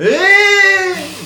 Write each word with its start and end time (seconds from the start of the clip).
Et 0.00 0.06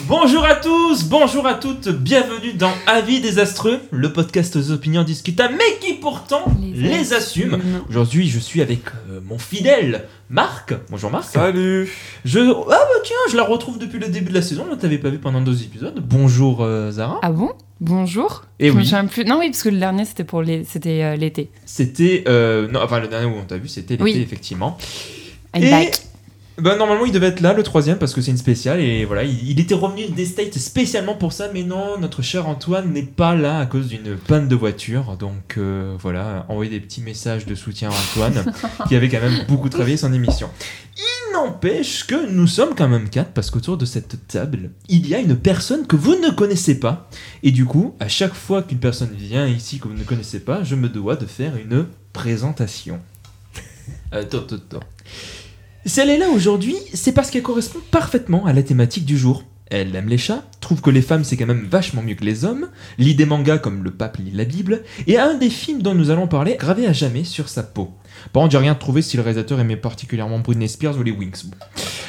bonjour 0.09 0.45
à 0.45 0.57
tous, 0.57 1.05
bonjour 1.05 1.47
à 1.47 1.55
toutes, 1.55 1.89
bienvenue 1.91 2.55
dans 2.55 2.73
Avis 2.89 3.21
désastreux, 3.21 3.79
le 3.93 4.13
podcast 4.13 4.57
aux 4.57 4.73
opinions 4.73 5.05
discutables, 5.05 5.55
mais 5.57 5.79
qui 5.81 5.95
pourtant 5.95 6.45
les, 6.61 6.73
Les 6.89 7.13
assume. 7.13 7.61
Aujourd'hui, 7.89 8.29
je 8.29 8.39
suis 8.41 8.63
avec 8.63 8.81
euh, 9.11 9.21
mon 9.25 9.39
fidèle 9.39 10.05
Marc. 10.29 10.75
Bonjour 10.91 11.11
Marc. 11.13 11.31
Salut 11.31 11.89
Je 12.25 12.41
ah 12.41 12.65
bah 12.69 13.01
tiens, 13.05 13.15
je 13.31 13.37
la 13.37 13.45
retrouve 13.45 13.79
depuis 13.79 14.01
le 14.01 14.09
début 14.09 14.31
de 14.31 14.35
la 14.35 14.43
saison. 14.43 14.67
On 14.71 14.77
t'avait 14.77 14.99
pas 14.99 15.11
vu 15.11 15.19
pendant 15.19 15.41
deux 15.41 15.63
épisodes. 15.63 16.03
Bonjour 16.05 16.63
euh, 16.63 16.91
Zara. 16.91 17.21
Ah 17.23 17.31
bon? 17.31 17.53
Bonjour. 17.81 18.45
Et 18.59 18.69
Je 18.69 18.73
me 18.73 18.79
oui. 18.79 18.85
souviens 18.85 19.07
plus. 19.07 19.25
Non 19.25 19.39
oui, 19.39 19.51
parce 19.51 19.63
que 19.63 19.69
le 19.69 19.79
dernier 19.79 20.05
c'était 20.05 20.25
pour 20.25 20.43
les, 20.43 20.65
c'était 20.65 21.03
euh, 21.05 21.15
l'été. 21.17 21.51
C'était 21.65 22.25
euh, 22.27 22.67
non, 22.69 22.81
enfin 22.83 22.99
le 22.99 23.07
dernier 23.07 23.27
où 23.27 23.37
on 23.39 23.45
t'a 23.45 23.57
vu, 23.57 23.69
c'était 23.69 23.95
l'été 23.97 24.03
Oui. 24.03 24.21
effectivement. 24.21 24.77
I'm 25.55 25.63
Et- 25.63 25.71
back. 25.71 26.01
Bah 26.57 26.77
normalement 26.77 27.05
il 27.05 27.11
devait 27.11 27.27
être 27.27 27.41
là 27.41 27.53
le 27.53 27.65
troisième 27.65 27.99
parce 27.99 28.15
que 28.15 28.21
c'est 28.21 28.31
une 28.31 28.37
spéciale 28.37 28.79
et 28.79 29.05
voilà 29.05 29.25
il, 29.25 29.51
il 29.51 29.59
était 29.59 29.75
revenu 29.75 30.07
des 30.07 30.25
States 30.25 30.57
spécialement 30.57 31.17
pour 31.17 31.33
ça 31.33 31.49
mais 31.53 31.65
non 31.65 31.99
notre 31.99 32.23
cher 32.23 32.47
Antoine 32.47 32.93
n'est 32.93 33.03
pas 33.03 33.35
là 33.35 33.59
à 33.59 33.67
cause 33.67 33.89
d'une 33.89 34.17
panne 34.17 34.47
de 34.47 34.55
voiture 34.55 35.17
donc 35.17 35.57
euh, 35.59 35.97
voilà 35.99 36.47
envoyer 36.49 36.71
des 36.71 36.79
petits 36.79 37.01
messages 37.01 37.45
de 37.45 37.57
soutien 37.57 37.91
à 37.91 37.93
Antoine 37.93 38.53
qui 38.89 38.95
avait 38.95 39.09
quand 39.09 39.21
même 39.21 39.45
beaucoup 39.49 39.69
travaillé 39.69 39.97
son 39.97 40.13
émission. 40.13 40.49
Il 40.97 41.33
n'empêche 41.33 42.07
que 42.07 42.31
nous 42.31 42.47
sommes 42.47 42.77
quand 42.77 42.89
même 42.89 43.11
quatre 43.11 43.33
parce 43.33 43.51
qu'autour 43.51 43.77
de 43.77 43.85
cette 43.85 44.29
table 44.29 44.71
il 44.89 45.09
y 45.09 45.15
a 45.17 45.19
une 45.19 45.37
personne 45.37 45.89
que 45.89 45.97
vous 45.97 46.15
ne 46.15 46.31
connaissez 46.31 46.79
pas 46.79 47.11
et 47.43 47.51
du 47.51 47.65
coup 47.65 47.97
à 47.99 48.07
chaque 48.07 48.35
fois 48.35 48.63
qu'une 48.63 48.79
personne 48.79 49.13
vient 49.13 49.49
ici 49.49 49.81
que 49.81 49.89
vous 49.89 49.95
ne 49.95 50.05
connaissez 50.05 50.39
pas 50.39 50.63
je 50.63 50.77
me 50.77 50.89
dois 50.89 51.17
de 51.17 51.27
faire 51.27 51.57
une 51.57 51.87
présentation. 52.13 53.01
Attends, 54.13 54.39
attends, 54.39 54.55
attends. 54.55 54.81
Si 55.87 56.01
elle 56.01 56.09
est 56.09 56.17
là 56.17 56.29
aujourd'hui, 56.31 56.77
c'est 56.95 57.13
parce 57.13 57.31
qu'elle 57.31 57.43
correspond 57.43 57.81
parfaitement 57.91 58.47
à 58.47 58.55
la 58.55 58.63
thématique 58.63 59.05
du 59.05 59.19
jour. 59.19 59.45
Elle 59.71 59.95
aime 59.95 60.09
les 60.09 60.17
chats, 60.17 60.43
trouve 60.61 60.81
que 60.81 60.89
les 60.89 61.03
femmes 61.03 61.25
c'est 61.25 61.37
quand 61.37 61.47
même 61.47 61.67
vachement 61.71 62.01
mieux 62.01 62.15
que 62.15 62.25
les 62.25 62.47
hommes, 62.47 62.69
lit 62.97 63.15
des 63.15 63.27
mangas 63.27 63.59
comme 63.59 63.85
le 63.85 63.91
pape 63.91 64.17
lit 64.17 64.31
la 64.31 64.45
Bible, 64.45 64.83
et 65.07 65.19
a 65.19 65.27
un 65.27 65.35
des 65.35 65.51
films 65.51 65.83
dont 65.83 65.95
nous 65.95 66.11
allons 66.11 66.27
parler 66.27 66.57
gravé 66.59 66.87
à 66.87 66.95
jamais 66.95 67.25
sur 67.25 67.51
sa 67.51 67.63
peau. 67.63 67.93
Par 68.33 68.43
contre, 68.43 68.53
j'ai 68.53 68.59
rien 68.59 68.75
trouvé 68.75 69.03
si 69.03 69.19
le 69.19 69.23
réalisateur 69.23 69.61
aimait 69.61 69.77
particulièrement 69.77 70.39
Britney 70.39 70.69
Spears 70.69 70.99
ou 70.99 71.03
les 71.03 71.11
Wings. 71.11 71.51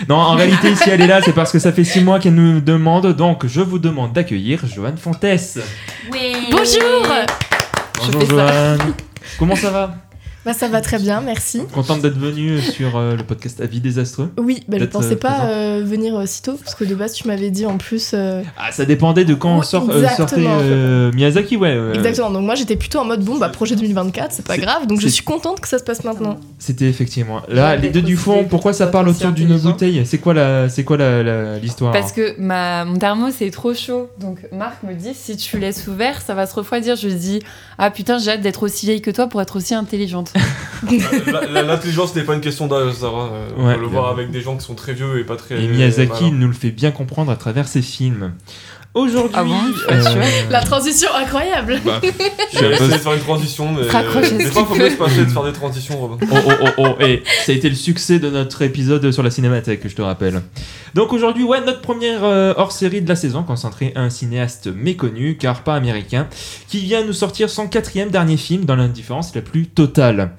Non, 0.07 0.15
en 0.15 0.35
réalité, 0.35 0.73
si 0.75 0.89
elle 0.89 1.01
est 1.01 1.07
là, 1.07 1.21
c'est 1.21 1.33
parce 1.33 1.51
que 1.51 1.59
ça 1.59 1.73
fait 1.73 1.83
six 1.83 2.01
mois 2.01 2.19
qu'elle 2.19 2.35
nous 2.35 2.61
demande, 2.61 3.13
donc 3.13 3.45
je 3.45 3.61
vous 3.61 3.79
demande 3.79 4.13
d'accueillir 4.13 4.65
Joanne 4.67 4.97
Fontès. 4.97 5.59
Bonjour. 6.09 7.07
Bonjour 7.97 8.21
ça. 8.21 8.27
Joanne. 8.27 8.93
Comment 9.37 9.55
ça 9.55 9.71
va? 9.71 10.04
Bah 10.45 10.53
ça 10.53 10.67
va 10.67 10.79
très 10.81 10.99
bien, 10.99 11.21
merci. 11.21 11.61
Contente 11.73 12.01
d'être 12.01 12.17
venue 12.19 12.61
sur 12.61 12.97
euh, 12.97 13.15
le 13.15 13.23
podcast 13.23 13.59
Avis 13.61 13.79
désastreux 13.81 14.31
Oui, 14.37 14.59
bah, 14.67 14.77
je 14.77 14.83
Peut-être, 14.83 14.91
pensais 14.91 15.13
euh, 15.13 15.15
pas 15.15 15.45
euh, 15.47 15.81
venir 15.83 16.15
euh, 16.15 16.25
si 16.27 16.43
tôt, 16.43 16.53
parce 16.63 16.75
que 16.75 16.83
de 16.83 16.93
base 16.93 17.13
tu 17.13 17.27
m'avais 17.27 17.49
dit 17.49 17.65
en 17.65 17.77
plus... 17.77 18.11
euh, 18.13 18.43
Ah, 18.57 18.71
ça 18.71 18.85
dépendait 18.85 19.25
de 19.25 19.33
quand 19.33 19.55
on 19.55 19.59
Oui, 19.61 19.65
sort, 19.65 19.87
euh, 19.89 20.05
sortait 20.15 20.35
euh, 20.45 21.11
Miyazaki, 21.13 21.57
ouais. 21.57 21.69
euh, 21.75 21.93
Exactement, 21.93 22.29
donc 22.29 22.43
moi 22.45 22.53
j'étais 22.53 22.75
plutôt 22.75 22.99
en 22.99 23.05
mode 23.05 23.23
bon 23.23 23.37
bah 23.39 23.49
projet 23.49 23.75
2024, 23.75 24.31
c'est 24.33 24.45
pas 24.45 24.57
grave, 24.59 24.85
donc 24.85 25.01
je 25.01 25.07
suis 25.07 25.23
contente 25.23 25.59
que 25.61 25.67
ça 25.67 25.79
se 25.79 25.83
passe 25.83 26.03
maintenant. 26.03 26.37
C'était 26.59 26.85
effectivement. 26.89 27.41
Là, 27.47 27.75
les 27.75 27.89
deux 27.89 28.03
du 28.03 28.15
fond, 28.15 28.45
pourquoi 28.47 28.73
ça 28.73 28.85
parle 28.87 29.09
autour 29.09 29.31
d'une 29.31 29.57
bouteille? 29.57 30.03
C'est 30.05 30.19
quoi 30.19 30.35
la, 30.35 30.69
c'est 30.69 30.83
quoi 30.83 30.97
la- 30.97 31.23
la- 31.23 31.57
l'histoire? 31.57 31.91
Parce 31.91 32.11
que 32.11 32.39
ma, 32.39 32.85
mon 32.85 32.97
thermos 32.99 33.41
est 33.41 33.51
trop 33.51 33.73
chaud. 33.73 34.09
Donc 34.19 34.37
Marc 34.51 34.83
me 34.83 34.93
dit 34.93 35.13
si 35.15 35.37
tu 35.37 35.57
laisses 35.57 35.87
ouvert, 35.87 36.21
ça 36.21 36.35
va 36.35 36.45
se 36.45 36.53
refroidir. 36.53 36.95
Je 36.95 37.07
lui 37.07 37.15
dis 37.15 37.39
ah 37.79 37.89
putain 37.89 38.19
j'ai 38.19 38.31
hâte 38.31 38.41
d'être 38.41 38.61
aussi 38.63 38.85
vieille 38.85 39.01
que 39.01 39.09
toi 39.11 39.25
pour 39.27 39.41
être 39.41 39.55
aussi 39.57 39.73
intelligente. 39.73 40.31
L'intelligence 41.53 42.15
n'est 42.15 42.23
pas 42.23 42.33
une 42.35 42.41
question 42.41 42.67
d'âge, 42.67 42.93
Sarah. 42.93 43.29
Euh, 43.31 43.49
on 43.57 43.65
Ouais. 43.67 43.75
peut 43.75 43.81
le 43.81 43.87
voir 43.87 44.09
avec 44.09 44.31
des 44.31 44.41
gens 44.41 44.55
qui 44.57 44.65
sont 44.65 44.75
très 44.75 44.93
vieux 44.93 45.19
et 45.19 45.23
pas 45.23 45.35
très. 45.35 45.63
Et 45.63 45.67
Miyazaki 45.67 46.25
malins. 46.25 46.35
nous 46.35 46.47
le 46.47 46.53
fait 46.53 46.71
bien 46.71 46.91
comprendre 46.91 47.31
à 47.31 47.35
travers 47.35 47.67
ses 47.67 47.81
films. 47.81 48.33
Aujourd'hui, 48.95 49.35
Ah 49.37 49.43
bon 49.43 49.59
pas 49.89 50.01
sûre. 50.01 50.21
La 50.49 50.61
transition 50.61 51.09
incroyable 51.13 51.81
bah, 51.85 51.99
je 52.03 52.07
suis 52.07 52.65
J'ai 52.65 52.71
essayé 52.71 52.91
de 52.93 52.97
faire 52.97 53.13
une 53.13 53.19
transition, 53.19 53.73
mais. 53.73 53.89
Raccrochez 53.89 54.37
Des 54.37 54.45
fois, 54.45 54.63
faut 54.63 54.75
mieux 54.75 54.89
se 54.89 54.95
passer 54.95 55.25
de 55.25 55.29
faire 55.29 55.43
des 55.43 55.51
transitions, 55.51 55.99
Robin. 55.99 56.17
Oh 56.31 56.35
oh 56.47 56.51
oh 56.61 56.69
oh, 56.77 57.03
et 57.03 57.21
ça 57.43 57.51
a 57.51 57.55
été 57.55 57.67
le 57.67 57.75
succès 57.75 58.19
de 58.19 58.29
notre 58.29 58.61
épisode 58.61 59.11
sur 59.11 59.21
la 59.21 59.29
cinémathèque, 59.31 59.81
je 59.85 59.93
te 59.93 60.01
rappelle. 60.01 60.41
Donc 60.93 61.11
aujourd'hui, 61.11 61.43
ouais, 61.43 61.59
notre 61.59 61.81
première 61.81 62.23
euh, 62.23 62.53
hors-série 62.55 63.01
de 63.01 63.09
la 63.09 63.17
saison 63.17 63.43
consacrée 63.43 63.91
à 63.95 64.01
un 64.01 64.09
cinéaste 64.09 64.67
méconnu, 64.67 65.35
car 65.35 65.63
pas 65.63 65.75
américain, 65.75 66.29
qui 66.69 66.79
vient 66.79 67.03
nous 67.03 67.11
sortir 67.11 67.49
son 67.49 67.67
quatrième 67.67 68.11
dernier 68.11 68.37
film 68.37 68.63
dans 68.63 68.77
l'indifférence 68.77 69.35
la 69.35 69.41
plus 69.41 69.67
totale. 69.67 70.31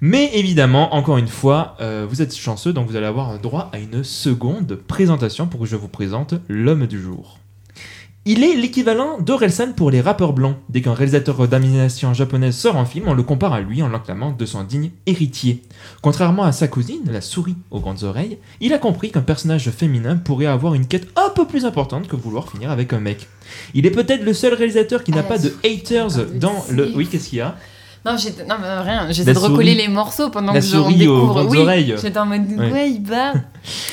Mais 0.00 0.30
évidemment, 0.32 0.94
encore 0.94 1.18
une 1.18 1.28
fois, 1.28 1.76
euh, 1.82 2.06
vous 2.08 2.22
êtes 2.22 2.34
chanceux, 2.34 2.72
donc 2.72 2.88
vous 2.88 2.96
allez 2.96 3.04
avoir 3.04 3.38
droit 3.38 3.68
à 3.74 3.78
une 3.78 4.04
seconde 4.04 4.76
présentation 4.88 5.46
pour 5.46 5.60
que 5.60 5.66
je 5.66 5.76
vous 5.76 5.88
présente 5.88 6.32
l'homme 6.48 6.86
du 6.86 6.98
jour. 6.98 7.39
Il 8.26 8.44
est 8.44 8.54
l'équivalent 8.54 9.18
d'Orelsan 9.18 9.72
pour 9.72 9.90
les 9.90 10.02
rappeurs 10.02 10.34
blancs. 10.34 10.56
Dès 10.68 10.82
qu'un 10.82 10.92
réalisateur 10.92 11.48
d'animation 11.48 12.12
japonaise 12.12 12.54
sort 12.54 12.76
un 12.76 12.84
film, 12.84 13.06
on 13.08 13.14
le 13.14 13.22
compare 13.22 13.54
à 13.54 13.62
lui 13.62 13.82
en 13.82 13.88
l'acclamant 13.88 14.30
de 14.30 14.44
son 14.44 14.62
digne 14.62 14.90
héritier. 15.06 15.62
Contrairement 16.02 16.42
à 16.42 16.52
sa 16.52 16.68
cousine, 16.68 17.00
la 17.10 17.22
souris 17.22 17.56
aux 17.70 17.80
grandes 17.80 18.02
oreilles, 18.02 18.36
il 18.60 18.74
a 18.74 18.78
compris 18.78 19.10
qu'un 19.10 19.22
personnage 19.22 19.70
féminin 19.70 20.16
pourrait 20.16 20.44
avoir 20.44 20.74
une 20.74 20.86
quête 20.86 21.08
un 21.16 21.30
peu 21.30 21.46
plus 21.46 21.64
importante 21.64 22.08
que 22.08 22.16
vouloir 22.16 22.50
finir 22.50 22.70
avec 22.70 22.92
un 22.92 23.00
mec. 23.00 23.26
Il 23.72 23.86
est 23.86 23.90
peut-être 23.90 24.22
le 24.22 24.34
seul 24.34 24.52
réalisateur 24.52 25.02
qui 25.02 25.12
n'a 25.12 25.20
Ah, 25.20 25.22
pas 25.22 25.38
de 25.38 25.54
haters 25.64 26.08
grandes 26.08 26.38
dans 26.38 26.64
le... 26.70 26.92
Oui, 26.94 27.06
qu'est-ce 27.06 27.30
qu'il 27.30 27.38
y 27.38 27.42
a? 27.42 27.56
Non 28.06 28.16
mais 28.60 28.80
rien. 28.80 29.06
J'essaie 29.10 29.34
de 29.34 29.38
recoller 29.38 29.74
les 29.74 29.88
morceaux 29.88 30.30
pendant 30.30 30.52
La 30.54 30.60
que 30.60 30.66
je 30.66 30.76
aux 30.76 30.90
découvre. 30.90 31.34
grandes 31.34 31.50
oui. 31.50 31.58
oreilles. 31.58 31.94
J'étais 32.00 32.18
en 32.18 32.26
mode 32.26 32.42
Ouais. 32.58 32.72
ouais 32.72 32.90
il 32.90 33.02
bat. 33.02 33.32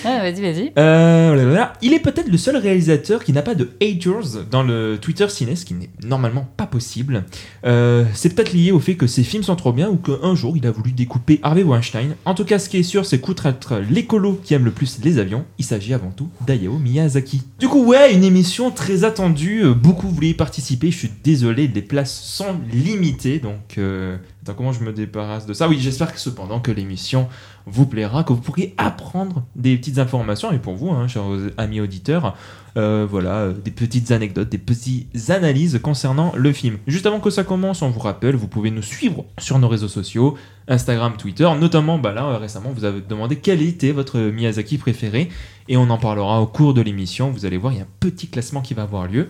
Ah 0.05 0.19
vas-y 0.21 0.41
vas-y. 0.41 0.71
Euh, 0.77 1.33
blablabla. 1.33 1.73
il 1.81 1.93
est 1.93 1.99
peut-être 1.99 2.29
le 2.29 2.37
seul 2.37 2.55
réalisateur 2.55 3.21
qui 3.25 3.33
n'a 3.33 3.41
pas 3.41 3.53
de 3.53 3.69
haters 3.81 4.45
dans 4.49 4.63
le 4.63 4.97
Twitter 5.01 5.27
ciné, 5.27 5.57
ce 5.57 5.65
qui 5.65 5.73
n'est 5.73 5.89
normalement 6.05 6.47
pas 6.55 6.67
possible. 6.67 7.25
Euh, 7.65 8.05
c'est 8.13 8.33
peut-être 8.33 8.53
lié 8.53 8.71
au 8.71 8.79
fait 8.79 8.95
que 8.95 9.07
ses 9.07 9.23
films 9.23 9.43
sont 9.43 9.57
trop 9.57 9.73
bien 9.73 9.89
ou 9.89 9.97
qu'un 9.97 10.35
jour 10.35 10.55
il 10.55 10.65
a 10.65 10.71
voulu 10.71 10.93
découper 10.93 11.41
Harvey 11.43 11.63
Weinstein. 11.63 12.15
En 12.23 12.33
tout 12.33 12.45
cas, 12.45 12.59
ce 12.59 12.69
qui 12.69 12.77
est 12.77 12.83
sûr, 12.83 13.05
c'est 13.05 13.19
qu'outre 13.19 13.45
être 13.47 13.81
l'écolo 13.91 14.39
qui 14.41 14.53
aime 14.53 14.63
le 14.63 14.71
plus 14.71 14.99
les 15.03 15.19
avions, 15.19 15.43
il 15.59 15.65
s'agit 15.65 15.93
avant 15.93 16.11
tout 16.11 16.29
d'Ayao 16.45 16.77
Miyazaki. 16.77 17.41
Du 17.59 17.67
coup, 17.67 17.83
ouais, 17.83 18.13
une 18.13 18.23
émission 18.23 18.71
très 18.71 19.03
attendue. 19.03 19.63
euh, 19.65 19.73
Beaucoup 19.73 20.07
voulaient 20.07 20.29
y 20.29 20.33
participer. 20.33 20.91
Je 20.91 20.97
suis 20.97 21.11
désolé, 21.25 21.67
les 21.67 21.81
places 21.81 22.17
sont 22.23 22.55
limitées, 22.71 23.39
donc. 23.39 23.77
euh, 23.77 23.96
Attends, 24.43 24.53
comment 24.55 24.71
je 24.71 24.83
me 24.83 24.93
débarrasse 24.93 25.45
de 25.45 25.53
ça 25.53 25.67
Oui, 25.67 25.77
j'espère 25.79 26.13
que 26.13 26.19
cependant 26.19 26.59
que 26.59 26.71
l'émission 26.71 27.27
vous 27.67 27.85
plaira, 27.85 28.23
que 28.23 28.31
vous 28.31 28.41
pourrez 28.41 28.73
apprendre 28.77 29.43
des 29.55 29.75
petites 29.77 29.99
informations, 29.99 30.51
et 30.51 30.57
pour 30.57 30.75
vous, 30.75 30.89
hein, 30.89 31.07
chers 31.07 31.25
amis 31.57 31.81
auditeurs, 31.81 32.35
euh, 32.77 33.05
voilà, 33.09 33.35
euh, 33.39 33.53
des 33.53 33.71
petites 33.71 34.11
anecdotes, 34.11 34.49
des 34.49 34.57
petites 34.57 35.29
analyses 35.29 35.79
concernant 35.81 36.31
le 36.35 36.53
film. 36.53 36.77
Juste 36.87 37.05
avant 37.05 37.19
que 37.19 37.29
ça 37.29 37.43
commence, 37.43 37.81
on 37.81 37.89
vous 37.89 37.99
rappelle, 37.99 38.35
vous 38.35 38.47
pouvez 38.47 38.71
nous 38.71 38.81
suivre 38.81 39.25
sur 39.37 39.59
nos 39.59 39.67
réseaux 39.67 39.87
sociaux, 39.89 40.37
Instagram, 40.67 41.13
Twitter, 41.17 41.49
notamment, 41.59 41.97
bah 41.97 42.13
là, 42.13 42.25
euh, 42.25 42.37
récemment, 42.37 42.71
vous 42.73 42.85
avez 42.85 43.01
demandé 43.01 43.35
quel 43.35 43.61
était 43.61 43.91
votre 43.91 44.19
Miyazaki 44.19 44.77
préféré, 44.77 45.29
et 45.67 45.75
on 45.75 45.89
en 45.89 45.97
parlera 45.97 46.41
au 46.41 46.47
cours 46.47 46.73
de 46.73 46.81
l'émission, 46.81 47.31
vous 47.31 47.45
allez 47.45 47.57
voir, 47.57 47.73
il 47.73 47.77
y 47.77 47.81
a 47.81 47.83
un 47.83 47.87
petit 47.99 48.27
classement 48.27 48.61
qui 48.61 48.73
va 48.73 48.83
avoir 48.83 49.07
lieu. 49.07 49.27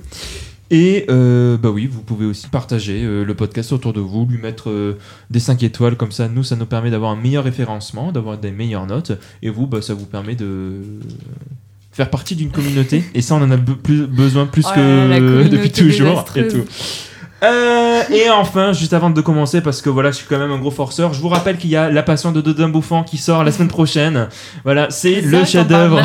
Et 0.69 1.05
euh, 1.09 1.57
bah 1.57 1.69
oui, 1.69 1.88
vous 1.89 2.01
pouvez 2.01 2.25
aussi 2.25 2.47
partager 2.47 3.01
euh, 3.03 3.23
le 3.23 3.33
podcast 3.35 3.72
autour 3.72 3.94
de 3.94 4.01
vous, 4.01 4.25
lui 4.29 4.38
mettre 4.38 4.69
euh, 4.69 4.97
des 5.29 5.39
5 5.39 5.63
étoiles, 5.63 5.95
comme 5.95 6.11
ça, 6.11 6.28
nous, 6.28 6.44
ça 6.44 6.55
nous 6.57 6.66
permet 6.66 6.89
d'avoir 6.91 7.11
un 7.11 7.16
meilleur 7.16 7.45
référencement, 7.45 8.11
d'avoir 8.11 8.38
des 8.38 8.51
meilleures 8.51 8.85
notes, 8.85 9.13
et 9.41 9.50
vous, 9.50 9.66
bah, 9.66 9.81
ça 9.81 9.94
vous 9.94 10.05
permet 10.05 10.35
de 10.35 10.81
faire 11.94 12.09
partie 12.09 12.35
d'une 12.35 12.51
communauté, 12.51 13.03
et 13.16 13.22
ça, 13.22 13.35
on 13.35 13.41
en 13.41 13.51
a 13.51 13.55
be- 13.57 13.78
plus, 13.78 14.05
besoin 14.07 14.45
plus 14.45 14.66
Oh 14.67 14.75
que 14.75 15.47
depuis 15.50 15.72
toujours. 15.72 16.25
Et, 16.35 16.47
tout. 16.49 16.66
Euh, 17.43 18.02
et 18.11 18.29
enfin, 18.31 18.73
juste 18.73 18.93
avant 18.93 19.09
de 19.09 19.22
commencer, 19.22 19.61
parce 19.61 19.81
que 19.81 19.90
voilà, 19.90 20.11
je 20.11 20.17
suis 20.17 20.25
quand 20.28 20.40
même 20.40 20.52
un 20.52 20.58
gros 20.58 20.72
forceur, 20.72 21.14
je 21.14 21.22
vous 21.22 21.29
rappelle 21.29 21.58
qu'il 21.58 21.69
y 21.69 21.75
a 21.75 21.90
La 21.90 22.03
Passion 22.03 22.31
de 22.31 22.41
Dodin 22.41 22.67
Bouffant 22.69 23.03
qui 23.03 23.17
sort 23.17 23.43
la 23.43 23.52
semaine 23.52 23.67
prochaine. 23.67 24.28
Voilà, 24.64 24.90
c'est 24.90 25.22
le 25.22 25.46
chef-d'œuvre. 25.46 26.02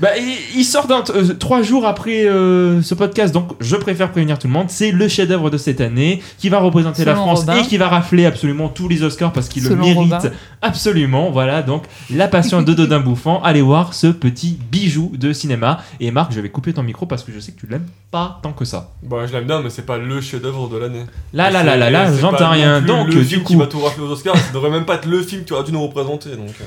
Bah, 0.00 0.10
il, 0.18 0.60
il 0.60 0.64
sort 0.64 0.86
dans, 0.86 1.02
euh, 1.10 1.34
trois 1.34 1.62
jours 1.62 1.86
après 1.86 2.24
euh, 2.26 2.82
ce 2.82 2.94
podcast, 2.94 3.32
donc 3.34 3.50
je 3.60 3.76
préfère 3.76 4.10
prévenir 4.10 4.38
tout 4.38 4.46
le 4.46 4.52
monde. 4.52 4.66
C'est 4.68 4.90
le 4.90 5.08
chef-d'œuvre 5.08 5.50
de 5.50 5.58
cette 5.58 5.80
année 5.80 6.22
qui 6.38 6.48
va 6.48 6.58
représenter 6.58 7.04
la 7.04 7.14
France 7.14 7.40
Robin. 7.40 7.56
et 7.58 7.62
qui 7.66 7.76
va 7.76 7.88
rafler 7.88 8.26
absolument 8.26 8.68
tous 8.68 8.88
les 8.88 9.02
Oscars 9.02 9.32
parce 9.32 9.48
qu'il 9.48 9.62
le 9.62 9.70
Selon 9.70 9.80
mérite 9.82 9.96
Robin. 10.12 10.30
absolument. 10.62 11.30
Voilà, 11.30 11.62
donc 11.62 11.84
La 12.10 12.28
Passion 12.28 12.62
de 12.62 12.72
Dodin 12.74 13.00
Bouffant. 13.00 13.42
Allez 13.42 13.62
voir 13.62 13.94
ce 13.94 14.06
petit 14.08 14.58
bijou 14.70 15.12
de 15.16 15.32
cinéma. 15.32 15.78
Et 16.00 16.10
Marc, 16.10 16.32
je 16.32 16.40
vais 16.40 16.48
couper 16.48 16.72
ton 16.72 16.82
micro 16.82 17.06
parce 17.06 17.22
que 17.22 17.32
je 17.32 17.40
sais 17.40 17.52
que 17.52 17.60
tu 17.60 17.66
l'aimes 17.66 17.86
pas 18.10 18.40
tant 18.42 18.52
que 18.52 18.64
ça. 18.64 18.92
Bah, 19.02 19.18
je 19.26 19.32
l'aime 19.32 19.44
bien, 19.46 19.60
mais 19.62 19.70
c'est 19.70 19.86
pas 19.86 19.98
le 19.98 20.20
chef-d'œuvre 20.20 20.68
de 20.68 20.76
l'année. 20.78 21.04
Là, 21.32 21.50
là, 21.50 21.62
là, 21.62 21.76
là, 21.76 21.90
là, 21.90 22.12
j'entends 22.16 22.50
rien. 22.50 22.78
plus 22.80 22.86
Donc, 22.88 23.06
le 23.08 23.14
du 23.20 23.24
film 23.24 23.42
coup. 23.42 23.52
qui 23.52 23.56
va 23.56 23.66
tout 23.66 23.78
rafler 23.80 24.02
aux 24.04 24.10
Oscars, 24.10 24.36
ça 24.36 24.52
devrait 24.52 24.70
même 24.70 24.84
pas 24.84 24.96
être 24.96 25.06
le 25.06 25.22
film 25.22 25.44
qui 25.44 25.52
aurait 25.52 25.64
dû 25.64 25.72
nous 25.72 25.82
représenter. 25.82 26.30
Donc. 26.30 26.48
euh. 26.60 26.64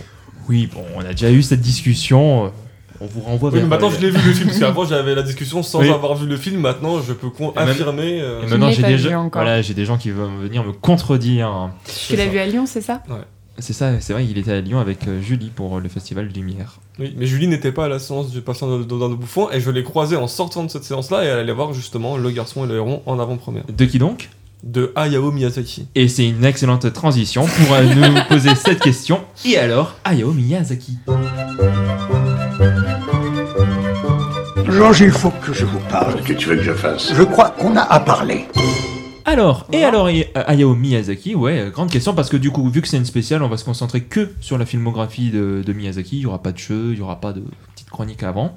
Oui, 0.50 0.70
bon, 0.74 0.84
on 0.96 1.02
a 1.02 1.12
déjà 1.12 1.32
eu 1.32 1.42
cette 1.42 1.62
discussion. 1.62 2.52
On 3.04 3.08
vous 3.08 3.22
renvoie 3.22 3.50
Oui, 3.50 3.56
mais 3.56 3.60
vers. 3.62 3.70
maintenant 3.70 3.90
je 3.90 4.00
l'ai 4.00 4.10
vu 4.10 4.18
le 4.26 4.34
film, 4.34 4.48
parce 4.48 4.60
qu'avant 4.60 4.86
j'avais 4.88 5.14
la 5.14 5.24
discussion 5.24 5.62
sans 5.62 5.82
Oui. 5.82 5.90
avoir 5.90 6.16
vu 6.16 6.26
le 6.26 6.38
film, 6.38 6.62
maintenant 6.62 7.02
je 7.02 7.12
peux 7.14 7.30
con- 7.30 7.52
Et 7.56 7.60
même- 7.60 7.70
affirmer. 7.70 8.22
euh, 8.22 8.42
Et 8.44 8.48
maintenant, 8.48 8.72
j'ai 8.72 8.82
des, 8.84 8.98
gens- 8.98 9.26
encore. 9.26 9.42
voilà, 9.44 9.62
j'ai 9.62 9.74
des 9.74 9.84
gens 9.86 9.98
qui 9.98 10.10
vont 10.12 10.30
venir 10.42 10.64
me 10.64 10.72
contredire. 10.72 11.70
Tu 12.08 12.16
l'as 12.16 12.28
vu 12.28 12.38
à 12.40 12.46
Lyon, 12.46 12.66
c'est 12.66 12.82
ça 12.82 13.02
C'est 13.60 13.74
ça, 13.74 14.00
c'est 14.00 14.14
vrai, 14.14 14.26
il 14.26 14.38
était 14.38 14.52
à 14.54 14.62
Lyon 14.62 14.80
avec 14.80 15.08
euh, 15.08 15.22
Julie 15.22 15.52
pour 15.54 15.78
euh, 15.78 15.80
le 15.82 15.90
festival 15.90 16.28
Lumière. 16.34 16.80
Oui, 17.00 17.14
mais 17.18 17.26
Julie 17.26 17.48
n'était 17.48 17.72
pas 17.72 17.86
à 17.86 17.88
la 17.90 18.00
séance 18.00 18.32
du 18.32 18.42
patient 18.42 18.68
de, 18.80 18.84
de, 18.84 18.98
de 19.10 19.16
Bouffon 19.16 19.50
et 19.52 19.60
je 19.60 19.70
l'ai 19.70 19.84
croisée 19.84 20.16
en 20.16 20.28
sortant 20.28 20.64
de 20.64 20.70
cette 20.72 20.84
séance-là 20.86 21.24
et 21.24 21.28
elle 21.28 21.40
allait 21.40 21.52
voir 21.54 21.74
justement 21.74 22.18
le 22.18 22.30
garçon 22.32 22.66
et 22.66 22.68
le 22.68 22.76
héron 22.78 23.02
en 23.06 23.20
avant-première 23.20 23.64
De 23.76 23.86
qui 23.86 24.00
donc? 24.00 24.30
De 24.64 24.92
Hayao 24.96 25.32
Miyazaki. 25.32 25.88
Et 25.94 26.08
c'est 26.08 26.28
une 26.28 26.46
excellente 26.46 26.92
transition 26.94 27.46
pour 27.46 27.76
euh, 27.76 27.84
nous 27.84 28.20
poser 28.30 28.56
cette 28.56 28.80
question. 28.80 29.22
Et 29.46 29.58
alors, 29.58 29.96
Hayao 30.06 30.32
Miyazaki 30.32 30.98
Georges, 34.70 35.02
il 35.02 35.12
faut 35.12 35.32
que 35.46 35.54
je 35.54 35.66
vous 35.66 35.80
parle. 35.90 36.16
Qu'est-ce 36.16 36.28
que 36.28 36.34
tu 36.34 36.50
veux 36.50 36.56
que 36.56 36.64
je 36.64 36.74
fasse? 36.74 37.14
Je 37.14 37.24
crois 37.24 37.50
qu'on 37.50 37.76
a 37.76 37.82
à 37.82 38.00
parler. 38.00 38.46
Alors, 39.26 39.68
et 39.72 39.84
alors 39.84 40.08
euh, 40.08 40.24
Hayao 40.36 40.76
Miyazaki, 40.76 41.36
ouais, 41.36 41.60
euh, 41.60 41.70
grande 41.70 41.90
question 41.92 42.14
parce 42.14 42.30
que 42.30 42.38
du 42.38 42.52
coup, 42.52 42.68
vu 42.70 42.82
que 42.82 42.88
c'est 42.88 42.98
une 42.98 43.06
spéciale, 43.06 43.44
on 43.44 43.50
va 43.50 43.58
se 43.58 43.66
concentrer 43.66 44.02
que 44.02 44.32
sur 44.40 44.58
la 44.58 44.66
filmographie 44.66 45.30
de, 45.30 45.62
de 45.66 45.74
Miyazaki. 45.74 46.18
Il 46.18 46.20
n'y 46.20 46.26
aura 46.26 46.42
pas 46.42 46.52
de 46.52 46.58
jeu, 46.58 46.90
il 46.92 46.96
n'y 46.96 47.02
aura 47.02 47.20
pas 47.20 47.34
de 47.34 47.44
petite 47.74 47.90
chronique 47.90 48.24
avant. 48.24 48.56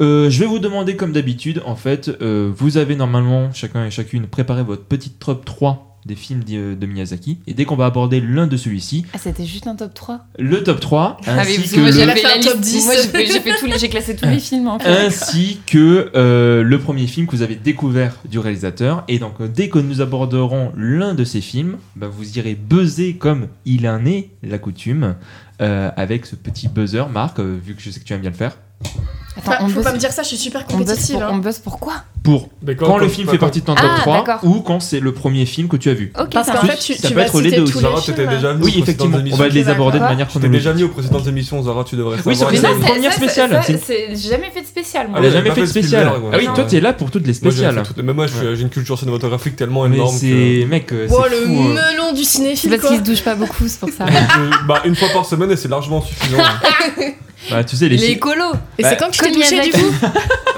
Euh, 0.00 0.30
je 0.30 0.40
vais 0.40 0.46
vous 0.46 0.58
demander, 0.58 0.96
comme 0.96 1.12
d'habitude, 1.12 1.62
en 1.66 1.76
fait, 1.76 2.10
euh, 2.22 2.50
vous 2.56 2.76
avez 2.78 2.96
normalement 2.96 3.52
chacun 3.52 3.84
et 3.84 3.90
chacune 3.90 4.26
préparé 4.26 4.62
votre 4.62 4.84
petite 4.84 5.18
top 5.18 5.44
3 5.44 5.86
des 6.06 6.14
films 6.14 6.42
de 6.44 6.86
Miyazaki. 6.86 7.40
Et 7.46 7.52
dès 7.52 7.66
qu'on 7.66 7.76
va 7.76 7.84
aborder 7.84 8.22
l'un 8.22 8.46
de 8.46 8.56
celui-ci, 8.56 9.04
Ah, 9.12 9.18
c'était 9.18 9.44
juste 9.44 9.66
un 9.66 9.76
top 9.76 9.92
3 9.92 10.20
le 10.38 10.62
top 10.62 10.80
3, 10.80 11.18
Ah 11.26 11.32
oui, 11.34 11.40
ainsi 11.40 11.58
parce 11.58 11.72
que 11.72 11.76
moi 11.80 11.88
le- 11.90 11.92
j'ai 11.94 12.00
Elle 12.00 12.08
a 12.10 12.14
fait 12.14 12.20
fait 12.22 12.26
la 12.28 12.32
un 12.32 12.36
liste. 12.38 12.50
top 12.52 12.60
10. 12.60 12.84
Moi 12.86 12.94
j'ai 12.96 13.08
fait, 13.08 13.26
j'ai 13.26 13.40
fait 13.40 13.58
tous 13.58 13.66
les, 13.66 13.78
j'ai 13.78 13.88
classé 13.90 14.16
tous 14.16 14.24
les 14.24 14.38
films 14.38 14.66
en 14.68 14.78
fait. 14.78 14.88
ainsi 14.88 15.60
que 15.66 16.10
euh, 16.16 16.62
le 16.62 16.78
premier 16.78 17.06
film 17.06 17.26
que 17.26 17.32
vous 17.36 17.42
avez 17.42 17.54
découvert 17.56 18.16
du 18.26 18.38
réalisateur. 18.38 19.04
Et 19.08 19.18
donc, 19.18 19.42
dès 19.42 19.68
que 19.68 19.78
nous 19.78 20.00
aborderons 20.00 20.72
l'un 20.74 21.12
de 21.12 21.24
ces 21.24 21.42
films, 21.42 21.76
bah, 21.96 22.08
vous 22.10 22.38
irez 22.38 22.54
buzzer 22.54 23.16
comme 23.16 23.48
il 23.66 23.86
en 23.86 24.06
est 24.06 24.30
la 24.42 24.56
coutume, 24.56 25.16
euh, 25.60 25.90
avec 25.98 26.24
ce 26.24 26.34
petit 26.34 26.68
buzzer, 26.68 27.10
Marc, 27.12 27.38
euh, 27.40 27.58
vu 27.62 27.74
que 27.74 27.82
je 27.82 27.90
sais 27.90 28.00
que 28.00 28.06
tu 28.06 28.14
aimes 28.14 28.22
bien 28.22 28.30
le 28.30 28.36
faire, 28.36 28.56
Attends, 28.82 29.52
Enfin, 29.52 29.56
on 29.64 29.68
faut 29.68 29.74
bosse, 29.76 29.84
pas 29.84 29.92
me 29.92 29.98
dire 29.98 30.10
ça, 30.12 30.22
je 30.22 30.28
suis 30.28 30.36
super 30.36 30.64
on 30.68 30.76
bosse 30.76 30.86
compétitive. 30.88 31.14
pour, 31.14 31.22
hein. 31.24 31.30
on 31.32 31.36
bosse 31.38 31.58
pour 31.60 31.78
quoi? 31.78 31.94
Pour 32.22 32.50
quand, 32.78 32.98
le 32.98 33.08
film 33.08 33.26
fait 33.28 33.38
partie 33.38 33.60
de 33.60 33.64
ton 33.64 33.74
top 33.74 33.86
Ah, 33.96 34.00
3 34.00 34.16
d'accord. 34.18 34.40
ou 34.42 34.60
quand 34.60 34.80
c'est 34.80 35.00
le 35.00 35.12
premier 35.14 35.46
film 35.46 35.68
que 35.68 35.76
tu 35.78 35.88
as 35.88 35.94
vu. 35.94 36.12
Ok, 36.20 36.30
Parce 36.32 36.48
ça 36.48 36.54
qu'en 36.54 36.66
fait, 36.66 36.76
tu, 36.76 36.92
Ça 36.94 37.08
tu 37.08 37.14
peut 37.14 37.20
vas 37.20 37.26
être 37.26 37.40
les 37.40 37.52
deux 37.52 37.62
aussi. 37.62 37.78
Zara, 37.78 38.00
t'étais 38.02 38.26
déjà 38.26 38.52
venu 38.52 38.64
Oui, 38.64 38.74
effectivement, 38.82 39.16
on 39.32 39.36
va 39.36 39.48
les 39.48 39.68
aborder 39.68 39.98
de 39.98 40.02
manière 40.04 40.26
T'étais 40.26 40.40
chronologique. 40.40 40.58
déjà 40.60 40.72
venu 40.72 40.84
aux 40.84 40.88
précédentes 40.88 41.26
émissions, 41.28 41.62
Zara, 41.62 41.84
tu 41.84 41.96
devrais 41.96 42.18
Oui, 42.26 42.36
savoir. 42.36 42.50
c'est 42.50 42.56
Mais 42.60 42.68
ça, 42.68 42.74
une 42.74 42.82
c'est- 42.82 42.88
première 42.92 43.12
spéciale, 43.14 43.60
c'est 43.64 43.82
c'est- 43.82 44.08
J'ai 44.16 44.28
jamais 44.28 44.50
fait 44.52 44.60
de 44.60 44.66
spécial 44.66 45.08
moi. 45.08 45.20
Elle 45.20 45.26
a 45.26 45.30
jamais 45.30 45.50
fait 45.52 45.60
de 45.62 45.66
spécial. 45.66 46.12
Ah 46.32 46.36
oui, 46.36 46.48
toi, 46.54 46.64
t'es 46.64 46.80
là 46.80 46.92
pour 46.92 47.10
toutes 47.10 47.26
les 47.26 47.32
spéciales. 47.34 47.82
Mais 48.02 48.12
moi, 48.12 48.26
j'ai 48.26 48.60
une 48.60 48.68
culture 48.68 48.98
cinématographique 48.98 49.56
tellement 49.56 49.88
Mais 49.88 49.96
énorme. 49.96 50.14
c'est. 50.14 50.66
Mec, 50.68 50.92
euh, 50.92 51.06
Oh, 51.10 51.22
c'est 51.24 51.30
le 51.30 51.46
fou. 51.46 51.52
euh. 51.52 51.74
melon 51.74 52.12
du 52.12 52.24
C'est 52.24 52.38
cinéphile, 52.38 52.70
parce 52.76 52.88
qu'il 52.88 52.98
se 52.98 53.02
douche 53.04 53.22
pas 53.22 53.36
beaucoup, 53.36 53.66
c'est 53.68 53.80
pour 53.80 53.88
ça. 53.88 54.04
que 54.04 54.10
je- 54.12 54.66
bah, 54.66 54.82
une 54.84 54.96
fois 54.96 55.08
par 55.14 55.24
semaine 55.24 55.50
et 55.52 55.56
c'est 55.56 55.68
largement 55.68 56.02
suffisant. 56.02 56.36
Bah, 57.50 57.64
tu 57.64 57.76
sais, 57.76 57.88
les 57.88 57.96
Les 57.96 58.10
écolos. 58.10 58.52
Et 58.78 58.82
Bah, 58.82 58.90
c'est 58.90 58.96
quand 58.98 59.10
tu 59.10 59.20
t'es 59.20 59.30
du 59.30 59.38
Miyazaki. 59.38 59.70
coup 59.70 59.78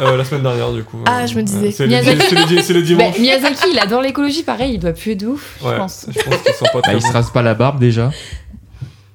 Euh, 0.01 0.17
la 0.17 0.25
semaine 0.25 0.43
dernière, 0.43 0.73
du 0.73 0.83
coup. 0.83 0.99
Ah, 1.07 1.27
je 1.27 1.35
me 1.37 1.43
disais. 1.43 1.71
C'est 1.71 1.85
le, 1.85 1.91
Miyazaki. 1.91 2.17
di- 2.17 2.25
c'est 2.29 2.35
le 2.35 2.45
di- 2.47 2.63
c'est 2.63 2.73
le 2.73 2.81
Bah, 2.81 2.87
dimanche. 2.87 3.19
Miyazaki, 3.19 3.65
il 3.73 3.79
adore 3.79 4.03
l'écologie, 4.03 4.43
pareil, 4.43 4.75
il 4.75 4.79
doit 4.81 4.93
puer 4.93 5.15
de 5.15 5.27
ouf, 5.29 5.59
Ouais, 5.63 5.73
je 5.73 5.77
pense. 5.77 6.07
je 6.09 6.23
pense 6.23 6.37
qu'ils 6.43 6.55
sont 6.55 6.65
pas 6.73 6.81
Bah, 6.85 6.95
il 6.95 7.03
se 7.03 7.13
rase 7.13 7.31
pas 7.31 7.43
la 7.43 7.55
barbe 7.55 7.79
déjà. 7.79 8.11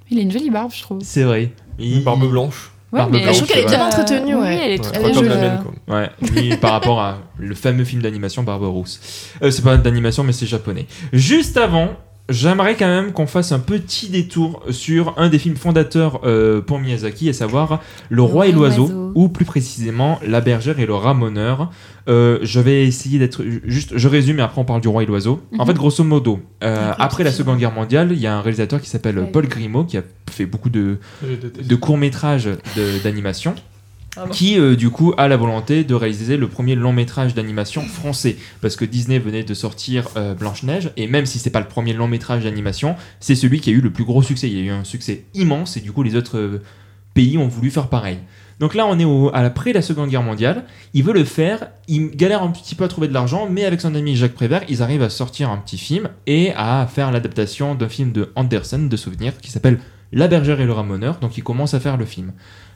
Il 0.09 0.19
a 0.19 0.21
une 0.21 0.31
jolie 0.31 0.49
barbe, 0.49 0.71
je 0.73 0.81
trouve. 0.81 0.99
C'est 1.03 1.23
vrai. 1.23 1.51
Il- 1.79 1.97
Une 1.97 2.03
barbe 2.03 2.29
blanche. 2.29 2.71
Ouais, 2.93 2.99
Barbe 2.99 3.11
mais 3.11 3.19
blanche, 3.21 3.33
Je 3.35 3.39
trouve 3.41 3.53
qu'elle 3.53 3.63
est 3.65 3.67
bien 3.67 3.85
entretenue, 3.85 4.33
oui, 4.35 4.41
ouais. 4.41 4.59
elle 4.63 4.71
est 4.71 4.85
Ouais, 4.85 4.93
comme 4.93 5.03
la 5.03 5.13
jolie. 5.13 5.27
mienne, 5.29 5.59
quoi. 5.85 5.95
Ouais, 5.99 6.09
lui 6.31 6.55
par 6.55 6.71
rapport 6.71 7.01
à 7.01 7.17
le 7.37 7.53
fameux 7.53 7.83
film 7.83 8.01
d'animation 8.01 8.43
Barberousse. 8.43 9.01
Euh, 9.43 9.51
c'est 9.51 9.61
pas 9.61 9.75
d'animation, 9.75 10.23
mais 10.23 10.31
c'est 10.31 10.45
japonais. 10.45 10.85
Juste 11.11 11.57
avant, 11.57 11.89
j'aimerais 12.29 12.75
quand 12.75 12.87
même 12.87 13.11
qu'on 13.13 13.27
fasse 13.27 13.51
un 13.51 13.59
petit 13.59 14.09
détour 14.09 14.63
sur 14.69 15.13
un 15.17 15.29
des 15.29 15.39
films 15.39 15.55
fondateurs 15.55 16.21
euh, 16.25 16.61
pour 16.61 16.79
Miyazaki, 16.79 17.29
à 17.29 17.33
savoir 17.33 17.81
Le 18.09 18.21
Roi 18.21 18.47
et 18.47 18.51
l'Oiseau, 18.51 19.11
ou 19.15 19.29
plus 19.29 19.45
précisément 19.45 20.19
La 20.25 20.41
Bergère 20.41 20.79
et 20.79 20.85
le 20.85 20.93
Ramoneur. 20.93 21.69
Euh, 22.09 22.39
je 22.41 22.59
vais 22.59 22.85
essayer 22.85 23.19
d'être 23.19 23.43
juste, 23.65 23.93
je 23.97 24.07
résume 24.07 24.39
et 24.39 24.41
après 24.41 24.61
on 24.61 24.65
parle 24.65 24.81
du 24.81 24.87
Roi 24.87 25.03
et 25.03 25.05
l'Oiseau. 25.05 25.41
En 25.57 25.63
Mhm. 25.63 25.67
fait, 25.67 25.73
grosso 25.77 26.03
modo, 26.03 26.39
euh, 26.63 26.91
après 26.97 27.23
la. 27.23 27.31
Seconde 27.31 27.57
Guerre 27.59 27.71
mondiale, 27.73 28.09
il 28.11 28.19
y 28.19 28.27
a 28.27 28.35
un 28.35 28.41
réalisateur 28.41 28.81
qui 28.81 28.89
s'appelle 28.89 29.19
Ouais. 29.19 29.25
Paul 29.31 29.47
Grimaud 29.47 29.83
qui 29.85 29.97
a 29.97 30.03
fait 30.29 30.45
beaucoup 30.45 30.69
de, 30.69 30.97
courts-métrages 31.79 32.45
de- 32.45 33.03
d'animation 33.03 33.53
Ah 34.17 34.25
qui 34.31 34.59
euh, 34.59 34.75
du 34.75 34.89
coup 34.89 35.13
a 35.17 35.27
la 35.27 35.37
volonté 35.37 35.83
de 35.83 35.93
réaliser 35.93 36.37
le 36.37 36.47
premier 36.47 36.75
long 36.75 36.93
métrage 36.93 37.35
d'animation 37.35 37.83
français. 37.83 38.37
Parce 38.61 38.75
que 38.75 38.85
Disney 38.85 39.19
venait 39.19 39.43
de 39.43 39.53
sortir 39.53 40.07
euh, 40.17 40.33
Blanche-Neige 40.33 40.91
et 40.97 41.07
même 41.07 41.25
si 41.25 41.39
c'est 41.39 41.49
pas 41.49 41.59
le 41.59 41.67
premier 41.67 41.93
long 41.93 42.07
métrage 42.07 42.43
d'animation 42.43 42.95
c'est 43.19 43.35
celui 43.35 43.59
qui 43.59 43.69
a 43.69 43.73
eu 43.73 43.81
le 43.81 43.91
plus 43.91 44.05
gros 44.05 44.23
succès. 44.23 44.49
Il 44.49 44.57
y 44.57 44.61
a 44.61 44.63
eu 44.63 44.69
un 44.71 44.83
succès 44.83 45.25
immense 45.33 45.77
et 45.77 45.81
du 45.81 45.91
coup 45.91 46.01
les 46.03 46.15
autres 46.15 46.37
euh, 46.37 46.61
pays 47.13 47.37
ont 47.37 47.47
voulu 47.47 47.69
faire 47.69 47.87
pareil. 47.87 48.17
Donc 48.59 48.73
là 48.73 48.87
on 48.87 48.97
est 48.97 49.05
au, 49.05 49.29
après 49.33 49.71
la 49.71 49.83
seconde 49.83 50.09
guerre 50.09 50.23
mondiale. 50.23 50.63
Il 50.95 51.03
veut 51.03 51.13
le 51.13 51.23
faire 51.23 51.67
il 51.87 52.09
galère 52.09 52.41
un 52.41 52.49
petit 52.49 52.73
peu 52.73 52.85
à 52.85 52.87
trouver 52.87 53.07
de 53.07 53.13
l'argent 53.13 53.47
mais 53.49 53.65
avec 53.65 53.81
son 53.81 53.93
ami 53.93 54.15
Jacques 54.15 54.33
Prévert 54.33 54.63
ils 54.67 54.81
arrivent 54.81 55.03
à 55.03 55.09
sortir 55.09 55.51
un 55.51 55.57
petit 55.57 55.77
film 55.77 56.09
et 56.25 56.53
à 56.55 56.87
faire 56.87 57.11
l'adaptation 57.11 57.75
d'un 57.75 57.89
film 57.89 58.11
de 58.13 58.31
Andersen 58.35 58.89
de 58.89 58.97
souvenirs 58.97 59.37
qui 59.37 59.51
s'appelle 59.51 59.79
La 60.11 60.27
bergère 60.27 60.59
et 60.59 60.65
le 60.65 60.73
ramoneur. 60.73 61.19
Donc 61.19 61.37
ils 61.37 61.43
commencent 61.43 61.75
à 61.75 61.79
faire 61.79 61.97
le 61.97 62.05
film 62.05 62.31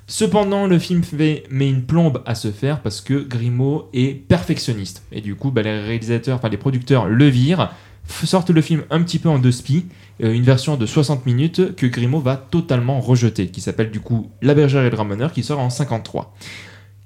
Cependant, 0.08 0.68
le 0.68 0.78
film 0.78 1.04
fait, 1.04 1.44
met 1.50 1.70
une 1.70 1.84
plombe 1.84 2.22
à 2.26 2.36
se 2.36 2.52
faire 2.52 2.82
parce 2.82 3.00
que 3.02 3.14
Grimaud 3.14 3.88
est 3.94 4.14
perfectionniste. 4.28 5.04
Et 5.12 5.22
du 5.22 5.36
coup, 5.36 5.52
bah, 5.52 5.62
les 5.62 5.80
réalisateurs, 5.80 6.36
enfin 6.38 6.50
les 6.50 6.58
producteurs 6.58 7.08
le 7.08 7.28
virent, 7.28 7.72
sortent 8.08 8.50
le 8.50 8.62
film 8.62 8.84
un 8.90 9.02
petit 9.04 9.20
peu 9.20 9.30
en 9.30 9.40
deux 9.40 9.52
spi, 9.54 9.86
euh, 10.24 10.34
une 10.34 10.44
version 10.44 10.76
de 10.76 10.86
60 10.86 11.26
minutes 11.26 11.76
que 11.76 11.86
Grimaud 11.86 12.20
va 12.20 12.36
totalement 12.36 13.00
rejeter, 13.00 13.48
qui 13.48 13.62
s'appelle 13.62 13.90
du 13.90 14.02
coup 14.02 14.30
La 14.42 14.54
bergère 14.54 14.84
et 14.84 14.90
le 14.90 14.98
ramoneur, 14.98 15.32
qui 15.32 15.44
sort 15.44 15.60
en 15.60 15.70
53. 15.70 16.36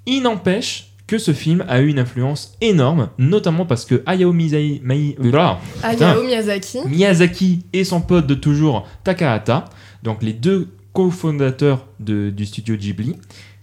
Il 0.08 0.24
n'empêche 0.24 0.92
que 1.06 1.20
ce 1.20 1.34
film 1.34 1.64
a 1.68 1.82
eu 1.82 1.88
une 1.90 2.00
influence 2.00 2.58
énorme, 2.62 3.10
notamment 3.20 3.68
parce 3.68 3.86
que 3.86 4.02
Hayao 4.08 4.34
Mizai- 4.34 4.82
Mai- 4.84 5.16
voilà, 5.20 5.60
Hayao 5.84 6.24
Miyazaki. 6.24 6.80
Miyazaki 6.88 7.66
et 7.74 7.84
son 7.84 8.02
pote 8.02 8.26
de 8.26 8.34
toujours 8.34 8.88
Takahata, 9.04 9.66
donc 10.02 10.24
les 10.24 10.34
deux 10.34 10.70
cofondateurs 10.96 11.86
du 12.00 12.46
studio 12.46 12.76
Ghibli, 12.76 13.16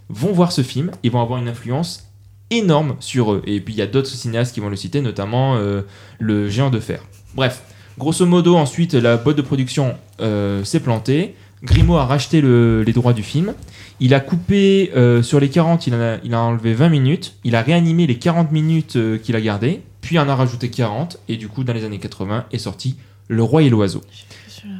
vont 0.08 0.32
voir 0.32 0.52
ce 0.52 0.62
film 0.62 0.90
et 1.02 1.08
vont 1.08 1.22
avoir 1.22 1.40
une 1.40 1.48
influence 1.48 2.08
énorme 2.50 2.96
sur 3.00 3.32
eux. 3.32 3.42
Et 3.46 3.60
puis 3.60 3.72
il 3.74 3.78
y 3.78 3.82
a 3.82 3.86
d'autres 3.86 4.08
cinéastes 4.10 4.52
qui 4.54 4.60
vont 4.60 4.68
le 4.68 4.76
citer, 4.76 5.00
notamment 5.00 5.56
euh, 5.56 5.82
le 6.20 6.48
géant 6.50 6.68
de 6.70 6.78
fer. 6.78 7.02
Bref, 7.34 7.62
grosso 7.98 8.26
modo, 8.26 8.56
ensuite, 8.56 8.92
la 8.94 9.16
boîte 9.16 9.36
de 9.36 9.42
production 9.42 9.94
euh, 10.20 10.62
s'est 10.64 10.80
plantée. 10.80 11.34
Grimaud 11.62 11.96
a 11.96 12.04
racheté 12.04 12.40
le- 12.42 12.82
les 12.82 12.92
droits 12.92 13.14
du 13.14 13.22
film. 13.22 13.54
Il 14.00 14.12
a 14.14 14.20
coupé 14.20 14.90
euh, 14.94 15.22
sur 15.22 15.40
les 15.40 15.48
40, 15.48 15.86
il 15.86 15.94
en 15.94 16.00
a, 16.00 16.16
il 16.24 16.34
a 16.34 16.40
enlevé 16.40 16.74
20 16.74 16.90
minutes. 16.90 17.36
Il 17.44 17.54
a 17.56 17.62
réanimé 17.62 18.06
les 18.06 18.16
40 18.18 18.52
minutes 18.52 18.98
qu'il 19.22 19.34
a 19.36 19.40
gardées, 19.40 19.80
puis 20.02 20.18
en 20.18 20.28
a 20.28 20.34
rajouté 20.34 20.68
40. 20.68 21.18
Et 21.28 21.36
du 21.36 21.48
coup, 21.48 21.64
dans 21.64 21.72
les 21.72 21.84
années 21.84 22.00
80, 22.00 22.44
est 22.52 22.58
sorti 22.58 22.96
Le 23.28 23.42
Roi 23.42 23.62
et 23.62 23.70
l'Oiseau. 23.70 24.02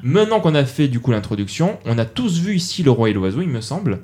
Maintenant 0.02 0.40
qu'on 0.40 0.54
a 0.54 0.64
fait 0.64 0.88
du 0.88 1.00
coup 1.00 1.10
l'introduction, 1.10 1.78
on 1.84 1.98
a 1.98 2.04
tous 2.04 2.38
vu 2.38 2.56
ici 2.56 2.82
Le 2.82 2.90
Roi 2.90 3.10
et 3.10 3.12
l'Oiseau, 3.12 3.40
il 3.42 3.48
me 3.48 3.60
semble. 3.60 4.00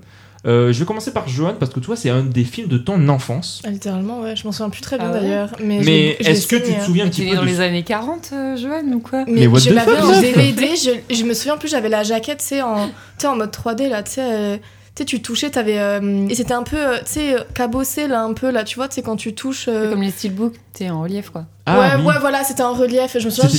Euh, 0.47 0.73
je 0.73 0.79
vais 0.79 0.85
commencer 0.85 1.13
par 1.13 1.29
Johan 1.29 1.55
parce 1.59 1.73
que 1.73 1.81
toi, 1.81 1.97
c'est 1.97 2.11
un 2.11 2.23
des 2.23 2.45
films 2.45 2.69
de 2.69 2.79
ton 2.79 3.09
enfance. 3.09 3.61
Ah, 3.65 3.71
Littéralement, 3.71 4.21
ouais, 4.21 4.37
je 4.37 4.45
m'en 4.45 4.53
souviens 4.53 4.71
plus 4.71 4.83
très 4.83 4.97
bien 4.97 5.09
Ah 5.11 5.13
ouais 5.15 5.21
d'ailleurs. 5.21 5.51
Mais, 5.63 5.81
Mais 5.85 6.09
est-ce 6.21 6.47
que 6.47 6.57
tu 6.57 6.73
te 6.73 6.79
hein. 6.79 6.85
souviens 6.85 7.07
un 7.07 7.11
Tu 7.11 7.23
petit 7.23 7.31
peu 7.31 7.37
dans 7.37 7.43
de 7.43 7.47
les 7.49 7.61
années 7.61 7.83
40, 7.83 8.31
euh, 8.33 8.57
Joanne, 8.57 8.95
ou 8.95 9.01
quoi 9.01 9.25
Mais, 9.27 9.33
Mais 9.41 9.47
what 9.49 9.59
je 9.59 9.71
l'avais 9.71 9.99
en 10.01 10.21
DVD, 10.21 10.69
je, 10.77 11.15
je 11.15 11.25
me 11.25 11.35
souviens 11.35 11.57
plus, 11.57 11.69
j'avais 11.69 11.89
la 11.89 12.05
jaquette, 12.05 12.39
tu 12.39 12.47
sais, 12.47 12.63
en, 12.63 12.89
en 13.25 13.37
mode 13.37 13.51
3D, 13.51 13.89
là, 13.89 14.05
tu 14.05 14.13
sais, 14.13 14.23
euh, 14.23 14.57
sais, 14.99 15.05
tu 15.05 15.21
touchais, 15.23 15.51
t'avais... 15.51 15.79
euh, 15.79 16.27
et 16.29 16.35
c'était 16.35 16.55
un 16.55 16.63
peu, 16.63 16.77
euh, 16.77 16.99
tu 16.99 17.13
sais, 17.13 17.35
euh, 17.35 17.41
cabossé, 17.55 18.07
là, 18.07 18.23
un 18.23 18.33
peu, 18.35 18.51
là, 18.51 18.65
tu 18.65 18.77
vois, 18.77 18.89
tu 18.89 18.97
sais, 18.97 19.03
quand 19.03 19.17
tu 19.17 19.35
touches... 19.35 19.67
euh, 19.69 19.85
C'est 19.85 19.91
comme 19.91 20.03
les 20.03 20.11
steelbooks, 20.11 20.55
t'es 20.73 20.91
en 20.91 21.03
relief, 21.03 21.31
quoi. 21.31 21.47
Ah, 21.67 21.79
ouais, 21.79 21.87
oui. 21.99 22.07
ouais, 22.07 22.19
voilà, 22.21 22.45
c'était 22.45 22.63
en 22.63 22.73
relief. 22.75 23.17
Je 23.19 23.25
me 23.25 23.31
souviens, 23.31 23.49
je, 23.49 23.57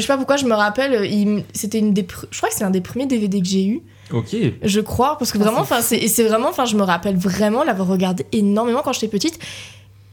sais 0.00 0.06
pas 0.06 0.16
pourquoi 0.16 0.36
je 0.36 0.46
me 0.46 0.54
rappelle, 0.54 1.04
il- 1.10 1.44
c'était 1.54 1.78
une 1.78 1.92
des... 1.92 2.02
pr- 2.02 2.24
Je 2.30 2.36
crois 2.38 2.48
que 2.48 2.54
c'est 2.54 2.64
un 2.64 2.70
des 2.70 2.80
premiers 2.80 3.06
DVD 3.06 3.40
que 3.40 3.46
j'ai 3.48 3.64
eu, 3.66 3.82
Ok. 4.12 4.34
je 4.62 4.80
crois, 4.80 5.16
parce 5.18 5.32
que 5.32 5.38
Ah, 5.38 5.42
vraiment, 5.44 5.58
c'est 5.58 5.62
enfin, 5.74 5.80
c'est 5.82 5.98
et 5.98 6.08
c'est 6.08 6.24
vraiment, 6.24 6.48
enfin, 6.48 6.64
je 6.64 6.76
me 6.76 6.82
rappelle 6.82 7.16
vraiment 7.16 7.62
l'avoir 7.64 7.88
regardé 7.88 8.26
énormément 8.32 8.80
quand 8.84 8.92
j'étais 8.92 9.08
petite. 9.08 9.38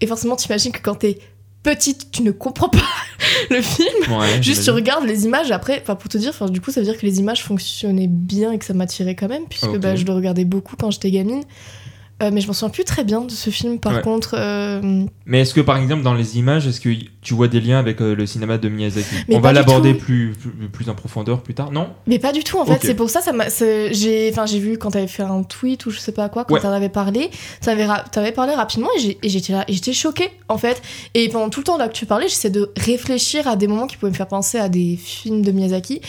Et 0.02 0.08
forcément, 0.08 0.36
t'imagines 0.36 0.72
que 0.72 0.82
quand 0.82 0.96
t'es 0.96 1.18
petite, 1.64 2.12
tu 2.12 2.24
ne 2.24 2.32
comprends 2.32 2.70
pas 2.70 2.80
le 3.50 3.62
film. 3.62 4.18
Ouais, 4.18 4.42
Juste 4.42 4.64
tu 4.64 4.72
regardes 4.72 5.06
les 5.06 5.26
images 5.26 5.52
après, 5.52 5.80
enfin 5.82 5.96
pour 5.96 6.10
te 6.10 6.18
dire, 6.18 6.34
du 6.50 6.62
coup 6.62 6.72
ça 6.72 6.82
veut 6.82 6.86
dire 6.86 6.98
que 6.98 7.06
les 7.06 7.20
images 7.20 7.44
fonctionnaient 7.44 8.08
bien 8.08 8.52
et 8.52 8.58
que 8.58 8.66
ça 8.66 8.74
m'attirait 8.74 9.16
quand 9.16 9.28
même 9.28 9.46
puisque 9.50 9.78
bah, 9.78 9.96
je 9.96 10.06
le 10.06 10.14
regardais 10.14 10.46
beaucoup 10.46 10.76
quand 10.76 10.92
j'étais 10.92 11.12
gamine. 11.12 11.44
Euh, 12.24 12.32
mais 12.34 12.42
je 12.42 12.48
m'en 12.48 12.54
souviens 12.54 12.72
plus 12.72 12.84
très 12.84 13.04
bien 13.04 13.22
de 13.22 13.30
ce 13.32 13.52
film 13.52 13.78
par 13.80 13.94
Ouais. 13.98 14.02
contre. 14.02 14.34
euh, 14.40 15.06
Mais 15.28 15.42
est-ce 15.42 15.54
que 15.54 15.62
par 15.62 15.78
exemple 15.78 16.02
dans 16.02 16.16
les 16.16 16.40
images, 16.40 16.66
est-ce 16.66 16.82
que 16.82 16.90
tu 17.22 17.36
vois 17.36 17.48
des 17.48 17.62
liens 17.62 17.78
avec 17.78 18.02
euh, 18.02 18.16
le 18.16 18.26
cinéma 18.26 18.58
de 18.58 18.70
Miyazaki 18.70 19.16
Mais 19.28 19.36
On 19.36 19.40
va 19.40 19.54
l'aborder 19.54 19.94
plus, 19.94 20.34
plus, 20.34 20.68
plus 20.68 20.90
en 20.90 20.96
profondeur 20.96 21.44
plus 21.44 21.54
tard, 21.54 21.72
non 21.72 21.90
Mais 22.08 22.18
pas 22.18 22.32
du 22.32 22.44
tout 22.44 22.58
en 22.58 22.66
fait, 22.66 22.80
c'est 22.82 22.96
pour 22.96 23.12
ça, 23.12 23.22
ça 23.22 23.32
j'ai 23.92 24.32
vu 24.60 24.80
quand 24.80 24.90
t'avais 24.90 25.06
fait 25.06 25.22
un 25.22 25.44
tweet 25.44 25.86
ou 25.86 25.92
je 25.92 26.00
sais 26.00 26.12
pas 26.12 26.28
quoi, 26.28 26.44
quand 26.44 26.56
Ouais. 26.56 26.60
t'en 26.62 26.72
avais 26.72 26.90
parlé, 26.90 27.30
t'avais 27.62 27.86
ra- 27.86 28.04
t'avais 28.12 28.32
parlé 28.32 28.56
rapidement 28.56 28.90
et 28.98 29.30
j'étais 29.30 29.54
là, 29.54 29.64
et 29.68 29.74
j'étais 29.74 29.94
choquée 29.94 30.32
en 30.50 30.58
fait. 30.58 30.82
Et 31.14 31.30
pendant 31.30 31.50
tout 31.50 31.60
le 31.60 31.66
temps 31.66 31.78
là 31.78 31.88
que 31.88 31.94
tu 31.94 32.08
parlais, 32.08 32.28
j'essaie 32.28 32.50
de 32.50 32.72
réfléchir 32.78 33.48
à 33.48 33.56
des 33.56 33.68
moments 33.68 33.86
qui 33.86 33.96
pouvaient 33.96 34.12
me 34.12 34.18
faire 34.18 34.28
penser 34.28 34.58
à 34.58 34.70
des 34.70 34.98
films 34.98 35.44
de 35.44 35.52
Miyazaki. 35.52 36.02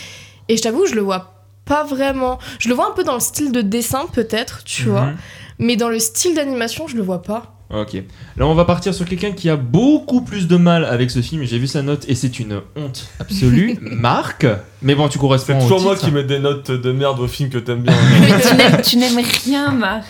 Et 0.48 0.56
je 0.56 0.62
t'avoue, 0.62 0.86
je 0.86 0.94
le 0.94 1.02
vois 1.02 1.34
pas 1.66 1.84
vraiment. 1.84 2.38
Je 2.60 2.70
le 2.70 2.74
vois 2.74 2.88
un 2.88 2.92
peu 2.94 3.04
dans 3.04 3.12
le 3.12 3.20
style 3.20 3.52
de 3.52 3.60
dessin, 3.60 4.06
peut-être, 4.10 4.64
tu 4.64 4.84
vois. 4.84 5.10
Mais 5.58 5.76
dans 5.76 5.88
le 5.88 5.98
style 5.98 6.34
d'animation, 6.34 6.86
je 6.86 6.96
le 6.96 7.02
vois 7.02 7.22
pas. 7.22 7.54
Ok. 7.70 7.94
Là, 8.38 8.46
on 8.46 8.54
va 8.54 8.64
partir 8.64 8.94
sur 8.94 9.04
quelqu'un 9.04 9.32
qui 9.32 9.50
a 9.50 9.56
beaucoup 9.56 10.22
plus 10.22 10.48
de 10.48 10.56
mal 10.56 10.84
avec 10.86 11.10
ce 11.10 11.20
film. 11.20 11.42
J'ai 11.44 11.58
vu 11.58 11.66
sa 11.66 11.82
note 11.82 12.06
et 12.08 12.14
c'est 12.14 12.38
une 12.38 12.62
honte 12.76 13.08
absolue. 13.20 13.76
Marc. 13.82 14.46
Mais 14.80 14.94
bon, 14.94 15.08
tu 15.08 15.18
corresponds 15.18 15.58
C'est 15.60 15.66
au 15.66 15.68
toujours 15.68 15.82
moi 15.82 15.96
qui 15.96 16.10
mets 16.10 16.24
des 16.24 16.38
notes 16.38 16.70
de 16.70 16.92
merde 16.92 17.20
aux 17.20 17.28
films 17.28 17.50
que 17.50 17.58
t'aimes 17.58 17.82
bien. 17.82 17.92
Mais 18.56 18.80
tu 18.82 18.96
n'aimes- 18.96 19.18
rien, 19.44 19.70
Marc. 19.72 20.06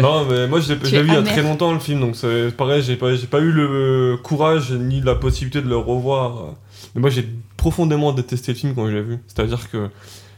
non, 0.00 0.24
mais 0.24 0.48
moi 0.48 0.58
je 0.60 0.70
l'ai 0.72 1.02
vu 1.02 1.08
il 1.08 1.12
y 1.12 1.16
a 1.16 1.22
très 1.22 1.42
longtemps 1.42 1.70
le 1.72 1.78
film, 1.78 2.00
donc 2.00 2.16
c'est 2.16 2.50
pareil, 2.56 2.82
j'ai 2.82 2.96
pas, 2.96 3.14
j'ai 3.14 3.26
pas 3.26 3.40
eu 3.40 3.52
le 3.52 4.16
courage 4.22 4.72
ni 4.72 5.02
la 5.02 5.14
possibilité 5.14 5.60
de 5.60 5.68
le 5.68 5.76
revoir. 5.76 6.54
Mais 6.94 7.00
moi 7.02 7.10
j'ai 7.10 7.28
profondément 7.58 8.12
détesté 8.12 8.52
le 8.52 8.58
film 8.58 8.74
quand 8.74 8.88
je 8.88 8.94
l'ai 8.94 9.02
vu. 9.02 9.18
C'est-à-dire 9.28 9.70
que 9.70 9.88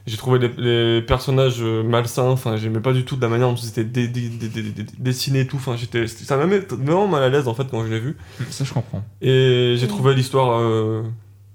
j'ai 0.07 0.17
trouvé 0.17 0.39
les, 0.39 0.51
les 0.99 1.03
personnages 1.03 1.57
euh, 1.61 1.83
malsains, 1.83 2.25
enfin 2.29 2.57
j'aimais 2.57 2.81
pas 2.81 2.93
du 2.93 3.05
tout 3.05 3.17
de 3.17 3.23
la 3.23 3.29
manière 3.29 3.49
dont 3.49 3.57
c'était 3.57 3.85
dé- 3.85 4.09
dé- 4.09 4.29
dé- 4.29 4.85
dessiné 4.99 5.41
et 5.41 5.47
tout. 5.47 5.57
Enfin, 5.57 5.77
j'étais, 5.77 6.07
ça 6.07 6.37
m'a 6.37 6.47
mis 6.47 6.59
vraiment 6.71 7.07
mal 7.09 7.23
à 7.23 7.29
l'aise 7.31 7.49
en 7.49 7.55
fait 7.55 7.65
quand 7.71 7.85
je 7.85 7.91
l'ai 7.91 8.01
vu. 8.01 8.17
Ça, 8.51 8.65
je 8.65 8.73
comprends. 8.73 9.03
Et 9.23 9.75
j'ai 9.79 9.89
trouvé 9.89 10.15
l'histoire 10.15 10.59
euh, 10.61 11.03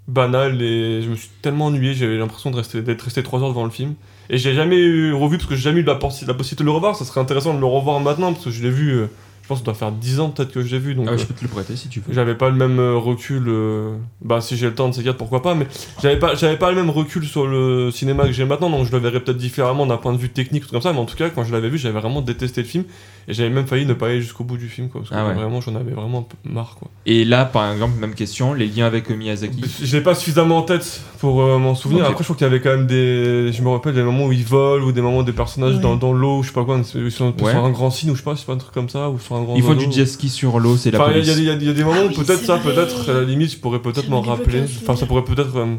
banale 0.08 0.62
et 0.62 1.02
je 1.04 1.10
me 1.10 1.16
suis 1.16 1.30
tellement 1.42 1.68
ennuyé, 1.68 1.94
j'avais 1.94 2.18
l'impression 2.18 2.50
d'être 2.52 3.02
resté 3.04 3.22
3 3.22 3.42
heures 3.44 3.50
devant 3.50 3.66
le 3.66 3.70
film. 3.72 3.94
Et 4.32 4.38
j'ai 4.38 4.54
jamais 4.54 4.78
eu 4.78 5.14
revu 5.14 5.38
parce 5.38 5.50
que 5.50 5.56
j'ai 5.56 5.62
jamais 5.64 5.82
eu 5.82 5.84
la, 5.84 5.96
possi- 5.96 6.26
la 6.28 6.34
possibilité 6.34 6.64
de 6.64 6.66
le 6.70 6.72
revoir. 6.72 6.96
Ça 6.96 7.06
serait 7.06 7.20
intéressant 7.22 7.54
de 7.54 7.60
le 7.60 7.66
revoir 7.66 8.00
maintenant 8.00 8.32
parce 8.34 8.46
que 8.46 8.52
je 8.52 8.62
l'ai 8.64 8.70
vu, 8.72 8.92
euh, 8.92 9.08
pense 9.50 9.60
que 9.60 9.66
ça 9.66 9.72
doit 9.72 9.80
faire 9.80 9.92
10 9.92 10.20
ans 10.20 10.30
peut-être 10.30 10.52
que 10.52 10.62
je 10.62 10.68
l'ai 10.72 10.80
vu. 10.80 10.96
Donc 10.96 11.06
Ah 11.08 11.12
ouais, 11.12 11.16
euh, 11.18 11.20
je 11.20 11.26
peux 11.26 11.34
te 11.34 11.42
le 11.42 11.48
prêter 11.50 11.76
si 11.76 11.90
tu 11.90 12.00
veux. 12.00 12.14
j'avais 12.14 12.36
pas 12.36 12.50
le 12.50 12.56
même 12.56 12.80
euh, 12.80 12.96
recul. 12.96 13.44
euh, 13.48 13.98
bah 14.22 14.40
si 14.42 14.56
j'ai 14.56 14.68
le 14.68 14.76
temps 14.76 14.88
de 14.90 14.94
ces 14.94 15.04
quatre, 15.04 15.18
pourquoi 15.18 15.42
pas. 15.42 15.56
Mais 15.56 15.68
j'avais 16.02 16.18
pas, 16.20 16.36
j'avais 16.36 16.58
pas 16.58 16.70
le 16.70 16.78
même 16.78 16.90
recul 16.90 17.26
sur 17.26 17.48
le 17.48 17.92
cinéma 17.92 18.26
que 18.26 18.32
j'ai 18.32 18.46
maintenant. 18.46 18.70
Donc 18.70 18.86
je 18.86 18.92
le 18.92 19.00
verrais 19.00 19.20
peut-être 19.20 19.38
différemment 19.38 19.86
d'un 19.86 19.98
point 19.98 20.14
de 20.14 20.18
vue 20.18 20.30
technique 20.30 20.66
ou 20.66 20.70
comme 20.70 20.82
ça. 20.82 20.94
Mais 20.94 21.00
en 21.00 21.06
tout 21.06 21.18
cas, 21.18 21.30
quand 21.30 21.44
je 21.44 21.52
l'avais 21.52 21.70
vu, 21.70 21.78
j'avais 21.78 22.00
vraiment 22.00 22.22
détesté 22.22 22.62
le 22.62 22.68
film. 22.68 22.84
Et 23.30 23.34
j'avais 23.34 23.52
même 23.52 23.68
failli 23.68 23.86
ne 23.86 23.94
pas 23.94 24.08
aller 24.08 24.22
jusqu'au 24.22 24.44
bout 24.44 24.58
du 24.58 24.68
film. 24.68 24.90
Quoi, 24.90 25.02
parce 25.02 25.12
que 25.12 25.16
Ah 25.16 25.28
ouais. 25.28 25.36
vraiment, 25.36 25.62
j'en 25.62 25.76
avais 25.76 25.92
vraiment 25.92 26.28
marre. 26.44 26.76
Quoi. 26.80 26.90
Et 27.06 27.24
là, 27.26 27.46
par 27.46 27.72
exemple, 27.72 27.94
même 28.00 28.16
question, 28.16 28.54
les 28.56 28.66
liens 28.66 28.88
avec 28.88 29.08
Miyazaki. 29.12 29.62
Je 29.84 29.96
l'ai 29.96 30.02
pas 30.02 30.16
suffisamment 30.16 30.58
en 30.58 30.62
tête 30.64 31.02
pour 31.20 31.42
euh, 31.44 31.60
m'en 31.60 31.76
souvenir. 31.76 32.06
Ok. 32.06 32.10
Après, 32.10 32.24
je 32.24 32.26
crois 32.26 32.36
qu'il 32.38 32.48
y 32.48 32.50
avait 32.50 32.60
quand 32.60 32.72
même 32.72 32.88
des. 32.88 33.52
Je 33.54 33.62
me 33.62 33.70
rappelle 33.70 33.94
des 33.94 34.02
moments 34.02 34.26
où 34.26 34.32
ils 34.32 34.44
volent 34.44 34.84
ou 34.84 34.92
des 34.92 35.02
moments 35.02 35.20
où 35.20 35.24
des 35.24 35.32
personnages 35.32 35.76
Ouais. 35.76 35.80
dans, 35.82 35.96
dans 35.96 36.12
l'eau, 36.12 36.42
je 36.42 36.48
sais 36.48 36.54
pas 36.54 36.66
quoi, 36.66 36.80
ils 36.96 37.12
sont 37.12 37.34
Ouais. 37.40 37.52
sur 37.52 37.64
un 37.64 37.70
grand 37.70 37.92
signe 37.92 38.10
ou 38.10 38.16
je 38.16 38.20
sais 38.22 38.26
pas, 38.26 38.36
c'est 38.36 38.48
pas 38.48 38.54
un 38.54 38.58
truc 38.58 38.74
comme 38.74 38.90
ça, 38.90 39.12
ou 39.12 39.20
sur 39.20 39.36
un 39.36 39.44
grand. 39.44 39.56
Ils 39.56 39.62
font 39.64 39.76
du 39.76 39.92
jet 39.92 40.08
ski 40.08 40.28
sur 40.28 40.60
l'eau, 40.60 40.76
c'est 40.76 40.90
la 40.90 41.00
Enfin, 41.00 41.12
il 41.16 41.24
y, 41.24 41.30
a- 41.30 41.54
y 41.54 41.66
y 41.70 41.74
des 41.74 41.84
moments 41.84 41.98
Ah 42.02 42.06
où 42.06 42.08
oui, 42.10 42.16
peut-être 42.16 42.44
ça, 42.44 42.58
peut-être, 42.58 43.12
à 43.12 43.14
la 43.14 43.24
limite, 43.26 43.52
je 43.52 43.58
pourrais 43.60 43.80
peut-être 43.80 44.10
m'en 44.10 44.22
rappeler. 44.22 44.64
Enfin, 44.82 44.96
ça 44.96 45.06
pourrait 45.06 45.24
peut-être 45.24 45.56
euh, 45.56 45.76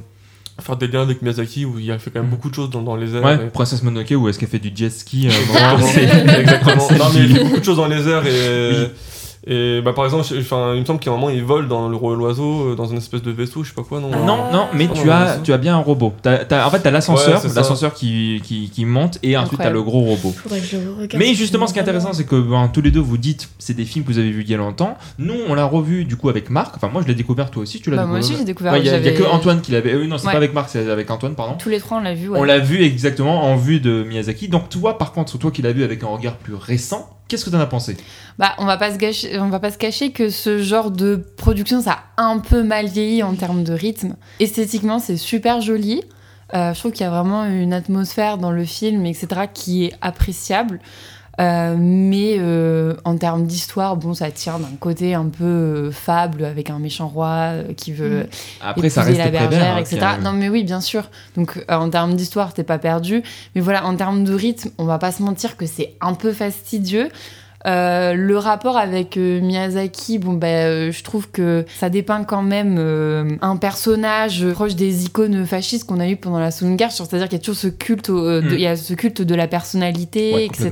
faire 0.63 0.77
des 0.77 0.89
liens 0.89 1.03
avec 1.03 1.23
Miyazaki 1.23 1.65
où 1.65 1.79
il 1.79 1.91
a 1.91 1.99
fait 1.99 2.11
quand 2.11 2.21
même 2.21 2.29
Mm. 2.29 2.31
beaucoup 2.35 2.51
de 2.51 2.55
choses 2.55 2.71
dans, 2.71 2.83
dans 2.83 2.97
les 2.97 3.15
airs. 3.15 3.25
Ouais, 3.25 3.35
et- 3.35 3.51
Princesse 3.51 3.83
Mononoke, 3.83 4.13
où 4.17 4.29
est-ce 4.29 4.39
qu'elle 4.39 4.49
fait 4.49 4.59
du 4.59 4.71
jet 4.75 4.91
ski 4.91 5.29
moment, 5.29 5.87
Exactement. 6.39 6.89
Non, 6.99 7.05
mais 7.15 7.21
il 7.21 7.37
fait 7.37 7.45
beaucoup 7.45 7.61
de 7.61 7.65
choses 7.65 7.77
dans 7.77 7.87
les 7.89 8.07
airs 8.09 8.27
et. 8.27 8.71
Oui. 8.83 8.89
Et 9.47 9.81
bah, 9.83 9.93
par 9.95 10.05
exemple, 10.05 10.25
enfin, 10.39 10.75
il 10.75 10.81
me 10.81 10.85
semble 10.85 11.01
qu'à 11.01 11.11
un 11.11 11.15
moment 11.15 11.31
il 11.31 11.43
vole 11.43 11.67
dans 11.67 11.89
le 11.89 11.97
roi 11.97 12.15
l'oiseau, 12.15 12.73
euh, 12.73 12.75
dans 12.75 12.85
une 12.87 12.99
espèce 12.99 13.23
de 13.23 13.31
vaisseau, 13.31 13.65
je 13.65 13.71
sais 13.71 13.75
pas 13.75 13.83
quoi, 13.83 13.99
non 13.99 14.11
Non, 14.11 14.53
non, 14.53 14.67
mais 14.75 14.87
Ah, 14.91 14.95
tu 14.95 15.07
ouais, 15.07 15.13
as, 15.13 15.39
tu 15.43 15.53
as 15.55 15.57
bien 15.59 15.77
un 15.77 15.81
robot. 15.81 16.13
T'as- 16.21 16.45
t'as- 16.45 16.67
en 16.67 16.71
fait, 16.71 16.81
t'as 16.81 16.91
l'ascenseur, 16.91 17.43
Ouais, 17.43 17.51
l'ascenseur 17.55 17.95
qui, 17.95 18.43
qui, 18.45 18.69
qui 18.69 18.85
monte, 18.85 19.19
et 19.23 19.37
ensuite 19.39 19.59
t'as 19.61 19.71
le 19.71 19.83
gros 19.83 20.01
robot. 20.01 20.33
Faudrait 20.37 20.61
que 20.61 20.67
je 20.67 20.77
regarde. 20.77 21.15
Mais 21.17 21.33
justement, 21.35 21.67
ce 21.67 21.73
qui 21.73 21.79
est 21.79 21.83
intéressant, 21.83 22.13
c'est 22.13 22.27
que 22.27 22.37
ben, 22.39 22.69
tous 22.73 22.83
les 22.83 22.91
deux 22.91 23.01
vous 23.01 23.17
dites 23.17 23.49
c'est 23.59 23.73
des 23.75 23.87
films 23.87 24.05
que 24.05 24.13
vous 24.13 24.19
avez 24.19 24.31
vus 24.31 24.43
il 24.43 24.51
y 24.51 24.55
a 24.55 24.59
longtemps. 24.59 24.99
Nous, 25.19 25.35
on 25.49 25.55
l'a 25.55 25.65
revu 25.65 26.05
du 26.05 26.17
coup 26.17 26.29
avec 26.29 26.51
Marc. 26.51 26.77
Enfin, 26.77 26.89
moi, 26.93 27.01
je 27.03 27.09
l'ai 27.09 27.15
découvert, 27.15 27.51
toi 27.51 27.63
aussi, 27.63 27.81
tu 27.81 27.91
l'as 27.91 27.97
Bah, 27.97 28.05
moi 28.07 28.19
aussi, 28.19 28.35
j'ai 28.37 28.45
découvert. 28.45 28.75
Ouais, 28.75 28.81
Il 28.81 28.87
y, 28.87 28.91
a- 28.91 28.99
il 28.99 29.05
y 29.05 29.09
a 29.09 29.13
que 29.13 29.23
Antoine 29.23 29.63
qui 29.63 29.73
l'avait. 29.73 29.95
euh, 29.95 30.01
oui, 30.03 30.07
non, 30.09 30.19
c'est 30.19 30.27
Ouais. 30.27 30.33
pas 30.33 30.37
avec 30.39 30.53
Marc, 30.53 30.69
c'est 30.69 30.91
avec 30.91 31.11
Antoine, 31.11 31.35
pardon. 31.35 31.55
Tous 31.59 31.71
les 31.71 31.81
trois, 31.81 31.97
on 31.97 32.03
l'a 32.03 32.13
vu. 32.15 32.29
ouais. 32.29 32.39
On 32.39 32.45
l'a 32.45 32.59
vu 32.59 32.83
exactement 32.83 33.45
en 33.45 33.57
vue 33.57 33.81
de 33.81 34.03
Miyazaki. 34.05 34.49
Donc, 34.49 34.69
toi, 34.69 34.99
par 34.99 35.13
contre, 35.13 35.39
toi 35.39 35.51
qui 35.51 35.63
l'as 35.63 35.73
vu 35.73 35.83
avec 35.83 36.03
un 36.05 36.09
regard 36.09 36.37
plus 36.37 36.55
récent, 36.55 37.09
qu'est-ce 37.31 37.45
que 37.45 37.51
t'en 37.51 37.61
as 37.61 37.67
pensé? 37.67 37.97
Bah, 38.39 38.55
on 38.59 38.67
va 38.67 38.77
pas 38.77 38.91
se 38.91 39.39
on 39.39 39.49
va 39.49 39.61
pas 39.61 39.71
se 39.71 39.79
cacher 39.79 40.11
que 40.11 40.29
ce 40.29 40.61
genre 40.61 40.91
de 40.91 41.25
production, 41.37 41.81
ça 41.81 42.01
a 42.17 42.25
un 42.25 42.39
peu 42.39 42.63
mal 42.63 42.87
vieilli 42.87 43.23
en 43.23 43.35
termes 43.35 43.65
de 43.65 43.73
rythme. 43.73 44.17
Esthétiquement, 44.41 44.99
c'est 44.99 45.17
super 45.17 45.61
joli. 45.61 46.03
Euh, 46.53 46.75
je 46.75 46.79
trouve 46.81 46.91
qu'il 46.91 47.03
y 47.03 47.07
a 47.07 47.11
vraiment 47.11 47.45
une 47.45 47.73
atmosphère 47.73 48.37
dans 48.37 48.51
le 48.51 48.65
film, 48.65 49.07
etc., 49.07 49.43
qui 49.55 49.85
est 49.85 49.93
appréciable. 50.01 50.81
Euh, 51.41 51.75
mais 51.79 52.37
euh, 52.39 52.95
en 53.05 53.17
termes 53.17 53.47
d'histoire, 53.47 53.97
bon, 53.97 54.13
ça 54.13 54.31
tient 54.31 54.59
d'un 54.59 54.77
côté 54.79 55.15
un 55.15 55.27
peu 55.27 55.45
euh, 55.45 55.91
fable 55.91 56.45
avec 56.45 56.69
un 56.69 56.79
méchant 56.79 57.09
roi 57.09 57.53
qui 57.77 57.93
veut 57.93 58.27
Après, 58.61 58.91
ça 58.91 59.03
épouser 59.03 59.23
reste 59.23 59.33
la 59.33 59.49
bergère, 59.49 59.77
hein, 59.77 59.81
etc. 59.81 60.07
Non, 60.23 60.33
mais 60.33 60.51
oui, 60.51 60.65
bien 60.65 60.81
sûr. 60.81 61.09
Donc, 61.37 61.65
en 61.69 61.89
termes 61.89 62.15
d'histoire, 62.15 62.53
t'es 62.53 62.65
pas 62.65 62.79
perdu. 62.79 63.23
Mais 63.55 63.61
voilà, 63.61 63.87
en 63.87 63.97
termes 63.97 64.25
de 64.25 64.35
rythme, 64.35 64.71
on 64.77 64.85
va 64.85 64.99
pas 64.99 65.13
se 65.13 65.23
mentir 65.23 65.57
que 65.57 65.67
c'est 65.67 65.95
un 66.01 66.13
peu 66.15 66.33
fastidieux. 66.33 67.09
Euh, 67.67 68.15
le 68.15 68.39
rapport 68.39 68.79
avec 68.79 69.17
euh, 69.19 69.41
Miyazaki, 69.41 70.19
bon 70.19 70.33
ben, 70.33 70.47
euh, 70.49 70.93
je 70.93 71.03
trouve 71.05 71.31
que 71.31 71.67
ça 71.79 71.91
dépeint 71.91 72.25
quand 72.25 72.43
même 72.43 72.79
un 73.43 73.57
personnage 73.57 74.47
proche 74.53 74.75
des 74.77 75.05
icônes 75.05 75.45
fascistes 75.47 75.87
qu'on 75.87 76.01
a 76.01 76.09
eu 76.09 76.17
pendant 76.17 76.39
la 76.39 76.51
Seconde 76.51 76.77
Guerre. 76.77 76.91
C'est-à-dire 76.93 77.29
qu'il 77.29 77.39
y 77.39 77.41
a 77.41 77.45
toujours 77.45 77.61
ce 77.61 77.69
culte, 77.69 78.09
au- 78.09 78.41
de- 78.41 78.49
Mm. 78.49 78.55
il 78.55 78.61
y 78.61 78.67
a 78.67 78.77
ce 78.77 78.95
culte 78.95 79.21
de 79.23 79.35
la 79.35 79.47
personnalité, 79.47 80.33
Ouais, 80.35 80.47
etc. 80.47 80.71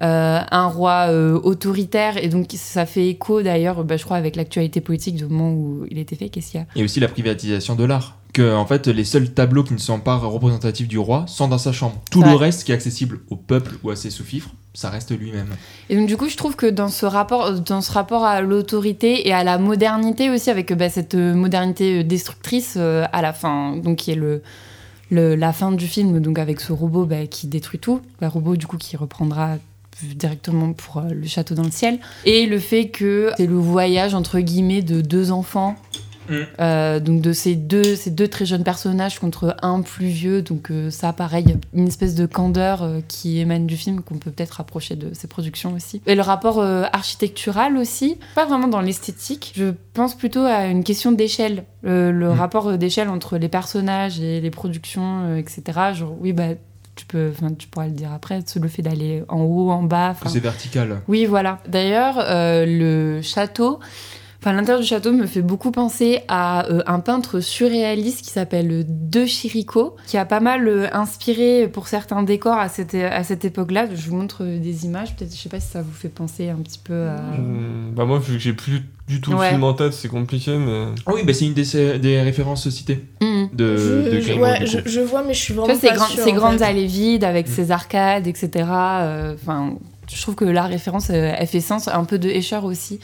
Euh, 0.00 0.38
un 0.52 0.66
roi 0.66 1.06
euh, 1.08 1.40
autoritaire 1.42 2.22
et 2.22 2.28
donc 2.28 2.46
ça 2.54 2.86
fait 2.86 3.08
écho 3.08 3.42
d'ailleurs, 3.42 3.82
bah, 3.82 3.96
je 3.96 4.04
crois, 4.04 4.16
avec 4.16 4.36
l'actualité 4.36 4.80
politique 4.80 5.16
du 5.16 5.24
moment 5.26 5.50
où 5.52 5.86
il 5.90 5.98
était 5.98 6.14
fait. 6.14 6.28
Qu'est-ce 6.28 6.52
qu'il 6.52 6.60
y 6.60 6.62
a? 6.62 6.66
Et 6.76 6.84
aussi 6.84 7.00
la 7.00 7.08
privatisation 7.08 7.74
de 7.74 7.82
l'art. 7.84 8.16
Que, 8.32 8.54
en 8.54 8.64
fait, 8.64 8.86
les 8.86 9.04
seuls 9.04 9.32
tableaux 9.34 9.64
qui 9.64 9.72
ne 9.72 9.78
sont 9.78 9.98
pas 9.98 10.14
représentatifs 10.16 10.86
du 10.86 10.98
roi 10.98 11.24
sont 11.26 11.48
dans 11.48 11.58
sa 11.58 11.72
chambre. 11.72 12.00
Tout 12.12 12.22
le 12.22 12.34
reste 12.36 12.62
qui 12.62 12.70
est 12.70 12.74
accessible 12.76 13.20
au 13.30 13.34
peuple 13.36 13.72
ou 13.82 13.90
à 13.90 13.96
ses 13.96 14.10
sous-fifres, 14.10 14.50
ça 14.72 14.88
reste 14.90 15.18
lui-même. 15.18 15.48
Et 15.90 15.96
donc 15.96 16.06
du 16.06 16.16
coup, 16.16 16.28
je 16.28 16.36
trouve 16.36 16.54
que 16.54 16.66
dans 16.66 16.88
ce 16.88 17.04
rapport, 17.04 17.52
dans 17.58 17.80
ce 17.80 17.90
rapport 17.90 18.24
à 18.24 18.40
l'autorité 18.40 19.26
et 19.26 19.32
à 19.32 19.42
la 19.42 19.58
modernité 19.58 20.30
aussi, 20.30 20.48
avec 20.50 20.72
bah, 20.74 20.90
cette 20.90 21.16
modernité 21.16 22.04
destructrice 22.04 22.74
euh, 22.76 23.04
à 23.12 23.20
la 23.22 23.32
fin, 23.32 23.76
donc 23.76 23.96
qui 23.96 24.12
est 24.12 24.14
le, 24.14 24.42
le- 25.10 25.34
la 25.34 25.52
fin 25.52 25.72
du 25.72 25.88
film, 25.88 26.20
donc 26.20 26.38
avec 26.38 26.60
ce 26.60 26.72
robot 26.72 27.06
bah, 27.06 27.26
qui 27.26 27.48
détruit 27.48 27.80
tout, 27.80 28.00
le 28.20 28.28
robot 28.28 28.54
du 28.54 28.68
coup 28.68 28.76
qui 28.76 28.96
reprendra 28.96 29.56
directement 30.02 30.72
pour 30.72 30.98
euh, 30.98 31.08
le 31.10 31.26
château 31.26 31.54
dans 31.54 31.64
le 31.64 31.70
ciel, 31.70 31.98
et 32.24 32.46
le 32.46 32.58
fait 32.58 32.88
que 32.88 33.32
c'est 33.36 33.46
le 33.46 33.56
voyage 33.56 34.14
entre 34.14 34.40
guillemets 34.40 34.82
de 34.82 35.00
deux 35.00 35.30
enfants. 35.30 35.76
Mm. 36.28 36.34
Euh, 36.60 37.00
donc 37.00 37.20
de 37.20 37.32
ces 37.32 37.54
deux, 37.54 37.96
ces 37.96 38.10
deux 38.10 38.28
très 38.28 38.46
jeunes 38.46 38.64
personnages 38.64 39.18
contre 39.18 39.56
un 39.62 39.82
plus 39.82 40.06
vieux, 40.06 40.42
donc 40.42 40.70
euh, 40.70 40.90
ça 40.90 41.12
pareil, 41.12 41.44
il 41.46 41.50
y 41.50 41.54
a 41.54 41.58
une 41.74 41.88
espèce 41.88 42.14
de 42.14 42.26
candeur 42.26 42.82
euh, 42.82 43.00
qui 43.06 43.38
émane 43.38 43.66
du 43.66 43.76
film 43.76 44.02
qu'on 44.02 44.18
peut 44.18 44.30
peut-être 44.30 44.52
rapprocher 44.52 44.96
de 44.96 45.14
ses 45.14 45.26
productions 45.26 45.74
aussi. 45.74 46.02
Et 46.06 46.14
le 46.14 46.22
rapport 46.22 46.60
architectural 46.60 47.76
aussi, 47.76 48.18
pas 48.34 48.46
vraiment 48.46 48.68
dans 48.68 48.80
l'esthétique, 48.80 49.52
je 49.56 49.72
pense 49.94 50.14
plutôt 50.14 50.40
à 50.40 50.66
une 50.66 50.84
question 50.84 51.12
d'échelle, 51.12 51.64
le, 51.82 52.28
Mm. 52.28 52.32
rapport 52.32 52.76
d'échelle 52.76 53.08
entre 53.08 53.38
les 53.38 53.48
personnages 53.48 54.20
et 54.20 54.40
les 54.40 54.50
productions, 54.50 55.36
etc. 55.36 55.62
Genre 55.94 56.14
oui 56.20 56.32
bah 56.32 56.48
tu 56.98 57.06
peux, 57.06 57.32
tu 57.56 57.68
pourras 57.68 57.86
le 57.86 57.92
dire 57.92 58.12
après, 58.12 58.40
le 58.60 58.68
fait 58.68 58.82
d'aller 58.82 59.22
en 59.28 59.40
haut, 59.42 59.70
en 59.70 59.84
bas, 59.84 60.16
c'est 60.26 60.40
vertical. 60.40 61.00
oui, 61.06 61.26
voilà. 61.26 61.60
D'ailleurs, 61.68 62.16
euh, 62.18 62.66
le 62.66 63.22
château, 63.22 63.78
enfin 64.40 64.52
l'intérieur 64.52 64.80
du 64.80 64.86
château 64.86 65.12
me 65.12 65.26
fait 65.26 65.42
beaucoup 65.42 65.70
penser 65.70 66.20
à 66.28 66.66
euh, 66.70 66.82
un 66.86 67.00
peintre 67.00 67.40
surréaliste 67.40 68.22
qui 68.24 68.30
s'appelle 68.30 68.84
De 68.88 69.24
Chirico, 69.26 69.96
qui 70.06 70.16
a 70.16 70.24
pas 70.24 70.40
mal 70.40 70.68
euh, 70.68 70.86
inspiré 70.92 71.68
pour 71.72 71.88
certains 71.88 72.22
décors 72.22 72.56
à 72.58 72.68
cette, 72.68 72.94
à 72.94 73.24
cette 73.24 73.44
époque-là. 73.44 73.86
Je 73.94 74.08
vous 74.10 74.16
montre 74.16 74.44
euh, 74.44 74.58
des 74.58 74.84
images, 74.84 75.16
peut-être, 75.16 75.34
je 75.34 75.40
sais 75.40 75.48
pas 75.48 75.60
si 75.60 75.68
ça 75.68 75.82
vous 75.82 75.92
fait 75.92 76.08
penser 76.08 76.48
un 76.50 76.56
petit 76.62 76.78
peu 76.82 77.08
à... 77.08 77.16
Bah, 77.94 78.04
moi, 78.04 78.18
vu 78.18 78.34
que 78.34 78.38
j'ai 78.38 78.52
plus 78.52 78.82
du 79.08 79.20
tout 79.20 79.32
Ouais. 79.32 79.46
le 79.46 79.50
film 79.52 79.64
en 79.64 79.72
tête, 79.74 79.92
c'est 79.94 80.08
compliqué, 80.08 80.56
mais. 80.58 80.86
Ah 81.06 81.12
oui, 81.14 81.22
bah 81.24 81.32
c'est 81.32 81.46
une 81.46 81.54
des, 81.54 81.98
des 81.98 82.20
références 82.20 82.68
citées 82.68 83.04
Mhm. 83.22 83.48
de, 83.54 83.76
je, 83.76 84.10
de 84.16 84.20
je- 84.20 84.32
ouais, 84.34 84.38
vois, 85.04 85.22
mais 85.26 85.32
je 85.34 85.38
suis 85.40 85.54
Tu 85.54 85.58
vraiment 85.58 85.72
vois, 85.72 85.74
ces, 85.80 85.88
pas 85.88 85.98
sûre, 85.98 86.24
ces 86.24 86.32
grandes 86.32 86.58
fait. 86.58 86.64
allées 86.64 86.86
vides 86.86 87.24
avec 87.24 87.48
Mm. 87.48 87.50
ces 87.52 87.70
arcades, 87.70 88.26
etc. 88.26 88.50
euh, 88.70 89.34
Enfin, 89.34 89.74
je 90.12 90.20
trouve 90.22 90.34
que 90.34 90.44
la 90.44 90.64
référence, 90.64 91.08
euh, 91.10 91.32
elle 91.38 91.46
fait 91.46 91.60
sens. 91.60 91.88
Un 91.88 92.04
peu 92.04 92.18
de 92.18 92.28
Escher 92.28 92.60
aussi. 92.62 93.00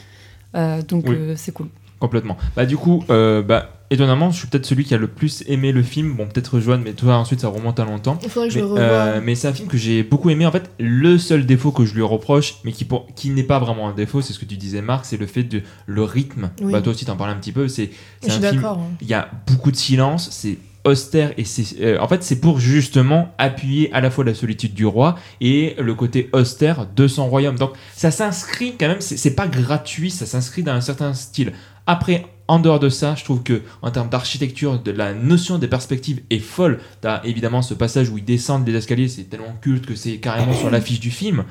Euh, 0.55 0.81
donc, 0.81 1.05
Oui. 1.07 1.15
euh, 1.17 1.33
c'est 1.35 1.51
cool. 1.51 1.67
Complètement. 1.99 2.37
Bah 2.55 2.65
du 2.65 2.75
coup, 2.75 3.03
euh, 3.09 3.41
bah 3.41 3.71
étonnamment, 3.89 4.29
je 4.29 4.37
suis 4.39 4.47
peut-être 4.47 4.65
celui 4.65 4.83
qui 4.83 4.93
a 4.93 4.97
le 4.97 5.07
plus 5.07 5.43
aimé 5.47 5.71
le 5.71 5.81
film. 5.81 6.13
Bon, 6.13 6.27
peut-être 6.27 6.59
Joanne, 6.59 6.81
mais 6.83 6.91
toi 6.91 7.15
ensuite 7.15 7.39
ça 7.39 7.47
remonte 7.47 7.79
à 7.79 7.85
longtemps. 7.85 8.19
Il 8.21 8.29
faudrait 8.29 8.49
que 8.49 8.53
je 8.53 8.59
Mais, 8.59 8.65
le 8.65 8.71
revoie. 8.71 8.83
euh, 8.85 9.21
mais 9.23 9.33
c'est 9.33 9.47
un 9.47 9.53
film 9.53 9.69
que 9.69 9.77
j'ai 9.77 10.03
beaucoup 10.03 10.29
aimé. 10.29 10.45
En 10.45 10.51
fait, 10.51 10.69
le 10.77 11.17
seul 11.17 11.45
défaut 11.45 11.71
que 11.71 11.85
je 11.85 11.93
lui 11.95 12.01
reproche, 12.01 12.55
mais 12.65 12.73
qui, 12.73 12.83
pour, 12.83 13.07
qui 13.15 13.29
n'est 13.29 13.43
pas 13.43 13.59
vraiment 13.59 13.87
un 13.87 13.93
défaut, 13.93 14.21
c'est 14.21 14.33
ce 14.33 14.39
que 14.39 14.45
tu 14.45 14.57
disais, 14.57 14.81
Marc, 14.81 15.05
c'est 15.05 15.17
le 15.17 15.25
fait 15.25 15.43
de 15.43 15.61
le 15.85 16.03
rythme. 16.03 16.49
Oui. 16.61 16.73
Bah, 16.73 16.81
toi 16.81 16.91
aussi, 16.91 17.05
t'en 17.05 17.15
parlais 17.15 17.33
un 17.33 17.37
petit 17.37 17.53
peu. 17.53 17.69
C'est 17.69 17.91
je 18.21 18.27
un 18.27 18.31
film. 18.31 18.41
d'accord. 18.55 18.79
hein. 18.79 18.95
Il 19.01 19.07
y 19.07 19.13
a 19.13 19.29
beaucoup 19.47 19.71
de 19.71 19.77
silence. 19.77 20.27
C'est 20.31 20.57
austère 20.85 21.33
et 21.37 21.43
c'est 21.43 21.81
euh, 21.81 21.99
en 21.99 22.07
fait 22.07 22.23
c'est 22.23 22.39
pour 22.39 22.59
justement 22.59 23.33
appuyer 23.37 23.91
à 23.91 24.01
la 24.01 24.09
fois 24.09 24.23
la 24.23 24.33
solitude 24.33 24.73
du 24.73 24.85
roi 24.85 25.15
et 25.41 25.75
le 25.79 25.93
côté 25.95 26.29
austère 26.31 26.87
de 26.95 27.07
son 27.07 27.27
royaume. 27.27 27.57
Donc 27.57 27.71
ça 27.93 28.11
s'inscrit 28.11 28.75
quand 28.79 28.87
même, 28.87 29.01
c'est 29.01 29.35
pas 29.35 29.47
gratuit, 29.47 30.11
ça 30.11 30.25
s'inscrit 30.25 30.63
dans 30.63 30.73
un 30.73 30.81
certain 30.81 31.13
style. 31.13 31.51
Après, 31.87 32.25
en 32.47 32.59
dehors 32.59 32.79
de 32.79 32.89
ça, 32.89 33.15
je 33.15 33.23
trouve 33.23 33.43
que 33.43 33.61
en 33.81 33.91
termes 33.91 34.09
d'architecture, 34.09 34.79
de 34.79 34.91
la 34.91 35.13
notion 35.13 35.57
des 35.57 35.67
perspectives 35.67 36.21
est 36.29 36.39
folle. 36.39 36.79
T'as 37.01 37.21
évidemment 37.23 37.61
ce 37.61 37.73
passage 37.73 38.09
où 38.09 38.17
ils 38.17 38.25
descendent 38.25 38.65
des 38.65 38.75
escaliers, 38.75 39.07
c'est 39.07 39.23
tellement 39.23 39.55
culte 39.61 39.85
que 39.85 39.95
c'est 39.95 40.17
carrément 40.17 40.53
sur 40.53 40.69
l'affiche 40.69 40.99
du 40.99 41.11
film. 41.11 41.43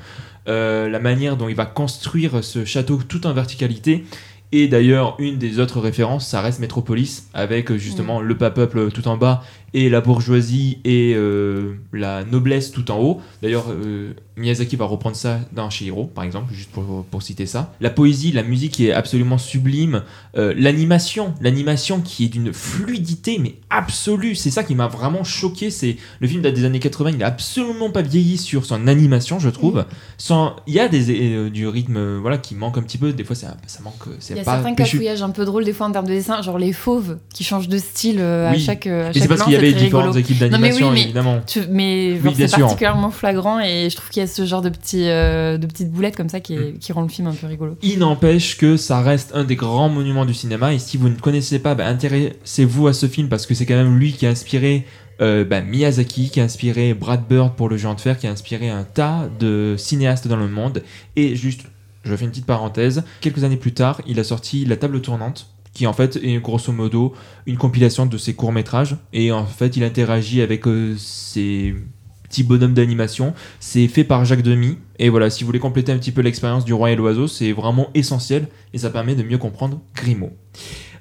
Euh, 0.47 0.87
la 0.89 0.99
manière 0.99 1.37
dont 1.37 1.49
il 1.49 1.55
va 1.55 1.65
construire 1.65 2.43
ce 2.43 2.65
château 2.65 2.99
tout 3.07 3.25
en 3.27 3.33
verticalité. 3.33 4.05
Et 4.51 4.67
d'ailleurs, 4.67 5.15
une 5.19 5.37
des 5.37 5.59
autres 5.59 5.79
références, 5.79 6.27
ça 6.27 6.41
reste 6.41 6.59
Metropolis, 6.59 7.29
avec 7.33 7.71
euh, 7.71 7.77
justement 7.77 8.21
le 8.21 8.37
peuple 8.37 8.91
tout 8.91 9.07
en 9.07 9.17
bas 9.17 9.43
et 9.75 9.89
la 9.89 9.99
bourgeoisie 9.99 10.79
et 10.85 11.13
euh, 11.15 11.73
la 11.91 12.23
noblesse 12.23 12.71
tout 12.71 12.89
en 12.91 12.97
haut. 12.97 13.21
D'ailleurs, 13.43 13.65
euh, 13.69 14.13
Miyazaki 14.37 14.77
va 14.77 14.85
reprendre 14.85 15.17
ça 15.17 15.39
dans 15.51 15.69
Shihiro, 15.69 16.05
par 16.05 16.23
exemple, 16.23 16.53
juste 16.53 16.71
pour, 16.71 17.03
pour 17.11 17.21
citer 17.21 17.45
ça. 17.45 17.73
La 17.81 17.89
poésie, 17.89 18.31
la 18.31 18.43
musique 18.43 18.79
est 18.79 18.93
absolument 18.93 19.37
sublime. 19.37 20.03
Euh, 20.37 20.53
l'animation, 20.57 21.33
l'animation 21.41 21.99
qui 21.99 22.23
est 22.25 22.27
d'une 22.29 22.53
fluidité 22.53 23.37
mais 23.37 23.55
absolue. 23.69 24.35
C'est 24.35 24.49
ça 24.49 24.63
qui 24.63 24.75
m'a 24.75 24.87
vraiment 24.87 25.25
choqué. 25.25 25.69
C'est 25.69 25.97
le 26.21 26.27
film 26.27 26.41
date 26.41 26.53
des 26.55 26.63
années 26.63 26.79
80. 26.79 27.09
Il 27.11 27.17
n'a 27.17 27.27
absolument 27.27 27.89
pas 27.89 28.01
vieilli 28.01 28.37
sur 28.37 28.65
son 28.65 28.87
animation, 28.87 29.39
je 29.39 29.49
trouve. 29.49 29.83
Sans, 30.17 30.55
il 30.67 30.73
y 30.73 30.79
a 30.79 30.87
des 30.87 31.33
euh, 31.33 31.49
du 31.49 31.67
rythme, 31.67 32.19
voilà, 32.19 32.37
qui 32.37 32.55
manque 32.55 32.77
un 32.77 32.81
petit 32.81 32.97
peu. 32.97 33.11
Des 33.11 33.25
fois, 33.25 33.35
ça, 33.35 33.57
ça 33.67 33.81
manque. 33.83 33.93
Il 34.29 34.37
y 34.37 34.39
a 34.39 34.43
pas 34.43 34.53
certains 34.55 34.73
cafouillages 34.73 35.21
un 35.21 35.31
peu 35.31 35.43
drôles 35.43 35.65
des 35.65 35.73
fois 35.73 35.87
en 35.87 35.91
termes 35.91 36.07
de 36.07 36.13
dessin, 36.13 36.41
genre 36.41 36.57
les 36.57 36.71
fauves 36.71 37.17
qui 37.33 37.43
changent 37.43 37.67
de 37.67 37.77
style 37.77 38.17
euh, 38.19 38.47
à 38.49 38.53
Oui. 38.53 38.59
chaque. 38.59 38.87
à 38.87 39.09
Et 39.09 39.13
c'est 39.13 39.19
chaque 39.19 39.27
parce 39.29 39.43
qu'il 39.43 39.53
y 39.53 39.55
avait 39.57 39.64
très 39.71 39.83
différentes 39.83 40.05
rigolo. 40.15 40.19
équipes 40.19 40.37
oui, 40.41 40.49
d'animation, 40.49 40.91
mais- 40.91 41.01
évidemment. 41.03 41.41
Tu- 41.45 41.61
mais 41.69 42.19
Oui, 42.23 42.33
c'est 42.35 42.51
particulièrement 42.59 43.11
flagrant 43.11 43.59
et 43.59 43.89
je 43.89 43.95
trouve 43.95 44.09
qu'il 44.09 44.21
y 44.21 44.23
a 44.23 44.27
ce 44.27 44.45
genre 44.45 44.61
de, 44.61 44.69
petits, 44.69 45.07
euh, 45.07 45.57
de 45.57 45.65
petites 45.67 45.91
boulettes 45.91 46.15
comme 46.15 46.29
ça 46.29 46.39
qui, 46.39 46.55
Mm. 46.55 46.61
est- 46.61 46.79
qui 46.79 46.91
rend 46.93 47.01
le 47.01 47.07
film 47.09 47.27
un 47.27 47.33
peu 47.33 47.47
rigolo. 47.47 47.77
Il 47.81 47.99
n'empêche 47.99 48.57
que 48.57 48.77
ça 48.77 49.01
reste 49.01 49.31
un 49.33 49.43
des 49.43 49.55
grands 49.55 49.89
monuments 49.89 50.25
du 50.25 50.33
cinéma. 50.33 50.73
Et 50.73 50.79
si 50.79 50.97
vous 50.97 51.09
ne 51.09 51.15
connaissez 51.15 51.59
pas, 51.59 51.75
bah, 51.75 51.85
intéressez-vous 51.87 52.87
à 52.87 52.93
ce 52.93 53.07
film 53.07 53.29
parce 53.29 53.45
que 53.45 53.53
c'est 53.53 53.65
quand 53.65 53.75
même 53.75 53.97
lui 53.97 54.13
qui 54.13 54.25
a 54.25 54.29
inspiré 54.29 54.85
euh, 55.21 55.45
bah, 55.45 55.61
Miyazaki, 55.61 56.29
qui 56.29 56.41
a 56.41 56.43
inspiré 56.43 56.93
Brad 56.93 57.23
Bird 57.29 57.53
pour 57.55 57.69
Le 57.69 57.77
Géant 57.77 57.93
de 57.93 58.01
Fer, 58.01 58.17
qui 58.17 58.27
a 58.27 58.31
inspiré 58.31 58.69
un 58.69 58.83
tas 58.83 59.29
de 59.39 59.75
cinéastes 59.77 60.27
dans 60.27 60.35
le 60.35 60.49
monde. 60.49 60.83
Et 61.15 61.37
juste, 61.37 61.61
je 62.03 62.13
fais 62.17 62.25
une 62.25 62.31
petite 62.31 62.45
parenthèse, 62.45 63.01
quelques 63.21 63.45
années 63.45 63.55
plus 63.55 63.73
tard, 63.73 64.01
il 64.07 64.19
a 64.19 64.25
sorti 64.25 64.65
La 64.65 64.75
Table 64.75 64.99
Tournante 64.99 65.47
qui 65.75 65.85
en 65.85 65.93
fait 65.93 66.15
est 66.23 66.39
grosso 66.39 66.71
modo 66.71 67.13
une 67.45 67.57
compilation 67.57 68.07
de 68.07 68.17
ses 68.17 68.33
courts-métrages 68.33 68.97
et 69.13 69.31
en 69.31 69.45
fait 69.45 69.77
il 69.77 69.83
interagit 69.83 70.41
avec 70.41 70.65
euh, 70.65 70.95
ses 70.97 71.75
petits 72.23 72.43
bonhommes 72.43 72.73
d'animation 72.73 73.35
c'est 73.59 73.87
fait 73.87 74.03
par 74.03 74.25
Jacques 74.25 74.41
Demy. 74.41 74.79
Et 74.97 75.09
voilà, 75.09 75.29
si 75.29 75.43
vous 75.43 75.47
voulez 75.47 75.59
compléter 75.59 75.91
un 75.91 75.97
petit 75.97 76.11
peu 76.11 76.21
l'expérience 76.21 76.65
du 76.65 76.73
roi 76.73 76.89
et 76.89 76.95
l'oiseau, 76.95 77.27
c'est 77.27 77.51
vraiment 77.51 77.89
essentiel 77.93 78.47
et 78.73 78.79
ça 78.79 78.89
permet 78.89 79.13
de 79.13 79.21
mieux 79.21 79.37
comprendre 79.37 79.81
Grimaud. 79.93 80.31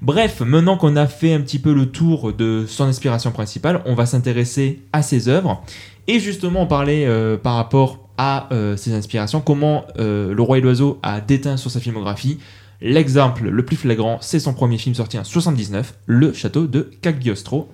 Bref, 0.02 0.42
maintenant 0.42 0.76
qu'on 0.76 0.96
a 0.96 1.06
fait 1.06 1.32
un 1.32 1.40
petit 1.40 1.58
peu 1.58 1.72
le 1.72 1.86
tour 1.86 2.32
de 2.32 2.66
son 2.68 2.84
inspiration 2.84 3.30
principale, 3.30 3.80
on 3.86 3.94
va 3.94 4.04
s'intéresser 4.04 4.82
à 4.92 5.00
ses 5.00 5.28
œuvres. 5.28 5.62
Et 6.08 6.20
justement, 6.20 6.66
parlait 6.66 7.06
euh, 7.06 7.38
par 7.38 7.54
rapport 7.54 8.10
à 8.18 8.52
euh, 8.52 8.76
ses 8.76 8.92
inspirations, 8.92 9.40
comment 9.40 9.86
euh, 9.98 10.34
le 10.34 10.42
roi 10.42 10.58
et 10.58 10.60
l'oiseau 10.60 10.98
a 11.02 11.20
déteint 11.20 11.56
sur 11.56 11.70
sa 11.70 11.80
filmographie. 11.80 12.38
L'exemple 12.86 13.48
le 13.48 13.64
plus 13.64 13.76
flagrant, 13.76 14.18
c'est 14.20 14.38
son 14.38 14.52
premier 14.52 14.76
film 14.76 14.94
sorti 14.94 15.18
en 15.18 15.24
79, 15.24 15.94
Le 16.04 16.34
Château 16.34 16.66
de 16.66 16.90
Cagliostro. 17.00 17.72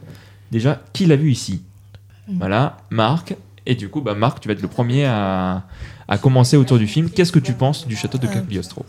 Déjà, 0.52 0.81
qui 0.93 1.05
l'a 1.05 1.17
vu 1.17 1.33
ici? 1.33 1.64
Voilà, 2.29 2.76
Marc. 2.90 3.35
Et 3.67 3.75
du 3.75 3.88
coup, 3.88 4.02
bah, 4.02 4.14
Marc, 4.14 4.38
tu 4.38 4.47
vas 4.47 4.55
être 4.55 4.62
le 4.62 4.69
premier 4.69 5.07
à, 5.07 5.64
à 6.11 6.19
commencer 6.19 6.57
autour 6.57 6.76
du 6.76 6.88
film. 6.88 7.09
Qu'est-ce 7.09 7.31
que 7.31 7.38
tu 7.38 7.52
penses 7.52 7.87
du 7.87 7.95
château 7.97 8.19
de 8.19 8.26
Cagliostro 8.26 8.85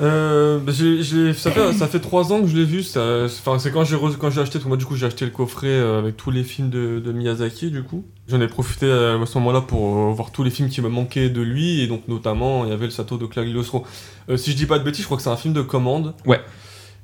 Euh, 0.00 0.58
bah, 0.58 0.72
ça, 0.72 1.50
fait, 1.50 1.72
ça 1.74 1.86
fait 1.86 2.00
trois 2.00 2.32
ans 2.32 2.40
que 2.40 2.46
je 2.46 2.56
l'ai 2.56 2.64
vu. 2.64 2.82
c'est 2.82 3.70
quand 3.70 3.84
j'ai 3.84 3.96
quand 4.18 4.30
j'ai 4.30 4.40
acheté. 4.40 4.54
parce 4.54 4.64
que 4.64 4.68
Moi, 4.68 4.78
du 4.78 4.86
coup, 4.86 4.96
j'ai 4.96 5.04
acheté 5.04 5.26
le 5.26 5.30
coffret 5.30 5.66
euh, 5.68 5.98
avec 5.98 6.16
tous 6.16 6.30
les 6.30 6.42
films 6.42 6.70
de, 6.70 7.02
de 7.04 7.12
Miyazaki. 7.12 7.70
Du 7.70 7.82
coup, 7.82 8.04
j'en 8.28 8.40
ai 8.40 8.48
profité 8.48 8.86
euh, 8.86 9.22
à 9.22 9.26
ce 9.26 9.36
moment-là 9.38 9.60
pour 9.60 10.08
euh, 10.08 10.12
voir 10.12 10.32
tous 10.32 10.42
les 10.42 10.50
films 10.50 10.70
qui 10.70 10.80
me 10.80 10.88
manquaient 10.88 11.28
de 11.28 11.42
lui, 11.42 11.82
et 11.82 11.86
donc 11.86 12.08
notamment, 12.08 12.64
il 12.64 12.70
y 12.70 12.72
avait 12.72 12.86
le 12.86 12.92
château 12.92 13.18
de 13.18 13.26
Cagliostro. 13.26 13.84
Euh, 14.30 14.38
si 14.38 14.52
je 14.52 14.56
dis 14.56 14.66
pas 14.66 14.78
de 14.78 14.84
bêtises, 14.84 15.02
je 15.02 15.06
crois 15.06 15.18
que 15.18 15.22
c'est 15.22 15.28
un 15.28 15.36
film 15.36 15.52
de 15.52 15.62
commande. 15.62 16.14
Ouais. 16.24 16.40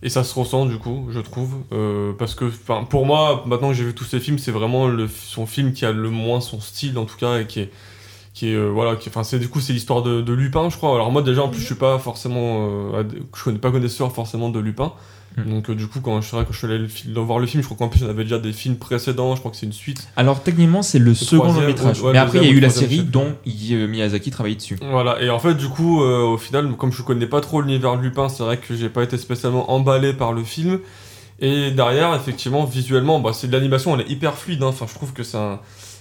Et 0.03 0.09
ça 0.09 0.25
se 0.25 0.33
ressent 0.39 0.65
du 0.65 0.79
coup, 0.79 1.09
je 1.11 1.21
trouve, 1.21 1.57
euh, 1.73 2.15
parce 2.19 2.35
que, 2.35 2.47
enfin, 2.47 2.85
pour 2.85 3.05
moi, 3.05 3.45
maintenant 3.47 3.69
que 3.69 3.75
j'ai 3.75 3.85
vu 3.85 3.95
tous 3.95 4.05
ces 4.05 4.21
films, 4.21 4.39
c'est 4.39 4.53
vraiment 4.53 4.89
le, 4.89 5.07
son 5.07 5.45
film 5.45 5.75
qui 5.75 5.85
a 5.85 5.93
le 5.93 6.09
moins 6.09 6.41
son 6.41 6.61
style 6.61 6.97
en 6.97 7.05
tout 7.05 7.19
cas 7.19 7.41
et 7.41 7.47
qui 7.47 7.61
est 7.61 7.71
qui 8.41 8.49
est 8.53 8.55
euh, 8.55 8.71
voilà 8.71 8.97
qui 8.97 9.11
enfin 9.11 9.23
c'est 9.23 9.39
du 9.39 9.49
coup 9.49 9.61
c'est 9.61 9.75
l'histoire 9.75 10.03
de, 10.03 10.23
de 10.23 10.33
Lupin 10.33 10.71
je 10.71 10.77
crois 10.79 10.95
alors 10.95 11.13
moi 11.13 11.21
déjà 11.21 11.43
en 11.43 11.49
plus 11.49 11.61
je 11.61 11.67
suis 11.67 11.75
pas 11.75 11.99
forcément 11.99 12.69
euh, 12.95 13.05
je 13.37 13.45
connais 13.45 13.59
pas 13.59 13.71
connaisseur 13.71 14.11
forcément 14.13 14.49
de 14.49 14.59
Lupin 14.59 14.93
Mm. 15.37 15.49
donc 15.49 15.71
euh, 15.71 15.77
du 15.77 15.87
coup 15.87 16.01
quand 16.01 16.21
je, 16.21 16.29
quand 16.33 16.45
je 16.51 16.59
suis 16.59 16.67
allé 16.67 16.79
le 17.07 17.21
voir 17.21 17.39
le 17.39 17.47
film 17.47 17.63
je 17.63 17.69
crois 17.69 17.79
qu'en 17.79 17.89
plus 17.89 18.03
en 18.03 18.09
avait 18.09 18.25
déjà 18.25 18.41
des 18.41 18.53
films 18.53 18.75
précédents 18.75 19.37
je 19.37 19.39
crois 19.39 19.53
que 19.53 19.57
c'est 19.57 19.67
une 19.67 19.73
suite 19.73 20.09
Alors, 20.17 20.43
techniquement, 20.43 20.83
c'est 20.83 20.99
le 20.99 21.15
second 21.15 21.53
long 21.53 21.61
métrage. 21.61 22.01
ouais, 22.01 22.07
ouais, 22.09 22.13
Mais 22.15 22.19
après, 22.19 22.39
il 22.39 22.45
y 22.47 22.49
a 22.49 22.51
eu 22.51 22.59
la 22.59 22.69
série 22.69 23.05
dont 23.05 23.37
Miyazaki 23.47 24.33
travaille 24.33 24.57
dessus. 24.57 24.77
voilà 24.91 25.23
et 25.23 25.31
en 25.31 25.39
fait 25.39 25.55
du 25.55 25.69
coup 25.69 26.01
au 26.01 26.37
final 26.37 26.73
comme 26.77 26.91
je 26.91 27.03
connais 27.05 27.29
pas 27.29 27.41
trop 27.41 27.61
l'univers 27.61 27.97
de 27.97 28.03
Lupin 28.03 28.29
c'est 28.29 28.43
vrai 28.43 28.57
que 28.57 28.75
j'ai 28.75 28.89
pas 28.89 29.05
été 29.05 29.17
spécialement 29.19 29.71
emballé 29.71 30.15
par 30.15 30.33
le 30.33 30.43
film 30.43 30.81
et 31.39 31.71
derrière 31.71 32.13
effectivement 32.17 32.65
visuellement 32.65 33.21
bah 33.21 33.31
c'est 33.33 33.47
de 33.47 33.53
l'animation 33.53 33.95
elle 33.95 34.07
est 34.07 34.11
hyper 34.11 34.35
fluide 34.35 34.65
hein. 34.65 34.67
enfin 34.71 34.87
je 34.89 34.95
trouve 34.95 35.13
que 35.13 35.23
c'est 35.23 35.39
un 35.39 35.61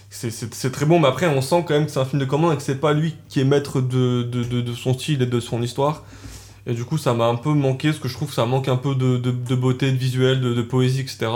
c'est- 0.09 0.71
très 0.71 0.85
bon 0.85 0.99
mais 0.99 1.07
après 1.07 1.27
on 1.27 1.41
sent 1.41 1.63
quand 1.67 1.73
même 1.75 1.85
que 1.85 1.91
c'est 1.91 1.99
un 1.99 2.05
film 2.05 2.19
de 2.19 2.25
commande 2.25 2.53
et 2.53 2.57
que 2.57 2.63
c'est 2.63 2.79
pas 2.79 2.93
lui 2.93 3.15
qui 3.27 3.39
est 3.39 3.43
maître 3.43 3.79
de, 3.81 4.23
de, 4.23 4.43
de, 4.43 4.73
son 4.73 4.93
style 4.93 5.21
et 5.21 5.25
de 5.25 5.39
son 5.39 5.61
histoire 5.61 6.03
et 6.65 6.73
du 6.73 6.83
coup 6.83 6.97
ça 6.97 7.13
m'a 7.13 7.25
un 7.27 7.35
peu 7.35 7.53
manqué 7.53 7.89
parce 7.89 7.99
que 7.99 8.07
je 8.07 8.13
trouve 8.15 8.29
que 8.29 8.33
ça 8.33 8.45
manque 8.45 8.67
un 8.67 8.75
peu 8.77 8.95
de, 8.95 9.55
beauté 9.55 9.91
de 9.91 9.97
visuel 9.97 10.41
de, 10.41 10.61
poésie 10.61 11.01
etc 11.01 11.27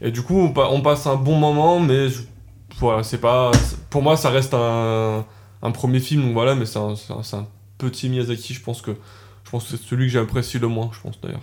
et 0.00 0.10
du 0.10 0.22
coup 0.22 0.38
on, 0.38 0.52
pa- 0.52 0.68
on 0.70 0.80
passe 0.80 1.06
un 1.06 1.16
bon 1.16 1.36
moment 1.38 1.80
mais 1.80 2.08
voilà 2.78 3.02
c'est 3.02 3.18
pas 3.20 3.50
pour 3.90 4.02
moi 4.02 4.16
ça 4.16 4.30
reste 4.30 4.54
un, 4.54 5.24
un 5.62 5.70
premier 5.70 6.00
film 6.00 6.22
donc 6.22 6.32
voilà 6.32 6.54
mais 6.54 6.66
c'est 6.66 6.78
un, 6.78 6.94
un- 7.10 7.46
petit 7.78 8.08
Miyazaki 8.08 8.54
je 8.54 8.60
pense 8.62 8.80
que 8.82 8.92
je 9.44 9.50
pense 9.50 9.64
que 9.64 9.76
c'est 9.76 9.82
celui 9.86 10.06
que 10.06 10.12
j'ai 10.12 10.18
apprécié 10.18 10.58
le 10.58 10.68
moins 10.68 10.90
je 10.92 11.00
pense 11.00 11.20
d'ailleurs 11.20 11.42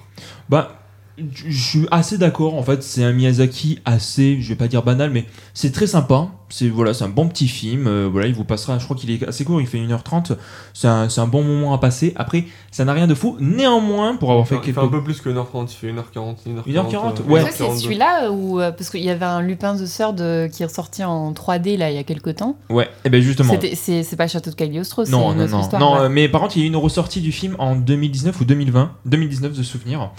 Bah, 0.50 0.82
je 1.18 1.58
suis 1.58 1.88
assez 1.92 2.18
d'accord. 2.18 2.56
En 2.56 2.64
fait, 2.64 2.84
c'est 2.84 3.02
un 3.02 3.14
Miyazaki 3.14 3.80
assez, 3.86 4.42
je 4.42 4.50
vais 4.50 4.56
pas 4.58 4.68
dire 4.68 4.84
banal, 4.84 5.12
mais 5.12 5.24
c'est 5.54 5.72
très 5.72 5.88
sympa. 5.88 6.28
C'est 6.50 6.70
voilà, 6.70 6.94
c'est 6.94 7.04
un 7.04 7.10
bon 7.10 7.28
petit 7.28 7.48
film. 7.48 7.88
euh, 7.88 8.08
voilà, 8.12 8.28
il 8.28 8.36
vous 8.36 8.44
passera. 8.44 8.78
Je 8.78 8.84
crois 8.86 8.96
qu'il 8.96 9.10
est 9.10 9.28
assez 9.28 9.44
court. 9.46 9.60
Il 9.62 9.68
fait 9.68 9.80
1h30. 9.80 10.36
C'est 10.74 10.88
un, 10.88 11.10
c'est 11.10 11.20
un 11.22 11.28
bon 11.28 11.44
moment 11.44 11.74
à 11.74 11.80
passer. 11.80 12.14
Après, 12.16 12.46
ça 12.72 12.86
n'a 12.86 12.94
rien 12.94 13.08
de 13.08 13.16
fou. 13.16 13.36
Néanmoins, 13.40 14.16
pour 14.16 14.32
avoir 14.32 14.48
fait 14.48 14.56
il 14.56 14.62
quelques 14.62 14.76
fait 14.76 14.82
un 14.82 14.88
peu 14.88 15.04
plus 15.04 15.22
que 15.22 15.30
1h30 15.30 15.68
il 15.72 15.76
fait 15.76 15.92
1h40 15.92 16.36
1h40 16.46 16.92
1h40, 16.92 16.96
euh, 17.28 17.32
ouais. 17.32 17.42
Ça, 17.42 17.50
c'est 17.52 17.64
1h42. 17.64 17.80
celui-là 17.80 18.32
où. 18.32 18.60
euh, 18.60 18.72
parce 18.72 18.90
qu'il 18.90 19.04
y 19.04 19.10
avait 19.10 19.26
un 19.26 19.42
Lupin 19.42 19.76
the 19.76 19.86
Third 19.86 20.22
euh, 20.22 20.48
qui 20.48 20.62
est 20.62 20.68
ressorti 20.68 21.04
en 21.04 21.32
3D 21.34 21.78
là 21.78 21.90
il 21.90 21.96
y 21.96 22.00
a 22.00 22.04
quelques 22.04 22.36
temps. 22.36 22.58
Ouais. 22.70 22.90
Et 23.06 23.10
ben 23.10 23.22
justement. 23.22 23.54
C'était- 23.54 23.76
C'est 23.76 24.04
c'est 24.04 24.16
pas 24.16 24.28
château 24.28 24.52
de 24.52 24.56
Cagliostro, 24.56 25.04
c'est 25.06 25.12
Non, 25.12 25.32
une 25.32 25.38
non, 25.40 25.44
autre 25.46 25.52
non. 25.54 25.62
histoire. 25.62 25.82
non 25.82 26.00
ouais. 26.02 26.10
mais 26.10 26.30
par 26.30 26.42
contre, 26.42 26.58
il 26.58 26.60
y 26.60 26.64
a 26.64 26.66
eu 26.66 26.70
une 26.70 26.76
ressortie 26.76 27.22
du 27.22 27.32
film 27.32 27.56
en 27.60 27.76
2019 27.76 28.40
ou 28.42 28.46
2020. 28.46 28.92
2019 29.06 29.54
de 29.58 29.64
souvenir. 29.64 30.12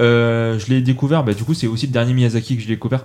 Euh, 0.00 0.58
je 0.58 0.66
l'ai 0.68 0.80
découvert, 0.80 1.24
bah, 1.24 1.34
du 1.34 1.42
coup, 1.44 1.54
c'est 1.54 1.66
aussi 1.66 1.86
le 1.86 1.92
dernier 1.92 2.14
Miyazaki 2.14 2.56
que 2.56 2.62
je 2.62 2.68
l'ai 2.68 2.74
découvert 2.76 3.04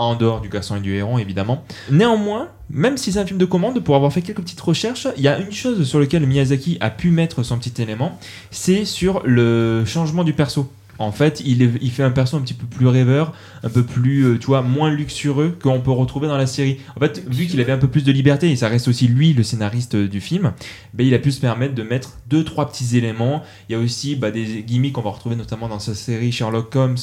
en 0.00 0.14
dehors 0.14 0.40
du 0.40 0.48
garçon 0.48 0.76
et 0.76 0.80
du 0.80 0.94
héron, 0.94 1.18
évidemment. 1.18 1.64
Néanmoins, 1.90 2.48
même 2.70 2.96
si 2.96 3.12
c'est 3.12 3.18
un 3.18 3.26
film 3.26 3.38
de 3.38 3.44
commande, 3.44 3.80
pour 3.80 3.96
avoir 3.96 4.12
fait 4.12 4.22
quelques 4.22 4.40
petites 4.40 4.60
recherches, 4.60 5.06
il 5.16 5.22
y 5.22 5.28
a 5.28 5.38
une 5.38 5.52
chose 5.52 5.86
sur 5.86 6.00
laquelle 6.00 6.26
Miyazaki 6.26 6.78
a 6.80 6.90
pu 6.90 7.10
mettre 7.10 7.42
son 7.42 7.58
petit 7.58 7.82
élément, 7.82 8.18
c'est 8.50 8.84
sur 8.84 9.22
le 9.24 9.84
changement 9.84 10.24
du 10.24 10.32
perso. 10.32 10.70
En 11.00 11.12
fait, 11.12 11.42
il, 11.46 11.62
est- 11.62 11.70
il 11.80 11.90
fait 11.90 12.02
un 12.02 12.10
perso 12.10 12.36
un 12.36 12.40
petit 12.42 12.52
peu 12.54 12.66
plus 12.66 12.86
rêveur, 12.86 13.32
un 13.64 13.70
peu 13.70 13.82
plus, 13.82 14.24
euh, 14.26 14.38
tu 14.38 14.46
vois, 14.46 14.60
moins 14.60 14.90
luxurieux 14.90 15.56
qu'on 15.62 15.80
peut 15.80 15.90
retrouver 15.90 16.28
dans 16.28 16.36
la 16.36 16.46
série. 16.46 16.78
En 16.94 17.00
fait, 17.00 17.24
vu 17.26 17.46
qu'il 17.46 17.58
avait 17.60 17.72
un 17.72 17.78
peu 17.78 17.88
plus 17.88 18.04
de 18.04 18.12
liberté, 18.12 18.50
et 18.50 18.56
ça 18.56 18.68
reste 18.68 18.86
aussi 18.86 19.08
lui 19.08 19.32
le 19.32 19.42
scénariste 19.42 19.94
euh, 19.94 20.06
du 20.08 20.20
film, 20.20 20.52
ben, 20.92 21.06
il 21.06 21.14
a 21.14 21.18
pu 21.18 21.32
se 21.32 21.40
permettre 21.40 21.74
de 21.74 21.82
mettre 21.82 22.18
deux, 22.28 22.44
trois 22.44 22.68
petits 22.68 22.98
éléments. 22.98 23.42
Il 23.68 23.72
y 23.72 23.74
a 23.74 23.78
aussi 23.78 24.14
bah, 24.14 24.30
des 24.30 24.62
gimmicks 24.62 24.92
qu'on 24.92 25.00
va 25.00 25.10
retrouver 25.10 25.36
notamment 25.36 25.68
dans 25.68 25.78
sa 25.78 25.94
série 25.94 26.32
Sherlock 26.32 26.76
Holmes 26.76 26.96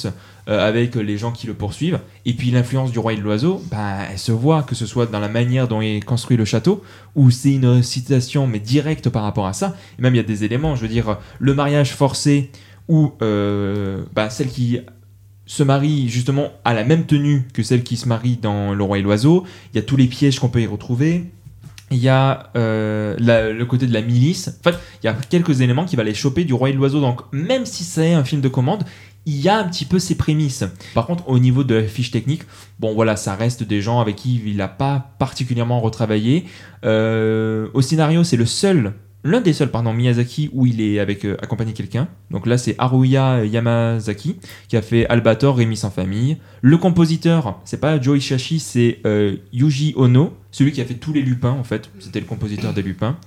euh, 0.48 0.66
avec 0.68 0.94
les 0.96 1.18
gens 1.18 1.32
qui 1.32 1.48
le 1.48 1.56
poursuivent. 1.56 2.00
Et 2.26 2.34
puis 2.34 2.52
l'influence 2.52 2.92
du 2.92 3.00
roi 3.00 3.14
et 3.14 3.18
de 3.18 3.22
l'oiseau, 3.22 3.64
bah, 3.72 3.98
elle 4.12 4.20
se 4.20 4.32
voit, 4.32 4.62
que 4.62 4.76
ce 4.76 4.86
soit 4.86 5.08
dans 5.08 5.20
la 5.20 5.28
manière 5.28 5.68
dont 5.68 5.82
est 5.82 6.06
construit 6.06 6.38
le 6.38 6.46
château, 6.46 6.84
où 7.16 7.32
c'est 7.32 7.54
une 7.54 7.82
citation 7.82 8.46
mais 8.46 8.60
directe 8.60 9.10
par 9.10 9.24
rapport 9.24 9.48
à 9.48 9.54
ça. 9.54 9.76
Et 9.98 10.04
même 10.04 10.14
il 10.14 10.18
y 10.18 10.22
a 10.22 10.24
des 10.24 10.44
éléments, 10.44 10.76
je 10.76 10.84
veux 10.84 10.88
dire, 10.88 11.18
le 11.40 11.56
mariage 11.56 11.94
forcé 11.94 12.52
où 12.88 13.12
euh, 13.22 14.04
bah, 14.14 14.30
celle 14.30 14.48
qui 14.48 14.80
se 15.46 15.64
marie 15.64 16.10
justement 16.10 16.52
à 16.66 16.74
la 16.74 16.84
même 16.84 17.06
tenue 17.06 17.48
que 17.54 17.64
celle 17.64 17.84
qui 17.84 17.98
se 17.98 18.08
marie 18.08 18.38
dans 18.42 18.74
Le 18.74 18.84
Roi 18.84 19.00
et 19.00 19.02
l'Oiseau. 19.02 19.46
Il 19.74 19.78
y 19.78 19.80
a 19.80 19.84
tous 19.84 19.96
les 19.96 20.08
pièges 20.08 20.40
qu'on 20.40 20.50
peut 20.50 20.62
y 20.62 20.68
retrouver. 20.68 21.32
Il 21.90 22.00
y 22.00 22.10
a 22.10 22.52
euh, 22.58 23.16
le 23.18 23.66
côté 23.66 23.88
de 23.88 23.94
la 23.94 24.02
milice. 24.02 24.50
En 24.60 24.72
fait, 24.72 24.78
il 25.02 25.06
y 25.06 25.10
a 25.10 25.14
quelques 25.14 25.62
éléments 25.62 25.86
qui 25.86 25.96
va 25.96 26.04
les 26.04 26.14
choper 26.14 26.44
du 26.44 26.54
Roi 26.54 26.70
et 26.70 26.74
l'Oiseau. 26.74 27.00
Donc, 27.00 27.22
même 27.32 27.66
si 27.66 27.86
c'est 27.86 28.14
un 28.14 28.26
film 28.26 28.42
de 28.42 28.50
commande, 28.50 28.84
il 29.26 29.40
y 29.42 29.50
a 29.50 29.58
un 29.58 29.66
petit 29.66 29.86
peu 29.86 30.00
ses 30.00 30.16
prémices. 30.16 30.66
Par 30.94 31.06
contre, 31.06 31.28
au 31.30 31.38
niveau 31.38 31.64
de 31.64 31.76
la 31.76 31.84
fiche 31.84 32.12
technique, 32.12 32.44
bon 32.80 32.94
voilà, 32.94 33.16
ça 33.16 33.36
reste 33.36 33.64
des 33.64 33.82
gens 33.82 34.00
avec 34.00 34.16
qui 34.16 34.42
il 34.46 34.58
n'a 34.58 34.70
pas 34.70 35.14
particulièrement 35.20 35.82
retravaillé. 35.82 36.46
Euh, 36.86 37.68
au 37.74 37.82
scénario, 37.82 38.24
c'est 38.24 38.38
le 38.38 38.46
seul, 38.46 38.94
l'un 39.24 39.42
des 39.42 39.54
seuls, 39.54 39.72
pardon, 39.72 39.94
Miyazaki 39.94 40.50
où 40.54 40.66
il 40.66 40.82
est 40.82 41.00
avec 41.00 41.26
euh, 41.26 41.38
accompagné 41.42 41.74
quelqu'un. 41.74 42.08
Donc 42.32 42.46
là, 42.46 42.58
c'est 42.58 42.76
Haruya 42.78 43.46
Yamazaki 43.46 44.38
qui 44.68 44.78
a 44.78 44.82
fait 44.82 45.06
Albator, 45.08 45.58
Rémi 45.58 45.78
sans 45.78 45.90
famille. 45.90 46.38
Le 46.62 46.78
compositeur, 46.78 47.60
c'est 47.66 47.80
pas 47.80 48.00
Joe 48.00 48.18
Hishashi, 48.18 48.60
c'est 48.60 49.00
euh, 49.06 49.36
Yuji 49.54 49.94
Ono, 49.98 50.34
celui 50.52 50.72
qui 50.72 50.82
a 50.82 50.86
fait 50.86 50.96
tous 50.96 51.14
les 51.14 51.22
Lupins 51.22 51.52
en 51.52 51.64
fait. 51.64 51.90
C'était 52.00 52.20
le 52.20 52.26
compositeur 52.26 52.74
des 52.74 52.82
Lupins. 52.82 53.18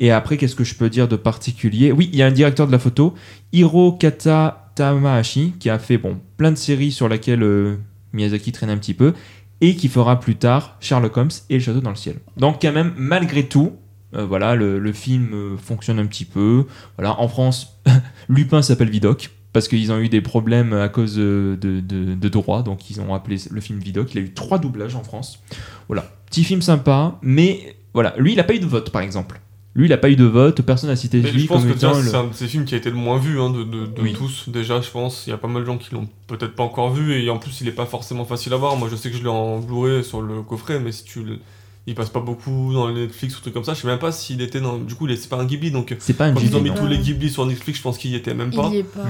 Et 0.00 0.10
après, 0.10 0.36
qu'est-ce 0.36 0.56
que 0.56 0.64
je 0.64 0.74
peux 0.74 0.90
dire 0.90 1.06
de 1.06 1.16
particulier? 1.16 1.92
Oui, 1.92 2.08
il 2.12 2.18
y 2.18 2.22
a 2.22 2.26
un 2.26 2.32
directeur 2.32 2.66
de 2.66 2.72
la 2.72 2.78
photo, 2.78 3.14
Hiro 3.52 3.92
Kata 3.92 4.72
Tamahashi, 4.74 5.54
qui 5.60 5.70
a 5.70 5.78
fait 5.78 5.98
bon, 5.98 6.18
plein 6.36 6.50
de 6.50 6.56
séries 6.56 6.90
sur 6.90 7.08
lesquelles 7.08 7.42
euh, 7.42 7.76
Miyazaki 8.12 8.50
traîne 8.52 8.70
un 8.70 8.78
petit 8.78 8.94
peu, 8.94 9.12
et 9.60 9.76
qui 9.76 9.88
fera 9.88 10.18
plus 10.18 10.34
tard 10.34 10.76
Sherlock 10.80 11.16
Holmes 11.16 11.30
et 11.50 11.54
Le 11.54 11.60
Château 11.60 11.80
dans 11.80 11.90
le 11.90 11.96
ciel. 11.96 12.16
Donc 12.36 12.60
quand 12.60 12.72
même, 12.72 12.92
malgré 12.96 13.44
tout, 13.44 13.74
euh, 14.14 14.24
voilà, 14.26 14.54
le, 14.54 14.78
le 14.78 14.92
film 14.92 15.30
euh, 15.34 15.56
fonctionne 15.56 15.98
un 15.98 16.06
petit 16.06 16.24
peu. 16.24 16.64
Voilà, 16.98 17.18
en 17.20 17.28
France, 17.28 17.78
Lupin 18.28 18.62
s'appelle 18.62 18.90
Vidocq. 18.90 19.30
Parce 19.52 19.68
qu'ils 19.68 19.92
ont 19.92 19.98
eu 19.98 20.08
des 20.08 20.22
problèmes 20.22 20.72
à 20.72 20.88
cause 20.88 21.16
de, 21.16 21.58
de, 21.60 21.80
de, 21.80 22.14
de 22.14 22.28
droit, 22.30 22.62
donc 22.62 22.88
ils 22.88 23.02
ont 23.02 23.12
appelé 23.12 23.36
le 23.50 23.60
film 23.60 23.78
Vidocq. 23.80 24.14
Il 24.14 24.18
a 24.18 24.22
eu 24.22 24.32
trois 24.32 24.58
doublages 24.58 24.94
en 24.96 25.04
France. 25.04 25.40
Voilà, 25.88 26.10
petit 26.30 26.42
film 26.42 26.62
sympa, 26.62 27.18
mais 27.20 27.76
voilà, 27.92 28.14
lui 28.16 28.32
il 28.32 28.36
n'a 28.36 28.44
pas 28.44 28.54
eu 28.54 28.60
de 28.60 28.64
vote 28.66 28.88
par 28.90 29.02
exemple. 29.02 29.40
Lui, 29.74 29.86
il 29.86 29.90
n'a 29.90 29.96
pas 29.98 30.10
eu 30.10 30.16
de 30.16 30.24
vote, 30.24 30.60
personne 30.62 30.90
n'a 30.90 30.96
cité 30.96 31.20
lui 31.22 31.40
je 31.40 31.46
pense 31.46 31.62
comme 31.62 31.68
que 31.74 31.86
le- 31.86 32.02
c'est 32.10 32.14
un 32.16 32.24
de 32.28 32.32
ces 32.34 32.46
films 32.46 32.66
qui 32.66 32.74
a 32.74 32.76
été 32.78 32.90
le 32.90 32.96
moins 32.96 33.16
vu 33.18 33.40
hein, 33.40 33.48
de, 33.50 33.62
de- 33.64 33.86
de 33.86 34.02
Oui. 34.02 34.12
tous. 34.12 34.48
Déjà, 34.50 34.80
je 34.82 34.90
pense, 34.90 35.26
il 35.26 35.30
y 35.30 35.32
a 35.32 35.38
pas 35.38 35.48
mal 35.48 35.62
de 35.62 35.66
gens 35.66 35.78
qui 35.78 35.94
l'ont 35.94 36.06
peut-être 36.26 36.54
pas 36.54 36.62
encore 36.62 36.92
vu 36.92 37.14
et 37.14 37.28
en 37.30 37.38
plus, 37.38 37.60
il 37.62 37.68
est 37.68 37.72
pas 37.72 37.86
forcément 37.86 38.26
facile 38.26 38.52
à 38.52 38.56
voir. 38.56 38.76
Moi, 38.76 38.88
je 38.90 38.96
sais 38.96 39.10
que 39.10 39.16
je 39.16 39.22
l'ai 39.22 39.28
en 39.30 39.60
Blu-ray 39.60 40.04
sur 40.04 40.20
le 40.20 40.42
coffret, 40.42 40.78
mais 40.78 40.92
si 40.92 41.04
tu 41.04 41.22
le- 41.22 41.38
il 41.86 41.94
passe 41.94 42.10
pas 42.10 42.20
beaucoup 42.20 42.72
dans 42.72 42.88
les 42.88 42.94
Netflix 43.02 43.36
ou 43.36 43.40
trucs 43.40 43.54
comme 43.54 43.64
ça. 43.64 43.74
Je 43.74 43.80
sais 43.80 43.86
même 43.88 43.98
pas 43.98 44.12
s'il 44.12 44.40
était 44.40 44.60
dans. 44.60 44.78
Du 44.78 44.94
coup, 44.94 45.06
il 45.06 45.12
est- 45.12 45.16
c'est 45.16 45.28
pas 45.28 45.36
un 45.38 45.44
Ghibli, 45.44 45.70
donc 45.70 45.94
C'est 45.98 46.12
pas 46.14 46.26
un 46.26 46.32
quand 46.34 46.40
ils 46.40 46.54
ont 46.56 46.60
mis 46.60 46.70
non. 46.70 46.76
tous 46.76 46.86
les 46.86 46.98
Ghibli 46.98 47.28
sur 47.30 47.44
Netflix, 47.46 47.78
je 47.78 47.82
pense 47.82 47.98
qu'il 47.98 48.10
y 48.12 48.14
était 48.14 48.34
même 48.34 48.52
pas. 48.54 48.68
Il 48.70 48.74
y 48.76 48.78
est 48.78 48.82
pas. 48.84 49.04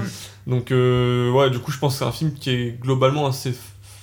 Donc, 0.47 0.71
euh, 0.71 1.31
ouais, 1.31 1.49
du 1.51 1.59
coup, 1.59 1.71
je 1.71 1.77
pense 1.77 1.93
que 1.93 1.99
c'est 1.99 2.05
un 2.05 2.11
film 2.11 2.33
qui 2.33 2.49
est 2.49 2.77
globalement 2.81 3.27
assez 3.27 3.53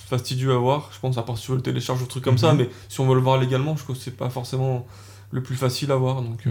fastidieux 0.08 0.52
à 0.52 0.56
voir. 0.58 0.90
Je 0.94 0.98
pense, 1.00 1.18
à 1.18 1.22
part 1.22 1.36
si 1.36 1.44
tu 1.44 1.50
veux 1.50 1.56
le 1.56 1.62
télécharger 1.62 2.02
ou 2.02 2.06
trucs 2.06 2.24
comme 2.24 2.38
ça, 2.38 2.52
Mhm. 2.52 2.58
mais 2.58 2.70
si 2.88 3.00
on 3.00 3.06
veut 3.08 3.14
le 3.14 3.20
voir 3.20 3.38
légalement, 3.40 3.76
je 3.76 3.82
trouve 3.84 3.96
que 3.96 4.02
c'est 4.02 4.16
pas 4.16 4.30
forcément 4.30 4.86
le 5.32 5.42
plus 5.42 5.54
facile 5.54 5.92
à 5.92 5.96
voir. 5.96 6.22
Donc, 6.22 6.40
euh, 6.46 6.50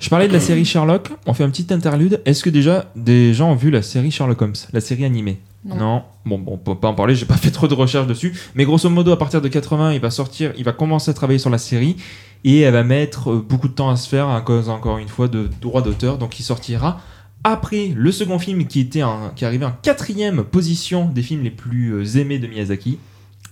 Je 0.00 0.08
parlais 0.08 0.28
de 0.28 0.32
la 0.32 0.40
série 0.40 0.64
Sherlock, 0.64 1.10
on 1.26 1.34
fait 1.34 1.44
un 1.44 1.50
petit 1.50 1.72
interlude. 1.74 2.22
Est-ce 2.24 2.42
que 2.42 2.48
déjà 2.50 2.90
des 2.96 3.34
gens 3.34 3.50
ont 3.50 3.54
vu 3.56 3.70
la 3.70 3.82
série 3.82 4.10
Sherlock 4.10 4.40
Holmes, 4.40 4.54
la 4.72 4.80
série 4.80 5.04
animée? 5.04 5.38
Non. 5.74 6.02
Bon, 6.24 6.38
bon, 6.38 6.52
on 6.54 6.58
peut 6.58 6.74
pas 6.74 6.88
en 6.88 6.94
parler, 6.94 7.14
j'ai 7.14 7.26
pas 7.26 7.36
fait 7.38 7.50
trop 7.50 7.66
de 7.68 7.74
recherches 7.74 8.06
dessus. 8.06 8.32
Mais 8.54 8.64
grosso 8.64 8.88
modo, 8.88 9.10
à 9.12 9.18
partir 9.18 9.40
de 9.40 9.48
80, 9.48 9.92
il 9.94 10.00
va 10.00 10.10
sortir, 10.10 10.52
il 10.56 10.64
va 10.64 10.72
commencer 10.72 11.10
à 11.10 11.14
travailler 11.14 11.38
sur 11.38 11.50
la 11.50 11.58
série 11.58 11.96
et 12.44 12.60
elle 12.60 12.72
va 12.72 12.84
mettre 12.84 13.32
euh, 13.32 13.44
beaucoup 13.48 13.68
de 13.68 13.72
temps 13.74 13.90
à 13.90 13.96
se 13.96 14.08
faire 14.08 14.28
à 14.28 14.40
cause, 14.42 14.68
encore 14.68 14.98
une 14.98 15.08
fois, 15.08 15.28
de 15.28 15.48
droits 15.60 15.82
d'auteur. 15.82 16.18
Donc 16.18 16.38
il 16.38 16.42
sortira 16.42 17.00
après 17.44 17.92
le 17.94 18.10
second 18.12 18.38
film 18.38 18.66
qui, 18.66 18.80
était 18.80 19.02
en- 19.02 19.30
qui 19.34 19.44
est 19.44 19.46
arrivé 19.46 19.64
en 19.64 19.72
quatrième 19.82 20.42
position 20.44 21.06
des 21.06 21.22
films 21.22 21.42
les 21.44 21.50
plus 21.50 21.90
euh, 21.94 22.18
aimés 22.18 22.38
de 22.38 22.46
Miyazaki, 22.46 22.98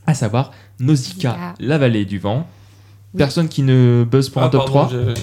à 0.06 0.14
savoir 0.14 0.50
Nausicaa, 0.80 1.54
la 1.58 1.78
vallée 1.78 2.04
du 2.04 2.18
vent. 2.18 2.46
Oui. 3.14 3.18
Personne 3.18 3.48
qui 3.48 3.62
ne 3.62 4.04
buzz 4.10 4.28
pour 4.28 4.42
ah, 4.42 4.46
un 4.46 4.48
top 4.48 4.70
pardon, 4.72 4.88
3. 4.88 4.90
j'ai- 4.90 5.14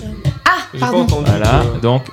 Ah, 0.46 0.50
pas 0.72 0.80
pardon. 0.80 1.00
entendu. 1.02 1.26
Voilà, 1.30 1.64
que- 1.76 1.82
donc 1.82 2.04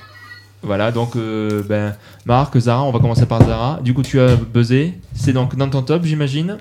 voilà, 0.62 0.90
donc 0.92 1.16
euh, 1.16 1.62
ben 1.68 1.94
Marc, 2.26 2.58
Zara, 2.58 2.82
on 2.84 2.90
va 2.90 2.98
commencer 2.98 3.26
par 3.26 3.44
Zara. 3.44 3.80
Du 3.82 3.94
coup, 3.94 4.02
tu 4.02 4.18
as 4.20 4.36
buzzé. 4.36 4.94
C'est 5.14 5.32
donc 5.32 5.54
dans 5.56 5.68
ton 5.68 5.82
top, 5.82 6.04
j'imagine. 6.04 6.58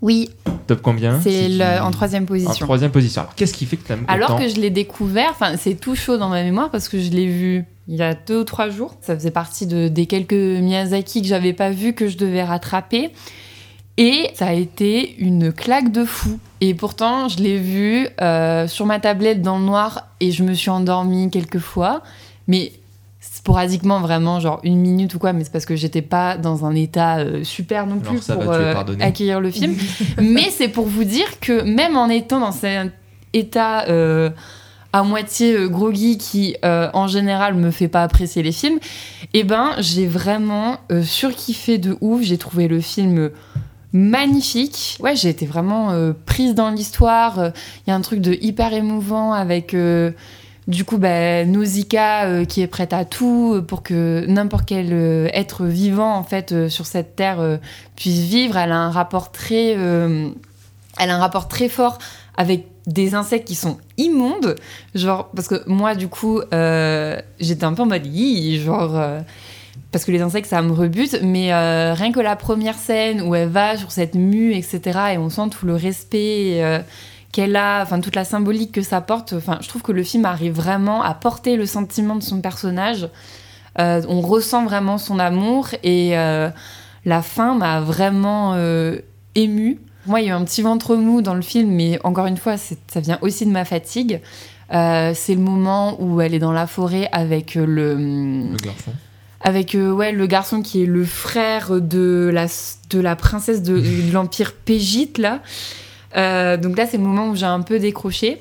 Oui, 0.00 0.30
Top 0.68 0.80
combien 0.80 1.20
c'est 1.20 1.48
le- 1.48 1.82
en 1.82 1.90
troisième 1.90 2.22
en 2.22 2.26
position. 2.26 2.64
troisième 2.66 2.90
position. 2.92 3.22
Alors, 3.22 3.34
qu'est-ce 3.34 3.52
qui 3.52 3.66
fait 3.66 3.76
que 3.76 3.84
tu 3.86 3.92
aimes 3.92 4.04
Alors 4.06 4.30
autant 4.30 4.38
que 4.38 4.48
je 4.48 4.54
l'ai 4.56 4.70
découvert, 4.70 5.34
c'est 5.58 5.74
tout 5.74 5.96
chaud 5.96 6.18
dans 6.18 6.28
ma 6.28 6.42
mémoire 6.44 6.70
parce 6.70 6.88
que 6.88 7.00
je 7.00 7.10
l'ai 7.10 7.26
vu 7.26 7.64
il 7.88 7.96
y 7.96 8.02
a 8.02 8.14
deux 8.14 8.40
ou 8.40 8.44
trois 8.44 8.68
jours. 8.70 8.94
Ça 9.00 9.14
faisait 9.16 9.30
partie 9.32 9.66
de, 9.66 9.88
des 9.88 10.06
quelques 10.06 10.34
Miyazaki 10.34 11.22
que 11.22 11.26
j'avais 11.28 11.52
pas 11.52 11.70
vu 11.70 11.94
que 11.94 12.06
je 12.06 12.16
devais 12.16 12.44
rattraper. 12.44 13.10
Et 13.96 14.30
ça 14.34 14.46
a 14.46 14.52
été 14.52 15.16
une 15.18 15.52
claque 15.52 15.90
de 15.90 16.04
fou. 16.04 16.38
Et 16.60 16.74
pourtant, 16.74 17.28
je 17.28 17.38
l'ai 17.38 17.58
vu 17.58 18.06
euh, 18.20 18.68
sur 18.68 18.86
ma 18.86 19.00
tablette 19.00 19.42
dans 19.42 19.58
le 19.58 19.64
noir 19.64 20.06
et 20.20 20.30
je 20.30 20.44
me 20.44 20.54
suis 20.54 20.70
endormie 20.70 21.28
quelques 21.30 21.58
fois. 21.58 22.02
Mais 22.46 22.70
sporadiquement, 23.48 24.00
vraiment, 24.00 24.40
genre 24.40 24.60
une 24.62 24.78
minute 24.78 25.14
ou 25.14 25.18
quoi. 25.18 25.32
Mais 25.32 25.44
c'est 25.44 25.52
parce 25.52 25.64
que 25.64 25.74
j'étais 25.74 26.02
pas 26.02 26.36
dans 26.36 26.66
un 26.66 26.74
état 26.74 27.18
euh, 27.18 27.44
super 27.44 27.86
non 27.86 27.98
plus 27.98 28.28
va, 28.28 28.34
pour 28.34 28.52
euh, 28.52 28.74
accueillir 29.00 29.40
le 29.40 29.50
film. 29.50 29.74
Mais 30.20 30.50
c'est 30.50 30.68
pour 30.68 30.86
vous 30.86 31.04
dire 31.04 31.40
que 31.40 31.62
même 31.62 31.96
en 31.96 32.08
étant 32.08 32.40
dans 32.40 32.52
cet 32.52 32.92
état 33.32 33.88
euh, 33.88 34.28
à 34.92 35.02
moitié 35.02 35.68
groggy 35.68 36.18
qui, 36.18 36.56
en 36.62 37.06
général, 37.06 37.54
me 37.54 37.70
fait 37.70 37.88
pas 37.88 38.02
apprécier 38.02 38.42
les 38.42 38.52
films, 38.52 38.78
eh 39.34 39.44
ben, 39.44 39.72
j'ai 39.78 40.06
vraiment 40.06 40.78
surkiffé 41.02 41.78
de 41.78 41.96
ouf. 42.00 42.22
J'ai 42.22 42.38
trouvé 42.38 42.68
le 42.68 42.80
film 42.80 43.30
magnifique. 43.92 44.98
Ouais, 45.00 45.16
j'ai 45.16 45.28
été 45.30 45.46
vraiment 45.46 45.90
euh, 45.90 46.12
prise 46.26 46.54
dans 46.54 46.70
l'histoire. 46.70 47.38
Euh, 47.38 47.50
Il 47.86 47.90
y 47.90 47.92
a 47.92 47.96
un 47.96 48.00
truc 48.00 48.20
de 48.20 48.36
hyper 48.40 48.72
émouvant 48.72 49.32
avec... 49.32 49.74
euh, 49.74 50.12
du 50.68 50.84
coup, 50.84 50.98
bah, 50.98 51.46
Nausicaa 51.46 52.26
euh, 52.26 52.44
qui 52.44 52.60
est 52.60 52.66
prête 52.66 52.92
à 52.92 53.06
tout 53.06 53.54
euh, 53.54 53.62
pour 53.62 53.82
que 53.82 54.26
n'importe 54.28 54.66
quel 54.66 54.92
euh, 54.92 55.28
être 55.32 55.64
vivant 55.64 56.14
en 56.14 56.22
fait 56.22 56.68
sur 56.68 56.84
cette 56.84 57.16
terre 57.16 57.58
puisse 57.96 58.20
vivre. 58.20 58.56
Elle 58.58 58.72
a 58.72 58.76
un 58.76 58.90
rapport 58.90 59.32
très, 59.32 59.70
elle 59.70 60.30
a 60.98 61.14
un 61.14 61.18
rapport 61.18 61.48
très 61.48 61.70
fort 61.70 61.98
avec 62.36 62.66
des 62.86 63.14
insectes 63.14 63.48
qui 63.48 63.54
sont 63.54 63.78
immondes. 63.96 64.56
Genre 64.94 65.30
parce 65.34 65.48
que 65.48 65.66
moi 65.66 65.94
du 65.94 66.08
coup, 66.08 66.40
j'étais 66.42 67.64
un 67.64 67.72
peu 67.72 67.82
en 67.82 67.86
mode 67.86 68.06
genre. 68.62 69.00
parce 69.90 70.04
que 70.04 70.12
les 70.12 70.20
insectes, 70.20 70.50
ça 70.50 70.60
me 70.60 70.72
rebute, 70.72 71.20
mais 71.22 71.54
rien 71.94 72.12
que 72.12 72.20
la 72.20 72.36
première 72.36 72.76
scène 72.76 73.22
où 73.22 73.34
elle 73.34 73.48
va 73.48 73.78
sur 73.78 73.90
cette 73.90 74.14
mue, 74.14 74.54
etc., 74.54 74.80
et 75.14 75.18
on 75.18 75.30
sent 75.30 75.48
tout 75.50 75.64
le 75.64 75.74
respect 75.74 76.82
qu'elle 77.32 77.56
a, 77.56 77.82
enfin 77.82 78.00
toute 78.00 78.16
la 78.16 78.24
symbolique 78.24 78.72
que 78.72 78.82
ça 78.82 79.00
porte. 79.00 79.34
Enfin, 79.34 79.58
je 79.60 79.68
trouve 79.68 79.82
que 79.82 79.92
le 79.92 80.02
film 80.02 80.24
arrive 80.24 80.54
vraiment 80.54 81.02
à 81.02 81.14
porter 81.14 81.56
le 81.56 81.66
sentiment 81.66 82.16
de 82.16 82.22
son 82.22 82.40
personnage. 82.40 83.08
Euh, 83.78 84.02
on 84.08 84.20
ressent 84.20 84.64
vraiment 84.64 84.98
son 84.98 85.18
amour 85.18 85.68
et 85.82 86.18
euh, 86.18 86.48
la 87.04 87.22
fin 87.22 87.54
m'a 87.54 87.80
vraiment 87.80 88.54
euh, 88.54 88.98
émue. 89.34 89.78
Moi, 90.06 90.20
il 90.20 90.26
y 90.26 90.30
a 90.30 90.32
eu 90.32 90.34
un 90.36 90.44
petit 90.44 90.62
ventre 90.62 90.96
mou 90.96 91.20
dans 91.20 91.34
le 91.34 91.42
film, 91.42 91.70
mais 91.70 91.98
encore 92.02 92.26
une 92.26 92.38
fois, 92.38 92.56
ça 92.56 93.00
vient 93.00 93.18
aussi 93.20 93.44
de 93.44 93.50
ma 93.50 93.64
fatigue. 93.64 94.20
Euh, 94.72 95.12
c'est 95.14 95.34
le 95.34 95.40
moment 95.40 95.96
où 96.02 96.20
elle 96.20 96.34
est 96.34 96.38
dans 96.38 96.52
la 96.52 96.66
forêt 96.66 97.08
avec 97.12 97.54
le, 97.54 97.94
Le 97.94 98.56
garçon. 98.56 98.92
avec 99.42 99.74
euh, 99.74 99.90
ouais, 99.92 100.12
le 100.12 100.26
garçon 100.26 100.62
qui 100.62 100.82
est 100.82 100.86
le 100.86 101.04
frère 101.04 101.80
de 101.80 102.30
la, 102.32 102.46
de 102.90 103.00
la 103.00 103.16
princesse 103.16 103.62
de, 103.62 103.78
de 103.78 104.12
l'Empire 104.12 104.54
Pégite, 104.54 105.18
là. 105.18 105.40
Euh, 106.16 106.56
donc 106.56 106.76
là, 106.76 106.86
c'est 106.86 106.96
le 106.96 107.02
moment 107.02 107.28
où 107.28 107.36
j'ai 107.36 107.46
un 107.46 107.62
peu 107.62 107.78
décroché. 107.78 108.40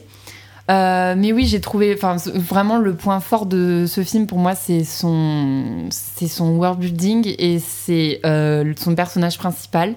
Euh, 0.70 1.16
mais 1.18 1.32
oui, 1.32 1.46
j'ai 1.46 1.62
trouvé, 1.62 1.94
enfin, 1.94 2.18
vraiment 2.34 2.78
le 2.78 2.94
point 2.94 3.22
fort 3.22 3.46
de 3.46 3.86
ce 3.88 4.04
film 4.04 4.28
pour 4.28 4.38
moi, 4.38 4.54
c'est 4.54 4.84
son, 4.84 5.88
c'est 5.90 6.28
son 6.28 6.58
world 6.58 6.80
building 6.80 7.34
et 7.38 7.60
c'est 7.60 8.20
euh, 8.26 8.74
son 8.76 8.94
personnage 8.94 9.38
principal. 9.38 9.96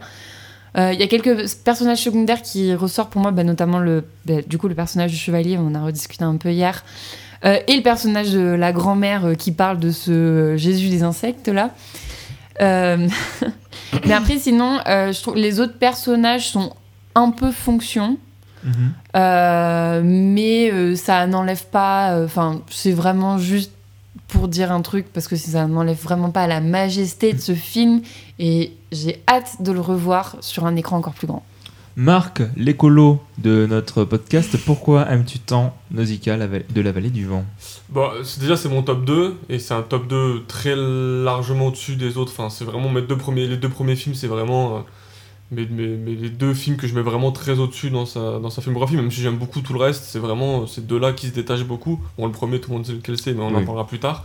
Il 0.76 1.00
y 1.00 1.02
a 1.02 1.08
quelques 1.08 1.52
personnages 1.64 1.98
secondaires 1.98 2.42
qui 2.42 2.72
ressortent 2.74 3.10
pour 3.10 3.20
moi, 3.20 3.32
bah, 3.32 3.42
notamment 3.42 3.80
le, 3.80 4.04
bah, 4.24 4.34
du 4.46 4.56
coup, 4.56 4.68
le 4.68 4.76
personnage 4.76 5.10
du 5.10 5.16
chevalier, 5.16 5.58
on 5.58 5.66
en 5.66 5.74
a 5.74 5.82
rediscuté 5.82 6.22
un 6.22 6.36
peu 6.36 6.52
hier, 6.52 6.84
et 7.42 7.74
le 7.74 7.82
personnage 7.82 8.30
de 8.30 8.40
la 8.40 8.70
grand-mère 8.70 9.32
qui 9.36 9.50
parle 9.50 9.80
de 9.80 9.90
ce 9.90 10.54
Jésus 10.56 10.88
des 10.88 11.02
insectes 11.02 11.48
là. 11.48 11.70
Mais 12.60 14.12
après, 14.12 14.38
sinon, 14.38 14.78
je 14.86 15.20
trouve 15.20 15.34
les 15.34 15.58
autres 15.58 15.76
personnages 15.76 16.50
sont 16.50 16.72
un 17.14 17.30
peu 17.30 17.50
fonction. 17.52 18.16
Euh, 19.16 20.02
mais 20.04 20.70
euh, 20.72 20.94
ça 20.96 21.26
n'enlève 21.26 21.64
pas. 21.66 22.12
euh, 22.14 22.24
Enfin, 22.26 22.60
c'est 22.70 22.92
vraiment 22.92 23.38
juste 23.38 23.72
pour 24.28 24.48
dire 24.48 24.70
un 24.70 24.82
truc 24.82 25.06
parce 25.12 25.26
que 25.28 25.36
ça 25.36 25.66
n'enlève 25.66 25.96
vraiment 26.00 26.30
pas 26.30 26.46
la 26.46 26.60
majesté 26.60 27.32
de 27.32 27.40
ce 27.40 27.54
film 27.54 28.02
et 28.38 28.72
j'ai 28.92 29.22
hâte 29.28 29.56
de 29.62 29.72
le 29.72 29.80
revoir 29.80 30.36
sur 30.40 30.66
un 30.66 30.76
écran 30.76 30.96
encore 30.98 31.14
plus 31.14 31.26
grand. 31.26 31.44
Marc, 31.96 32.40
l'écolo 32.56 33.20
de 33.38 33.66
notre 33.68 34.04
podcast, 34.04 34.56
pourquoi 34.64 35.10
aimes-tu 35.10 35.40
tant 35.40 35.74
Nausicaa 35.90 36.36
de 36.38 36.80
la 36.80 36.92
vallée 36.92 37.10
du 37.10 37.26
vent? 37.26 37.44
Bah, 37.88 38.12
c'est- 38.22 38.40
déjà, 38.40 38.56
c'est 38.56 38.68
mon 38.68 38.82
top 38.82 39.04
2, 39.04 39.36
et 39.48 39.58
c'est 39.58 39.74
un 39.74 39.82
top 39.82 40.06
2 40.06 40.44
très 40.46 40.74
largement 40.76 41.66
au-dessus 41.66 41.96
des 41.96 42.16
autres. 42.16 42.32
Enfin, 42.36 42.48
c'est 42.48 42.64
vraiment 42.64 42.88
mes 42.88 43.02
deux 43.02 43.16
premiers, 43.18 43.46
les 43.48 43.56
deux 43.56 43.68
premiers 43.68 43.96
films, 43.96 44.14
c'est 44.14 44.28
vraiment 44.28 44.84
mes- 45.50 46.14
les 46.16 46.30
deux 46.30 46.54
films 46.54 46.76
que 46.76 46.86
je 46.86 46.94
mets 46.94 47.02
vraiment 47.02 47.32
très 47.32 47.58
au-dessus 47.58 47.90
dans 47.90 48.06
sa, 48.06 48.38
dans 48.38 48.50
sa 48.50 48.62
filmographie, 48.62 48.96
même 48.96 49.10
si 49.10 49.20
j'aime 49.20 49.36
beaucoup 49.36 49.60
tout 49.60 49.72
le 49.72 49.80
reste, 49.80 50.04
c'est 50.04 50.18
vraiment 50.20 50.66
ces 50.66 50.80
deux-là 50.80 51.12
qui 51.12 51.26
se 51.28 51.32
détachent 51.32 51.64
beaucoup. 51.64 52.00
Bon, 52.18 52.26
le 52.26 52.32
premier, 52.32 52.60
tout 52.60 52.70
le 52.70 52.76
monde 52.76 52.86
sait 52.86 52.92
lequel 52.92 53.18
c'est, 53.18 53.32
mais 53.34 53.42
on 53.42 53.48
en 53.54 53.64
parlera 53.64 53.86
plus 53.86 53.98
tard. 53.98 54.24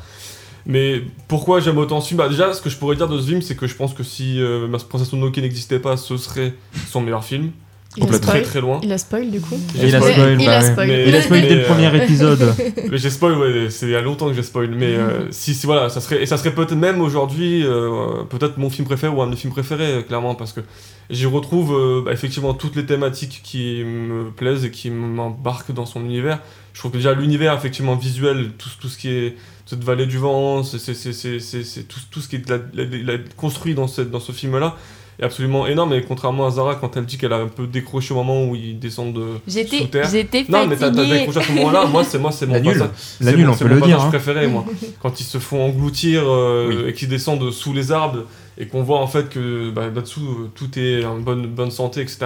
Mais 0.68 1.04
pourquoi 1.28 1.60
j'aime 1.60 1.78
autant 1.78 2.02
ce 2.02 2.08
film? 2.10 2.18
Bah, 2.18 2.30
Déjà, 2.30 2.54
ce 2.54 2.62
que 2.62 2.70
je 2.70 2.78
pourrais 2.78 2.96
dire 2.96 3.08
de 3.08 3.20
ce 3.20 3.28
film, 3.28 3.42
c'est 3.42 3.56
que 3.56 3.68
je 3.68 3.76
pense 3.76 3.94
que 3.94 4.04
si 4.04 4.40
euh, 4.42 4.68
Ma 4.68 4.80
Princesse 4.80 5.12
Mononoke 5.14 5.38
n'existait 5.38 5.80
pas, 5.80 5.96
ce 5.98 6.18
serait 6.18 6.54
son 6.88 7.02
meilleur 7.02 7.24
film. 7.24 7.52
Il 7.98 8.04
a 8.04 8.08
Très 8.08 8.18
spoil. 8.18 8.42
très 8.44 8.62
loin. 8.62 8.80
Il 8.84 8.92
a 8.92 8.98
spoil 8.98 9.32
du 9.32 9.40
coup. 9.42 9.58
Il 9.76 9.96
a 9.96 10.00
spoil. 10.00 10.14
spoil, 10.14 10.38
Il 10.42 10.46
bah 10.46 10.58
a 10.58 10.62
ouais. 10.64 10.72
spoil. 10.72 10.88
Mais- 10.88 11.06
Il 11.08 11.16
a 11.16 11.22
spoil 11.22 11.42
mais, 11.42 11.48
dès 11.48 11.56
le 11.56 11.62
euh, 11.62 11.66
premier 11.66 12.04
épisode. 12.04 12.54
Mais 12.92 12.98
j'ai 12.98 13.10
spoil, 13.10 13.38
ouais, 13.38 13.70
c'est 13.70 13.86
il 13.86 13.92
y 13.92 13.96
a 13.96 14.02
longtemps 14.02 14.28
que 14.28 14.34
j'ai 14.34 14.44
spoil. 14.44 14.70
Mais 14.78 14.96
euh, 14.96 15.32
si, 15.32 15.54
si, 15.54 15.66
voilà, 15.66 15.90
ça 15.90 16.02
serait, 16.02 16.22
et 16.22 16.26
ça 16.26 16.38
serait 16.38 16.54
peut-être 16.54 16.76
même 16.76 17.02
aujourd'hui, 17.02 17.64
euh, 17.66 18.24
peut-être 18.30 18.58
mon 18.58 18.70
film 18.70 18.86
préféré 18.88 19.14
ou 19.14 19.22
un 19.22 19.26
de 19.28 19.32
mes 19.32 19.38
films 19.38 19.54
préférés, 19.54 19.94
euh, 19.94 20.02
clairement, 20.02 20.36
parce 20.36 20.52
que 20.54 20.62
j'y 21.10 21.26
retrouve 21.26 21.74
euh, 21.74 22.02
bah, 22.06 22.12
effectivement 22.12 22.54
toutes 22.54 22.76
les 22.76 22.86
thématiques 22.86 23.42
qui 23.44 23.84
me 23.86 24.30
plaisent 24.32 24.66
et 24.66 24.72
qui 24.72 24.90
m'embarquent 24.90 25.72
dans 25.74 25.86
son 25.86 26.02
univers. 26.04 26.40
Je 26.74 26.80
trouve 26.80 26.92
que 26.92 26.98
déjà 26.98 27.14
l'univers, 27.14 27.54
effectivement, 27.56 27.96
visuel, 27.96 28.50
tout, 28.58 28.70
tout 28.82 28.90
ce 28.90 28.98
qui 28.98 29.10
est 29.10 29.36
cette 29.66 29.84
vallée 29.84 30.06
du 30.06 30.18
vent, 30.18 30.62
c'est 30.64 30.78
c'est- 30.78 30.94
c'est- 30.94 31.14
c'est- 31.14 31.40
c'est- 31.40 31.64
c'est 31.64 31.84
tout, 31.88 32.00
tout 32.12 32.20
ce 32.22 32.28
qui 32.28 32.36
est 32.36 32.50
la- 32.50 32.58
la- 32.74 33.14
la- 33.14 33.20
construit 33.38 33.74
dans, 33.74 33.88
cette, 33.88 34.12
dans 34.12 34.20
ce 34.20 34.32
film-là 34.34 34.76
est 35.20 35.24
absolument 35.24 35.68
énorme. 35.68 35.94
Et 35.94 36.02
contrairement 36.04 36.46
à 36.48 36.52
Zara, 36.52 36.76
quand 36.76 36.98
elle 36.98 37.06
dit 37.06 37.18
qu'elle 37.18 37.34
a 37.34 37.38
un 37.38 37.48
peu 37.48 37.68
décroché 37.68 38.14
au 38.14 38.18
moment 38.18 38.46
où 38.46 38.56
ils 38.56 38.78
descendent 38.80 39.14
de, 39.14 39.22
sous 39.48 39.54
J'étais 39.58 39.86
terre. 39.88 40.10
j'étais 40.12 40.46
non, 40.50 40.68
mais 40.68 40.76
t'as 40.76 40.90
décroché 40.90 41.40
à 41.40 41.44
ce 41.44 41.52
moment-là. 41.54 41.86
Moi, 41.86 42.04
c'est 42.04 42.20
moi, 42.20 42.32
c'est 42.32 42.46
mon 42.46 42.62
passage. 42.62 42.90
La 43.22 43.32
nulle, 43.34 43.50
on 43.50 43.56
peut 43.56 43.68
le 43.68 43.82
dire. 43.82 44.02
hein. 44.02 44.10
préféré, 44.10 44.48
moi. 44.48 44.66
Quand 45.02 45.20
ils 45.20 45.24
se 45.26 45.38
font 45.38 45.64
engloutir 45.66 46.24
euh, 46.26 46.68
Oui. 46.84 46.90
et 46.90 46.94
qu'ils 46.94 47.10
descendent 47.10 47.52
sous 47.52 47.74
les 47.74 47.92
arbres 47.92 48.24
et 48.58 48.68
qu'on 48.68 48.84
voit 48.84 49.00
en 49.00 49.08
fait 49.08 49.30
que 49.30 49.70
bah, 49.72 49.84
là-dessous 49.94 50.22
euh, 50.22 50.52
tout 50.56 50.78
est 50.80 51.04
en 51.06 51.18
bonne, 51.20 51.46
bonne 51.48 51.72
santé, 51.72 52.02
etc. 52.02 52.26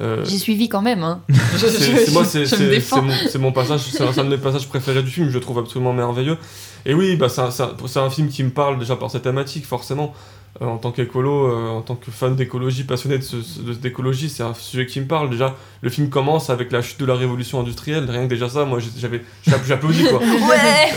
Euh, 0.00 0.24
J'ai 0.24 0.38
suivi 0.38 0.68
quand 0.68 0.82
même. 0.82 1.02
Hein. 1.04 1.20
c'est- 1.56 1.68
c'est- 1.70 2.10
moi, 2.12 2.24
c'est 2.24 3.38
mon, 3.38 3.52
passage, 3.52 3.80
c'est 3.82 4.02
un, 4.02 4.24
de 4.24 4.28
mes 4.28 4.38
passages 4.38 4.68
préférés 4.68 5.02
du 5.04 5.10
film, 5.10 5.28
je 5.28 5.34
le 5.34 5.40
trouve 5.40 5.58
absolument 5.60 5.92
merveilleux. 5.92 6.36
Et 6.84 6.94
oui, 6.94 7.14
bah, 7.16 7.28
c'est 7.28 7.40
un, 7.42 7.50
c'est 7.52 7.62
un- 7.62 7.74
c'est 7.86 8.00
un 8.00 8.10
film 8.10 8.28
qui 8.28 8.42
me 8.42 8.50
parle 8.50 8.78
déjà 8.78 8.96
par 8.96 9.10
sa 9.10 9.20
thématique, 9.20 9.64
forcément. 9.64 10.12
Euh, 10.62 10.66
en 10.66 10.76
tant 10.78 10.92
qu'écolo, 10.92 11.48
euh, 11.48 11.68
en 11.68 11.80
tant 11.82 11.96
que 11.96 12.12
fan 12.12 12.36
d'écologie, 12.36 12.84
passionné 12.84 13.18
de, 13.18 13.24
ce- 13.24 13.42
ce- 13.42 13.60
de 13.60 13.72
cette 13.72 13.84
écologie, 13.86 14.28
c'est 14.28 14.44
un 14.44 14.54
sujet 14.54 14.86
qui 14.86 15.00
me 15.00 15.06
parle. 15.06 15.28
Déjà, 15.28 15.56
le 15.82 15.90
film 15.90 16.08
commence 16.10 16.48
avec 16.48 16.70
la 16.70 16.80
chute 16.80 17.00
de 17.00 17.06
la 17.06 17.16
révolution 17.16 17.58
industrielle. 17.58 18.08
Rien 18.08 18.22
que 18.22 18.28
déjà 18.28 18.48
ça, 18.48 18.64
moi, 18.64 18.78
j'avais, 18.96 19.22
j'ai 19.44 19.72
applaudi 19.72 20.04
quoi. 20.04 20.20
Ouais 20.20 20.94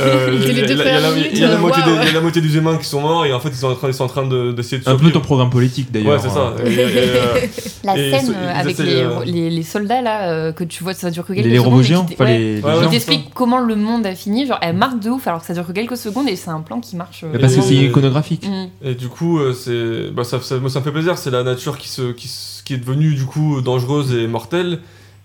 il 0.54 0.60
y 0.60 1.44
a- 1.44 1.50
la- 1.50 2.20
moitié 2.22 2.42
des- 2.42 2.56
humains 2.56 2.78
qui 2.78 2.86
sont 2.86 3.02
morts 3.02 3.26
et 3.26 3.34
en 3.34 3.40
fait 3.40 3.50
ils 3.50 3.56
sont 3.56 3.68
en 3.70 3.76
train, 3.76 3.88
ils 3.88 3.94
sont 3.94 4.04
en 4.04 4.08
train 4.08 4.26
de- 4.28 4.52
d'essayer 4.52 4.82
de, 4.82 4.88
Un 4.90 4.96
peu 4.96 5.10
ton 5.12 5.22
programme 5.22 5.50
politique 5.50 5.92
d'ailleurs. 5.92 6.14
Ouais, 6.14 6.20
c'est 6.22 6.30
ça. 6.30 6.54
hein. 6.56 6.64
Et- 6.66 6.74
et, 6.74 6.80
euh, 6.80 7.36
La 7.84 7.96
scène 7.96 8.36
ils 8.40 8.50
avec 8.60 8.78
les, 8.78 8.94
euh, 8.96 9.24
les, 9.26 9.50
les 9.50 9.64
soldats 9.64 10.02
là, 10.02 10.52
que 10.52 10.64
tu 10.64 10.84
vois, 10.84 10.94
ça 10.94 11.10
dure 11.12 11.26
que 11.26 11.34
quelques 11.34 11.46
Les, 11.46 11.52
les 11.52 11.58
secondes. 11.58 11.72
robots 11.74 11.84
géants, 11.84 12.04
t- 12.06 12.14
enfin 12.16 12.26
ouais. 12.26 12.38
les, 12.38 12.56
les 12.58 12.62
Ouais, 12.62 12.72
géants. 12.72 12.80
ouais. 12.82 12.86
Qui 12.86 12.92
t'explique 12.92 13.34
comment 13.34 13.60
le 13.60 13.76
monde 13.76 14.06
a 14.06 14.14
fini. 14.16 14.46
Genre, 14.46 14.60
elle 14.62 14.76
marque 14.76 15.00
de 15.00 15.10
ouf 15.10 15.28
alors 15.28 15.42
que 15.42 15.48
ça 15.48 15.54
dure 15.54 15.66
que 15.66 15.72
quelques 15.72 15.98
secondes 15.98 16.28
et 16.30 16.36
c'est 16.36 16.50
un 16.50 16.62
plan 16.62 16.80
qui 16.80 16.96
marche. 16.96 17.26
Parce 17.40 17.56
que 17.56 17.62
c'est 17.62 17.76
iconographique. 17.76 18.48
Mm. 18.48 18.68
et 18.88 18.96
du 18.96 19.08
coup, 19.08 19.40
c'est, 19.54 20.10
bah, 20.12 20.24
ça, 20.24 20.40
ça, 20.42 20.58
moi, 20.60 20.70
ça 20.70 20.80
me 20.80 20.84
fait 20.86 20.92
plaisir. 20.92 21.18
C'est 21.18 21.32
la 21.32 21.44
nature 21.44 21.78
qui, 21.78 21.90
se, 21.90 22.12
qui, 22.12 22.74
est 22.74 22.78
devenue 22.78 23.14
du 23.16 23.26
coup 23.26 23.62
dangereuse 23.62 24.14
et 24.14 24.28
mortelle. 24.28 24.80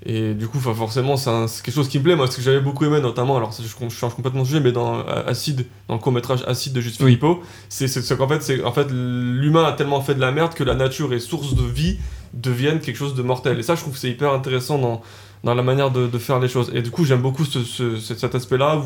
Et 0.04 0.34
du 0.34 0.48
coup, 0.48 0.58
enfin, 0.58 0.74
forcément, 0.74 1.16
c'est, 1.16 1.30
un- 1.30 1.46
quelque 1.46 1.74
chose 1.74 1.88
qui 1.88 1.98
me 1.98 2.02
plaît. 2.04 2.16
Moi, 2.16 2.26
ce 2.26 2.36
que 2.36 2.42
j'avais 2.42 2.60
beaucoup 2.60 2.84
aimé, 2.84 3.00
notamment, 3.00 3.36
alors 3.36 3.52
je, 3.52 3.62
je 3.62 3.94
change 3.94 4.14
complètement 4.14 4.42
de 4.42 4.46
sujet, 4.46 4.60
mais 4.60 4.72
dans 4.72 4.98
euh, 4.98 5.22
Acide, 5.26 5.66
dans 5.86 5.94
le 5.94 6.00
court 6.00 6.12
métrage 6.12 6.42
Acide 6.46 6.72
de 6.72 6.80
Juste 6.80 6.98
Oui. 7.00 7.06
Filippo, 7.06 7.42
c'est, 7.68 7.86
c'est 7.86 8.16
qu'en 8.16 8.26
fait, 8.26 8.42
c'est, 8.42 8.64
en 8.64 8.72
fait, 8.72 8.88
l'humain 8.90 9.64
a 9.64 9.72
tellement 9.72 10.00
fait 10.00 10.14
de 10.16 10.20
la 10.20 10.32
merde 10.32 10.54
que 10.54 10.64
la 10.64 10.74
nature 10.74 11.12
et 11.14 11.20
source 11.20 11.54
de 11.54 11.62
vie 11.62 11.98
deviennent 12.34 12.80
quelque 12.80 12.96
chose 12.96 13.14
de 13.14 13.22
mortel. 13.22 13.58
Et 13.60 13.62
ça, 13.62 13.76
je 13.76 13.80
trouve 13.82 13.92
que 13.92 13.98
c'est 14.00 14.10
hyper 14.10 14.32
intéressant 14.32 14.78
dans, 14.78 15.02
dans 15.44 15.54
la 15.54 15.62
manière 15.62 15.90
de, 15.90 16.06
de 16.06 16.18
faire 16.18 16.38
les 16.38 16.48
choses. 16.48 16.70
Et 16.74 16.82
du 16.82 16.90
coup, 16.90 17.04
j'aime 17.04 17.20
beaucoup 17.22 17.44
ce, 17.44 17.64
ce- 17.64 17.96
cet 17.98 18.34
aspect-là 18.34 18.76
où, 18.78 18.84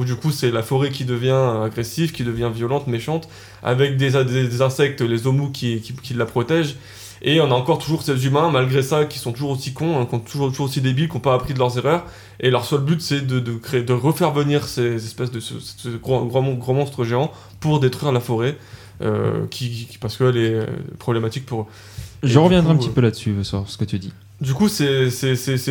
où 0.00 0.04
du 0.04 0.16
coup, 0.16 0.30
c'est 0.30 0.50
la 0.50 0.62
forêt 0.62 0.90
qui 0.90 1.04
devient 1.04 1.62
agressive, 1.64 2.12
qui 2.12 2.24
devient 2.24 2.50
violente, 2.54 2.86
méchante, 2.86 3.28
avec 3.62 3.96
des, 3.96 4.10
des, 4.24 4.48
des 4.48 4.62
insectes, 4.62 5.00
les 5.02 5.26
omus 5.26 5.50
qui, 5.52 5.80
qui, 5.80 5.92
qui 5.94 6.14
la 6.14 6.24
protègent. 6.26 6.76
Et 7.22 7.38
on 7.42 7.50
a 7.50 7.54
encore 7.54 7.76
toujours 7.76 8.02
ces 8.02 8.24
humains, 8.26 8.50
malgré 8.50 8.82
ça, 8.82 9.04
qui 9.04 9.18
sont 9.18 9.32
toujours 9.32 9.50
aussi 9.50 9.74
cons, 9.74 10.00
hein, 10.00 10.04
qui 10.06 10.12
sont 10.12 10.20
toujours, 10.20 10.48
toujours 10.48 10.66
aussi 10.66 10.80
débiles, 10.80 11.08
qui 11.08 11.14
n'ont 11.16 11.20
pas 11.20 11.34
appris 11.34 11.52
de 11.52 11.58
leurs 11.58 11.76
erreurs. 11.76 12.06
Et 12.40 12.50
leur 12.50 12.64
seul 12.64 12.80
but, 12.80 13.02
c'est 13.02 13.26
de, 13.26 13.40
de, 13.40 13.52
créer, 13.56 13.82
de 13.82 13.92
refaire 13.92 14.30
venir 14.32 14.64
ces 14.66 14.94
espèces 15.04 15.30
de 15.30 15.38
ce, 15.40 15.52
ce 15.60 15.90
gros, 15.90 16.24
gros, 16.24 16.40
mon- 16.40 16.54
gros 16.54 16.72
monstres 16.72 17.04
géants 17.04 17.30
pour 17.60 17.78
détruire 17.78 18.10
la 18.12 18.20
forêt, 18.20 18.56
euh, 19.02 19.44
qui, 19.50 19.86
qui- 19.90 19.98
parce 19.98 20.16
qu'elle 20.16 20.38
est 20.38 20.54
euh, 20.54 20.66
problématique 20.98 21.44
pour 21.44 21.60
eux. 21.62 21.66
Je 22.22 22.38
reviendrai 22.38 22.72
un 22.72 22.76
petit 22.76 22.88
euh, 22.88 22.92
peu 22.92 23.02
là-dessus 23.02 23.34
sur 23.44 23.68
ce 23.68 23.76
que 23.76 23.84
tu 23.84 23.98
dis. 23.98 24.14
Du 24.40 24.54
coup, 24.54 24.68
c'est 24.68 25.10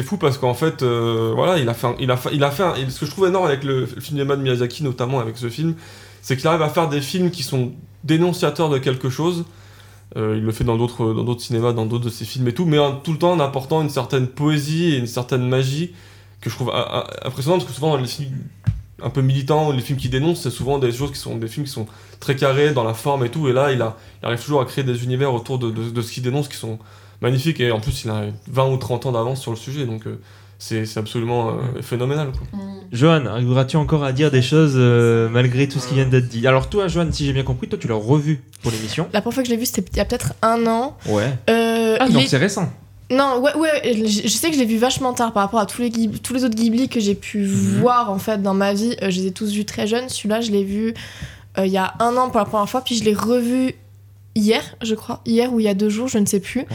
fou 0.04 0.18
parce 0.18 0.38
qu'en 0.38 0.54
fait, 0.54 0.84
euh, 0.84 1.32
voilà, 1.36 1.58
il 1.58 1.68
a 1.70 1.74
fait, 1.74 1.88
un- 1.88 1.96
il 2.00 2.12
a 2.12 2.18
fait, 2.18 2.30
il 2.34 2.44
a 2.44 2.52
fait 2.52 2.64
ce 2.90 3.00
que 3.00 3.06
je 3.08 3.12
trouve 3.12 3.28
énorme 3.28 3.46
avec 3.48 3.64
le, 3.64 3.88
le 3.96 4.02
cinéma 4.02 4.36
de 4.36 4.44
Miyazaki, 4.44 4.84
notamment 4.84 5.20
avec 5.20 5.38
ce 5.38 5.50
film, 5.50 5.74
c'est 6.22 6.38
qu'il 6.38 6.48
arrive 6.48 6.62
à 6.62 6.70
faire 6.70 6.88
des 6.88 7.02
films 7.02 7.32
qui 7.32 7.42
sont 7.42 7.72
dénonciateurs 8.04 8.70
de 8.70 8.78
quelque 8.78 9.10
chose. 9.10 9.46
Euh, 10.18 10.36
il 10.38 10.44
le 10.44 10.52
fait 10.52 10.64
dans 10.64 10.78
d'autres 10.78 11.14
dans 11.14 11.24
d'autres 11.24 11.42
cinémas, 11.42 11.74
dans 11.74 11.86
d'autres 11.88 12.06
de 12.06 12.10
ses 12.10 12.26
films 12.26 12.48
et 12.48 12.54
tout, 12.54 12.66
mais 12.66 12.78
en- 12.80 12.96
tout 12.96 13.12
le 13.12 13.18
temps 13.18 13.32
en 13.32 13.40
apportant 13.40 13.82
une 13.82 13.90
certaine 13.90 14.28
poésie 14.28 14.94
et 14.94 14.98
une 14.98 15.08
certaine 15.08 15.48
magie 15.48 15.94
que 16.42 16.50
je 16.50 16.56
trouve 16.56 16.70
a- 16.70 17.00
a- 17.00 17.28
impressionnante 17.28 17.62
parce 17.62 17.70
que 17.72 17.76
souvent 17.76 17.92
dans 17.92 17.98
les 18.02 18.08
films 18.08 18.32
un 19.02 19.10
peu 19.10 19.22
militants, 19.22 19.72
les 19.72 19.82
films 19.82 19.98
qui 19.98 20.10
dénoncent, 20.10 20.42
c'est 20.42 20.50
souvent 20.52 20.78
des 20.78 20.92
choses 20.92 21.12
qui 21.12 21.18
sont 21.20 21.38
des 21.38 21.48
films 21.48 21.66
qui 21.66 21.72
sont 21.72 21.88
très 22.20 22.36
carrés 22.36 22.72
dans 22.72 22.84
la 22.84 22.94
forme 22.94 23.24
et 23.26 23.30
tout, 23.30 23.48
et 23.48 23.54
là 23.54 23.72
il, 23.72 23.82
a, 23.82 23.98
il 24.22 24.26
arrive 24.28 24.42
toujours 24.44 24.62
à 24.62 24.66
créer 24.66 24.84
des 24.84 25.04
univers 25.04 25.34
autour 25.34 25.58
de, 25.58 25.72
de, 25.72 25.90
de 25.90 26.02
ce 26.02 26.12
qu'il 26.12 26.22
dénonce 26.24 26.48
qui 26.50 26.58
sont 26.58 26.80
magnifiques 27.22 27.60
et 27.60 27.72
en 27.72 27.80
plus 27.80 28.04
il 28.06 28.10
a 28.12 28.26
20 28.48 28.68
ou 28.72 28.78
30 28.78 29.06
ans 29.08 29.12
d'avance 29.12 29.42
sur 29.42 29.52
le 29.52 29.58
sujet 29.58 29.86
donc 29.86 30.08
euh, 30.08 30.20
c'est 30.58 30.86
c'est 30.86 31.00
absolument 31.00 31.50
euh, 31.50 31.82
phénoménal 31.82 32.32
quoi. 32.32 32.42
Mm. 32.60 32.80
Johan, 32.92 33.26
arriveras-tu 33.28 33.78
encore 33.78 34.04
à 34.04 34.12
dire 34.12 34.32
des 34.32 34.42
choses 34.42 34.74
euh, 34.76 35.30
malgré 35.30 35.68
tout 35.68 35.80
ce 35.80 35.88
qui 35.88 35.94
vient 35.94 36.08
d'être 36.08 36.28
dit? 36.28 36.48
Alors 36.48 36.70
toi, 36.70 36.88
Johan, 36.88 37.08
si 37.12 37.24
j'ai 37.26 37.34
bien 37.34 37.44
compris, 37.44 37.68
toi 37.68 37.78
tu 37.80 37.88
l'as 37.88 37.94
revu 37.94 38.42
pour 38.64 38.72
l'émission. 38.72 39.08
La 39.14 39.22
première 39.22 39.36
fois 39.36 39.44
que 39.44 39.48
je 39.50 39.54
l'ai 39.54 39.60
vu, 39.60 39.66
c'était 39.68 39.84
il 39.94 39.98
y 39.98 40.00
a 40.00 40.06
peut-être 40.06 40.34
un 40.42 40.66
an. 40.66 40.98
Ouais. 41.08 41.30
Euh, 41.52 41.98
Ah, 42.00 42.10
donc 42.10 42.24
est- 42.24 42.28
c'est 42.28 42.38
récent. 42.38 42.68
Non, 43.12 43.40
ouais, 43.42 43.56
ouais, 43.56 43.82
je, 44.08 44.24
je 44.24 44.28
sais 44.28 44.50
que 44.50 44.56
je 44.56 44.60
l'ai 44.60 44.66
vu 44.66 44.78
vachement 44.78 45.14
tard 45.14 45.34
par 45.34 45.44
rapport 45.44 45.60
à 45.60 45.66
tous 45.68 45.82
les, 45.84 45.92
tous 45.92 46.34
les 46.34 46.44
autres 46.44 46.56
Ghibli 46.56 46.90
que 46.90 47.00
j'ai 47.00 47.16
pu 47.16 47.40
Mhm. 47.48 47.80
voir 47.82 48.12
en 48.12 48.18
fait 48.20 48.42
dans 48.42 48.54
ma 48.56 48.74
vie. 48.74 48.96
Euh, 49.04 49.10
je 49.12 49.22
les 49.22 49.28
ai 49.28 49.32
tous 49.32 49.52
vus 49.52 49.66
très 49.66 49.86
jeunes. 49.88 50.10
Celui-là, 50.10 50.42
je 50.42 50.52
l'ai 50.52 50.64
vu 50.64 50.94
euh, 51.60 51.66
il 51.68 51.72
y 51.72 51.78
a 51.78 51.94
un 52.00 52.18
an 52.18 52.30
pour 52.30 52.40
la 52.40 52.46
première 52.46 52.68
fois, 52.70 52.82
puis 52.82 52.96
je 52.96 53.04
l'ai 53.04 53.14
revu 53.14 53.74
hier, 54.36 54.64
je 54.82 54.96
crois. 54.96 55.22
Hier 55.26 55.54
ou 55.54 55.60
il 55.60 55.64
y 55.64 55.70
a 55.70 55.74
deux 55.76 55.90
jours, 55.90 56.08
je 56.08 56.18
ne 56.18 56.26
sais 56.26 56.40
plus. 56.40 56.66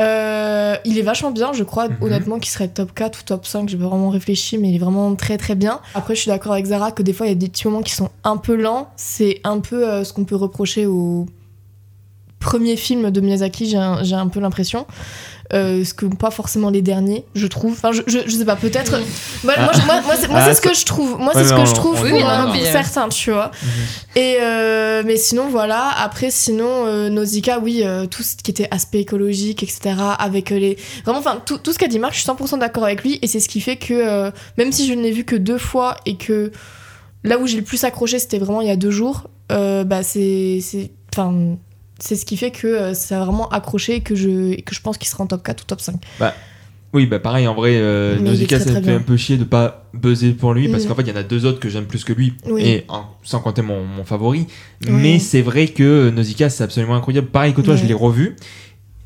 Euh, 0.00 0.76
il 0.84 0.98
est 0.98 1.02
vachement 1.02 1.30
bien, 1.30 1.52
je 1.52 1.62
crois, 1.64 1.88
Mhm. 1.88 1.96
honnêtement, 2.00 2.38
qu'il 2.38 2.50
serait 2.50 2.68
top 2.68 2.92
4 2.94 3.20
ou 3.20 3.22
top 3.24 3.46
5. 3.46 3.68
J'ai 3.68 3.76
pas 3.76 3.86
vraiment 3.86 4.08
réfléchi, 4.08 4.58
mais 4.58 4.70
il 4.70 4.74
est 4.76 4.78
vraiment 4.78 5.14
très 5.14 5.36
très 5.38 5.54
bien. 5.54 5.80
Après, 5.94 6.14
je 6.14 6.20
suis 6.22 6.30
d'accord 6.30 6.52
avec 6.52 6.64
Zara 6.66 6.90
que 6.92 7.02
des 7.02 7.12
fois, 7.12 7.26
il 7.26 7.28
y 7.28 7.32
a 7.32 7.36
des 7.36 7.48
petits 7.48 7.68
moments 7.68 7.82
qui 7.82 7.92
sont 7.92 8.08
un 8.24 8.36
peu 8.36 8.56
lents. 8.56 8.88
C'est 8.96 9.40
un 9.44 9.60
peu 9.60 9.88
euh, 9.88 10.02
ce 10.04 10.12
qu'on 10.12 10.24
peut 10.24 10.36
reprocher 10.36 10.86
au 10.86 11.26
premier 12.40 12.76
film 12.76 13.10
de 13.12 13.20
Miyazaki, 13.20 13.66
j'ai 13.66 13.76
un, 13.76 14.02
j'ai 14.02 14.16
un 14.16 14.26
peu 14.28 14.40
l'impression. 14.40 14.86
Euh, 15.54 15.84
ce 15.84 15.92
que 15.92 16.06
pas 16.06 16.30
forcément 16.30 16.70
les 16.70 16.80
derniers, 16.80 17.26
je 17.34 17.46
trouve. 17.46 17.72
Enfin, 17.72 17.92
je, 17.92 18.00
je, 18.06 18.20
je 18.24 18.30
sais 18.36 18.44
pas, 18.46 18.56
peut-être. 18.56 18.92
Bah, 19.44 19.52
moi, 19.58 19.70
je- 19.74 19.84
moi, 19.84 20.00
moi, 20.00 20.14
c'est 20.18 20.26
Ah, 20.32 20.54
ce 20.54 20.62
que 20.62 20.72
je 20.74 20.84
trouve. 20.86 21.18
Moi, 21.18 21.34
Ouais, 21.34 21.42
c'est 21.42 21.50
ce 21.50 21.54
que 21.54 21.66
je 21.66 21.74
trouve 21.74 21.96
on 22.02 22.08
pour, 22.08 22.26
euh, 22.30 22.46
euh, 22.56 22.72
certains, 22.72 23.10
tu 23.10 23.32
vois. 23.32 23.50
Et 24.16 24.36
euh, 24.40 25.02
mais 25.04 25.18
sinon, 25.18 25.48
voilà. 25.50 25.90
Après, 25.98 26.30
sinon, 26.30 26.86
euh, 26.86 27.10
Nausicaa, 27.10 27.58
oui, 27.58 27.82
euh, 27.84 28.06
tout 28.06 28.22
ce 28.22 28.34
qui 28.36 28.50
était 28.50 28.66
aspect 28.70 29.00
écologique, 29.00 29.62
etc. 29.62 29.94
Avec 30.18 30.48
les. 30.48 30.78
Vraiment, 31.04 31.18
enfin, 31.18 31.42
tout, 31.44 31.58
tout 31.58 31.74
ce 31.74 31.78
qu'a 31.78 31.88
dit 31.88 31.98
Marc, 31.98 32.14
je 32.14 32.20
suis 32.20 32.26
100% 32.30 32.58
d'accord 32.58 32.84
avec 32.84 33.02
lui. 33.02 33.18
Et 33.20 33.26
c'est 33.26 33.40
ce 33.40 33.50
qui 33.50 33.60
fait 33.60 33.76
que, 33.76 33.92
euh, 33.92 34.30
même 34.56 34.72
si 34.72 34.86
je 34.88 34.94
ne 34.94 35.02
l'ai 35.02 35.10
vu 35.12 35.24
que 35.24 35.36
deux 35.36 35.58
fois 35.58 35.98
et 36.06 36.16
que 36.16 36.50
là 37.24 37.38
où 37.38 37.46
j'ai 37.46 37.58
le 37.58 37.62
plus 37.64 37.84
accroché, 37.84 38.18
c'était 38.18 38.38
vraiment 38.38 38.62
il 38.62 38.68
y 38.68 38.70
a 38.70 38.76
deux 38.76 38.90
jours, 38.90 39.28
euh, 39.52 39.84
bah, 39.84 40.02
c'est. 40.02 40.60
c'est- 40.62 40.90
Enfin. 41.14 41.56
C'est 42.04 42.16
ce 42.16 42.26
qui 42.26 42.36
fait 42.36 42.50
que 42.50 42.66
euh, 42.66 42.94
ça 42.94 43.22
a 43.22 43.24
vraiment 43.24 43.48
accroché 43.50 43.94
et 43.94 44.00
que 44.00 44.16
je, 44.16 44.60
que 44.60 44.74
je 44.74 44.80
pense 44.80 44.98
qu'il 44.98 45.06
sera 45.08 45.22
en 45.22 45.28
top 45.28 45.44
4 45.44 45.60
ou 45.62 45.66
top 45.66 45.80
5. 45.80 45.94
Oui, 46.92 47.06
bah 47.06 47.20
pareil, 47.20 47.46
en 47.46 47.54
vrai, 47.54 47.74
euh, 47.76 48.18
Nausicaa, 48.18 48.58
ça 48.58 48.72
me 48.72 48.82
fait 48.82 48.92
un 48.94 48.98
peu 49.00 49.16
chier 49.16 49.36
de 49.36 49.44
pas 49.44 49.84
buzzer 49.94 50.32
pour 50.32 50.52
lui, 50.52 50.68
parce 50.68 50.84
qu'en 50.84 50.96
fait, 50.96 51.02
il 51.02 51.08
y 51.08 51.12
en 51.12 51.16
a 51.16 51.22
deux 51.22 51.46
autres 51.46 51.60
que 51.60 51.68
j'aime 51.68 51.84
plus 51.86 52.02
que 52.04 52.12
lui, 52.12 52.34
Oui. 52.50 52.62
et 52.66 52.86
sans 53.22 53.38
compter 53.38 53.62
mon, 53.62 53.84
mon 53.84 54.04
favori. 54.04 54.46
Oui. 54.84 54.90
Mais 54.90 55.18
c'est 55.20 55.42
vrai 55.42 55.68
que 55.68 56.10
Nausicaa, 56.10 56.50
c'est 56.50 56.64
absolument 56.64 56.96
incroyable. 56.96 57.28
Pareil 57.28 57.54
que 57.54 57.60
toi, 57.60 57.76
je 57.76 57.86
l'ai 57.86 57.94
revu. 57.94 58.34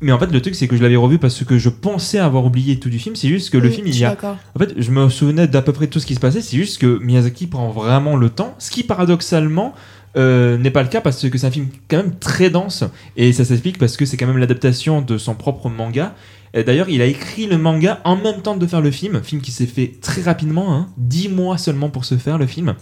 Mais 0.01 0.11
en 0.11 0.19
fait, 0.19 0.31
le 0.31 0.41
truc, 0.41 0.55
c'est 0.55 0.67
que 0.67 0.75
je 0.75 0.81
l'avais 0.83 0.95
revu 0.95 1.17
parce 1.19 1.43
que 1.43 1.57
je 1.57 1.69
pensais 1.69 2.19
avoir 2.19 2.45
oublié 2.45 2.79
tout 2.79 2.89
du 2.89 2.99
film. 2.99 3.15
C'est 3.15 3.29
juste 3.29 3.51
que 3.51 3.57
le 3.57 3.69
film, 3.69 3.87
il 3.87 3.97
y 3.97 4.05
a 4.05 4.09
d'accord. 4.09 4.37
En 4.55 4.59
fait, 4.59 4.73
je 4.77 4.91
me 4.91 5.07
souvenais 5.09 5.47
d'à 5.47 5.61
peu 5.61 5.71
près 5.71 5.87
tout 5.87 5.99
ce 5.99 6.05
qui 6.05 6.13
se 6.15 6.19
passait. 6.19 6.41
C'est 6.41 6.57
juste 6.57 6.79
que 6.79 6.99
Miyazaki 7.01 7.47
prend 7.47 7.69
vraiment 7.69 8.15
le 8.15 8.29
temps, 8.29 8.53
ce 8.59 8.69
qui 8.69 8.83
paradoxalement 8.83 9.73
euh, 10.17 10.57
n'est 10.57 10.71
pas 10.71 10.83
le 10.83 10.89
cas 10.89 11.01
parce 11.01 11.29
que 11.29 11.37
c'est 11.37 11.47
un 11.47 11.51
film 11.51 11.67
quand 11.89 11.97
même 11.97 12.15
très 12.19 12.49
dense 12.49 12.83
et 13.15 13.31
ça 13.33 13.45
s'explique 13.45 13.77
parce 13.77 13.97
que 13.97 14.05
c'est 14.05 14.17
quand 14.17 14.27
même 14.27 14.37
l'adaptation 14.37 15.01
de 15.01 15.17
son 15.17 15.35
propre 15.35 15.69
manga. 15.69 16.15
D'ailleurs, 16.53 16.89
il 16.89 17.01
a 17.01 17.05
écrit 17.05 17.45
le 17.45 17.57
manga 17.57 17.99
en 18.03 18.15
même 18.15 18.41
temps 18.41 18.55
de 18.55 18.65
faire 18.65 18.81
le 18.81 18.89
film, 18.89 19.21
film 19.21 19.41
qui 19.41 19.51
s'est 19.51 19.67
fait 19.67 19.93
très 20.01 20.23
rapidement, 20.23 20.73
hein, 20.73 20.87
10 20.97 21.29
mois 21.29 21.57
seulement 21.57 21.89
pour 21.89 22.03
se 22.03 22.15
faire 22.15 22.39
le 22.39 22.47
film. 22.47 22.73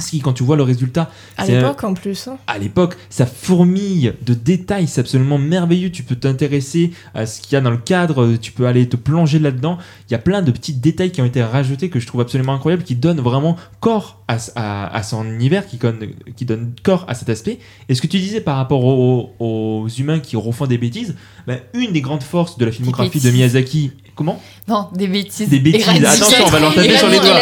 Si, 0.00 0.20
quand 0.20 0.32
tu 0.32 0.42
vois 0.42 0.56
le 0.56 0.62
résultat, 0.62 1.10
À 1.36 1.46
l'époque 1.46 1.84
en 1.84 1.94
plus. 1.94 2.28
hein. 2.28 2.38
à 2.46 2.58
l'époque, 2.58 2.96
ça 3.10 3.26
fourmille 3.26 4.14
de 4.24 4.34
détails, 4.34 4.86
c'est 4.88 5.00
absolument 5.00 5.38
merveilleux. 5.38 5.90
Tu 5.90 6.02
peux 6.02 6.16
t'intéresser 6.16 6.92
à 7.14 7.26
ce 7.26 7.40
qu'il 7.40 7.52
y 7.52 7.56
a 7.56 7.60
dans 7.60 7.70
le 7.70 7.76
cadre, 7.76 8.36
tu 8.40 8.52
peux 8.52 8.66
aller 8.66 8.88
te 8.88 8.96
plonger 8.96 9.38
là-dedans. 9.38 9.78
Il 10.08 10.12
y 10.12 10.14
a 10.14 10.18
plein 10.18 10.42
de 10.42 10.50
petits 10.50 10.72
détails 10.74 11.10
qui 11.12 11.20
ont 11.20 11.24
été 11.26 11.42
rajoutés 11.42 11.88
que 11.90 12.00
je 12.00 12.06
trouve 12.06 12.20
absolument 12.20 12.54
incroyables, 12.54 12.82
qui 12.82 12.94
donnent 12.94 13.20
vraiment 13.20 13.56
corps 13.80 14.22
à, 14.28 14.36
à- 14.54 14.94
à 14.96 15.02
son 15.02 15.24
univers, 15.24 15.66
qui 15.66 15.76
donnent, 15.76 16.06
qui 16.36 16.44
donnent 16.44 16.72
corps 16.82 17.04
à 17.08 17.14
cet 17.14 17.28
aspect. 17.28 17.58
Et 17.88 17.94
ce 17.94 18.00
que 18.00 18.06
tu 18.06 18.18
disais 18.18 18.40
par 18.40 18.56
rapport 18.56 18.84
aux, 18.84 19.30
aux 19.38 19.88
humains 19.98 20.20
qui 20.20 20.36
refont 20.36 20.66
des 20.66 20.78
bêtises, 20.78 21.14
ben, 21.46 21.58
une 21.74 21.92
des 21.92 22.00
grandes 22.00 22.22
forces 22.22 22.56
de 22.58 22.64
la 22.64 22.72
filmographie 22.72 23.20
de. 23.20 23.30
Miyazaki, 23.30 23.92
comment 24.20 24.38
Non, 24.68 24.88
des 24.94 25.06
bêtises. 25.06 25.48
Des 25.48 25.60
bêtises. 25.60 25.88
Attention, 25.88 26.44
on 26.46 26.50
va 26.50 26.60
leur 26.60 26.74
taper 26.74 26.94
sur 26.94 27.08
les 27.08 27.20
doigts. 27.20 27.40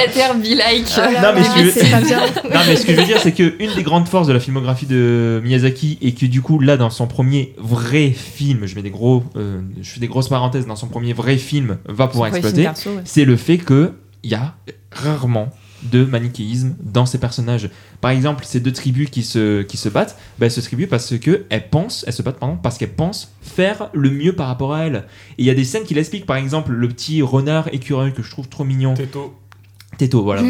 like. 0.55 0.87
Ah 0.97 1.11
là 1.11 1.33
Non, 1.33 1.41
mais. 1.41 1.43
Non, 2.55 2.61
mais 2.69 2.77
ce 2.77 2.87
que 2.87 2.93
je 2.93 3.01
veux 3.01 3.05
dire, 3.05 3.19
c'est 3.21 3.33
que 3.33 3.55
une 3.59 3.75
des 3.75 3.83
grandes 3.83 4.07
forces 4.07 4.29
de 4.29 4.33
la 4.33 4.39
filmographie 4.39 4.87
de 4.87 5.41
Miyazaki 5.45 5.99
et 6.01 6.13
que 6.15 6.25
du 6.27 6.41
coup, 6.41 6.61
là, 6.61 6.77
dans 6.77 6.91
son 6.91 7.09
premier 7.09 7.53
vrai 7.59 8.11
film, 8.11 8.65
je 8.67 8.77
mets 8.77 8.83
des 8.83 8.91
gros, 8.91 9.25
euh, 9.35 9.61
je 9.83 9.91
fais 9.91 9.99
des 9.99 10.07
grosses 10.07 10.29
parenthèses, 10.29 10.67
dans 10.67 10.77
son 10.77 10.87
premier 10.87 11.15
vrai 11.15 11.37
film, 11.37 11.79
va 11.89 12.07
pouvoir 12.07 12.29
exploiter, 12.29 12.69
ouais. 12.69 13.03
c'est 13.05 13.25
le 13.25 13.37
fait 13.37 13.59
que 13.59 13.95
il 14.23 14.31
y 14.31 14.35
a 14.37 14.55
rarement 14.93 15.49
de 15.83 16.05
manichéisme 16.05 16.77
dans 16.81 17.07
ces 17.07 17.19
personnages. 17.19 17.71
Par 18.01 18.11
exemple, 18.11 18.45
ces 18.45 18.61
deux 18.61 18.73
tribus 18.73 19.11
qui 19.11 19.23
se, 19.23 19.63
qui 19.63 19.77
se 19.77 19.89
battent, 19.89 20.17
ben, 20.39 20.47
elles 20.47 20.53
se 20.53 20.61
tribuent 20.61 20.87
parce 20.87 21.19
que 21.19 21.45
elles 21.51 21.69
pensent, 21.69 22.05
elles 22.07 22.13
se 22.13 22.23
battent 22.23 22.41
parce 22.63 22.79
qu'elles 22.79 22.95
pensent 22.95 23.33
faire 23.43 23.91
le 23.93 24.11
mieux 24.11 24.35
par 24.35 24.49
rapport 24.49 24.75
à 24.75 24.87
elles. 24.87 25.05
Et 25.39 25.43
il 25.43 25.47
y 25.47 25.51
a 25.51 25.55
des 25.55 25.65
scènes 25.65 25.85
qui 25.85 25.95
l'expliquent. 25.95 26.27
Par 26.27 26.37
exemple, 26.37 26.73
le 26.73 26.89
petit 26.89 27.23
renard 27.23 27.69
écureuil 27.73 28.13
que 28.13 28.23
je 28.23 28.31
trouve 28.31 28.49
trop 28.49 28.65
mignon. 28.65 28.95
Teto, 29.97 30.23
voilà. 30.23 30.43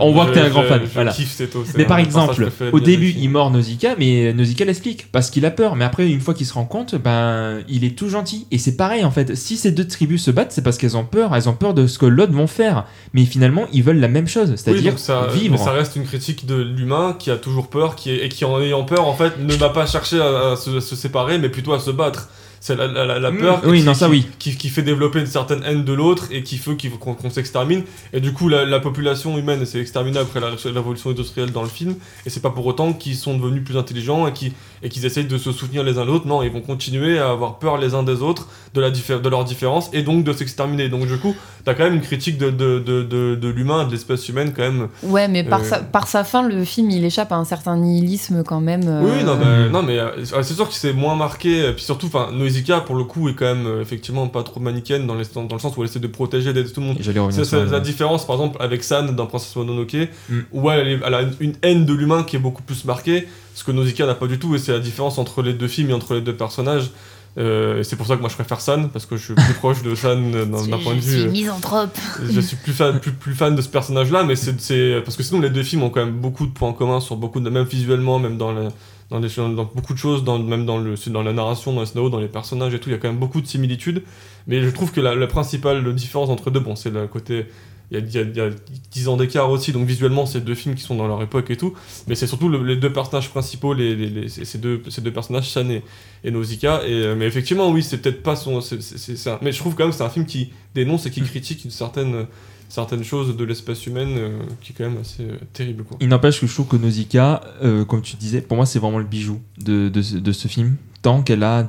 On 0.00 0.12
voit 0.12 0.26
que 0.26 0.32
t'es 0.34 0.40
un 0.40 0.48
grand 0.48 0.64
fan, 0.64 0.80
Je 0.84 0.92
voilà. 0.92 1.12
kiffe 1.12 1.36
Teto. 1.36 1.62
c'est 1.64 1.76
Mais 1.76 1.84
un 1.84 1.86
par 1.88 1.98
exemple, 2.00 2.48
au 2.72 2.80
début, 2.80 3.14
il 3.16 3.28
mord 3.30 3.50
Nausicaa, 3.52 3.94
mais 3.96 4.32
Nausicaa 4.32 4.64
l'explique 4.64 5.06
parce 5.12 5.30
qu'il 5.30 5.44
a 5.46 5.52
peur. 5.52 5.76
Mais 5.76 5.84
après, 5.84 6.10
une 6.10 6.20
fois 6.20 6.34
qu'il 6.34 6.46
se 6.46 6.54
rend 6.54 6.64
compte, 6.64 6.96
ben, 6.96 7.60
il 7.68 7.84
est 7.84 7.96
tout 7.96 8.08
gentil. 8.08 8.46
Et 8.50 8.58
c'est 8.58 8.76
pareil 8.76 9.04
en 9.04 9.12
fait. 9.12 9.36
Si 9.36 9.56
ces 9.56 9.70
deux 9.70 9.86
tribus 9.86 10.24
se 10.24 10.32
battent, 10.32 10.50
c'est 10.50 10.62
parce 10.62 10.78
qu'elles 10.78 10.96
ont 10.96 11.04
peur. 11.04 11.36
Elles 11.36 11.48
ont 11.48 11.54
peur 11.54 11.74
de 11.74 11.86
ce 11.86 11.96
que 11.98 12.06
l'autre 12.06 12.32
vont 12.32 12.48
faire. 12.48 12.86
Mais 13.12 13.24
finalement, 13.24 13.66
ils 13.72 13.84
veulent 13.84 14.00
la 14.00 14.08
même 14.08 14.26
chose, 14.26 14.50
Oui, 14.50 14.56
c'est-à-dire 14.56 14.98
ça, 14.98 15.28
vivre. 15.32 15.52
mais 15.52 15.58
ça 15.64 15.70
reste 15.70 15.94
une 15.94 16.04
critique 16.04 16.44
de 16.46 16.56
l'humain 16.56 17.14
qui 17.16 17.30
a 17.30 17.36
toujours 17.36 17.68
peur 17.68 17.94
qui 17.94 18.10
est, 18.10 18.24
et 18.26 18.28
qui, 18.28 18.44
en 18.44 18.60
ayant 18.60 18.82
peur, 18.84 19.06
en 19.06 19.14
fait, 19.14 19.34
ne 19.38 19.54
va 19.54 19.68
pas 19.68 19.86
chercher 19.86 20.18
à, 20.20 20.52
à 20.52 20.56
se, 20.56 20.78
à 20.78 20.80
se 20.80 20.96
séparer, 20.96 21.38
mais 21.38 21.50
plutôt 21.50 21.72
à 21.72 21.78
se 21.78 21.90
battre. 21.92 22.30
C'est 22.60 22.74
la, 22.76 22.86
la- 22.88 23.04
la- 23.06 23.18
la 23.20 23.30
Mm, 23.30 23.38
peur 23.38 23.60
oui, 23.66 23.80
qui, 23.80 23.84
non, 23.86 23.94
ça, 23.94 24.06
qui- 24.06 24.12
oui. 24.12 24.26
Qui, 24.38 24.56
qui 24.56 24.68
fait 24.68 24.82
développer 24.82 25.20
une 25.20 25.26
certaine 25.26 25.62
haine 25.64 25.84
de 25.84 25.92
l'autre 25.92 26.26
et 26.32 26.42
qui 26.42 26.56
fait 26.58 26.76
qu'on 26.98 27.30
s'extermine. 27.30 27.82
Et 28.12 28.20
du 28.20 28.32
coup, 28.32 28.48
la, 28.48 28.64
la 28.64 28.80
population 28.80 29.38
humaine 29.38 29.64
s'est 29.64 29.80
exterminée 29.80 30.18
après 30.18 30.40
la, 30.40 30.48
révolution 30.72 31.10
industrielle 31.10 31.52
dans 31.52 31.62
le 31.62 31.68
film. 31.68 31.94
Et 32.26 32.30
c'est 32.30 32.40
pas 32.40 32.50
pour 32.50 32.66
autant 32.66 32.92
qu'ils 32.92 33.14
sont 33.16 33.36
devenus 33.38 33.64
plus 33.64 33.76
intelligents 33.76 34.26
et 34.26 34.32
qu'ils 34.32 34.52
et 34.82 34.88
qu'ils 34.88 35.04
essayent 35.06 35.24
de 35.26 35.38
se 35.38 35.50
soutenir 35.52 35.82
les 35.82 35.98
uns 35.98 36.04
l'autre. 36.04 36.26
Non, 36.26 36.42
ils 36.42 36.50
vont 36.52 36.60
continuer 36.60 37.18
à 37.18 37.30
avoir 37.30 37.58
peur 37.58 37.78
les 37.78 37.94
uns 37.94 38.02
des 38.04 38.22
autres, 38.22 38.48
de, 38.74 38.80
la 38.80 38.90
diffé- 38.90 39.20
de 39.20 39.28
leurs 39.28 39.44
différences 39.44 39.90
et 39.92 40.02
donc 40.02 40.24
de 40.24 40.32
s'exterminer. 40.32 40.88
Donc, 40.88 41.06
du 41.06 41.18
coup, 41.18 41.34
t'as 41.64 41.74
quand 41.74 41.84
même 41.84 41.94
une 41.94 42.00
critique 42.00 42.38
de, 42.38 42.50
de, 42.50 42.78
de, 42.78 43.02
de, 43.02 43.34
de 43.34 43.48
l'humain, 43.48 43.84
de 43.86 43.90
l'espèce 43.92 44.28
humaine, 44.28 44.52
quand 44.54 44.62
même. 44.62 44.88
Ouais, 45.02 45.26
mais 45.28 45.42
par, 45.44 45.60
Euh, 45.60 45.64
sa, 45.64 45.78
par 45.80 46.06
sa 46.06 46.22
fin, 46.24 46.46
le 46.48 46.64
film, 46.64 46.90
il 46.90 47.04
échappe 47.04 47.32
à 47.32 47.36
un 47.36 47.44
certain 47.44 47.76
nihilisme 47.76 48.42
quand 48.44 48.60
même. 48.60 48.82
euh, 48.86 49.02
Oui, 49.02 49.24
non, 49.24 49.36
mais, 49.36 49.68
non, 49.68 49.82
mais 49.82 49.98
euh, 49.98 50.24
c'est 50.24 50.54
sûr 50.54 50.68
que 50.68 50.74
c'est 50.74 50.92
moins 50.92 51.16
marqué. 51.16 51.68
Et 51.68 51.72
puis 51.72 51.82
surtout, 51.84 52.06
enfin, 52.06 52.30
Nausicaa, 52.48 52.80
pour 52.80 52.94
le 52.96 53.04
coup, 53.04 53.28
est 53.28 53.34
quand 53.34 53.44
même 53.54 53.66
euh, 53.66 53.80
effectivement 53.82 54.26
pas 54.28 54.42
trop 54.42 54.60
manichéenne 54.60 55.06
dans, 55.06 55.14
les- 55.14 55.24
dans 55.34 55.46
le 55.50 55.58
sens 55.58 55.76
où 55.76 55.82
elle 55.82 55.88
essaie 55.88 56.00
de 56.00 56.06
protéger, 56.06 56.52
d'aider 56.52 56.70
tout 56.72 56.80
le 56.80 56.86
monde. 56.86 56.98
C'est 57.00 57.66
la 57.70 57.80
différence, 57.80 58.26
par 58.26 58.36
exemple, 58.36 58.56
avec 58.60 58.82
San 58.84 59.14
dans 59.14 59.26
Princesse 59.26 59.54
Mononoke, 59.56 60.08
Mm. 60.28 60.38
où 60.52 60.70
elle, 60.70 61.02
a 61.04 61.22
une, 61.22 61.32
une 61.40 61.54
haine 61.62 61.84
de 61.86 61.92
l'humain 61.94 62.22
qui 62.22 62.36
est 62.36 62.40
beaucoup 62.40 62.62
plus 62.62 62.84
marquée, 62.84 63.28
ce 63.54 63.64
que 63.64 63.72
Nausicaa 63.72 64.06
n'a 64.06 64.14
pas 64.14 64.26
du 64.26 64.38
tout, 64.38 64.54
et 64.54 64.58
c'est 64.58 64.72
la 64.72 64.78
différence 64.80 65.18
entre 65.18 65.42
les 65.42 65.52
deux 65.52 65.68
films 65.68 65.90
et 65.90 65.92
entre 65.94 66.14
les 66.14 66.20
deux 66.20 66.34
personnages. 66.36 66.90
Euh, 67.36 67.80
et 67.80 67.84
c'est 67.84 67.94
pour 67.94 68.06
ça 68.06 68.16
que 68.16 68.20
moi 68.20 68.28
je 68.30 68.34
préfère 68.34 68.60
San, 68.60 68.88
parce 68.88 69.06
que 69.06 69.16
je 69.16 69.22
suis 69.26 69.34
plus 69.34 69.54
proche 69.58 69.82
de 69.82 69.94
San 69.94 70.34
euh, 70.34 70.44
d'un 70.44 70.78
point 70.78 70.94
de 70.96 71.00
Je 71.00 71.06
vue. 71.06 71.18
suis 71.18 71.28
euh, 71.28 71.30
misanthrope. 71.30 71.96
je 72.30 72.40
suis 72.40 72.56
plus 72.56 72.72
fan, 72.72 72.98
plus, 72.98 73.12
plus 73.12 73.34
fan 73.34 73.54
de 73.54 73.62
ce 73.62 73.68
personnage-là, 73.68 74.24
mais 74.24 74.34
c'est- 74.34 75.00
parce 75.04 75.16
que 75.16 75.22
sinon 75.22 75.40
les 75.40 75.50
deux 75.50 75.62
films 75.62 75.82
ont 75.84 75.90
quand 75.90 76.04
même 76.04 76.14
beaucoup 76.18 76.46
de 76.46 76.52
points 76.52 76.72
communs 76.72 77.00
sur 77.00 77.14
beaucoup 77.16 77.38
de 77.40 77.48
même 77.48 77.64
visuellement, 77.64 78.18
même 78.18 78.38
dans 78.38 78.50
le, 78.52 78.68
dans, 79.10 79.18
les, 79.20 79.28
dans 79.36 79.70
beaucoup 79.74 79.94
de 79.94 79.98
choses, 79.98 80.24
dans, 80.24 80.38
même 80.38 80.66
dans 80.66 80.78
le 80.78 80.94
dans 81.08 81.22
la 81.22 81.32
narration, 81.32 81.72
dans 81.72 81.80
les 81.80 81.86
scénarios, 81.86 82.10
dans 82.10 82.20
les 82.20 82.28
personnages 82.28 82.74
et 82.74 82.78
tout, 82.80 82.88
il 82.90 82.92
y 82.92 82.94
a 82.94 82.98
quand 82.98 83.08
même 83.08 83.18
beaucoup 83.18 83.40
de 83.40 83.46
similitudes. 83.46 84.02
Mais 84.46 84.62
je 84.62 84.68
trouve 84.70 84.92
que 84.92 85.00
la, 85.00 85.14
la 85.14 85.26
principale 85.26 85.94
différence 85.94 86.28
entre 86.30 86.50
deux, 86.50 86.60
bon, 86.60 86.76
c'est 86.76 86.90
le 86.90 87.06
côté 87.06 87.46
il 87.90 87.96
y, 87.96 88.00
a, 88.00 88.04
il 88.04 88.12
y 88.14 88.18
a- 88.18 88.22
il 88.22 88.36
y 88.36 88.40
a 88.40 88.50
10 88.92 89.08
ans 89.08 89.16
d'écart 89.16 89.48
aussi, 89.50 89.72
donc 89.72 89.86
visuellement 89.86 90.26
c'est 90.26 90.42
deux 90.44 90.54
films 90.54 90.74
qui 90.74 90.82
sont 90.82 90.94
dans 90.94 91.08
leur 91.08 91.22
époque 91.22 91.50
et 91.50 91.56
tout, 91.56 91.72
mais 92.06 92.14
c'est 92.14 92.26
surtout 92.26 92.50
le- 92.50 92.62
les 92.62 92.76
deux 92.76 92.92
personnages 92.92 93.30
principaux, 93.30 93.72
les, 93.72 93.96
les- 93.96 94.10
les- 94.10 94.28
ces 94.28 94.58
deux, 94.58 94.82
ces 94.90 95.00
deux 95.00 95.10
personnages, 95.10 95.48
Shan 95.50 95.70
et, 95.70 95.82
et 96.22 96.30
Nausicaa, 96.30 96.82
et, 96.86 96.92
euh, 96.92 97.14
mais 97.16 97.24
effectivement 97.26 97.70
oui, 97.70 97.82
c'est 97.82 97.96
peut-être 98.02 98.22
pas 98.22 98.36
son... 98.36 98.58
un- 98.58 99.38
mais 99.40 99.52
je 99.52 99.58
trouve 99.58 99.74
quand 99.74 99.84
même 99.84 99.90
que 99.92 99.96
c'est 99.96 100.04
un 100.04 100.10
film 100.10 100.26
qui 100.26 100.50
dénonce 100.74 101.06
et 101.06 101.10
qui 101.10 101.22
critique 101.22 101.64
une 101.64 101.70
certaine, 101.70 102.26
certaines 102.68 103.04
choses 103.04 103.36
de 103.36 103.44
l'espèce 103.44 103.86
humaine 103.86 104.14
euh, 104.16 104.38
qui 104.60 104.72
est 104.72 104.74
quand 104.76 104.88
même 104.88 105.00
assez 105.00 105.24
euh, 105.24 105.36
terrible. 105.52 105.84
Quoi. 105.84 105.96
Il 106.00 106.08
n'empêche 106.08 106.40
que 106.40 106.46
je 106.46 106.52
trouve 106.52 106.66
que 106.68 106.76
Nausicaa, 106.76 107.42
euh, 107.62 107.84
comme 107.84 108.02
tu 108.02 108.16
disais, 108.16 108.40
pour 108.40 108.56
moi 108.56 108.66
c'est 108.66 108.78
vraiment 108.78 108.98
le 108.98 109.04
bijou 109.04 109.40
de, 109.58 109.88
de, 109.88 110.02
ce- 110.02 110.16
de 110.16 110.32
ce 110.32 110.48
film, 110.48 110.76
tant 111.02 111.22
qu'elle 111.22 111.42
a 111.44 111.68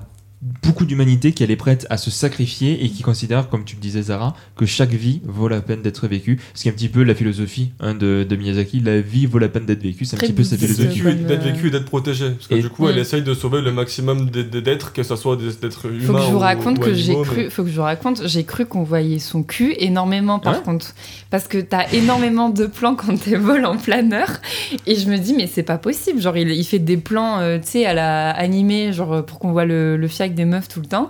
beaucoup 0.64 0.86
d'humanité, 0.86 1.34
qu'elle 1.34 1.52
est 1.52 1.58
prête 1.58 1.86
à 1.90 1.98
se 1.98 2.10
sacrifier 2.10 2.86
et 2.86 2.90
qui 2.90 3.04
considère, 3.04 3.50
comme 3.50 3.66
tu 3.66 3.76
le 3.76 3.82
disais 3.82 4.04
Zara, 4.04 4.36
que 4.56 4.66
chaque 4.66 4.92
vie 4.94 5.20
vaut 5.26 5.50
la 5.50 5.60
peine 5.62 5.82
d'être 5.82 6.08
vécue. 6.08 6.40
Ce 6.54 6.62
qui 6.64 6.70
est 6.70 6.72
un 6.72 6.76
petit 6.76 6.88
peu 6.88 7.04
la 7.04 7.14
philosophie 7.14 7.72
hein, 7.82 7.94
de, 7.94 8.26
de 8.28 8.36
Miyazaki, 8.38 8.80
la 8.80 9.02
vie 9.02 9.26
vaut 9.26 9.40
la 9.40 9.50
peine 9.50 9.66
d'être 9.66 9.84
vécue, 9.84 10.06
c'est 10.06 10.16
un 10.16 10.20
Très 10.20 10.28
petit 10.28 10.34
peu 10.34 10.44
sa 10.44 10.58
philosophie. 10.58 11.02
D'être 11.02 11.46
euh, 11.46 11.52
vécu 11.52 11.68
et 11.68 11.72
d'être 11.72 11.86
protégé, 11.86 12.30
parce 12.32 12.48
que 12.48 12.56
Et- 12.56 12.62
du 12.62 12.70
coup 12.70 12.88
elle 12.88 12.96
Mm. 12.96 13.00
essaye 13.00 13.22
de 13.22 13.34
sauver 13.34 13.62
le 13.62 13.72
maximum 13.74 14.30
d'êtres, 14.30 14.94
que 14.94 15.04
ce 15.04 15.16
soit 15.18 15.36
des 15.36 15.52
d'êtres 15.62 15.88
humains 15.88 16.06
Faut 16.06 16.14
que 16.14 16.20
je 16.22 16.26
vous 16.28 16.36
ou- 16.38 16.40
raconte 16.40 16.78
ou 16.78 16.82
que 16.82 16.94
j'ai 16.94 17.14
cru, 17.22 17.44
mais- 17.44 17.50
faut 17.50 17.64
que 17.64 17.70
je 17.70 17.76
vous 17.76 17.82
raconte, 17.82 18.26
j'ai 18.28 18.44
cru 18.46 18.66
qu'on 18.66 18.84
voyait 18.84 19.20
son 19.20 19.44
cul 19.44 19.76
énormément 19.78 20.40
par 20.40 20.56
Ouais. 20.58 20.64
contre, 20.64 20.94
parce 21.32 21.48
que 21.50 21.58
t'as 21.58 21.90
énormément 21.92 22.50
de 22.50 22.66
plans 22.66 22.96
quand 22.96 23.20
t'es 23.20 23.36
vol 23.36 23.66
en 23.66 23.76
planeur, 23.78 24.30
et 24.88 24.96
je 24.96 25.10
me 25.10 25.18
dis 25.18 25.34
mais 25.34 25.48
c'est 25.48 25.64
pas 25.64 25.78
possible, 25.78 26.22
genre 26.22 26.38
il, 26.38 26.50
il 26.52 26.64
fait 26.64 26.80
des 26.80 26.98
plans, 26.98 27.40
euh, 27.40 27.58
tu 27.60 27.68
sais 27.68 27.86
à 27.86 27.94
la 27.94 28.30
animée, 28.32 28.94
genre 28.94 29.26
pour 29.26 29.40
qu'on 29.40 29.52
voit 29.52 29.66
le, 29.66 29.98
le 29.98 30.08
fiac 30.08 30.29
des 30.36 30.46
meufs 30.46 30.68
tout 30.68 30.80
le 30.80 30.86
temps. 30.88 31.10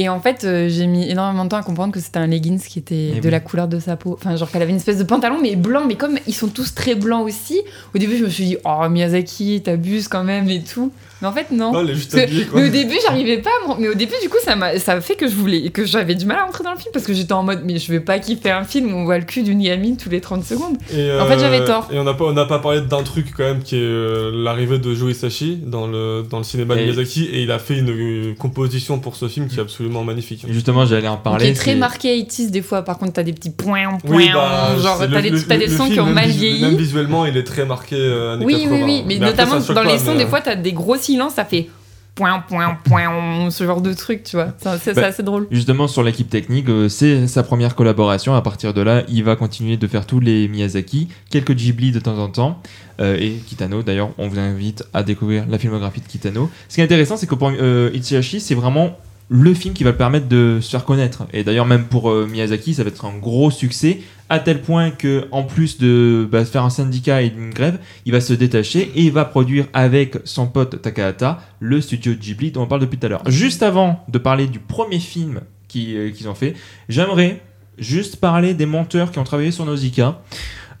Et 0.00 0.08
en 0.08 0.20
fait, 0.20 0.44
euh, 0.44 0.68
j'ai 0.68 0.86
mis 0.86 1.10
énormément 1.10 1.44
de 1.44 1.48
temps 1.50 1.56
à 1.56 1.62
comprendre 1.64 1.92
que 1.92 1.98
c'était 1.98 2.20
un 2.20 2.28
leggings 2.28 2.60
qui 2.60 2.78
était 2.78 3.14
Eh 3.16 3.20
de 3.20 3.24
oui. 3.24 3.30
la 3.32 3.40
couleur 3.40 3.66
de 3.66 3.80
sa 3.80 3.96
peau. 3.96 4.12
Enfin, 4.14 4.36
genre 4.36 4.48
qu'elle 4.48 4.62
avait 4.62 4.70
une 4.70 4.76
espèce 4.76 4.98
de 4.98 5.02
pantalon, 5.02 5.38
mais 5.42 5.56
blanc. 5.56 5.86
Mais 5.88 5.96
comme 5.96 6.18
ils 6.28 6.34
sont 6.34 6.46
tous 6.46 6.72
très 6.72 6.94
blancs 6.94 7.26
aussi, 7.26 7.60
au 7.96 7.98
début, 7.98 8.16
je 8.16 8.24
me 8.24 8.30
suis 8.30 8.44
dit, 8.44 8.56
oh, 8.64 8.88
Miyazaki, 8.88 9.60
t'abuses 9.60 10.06
quand 10.06 10.22
même 10.22 10.48
et 10.50 10.62
tout. 10.62 10.92
Mais 11.20 11.28
en 11.28 11.32
fait, 11.32 11.50
non. 11.50 11.72
Non, 11.72 11.80
elle 11.80 11.90
est 11.90 11.94
juste 11.94 12.12
Parce 12.12 12.24
que- 12.24 12.28
habillée, 12.28 12.44
quoi. 12.46 12.60
mais 12.60 12.68
au 12.68 12.70
début, 12.70 12.96
j'arrivais 13.04 13.38
pas. 13.38 13.50
à 13.64 13.68
me- 13.74 13.80
Mais 13.80 13.88
au 13.88 13.94
début, 13.94 14.14
du 14.22 14.28
coup, 14.28 14.36
ça 14.44 14.54
m'a, 14.56 14.78
ça 14.78 14.92
a 14.92 15.00
fait 15.00 15.14
que 15.16 15.26
je 15.28 15.34
voulais, 15.34 15.70
que 15.70 15.84
j'avais 15.84 16.14
du 16.14 16.26
mal 16.26 16.38
à 16.38 16.44
rentrer 16.44 16.62
dans 16.64 16.72
le 16.72 16.78
film 16.78 16.90
parce 16.92 17.04
que 17.06 17.12
j'étais 17.12 17.32
en 17.32 17.42
mode, 17.42 17.62
mais 17.64 17.78
je 17.78 17.90
vais 17.90 18.00
pas 18.00 18.18
kiffer 18.18 18.50
un 18.50 18.64
film 18.64 18.92
où 18.92 18.96
on 18.98 19.04
voit 19.04 19.18
le 19.18 19.24
cul 19.24 19.42
d'une 19.42 19.60
gamine 19.62 19.96
tous 19.96 20.10
les 20.10 20.20
30 20.20 20.44
secondes. 20.44 20.76
Et, 20.94 21.10
En 21.18 21.26
fait, 21.26 21.38
j'avais 21.38 21.64
tort. 21.64 21.88
Et 21.92 21.98
on 21.98 22.04
n'a 22.04 22.14
pas, 22.14 22.24
on 22.26 22.32
n'a 22.32 22.44
pas 22.44 22.58
parlé 22.60 22.80
d'un 22.82 23.02
truc 23.02 23.26
quand 23.36 23.42
même 23.44 23.62
qui 23.62 23.76
est 23.76 23.80
euh, 23.82 24.30
l'arrivée 24.32 24.78
de 24.78 24.94
Joe 24.94 25.10
Hisaishi 25.12 25.58
dans 25.64 25.86
le, 25.86 26.22
dans 26.28 26.38
le 26.38 26.44
cinéma 26.44 26.74
de 26.76 26.80
Et- 26.80 26.84
Miyazaki 26.84 27.24
et 27.24 27.42
il 27.42 27.50
a 27.50 27.58
fait 27.58 27.78
une 27.78 27.90
euh, 27.90 28.34
composition 28.38 28.98
pour 29.00 29.16
ce 29.16 29.26
film 29.28 29.48
qui 29.48 29.56
est 29.56 29.60
absolument 29.62 30.04
magnifique. 30.04 30.44
Et 30.48 30.52
justement, 30.52 30.86
j'allais 30.86 31.08
en 31.08 31.16
parler. 31.16 31.46
qui 31.46 31.50
est 31.50 31.54
très 31.54 31.72
c'est- 31.72 31.76
marqué 31.76 32.24
80 32.24 32.50
des 32.50 32.62
fois. 32.62 32.82
Par 32.82 32.96
contre, 32.98 33.14
t'as 33.14 33.22
des 33.24 33.32
petits 33.32 33.50
points, 33.50 33.98
points. 34.04 34.16
Oui, 34.16 34.30
bah, 34.32 34.76
genre, 34.80 34.98
t'as 35.00 35.20
des, 35.20 35.30
le- 35.30 35.42
t'as 35.42 35.56
des 35.56 35.66
le 35.66 35.76
sons 35.76 35.86
qui 35.86 35.94
film, 35.94 36.06
ont 36.06 36.10
mal 36.12 36.28
vieilli. 36.30 36.60
Même 36.62 36.76
visuellement, 36.76 37.26
il 37.26 37.36
est 37.36 37.42
très 37.44 37.64
marqué 37.64 37.96
euh, 37.98 38.34
années 38.34 38.44
Oui, 38.46 38.62
80. 38.62 38.76
oui, 38.76 38.82
oui, 38.84 39.04
mais, 39.06 39.18
notamment 39.26 39.58
dans 39.58 39.82
les 39.82 39.98
sons, 39.98 40.14
des 40.14 40.24
euh, 40.24 40.26
fois, 40.28 40.40
t'as 40.40 40.54
des 40.54 40.72
gros 40.72 40.96
silences, 41.12 41.34
ça 41.34 41.44
fait 41.44 41.68
point, 42.14 42.40
point, 42.48 42.76
point, 42.84 43.48
ce 43.50 43.64
genre 43.64 43.80
de 43.80 43.92
truc, 43.94 44.24
tu 44.24 44.36
vois. 44.36 44.48
C'est 44.58 44.78
c'est 44.78 44.94
Bah, 44.94 45.06
assez 45.06 45.22
drôle. 45.22 45.46
Justement, 45.52 45.86
sur 45.86 46.02
l'équipe 46.02 46.28
technique, 46.28 46.68
euh, 46.68 46.88
c'est 46.88 47.28
sa 47.28 47.42
première 47.44 47.74
collaboration. 47.76 48.34
À 48.34 48.42
partir 48.42 48.74
de 48.74 48.80
là, 48.80 49.04
il 49.08 49.22
va 49.22 49.36
continuer 49.36 49.76
de 49.76 49.86
faire 49.86 50.04
tous 50.04 50.18
les 50.18 50.48
Miyazaki, 50.48 51.08
quelques 51.30 51.52
Ghibli 51.54 51.92
de 51.92 52.00
temps 52.00 52.18
en 52.18 52.28
temps. 52.28 52.60
Euh, 53.00 53.16
et 53.20 53.34
Kitano, 53.46 53.82
d'ailleurs, 53.84 54.10
on 54.18 54.26
vous 54.26 54.38
invite 54.40 54.84
à 54.92 55.04
découvrir 55.04 55.44
la 55.48 55.58
filmographie 55.58 56.00
de 56.00 56.06
Kitano. 56.08 56.50
Ce 56.68 56.74
qui 56.74 56.80
est 56.80 56.84
intéressant, 56.84 57.16
c'est 57.16 57.28
que 57.28 57.36
pour 57.36 57.52
euh, 57.56 57.90
Itsuhashi, 57.94 58.40
c'est 58.40 58.56
vraiment 58.56 58.98
le 59.28 59.52
film 59.54 59.74
qui 59.74 59.84
va 59.84 59.90
le 59.90 59.96
permettre 59.96 60.28
de 60.28 60.58
se 60.60 60.70
faire 60.70 60.84
connaître. 60.84 61.26
Et 61.32 61.44
d'ailleurs, 61.44 61.66
même 61.66 61.84
pour 61.84 62.10
euh, 62.10 62.26
Miyazaki, 62.26 62.74
ça 62.74 62.82
va 62.82 62.88
être 62.88 63.04
un 63.04 63.16
gros 63.16 63.50
succès, 63.50 64.00
à 64.30 64.38
tel 64.38 64.62
point 64.62 64.90
que, 64.90 65.26
en 65.30 65.42
plus 65.42 65.78
de 65.78 66.28
bah, 66.30 66.44
faire 66.44 66.64
un 66.64 66.70
syndicat 66.70 67.22
et 67.22 67.28
une 67.28 67.50
grève, 67.50 67.78
il 68.06 68.12
va 68.12 68.20
se 68.20 68.32
détacher 68.32 68.90
et 68.94 69.02
il 69.02 69.12
va 69.12 69.24
produire 69.24 69.66
avec 69.72 70.16
son 70.24 70.46
pote 70.46 70.80
Takahata 70.80 71.40
le 71.60 71.80
studio 71.80 72.14
Ghibli 72.14 72.50
dont 72.52 72.62
on 72.62 72.66
parle 72.66 72.80
depuis 72.80 72.98
tout 72.98 73.06
à 73.06 73.08
l'heure. 73.08 73.22
Juste 73.28 73.62
avant 73.62 74.04
de 74.08 74.18
parler 74.18 74.46
du 74.46 74.58
premier 74.58 74.98
film 74.98 75.40
euh, 75.76 76.10
qu'ils 76.10 76.28
ont 76.28 76.34
fait, 76.34 76.54
j'aimerais 76.88 77.40
juste 77.78 78.16
parler 78.16 78.54
des 78.54 78.66
monteurs 78.66 79.10
qui 79.10 79.18
ont 79.18 79.24
travaillé 79.24 79.50
sur 79.50 79.64
Nausicaa. 79.64 80.20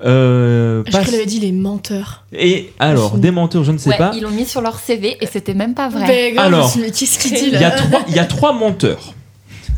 Euh, 0.04 0.82
Je 0.86 0.90
crois 0.92 1.00
avait 1.14 1.26
dit 1.26 1.40
les 1.40 1.52
menteurs. 1.52 2.24
Et 2.32 2.70
alors, 2.78 3.18
des 3.18 3.30
menteurs, 3.30 3.64
je 3.64 3.72
ne 3.72 3.78
sais 3.78 3.90
Ouais, 3.90 3.98
pas. 3.98 4.12
ils 4.14 4.22
l'ont 4.22 4.30
mis 4.30 4.46
sur 4.46 4.60
leur 4.60 4.78
CV 4.78 5.16
et 5.20 5.26
c'était 5.26 5.54
même 5.54 5.74
pas 5.74 5.88
vrai. 5.88 6.06
Ben, 6.06 6.34
grave, 6.34 6.46
Alors, 6.46 6.72
qu'est-ce 6.72 7.18
qu'il 7.18 7.32
dit 7.32 7.46
Il 7.48 7.52
y, 7.52 7.56
a 7.56 7.70
là 7.70 7.76
trois, 7.76 8.00
il 8.08 8.14
y 8.14 8.18
a 8.18 8.24
trois 8.24 8.52
monteurs. 8.52 9.14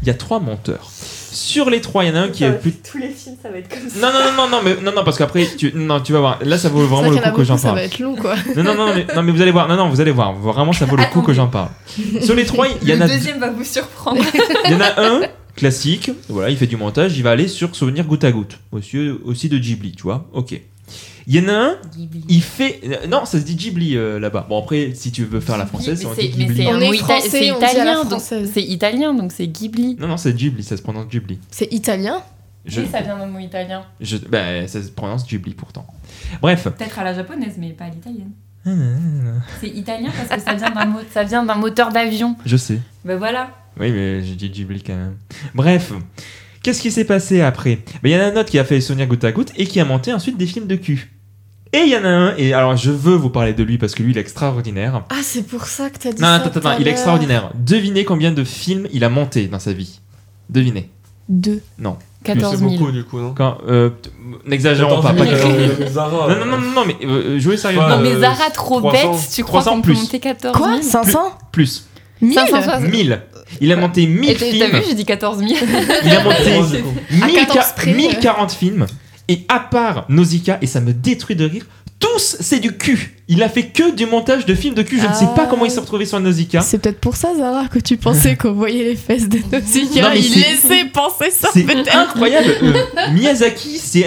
Il 0.02 0.08
y 0.08 0.10
a 0.10 0.14
trois 0.14 0.40
monteurs. 0.40 0.88
Sur 1.32 1.70
les 1.70 1.80
trois, 1.80 2.04
il 2.04 2.08
y 2.08 2.10
en 2.10 2.16
a 2.16 2.20
un 2.22 2.28
qui 2.28 2.42
est 2.44 2.50
plus. 2.52 2.72
Tous 2.72 2.98
les 2.98 3.08
films, 3.08 3.36
ça 3.40 3.48
va 3.50 3.58
être 3.58 3.68
comme 3.68 3.88
ça. 3.88 3.98
Non, 4.00 4.12
non, 4.12 4.24
non, 4.24 4.36
non, 4.36 4.56
non, 4.56 4.62
mais, 4.64 4.74
non, 4.82 4.92
non, 4.96 5.04
parce 5.04 5.16
qu'après, 5.16 5.46
tu, 5.56 5.70
non, 5.74 6.00
tu 6.00 6.12
vas 6.12 6.18
voir. 6.18 6.38
Là, 6.42 6.58
ça 6.58 6.68
vaut 6.68 6.80
vraiment 6.86 7.08
vrai 7.10 7.20
le 7.24 7.30
coup 7.30 7.36
que 7.38 7.44
j'en 7.44 7.54
beaucoup, 7.54 7.62
ça 7.62 7.68
parle. 7.68 7.78
va 7.78 7.84
être 7.84 7.98
long 8.00 8.16
quoi. 8.16 8.34
Non, 8.56 8.62
non, 8.64 8.74
non, 8.74 8.94
mais, 8.94 9.06
non, 9.14 9.22
mais 9.22 9.30
vous 9.32 9.40
allez 9.40 9.52
voir. 9.52 9.68
Non, 9.68 9.76
non, 9.76 9.88
vous 9.88 10.00
allez 10.00 10.10
voir. 10.10 10.32
Vraiment, 10.34 10.72
ça 10.72 10.86
vaut 10.86 10.96
le 10.96 11.04
coup 11.04 11.22
que 11.22 11.32
j'en 11.32 11.46
parle. 11.46 11.68
Sur 12.20 12.34
les 12.34 12.44
trois, 12.44 12.66
il 12.82 12.88
y 12.88 12.92
en 12.92 12.96
Le 12.96 13.02
a, 13.04 13.08
deuxième 13.08 13.38
va 13.38 13.50
vous 13.50 13.62
surprendre. 13.64 14.20
il 14.66 14.72
y 14.72 14.74
en 14.74 14.80
a 14.80 15.00
un 15.00 15.20
classique. 15.60 16.10
Voilà, 16.28 16.50
il 16.50 16.56
fait 16.56 16.66
du 16.66 16.76
montage. 16.76 17.16
Il 17.16 17.22
va 17.22 17.30
aller 17.30 17.48
sur 17.48 17.74
Souvenir 17.76 18.04
goutte 18.06 18.24
à 18.24 18.32
goutte. 18.32 18.58
Aussi, 18.72 18.98
aussi 19.24 19.48
de 19.48 19.58
Ghibli, 19.58 19.92
tu 19.92 20.02
vois. 20.02 20.28
Ok. 20.32 20.60
Il 21.26 21.36
y 21.36 21.40
en 21.44 21.48
a 21.48 21.52
un, 21.52 21.76
il 22.28 22.42
fait. 22.42 22.80
Non, 23.08 23.24
ça 23.24 23.38
se 23.38 23.44
dit 23.44 23.54
Ghibli 23.54 23.96
euh, 23.96 24.18
là-bas. 24.18 24.46
Bon, 24.48 24.58
après, 24.60 24.92
si 24.94 25.12
tu 25.12 25.24
veux 25.24 25.38
faire 25.40 25.58
la 25.58 25.66
française, 25.66 26.04
on 26.04 26.12
c'est 26.14 26.22
dit 26.28 26.30
Ghibli. 26.46 26.66
On 26.66 26.80
est 26.80 26.88
ita- 26.96 27.14
on 27.24 27.28
dit 27.28 27.46
italien, 27.46 28.04
donc 28.04 28.20
c'est 28.20 28.62
italien, 28.62 29.14
donc 29.14 29.30
c'est 29.30 29.46
Ghibli. 29.46 29.96
Non, 30.00 30.08
non, 30.08 30.16
c'est 30.16 30.32
Ghibli. 30.32 30.64
Ça 30.64 30.76
se 30.76 30.82
prononce 30.82 31.06
Ghibli. 31.08 31.38
C'est 31.50 31.72
italien. 31.72 32.20
Je, 32.66 32.80
Oui, 32.80 32.88
ça 32.90 33.00
vient 33.02 33.16
d'un 33.16 33.26
mot 33.26 33.38
italien. 33.38 33.82
je, 34.00 34.16
bah, 34.16 34.66
ça 34.66 34.82
se 34.82 34.88
prononce 34.88 35.24
Ghibli 35.26 35.54
pourtant. 35.54 35.86
Bref. 36.42 36.64
Peut-être 36.64 36.98
à 36.98 37.04
la 37.04 37.14
japonaise, 37.14 37.54
mais 37.58 37.70
pas 37.70 37.84
à 37.84 37.90
l'italienne. 37.90 38.32
C'est 39.60 39.68
italien 39.68 40.10
parce 40.16 40.40
que 40.42 40.50
ça 40.50 40.54
vient 40.54 40.70
d'un 40.70 40.84
mo- 40.86 41.00
ça 41.12 41.22
vient 41.24 41.44
d'un 41.44 41.54
moteur 41.54 41.90
d'avion. 41.92 42.36
Je 42.44 42.56
sais. 42.56 42.80
Ben 43.04 43.16
voilà. 43.16 43.50
Oui, 43.80 43.90
mais 43.92 44.22
j'ai 44.22 44.34
dit 44.34 44.50
Ghibli 44.50 44.82
quand 44.82 44.94
même. 44.94 45.16
Bref, 45.54 45.92
qu'est-ce 46.62 46.80
qui 46.82 46.90
s'est 46.90 47.04
passé 47.04 47.40
après? 47.40 47.78
Ben, 48.02 48.10
Il 48.10 48.12
y 48.12 48.16
en 48.16 48.20
a 48.20 48.24
un 48.26 48.36
autre 48.36 48.50
qui 48.50 48.58
a 48.58 48.64
fait 48.64 48.80
Sonia 48.80 49.06
goutte 49.06 49.24
à 49.24 49.32
goutte 49.32 49.52
et 49.56 49.66
qui 49.66 49.80
a 49.80 49.84
monté 49.84 50.12
ensuite 50.12 50.36
des 50.36 50.46
films 50.46 50.66
de 50.66 50.76
cul. 50.76 51.12
Et 51.72 51.78
il 51.86 51.88
y 51.88 51.96
en 51.96 52.04
a 52.04 52.08
un, 52.08 52.36
et 52.36 52.52
alors 52.52 52.76
je 52.76 52.90
veux 52.90 53.14
vous 53.14 53.30
parler 53.30 53.52
de 53.54 53.62
lui 53.62 53.78
parce 53.78 53.94
que 53.94 54.02
lui 54.02 54.10
il 54.10 54.18
est 54.18 54.20
extraordinaire. 54.20 55.04
Ah, 55.08 55.20
c'est 55.22 55.46
pour 55.46 55.66
ça 55.66 55.88
que 55.88 55.98
t'as 55.98 56.10
dit 56.12 56.20
Non, 56.20 56.26
ça. 56.28 56.34
attends, 56.34 56.50
tout 56.50 56.58
attends, 56.58 56.70
à 56.70 56.78
il 56.80 56.86
est 56.88 56.90
extraordinaire. 56.90 57.50
Devinez 57.54 58.04
combien 58.04 58.32
de 58.32 58.42
films 58.44 58.88
il 58.92 59.04
a 59.04 59.08
monté 59.08 59.46
dans 59.46 59.60
sa 59.60 59.72
vie. 59.72 60.00
Devinez. 60.48 60.90
Deux. 61.28 61.62
14 62.24 62.52
C'est 62.52 62.58
000. 62.58 62.70
beaucoup 62.72 62.90
du 62.92 63.04
coup, 63.04 63.18
non? 63.20 63.32
Quand, 63.34 63.58
euh, 63.68 63.88
N'exagérons 64.44 65.00
pas, 65.00 65.14
pas 65.14 65.24
14 65.24 65.40
14 65.42 65.58
000. 65.58 65.76
000. 65.78 65.90
Zara. 65.90 66.28
Non, 66.34 66.44
non, 66.44 66.44
non, 66.44 66.58
non, 66.60 66.70
non, 66.74 66.82
mais 66.86 66.96
euh, 67.06 67.38
jouez 67.38 67.56
sérieusement. 67.56 67.88
Non, 67.88 68.00
mais 68.00 68.10
Euh, 68.16 68.20
Zara, 68.20 68.50
trop 68.50 68.80
300, 68.80 68.90
bête, 69.12 69.20
tu 69.32 69.42
crois 69.44 69.60
300 69.60 69.70
qu'on 69.76 69.82
peut 69.82 69.92
plus. 69.92 70.00
monter 70.02 70.18
14 70.20 70.54
000 70.58 70.64
Quoi 70.68 70.82
500 70.82 71.18
Plus. 71.52 71.86
1000 72.20 72.34
560. 72.34 72.82
1000. 72.90 73.22
Il 73.60 73.72
a 73.72 73.76
monté 73.76 74.06
1000 74.06 74.30
Et 74.30 74.34
t'as 74.34 74.46
films. 74.46 74.70
vu, 74.78 74.82
j'ai 74.88 74.94
dit 74.94 75.04
14 75.04 75.38
000. 75.38 75.50
Il 76.04 76.10
a 76.10 76.22
monté 76.24 76.44
Zara, 76.44 76.66
du 76.68 76.82
coup. 76.82 76.94
1000 77.10 77.22
À 77.24 77.28
14 77.46 77.72
près, 77.76 77.92
1040 77.92 78.52
films. 78.52 78.86
Et 79.28 79.44
à 79.48 79.60
part 79.60 80.06
Nausicaa, 80.08 80.58
et 80.62 80.66
ça 80.66 80.80
me 80.80 80.92
détruit 80.92 81.36
de 81.36 81.44
rire, 81.44 81.64
tous 81.98 82.36
c'est 82.40 82.58
du 82.60 82.76
cul. 82.76 83.19
Il 83.32 83.42
a 83.44 83.48
fait 83.48 83.62
que 83.62 83.94
du 83.94 84.06
montage 84.06 84.44
de 84.44 84.54
films 84.56 84.74
de 84.74 84.82
cul. 84.82 84.98
Je 85.00 85.06
ne 85.06 85.12
sais 85.14 85.24
Ah. 85.28 85.34
pas 85.36 85.46
comment 85.46 85.64
il 85.64 85.70
s'est 85.70 85.78
retrouvé 85.78 86.04
sur 86.04 86.18
Nausicaa. 86.18 86.62
C'est 86.62 86.78
peut-être 86.78 86.98
pour 86.98 87.14
ça, 87.14 87.28
Zara, 87.38 87.68
que 87.68 87.78
tu 87.78 87.96
pensais 87.96 88.34
qu'on 88.36 88.50
voyait 88.52 88.82
les 88.84 88.96
fesses 88.96 89.28
de 89.28 89.38
Nausicaa. 89.52 90.02
Non, 90.02 90.08
mais 90.12 90.20
Il 90.20 90.34
laissait 90.34 90.84
penser 90.92 91.30
ça, 91.30 91.48
C'est 91.54 91.62
peut-être. 91.62 91.96
incroyable. 91.96 92.52
Euh, 92.62 92.72
Miyazaki, 93.12 93.78
c'est 93.78 94.04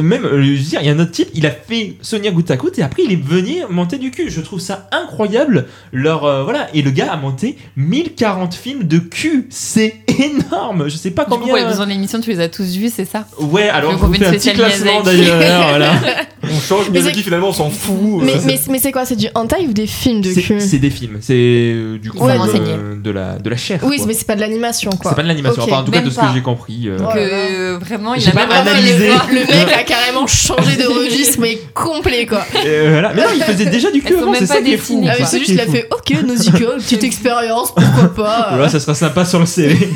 même, 0.00 0.24
euh, 0.24 0.42
je 0.42 0.50
veux 0.52 0.58
dire, 0.58 0.80
il 0.80 0.86
y 0.86 0.90
a 0.90 0.92
un 0.94 0.98
autre 0.98 1.10
type, 1.10 1.28
il 1.34 1.44
a 1.46 1.50
fait 1.50 1.96
Sonia 2.00 2.30
goutte 2.30 2.50
à 2.50 2.56
goutte 2.56 2.78
et 2.78 2.82
après 2.82 3.02
il 3.04 3.12
est 3.12 3.22
venu 3.22 3.56
monter 3.68 3.98
du 3.98 4.10
cul. 4.10 4.30
Je 4.30 4.40
trouve 4.40 4.60
ça 4.60 4.88
incroyable. 4.90 5.66
Leur 5.92 6.24
euh, 6.24 6.42
voilà 6.42 6.68
et 6.72 6.80
le 6.82 6.90
gars 6.90 7.12
a 7.12 7.16
monté 7.18 7.58
1040 7.76 8.54
films 8.54 8.84
de 8.84 8.98
cul. 8.98 9.46
C'est 9.50 9.96
énorme. 10.18 10.88
Je 10.88 10.96
sais 10.96 11.10
pas 11.10 11.24
Du 11.24 11.30
coup, 11.30 11.36
combien. 11.40 11.56
les 11.56 11.64
besoins 11.66 11.84
de 11.86 11.90
l'émission, 11.90 12.20
tu 12.20 12.30
les 12.30 12.40
as 12.40 12.48
tous 12.48 12.74
vus, 12.76 12.90
c'est 12.94 13.04
ça 13.04 13.26
Ouais, 13.38 13.68
alors 13.68 13.96
groupe 13.96 14.16
fais 14.16 14.26
un 14.26 14.32
petit 14.32 14.52
classement 14.54 15.02
d'ailleurs. 15.02 15.68
voilà. 15.68 15.92
On 16.44 16.58
change, 16.60 16.86
Mais 16.90 16.98
Miyazaki 17.00 17.22
finalement 17.22 17.48
on 17.50 17.52
s'en 17.52 17.70
fout. 17.70 18.22
Mais, 18.22 18.32
euh, 18.34 18.38
mais, 18.44 18.60
mais 18.70 18.78
c'est 18.78 18.92
quoi 18.92 19.04
C'est 19.04 19.16
du 19.16 19.28
hentai 19.34 19.66
ou 19.68 19.72
des 19.72 19.86
films 19.86 20.20
de 20.20 20.30
C'est 20.30 20.42
cul 20.42 20.60
c'est 20.60 20.78
des 20.78 20.90
films, 20.90 21.18
c'est 21.20 21.34
euh, 21.34 21.98
du 21.98 22.10
coup 22.10 22.18
Ouais, 22.24 22.34
de, 22.38 23.00
de 23.02 23.10
la, 23.10 23.38
de 23.38 23.50
la 23.50 23.56
chair. 23.56 23.80
Oui, 23.82 23.96
quoi. 23.98 24.06
mais 24.06 24.14
c'est 24.14 24.26
pas 24.26 24.34
de 24.36 24.40
l'animation, 24.40 24.90
quoi. 24.90 25.10
c'est 25.10 25.16
pas 25.16 25.22
de 25.22 25.28
l'animation, 25.28 25.62
Ok, 25.62 25.68
enfin 25.70 25.80
en 25.82 25.84
tout 25.84 25.90
cas 25.92 26.00
de 26.00 26.10
ce 26.10 26.16
pas. 26.16 26.28
que 26.28 26.34
j'ai 26.34 26.42
compris. 26.42 26.88
euh. 26.88 26.96
Oh 27.00 27.02
là 27.04 27.12
Que 27.14 27.18
là. 27.18 27.24
euh, 27.24 27.78
vraiment, 27.80 28.14
il 28.14 28.28
a 28.28 28.32
pas 28.32 28.46
même 28.46 28.50
analysé. 28.52 29.08
Le 29.30 29.40
mec 29.40 29.74
a 29.76 29.82
carrément 29.84 30.26
changé 30.26 30.76
de 30.76 30.86
registre, 30.86 31.38
mais 31.40 31.58
complet, 31.74 32.26
quoi. 32.26 32.44
Euh, 32.66 32.88
voilà. 32.92 33.12
Mais 33.14 33.22
non, 33.22 33.28
il 33.34 33.42
faisait 33.42 33.66
déjà 33.66 33.90
du 33.90 34.02
cul 34.02 34.14
avant, 34.16 34.30
même 34.32 34.40
c'est 34.40 34.46
pas 34.48 34.54
ça 34.54 34.62
qui 34.62 34.72
est 34.74 34.76
fou. 34.76 35.04
Ah, 35.08 35.24
c'est 35.24 35.38
juste, 35.38 35.50
qui 35.50 35.52
il 35.54 35.60
est 35.60 35.62
a 35.62 35.66
fait 35.66 35.88
Ok, 35.90 36.22
Nausicaa, 36.24 36.58
petite 36.78 37.04
expérience, 37.04 37.72
pourquoi 37.74 38.14
pas. 38.14 38.48
Voilà, 38.52 38.68
ça 38.68 38.80
sera 38.80 38.94
sympa 38.94 39.24
sur 39.24 39.38
le 39.40 39.46
CV. 39.46 39.74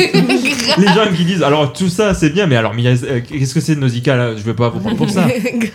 Les 0.78 0.86
gens 0.86 1.06
qui 1.16 1.24
disent 1.24 1.42
alors 1.42 1.72
tout 1.72 1.88
ça 1.88 2.12
c'est 2.14 2.30
bien, 2.30 2.46
mais 2.46 2.56
alors 2.56 2.72
euh, 2.76 3.20
qu'est-ce 3.20 3.54
que 3.54 3.60
c'est 3.60 3.76
Nausicaa 3.76 4.16
là? 4.16 4.36
Je 4.36 4.42
vais 4.42 4.54
pas 4.54 4.68
vous 4.68 4.80
prendre 4.80 4.96
pour 4.96 5.08
ça. 5.10 5.26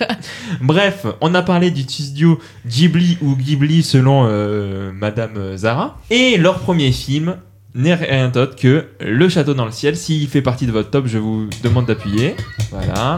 Bref, 0.62 1.06
on 1.22 1.34
a 1.36 1.42
parlé 1.42 1.72
du 1.72 1.82
studio 1.84 2.40
Ghibli 2.82 3.20
ou 3.22 3.36
Ghibli 3.36 3.84
selon 3.84 4.26
euh, 4.26 4.92
Madame 4.92 5.56
Zara. 5.56 6.00
Et 6.10 6.38
leur 6.38 6.58
premier 6.58 6.92
film 6.92 7.38
n'est 7.76 7.94
rien 7.94 8.30
d'autre 8.30 8.56
que 8.56 8.88
Le 9.00 9.30
Château 9.30 9.54
dans 9.54 9.66
le 9.66 9.72
ciel. 9.72 9.96
S'il 9.96 10.28
fait 10.28 10.42
partie 10.42 10.66
de 10.66 10.72
votre 10.72 10.90
top, 10.90 11.06
je 11.06 11.20
vous 11.20 11.48
demande 11.62 11.86
d'appuyer. 11.86 12.36
Voilà. 12.72 13.18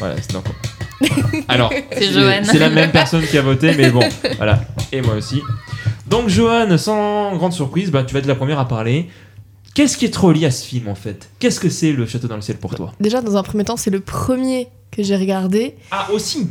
Voilà, 0.00 0.16
c'est 0.20 0.32
donc. 0.32 0.46
Alors, 1.48 1.72
C'est 1.92 2.12
Johan. 2.12 2.42
C'est 2.42 2.58
la 2.58 2.70
même 2.70 2.90
personne 2.90 3.22
qui 3.22 3.38
a 3.38 3.42
voté, 3.42 3.72
mais 3.76 3.88
bon, 3.90 4.02
voilà. 4.36 4.64
Et 4.90 5.00
moi 5.00 5.14
aussi. 5.14 5.40
Donc, 6.08 6.28
Johan, 6.28 6.76
sans 6.76 7.36
grande 7.36 7.52
surprise, 7.52 7.92
bah, 7.92 8.02
tu 8.02 8.14
vas 8.14 8.18
être 8.18 8.26
la 8.26 8.34
première 8.34 8.58
à 8.58 8.66
parler. 8.66 9.08
Qu'est-ce 9.74 9.96
qui 9.96 10.06
est 10.06 10.12
trop 10.12 10.32
lié 10.32 10.46
à 10.46 10.50
ce 10.50 10.66
film 10.66 10.88
en 10.88 10.96
fait? 10.96 11.30
Qu'est-ce 11.38 11.60
que 11.60 11.68
c'est 11.68 11.92
Le 11.92 12.04
Château 12.04 12.26
dans 12.26 12.34
le 12.34 12.42
ciel 12.42 12.56
pour 12.56 12.74
toi? 12.74 12.92
Déjà, 12.98 13.22
dans 13.22 13.36
un 13.36 13.44
premier 13.44 13.62
temps, 13.62 13.76
c'est 13.76 13.90
le 13.90 14.00
premier 14.00 14.66
que 14.90 15.04
j'ai 15.04 15.14
regardé. 15.16 15.76
Ah, 15.92 16.08
aussi? 16.12 16.48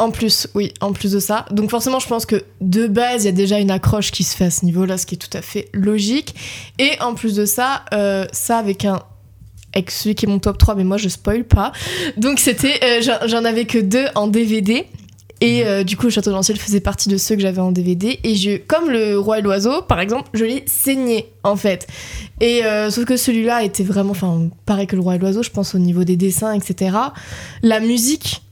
En 0.00 0.10
plus, 0.10 0.48
oui, 0.54 0.72
en 0.80 0.92
plus 0.92 1.12
de 1.12 1.20
ça. 1.20 1.44
Donc 1.50 1.70
forcément, 1.70 2.00
je 2.00 2.08
pense 2.08 2.26
que 2.26 2.42
de 2.60 2.86
base, 2.86 3.22
il 3.22 3.26
y 3.26 3.28
a 3.28 3.32
déjà 3.32 3.58
une 3.58 3.70
accroche 3.70 4.10
qui 4.10 4.24
se 4.24 4.34
fait 4.36 4.46
à 4.46 4.50
ce 4.50 4.64
niveau-là, 4.64 4.96
ce 4.98 5.04
qui 5.06 5.14
est 5.14 5.18
tout 5.18 5.36
à 5.36 5.42
fait 5.42 5.68
logique. 5.74 6.34
Et 6.78 6.92
en 7.00 7.14
plus 7.14 7.34
de 7.36 7.44
ça, 7.44 7.84
euh, 7.92 8.24
ça 8.32 8.56
avec 8.58 8.84
un 8.84 9.02
avec 9.72 9.92
celui 9.92 10.16
qui 10.16 10.24
est 10.26 10.28
mon 10.28 10.40
top 10.40 10.58
3, 10.58 10.74
mais 10.74 10.82
moi 10.82 10.96
je 10.96 11.08
spoil 11.08 11.44
pas. 11.44 11.70
Donc 12.16 12.40
c'était, 12.40 12.80
euh, 12.82 13.00
j'en- 13.28 13.44
avais 13.44 13.66
que 13.66 13.78
deux 13.78 14.06
en 14.16 14.26
DVD. 14.26 14.84
Et 15.42 15.64
euh, 15.64 15.84
du 15.84 15.96
coup, 15.96 16.04
le 16.06 16.10
Château 16.10 16.30
d'Anciel 16.32 16.58
faisait 16.58 16.80
partie 16.80 17.08
de 17.08 17.16
ceux 17.16 17.34
que 17.36 17.40
j'avais 17.40 17.60
en 17.62 17.70
DVD. 17.72 18.18
Et 18.24 18.34
je, 18.34 18.56
comme 18.58 18.90
le 18.90 19.18
Roi 19.18 19.38
et 19.38 19.42
l'Oiseau, 19.42 19.80
par 19.82 20.00
exemple, 20.00 20.28
je 20.34 20.44
l'ai 20.44 20.64
saigné 20.66 21.28
en 21.44 21.56
fait. 21.56 21.86
Et 22.40 22.64
euh, 22.64 22.90
sauf 22.90 23.04
que 23.04 23.16
celui-là 23.16 23.62
était 23.64 23.84
vraiment, 23.84 24.10
enfin, 24.10 24.48
pareil 24.66 24.86
que 24.86 24.96
le 24.96 25.02
Roi 25.02 25.14
et 25.14 25.18
l'Oiseau, 25.18 25.42
je 25.42 25.50
pense 25.50 25.74
au 25.74 25.78
niveau 25.78 26.04
des 26.04 26.16
dessins, 26.16 26.52
etc. 26.52 26.96
La 27.62 27.80
musique, 27.80 28.42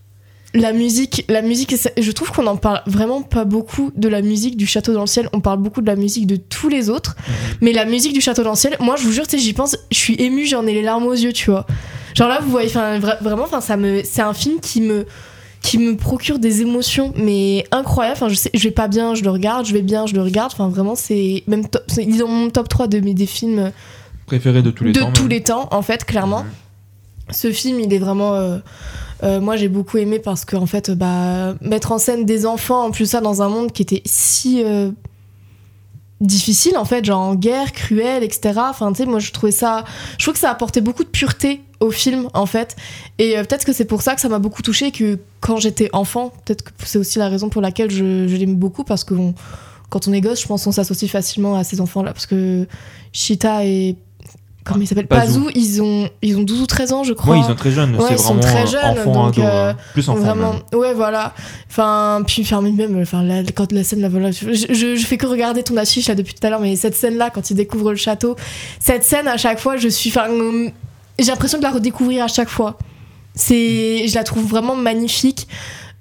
la 0.55 0.73
musique, 0.73 1.25
la 1.29 1.43
musique, 1.43 1.75
je 1.99 2.11
trouve 2.13 2.31
qu'on 2.33 2.47
en 2.47 2.57
parle 2.57 2.83
vraiment 2.87 3.23
pas 3.23 3.45
beaucoup 3.45 3.93
de 3.97 4.09
la 4.09 4.23
musique 4.23 4.57
du 4.57 4.67
Château 4.67 4.95
dans 4.95 5.03
le 5.03 5.07
ciel. 5.07 5.29
On 5.33 5.41
parle 5.41 5.59
beaucoup 5.59 5.83
de 5.83 5.87
la 5.87 5.97
musique 5.97 6.27
de 6.27 6.37
tous 6.37 6.69
les 6.69 6.89
autres, 6.89 7.17
mais 7.61 7.73
la 7.73 7.85
musique 7.85 8.13
du 8.15 8.21
Château 8.21 8.43
dans 8.43 8.51
le 8.51 8.57
ciel, 8.57 8.75
moi, 8.81 8.97
je 8.97 9.03
vous 9.05 9.13
jure, 9.13 9.25
j'y 9.31 9.53
pense, 9.53 9.77
je 9.91 9.99
suis 9.99 10.15
émue, 10.21 10.47
j'en 10.47 10.67
ai 10.67 10.73
les 10.73 10.83
larmes 10.83 11.07
aux 11.07 11.13
yeux, 11.13 11.33
tu 11.35 11.51
vois. 11.51 11.67
Genre 12.15 12.29
là, 12.29 12.41
vous 12.43 12.51
voyez, 12.51 12.69
enfin, 12.69 12.99
vra- 12.99 13.23
vraiment, 13.23 13.45
enfin, 13.45 13.61
ça 13.61 13.77
me, 13.77 14.03
c'est 14.05 14.23
un 14.23 14.33
film 14.35 14.59
qui 14.61 14.81
me 14.81 15.07
qui 15.61 15.77
me 15.77 15.97
procure 15.97 16.39
des 16.39 16.63
émotions 16.63 17.13
mais 17.17 17.65
incroyables 17.73 18.15
enfin 18.17 18.29
je 18.29 18.37
sais 18.37 18.51
je 18.55 18.63
vais 18.63 18.71
pas 18.71 18.87
bien 18.87 19.17
je 19.17 19.25
le 19.25 19.31
regarde 19.31 19.67
je 19.67 19.73
vais 19.73 19.83
bien 19.83 20.07
je 20.07 20.15
le 20.15 20.23
regarde 20.23 20.53
enfin 20.55 20.69
vraiment 20.69 20.95
c'est 20.95 21.43
même 21.49 21.67
top, 21.69 21.83
ils 21.99 22.23
ont 22.23 22.29
mon 22.29 22.49
top 22.49 22.69
3 22.69 22.87
de 22.87 23.01
mes 23.01 23.13
des 23.13 23.27
films 23.27 23.73
Préféré 24.27 24.63
de 24.63 24.71
tous 24.71 24.85
les 24.85 24.93
de 24.93 25.01
temps. 25.01 25.11
tous 25.11 25.23
même. 25.23 25.31
les 25.33 25.43
temps 25.43 25.69
en 25.73 25.83
fait 25.83 26.05
clairement 26.05 26.45
Mhm. 26.45 27.33
ce 27.33 27.51
film 27.51 27.81
il 27.81 27.93
est 27.93 27.99
vraiment 27.99 28.35
euh, 28.37 28.59
euh, 29.23 29.41
moi 29.41 29.57
j'ai 29.57 29.69
beaucoup 29.69 29.99
aimé 29.99 30.19
parce 30.19 30.45
que 30.45 30.65
fait 30.67 30.91
bah 30.91 31.55
mettre 31.61 31.93
en 31.93 31.99
scène 31.99 32.25
des 32.25 32.47
enfants 32.47 32.85
en 32.85 32.91
plus 32.91 33.07
ça 33.07 33.21
dans 33.21 33.43
un 33.43 33.49
monde 33.49 33.73
qui 33.73 33.83
était 33.83 34.03
si 34.05 34.63
euh, 34.65 34.91
difficile 36.21 36.77
en 36.77 36.85
fait 36.85 37.05
genre 37.05 37.21
en 37.21 37.35
guerre 37.35 37.73
cruel 37.73 38.23
etc 38.23 38.55
enfin 38.57 38.93
tu 38.93 38.99
sais 38.99 39.07
moi 39.07 39.19
je 39.19 39.33
trouvais 39.33 39.53
ça 39.53 39.85
je 40.19 40.25
trouve 40.25 40.35
que 40.35 40.41
ça 40.41 40.51
apportait 40.51 40.81
beaucoup 40.81 41.05
de 41.05 41.09
pureté 41.09 41.61
au 41.81 41.91
film 41.91 42.29
en 42.35 42.47
fait. 42.47 42.77
Et 43.19 43.39
euh, 43.39 43.45
peut-être 43.45 43.65
que 43.65 43.73
c'est 43.73 43.85
pour 43.85 44.03
ça 44.03 44.15
que 44.15 44.21
ça 44.21 44.29
m'a 44.29 44.39
beaucoup 44.39 44.63
touché 44.63 44.91
que 44.91 45.19
quand 45.41 45.59
j'étais 45.59 45.91
enfant 45.93 46.33
peut-être 46.45 46.63
que 46.63 46.71
c'est 46.85 46.99
aussi 46.99 47.19
la 47.19 47.29
raison 47.29 47.49
pour 47.49 47.63
laquelle 47.63 47.91
je, 47.91 48.27
l'aime 48.37 48.57
beaucoup 48.57 48.85
parce 48.85 49.05
que 49.05 49.15
quand 49.89 50.09
on 50.09 50.13
est 50.13 50.21
gosse 50.21 50.43
je 50.43 50.47
pense 50.47 50.65
qu'on 50.65 50.73
s'associe 50.73 51.11
facilement 51.11 51.57
à 51.57 51.65
ces 51.65 51.81
enfants 51.81 52.03
là 52.03 52.13
parce 52.13 52.27
que 52.27 52.67
Chita 53.13 53.65
et 53.65 53.97
comment 54.69 54.81
il 54.83 54.87
s'appelle 54.87 55.07
Pazou. 55.07 55.45
Pazou 55.47 55.51
ils 55.55 55.83
ont 55.83 56.09
ils 56.23 56.37
ont 56.39 56.43
12 56.43 56.61
ou 56.63 56.67
13 56.67 56.93
ans 56.93 57.03
je 57.05 57.13
crois 57.15 57.35
Ouais, 57.35 57.41
ils 57.41 57.47
sont 57.47 57.55
très 57.55 57.71
jeunes, 57.73 57.97
Ouais, 57.97 58.05
c'est 58.09 58.15
ils 58.15 58.19
sont 58.19 58.39
très 58.39 58.67
jeunes, 58.67 58.85
enfant, 58.99 59.13
donc, 59.27 59.39
ado, 59.39 59.47
euh, 59.47 59.71
hein. 59.73 59.77
plus 59.95 60.09
enfant 60.09 60.21
vraiment 60.21 60.53
même. 60.53 60.81
ouais 60.81 60.95
voilà 60.95 61.33
enfin 61.71 62.23
puis 62.27 62.43
enfin 62.43 62.61
même 62.61 62.99
enfin 63.01 63.23
la- 63.23 63.43
quand 63.55 63.73
la 63.73 63.83
scène 63.85 64.01
là 64.01 64.09
voilà 64.09 64.31
je, 64.31 64.53
je, 64.53 64.95
je 64.97 65.07
fais 65.07 65.17
que 65.17 65.27
regarder 65.27 65.63
ton 65.63 65.77
affiche 65.77 66.09
là 66.09 66.15
depuis 66.15 66.35
tout 66.35 66.47
à 66.47 66.51
l'heure 66.51 66.61
mais 66.61 66.77
cette 66.77 66.95
scène 66.95 67.17
là 67.17 67.31
quand 67.31 67.51
il 67.51 67.55
découvre 67.55 67.91
le 67.91 67.97
château 67.97 68.37
cette 68.79 69.05
scène 69.05 69.27
à 69.27 69.37
chaque 69.37 69.59
fois 69.59 69.77
je 69.77 69.89
suis 69.89 70.11
enfin 70.11 70.29
hum, 70.31 70.71
j'ai 71.19 71.27
l'impression 71.27 71.59
de 71.59 71.63
la 71.65 71.71
redécouvrir 71.71 72.25
à 72.25 72.29
chaque 72.29 72.49
fois 72.49 72.77
c'est 73.35 74.07
je 74.09 74.15
la 74.15 74.25
trouve 74.25 74.47
vraiment 74.47 74.75
magnifique 74.77 75.47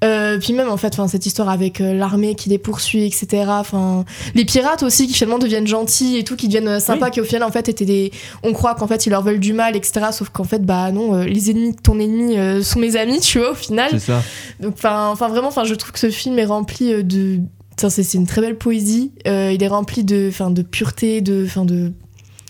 Euh, 0.04 0.38
puis 0.38 0.54
même 0.54 0.70
en 0.70 0.78
fait 0.78 0.94
enfin 0.94 1.08
cette 1.08 1.26
histoire 1.26 1.50
avec 1.50 1.82
euh, 1.82 1.92
l'armée 1.92 2.36
qui 2.36 2.50
les 2.50 2.60
poursuit 2.60 3.04
etc 3.04 3.46
enfin 3.48 4.06
les 4.36 4.46
pirates 4.46 4.84
aussi 4.84 5.08
qui 5.08 5.16
finalement 5.16 5.40
deviennent 5.40 5.66
gentils 5.66 6.18
et 6.18 6.24
tout 6.24 6.36
qui 6.36 6.46
deviennent 6.48 6.68
euh, 6.68 6.80
sympas 6.80 7.10
qui 7.10 7.20
au 7.20 7.24
final 7.24 7.42
en 7.42 7.50
fait 7.50 7.68
étaient 7.68 7.84
des 7.84 8.12
on 8.44 8.54
croit 8.54 8.76
qu'en 8.76 8.86
fait 8.86 9.08
ils 9.08 9.10
leur 9.10 9.24
veulent 9.24 9.40
du 9.40 9.54
mal 9.54 9.76
etc 9.76 10.08
sauf 10.12 10.30
qu'en 10.30 10.44
fait 10.44 10.64
bah 10.64 10.92
non 10.92 11.24
les 11.24 11.50
ennemis 11.50 11.72
de 11.72 11.82
ton 11.82 12.00
ennemi 12.00 12.38
sont 12.64 12.80
mes 12.80 12.96
amis 12.96 13.22
tu 13.22 13.40
vois 13.40 13.52
au 13.52 13.56
final 13.56 13.90
C'est 13.92 14.00
ça. 14.00 14.22
donc, 14.60 14.74
enfin, 14.76 15.14
vraiment, 15.16 15.48
enfin, 15.48 15.64
je 15.64 15.76
trouve 15.76 15.92
que 15.92 16.00
ce 16.00 16.10
film 16.10 16.38
est 16.40 16.46
rempli 16.46 17.04
de. 17.04 17.40
C'est 17.78 18.14
une 18.16 18.26
très 18.26 18.42
belle 18.42 18.58
poésie. 18.58 19.12
Euh, 19.28 19.52
il 19.54 19.62
est 19.62 19.68
rempli 19.68 20.04
de, 20.04 20.28
enfin, 20.30 20.50
de 20.50 20.64
pureté, 20.64 21.22
de, 21.22 21.44
enfin, 21.46 21.64
de, 21.64 21.92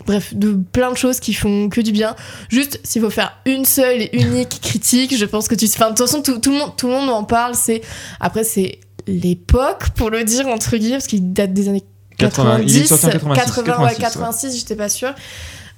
bref, 0.05 0.33
de 0.33 0.53
plein 0.53 0.91
de 0.91 0.97
choses 0.97 1.19
qui 1.19 1.33
font 1.33 1.69
que 1.69 1.81
du 1.81 1.91
bien. 1.91 2.15
Juste, 2.49 2.79
s'il 2.83 3.01
faut 3.01 3.09
faire 3.09 3.37
une 3.45 3.65
seule 3.65 4.01
et 4.01 4.09
unique 4.13 4.59
critique, 4.61 5.15
je 5.15 5.25
pense 5.25 5.47
que 5.47 5.55
tu. 5.55 5.65
Enfin, 5.65 5.85
de 5.85 5.95
toute 5.95 6.07
façon, 6.07 6.21
tout, 6.21 6.39
tout 6.39 6.51
le 6.51 6.57
monde, 6.57 6.75
tout 6.77 6.87
le 6.87 6.93
monde 6.93 7.09
en 7.09 7.23
parle. 7.23 7.55
C'est 7.55 7.81
après, 8.19 8.43
c'est 8.43 8.79
l'époque 9.07 9.89
pour 9.95 10.09
le 10.09 10.23
dire 10.23 10.47
entre 10.47 10.77
guillemets, 10.77 10.97
parce 10.97 11.07
qu'il 11.07 11.33
date 11.33 11.53
des 11.53 11.69
années 11.69 11.83
80, 12.17 12.59
il 12.59 12.77
est 12.77 12.83
90, 12.83 12.87
sorti 12.87 13.05
en 13.05 13.09
86, 13.09 13.35
80, 13.35 13.63
86, 13.63 13.81
ouais, 13.81 13.87
ouais. 13.87 13.95
86, 13.99 14.57
j'étais 14.57 14.75
pas 14.75 14.89
sûre. 14.89 15.13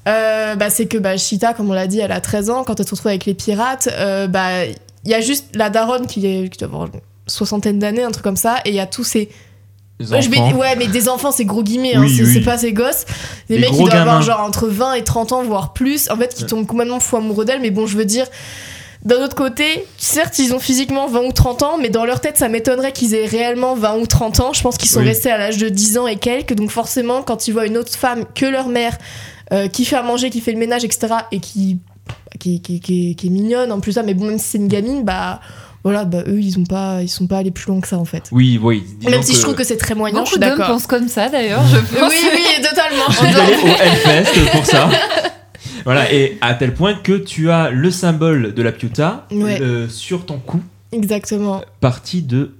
Euh, 0.07 0.55
bah, 0.55 0.69
c'est 0.69 0.87
que 0.87 0.97
bah, 0.97 1.15
comme 1.55 1.69
on 1.69 1.73
l'a 1.73 1.87
dit, 1.87 1.99
elle 1.99 2.11
a 2.11 2.21
13 2.21 2.49
ans. 2.49 2.63
Quand 2.63 2.79
elle 2.79 2.85
se 2.85 2.91
retrouve 2.91 3.07
avec 3.07 3.25
les 3.25 3.33
pirates, 3.33 3.89
euh, 3.91 4.27
bah, 4.27 4.65
il 4.65 5.11
y 5.11 5.13
a 5.13 5.21
juste 5.21 5.55
la 5.55 5.69
daronne 5.69 6.07
qui, 6.07 6.25
est, 6.25 6.49
qui 6.49 6.57
doit 6.57 6.67
avoir 6.67 6.85
une 6.85 7.01
soixantaine 7.27 7.79
d'années, 7.79 8.03
un 8.03 8.11
truc 8.11 8.23
comme 8.23 8.37
ça, 8.37 8.57
et 8.65 8.69
il 8.69 8.75
y 8.75 8.79
a 8.79 8.87
tous 8.87 9.03
ces. 9.03 9.29
Ouais, 9.99 10.21
je 10.21 10.29
mais 10.77 10.87
des 10.87 11.09
enfants, 11.09 11.31
c'est 11.31 11.43
gros 11.43 11.61
guillemets, 11.61 11.95
hein, 11.95 12.05
c'est 12.07 12.23
oui. 12.23 12.39
pas 12.39 12.57
ces 12.57 12.71
gosses. 12.71 13.05
Des 13.49 13.55
Les 13.55 13.61
mecs 13.61 13.71
qui 13.71 13.79
doivent 13.83 13.95
avoir 13.95 14.21
genre 14.21 14.39
entre 14.39 14.67
20 14.67 14.93
et 14.93 15.03
30 15.03 15.33
ans, 15.33 15.43
voire 15.43 15.73
plus, 15.73 16.09
en 16.09 16.15
fait, 16.15 16.33
qui 16.33 16.45
tombent 16.45 16.65
complètement 16.65 17.01
fou 17.01 17.17
amoureux 17.17 17.43
d'elle, 17.43 17.59
mais 17.59 17.69
bon, 17.69 17.85
je 17.85 17.97
veux 17.97 18.05
dire. 18.05 18.25
D'un 19.03 19.23
autre 19.23 19.35
côté, 19.35 19.85
certes, 19.97 20.39
ils 20.39 20.53
ont 20.53 20.59
physiquement 20.59 21.07
20 21.07 21.21
ou 21.21 21.31
30 21.31 21.63
ans, 21.63 21.77
mais 21.81 21.89
dans 21.89 22.05
leur 22.05 22.19
tête, 22.21 22.37
ça 22.37 22.47
m'étonnerait 22.49 22.91
qu'ils 22.93 23.13
aient 23.13 23.25
réellement 23.25 23.73
20 23.75 23.97
ou 23.97 24.07
30 24.07 24.39
ans. 24.41 24.53
Je 24.53 24.61
pense 24.61 24.77
qu'ils 24.77 24.89
sont 24.89 24.99
Oui. 24.99 25.05
restés 25.07 25.31
à 25.31 25.37
l'âge 25.37 25.57
de 25.57 25.69
10 25.69 25.97
ans 25.97 26.07
et 26.07 26.17
quelques. 26.17 26.53
Donc 26.53 26.69
forcément, 26.69 27.21
quand 27.21 27.47
ils 27.47 27.51
voient 27.53 27.65
une 27.65 27.77
autre 27.77 27.93
femme 27.95 28.23
que 28.35 28.45
leur 28.45 28.67
mère, 28.67 28.97
euh, 29.53 29.67
qui 29.69 29.83
fait 29.85 29.95
à 29.95 30.03
manger, 30.03 30.29
qui 30.29 30.41
fait 30.41 30.51
le 30.51 30.59
ménage, 30.59 30.83
etc., 30.83 31.07
et 31.31 31.39
qui, 31.39 31.79
qui, 32.39 32.61
qui, 32.61 32.79
qui- 32.81 33.15
qui 33.15 33.27
est 33.27 33.29
mignonne 33.29 33.71
en 33.71 33.79
plus, 33.79 33.93
ça, 33.93 34.03
mais 34.03 34.13
bon, 34.13 34.25
même 34.27 34.37
si 34.39 34.45
c'est 34.49 34.57
une 34.57 34.67
gamine, 34.67 35.03
bah 35.03 35.39
voilà, 35.83 36.05
bah 36.05 36.23
eux, 36.27 36.39
ils 36.41 36.59
ont 36.59 36.65
pas, 36.65 37.01
ils 37.01 37.07
sont 37.09 37.27
pas 37.27 37.37
allés 37.37 37.51
plus 37.51 37.67
loin 37.67 37.79
que 37.79 37.87
ça 37.87 37.97
en 37.97 38.05
fait. 38.05 38.23
Oui, 38.31 38.59
oui. 38.61 38.83
Même 39.09 39.23
si 39.23 39.35
je 39.35 39.41
trouve 39.41 39.55
que 39.55 39.63
c'est 39.63 39.77
très 39.77 39.95
moyen, 39.95 40.25
je 40.25 40.31
Beaucoup 40.35 40.39
d'hommes 40.39 40.67
pensent 40.67 40.87
comme 40.87 41.07
ça 41.07 41.29
d'ailleurs, 41.29 41.65
je 41.67 41.77
pense. 41.77 42.09
Oui, 42.09 42.21
oui, 42.33 42.61
totalement. 42.63 43.05
Je 43.09 43.15
suis 43.15 43.25
allé 43.25 43.55
au 43.63 43.67
Hellfest 43.67 44.51
pour 44.51 44.65
ça. 44.65 44.89
Voilà, 45.85 46.11
et 46.13 46.37
à 46.41 46.53
tel 46.55 46.73
point 46.73 46.93
que 46.95 47.13
tu 47.13 47.49
as 47.49 47.69
le 47.71 47.89
symbole 47.91 48.53
de 48.53 48.61
la 48.61 48.71
Piuta 48.71 49.25
Ouais. 49.31 49.61
euh, 49.61 49.87
sur 49.87 50.25
ton 50.25 50.37
cou, 50.37 50.61
Exactement. 50.91 51.61
partie 51.79 52.21
de 52.21 52.53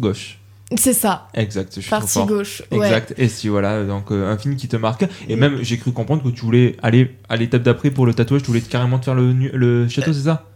gauche. 0.00 0.38
C'est 0.76 0.94
ça, 0.94 1.28
Exact, 1.34 1.70
je 1.76 1.80
suis 1.82 1.90
trop 1.90 2.00
partie 2.00 2.14
fort. 2.14 2.26
gauche. 2.26 2.62
Ouais. 2.72 2.86
Exact, 2.86 3.12
et 3.18 3.28
si 3.28 3.48
voilà, 3.48 3.84
donc 3.84 4.10
euh, 4.10 4.32
un 4.32 4.38
film 4.38 4.56
qui 4.56 4.68
te 4.68 4.76
marque. 4.76 5.04
Et 5.28 5.36
même, 5.36 5.58
j'ai 5.60 5.76
cru 5.76 5.92
comprendre 5.92 6.22
que 6.22 6.30
tu 6.30 6.40
voulais 6.40 6.76
aller 6.82 7.14
à 7.28 7.36
l'étape 7.36 7.62
d'après 7.62 7.90
pour 7.90 8.06
le 8.06 8.14
tatouage, 8.14 8.40
tu 8.40 8.46
voulais 8.48 8.62
carrément 8.62 8.98
te 8.98 9.04
faire 9.04 9.14
le, 9.14 9.86
château, 9.88 10.14
c'est 10.14 10.22
ça? 10.22 10.46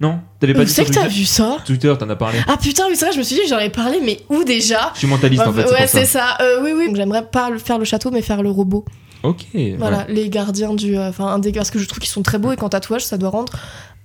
Non 0.00 0.18
T'avais 0.40 0.54
pas 0.54 0.64
dit 0.64 0.72
sur 0.72 0.84
que 0.84 0.90
t'as 0.90 1.02
Twitter 1.02 1.14
vu 1.20 1.24
ça 1.24 1.56
Twitter, 1.64 1.94
t'en 1.98 2.10
as 2.10 2.16
parlé. 2.16 2.38
Ah 2.48 2.56
putain, 2.56 2.84
oui, 2.88 2.96
c'est 2.96 3.04
vrai, 3.06 3.14
je 3.14 3.18
me 3.18 3.22
suis 3.22 3.36
dit, 3.36 3.42
j'en 3.48 3.58
ai 3.58 3.70
parlé, 3.70 4.00
mais 4.04 4.20
où 4.28 4.42
déjà 4.44 4.90
Je 4.94 4.98
suis 5.00 5.06
mentaliste 5.08 5.46
en 5.46 5.52
fait, 5.52 5.64
Ouais, 5.70 5.86
c'est 5.86 6.04
ça. 6.04 6.36
ça. 6.38 6.44
Euh, 6.44 6.60
oui, 6.64 6.72
oui. 6.76 6.86
Donc, 6.88 6.96
J'aimerais 6.96 7.24
pas 7.26 7.50
le- 7.50 7.58
faire 7.58 7.78
le 7.78 7.84
château, 7.84 8.10
mais 8.10 8.20
faire 8.22 8.42
le 8.42 8.50
robot. 8.50 8.84
Ok, 9.22 9.46
Voilà, 9.78 10.04
les 10.08 10.28
gardiens 10.28 10.74
du. 10.74 10.98
euh, 10.98 11.08
Enfin, 11.08 11.26
un 11.28 11.38
des. 11.38 11.52
Parce 11.52 11.70
que 11.70 11.78
je 11.78 11.86
trouve 11.88 12.00
qu'ils 12.00 12.10
sont 12.10 12.22
très 12.22 12.38
beaux 12.38 12.52
et 12.52 12.56
qu'en 12.56 12.68
tatouage, 12.68 13.04
ça 13.06 13.16
doit 13.16 13.30
rendre 13.30 13.52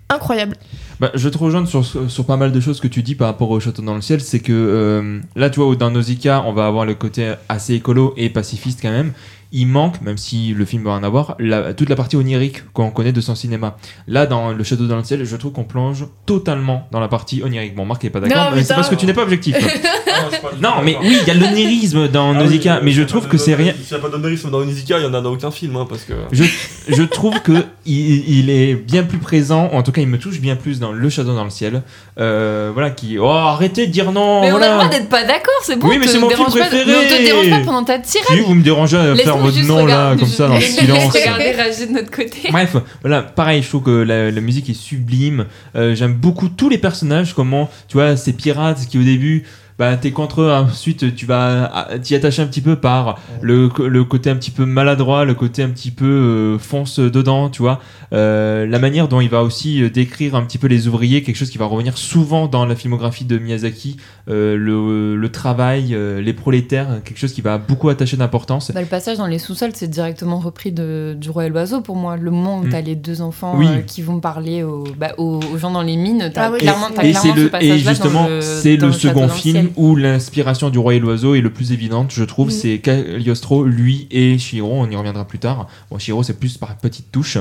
incroyable. 0.09 0.55
Bah, 0.99 1.11
je 1.13 1.27
te 1.29 1.37
rejoins 1.37 1.65
sur, 1.65 1.85
sur 1.85 2.25
pas 2.25 2.37
mal 2.37 2.51
de 2.51 2.59
choses 2.59 2.79
que 2.79 2.87
tu 2.87 3.03
dis 3.03 3.15
par 3.15 3.27
rapport 3.27 3.49
au 3.49 3.59
château 3.59 3.81
dans 3.81 3.95
le 3.95 4.01
ciel. 4.01 4.21
C'est 4.21 4.39
que 4.39 4.53
euh, 4.53 5.19
là, 5.35 5.49
tu 5.49 5.59
vois, 5.59 5.75
dans 5.75 5.91
Nausicaa, 5.91 6.43
on 6.45 6.53
va 6.53 6.67
avoir 6.67 6.85
le 6.85 6.95
côté 6.95 7.33
assez 7.49 7.73
écolo 7.73 8.13
et 8.17 8.29
pacifiste 8.29 8.79
quand 8.81 8.91
même. 8.91 9.13
Il 9.51 9.65
manque, 9.67 9.99
même 10.01 10.17
si 10.17 10.53
le 10.53 10.63
film 10.63 10.83
va 10.83 10.91
en 10.91 11.01
avoir, 11.03 11.35
la- 11.39 11.73
toute 11.73 11.89
la 11.89 11.95
partie 11.95 12.15
onirique 12.15 12.71
qu'on 12.71 12.91
connaît 12.91 13.11
de 13.11 13.21
son 13.21 13.33
cinéma. 13.33 13.77
Là, 14.07 14.27
dans 14.27 14.51
Le 14.51 14.63
Château 14.63 14.85
dans 14.85 14.97
le 14.97 15.03
ciel, 15.03 15.25
je 15.25 15.35
trouve 15.35 15.51
qu'on 15.53 15.63
plonge 15.63 16.05
totalement 16.27 16.87
dans 16.91 16.99
la 16.99 17.07
partie 17.07 17.41
onirique. 17.43 17.73
Bon, 17.75 17.83
Marc 17.85 18.05
est 18.05 18.11
pas 18.11 18.19
d'accord, 18.19 18.51
Non, 18.51 18.55
mais 18.55 18.63
c'est 18.63 18.75
parce 18.75 18.89
que 18.89 18.95
tu 18.95 19.05
n'es 19.07 19.13
pas 19.13 19.23
objectif. 19.23 19.55
non, 20.61 20.81
mais 20.83 20.97
oui, 21.01 21.17
il 21.21 21.27
y 21.27 21.31
a 21.31 21.33
l'onirisme 21.33 22.07
dans 22.09 22.31
Ah 22.35 22.43
Nausicaa, 22.43 22.81
mais 22.83 22.91
je 22.91 23.01
trouve 23.03 23.27
que 23.27 23.37
c'est 23.37 23.55
rien. 23.55 23.73
S'il 23.73 23.95
n'y 23.97 24.03
a 24.03 24.05
pas 24.05 24.09
d'honorisme 24.09 24.51
dans 24.51 24.59
Nausicaa, 24.59 24.99
il 24.99 25.03
y 25.03 25.07
en 25.07 25.13
a 25.13 25.21
dans 25.21 25.31
aucun 25.31 25.51
film, 25.51 25.75
hein, 25.77 25.85
parce 25.89 26.03
que. 26.03 26.13
Je, 26.31 26.43
je 26.87 27.03
trouve 27.03 27.41
que 27.41 27.53
il, 27.85 28.29
il 28.39 28.49
est 28.49 28.75
bien 28.75 29.03
plus 29.03 29.17
présent, 29.17 29.69
en 29.73 29.81
tout 29.83 29.91
cas 29.91 30.01
il 30.01 30.07
me 30.07 30.19
touche 30.19 30.39
bien 30.39 30.55
plus 30.55 30.79
dans 30.79 30.91
Le 30.91 31.09
Château 31.09 31.33
dans 31.35 31.43
le 31.43 31.49
ciel. 31.49 31.81
Euh, 32.19 32.69
voilà, 32.73 32.91
qui. 32.91 33.17
Oh, 33.17 33.27
arrêtez 33.29 33.87
de 33.87 33.91
dire 33.91 34.11
non! 34.11 34.41
Mais 34.41 34.51
on 34.51 34.57
a 34.57 34.67
le 34.67 34.73
droit 34.75 34.89
d'être 34.89 35.09
pas 35.09 35.23
d'accord, 35.23 35.53
c'est 35.63 35.77
bon. 35.77 35.87
Oui, 35.87 35.97
mais 35.99 36.07
c'est 36.07 36.19
mon 36.19 36.29
film 36.29 36.39
dérange 36.39 36.53
pas 36.53 36.67
préféré. 36.67 36.83
Mais 36.85 36.97
on 36.97 37.17
te 37.17 37.23
dérange 37.23 37.49
pas 37.49 37.65
pendant 37.65 37.83
ta 37.83 37.99
tirade. 37.99 38.27
Si 38.29 38.39
vous 38.41 38.53
me 38.53 38.61
dérangez 38.63 38.97
à 38.97 39.03
faire 39.03 39.15
Laisse-nous 39.15 39.38
votre 39.39 39.61
nom 39.65 39.85
là, 39.85 40.15
comme 40.17 40.27
ça, 40.27 40.47
dans 40.47 40.55
le 40.55 40.61
silence. 40.61 41.13
de 41.13 41.93
notre 41.93 42.11
côté. 42.11 42.49
Bref, 42.51 42.75
voilà, 43.01 43.21
pareil, 43.21 43.61
je 43.63 43.67
trouve 43.69 43.83
que 43.83 43.91
la, 44.03 44.31
la 44.31 44.41
musique 44.41 44.69
est 44.69 44.73
sublime. 44.73 45.45
Euh, 45.75 45.95
J'aime 45.95 46.13
beaucoup 46.13 46.49
tous 46.49 46.69
les 46.69 46.77
personnages, 46.77 47.33
comment, 47.33 47.69
tu 47.87 47.97
vois, 47.97 48.15
ces 48.17 48.33
pirates 48.33 48.85
qui 48.87 48.97
au 48.97 49.03
début, 49.03 49.45
bah, 49.79 49.95
t'es 49.95 50.11
contre 50.11 50.41
eux, 50.41 50.51
ensuite 50.51 51.15
tu 51.15 51.25
vas 51.25 51.71
ah, 51.73 51.97
t'y 51.99 52.13
attacher 52.13 52.41
un 52.41 52.47
petit 52.47 52.61
peu 52.61 52.75
par 52.75 53.17
le, 53.41 53.69
le 53.87 54.03
côté 54.03 54.29
un 54.29 54.35
petit 54.35 54.51
peu 54.51 54.65
maladroit, 54.65 55.25
le 55.25 55.33
côté 55.33 55.63
un 55.63 55.69
petit 55.69 55.89
peu 55.91 56.05
euh, 56.05 56.59
fonce 56.59 56.99
dedans, 56.99 57.49
tu 57.49 57.61
vois. 57.61 57.79
Euh, 58.11 58.65
la 58.67 58.79
manière 58.79 59.07
dont 59.07 59.21
il 59.21 59.29
va 59.29 59.41
aussi 59.43 59.81
euh, 59.81 59.89
décrire 59.89 60.35
un 60.35 60.41
petit 60.43 60.57
peu 60.57 60.67
les 60.67 60.87
ouvriers, 60.87 61.23
quelque 61.23 61.35
chose 61.37 61.49
qui 61.49 61.57
va 61.57 61.65
revenir 61.65 61.97
souvent 61.97 62.47
dans 62.47 62.65
la 62.65 62.75
filmographie 62.75 63.23
de 63.25 63.37
Miyazaki, 63.37 63.97
euh, 64.29 64.57
le, 64.57 65.15
le 65.15 65.31
travail, 65.31 65.93
euh, 65.93 66.19
les 66.21 66.33
prolétaires, 66.33 67.01
quelque 67.05 67.17
chose 67.19 67.33
qui 67.33 67.41
va 67.41 67.57
beaucoup 67.57 67.87
attacher 67.89 68.17
d'importance. 68.17 68.71
Bah, 68.71 68.81
le 68.81 68.87
passage 68.87 69.17
dans 69.17 69.27
les 69.27 69.39
sous-sols, 69.39 69.71
c'est 69.73 69.89
directement 69.89 70.39
repris 70.39 70.71
de, 70.71 71.15
du 71.17 71.29
Roi 71.29 71.45
et 71.45 71.49
l'Oiseau 71.49 71.81
pour 71.81 71.95
moi. 71.95 72.17
Le 72.17 72.31
moment 72.31 72.59
où 72.59 72.63
Mm. 72.65 72.69
t'as 72.69 72.81
les 72.81 72.95
deux 72.95 73.21
enfants 73.21 73.53
Oui. 73.57 73.67
euh, 73.67 73.79
qui 73.81 74.01
vont 74.01 74.19
parler 74.19 74.63
aux, 74.63 74.83
bah, 74.97 75.13
aux, 75.17 75.39
aux 75.53 75.57
gens 75.57 75.71
dans 75.71 75.81
les 75.83 75.95
mines, 75.95 76.29
t'as 76.33 76.47
Ah 76.47 76.51
oui. 76.51 76.59
clairement, 76.59 76.89
et 76.89 76.93
clairement 77.11 77.35
ce 77.35 77.39
le 77.39 77.49
passage-là 77.49 77.75
et 77.75 77.79
justement 77.79 78.27
le, 78.27 78.41
c'est 78.41 78.75
le 78.75 78.91
second 78.91 79.27
le 79.27 79.68
film 79.69 79.85
où 79.85 79.95
l'inspiration 79.95 80.69
du 80.69 80.77
roi 80.77 80.95
et 80.95 80.99
l'oiseau 80.99 81.35
est 81.35 81.41
le 81.41 81.51
plus 81.51 81.71
évidente 81.71 82.11
je 82.11 82.23
trouve 82.23 82.49
c'est 82.49 82.79
Cagliostro 82.79 83.63
lui 83.63 84.07
et 84.11 84.37
Shiro 84.37 84.71
on 84.73 84.89
y 84.89 84.95
reviendra 84.95 85.25
plus 85.25 85.39
tard. 85.39 85.67
Bon 85.89 85.97
Shiro 85.97 86.23
c'est 86.23 86.39
plus 86.39 86.57
par 86.57 86.77
petite 86.77 87.11
touche 87.11 87.37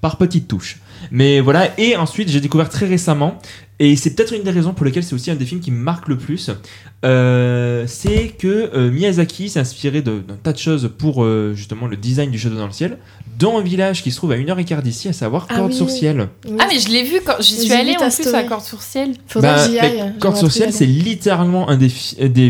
par 0.00 0.16
petite 0.16 0.48
touche 0.48 0.80
mais 1.10 1.40
voilà 1.40 1.68
et 1.78 1.96
ensuite 1.96 2.28
j'ai 2.28 2.40
découvert 2.40 2.68
très 2.68 2.86
récemment 2.86 3.38
et 3.78 3.96
c'est 3.96 4.14
peut-être 4.14 4.32
une 4.34 4.42
des 4.42 4.50
raisons 4.50 4.74
pour 4.74 4.84
lesquelles 4.86 5.02
c'est 5.02 5.14
aussi 5.14 5.30
un 5.30 5.34
des 5.34 5.44
films 5.46 5.60
qui 5.60 5.70
me 5.70 5.78
marque 5.82 6.06
le 6.08 6.16
plus 6.16 6.50
euh, 7.04 7.84
c'est 7.88 8.28
que 8.28 8.70
euh, 8.74 8.90
Miyazaki 8.92 9.48
s'est 9.48 9.58
inspiré 9.60 10.02
de- 10.02 10.20
d'un 10.20 10.36
tas 10.40 10.52
de 10.52 10.58
choses 10.58 10.90
pour 10.98 11.24
euh, 11.24 11.52
justement 11.56 11.86
le 11.88 11.96
design 11.96 12.30
du 12.30 12.38
château 12.38 12.54
dans 12.56 12.66
le 12.66 12.72
ciel 12.72 12.98
dans 13.38 13.58
un 13.58 13.62
village 13.62 14.02
qui 14.04 14.12
se 14.12 14.16
trouve 14.18 14.30
à 14.32 14.36
une 14.36 14.48
heure 14.50 14.58
et 14.60 14.64
quart 14.64 14.82
d'ici 14.82 15.08
à 15.08 15.12
savoir 15.12 15.46
Ah 15.50 15.56
Corde 15.56 15.70
oui. 15.72 15.76
sur 15.76 15.90
ciel 15.90 16.28
Oui. 16.46 16.56
Ah 16.60 16.66
mais 16.70 16.78
je 16.78 16.88
l'ai 16.90 17.02
vu 17.02 17.20
quand 17.24 17.34
j'y 17.40 17.56
suis 17.58 17.68
ta 17.68 17.80
en 17.80 18.10
plus 18.10 18.22
story. 18.22 18.36
à 18.36 18.44
Corde 18.44 18.62
sur 18.62 18.82
Ciel. 18.82 19.14
Faudrait 19.26 19.48
Bah, 19.54 19.56
que 19.64 19.68
j'y 19.70 19.74
mais 19.76 19.80
aille. 19.80 20.12
Corde 20.20 20.36
sur 20.36 20.52
ciel 20.52 20.72
c'est 20.72 20.86
littéralement 20.86 21.68
un 21.68 21.76
des, 21.76 21.88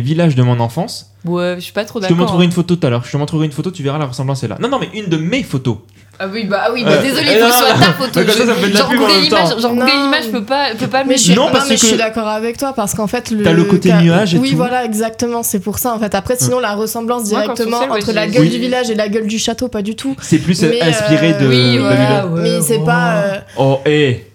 villages 0.00 0.34
de 0.34 0.42
mon 0.42 0.60
enfance 0.60 1.08
Ouais, 1.24 1.54
je 1.56 1.60
suis 1.60 1.72
pas 1.72 1.84
trop 1.84 2.00
Je 2.00 2.06
te 2.06 2.10
d'accord. 2.10 2.26
montrerai 2.26 2.44
une 2.44 2.50
photo 2.52 2.74
tout 2.74 2.84
à 2.84 2.90
l'heure. 2.90 3.04
Je 3.06 3.12
te 3.12 3.16
montrerai 3.16 3.46
une 3.46 3.52
photo, 3.52 3.70
tu 3.70 3.84
verras 3.84 3.96
la 3.98 4.06
ressemblance 4.06 4.42
est 4.42 4.48
là. 4.48 4.58
Non, 4.60 4.68
non, 4.68 4.80
mais 4.80 4.88
une 4.92 5.06
de 5.06 5.16
mes 5.16 5.44
photos. 5.44 5.76
Ah 6.18 6.26
oui, 6.32 6.44
bah 6.44 6.60
ah 6.66 6.70
oui, 6.72 6.84
bah 6.84 6.90
Euh, 6.92 7.02
désolé, 7.02 7.26
il 7.32 7.38
faut 7.40 7.50
soit 7.52 7.72
non, 7.74 7.80
ta 7.80 7.92
photo. 7.94 8.10
mais 8.20 8.24
comme 8.26 8.34
ça, 8.34 8.46
ça 8.46 8.52
me 8.52 8.54
fait 8.54 8.68
de 8.68 8.74
la 8.74 8.80
genre 8.80 8.90
Google. 8.92 9.12
Images, 9.26 9.58
genre 9.60 9.74
Google. 9.74 9.90
Images 10.06 10.30
peut 10.30 10.44
pas, 10.44 10.66
peut 10.78 10.86
pas 10.86 11.04
Mais 11.04 11.14
me 11.14 11.18
je 11.18 11.32
Non, 11.32 11.48
parce 11.50 11.68
mais 11.68 11.76
je 11.76 11.80
que- 11.80 11.86
suis 11.88 11.96
d'accord 11.96 12.28
avec 12.28 12.58
toi 12.58 12.72
parce 12.76 12.94
qu'en 12.94 13.06
fait 13.08 13.30
le 13.30 13.42
T'as 13.42 13.52
le 13.52 13.64
côté 13.64 13.92
nuage 13.94 14.34
et 14.34 14.38
oui 14.38 14.50
tout. 14.50 14.56
voilà 14.56 14.84
exactement 14.84 15.42
c'est 15.42 15.58
pour 15.58 15.78
ça 15.78 15.92
en 15.94 15.98
fait 15.98 16.14
après 16.14 16.36
sinon 16.38 16.60
la 16.60 16.74
ressemblance 16.74 17.24
directement 17.24 17.78
entre 17.78 18.12
la 18.12 18.26
gueule 18.28 18.42
Oui. 18.42 18.50
du 18.50 18.58
village 18.58 18.90
et 18.90 18.94
la 18.94 19.08
gueule 19.08 19.26
du 19.26 19.38
château 19.38 19.68
pas 19.68 19.82
du 19.82 19.96
tout 19.96 20.14
C'est 20.20 20.38
plus 20.38 20.62
Mais, 20.62 20.80
inspiré 20.82 21.32
de 21.32 21.44
euh, 21.44 21.48
Oui, 21.48 21.56
Babylone. 21.78 21.80
voilà, 21.80 22.26
ouais, 22.26 22.40
mais 22.42 22.60
c'est 22.60 22.84
pas 22.84 23.12
euh, 23.14 23.38
Oh, 23.56 23.78
hé 23.86 24.26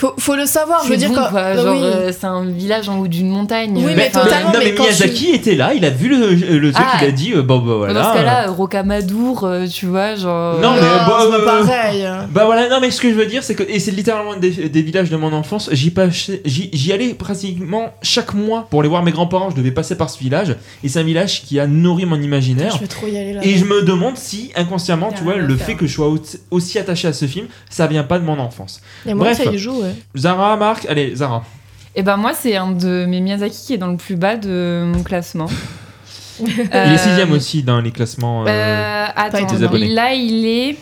faut, 0.00 0.14
faut 0.18 0.34
le 0.34 0.46
savoir 0.46 0.82
je 0.84 0.88
veux 0.90 0.96
dire 0.96 1.10
bon, 1.10 1.16
quand 1.16 1.28
quoi, 1.30 1.54
non, 1.54 1.62
genre 1.62 1.74
oui. 1.74 1.80
euh, 1.84 2.10
c'est 2.18 2.26
un 2.26 2.44
village 2.46 2.88
en 2.88 2.98
haut 3.00 3.06
d'une 3.06 3.28
montagne. 3.28 3.72
Oui, 3.76 3.92
euh, 3.92 3.94
mais 3.96 4.08
enfin, 4.08 4.24
totalement. 4.24 4.52
non, 4.52 4.58
mais, 4.58 4.72
Miyazaki 4.72 5.30
était 5.32 5.54
là, 5.56 5.74
il 5.74 5.84
a 5.84 5.90
vu 5.90 6.08
le, 6.08 6.34
le 6.58 6.72
truc, 6.72 6.86
Ah. 6.90 6.98
il 7.02 7.08
a 7.08 7.10
dit 7.10 7.32
euh, 7.34 7.42
bon, 7.42 7.58
bah 7.58 7.74
voilà. 7.76 7.92
Dans 7.92 8.10
ce 8.10 8.16
cas-là, 8.16 8.48
euh, 8.48 8.50
Rocamadour, 8.50 9.44
euh, 9.44 9.66
tu 9.66 9.84
vois, 9.86 10.14
genre. 10.14 10.58
Non, 10.60 10.72
mais, 10.74 10.80
Non, 10.80 10.86
bah, 11.06 11.18
euh, 11.30 11.44
pareil 11.44 12.08
Bah 12.30 12.44
voilà, 12.46 12.68
non 12.70 12.78
mais 12.80 12.90
ce 12.90 13.00
que 13.00 13.10
je 13.10 13.14
veux 13.14 13.26
dire 13.26 13.42
c'est 13.42 13.54
que, 13.54 13.62
et 13.62 13.78
c'est 13.78 13.90
littéralement 13.90 14.36
des, 14.36 14.50
des 14.70 14.82
villages 14.82 15.10
de 15.10 15.16
mon 15.16 15.32
enfance, 15.34 15.68
j'y, 15.72 15.90
passais- 15.90 16.40
j'y, 16.46 16.70
j'y 16.72 16.92
allais 16.92 17.12
pratiquement 17.12 17.90
chaque 18.02 18.32
mois 18.32 18.66
pour 18.70 18.80
aller 18.80 18.88
voir 18.88 19.02
mes 19.02 19.12
grands-parents, 19.12 19.50
je 19.50 19.56
devais 19.56 19.70
passer 19.70 19.96
par 19.96 20.08
ce 20.08 20.18
village, 20.18 20.56
et 20.82 20.88
c'est 20.88 20.98
un 21.00 21.04
village 21.04 21.42
qui 21.42 21.60
a 21.60 21.66
nourri 21.66 22.06
mon 22.06 22.20
imaginaire. 22.20 22.72
je 22.74 22.80
vais 22.80 22.86
trop 22.86 23.06
y 23.06 23.18
aller 23.18 23.34
là 23.34 23.40
Et 23.44 23.56
je 23.56 23.64
me 23.66 23.82
demande 23.82 24.16
si, 24.16 24.50
inconsciemment, 24.56 25.10
tu 25.14 25.24
vois, 25.24 25.36
le 25.36 25.56
faire. 25.56 25.66
fait 25.66 25.74
que 25.74 25.86
je 25.86 25.92
sois 25.92 26.08
au- 26.08 26.18
aussi 26.50 26.78
attaché 26.78 27.06
à 27.08 27.12
ce 27.12 27.26
film, 27.26 27.46
ça 27.68 27.86
vient 27.86 28.04
pas 28.04 28.18
de 28.18 28.24
mon 28.24 28.38
enfance. 28.38 28.80
et 29.06 29.12
moi 29.14 29.26
Bref. 29.26 29.42
ça 29.44 29.50
y 29.52 29.58
joue 29.58 29.80
ouais. 29.82 29.89
Zara, 30.16 30.56
Marc, 30.56 30.86
allez, 30.86 31.14
Zara. 31.16 31.44
Et 31.96 32.02
ben 32.02 32.16
moi, 32.16 32.32
c'est 32.34 32.56
un 32.56 32.70
de 32.72 33.04
mes 33.08 33.20
Miyazaki 33.20 33.66
qui 33.66 33.74
est 33.74 33.78
dans 33.78 33.88
le 33.88 33.96
plus 33.96 34.16
bas 34.16 34.36
de 34.36 34.84
mon 34.86 35.02
classement. 35.02 35.46
Il 36.40 36.48
est 36.70 36.96
sixième 36.98 37.32
aussi 37.32 37.62
dans 37.62 37.80
les 37.80 37.90
classements 37.90 38.44
euh, 38.46 38.48
Euh, 38.48 39.06
attends, 39.14 39.44
Des 39.46 39.62
abonnés. 39.62 39.88
là 39.88 40.14
il 40.14 40.46
est. 40.46 40.76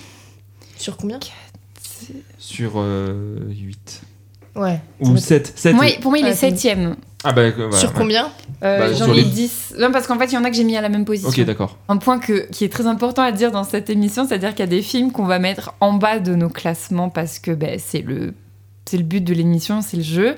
sur 0.77 0.97
combien 0.97 1.19
sur 2.39 2.75
euh, 2.77 3.41
8. 3.51 4.03
ouais 4.57 4.81
Ou 5.01 5.17
7. 5.17 5.53
7 5.57 5.75
Moi, 5.75 5.87
pour 6.01 6.11
moi, 6.13 6.19
il 6.19 6.25
Ah, 6.25 6.29
est 6.31 6.33
c'est- 6.35 6.51
septième. 6.51 6.97
Ah 7.25 7.33
bah, 7.33 7.51
voilà, 7.51 7.77
sur 7.77 7.89
ouais. 7.91 7.95
combien 7.99 8.31
Euh, 8.63 8.79
Bah, 8.79 8.93
J'en 8.93 9.07
sur 9.07 9.15
ai 9.15 9.19
les- 9.19 9.25
10. 9.25 9.75
Non, 9.79 9.91
parce 9.93 10.07
qu'en 10.07 10.19
fait, 10.19 10.27
il 10.27 10.35
y 10.35 10.39
en 10.39 10.45
a 10.45 10.51
que 10.51 10.57
j'ai 10.57 10.65
mis 10.65 10.77
à 10.77 10.81
la 10.81 10.89
même 10.89 11.05
position. 11.05 11.29
Ok, 11.29 11.41
d'accord. 11.45 11.77
Un 11.89 11.97
point 11.97 12.19
que, 12.19 12.49
qui 12.51 12.65
est 12.65 12.69
très 12.73 12.87
important 12.87 13.23
à 13.23 13.33
dire 13.33 13.51
dans 13.51 13.65
cette 13.65 13.91
émission, 13.91 14.27
c'est-à-dire 14.27 14.51
qu'il 14.51 14.61
y 14.61 14.63
a 14.63 14.67
des 14.67 14.83
films 14.83 15.11
qu'on 15.13 15.27
va 15.27 15.39
mettre 15.39 15.75
en 15.81 15.93
bas 15.95 16.21
de 16.21 16.35
nos 16.35 16.49
classements 16.49 17.09
parce 17.11 17.39
que 17.39 17.51
ben, 17.51 17.79
c'est 17.85 18.03
le, 18.03 18.33
c'est 18.89 18.97
le 18.99 19.05
but 19.05 19.23
de 19.23 19.35
l'émission, 19.35 19.83
c'est 19.83 19.97
le 19.97 20.03
jeu. 20.03 20.37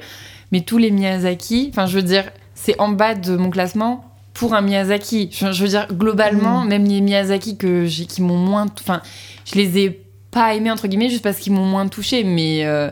Mais 0.53 0.63
tous 0.63 0.79
les 0.79 0.91
Miyazaki, 0.91 1.69
enfin 1.71 1.87
je 1.87 1.97
veux 1.97 2.03
dire, 2.03 2.25
c'est 2.55 2.79
en 2.81 2.89
bas 2.89 3.15
de 3.15 3.37
mon 3.37 3.51
classement 3.51 4.05
pour 4.35 4.55
un 4.55 4.61
Miyazaki. 4.63 5.29
Je, 5.33 5.53
je 5.53 5.63
veux 5.63 5.69
dire, 5.69 5.87
globalement, 5.93 6.65
Mm. 6.65 6.69
même 6.69 6.85
les 6.85 7.01
Miyazaki 7.01 7.57
que 7.57 7.87
j'ai, 7.87 8.07
qui 8.07 8.23
m'ont 8.23 8.37
moins. 8.39 8.67
Enfin, 8.81 9.01
je 9.45 9.55
les 9.57 9.79
ai 9.79 10.01
pas 10.31 10.55
aimés, 10.55 10.71
entre 10.71 10.87
guillemets, 10.89 11.09
juste 11.11 11.23
parce 11.23 11.39
qu'ils 11.39 11.53
m'ont 11.53 11.67
moins 11.67 11.89
touché. 11.89 12.25
Mais 12.25 12.65
euh, 12.65 12.91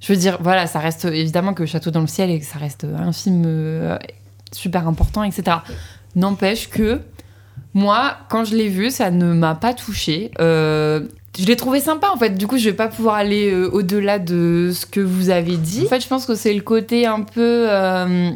je 0.00 0.12
veux 0.12 0.18
dire, 0.18 0.38
voilà, 0.40 0.66
ça 0.66 0.78
reste 0.78 1.04
évidemment 1.04 1.54
que 1.54 1.66
Château 1.66 1.90
dans 1.90 2.00
le 2.00 2.06
ciel 2.06 2.30
et 2.30 2.38
que 2.40 2.44
ça 2.46 2.58
reste 2.58 2.84
un 2.84 3.12
film 3.12 3.44
euh, 3.46 3.98
super 4.52 4.86
important, 4.88 5.22
etc. 5.24 5.58
N'empêche 6.14 6.68
que 6.68 7.00
moi, 7.74 8.16
quand 8.28 8.44
je 8.44 8.54
l'ai 8.54 8.68
vu, 8.68 8.90
ça 8.90 9.10
ne 9.10 9.32
m'a 9.32 9.54
pas 9.54 9.74
touché. 9.74 10.30
Euh, 10.40 11.06
je 11.38 11.46
l'ai 11.46 11.56
trouvé 11.56 11.80
sympa 11.80 12.08
en 12.12 12.16
fait. 12.16 12.30
Du 12.30 12.46
coup, 12.46 12.58
je 12.58 12.64
vais 12.64 12.76
pas 12.76 12.88
pouvoir 12.88 13.14
aller 13.16 13.50
euh, 13.50 13.70
au-delà 13.70 14.18
de 14.18 14.70
ce 14.74 14.84
que 14.86 15.00
vous 15.00 15.30
avez 15.30 15.56
dit. 15.56 15.84
En 15.86 15.88
fait, 15.88 16.00
je 16.02 16.08
pense 16.08 16.26
que 16.26 16.34
c'est 16.34 16.52
le 16.54 16.60
côté 16.62 17.06
un 17.06 17.20
peu. 17.22 17.66
euh, 17.70 18.30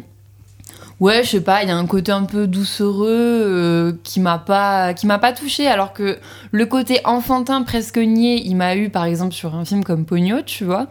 Ouais, 0.99 1.23
je 1.23 1.29
sais 1.29 1.41
pas, 1.41 1.61
il 1.61 1.69
y 1.69 1.71
a 1.71 1.77
un 1.77 1.85
côté 1.85 2.11
un 2.11 2.23
peu 2.23 2.47
doucereux 2.47 3.07
euh, 3.11 3.93
qui 4.03 4.19
m'a 4.19 4.39
pas 4.39 4.93
m'a 5.03 5.19
pas 5.19 5.31
touché 5.31 5.67
alors 5.67 5.93
que 5.93 6.17
le 6.51 6.65
côté 6.65 7.01
enfantin 7.05 7.61
presque 7.61 7.99
niais, 7.99 8.41
il 8.43 8.55
m'a 8.55 8.75
eu 8.75 8.89
par 8.89 9.05
exemple 9.05 9.35
sur 9.35 9.53
un 9.53 9.63
film 9.63 9.83
comme 9.83 10.05
Pogno, 10.05 10.41
tu 10.41 10.63
vois. 10.65 10.87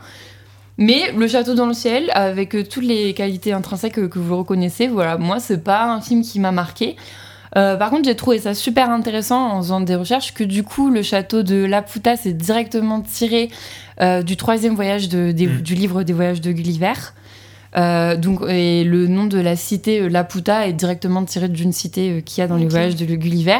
Mais 0.78 1.10
le 1.10 1.26
château 1.26 1.54
dans 1.54 1.66
le 1.66 1.72
ciel 1.74 2.10
avec 2.12 2.50
toutes 2.68 2.84
les 2.84 3.14
qualités 3.14 3.52
intrinsèques 3.52 3.94
que, 3.94 4.06
que 4.06 4.20
vous 4.20 4.36
reconnaissez, 4.36 4.86
voilà, 4.86 5.16
moi 5.18 5.40
c'est 5.40 5.64
pas 5.64 5.86
un 5.86 6.00
film 6.00 6.22
qui 6.22 6.38
m'a 6.38 6.52
marqué. 6.52 6.94
Euh, 7.56 7.76
par 7.76 7.90
contre, 7.90 8.04
j'ai 8.04 8.16
trouvé 8.16 8.38
ça 8.38 8.54
super 8.54 8.90
intéressant 8.90 9.50
en 9.52 9.62
faisant 9.62 9.80
des 9.80 9.94
recherches 9.94 10.34
que 10.34 10.44
du 10.44 10.62
coup, 10.62 10.90
le 10.90 11.02
château 11.02 11.42
de 11.42 11.64
Laputa 11.64 12.16
c'est 12.16 12.34
directement 12.36 13.00
tiré 13.00 13.50
euh, 14.02 14.22
du 14.22 14.36
troisième 14.36 14.74
voyage 14.74 15.08
de, 15.08 15.32
des- 15.32 15.46
Mm. 15.46 15.60
du 15.62 15.74
livre 15.74 16.02
des 16.02 16.12
voyages 16.12 16.40
de 16.42 16.52
Gulliver. 16.52 16.92
Euh, 17.76 18.16
donc, 18.16 18.40
et 18.48 18.84
le 18.84 19.06
nom 19.06 19.24
de 19.26 19.38
la 19.38 19.54
cité 19.54 20.08
Laputa 20.08 20.66
est 20.66 20.72
directement 20.72 21.24
tiré 21.24 21.48
d'une 21.48 21.72
cité 21.72 22.10
euh, 22.10 22.20
qu'il 22.20 22.40
y 22.40 22.44
a 22.44 22.46
dans 22.46 22.56
les 22.56 22.68
voyages 22.68 22.96
de 22.96 23.04
Gulliver. 23.04 23.58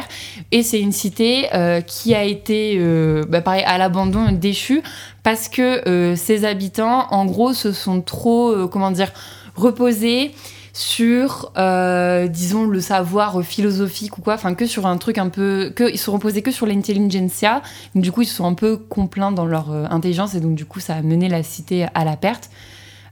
Et 0.51 0.63
c'est 0.63 0.79
une 0.79 0.91
cité 0.91 1.47
euh, 1.53 1.81
qui 1.81 2.15
a 2.15 2.23
été, 2.23 2.77
euh, 2.79 3.25
bah, 3.29 3.41
pareil, 3.41 3.63
à 3.67 3.77
l'abandon, 3.77 4.31
déchue, 4.31 4.81
parce 5.23 5.49
que 5.49 5.87
euh, 5.87 6.15
ses 6.15 6.45
habitants, 6.45 7.07
en 7.11 7.25
gros, 7.25 7.53
se 7.53 7.71
sont 7.71 8.01
trop, 8.01 8.49
euh, 8.51 8.67
comment 8.67 8.89
dire, 8.91 9.11
reposés 9.55 10.31
sur, 10.77 11.51
euh, 11.57 12.27
disons, 12.27 12.67
le 12.67 12.79
savoir 12.79 13.41
philosophique 13.41 14.19
ou 14.19 14.21
quoi, 14.21 14.35
enfin, 14.35 14.53
que 14.53 14.67
sur 14.67 14.85
un 14.85 14.97
truc 14.97 15.17
un 15.17 15.29
peu. 15.29 15.71
Que, 15.75 15.89
ils 15.91 15.97
se 15.97 16.05
sont 16.05 16.11
reposés 16.11 16.43
que 16.43 16.51
sur 16.51 16.67
l'intelligentsia. 16.67 17.63
Du 17.95 18.11
coup, 18.11 18.21
ils 18.21 18.27
se 18.27 18.35
sont 18.35 18.45
un 18.45 18.53
peu 18.53 18.77
complaints 18.77 19.31
dans 19.31 19.47
leur 19.47 19.71
euh, 19.71 19.85
intelligence, 19.89 20.35
et 20.35 20.39
donc, 20.39 20.53
du 20.53 20.65
coup, 20.65 20.79
ça 20.79 20.93
a 20.93 21.01
mené 21.01 21.29
la 21.29 21.41
cité 21.41 21.87
à 21.95 22.05
la 22.05 22.15
perte. 22.15 22.51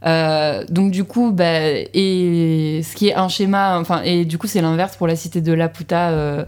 Euh, 0.06 0.64
donc 0.70 0.92
du 0.92 1.04
coup, 1.04 1.32
bah, 1.32 1.62
et 1.64 2.82
ce 2.84 2.96
qui 2.96 3.08
est 3.08 3.16
un 3.16 3.30
schéma, 3.30 3.80
enfin, 3.80 4.04
et 4.04 4.24
du 4.26 4.38
coup 4.38 4.46
c'est 4.46 4.62
l'inverse 4.62 4.98
pour 4.98 5.08
la 5.08 5.16
cité 5.16 5.42
de 5.42 5.52
Laputa, 5.52 6.46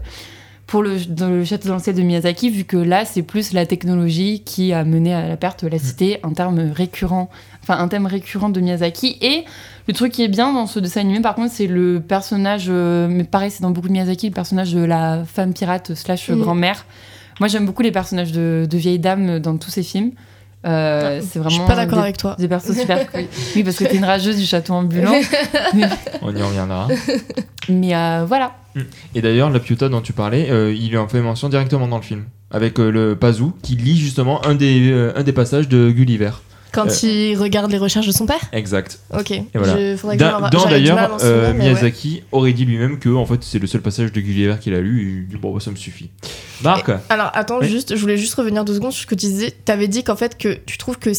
pour 0.68 0.82
le, 0.84 0.96
dans 1.08 1.28
le 1.28 1.44
château 1.44 1.68
dans 1.68 1.74
le 1.76 1.80
ciel 1.80 1.96
de 1.96 2.02
Miyazaki, 2.02 2.50
vu 2.50 2.62
que 2.64 2.76
là 2.76 3.04
c'est 3.04 3.22
plus 3.22 3.52
la 3.52 3.66
technologie 3.66 4.42
qui 4.44 4.72
a 4.72 4.84
mené 4.84 5.12
à 5.14 5.26
la 5.26 5.36
perte 5.36 5.64
de 5.64 5.70
la 5.70 5.78
cité, 5.78 6.20
un 6.22 6.32
terme 6.32 6.70
récurrent, 6.72 7.28
enfin 7.62 7.78
un 7.78 7.88
thème 7.88 8.06
récurrent 8.06 8.50
de 8.50 8.60
Miyazaki. 8.60 9.16
Et 9.22 9.44
le 9.88 9.94
truc 9.94 10.12
qui 10.12 10.22
est 10.22 10.28
bien 10.28 10.52
dans 10.52 10.66
ce 10.66 10.78
dessin 10.78 11.00
animé, 11.00 11.20
par 11.20 11.34
contre, 11.34 11.52
c'est 11.52 11.66
le 11.66 12.00
personnage, 12.06 12.66
euh, 12.68 13.08
mais 13.10 13.24
pareil 13.24 13.50
c'est 13.50 13.62
dans 13.62 13.70
beaucoup 13.70 13.88
de 13.88 13.92
Miyazaki, 13.94 14.28
le 14.28 14.34
personnage 14.34 14.72
de 14.74 14.84
la 14.84 15.24
femme 15.26 15.54
pirate 15.54 15.94
slash 15.94 16.28
Mhm. 16.28 16.40
grand-mère. 16.42 16.84
Moi 17.40 17.48
j'aime 17.48 17.64
beaucoup 17.66 17.82
les 17.82 17.92
personnages 17.92 18.32
de, 18.32 18.66
de 18.70 18.76
vieilles 18.78 18.98
dames 18.98 19.38
dans 19.40 19.56
tous 19.56 19.70
ces 19.70 19.82
films. 19.82 20.10
Euh, 20.66 21.20
c'est 21.22 21.38
vraiment 21.38 21.50
Je 21.50 21.54
suis 21.60 21.66
pas 21.68 21.76
d'accord 21.76 21.98
des- 21.98 22.02
avec 22.04 22.16
toi. 22.18 22.34
des 22.38 22.48
persos 22.48 22.76
super 22.76 23.10
cool. 23.12 23.22
Oui, 23.56 23.62
parce 23.62 23.76
que 23.76 23.84
t'es 23.84 23.96
une 23.96 24.04
rageuse 24.04 24.36
du 24.36 24.44
château 24.44 24.74
ambulant. 24.74 25.12
On 26.20 26.34
y 26.34 26.42
reviendra. 26.42 26.88
Mais 27.68 27.94
euh, 27.94 28.24
voilà. 28.26 28.52
Et 29.14 29.20
d'ailleurs, 29.22 29.50
la 29.50 29.60
Piuta 29.60 29.88
dont 29.88 30.00
tu 30.00 30.12
parlais, 30.12 30.50
euh, 30.50 30.72
il 30.72 30.90
lui 30.90 30.96
en 30.96 31.08
fait 31.08 31.20
mention 31.20 31.48
directement 31.48 31.88
dans 31.88 31.96
le 31.96 32.02
film. 32.02 32.24
Avec 32.50 32.78
euh, 32.80 32.90
le 32.90 33.14
Pazou 33.16 33.52
qui 33.62 33.76
lit 33.76 33.98
justement 33.98 34.44
un 34.46 34.54
des, 34.54 34.90
euh, 34.90 35.12
un 35.16 35.22
des 35.22 35.32
passages 35.32 35.68
de 35.68 35.90
Gulliver. 35.90 36.30
Quand 36.72 36.86
Euh. 36.86 37.06
il 37.06 37.34
regarde 37.36 37.70
les 37.70 37.78
recherches 37.78 38.06
de 38.06 38.12
son 38.12 38.26
père? 38.26 38.40
Exact. 38.52 39.00
Ok. 39.18 39.32
voilà. 39.54 39.76
Je, 39.78 39.96
faudrait 39.96 40.16
que 40.18 40.24
je 40.24 40.28
dans 40.30 40.40
mal 40.40 40.50
à 40.66 40.70
d'ailleurs, 40.70 41.22
ouais. 41.22 41.54
Miyazaki 41.54 42.22
aurait 42.30 42.52
dit 42.52 42.64
lui-même 42.66 42.98
que 42.98 43.08
en 43.08 43.24
fait 43.24 43.42
c'est 43.42 43.58
le 43.58 43.66
seul 43.66 43.80
passage 43.80 44.12
de 44.12 44.20
Gulliver 44.20 44.56
qu'il 44.60 44.74
a 44.74 44.80
lu. 44.80 45.28
Et 45.32 45.36
bon, 45.36 45.52
bah, 45.54 45.60
ça 45.60 45.70
me 45.70 45.76
suffit. 45.76 46.10
Marc, 46.62 46.90
Alors 47.08 47.30
attends, 47.34 47.58
Oui. 47.60 47.68
juste, 47.68 47.96
je 47.96 48.00
voulais 48.00 48.18
juste 48.18 48.34
revenir 48.34 48.64
deux 48.66 48.74
secondes 48.74 48.92
sur 48.92 49.02
ce 49.02 49.06
que 49.06 49.14
tu 49.14 49.26
disais. 49.26 49.50
T'avais 49.64 49.88
dit 49.88 50.04
qu'en 50.04 50.16
fait 50.16 50.36
que 50.36 50.58
tu 50.66 50.76
trouves 50.76 50.98
que 50.98 51.10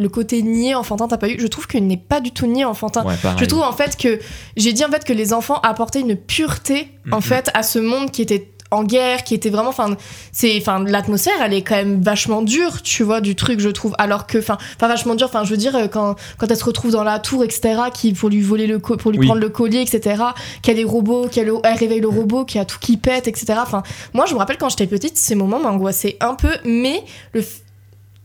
le 0.00 0.08
côté 0.08 0.42
niais 0.42 0.74
enfantin 0.74 1.08
t'as 1.08 1.18
pas 1.18 1.28
eu. 1.28 1.38
Je 1.38 1.46
trouve 1.46 1.66
qu'il 1.66 1.86
n'est 1.86 1.96
pas 1.96 2.20
du 2.20 2.32
tout 2.32 2.46
niais 2.46 2.64
enfantin. 2.64 3.04
ouais. 3.04 3.14
Je 3.38 3.44
trouve 3.44 3.62
en 3.62 3.72
fait 3.72 3.96
que 3.96 4.18
j'ai 4.56 4.72
dit 4.72 4.84
en 4.84 4.88
fait 4.90 5.04
que 5.04 5.12
les 5.12 5.32
enfants 5.32 5.60
apportaient 5.62 6.00
une 6.00 6.16
pureté 6.16 6.88
en 7.12 7.20
fait 7.20 7.50
à 7.54 7.62
ce 7.62 7.78
monde 7.78 8.10
qui 8.10 8.22
était 8.22 8.50
en 8.70 8.84
guerre, 8.84 9.24
qui 9.24 9.34
était 9.34 9.50
vraiment, 9.50 9.70
enfin, 9.70 9.96
c'est, 10.32 10.56
enfin, 10.58 10.82
l'atmosphère, 10.84 11.34
elle 11.44 11.54
est 11.54 11.62
quand 11.62 11.74
même 11.74 12.00
vachement 12.00 12.42
dure, 12.42 12.82
tu 12.82 13.02
vois, 13.02 13.20
du 13.20 13.34
truc, 13.34 13.60
je 13.60 13.68
trouve. 13.68 13.94
Alors 13.98 14.26
que, 14.26 14.38
enfin, 14.38 14.58
enfin, 14.76 14.86
vachement 14.88 15.14
dure, 15.16 15.26
enfin, 15.26 15.44
je 15.44 15.50
veux 15.50 15.56
dire, 15.56 15.74
euh, 15.74 15.88
quand, 15.88 16.14
quand 16.38 16.46
elle 16.48 16.56
se 16.56 16.64
retrouve 16.64 16.92
dans 16.92 17.02
la 17.02 17.18
tour, 17.18 17.42
etc., 17.42 17.74
qui 17.92 18.12
pour 18.12 18.28
lui 18.28 18.40
voler 18.40 18.66
le, 18.66 18.78
pour 18.78 19.10
lui 19.10 19.18
Oui. 19.18 19.26
prendre 19.26 19.40
le 19.40 19.48
collier, 19.48 19.80
etc., 19.80 20.22
a 20.22 20.72
les 20.72 20.84
robots, 20.84 21.26
qu'elle 21.26 21.50
elle 21.64 21.76
réveille 21.76 22.00
le 22.00 22.08
robot, 22.08 22.44
qu'il 22.44 22.58
y 22.58 22.62
a 22.62 22.64
tout 22.64 22.78
qui 22.80 22.96
pète, 22.96 23.26
etc. 23.26 23.54
Enfin, 23.60 23.82
moi, 24.14 24.26
je 24.26 24.34
me 24.34 24.38
rappelle 24.38 24.56
quand 24.56 24.68
j'étais 24.68 24.86
petite, 24.86 25.18
ces 25.18 25.34
moments 25.34 25.58
m'angoissaient 25.58 26.16
un 26.20 26.34
peu, 26.34 26.52
mais 26.64 27.02
le, 27.32 27.42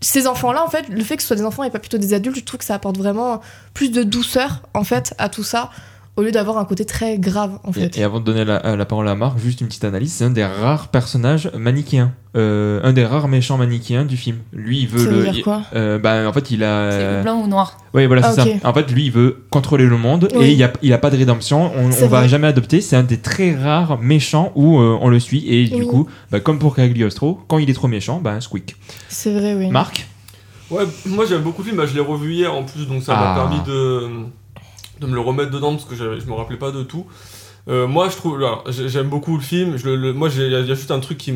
ces 0.02 0.28
enfants-là, 0.28 0.64
en 0.64 0.70
fait, 0.70 0.88
le 0.90 1.04
fait 1.04 1.16
que 1.16 1.22
ce 1.22 1.28
soit 1.28 1.38
des 1.38 1.46
enfants 1.46 1.64
et 1.64 1.70
pas 1.70 1.80
plutôt 1.80 1.98
des 1.98 2.14
adultes, 2.14 2.38
je 2.38 2.44
trouve 2.44 2.60
que 2.60 2.66
ça 2.66 2.76
apporte 2.76 2.98
vraiment 2.98 3.42
plus 3.74 3.90
de 3.90 4.04
douceur, 4.04 4.62
en 4.74 4.84
fait, 4.84 5.14
à 5.18 5.30
tout 5.30 5.44
ça, 5.44 5.72
au 6.18 6.22
lieu 6.22 6.32
d'avoir 6.32 6.58
un 6.58 6.66
côté 6.66 6.86
très 6.86 7.18
grave, 7.18 7.60
en 7.64 7.72
fait. 7.74 7.98
Et, 7.98 8.02
et 8.02 8.04
avant 8.04 8.20
de 8.20 8.26
donner 8.26 8.46
la, 8.46 8.76
la 8.76 8.86
parole 8.86 9.08
à 9.08 9.16
Marc, 9.16 9.38
juste 9.38 9.62
une 9.62 9.68
petite 9.68 9.84
analyse. 9.84 10.14
C'est 10.14 10.24
un 10.24 10.30
des 10.30 10.46
rares 10.46 10.88
personnages 10.90 11.52
manichéens. 11.58 12.14
Euh, 12.38 12.82
un 12.84 12.92
des 12.94 13.06
rares 13.06 13.28
méchants 13.30 13.58
manichéens 13.58 14.04
du 14.06 14.18
film. 14.18 14.38
Lui, 14.54 14.82
il 14.82 14.88
veut 14.88 15.00
Ça 15.00 15.06
veut 15.10 15.18
le. 15.18 15.24
dire 15.24 15.34
il- 15.38 15.44
quoi 15.44 15.62
euh, 15.74 15.98
bah, 16.00 16.28
en 16.28 16.34
fait, 16.34 16.52
il 16.52 16.64
a. 16.64 16.92
C'est 16.92 17.22
blanc 17.24 17.42
ou 17.42 17.48
noir. 17.48 17.78
Oui, 17.94 18.06
voilà, 18.08 18.24
c'est 18.34 18.42
Ah, 18.42 18.46
ça. 18.62 18.70
En 18.70 18.74
fait, 18.74 18.92
lui, 18.92 19.06
il 19.06 19.12
veut 19.12 19.44
contrôler 19.50 19.86
le 19.86 19.98
monde 19.98 20.30
Oui. 20.36 20.46
et 20.46 20.52
il 20.54 20.64
a, 20.64 20.72
il 20.82 20.92
a 20.94 20.98
pas 20.98 21.10
de 21.10 21.18
rédemption. 21.18 21.72
On, 21.78 21.90
on 21.92 22.08
va 22.08 22.28
jamais 22.28 22.48
adopter. 22.48 22.82
C'est 22.82 22.96
un 22.98 23.04
des 23.04 23.18
très 23.20 23.56
rares 23.56 24.00
méchants 24.00 24.52
où 24.56 24.80
euh, 24.80 24.98
on 25.02 25.08
le 25.10 25.20
suit. 25.20 25.46
Et 25.48 25.66
du 25.68 25.82
Oui. 25.84 25.88
coup, 25.88 26.08
bah, 26.32 26.40
comme 26.42 26.60
pour 26.60 26.76
Cagliostro, 26.76 27.40
quand 27.48 27.58
il 27.58 27.70
est 27.70 27.74
trop 27.74 27.88
méchant, 27.88 28.20
bah, 28.22 28.40
squeak. 28.42 28.76
C'est 29.08 29.34
vrai, 29.34 29.54
oui. 29.56 29.70
Marc? 29.70 30.08
Ouais, 30.72 30.84
moi 31.06 31.26
j'aime 31.28 31.42
beaucoup 31.44 31.62
le 31.62 31.68
film, 31.68 31.78
bah, 31.78 31.86
je 31.86 31.94
l'ai 31.94 32.00
revu 32.02 32.34
hier 32.34 32.52
en 32.52 32.64
plus, 32.64 32.88
donc 32.88 33.04
ça 33.04 33.14
m'a 33.14 33.34
Ah. 33.34 33.36
permis 33.36 33.62
de, 33.68 34.10
de 35.00 35.08
me 35.08 35.14
le 35.14 35.20
remettre 35.20 35.52
dedans 35.52 35.72
parce 35.74 35.86
que 35.86 35.96
j'avais- 35.96 36.20
je 36.20 36.26
me 36.28 36.34
rappelais 36.34 36.58
pas 36.58 36.72
de 36.72 36.84
tout. 36.84 37.06
Euh, 37.68 37.88
moi 37.88 38.10
je 38.10 38.16
trouve, 38.18 38.40
j'aime 38.70 39.10
beaucoup 39.10 39.36
le 39.36 39.42
film, 39.42 39.76
je 39.78 39.86
le- 39.90 39.96
le- 39.96 40.14
moi 40.14 40.30
il 40.36 40.52
y, 40.52 40.56
a 40.56 40.64
juste 40.66 40.92
un 40.92 41.00
truc 41.00 41.18
qui 41.18 41.32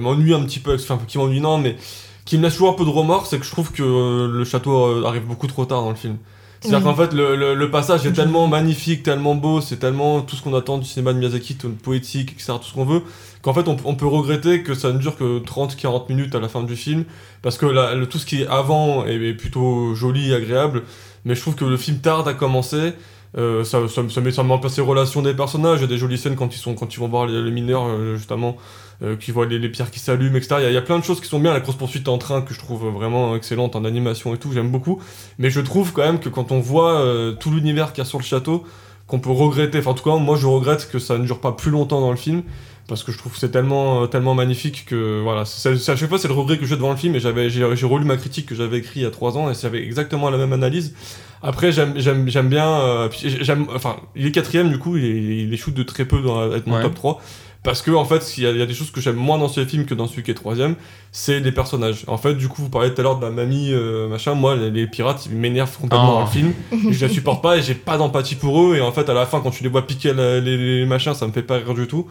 m'ennuie 0.00 0.34
un 0.34 0.44
petit 0.44 0.60
peu, 0.60 0.74
enfin 0.74 0.98
qui 1.06 1.18
m'ennuie 1.18 1.40
non, 1.40 1.58
mais 1.58 1.76
qui 2.24 2.38
me 2.38 2.42
laisse 2.42 2.52
toujours 2.54 2.70
un 2.70 2.74
peu 2.74 2.84
de 2.84 2.90
remords, 2.90 3.26
c'est 3.26 3.38
que 3.38 3.44
je 3.44 3.50
trouve 3.50 3.72
que 3.72 3.82
euh, 3.82 4.28
le 4.30 4.44
château 4.44 4.84
euh, 4.86 5.04
arrive 5.06 5.24
beaucoup 5.24 5.46
trop 5.46 5.64
tard 5.64 5.82
dans 5.82 5.90
le 5.90 5.96
film. 5.96 6.16
C'est-à-dire 6.60 6.78
Oui. 6.88 6.92
qu'en 6.92 7.00
fait, 7.00 7.12
le, 7.14 7.36
le- 7.36 7.54
le 7.54 7.70
passage 7.70 8.04
est 8.04 8.12
tellement 8.12 8.48
magnifique, 8.48 9.04
tellement 9.04 9.36
beau, 9.36 9.60
c'est 9.60 9.76
tellement 9.76 10.22
tout 10.22 10.34
ce 10.34 10.42
qu'on 10.42 10.54
attend 10.54 10.78
du 10.78 10.86
cinéma 10.86 11.12
de 11.12 11.18
Miyazaki, 11.20 11.54
tout 11.56 11.68
poétique, 11.70 12.32
etc., 12.32 12.54
tout 12.60 12.64
ce 12.68 12.74
qu'on 12.74 12.84
veut, 12.84 13.02
qu'en 13.42 13.54
fait, 13.54 13.68
on, 13.68 13.76
on 13.84 13.94
peut 13.94 14.08
regretter 14.08 14.64
que 14.64 14.74
ça 14.74 14.92
ne 14.92 14.98
dure 14.98 15.16
que 15.16 15.38
30-40 15.38 16.08
minutes 16.08 16.34
à 16.34 16.40
la 16.40 16.48
fin 16.48 16.64
du 16.64 16.74
film, 16.74 17.04
parce 17.42 17.58
que 17.58 17.66
la- 17.66 17.94
le- 17.94 18.08
tout 18.08 18.18
ce 18.18 18.26
qui 18.26 18.42
est 18.42 18.46
avant 18.48 19.06
est, 19.06 19.14
est 19.14 19.34
plutôt 19.34 19.94
joli 19.94 20.32
et 20.32 20.34
agréable, 20.34 20.82
mais 21.24 21.34
je 21.34 21.40
trouve 21.40 21.54
que 21.54 21.64
le 21.64 21.76
film 21.76 21.98
tarde 21.98 22.28
à 22.28 22.34
commencer. 22.34 22.94
Euh, 23.36 23.62
ça, 23.62 23.80
ça, 23.88 24.20
met 24.22 24.32
ça 24.32 24.42
en 24.42 24.58
place 24.58 24.78
les 24.78 24.82
relations 24.82 25.20
des 25.20 25.34
personnages, 25.34 25.80
il 25.80 25.82
y 25.82 25.84
a 25.84 25.88
des 25.88 25.98
jolies 25.98 26.16
scènes 26.16 26.34
quand 26.34 26.54
ils, 26.54 26.58
sont, 26.58 26.74
quand 26.74 26.94
ils 26.94 26.98
vont 26.98 27.08
voir 27.08 27.26
les, 27.26 27.50
mineurs, 27.50 27.86
euh, 27.86 28.16
justement, 28.16 28.56
euh, 29.02 29.16
qui 29.16 29.32
voient 29.32 29.44
les, 29.44 29.68
pierres 29.68 29.90
qui 29.90 29.98
s'allument, 29.98 30.36
etc. 30.36 30.56
Il 30.66 30.72
y, 30.72 30.76
a, 30.76 30.82
plein 30.82 30.98
de 30.98 31.04
choses 31.04 31.20
qui 31.20 31.28
sont 31.28 31.38
bien, 31.38 31.52
la 31.52 31.60
course 31.60 31.76
poursuite 31.76 32.08
en 32.08 32.16
train 32.16 32.40
que 32.40 32.54
je 32.54 32.58
trouve 32.58 32.86
vraiment 32.88 33.36
excellente 33.36 33.76
en 33.76 33.84
animation 33.84 34.34
et 34.34 34.38
tout, 34.38 34.52
j'aime 34.52 34.70
beaucoup. 34.70 35.02
Mais 35.38 35.50
je 35.50 35.60
trouve 35.60 35.92
quand 35.92 36.04
même 36.04 36.20
que 36.20 36.30
quand 36.30 36.52
on 36.52 36.60
voit 36.60 37.04
tout 37.38 37.50
l'univers 37.50 37.92
qu'il 37.92 38.02
y 38.02 38.06
a 38.06 38.08
sur 38.08 38.18
le 38.18 38.24
château, 38.24 38.64
qu'on 39.06 39.18
peut 39.18 39.30
regretter, 39.30 39.78
enfin 39.78 39.90
en 39.90 39.94
tout 39.94 40.04
cas 40.04 40.16
moi 40.16 40.36
je 40.36 40.46
regrette 40.46 40.88
que 40.90 40.98
ça 40.98 41.18
ne 41.18 41.24
dure 41.24 41.40
pas 41.40 41.52
plus 41.52 41.70
longtemps 41.70 42.00
dans 42.00 42.10
le 42.10 42.16
film, 42.16 42.42
parce 42.88 43.04
que 43.04 43.12
je 43.12 43.18
trouve 43.18 43.32
que 43.34 43.38
c'est 43.38 43.50
tellement, 43.50 44.02
euh, 44.02 44.06
tellement 44.06 44.34
magnifique 44.34 44.84
que 44.86 45.20
voilà, 45.22 45.44
c'est, 45.44 45.76
c'est- 45.76 45.92
à 45.92 45.96
chaque 45.96 46.08
fois 46.08 46.18
c'est 46.18 46.26
le 46.28 46.34
regret 46.34 46.58
que 46.58 46.66
j'ai 46.66 46.74
devant 46.76 46.90
le 46.90 46.96
film, 46.96 47.14
et 47.14 47.20
j'avais, 47.20 47.50
j'ai, 47.50 47.64
j'ai 47.76 47.86
relu 47.86 48.04
ma 48.04 48.16
critique 48.16 48.46
que 48.46 48.54
j'avais 48.56 48.78
écrite 48.78 48.96
il 48.96 49.02
y 49.02 49.06
a 49.06 49.10
trois 49.10 49.36
ans, 49.38 49.50
et 49.50 49.54
j'avais 49.54 49.82
exactement 49.84 50.30
la 50.30 50.38
même 50.38 50.52
analyse. 50.52 50.94
Après 51.42 51.70
j'aime, 51.70 51.92
j'aime, 51.96 52.28
j'aime 52.28 52.48
bien, 52.48 52.66
euh, 52.68 53.08
j'aime, 53.22 53.66
enfin 53.74 53.96
il 54.16 54.26
est 54.26 54.32
quatrième 54.32 54.70
du 54.70 54.78
coup, 54.78 54.96
il, 54.96 55.04
est- 55.04 55.42
il 55.44 55.54
échoue 55.54 55.70
de 55.70 55.82
très 55.84 56.04
peu 56.06 56.20
dans 56.22 56.52
être 56.52 56.66
mon 56.66 56.76
Ouais. 56.76 56.82
top 56.82 56.94
3. 56.94 57.22
Parce 57.64 57.82
que 57.82 57.90
en 57.90 58.04
fait, 58.04 58.38
il 58.38 58.44
y, 58.44 58.46
a- 58.46 58.52
il 58.52 58.56
y 58.56 58.62
a 58.62 58.66
des 58.66 58.72
choses 58.72 58.92
que 58.92 59.00
j'aime 59.00 59.16
moins 59.16 59.36
dans 59.36 59.48
ce 59.48 59.64
film 59.64 59.84
que 59.84 59.92
dans 59.92 60.06
celui 60.06 60.22
qui 60.22 60.30
est 60.30 60.34
troisième, 60.34 60.76
c'est 61.10 61.40
les 61.40 61.50
personnages. 61.50 62.04
En 62.06 62.16
fait, 62.16 62.34
du 62.34 62.46
coup, 62.48 62.62
vous 62.62 62.68
parliez 62.70 62.94
tout 62.94 63.00
à 63.00 63.04
l'heure 63.04 63.18
de 63.18 63.24
la 63.24 63.32
mamie, 63.32 63.70
euh, 63.72 64.08
machin. 64.08 64.34
Moi, 64.34 64.54
les, 64.54 64.70
les 64.70 64.86
pirates, 64.86 65.26
ils 65.26 65.36
m'énervent 65.36 65.76
complètement 65.76 66.12
Oh. 66.12 66.14
dans 66.14 66.20
le 66.20 66.26
film. 66.30 66.52
je 66.92 67.04
les 67.06 67.12
supporte 67.12 67.42
pas 67.42 67.56
et 67.58 67.62
j'ai 67.62 67.74
pas 67.74 67.98
d'empathie 67.98 68.36
pour 68.36 68.62
eux. 68.62 68.76
Et 68.76 68.80
en 68.80 68.92
fait, 68.92 69.08
à 69.10 69.12
la 69.12 69.26
fin, 69.26 69.40
quand 69.40 69.50
tu 69.50 69.64
les 69.64 69.68
vois 69.68 69.86
piquer 69.86 70.14
la- 70.14 70.38
les, 70.38 70.56
les 70.78 70.86
machins, 70.86 71.14
ça 71.14 71.26
me 71.26 71.32
fait 71.32 71.42
pas 71.42 71.56
rire 71.56 71.74
du 71.74 71.88
tout. 71.88 72.06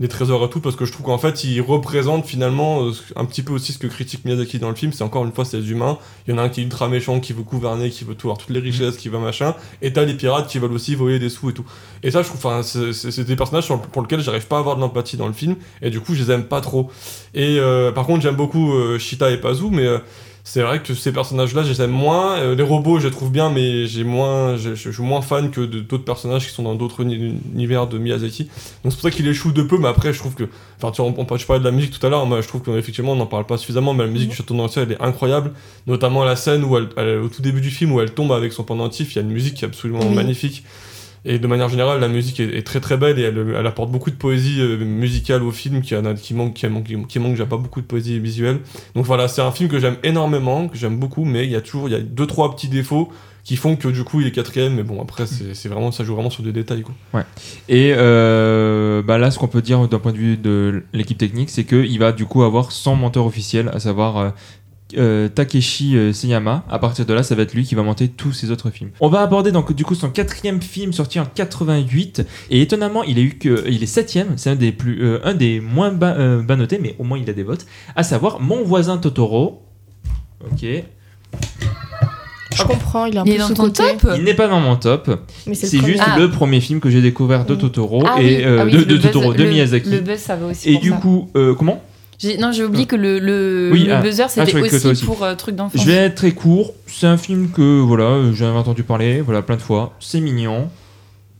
Des 0.00 0.08
trésors 0.08 0.42
et 0.44 0.48
tout, 0.48 0.60
parce 0.60 0.76
que 0.76 0.86
je 0.86 0.92
trouve 0.92 1.04
qu'en 1.06 1.18
fait, 1.18 1.44
il 1.44 1.60
représente 1.60 2.24
finalement 2.24 2.84
euh, 2.86 2.92
un 3.16 3.26
petit 3.26 3.42
peu 3.42 3.52
aussi 3.52 3.72
ce 3.74 3.78
que 3.78 3.86
critique 3.86 4.24
Miyazaki 4.24 4.58
dans 4.58 4.70
le 4.70 4.74
film. 4.74 4.92
C'est 4.92 5.04
encore 5.04 5.24
une 5.26 5.32
fois, 5.32 5.44
c'est 5.44 5.58
des 5.60 5.70
humains. 5.70 5.98
Il 6.26 6.32
y 6.32 6.34
en 6.34 6.38
a 6.38 6.42
un 6.42 6.48
qui 6.48 6.62
est 6.62 6.64
ultra 6.64 6.88
méchant, 6.88 7.20
qui 7.20 7.34
veut 7.34 7.42
gouverner, 7.42 7.90
qui 7.90 8.04
veut 8.04 8.14
tout 8.14 8.28
avoir 8.28 8.38
toutes 8.38 8.50
les 8.50 8.60
richesses, 8.60 8.96
qui 8.96 9.10
veut 9.10 9.18
machin. 9.18 9.54
Et 9.82 9.92
t'as 9.92 10.04
les 10.06 10.14
pirates 10.14 10.48
qui 10.48 10.58
veulent 10.58 10.72
aussi 10.72 10.94
voler 10.94 11.18
des 11.18 11.28
sous 11.28 11.50
et 11.50 11.52
tout. 11.52 11.66
Et 12.02 12.10
ça, 12.10 12.22
je 12.22 12.28
trouve, 12.28 12.40
enfin, 12.44 12.62
c'est- 12.62 13.20
des 13.24 13.36
personnages 13.36 13.68
pour 13.92 14.00
lesquels 14.02 14.20
j'arrive 14.20 14.46
pas 14.46 14.56
à 14.56 14.60
avoir 14.60 14.76
de 14.76 14.80
l'empathie 14.80 15.18
dans 15.18 15.26
le 15.26 15.34
film. 15.34 15.56
Et 15.82 15.90
du 15.90 16.00
coup, 16.00 16.14
je 16.14 16.24
les 16.24 16.30
aime 16.30 16.44
pas 16.44 16.62
trop. 16.62 16.90
Et 17.34 17.58
euh, 17.60 17.92
par 17.92 18.06
contre, 18.06 18.22
j'aime 18.22 18.36
beaucoup 18.36 18.72
euh, 18.72 18.98
Shita 18.98 19.30
et 19.30 19.36
Pazu, 19.36 19.64
mais 19.70 19.84
euh, 19.84 19.98
c'est 20.42 20.62
vrai 20.62 20.82
que 20.82 20.94
ces 20.94 21.12
personnages-là, 21.12 21.62
je 21.62 21.68
les 21.70 21.82
aime 21.82 21.90
moins. 21.90 22.38
Euh, 22.38 22.54
les 22.54 22.62
robots, 22.62 22.98
je 22.98 23.06
les 23.06 23.12
trouve 23.12 23.30
bien, 23.30 23.50
mais 23.50 23.86
j'ai 23.86 24.04
moins, 24.04 24.56
je, 24.56 24.70
je- 24.74 24.90
je 24.90 24.90
suis 24.90 25.02
moins 25.02 25.20
fan 25.22 25.50
que 25.50 25.60
d'autres 25.60 26.04
personnages 26.04 26.46
qui 26.48 26.52
sont 26.52 26.62
dans 26.62 26.74
d'autres 26.74 27.00
uni- 27.02 27.34
univers 27.54 27.86
de 27.86 27.98
Miyazaki. 27.98 28.44
Donc 28.82 28.92
c'est 28.92 28.96
pour 28.96 29.00
ça 29.02 29.10
qu'il 29.10 29.28
échoue 29.28 29.52
de 29.52 29.62
peu, 29.62 29.78
mais 29.78 29.88
après, 29.88 30.12
je 30.12 30.18
trouve 30.18 30.34
que. 30.34 30.44
Enfin, 30.78 30.90
tu 30.92 31.00
on, 31.02 31.14
on, 31.18 31.36
je 31.36 31.46
parlais 31.46 31.60
de 31.60 31.64
la 31.64 31.70
musique 31.70 31.98
tout 31.98 32.04
à 32.06 32.10
l'heure, 32.10 32.24
moi 32.26 32.40
je 32.40 32.48
trouve 32.48 32.62
qu'effectivement, 32.62 33.12
on 33.12 33.16
n'en 33.16 33.26
parle 33.26 33.44
pas 33.46 33.58
suffisamment, 33.58 33.92
mais 33.94 34.04
la 34.04 34.10
musique 34.10 34.30
du 34.30 34.36
Château 34.36 34.54
d'Ancien, 34.56 34.82
elle 34.82 34.92
est 34.92 35.02
incroyable. 35.02 35.52
Notamment 35.86 36.24
la 36.24 36.36
scène 36.36 36.64
où, 36.64 36.76
elle, 36.76 36.88
elle- 36.96 37.18
au 37.18 37.28
tout 37.28 37.42
début 37.42 37.60
du 37.60 37.70
film, 37.70 37.92
où 37.92 38.00
elle 38.00 38.12
tombe 38.12 38.32
avec 38.32 38.52
son 38.52 38.64
pendentif, 38.64 39.12
il 39.14 39.16
y 39.16 39.18
a 39.18 39.22
une 39.22 39.30
musique 39.32 39.54
qui 39.54 39.64
est 39.64 39.68
absolument 39.68 40.00
Oui. 40.08 40.14
magnifique. 40.14 40.64
Et 41.24 41.38
de 41.38 41.46
manière 41.46 41.68
générale, 41.68 42.00
la 42.00 42.08
musique 42.08 42.40
est, 42.40 42.66
très 42.66 42.80
très 42.80 42.96
belle 42.96 43.18
et 43.18 43.22
elle, 43.22 43.66
apporte 43.66 43.90
beaucoup 43.90 44.10
de 44.10 44.16
poésie 44.16 44.60
euh, 44.60 44.78
musicale 44.78 45.42
au 45.42 45.50
film 45.50 45.82
qui, 45.82 45.94
a, 45.94 46.14
qui 46.14 46.34
manque, 46.34 46.54
qui 46.54 46.66
manque, 46.66 47.06
qui 47.08 47.18
manque 47.18 47.32
déjà 47.32 47.46
pas 47.46 47.58
beaucoup 47.58 47.82
de 47.82 47.86
poésie 47.86 48.18
visuelle. 48.18 48.60
Donc 48.94 49.04
voilà, 49.04 49.28
c'est 49.28 49.42
un 49.42 49.52
film 49.52 49.68
que 49.68 49.78
j'aime 49.78 49.96
énormément, 50.02 50.68
que 50.68 50.78
j'aime 50.78 50.98
beaucoup, 50.98 51.24
mais 51.24 51.44
il 51.44 51.50
y 51.50 51.56
a 51.56 51.60
toujours 51.60 51.88
il 51.88 51.92
y 51.92 51.94
a 51.94 52.00
deux 52.00 52.26
trois 52.26 52.54
petits 52.54 52.68
défauts 52.68 53.10
qui 53.44 53.56
font 53.56 53.76
que 53.76 53.88
du 53.88 54.04
coup 54.04 54.20
il 54.20 54.26
est 54.26 54.32
quatrième. 54.32 54.74
Mais 54.74 54.82
bon, 54.82 55.02
après 55.02 55.24
c'est 55.26 55.68
vraiment 55.68 55.92
ça 55.92 56.04
joue 56.04 56.14
vraiment 56.14 56.30
sur 56.30 56.42
des 56.42 56.52
détails 56.52 56.82
quoi. 56.82 57.24
Et 57.68 57.92
euh, 57.94 59.02
bah 59.02 59.18
là, 59.18 59.30
ce 59.30 59.38
qu'on 59.38 59.48
peut 59.48 59.62
dire 59.62 59.88
d'un 59.88 59.98
point 59.98 60.12
de 60.12 60.18
vue 60.18 60.36
de 60.38 60.84
l'équipe 60.94 61.18
technique, 61.18 61.50
c'est 61.50 61.64
qu'il 61.64 61.98
va 61.98 62.12
du 62.12 62.24
coup 62.24 62.44
avoir 62.44 62.72
son 62.72 62.96
monteur 62.96 63.26
officiel, 63.26 63.70
à 63.74 63.80
savoir 63.80 64.32
euh, 64.98 65.28
Takeshi 65.28 65.96
euh, 65.96 66.12
Seyama. 66.12 66.64
À 66.70 66.78
partir 66.78 67.06
de 67.06 67.12
là, 67.14 67.22
ça 67.22 67.34
va 67.34 67.42
être 67.42 67.54
lui 67.54 67.64
qui 67.64 67.74
va 67.74 67.82
monter 67.82 68.08
tous 68.08 68.32
ses 68.32 68.50
autres 68.50 68.70
films. 68.70 68.90
On 69.00 69.08
va 69.08 69.20
aborder 69.22 69.52
donc 69.52 69.72
du 69.72 69.84
coup 69.84 69.94
son 69.94 70.10
quatrième 70.10 70.60
film 70.62 70.92
sorti 70.92 71.18
en 71.20 71.24
88 71.26 72.22
et 72.50 72.60
étonnamment, 72.62 73.02
il 73.04 73.18
est 73.18 73.22
eu 73.22 73.30
que 73.38 73.64
il 73.68 73.82
est 73.82 73.86
septième. 73.86 74.34
C'est 74.36 74.50
un 74.50 74.54
des 74.56 74.72
plus, 74.72 75.02
euh, 75.02 75.18
un 75.24 75.34
des 75.34 75.60
moins 75.60 75.92
bas, 75.92 76.14
euh, 76.18 76.42
bas 76.42 76.56
notés, 76.56 76.78
mais 76.80 76.94
au 76.98 77.04
moins 77.04 77.18
il 77.18 77.28
a 77.30 77.32
des 77.32 77.42
votes. 77.42 77.66
À 77.96 78.02
savoir 78.02 78.40
Mon 78.40 78.62
voisin 78.64 78.98
Totoro. 78.98 79.62
Ok. 80.50 80.64
Je 82.52 82.64
comprends, 82.64 83.06
il 83.06 83.14
est 83.14 83.18
un 83.18 83.24
Il 83.24 83.32
est 83.32 83.36
peu 83.36 83.40
dans 83.42 83.46
sous 83.48 83.54
ton 83.54 83.62
côté. 83.64 83.82
top 84.00 84.12
Il 84.18 84.24
n'est 84.24 84.34
pas 84.34 84.48
dans 84.48 84.60
mon 84.60 84.76
top. 84.76 85.20
Mais 85.46 85.54
c'est 85.54 85.78
juste 85.84 86.02
Ah. 86.04 86.18
le 86.18 86.30
premier 86.30 86.60
film 86.60 86.80
que 86.80 86.90
j'ai 86.90 87.00
découvert 87.00 87.44
de 87.46 87.54
Mm. 87.54 87.58
Totoro 87.58 88.02
Ah 88.06 88.20
et 88.20 88.24
oui, 88.38 88.44
euh, 88.44 88.58
ah 88.60 88.64
oui, 88.66 88.72
de, 88.72 88.78
de 88.84 88.96
buzz- 88.96 89.02
Totoro 89.02 89.32
de 89.32 89.42
le- 89.44 89.50
Miyazaki. 89.50 89.88
Le 89.90 90.00
buzz, 90.00 90.18
ça 90.18 90.34
va 90.36 90.46
aussi. 90.46 90.68
et 90.68 90.72
pour 90.72 90.80
du 90.82 90.90
ça. 90.90 90.96
coup, 90.96 91.30
euh, 91.36 91.54
comment? 91.54 91.80
Non, 92.38 92.52
j'ai 92.52 92.64
oublié 92.64 92.86
que 92.86 92.96
le, 92.96 93.18
le, 93.18 93.70
Oui, 93.72 93.84
le 93.84 93.94
ah. 93.94 94.00
buzzer, 94.02 94.24
Ah, 94.24 94.28
c'était 94.28 94.52
toi 94.52 94.60
aussi, 94.62 94.86
aussi. 94.86 95.04
pour 95.04 95.22
euh, 95.24 95.34
truc 95.34 95.56
d'enfant. 95.56 95.78
Je 95.78 95.86
vais 95.86 95.94
être 95.94 96.16
très 96.16 96.32
court. 96.32 96.74
C'est 96.86 97.06
un 97.06 97.16
film 97.16 97.50
que 97.50 97.80
voilà, 97.80 98.32
j'avais 98.34 98.56
entendu 98.58 98.82
parler, 98.82 99.20
voilà, 99.20 99.42
plein 99.42 99.56
de 99.56 99.62
fois. 99.62 99.94
C'est 100.00 100.20
mignon. 100.20 100.68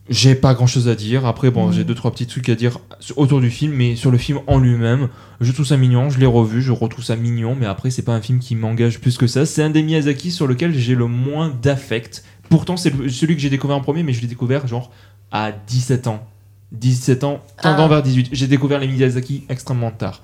J'ai 0.09 0.35
pas 0.35 0.55
grand 0.55 0.67
chose 0.67 0.89
à 0.89 0.95
dire. 0.97 1.25
Après, 1.27 1.51
bon, 1.53 1.67
Mhm. 1.67 1.73
j'ai 1.73 1.85
deux 1.85 1.95
trois 1.95 2.11
petits 2.11 2.27
trucs 2.27 2.49
à 2.49 2.55
dire 2.57 2.79
autour 3.17 3.41
du 3.41 3.51
film, 3.51 3.73
mais 3.75 3.95
sur 3.95 4.11
le 4.11 4.19
film 4.19 4.41
en 4.49 4.59
lui-même, 4.59 5.09
je 5.41 5.53
trouve 5.53 5.67
ça 5.67 5.77
mignon. 5.77 6.11
Je 6.11 6.19
l'ai 6.19 6.27
revu, 6.27 6.63
je 6.63 6.73
retrouve 6.73 7.05
ça 7.05 7.15
mignon, 7.15 7.55
mais 7.59 7.67
après, 7.67 7.91
c'est 7.91 8.03
pas 8.03 8.13
un 8.15 8.21
film 8.21 8.41
qui 8.41 8.57
m'engage 8.57 8.99
plus 9.01 9.19
que 9.19 9.27
ça. 9.29 9.47
C'est 9.47 9.63
un 9.63 9.71
des 9.71 9.83
Miyazaki 9.85 10.33
sur 10.33 10.47
lequel 10.49 10.75
j'ai 10.77 10.97
le 10.97 11.07
moins 11.07 11.53
d'affect. 11.63 12.25
Pourtant, 12.49 12.77
c'est 12.77 12.93
celui 13.09 13.37
que 13.37 13.41
j'ai 13.43 13.51
découvert 13.51 13.77
en 13.77 13.81
premier, 13.83 14.03
mais 14.03 14.13
je 14.13 14.21
l'ai 14.21 14.27
découvert 14.27 14.67
genre 14.67 14.91
à 15.31 15.53
17 15.53 16.09
ans. 16.09 16.27
17 16.73 17.23
ans, 17.25 17.41
tendant 17.63 17.85
Ah. 17.85 17.89
vers 17.89 18.03
18. 18.03 18.31
J'ai 18.33 18.47
découvert 18.49 18.81
les 18.81 18.89
Miyazaki 18.89 19.45
extrêmement 19.49 19.91
tard. 19.93 20.23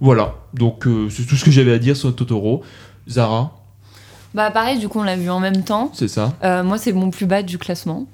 Voilà, 0.00 0.34
donc 0.54 0.86
euh, 0.86 1.08
c'est 1.10 1.24
tout 1.24 1.36
ce 1.36 1.44
que 1.44 1.50
j'avais 1.50 1.72
à 1.72 1.78
dire 1.78 1.96
sur 1.96 2.14
Totoro. 2.14 2.62
Zara, 3.08 3.52
Bah 4.34 4.50
pareil, 4.50 4.78
du 4.78 4.88
coup, 4.88 4.98
on 5.00 5.04
l'a 5.04 5.16
vu 5.16 5.30
en 5.30 5.40
même 5.40 5.62
temps. 5.62 5.90
c'est 5.94 6.08
ça. 6.08 6.32
Euh, 6.44 6.62
moi, 6.64 6.76
c'est 6.78 6.92
mon 6.92 7.10
plus 7.10 7.26
bas 7.26 7.42
du 7.42 7.56
classement. 7.58 8.06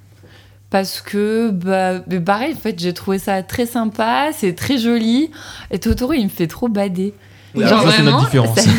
Parce 0.71 1.01
que, 1.03 1.51
bah, 1.51 2.01
pareil, 2.25 2.55
en 2.55 2.59
fait, 2.59 2.79
j'ai 2.79 2.95
trouvé 2.95 3.19
ça 3.19 3.43
très 3.43 3.67
sympa, 3.67 4.31
c'est 4.33 4.55
très 4.55 4.79
joli. 4.79 5.31
Et 5.71 5.79
Totoro, 5.79 6.13
il 6.15 6.25
me 6.25 6.29
fait 6.31 6.47
trop 6.47 6.69
bader. 6.69 7.13
Oui, 7.55 7.65
alors 7.65 7.83
ça, 7.91 8.01
différence. 8.21 8.59
Sa, 8.59 8.71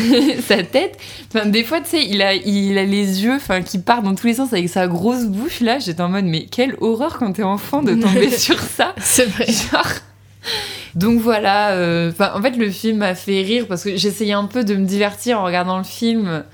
sa 0.56 0.62
tête, 0.64 0.98
enfin, 1.32 1.46
des 1.46 1.62
fois, 1.62 1.80
tu 1.80 1.90
sais, 1.90 2.04
il 2.04 2.20
a, 2.22 2.34
il 2.34 2.76
a 2.78 2.84
les 2.84 3.22
yeux 3.22 3.36
enfin, 3.36 3.62
qui 3.62 3.78
partent 3.78 4.02
dans 4.02 4.16
tous 4.16 4.26
les 4.26 4.34
sens 4.34 4.52
avec 4.52 4.68
sa 4.68 4.88
grosse 4.88 5.26
bouche. 5.26 5.60
Là, 5.60 5.78
j'étais 5.78 6.00
en 6.00 6.08
mode, 6.08 6.24
mais 6.24 6.46
quelle 6.46 6.74
horreur 6.80 7.16
quand 7.18 7.32
t'es 7.32 7.44
enfant 7.44 7.82
de 7.82 7.94
tomber 7.94 8.30
sur 8.36 8.58
ça. 8.58 8.94
C'est 8.98 9.26
vrai. 9.26 9.46
Genre. 9.46 9.86
Donc 10.94 11.20
voilà, 11.20 11.72
euh, 11.72 12.12
en 12.20 12.40
fait 12.40 12.56
le 12.56 12.70
film 12.70 12.98
m'a 12.98 13.14
fait 13.14 13.42
rire 13.42 13.66
parce 13.68 13.84
que 13.84 13.96
j'essayais 13.96 14.32
un 14.32 14.46
peu 14.46 14.64
de 14.64 14.76
me 14.76 14.86
divertir 14.86 15.40
en 15.40 15.44
regardant 15.44 15.78
le 15.78 15.84
film, 15.84 16.44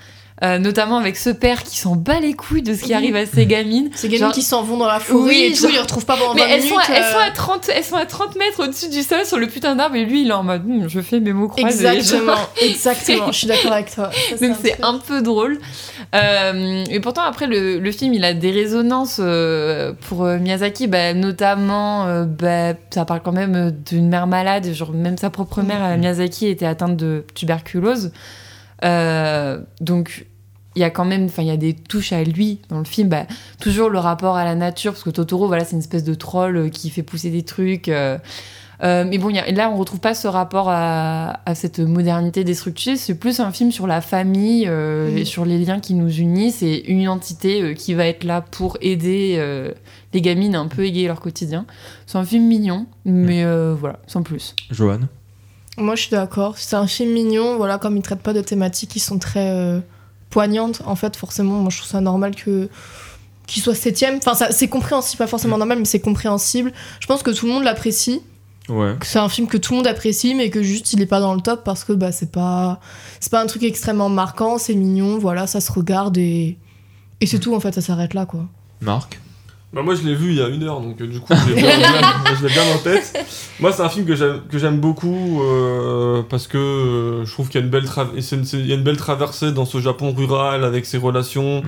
euh, 0.43 0.59
notamment 0.59 0.97
avec 0.97 1.17
ce 1.17 1.31
père 1.31 1.63
qui 1.65 1.79
s'en 1.79 1.97
bat 1.97 2.19
les 2.21 2.33
couilles 2.35 2.63
de 2.63 2.75
ce 2.75 2.83
qui 2.85 2.95
arrive 2.95 3.15
à 3.17 3.27
ses 3.27 3.45
gamines. 3.47 3.91
Ces 3.95 4.09
gamines 4.09 4.21
Genre- 4.27 4.33
qui 4.33 4.43
s'en 4.43 4.63
vont 4.63 4.79
dans 4.79 4.87
la 4.87 4.99
forêt 5.01 5.29
Oui, 5.29 5.43
et 5.45 5.53
tout, 5.53 5.63
genre- 5.63 5.71
ils 5.71 5.75
les 5.75 5.81
retrouvent 5.81 6.07
pas 6.07 6.17
pendant 6.17 6.35
Mais 6.35 6.41
20 6.43 6.47
elles 6.49 6.63
minutes. 6.63 6.73
sont, 6.73 6.79
à, 6.93 6.97
elles, 6.97 7.03
euh, 7.05 7.13
sont 7.13 7.19
à 7.19 7.31
30, 7.31 7.71
elles 7.75 7.85
sont 7.85 7.97
à 7.97 8.07
30 8.07 8.37
mètres 8.37 8.63
au-dessus 8.65 8.89
du 8.89 9.03
sol 9.03 9.25
sur 9.27 9.39
le 9.39 9.47
putain 9.49 9.77
d'arbre 9.77 9.97
et 9.97 10.05
lui 10.05 10.23
il 10.23 10.29
est 10.29 10.33
en 10.33 10.43
mode 10.43 10.65
Hmm, 10.67 10.89
je 10.89 11.01
fais 11.01 11.21
mes 11.21 11.33
mots 11.33 11.49
croisés. 11.49 11.87
Exactement, 11.87 12.35
exactement. 12.63 13.33
Je 13.33 13.39
suis 13.39 13.47
d'accord 13.47 13.73
avec 13.73 13.95
toi. 13.95 14.11
Ça, 14.39 14.47
Donc 14.47 14.57
c'est 14.63 14.83
un 14.83 14.99
peu 14.99 15.21
drôle. 15.23 15.59
Euh, 16.15 16.85
et 16.91 17.01
pourtant 17.01 17.23
après 17.23 17.47
le, 17.47 17.79
le 17.79 17.93
film 17.93 18.15
il 18.15 18.25
a 18.25 18.33
des 18.35 18.51
résonances 18.51 19.19
euh, 19.21 19.93
pour 20.09 20.25
euh, 20.25 20.39
Miyazaki, 20.39 20.87
bah, 20.89 21.13
notamment 21.15 22.07
euh, 22.07 22.25
bah, 22.25 22.73
ça 22.93 23.05
parle 23.05 23.21
quand 23.23 23.33
même 23.33 23.55
euh, 23.55 23.71
d'une 23.71 24.09
mère 24.09 24.27
malade, 24.27 24.73
genre 24.73 24.93
même 24.93 25.19
sa 25.19 25.31
propre 25.31 25.63
mère 25.63 25.85
euh, 25.85 25.97
Miyazaki 25.97 26.47
était 26.49 26.67
atteinte 26.67 26.97
de 26.97 27.25
tuberculose. 27.35 28.11
Euh, 28.85 29.59
donc 29.81 30.27
il 30.77 30.81
y 30.81 30.85
a 30.85 30.91
quand 30.91 31.05
même, 31.05 31.25
enfin 31.25 31.43
il 31.43 31.49
y 31.49 31.53
a 31.53 31.57
des 31.57 31.75
touches 31.75 32.13
à 32.13 32.23
lui 32.23 32.61
dans 32.69 32.79
le 32.79 32.85
film, 32.85 33.09
bah, 33.09 33.27
toujours 33.61 33.89
le 33.91 33.99
rapport 33.99 34.37
à 34.37 34.45
la 34.45 34.55
nature 34.55 34.93
parce 34.93 35.03
que 35.03 35.11
Totoro 35.11 35.47
voilà 35.49 35.65
c'est 35.65 35.73
une 35.73 35.81
espèce 35.81 36.05
de 36.05 36.15
troll 36.15 36.57
euh, 36.57 36.69
qui 36.69 36.91
fait 36.91 37.03
pousser 37.03 37.31
des 37.31 37.43
trucs. 37.43 37.89
euh, 37.89 38.19
euh, 38.83 39.05
mais 39.07 39.19
bon, 39.19 39.29
il 39.29 39.37
y 39.37 39.39
a- 39.39 39.51
là, 39.51 39.69
on 39.71 39.77
retrouve 39.77 40.01
pas 40.01 40.15
ce 40.15 40.27
rapport 40.27 40.71
à, 40.71 41.41
à 41.45 41.55
cette 41.55 41.81
modernité 41.81 42.45
destructrice. 42.45 43.03
C'est 43.03 43.15
plus 43.15 43.39
un 43.41 43.51
film 43.53 43.71
sur 43.73 43.87
la 43.87 44.01
famille 44.01 44.65
euh, 44.67 45.11
Mhm. 45.11 45.19
et 45.19 45.25
sur 45.27 45.45
les 45.45 45.59
liens 45.59 45.81
qui 45.81 45.93
nous 45.93 46.11
unissent 46.11 46.63
et 46.63 46.91
une 46.91 47.07
entité 47.07 47.61
euh, 47.61 47.75
qui 47.75 47.93
va 47.93 48.07
être 48.07 48.25
là 48.25 48.41
pour 48.41 48.79
aider 48.81 49.35
euh, 49.37 49.73
les 50.15 50.23
gamines 50.23 50.55
à 50.55 50.61
un 50.61 50.67
peu 50.67 50.87
égayer 50.87 51.09
leur 51.09 51.21
quotidien. 51.21 51.67
C'est 52.07 52.17
un 52.17 52.25
film 52.25 52.47
mignon, 52.47 52.87
mais 53.05 53.45
euh, 53.45 53.75
voilà, 53.79 53.99
sans 54.07 54.23
plus. 54.23 54.55
Johan? 54.71 55.01
Moi, 55.77 55.95
je 55.95 56.01
suis 56.03 56.11
d'accord. 56.13 56.57
C'est 56.57 56.77
un 56.77 56.87
film 56.87 57.13
mignon, 57.13 57.59
voilà, 57.59 57.77
comme 57.77 57.99
il 57.99 58.03
traite 58.03 58.21
pas 58.21 58.33
de 58.33 58.41
thématiques 58.41 58.89
qui 58.91 59.01
sont 59.01 59.19
très 59.19 59.51
poignantes. 60.31 60.83
En 60.87 60.97
fait, 60.97 61.17
forcément, 61.17 61.55
moi, 61.61 61.71
je 61.71 61.79
trouve 61.79 61.91
ça 61.91 62.01
normal 62.01 62.35
que 62.35 62.69
qu'il 63.47 63.63
soit 63.63 63.75
septième. 63.75 64.17
Enfin, 64.19 64.35
ça- 64.35 64.53
c'est 64.53 64.69
compréhensible, 64.69 65.19
pas 65.19 65.27
forcément 65.27 65.59
normal, 65.59 65.79
mais 65.81 65.85
c'est 65.85 65.99
compréhensible. 66.01 66.73
Je 67.01 67.07
pense 67.09 67.23
que 67.25 67.31
tout 67.33 67.47
le 67.47 67.53
monde 67.53 67.65
l'apprécie. 67.65 68.23
Ouais. 68.69 68.95
que 69.01 69.07
c'est 69.07 69.19
un 69.19 69.29
film 69.29 69.49
que 69.49 69.57
tout 69.57 69.73
le 69.73 69.79
monde 69.79 69.89
apprécie, 69.89 70.33
mais 70.37 70.49
que 70.49 70.63
juste 70.63 70.93
il 70.93 71.03
est 71.03 71.07
pas 71.07 71.19
dans 71.19 71.35
le 71.35 71.41
top 71.41 71.65
parce 71.65 71.83
que 71.83 71.93
bah 71.93 72.13
c'est 72.13 72.31
pas 72.31 72.79
c'est 73.19 73.33
pas 73.33 73.43
un 73.43 73.47
truc 73.47 73.65
extrêmement 73.65 74.09
marquant, 74.09 74.59
c'est 74.59 74.75
mignon, 74.75 75.19
voilà, 75.19 75.49
ça 75.49 75.61
se 75.61 75.73
regarde 75.73 76.17
et 76.19 76.57
et 77.21 77.27
c'est 77.27 77.41
tout 77.41 77.53
en 77.53 77.59
fait, 77.59 77.73
ça 77.75 77.81
s'arrête 77.81 78.15
là 78.15 78.27
quoi. 78.27 78.45
Marc? 78.81 79.19
Bah 79.73 79.83
moi 79.83 79.95
je 79.95 80.03
l'ai 80.03 80.17
vu 80.17 80.31
il 80.31 80.37
y 80.39 80.43
a 80.43 80.49
une 80.49 80.65
heure 80.65 80.81
donc 80.81 81.01
euh, 81.01 81.07
du 81.07 81.21
coup 81.21 81.33
je 81.33 81.51
l'ai 81.55 81.61
bien, 81.63 81.77
bien- 81.79 82.35
je 82.41 82.47
l'ai 82.47 82.53
bien 82.53 82.63
en 82.75 82.79
tête. 82.79 83.25
Moi 83.61 83.71
c'est 83.73 83.83
un 83.83 83.89
film 83.89 84.05
que 84.05 84.17
j'aime 84.17 84.41
que 84.51 84.59
j'aime 84.59 84.79
beaucoup 84.81 85.43
euh, 85.45 86.23
parce 86.29 86.49
que 86.49 86.59
euh, 86.59 87.25
je 87.25 87.33
trouve 87.33 87.49
qu'il 87.49 87.61
y 87.61 87.63
a 87.63 87.65
une 87.65 87.71
belle 87.71 87.85
tra- 87.85 88.09
et 88.17 88.21
c'est 88.21 88.35
une- 88.37 88.45
c'est- 88.45 88.59
il 88.59 88.67
y 88.67 88.73
a 88.73 88.75
une 88.75 88.83
belle 88.83 88.97
traversée 88.97 89.53
dans 89.53 89.65
ce 89.67 89.79
Japon 89.81 90.13
rural 90.13 90.65
avec 90.65 90.87
ses 90.87 90.99
relations. 90.99 91.63
Mm. 91.63 91.67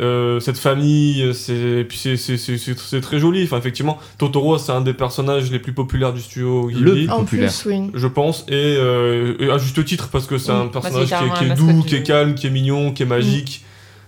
euh, 0.00 0.40
cette 0.40 0.56
famille, 0.56 1.34
c'est 1.34 1.52
et 1.80 1.84
puis 1.84 1.98
c'est- 1.98 2.16
c'est 2.16 2.38
c'est- 2.38 2.56
c'est- 2.56 2.78
c'est 2.78 3.00
très 3.02 3.18
joli. 3.18 3.44
Enfin, 3.44 3.58
effectivement, 3.58 3.98
Totoro, 4.16 4.56
c'est 4.56 4.72
un 4.72 4.80
des 4.80 4.94
personnages 4.94 5.50
les 5.50 5.58
plus 5.58 5.74
populaires 5.74 6.14
du 6.14 6.20
studio 6.22 6.68
Ghibli, 6.68 7.10
En 7.10 7.18
Populaire. 7.18 7.52
plus, 7.52 7.70
oui. 7.70 7.90
je 7.92 8.06
pense, 8.06 8.46
et, 8.48 8.52
euh, 8.54 9.34
et 9.38 9.50
à 9.50 9.58
juste 9.58 9.84
titre 9.84 10.08
parce 10.10 10.26
que 10.26 10.38
c'est 10.38 10.50
Oui. 10.50 10.56
un 10.58 10.64
Bah, 10.66 10.70
c'est 10.76 10.80
personnage 10.80 11.08
qui 11.08 11.12
est, 11.12 11.16
carrément 11.18 11.34
qui 11.34 11.44
est 11.44 11.48
la 11.48 11.54
doux, 11.56 11.66
mascotte 11.66 11.86
qui 11.88 11.94
est 11.96 12.02
calme, 12.04 12.34
qui 12.34 12.46
est 12.46 12.50
mignon, 12.50 12.92
qui 12.92 13.02
est 13.02 13.06
magique. 13.06 13.64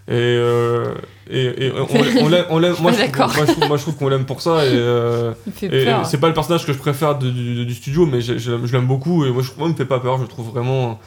Et, 0.06 0.12
euh, 0.12 0.92
et, 1.30 1.66
et 1.66 1.72
on, 1.72 1.86
on 2.24 2.28
l'aime, 2.28 2.44
moi, 2.82 2.90
moi, 3.36 3.46
je 3.46 3.52
trouve, 3.52 3.68
moi, 3.68 3.76
je 3.78 3.82
trouve 3.82 3.96
qu'on 3.96 4.08
l'aime 4.08 4.26
pour 4.26 4.42
ça. 4.42 4.64
Et, 4.66 4.68
euh, 4.72 5.32
et 5.66 5.84
c'est 6.04 6.18
pas 6.20 6.28
le 6.28 6.34
personnage 6.34 6.66
que 6.66 6.72
je 6.74 6.78
préfère 6.78 7.16
de- 7.18 7.30
du, 7.30 7.64
du 7.64 7.74
studio, 7.74 8.04
mais 8.04 8.20
je, 8.20 8.36
je 8.36 8.50
l'aime- 8.52 8.66
je 8.66 8.72
l'aime 8.72 8.86
beaucoup. 8.86 9.24
Et 9.24 9.30
moi, 9.30 9.42
je, 9.42 9.48
moi, 9.56 9.66
il 9.68 9.72
me 9.72 9.76
fait 9.76 9.86
pas 9.86 10.00
peur. 10.00 10.18
Je 10.20 10.26
trouve 10.26 10.50
vraiment. 10.50 11.00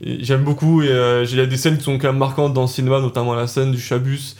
J'aime 0.00 0.44
beaucoup. 0.44 0.82
Et 0.82 0.88
euh, 0.90 1.24
il 1.28 1.36
y 1.36 1.40
a 1.40 1.46
des 1.46 1.56
scènes 1.56 1.76
qui 1.78 1.82
sont 1.84 1.98
quand 1.98 2.08
même 2.08 2.18
marquantes 2.18 2.52
dans 2.54 2.62
le 2.62 2.66
cinéma, 2.68 3.00
notamment 3.00 3.34
la 3.34 3.46
scène 3.48 3.72
du 3.72 3.80
Chabus. 3.80 4.36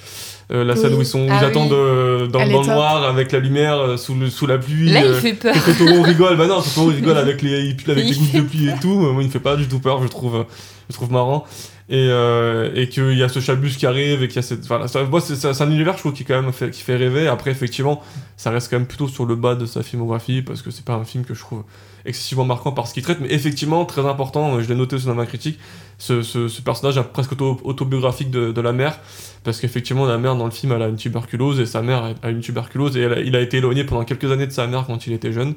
Euh, 0.52 0.64
la 0.64 0.76
scène 0.76 0.92
Oui. 0.92 0.98
où 0.98 1.02
ils, 1.02 1.06
sont, 1.06 1.20
où 1.26 1.28
Ah 1.30 1.38
ils 1.42 1.44
attendent 1.44 1.72
oui. 1.72 1.76
euh, 1.78 2.26
dans, 2.28 2.44
le 2.44 2.50
noir 2.50 3.04
avec 3.04 3.32
la 3.32 3.38
lumière 3.40 3.78
euh, 3.78 3.96
sous, 3.96 4.14
le, 4.14 4.30
sous 4.30 4.46
la 4.46 4.58
pluie. 4.58 4.90
Là, 4.90 5.00
il 5.00 5.06
euh, 5.06 5.14
fait 5.20 5.34
peur. 5.34 5.54
que 5.54 5.70
Totoro 5.78 6.02
rigole, 6.02 6.36
bah 6.36 6.46
non, 6.46 6.60
Totoro 6.62 6.86
rigole 6.90 7.16
avec 7.18 7.42
les, 7.42 7.70
avec 7.70 7.86
les 8.06 8.14
gouttes 8.14 8.32
de 8.34 8.40
pluie 8.42 8.68
et 8.68 8.74
tout. 8.80 8.94
Moi, 8.94 9.22
il 9.22 9.26
me 9.26 9.32
fait 9.32 9.40
pas 9.40 9.56
du 9.56 9.66
tout 9.66 9.80
peur, 9.80 10.02
je 10.02 10.08
trouve, 10.08 10.44
je 10.88 10.94
trouve 10.94 11.10
marrant. 11.10 11.44
Et, 11.88 12.08
euh, 12.10 12.68
et 12.74 12.88
qu'il 12.88 13.16
y 13.16 13.22
a 13.22 13.28
ce 13.28 13.38
chabus 13.38 13.70
qui 13.76 13.86
arrive 13.86 14.20
et 14.24 14.26
qu'il 14.26 14.36
y 14.36 14.38
a 14.40 14.42
cette. 14.42 14.66
Voilà, 14.66 14.88
ça, 14.88 15.04
moi, 15.04 15.20
c'est, 15.20 15.36
c'est- 15.36 15.54
c'est 15.54 15.62
un 15.62 15.70
univers, 15.70 15.94
je 15.94 16.00
trouve, 16.00 16.12
qui, 16.12 16.24
quand 16.24 16.40
même 16.42 16.52
fait, 16.52 16.70
qui 16.70 16.82
fait 16.82 16.96
rêver. 16.96 17.28
Après, 17.28 17.52
effectivement, 17.52 18.02
ça 18.36 18.50
reste 18.50 18.70
quand 18.70 18.76
même 18.76 18.88
plutôt 18.88 19.06
sur 19.06 19.24
le 19.24 19.36
bas 19.36 19.54
de 19.54 19.66
sa 19.66 19.84
filmographie 19.84 20.42
parce 20.42 20.62
que 20.62 20.72
c'est 20.72 20.84
pas 20.84 20.94
un 20.94 21.04
film 21.04 21.24
que 21.24 21.32
je 21.34 21.40
trouve 21.40 21.62
excessivement 22.04 22.44
marquant 22.44 22.72
par 22.72 22.88
ce 22.88 22.94
qu'il 22.94 23.04
traite. 23.04 23.18
Mais 23.20 23.32
effectivement, 23.32 23.84
très 23.84 24.04
important, 24.04 24.60
je 24.60 24.68
l'ai 24.68 24.74
noté 24.74 24.96
aussi 24.96 25.06
dans 25.06 25.14
ma 25.14 25.26
critique, 25.26 25.60
ce, 25.98 26.22
ce, 26.22 26.48
ce 26.48 26.60
personnage 26.60 27.00
presque 27.12 27.32
auto- 27.32 27.60
autobiographique 27.62 28.32
de, 28.32 28.50
de 28.50 28.60
la 28.60 28.72
mère. 28.72 28.98
Parce 29.46 29.60
qu'effectivement, 29.60 30.04
la 30.04 30.18
mère 30.18 30.36
dans 30.36 30.44
le 30.44 30.50
film, 30.50 30.72
elle 30.72 30.82
a 30.82 30.88
une 30.88 30.96
tuberculose 30.96 31.58
et 31.60 31.64
sa 31.66 31.80
mère 31.80 32.12
a 32.22 32.28
une 32.30 32.40
tuberculose 32.40 32.96
et 32.98 33.00
elle 33.00 33.12
a- 33.14 33.20
il 33.20 33.34
a 33.34 33.40
été 33.40 33.56
éloigné 33.58 33.84
pendant 33.84 34.04
quelques 34.04 34.30
années 34.30 34.46
de 34.46 34.52
sa 34.52 34.66
mère 34.66 34.84
quand 34.86 35.06
il 35.06 35.14
était 35.14 35.32
jeune. 35.32 35.54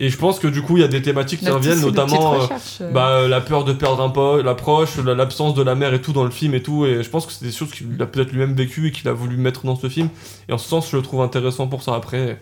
Et 0.00 0.10
je 0.10 0.16
pense 0.16 0.38
que 0.38 0.46
du 0.46 0.62
coup, 0.62 0.76
il 0.76 0.80
y 0.80 0.84
a 0.84 0.88
des 0.88 1.02
thématiques 1.02 1.40
qui 1.40 1.46
reviennent, 1.56 1.78
notamment. 1.86 2.34
euh, 2.34 2.46
euh. 2.84 2.90
bah, 2.92 3.28
la 3.28 3.40
peur 3.40 3.64
de 3.64 3.72
perdre 3.72 4.00
un 4.02 4.10
pote, 4.10 4.44
l'approche, 4.44 4.96
la- 5.04 5.14
l'absence 5.14 5.54
de 5.54 5.62
la 5.62 5.74
mère 5.74 5.92
et 5.92 6.00
tout 6.00 6.12
dans 6.12 6.24
le 6.24 6.30
film 6.30 6.54
et 6.54 6.62
tout. 6.62 6.86
Et 6.86 7.02
je 7.02 7.10
pense 7.10 7.26
que 7.26 7.32
c'est 7.32 7.44
des 7.44 7.50
choses 7.52 7.70
qu'il 7.72 8.00
a 8.00 8.06
peut-être 8.06 8.30
lui-même 8.32 8.54
vécu 8.54 8.86
et 8.88 8.92
qu'il 8.92 9.08
a 9.08 9.12
voulu 9.12 9.36
mettre 9.36 9.64
dans 9.66 9.76
ce 9.76 9.88
film. 9.88 10.08
Et 10.48 10.52
en 10.52 10.58
ce 10.58 10.68
sens, 10.68 10.90
je 10.90 10.96
le 10.96 11.02
trouve 11.02 11.20
intéressant 11.20 11.66
pour 11.66 11.82
ça. 11.82 11.94
Après, 11.94 12.40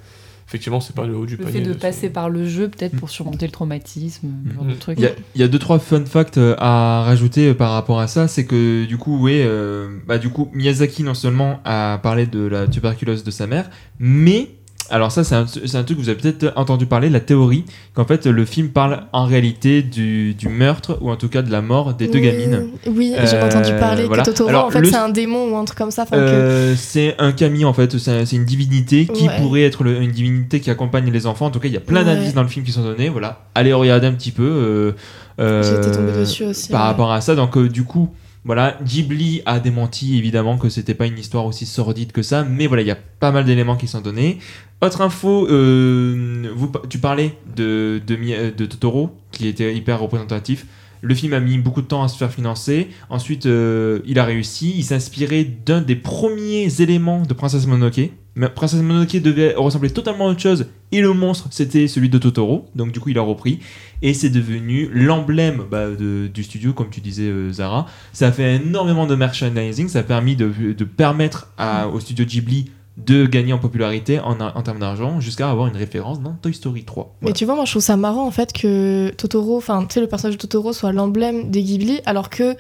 effectivement, 0.49 0.81
c'est 0.81 0.95
pas 0.95 1.07
le 1.07 1.17
haut 1.17 1.27
du 1.27 1.37
le 1.37 1.45
panier. 1.45 1.61
fait 1.61 1.67
de 1.69 1.73
passer 1.75 2.09
par 2.11 2.29
le 2.31 2.47
jeu, 2.47 2.69
peut-être 2.69 2.97
pour 2.97 3.11
surmonter 3.11 3.47
le 3.47 3.53
traumatisme, 3.53 4.29
ce 4.49 4.55
genre 4.55 4.65
de 4.65 4.73
Mm. 4.73 4.77
truc. 4.77 4.99
Il 4.99 5.05
y, 5.05 5.07
a, 5.09 5.11
il 5.35 5.41
y 5.41 5.45
a 5.45 5.49
deux 5.49 5.59
trois 5.59 5.79
fun 5.79 6.05
facts 6.05 6.39
euh, 6.39 6.55
à 6.59 7.03
rajouter 7.05 7.49
euh, 7.49 7.55
par 7.55 7.73
rapport 7.73 7.99
à 8.01 8.07
ça, 8.07 8.29
c'est 8.29 8.45
que 8.47 8.85
du 8.85 8.97
coup, 8.97 9.19
ouais, 9.21 9.43
euh, 9.45 9.89
bah 10.07 10.19
du 10.19 10.29
coup, 10.31 10.49
Miyazaki 10.53 11.03
non 11.03 11.15
seulement 11.15 11.61
a 11.65 11.99
parlé 12.03 12.27
de 12.27 12.41
la 12.47 12.67
tuberculose 12.69 13.25
de 13.25 13.31
sa 13.31 13.47
mère, 13.47 13.71
mais 13.99 14.51
alors 14.91 15.11
ça 15.13 15.25
c'est 15.25 15.35
un, 15.35 15.45
truc 15.45 15.97
que 15.99 16.03
vous 16.03 16.09
avez 16.09 16.19
peut-être 16.19 16.53
entendu 16.57 16.87
parler, 16.87 17.09
la 17.11 17.21
théorie 17.21 17.65
qu'en 17.95 18.05
fait 18.05 18.27
le 18.27 18.45
film 18.45 18.69
parle 18.69 19.03
en 19.13 19.25
réalité 19.27 19.83
du, 19.83 20.35
du 20.35 20.49
meurtre 20.49 20.99
ou 21.01 21.11
en 21.11 21.17
tout 21.17 21.29
cas 21.29 21.43
de 21.43 21.51
la 21.51 21.63
mort 21.63 21.95
des 21.95 22.09
deux 22.09 22.19
gamines. 22.21 22.69
Oui, 22.87 23.15
j'ai 23.25 23.37
Euh, 23.37 23.47
entendu 23.47 23.71
parler 23.79 24.05
voilà. 24.07 24.23
que 24.23 24.31
Totoro, 24.31 24.49
Alors, 24.49 24.65
en 24.67 24.71
fait, 24.71 24.81
le- 24.81 24.89
c'est 24.89 24.97
un 24.97 25.09
démon 25.09 25.53
ou 25.53 25.57
un 25.57 25.65
truc 25.65 25.79
comme 25.79 25.91
ça. 25.91 26.05
que- 26.07 26.15
Euh, 26.15 26.75
c'est 26.77 27.15
un 27.19 27.33
kami 27.33 27.65
en 27.65 27.73
fait, 27.73 27.99
c'est 27.99 28.11
un- 28.11 28.25
c'est 28.27 28.37
une 28.37 28.45
divinité 28.45 29.07
qui 29.07 29.27
Ouais. 29.29 29.37
pourrait 29.39 29.63
être 29.63 29.83
le- 29.85 30.01
une 30.01 30.11
divinité 30.13 30.61
qui 30.61 30.71
accompagne 30.71 31.11
les 31.11 31.27
enfants. 31.27 31.47
En 31.47 31.51
tout 31.51 31.61
cas, 31.61 31.69
il 31.69 31.75
y 31.75 31.77
a 31.77 31.81
plein 31.81 32.01
Ouais. 32.07 32.15
d'indices 32.15 32.35
dans 32.35 32.43
le 32.43 32.49
film 32.49 32.65
qui 32.65 32.73
sont 32.73 32.83
donnés. 32.83 33.09
Voilà, 33.09 33.45
allez 33.55 33.73
regarder 33.73 34.07
un 34.07 34.13
petit 34.13 34.31
peu. 34.33 34.43
euh, 34.45 34.93
euh, 35.41 35.63
J'ai 35.63 35.77
été 35.89 35.97
tombée 35.97 36.13
dessus 36.19 36.45
aussi, 36.45 36.71
Par 36.71 36.81
ouais. 36.83 36.87
rapport 36.89 37.13
à 37.13 37.21
ça, 37.21 37.35
donc 37.35 37.57
euh, 37.57 37.69
du 37.69 37.85
coup, 37.85 38.09
voilà, 38.47 38.79
Ghibli 38.81 39.43
a 39.45 39.59
démenti 39.59 40.17
évidemment 40.17 40.57
que 40.57 40.69
c'était 40.69 40.95
pas 40.95 41.07
une 41.07 41.19
histoire 41.19 41.47
aussi 41.47 41.67
sordide 41.67 42.13
que 42.13 42.23
ça, 42.23 42.45
mais 42.45 42.69
voilà, 42.69 42.83
il 42.85 42.87
y 42.87 42.93
a 42.93 42.99
pas 43.19 43.33
mal 43.33 43.45
d'éléments 43.45 43.75
qui 43.75 43.89
sont 43.89 44.01
donnés. 44.01 44.39
Autre 44.81 45.01
info, 45.01 45.49
euh, 45.49 46.45
tu 46.89 46.99
parlais 46.99 47.37
de, 47.57 48.01
euh, 48.09 48.51
de 48.53 48.67
Totoro, 48.67 49.11
qui 49.33 49.49
était 49.49 49.75
hyper 49.75 49.99
représentatif. 49.99 50.65
Le 51.03 51.15
film 51.15 51.33
a 51.33 51.41
mis 51.41 51.59
beaucoup 51.59 51.83
de 51.83 51.87
temps 51.87 52.03
à 52.03 52.09
se 52.09 52.17
faire 52.17 52.31
financer. 52.31 52.89
Ensuite, 53.11 53.47
euh, 53.47 54.01
il 54.07 54.19
a 54.19 54.25
réussi. 54.25 54.75
Il 54.77 54.85
s'inspirait 54.85 55.45
d'un 55.45 55.81
des 55.81 55.97
premiers 55.97 56.81
éléments 56.81 57.23
de 57.23 57.35
Princesse 57.35 57.67
Mononoke. 57.67 58.11
Mais 58.35 58.49
Princesse 58.49 58.81
Mononoke 58.81 59.17
devait 59.17 59.55
ressembler 59.55 59.91
totalement 59.91 60.29
à 60.29 60.31
autre 60.31 60.41
chose. 60.41 60.67
Et 60.93 61.01
le 61.01 61.13
monstre, 61.13 61.49
c'était 61.51 61.89
celui 61.89 62.09
de 62.09 62.19
Totoro. 62.19 62.69
Donc, 62.75 62.93
du 62.93 63.01
coup, 63.01 63.11
il 63.11 63.19
a 63.19 63.23
repris. 63.23 63.61
Et 64.03 64.15
c'est 64.15 64.31
devenu 64.31 64.89
l'emblème 64.93 65.63
bah, 65.71 65.87
du 65.91 66.43
studio, 66.43 66.73
comme 66.73 66.91
tu 66.91 67.01
disais, 67.01 67.25
euh, 67.25 67.53
Zara. 67.53 67.87
Ça 68.13 68.29
a 68.29 68.33
fait 68.33 68.57
énormément 68.57 69.07
de 69.07 69.15
merchandising. 69.15 69.89
Ça 69.89 70.01
a 70.01 70.03
permis 70.03 70.37
de, 70.37 70.49
permettre 70.85 71.53
au 71.93 72.01
studio 72.01 72.25
Ghibli 72.25 72.71
de 72.97 73.27
gagner 73.27 73.53
en 73.53 73.59
popularité 73.59 74.21
en, 74.21 74.41
en 74.41 74.63
termes 74.63 74.79
d'argent 74.79 75.21
jusqu'à 75.21 75.51
avoir 75.51 75.67
une 75.67 75.77
référence 75.77 76.21
dans 76.21 76.33
Toy 76.33 76.55
Story 76.55 76.85
3. 76.85 77.17
Mais 77.21 77.33
tu 77.33 77.45
vois, 77.45 77.55
moi 77.55 77.65
je 77.65 77.73
trouve 77.73 77.83
ça 77.83 77.97
marrant 77.97 78.27
en 78.27 78.31
fait 78.31 78.53
que 78.53 79.11
Totoro, 79.11 79.59
enfin 79.59 79.85
tu 79.87 79.95
sais, 79.95 80.01
le 80.01 80.07
personnage 80.07 80.37
de 80.37 80.41
Totoro 80.41 80.73
soit 80.73 80.93
l'emblème 80.93 81.51
des 81.51 81.63
Ghibli, 81.63 82.01
alors 82.07 82.31
que 82.31 82.57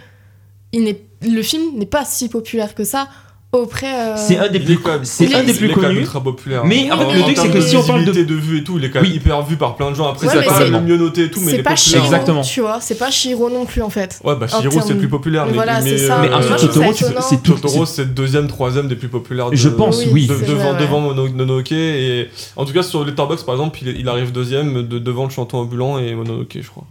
il 0.72 0.96
le 1.22 1.42
film 1.42 1.78
n'est 1.78 1.86
pas 1.86 2.04
si 2.04 2.28
populaire 2.28 2.74
que 2.74 2.84
ça 2.84 3.08
auprès. 3.52 3.86
euh, 4.12 4.14
C'est 4.16 4.36
un 4.38 4.48
des 4.48 4.60
plus, 4.60 4.74
est 4.74 4.76
quand 4.76 4.92
même- 4.92 5.04
c'est 5.04 5.34
un 5.34 5.42
des 5.44 5.54
plus 5.54 5.68
quand 5.70 5.80
même 5.80 5.90
connus. 5.90 6.00
ultra 6.00 6.22
populaire. 6.22 6.64
Mais 6.64 6.90
en 6.90 6.98
fait, 6.98 7.14
le 7.14 7.22
truc, 7.22 7.38
c'est 7.38 7.48
que 7.50 7.60
si 7.60 7.76
on 7.76 7.82
parle 7.82 8.04
de- 8.04 8.12
de 8.24 8.34
vue 8.34 8.58
et 8.58 8.64
tout, 8.64 8.76
il 8.78 8.84
est 8.84 8.90
quand 8.90 9.00
même 9.00 9.10
Oui. 9.10 9.16
hyper 9.16 9.42
vu 9.44 9.56
par 9.56 9.76
plein 9.76 9.90
de 9.90 9.96
gens. 9.96 10.08
Après, 10.10 10.26
Ouais, 10.26 10.32
c'est 10.44 10.54
c'est- 10.64 10.68
le 10.70 10.80
mieux 10.80 10.96
noté 10.96 11.24
et 11.24 11.30
tout, 11.30 11.40
mais 11.40 11.52
c'est 11.52 11.56
est 11.58 11.62
pas. 11.62 11.76
Shiro, 11.76 12.04
Exactement. 12.04 12.42
tu 12.42 12.60
vois, 12.60 12.80
c'est 12.80 12.98
pas 12.98 13.10
Shiro 13.10 13.48
non 13.48 13.64
plus 13.64 13.82
en 13.82 13.90
fait. 13.90 14.20
Ouais, 14.24 14.34
bah 14.36 14.46
Shiro, 14.48 14.80
c'est 14.80 14.92
le 14.92 14.98
plus 14.98 15.08
populaire. 15.08 15.46
Mais, 15.46 15.52
Voilà, 15.54 15.80
mais, 15.80 15.90
c'est 15.96 16.06
ça. 16.08 16.18
euh, 16.20 16.22
Mais 16.28 16.34
ensuite, 16.34 16.72
Totoro, 16.72 16.92
c'est. 17.22 17.42
Totoro, 17.42 17.86
c'est 17.86 18.02
le 18.04 18.10
deuxième, 18.10 18.46
troisième 18.48 18.88
des 18.88 18.96
plus 18.96 19.08
populaires. 19.08 19.48
Je 19.52 19.68
pense, 19.68 20.04
Oui, 20.12 20.26
devant, 20.26 20.74
devant 20.78 21.00
Mono- 21.00 21.28
Mononoke 21.28 21.72
et 21.72 22.28
en 22.56 22.64
tout 22.64 22.72
cas 22.72 22.82
sur 22.82 23.04
Letterboxd 23.04 23.44
par 23.46 23.54
exemple 23.54 23.78
il, 23.82 24.08
arrive 24.08 24.32
deuxième 24.32 24.86
de, 24.86 24.98
devant 24.98 25.24
le 25.24 25.30
chanton 25.30 25.58
ambulant 25.58 25.98
et 25.98 26.14
Mononoke 26.14 26.58
je 26.60 26.68
crois 26.68 26.84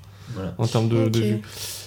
en 0.58 0.68
termes 0.68 0.90
de, 0.90 1.20
vues 1.20 1.42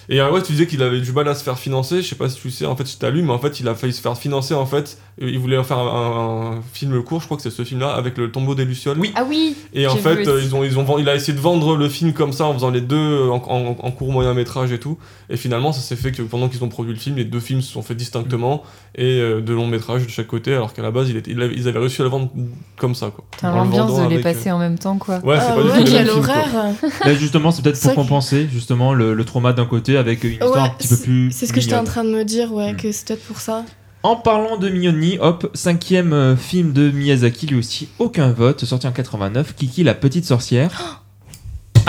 et 0.09 0.21
euh, 0.21 0.31
ouais 0.31 0.43
tu 0.43 0.53
disais 0.53 0.67
qu'il 0.67 0.83
avait 0.83 1.01
du 1.01 1.13
mal 1.13 1.29
à 1.29 1.35
se 1.35 1.45
faire 1.45 1.59
financer. 1.59 2.03
Je 2.03 2.09
sais 2.09 2.17
pas 2.17 2.29
si 2.29 2.41
tu 2.41 2.51
sais. 2.51 2.67
En 2.67 2.77
fait 2.77 2.85
t'as 2.99 3.11
lu 3.11 3.23
mais 3.23 3.33
en 3.33 3.39
fait 3.39 3.61
il 3.61 3.69
a 3.69 3.75
failli 3.75 3.93
se 3.93 4.01
faire 4.01 4.17
financer 4.17 4.55
en 4.55 4.67
fait 4.67 4.99
il 5.21 5.39
voulait 5.39 5.63
faire 5.65 5.79
un, 5.79 6.59
un 6.59 6.61
film 6.73 7.03
court 7.03 7.21
je 7.21 7.25
crois 7.27 7.37
que 7.37 7.43
c'est 7.43 7.51
ce 7.51 7.65
film 7.65 7.81
là 7.81 7.91
avec 7.91 8.17
le 8.19 8.31
tombeau 8.31 8.55
des 8.55 8.65
lucioles 8.65 8.99
Oui. 8.99 9.13
Ah 9.17 9.25
oui 9.29 9.57
et 9.75 9.87
en 9.87 9.97
fait 9.97 10.27
euh, 10.29 10.41
ils 10.43 10.55
ont, 10.55 10.63
ils 10.65 10.79
ont, 10.79 10.99
il 10.99 11.09
a 11.09 11.15
essayé 11.15 11.33
de 11.37 11.41
vendre 11.43 11.77
le 11.77 11.89
film 11.89 12.13
comme 12.13 12.33
ça 12.33 12.45
en 12.47 12.55
faisant 12.55 12.71
les 12.71 12.81
deux 12.81 12.97
euh, 12.97 13.31
en, 13.31 13.43
en- 13.49 13.77
en 13.81 13.91
court 13.91 14.13
moyen 14.13 14.33
métrage 14.35 14.71
et 14.73 14.79
tout 14.79 14.97
et 15.31 15.37
finalement 15.37 15.73
ça 15.73 15.81
s'est 15.81 15.97
fait 15.97 16.13
que 16.13 16.23
pendant 16.23 16.49
qu'ils 16.49 16.63
ont 16.63 16.69
produit 16.69 16.93
le 16.93 16.99
film 16.99 17.17
les 17.17 17.25
deux 17.25 17.41
films 17.41 17.63
se 17.63 17.73
sont 17.73 17.83
faits 17.83 17.97
distinctement 17.97 18.63
et 18.95 19.21
euh, 19.21 19.41
de 19.41 19.53
longs 19.53 19.67
métrages 19.67 20.05
de 20.05 20.11
chaque 20.11 20.27
côté 20.29 20.55
alors 20.55 20.73
qu'à 20.73 20.83
la 20.83 20.91
base 20.91 21.09
il 21.11 21.17
était, 21.17 21.31
il 21.33 21.43
avait- 21.43 21.55
ils 21.57 21.67
avaient 21.69 21.81
réussi 21.81 22.01
à 22.01 22.05
le 22.05 22.11
vendre 22.11 22.31
comme 22.77 22.95
ça 22.95 23.11
quoi 23.11 23.25
En 23.43 23.57
l'ambiance 23.57 23.99
de 24.01 24.07
les 24.09 24.19
euh, 24.19 24.23
passer 24.23 24.51
en 24.53 24.59
même 24.59 24.79
temps, 24.79 24.99
quoi. 24.99 25.19
Ouais, 25.25 25.37
c'est 25.41 25.47
Ah 25.51 25.55
pas 25.57 25.63
du 25.63 25.69
ouais, 25.69 25.81
tout 25.81 25.87
film, 25.87 26.07
quoi. 26.25 26.35
horreur 26.37 26.73
Là, 27.05 27.15
justement, 27.15 27.51
c'est 27.51 27.63
peut-être 27.63 27.81
pour 27.81 27.95
compenser 27.95 28.49
justement 28.53 28.95
le, 28.95 29.15
le 29.15 29.25
trauma 29.25 29.53
d'un 29.53 29.67
côté 29.67 29.97
avec 29.97 30.23
une 30.25 30.33
histoire 30.33 30.53
Ouais, 30.53 30.61
un 30.61 30.69
petit 30.71 30.89
peu 30.89 30.95
c'est- 30.97 31.03
plus. 31.05 31.31
C'est 31.33 31.47
ce 31.47 31.53
que 31.53 31.61
j'étais 31.61 31.75
en 31.77 31.85
train 31.85 32.05
de 32.05 32.11
me 32.11 32.25
dire, 32.25 32.53
ouais, 32.53 32.73
Mm. 32.73 32.77
que 32.77 32.93
c'est 32.93 33.07
peut-être 33.09 33.25
pour 33.25 33.41
ça. 33.41 33.65
En 34.05 34.15
parlant 34.15 34.57
de 34.57 34.69
Mignoni, 34.69 35.19
hop, 35.19 35.51
cinquième 35.55 36.13
euh, 36.13 36.37
film 36.37 36.73
de 36.73 36.91
Miyazaki, 36.91 37.49
lui 37.49 37.59
aussi, 37.59 37.89
aucun 37.99 38.31
vote, 38.31 38.65
sorti 38.65 38.87
en 38.87 38.93
89, 38.93 39.57
Kiki 39.57 39.83
la 39.83 39.95
petite 39.95 40.25
sorcière. 40.25 41.03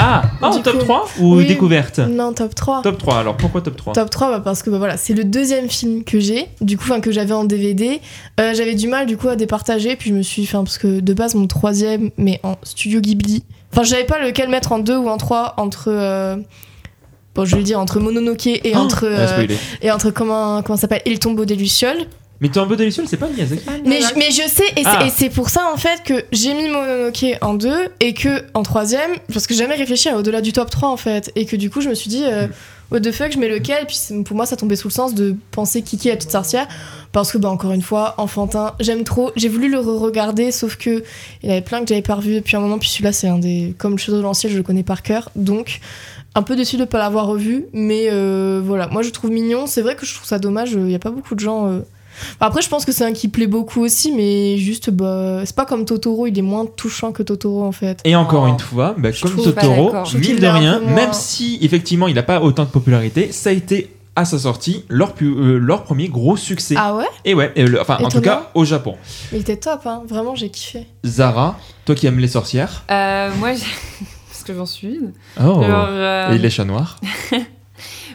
Ah, 0.02 0.22
ah, 0.42 0.52
top 0.64 0.78
coup, 0.78 0.84
3 0.86 1.10
ou 1.20 1.36
oui. 1.36 1.46
découverte? 1.46 2.00
Non, 2.00 2.32
top 2.32 2.56
3. 2.56 2.84
Top 2.84 2.98
3, 2.98 3.18
alors 3.18 3.36
pourquoi 3.36 3.60
top 3.60 3.76
3 3.76 3.92
Top 3.92 4.10
3 4.10 4.32
bah 4.32 4.40
parce 4.40 4.64
que 4.64 4.70
bah 4.70 4.78
voilà, 4.78 4.96
c'est 4.96 5.14
le 5.14 5.26
deuxième 5.26 5.68
film 5.70 6.06
que 6.06 6.22
j'ai, 6.22 6.48
du 6.62 6.78
coup 6.78 6.90
que 7.02 7.12
j'avais 7.12 7.34
en 7.34 7.44
DVD. 7.44 8.00
Euh, 8.40 8.54
j'avais 8.54 8.76
du 8.76 8.88
mal 8.88 9.08
du 9.08 9.18
coup 9.18 9.28
à 9.28 9.36
départager, 9.36 9.98
puis 9.98 10.12
je 10.12 10.16
me 10.16 10.22
suis 10.22 10.44
enfin 10.44 10.64
parce 10.64 10.78
que 10.78 11.02
de 11.02 11.14
base 11.14 11.36
mon 11.36 11.48
troisième 11.48 12.12
mais 12.16 12.40
en 12.44 12.56
studio 12.64 13.02
Ghibli. 13.02 13.44
Enfin 13.74 13.84
je 13.84 13.90
savais 13.90 14.06
pas 14.06 14.26
lequel 14.26 14.48
mettre 14.48 14.72
en 14.72 14.80
deux 14.80 14.96
ou 14.96 15.10
en 15.10 15.18
trois 15.18 15.56
entre 15.58 15.90
euh, 15.90 16.38
bon 17.40 17.46
je 17.46 17.52
vais 17.52 17.58
le 17.58 17.64
dire 17.64 17.80
entre 17.80 18.00
Mononoke 18.00 18.48
et 18.48 18.74
Oh, 18.76 18.78
entre 18.78 19.06
Ah, 19.06 19.40
euh, 19.40 19.48
et 19.82 19.92
entre 19.92 20.12
comment 20.12 20.62
comment 20.62 20.78
ça 20.78 20.82
s'appelle 20.82 21.02
et 21.06 21.12
le 21.12 21.20
tombeau 21.20 21.46
des 21.46 21.56
lucioles. 21.56 22.06
Mais 22.42 22.58
un 22.58 22.66
peu 22.68 22.78
délicieux, 22.78 23.04
c'est 23.06 23.18
pas 23.18 23.28
Miyazaki. 23.28 23.64
Mais 23.86 24.00
je, 24.00 24.18
mais 24.18 24.32
je 24.32 24.48
sais 24.48 24.64
et 24.78 24.84
c'est 24.84 24.86
Ah. 24.86 25.06
et 25.06 25.10
c'est 25.10 25.30
pour 25.30 25.50
ça 25.50 25.70
en 25.74 25.78
fait 25.78 26.02
que 26.06 26.24
j'ai 26.32 26.54
mis 26.54 26.70
Mononoke 26.70 27.26
en 27.42 27.54
deux 27.54 27.90
et 28.00 28.14
que 28.14 28.44
en 28.54 28.64
troisième 28.64 29.12
parce 29.34 29.46
que 29.46 29.54
j'ai 29.54 29.60
jamais 29.64 29.76
réfléchi 29.76 30.08
à 30.10 30.18
au-delà 30.18 30.40
du 30.42 30.54
top 30.54 30.70
3 30.70 30.90
en 30.90 30.98
fait. 30.98 31.32
Et 31.36 31.46
que 31.46 31.56
du 31.58 31.70
coup 31.70 31.82
je 31.82 31.90
me 31.90 31.96
suis 31.96 32.10
dit 32.10 32.24
euh, 32.26 32.48
what 32.92 33.02
the 33.02 33.12
fuck 33.12 33.34
je 33.34 33.40
mets 33.40 33.50
lequel? 33.50 33.86
Puis 33.88 34.00
pour 34.24 34.38
moi 34.38 34.46
ça 34.46 34.56
tombait 34.56 34.78
sous 34.78 34.88
le 34.88 34.94
sens 34.94 35.14
de 35.14 35.36
penser 35.52 35.82
Kiki 35.82 36.08
la 36.08 36.16
petite 36.16 36.32
sorcière. 36.32 36.66
Parce 37.12 37.30
que 37.34 37.38
bah 37.38 37.50
encore 37.50 37.74
une 37.74 37.82
fois 37.82 38.14
enfantin 38.18 38.74
j'aime 38.80 39.04
trop. 39.04 39.32
J'ai 39.36 39.50
voulu 39.50 39.70
le 39.70 39.80
re-regarder 39.80 40.52
sauf 40.54 40.78
que 40.78 41.04
il 41.44 41.50
y 41.50 41.52
en 41.52 41.52
avait 41.56 41.62
plein 41.62 41.82
que 41.82 41.88
j'avais 41.90 42.02
pas 42.02 42.16
revu 42.16 42.36
depuis 42.36 42.56
un 42.56 42.62
moment 42.62 42.78
puis 42.80 42.88
celui-là 42.88 43.12
c'est 43.12 43.28
un 43.28 43.40
des 43.40 43.76
comme 43.78 43.94
le 43.94 43.98
château 43.98 44.18
de 44.18 44.24
l'ancien 44.24 44.50
je 44.50 44.56
le 44.56 44.64
connais 44.64 44.84
par 44.84 45.04
cœur. 45.04 45.30
Donc 45.36 45.82
un 46.36 46.42
peu 46.44 46.56
déçu 46.56 46.78
de 46.78 46.86
pas 46.86 47.00
l'avoir 47.00 47.26
revu 47.28 47.66
mais 47.74 48.08
euh, 48.12 48.62
voilà 48.64 48.88
moi 48.88 49.02
je 49.02 49.10
trouve 49.10 49.32
mignon 49.32 49.66
c'est 49.68 49.82
vrai 49.82 49.96
que 49.96 50.06
je 50.06 50.14
trouve 50.14 50.28
ça 50.28 50.38
dommage 50.40 50.72
il 50.74 50.90
y 50.92 50.96
a 50.96 51.00
pas 51.00 51.12
beaucoup 51.12 51.36
de 51.36 51.40
gens 51.40 51.68
euh, 51.68 51.80
Enfin, 52.36 52.48
Après, 52.48 52.62
je 52.62 52.68
pense 52.68 52.84
que 52.84 52.92
c'est 52.92 53.06
un 53.06 53.14
qui 53.14 53.30
plaît 53.30 53.48
beaucoup 53.48 53.80
aussi, 53.82 54.12
mais 54.12 54.58
juste, 54.58 54.90
bah, 54.90 55.42
c'est 55.46 55.56
pas 55.56 55.64
comme 55.66 55.86
Totoro, 55.86 56.28
il 56.28 56.38
est 56.38 56.42
moins 56.42 56.66
touchant 56.66 57.14
que 57.14 57.24
Totoro 57.24 57.64
en 57.64 57.72
fait. 57.72 58.02
Et 58.04 58.14
encore 58.14 58.44
Oh. 58.44 58.52
une 58.52 58.60
fois, 58.60 58.94
bah, 58.98 59.10
Je 59.12 59.22
comme 59.22 59.38
Totoro, 59.38 59.94
qu'il 60.04 60.38
de 60.38 60.46
rien, 60.46 60.82
moins- 60.82 60.96
même 60.96 61.14
si 61.14 61.60
effectivement 61.62 62.10
il 62.10 62.16
n'a 62.16 62.24
pas 62.24 62.42
autant 62.42 62.66
de 62.66 62.70
popularité, 62.72 63.32
ça 63.32 63.52
a 63.52 63.54
été 63.54 63.96
à 64.18 64.26
sa 64.26 64.38
sortie 64.38 64.84
leur, 64.90 65.14
pu- 65.14 65.34
euh, 65.34 65.60
leur 65.60 65.84
premier 65.86 66.10
gros 66.10 66.36
succès. 66.36 66.76
Ah 66.78 66.94
ouais? 66.94 67.06
Et 67.24 67.34
ouais, 67.36 67.54
et 67.56 67.64
le- 67.66 67.80
enfin 67.80 67.98
en 68.04 68.10
tout 68.10 68.20
cas 68.20 68.50
au 68.54 68.66
Japon. 68.66 68.96
Mais 69.32 69.38
il 69.38 69.42
était 69.42 69.56
top, 69.56 69.80
hein. 69.86 70.02
vraiment, 70.06 70.36
j'ai 70.36 70.50
kiffé. 70.50 70.88
Zara, 71.06 71.58
toi 71.86 71.96
qui 71.96 72.06
aimes 72.06 72.20
les 72.20 72.28
sorcières. 72.28 72.84
Euh, 72.92 73.30
moi, 73.40 73.54
j'ai- 73.54 73.64
j'en 74.56 74.66
suis 74.66 74.88
une. 74.96 75.14
Oh. 75.40 75.62
Alors, 75.64 75.88
euh, 75.90 76.32
Et 76.34 76.38
les 76.38 76.50
chats 76.50 76.66
noirs. 76.66 77.00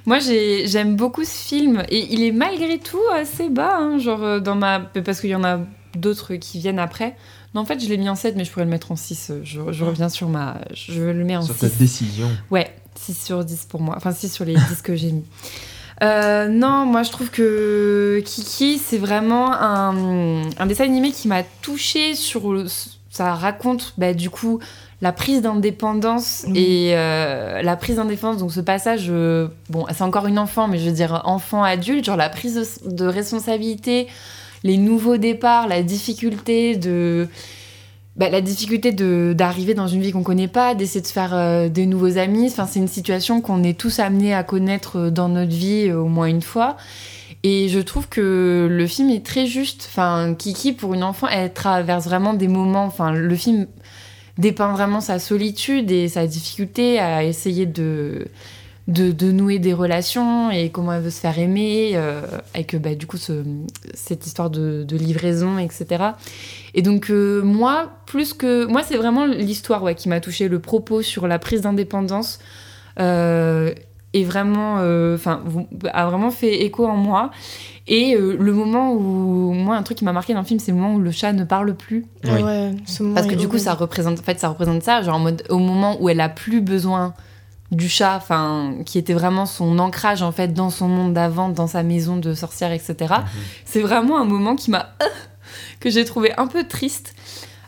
Moi, 0.07 0.19
j'ai- 0.19 0.67
j'aime 0.67 0.97
beaucoup 0.97 1.25
ce 1.25 1.31
film 1.49 1.83
et 1.89 2.13
il 2.13 2.23
est 2.23 2.33
malgré 2.33 2.79
tout 2.79 3.01
assez 3.15 3.49
bas, 3.49 3.77
hein, 3.79 3.99
genre 3.99 4.23
euh, 4.23 4.39
dans 4.41 4.55
ma 4.55 4.81
parce 4.81 5.21
qu'il 5.21 5.31
y 5.31 5.35
en 5.35 5.45
a 5.45 5.61
d'autres 5.97 6.35
qui 6.35 6.59
viennent 6.59 6.79
après. 6.79 7.17
Non, 7.55 7.63
en 7.63 7.65
fait, 7.65 7.81
je 7.83 7.89
l'ai 7.89 7.97
mis 7.97 8.09
en 8.09 8.15
7, 8.17 8.35
mais 8.37 8.45
je 8.45 8.51
pourrais 8.51 8.65
le 8.67 8.71
mettre 8.71 8.93
en 8.93 8.97
6. 8.97 9.33
Je, 9.45 9.61
je 9.71 9.85
reviens 9.85 10.09
sur 10.11 10.29
ma. 10.29 10.59
Je 10.75 11.03
le 11.05 11.25
mets 11.25 11.37
en 11.37 11.43
Sur 11.43 11.55
6. 11.55 11.61
ta 11.61 11.69
décision. 11.69 12.29
Ouais, 12.51 12.75
6 12.97 13.15
sur 13.25 13.45
10 13.45 13.65
pour 13.67 13.81
moi. 13.81 13.95
Enfin, 13.97 14.13
6 14.13 14.29
sur 14.31 14.45
les 14.45 14.55
10 14.55 14.83
que 14.83 14.95
j'ai 14.97 15.13
mis. 15.13 15.25
Euh, 16.03 16.49
non, 16.49 16.85
moi 16.87 17.05
je 17.05 17.11
trouve 17.13 17.31
que 17.31 18.21
Kiki, 18.27 18.79
c'est 18.79 18.99
vraiment 18.99 19.53
un, 19.53 20.43
un 20.59 20.67
dessin 20.67 20.85
animé 20.85 21.13
qui 21.13 21.29
m'a 21.29 21.45
touché 21.63 22.17
sur 22.17 22.53
le- 22.53 22.67
ça 23.15 23.33
raconte 23.35 23.95
bah, 23.97 24.13
du 24.13 24.29
coup 24.29 24.59
la 25.01 25.13
prise 25.13 25.41
d'indépendance 25.41 26.45
Oui. 26.49 26.59
et 26.59 26.97
euh, 26.97 27.63
la 27.63 27.77
prise 27.77 27.97
d'indépendance. 27.97 28.39
Donc 28.39 28.53
ce 28.53 28.61
passage, 28.61 29.07
euh, 29.09 29.47
bon, 29.71 29.87
c'est 29.95 30.03
encore 30.03 30.27
une 30.27 30.39
enfant, 30.39 30.67
mais 30.67 30.79
je 30.79 30.87
veux 30.87 30.95
dire 30.95 31.23
enfant 31.25 31.63
adulte, 31.63 32.05
genre 32.05 32.17
la 32.17 32.29
prise 32.29 32.55
de, 32.85 32.91
de 32.91 33.05
responsabilité, 33.07 34.09
les 34.65 34.79
nouveaux 34.79 35.17
départs, 35.17 35.69
la 35.69 35.85
difficulté 35.85 36.75
de 36.75 37.29
bah, 38.17 38.31
la 38.31 38.41
difficulté 38.41 38.91
de 38.91 39.33
d'arriver 39.37 39.75
dans 39.75 39.87
une 39.87 40.01
vie 40.01 40.11
qu'on 40.11 40.25
connaît 40.25 40.49
pas, 40.49 40.75
d'essayer 40.75 41.01
de 41.01 41.07
se 41.07 41.13
faire 41.13 41.35
euh, 41.35 41.69
des 41.69 41.87
nouveaux 41.87 42.19
amis. 42.19 42.49
Enfin, 42.49 42.67
c'est 42.67 42.81
une 42.81 42.89
situation 42.89 43.41
qu'on 43.41 43.63
est 43.63 43.79
tous 43.79 44.01
amenés 44.01 44.35
à 44.35 44.43
connaître 44.43 45.09
dans 45.11 45.29
notre 45.29 45.53
vie 45.55 45.93
au 45.93 46.07
moins 46.09 46.27
une 46.27 46.43
fois. 46.43 46.77
Et 47.45 47.69
je 47.69 47.79
trouve 47.79 48.09
que 48.09 48.67
le 48.71 48.87
film 48.87 49.11
est 49.11 49.25
très 49.25 49.47
juste. 49.47 49.87
Enfin, 49.91 50.35
Kiki, 50.37 50.73
pour 50.73 50.95
une 50.95 51.05
enfant, 51.05 51.29
elle 51.29 51.53
traverse 51.53 52.07
vraiment 52.07 52.33
des 52.33 52.49
moments. 52.49 52.87
Enfin, 52.87 53.13
le 53.13 53.37
film 53.37 53.67
dépeint 54.39 54.73
vraiment 54.73 55.03
sa 55.03 55.19
solitude 55.19 55.91
et 55.91 56.09
sa 56.09 56.27
difficulté 56.27 56.99
à 56.99 57.23
essayer 57.23 57.67
de, 57.67 58.29
de, 58.89 59.31
nouer 59.31 59.59
des 59.59 59.75
relations 59.75 60.51
et 60.51 60.71
comment 60.71 60.95
elle 60.95 61.03
veut 61.03 61.11
se 61.11 61.21
faire 61.21 61.39
aimer, 61.39 61.93
euh, 61.97 62.23
avec 62.55 62.77
bah, 62.77 62.95
du 62.95 63.07
coup 63.07 63.19
ce- 63.19 63.45
cette 63.93 64.27
histoire 64.27 64.49
de, 64.49 64.87
livraison, 64.91 65.59
etc. 65.59 66.03
Et 66.73 66.81
donc, 66.81 67.11
euh, 67.11 67.43
moi, 67.43 67.93
plus 68.07 68.33
que. 68.33 68.65
Moi, 68.65 68.83
c'est 68.83 68.97
vraiment 68.97 69.27
l'histoire 69.27 69.95
qui 69.95 70.09
m'a 70.09 70.21
touchée, 70.21 70.49
le 70.49 70.61
propos 70.61 71.03
sur 71.03 71.29
la 71.29 71.39
prise 71.39 71.61
d'indépendance. 71.61 72.39
Euh, 73.01 73.75
est 74.15 74.25
vraiment, 74.25 74.77
euh, 74.79 75.17
enfin, 75.17 75.43
a 75.93 76.07
vraiment 76.07 76.31
fait 76.31 76.63
écho 76.63 76.87
en 76.87 76.97
moi. 76.97 77.31
Et 77.87 78.17
euh, 78.17 78.37
le 78.39 78.53
moment 78.53 78.93
où, 78.93 79.53
moi, 79.53 79.77
un 79.77 79.83
truc 79.83 79.99
qui 79.99 80.05
m'a 80.05 80.13
marqué 80.13 80.33
dans 80.33 80.41
le 80.41 80.47
film, 80.47 80.59
c'est 80.59 80.73
le 80.73 80.79
moment 80.79 80.95
où 80.95 81.01
le 81.01 81.11
chat 81.11 81.33
ne 81.33 81.45
parle 81.45 81.75
plus. 81.75 82.07
Oui. 82.25 82.43
Ouais, 82.43 82.75
ce 82.87 83.03
moment 83.03 83.15
Parce 83.15 83.27
que 83.27 83.35
du 83.35 83.49
coup, 83.49 83.59
ça 83.59 83.75
représente, 83.75 84.19
en 84.19 84.23
fait, 84.23 84.41
ça 84.41 84.49
représente 84.49 84.83
ça, 84.83 85.03
genre 85.03 85.17
en 85.17 85.21
mode, 85.21 85.43
au 85.51 85.59
moment 85.59 85.99
où 86.01 86.09
elle 86.09 86.21
a 86.21 86.31
plus 86.31 86.63
besoin 86.63 87.13
du 87.71 87.89
chat, 87.89 88.17
enfin, 88.17 88.77
qui 88.87 88.99
était 88.99 89.15
vraiment 89.15 89.47
son 89.47 89.79
ancrage 89.79 90.23
en 90.23 90.33
fait 90.33 90.49
dans 90.49 90.71
son 90.71 90.89
monde 90.89 91.13
d'avant, 91.13 91.49
dans 91.49 91.67
sa 91.67 91.83
maison 91.83 92.17
de 92.17 92.33
sorcière, 92.35 92.73
etc. 92.73 92.95
Mhm. 93.01 93.25
C'est 93.65 93.81
vraiment 93.81 94.19
un 94.19 94.25
moment 94.25 94.55
qui 94.55 94.71
m'a 94.71 94.91
que 95.81 95.91
j'ai 95.91 96.05
trouvé 96.05 96.33
un 96.37 96.47
peu 96.47 96.65
triste. 96.65 97.15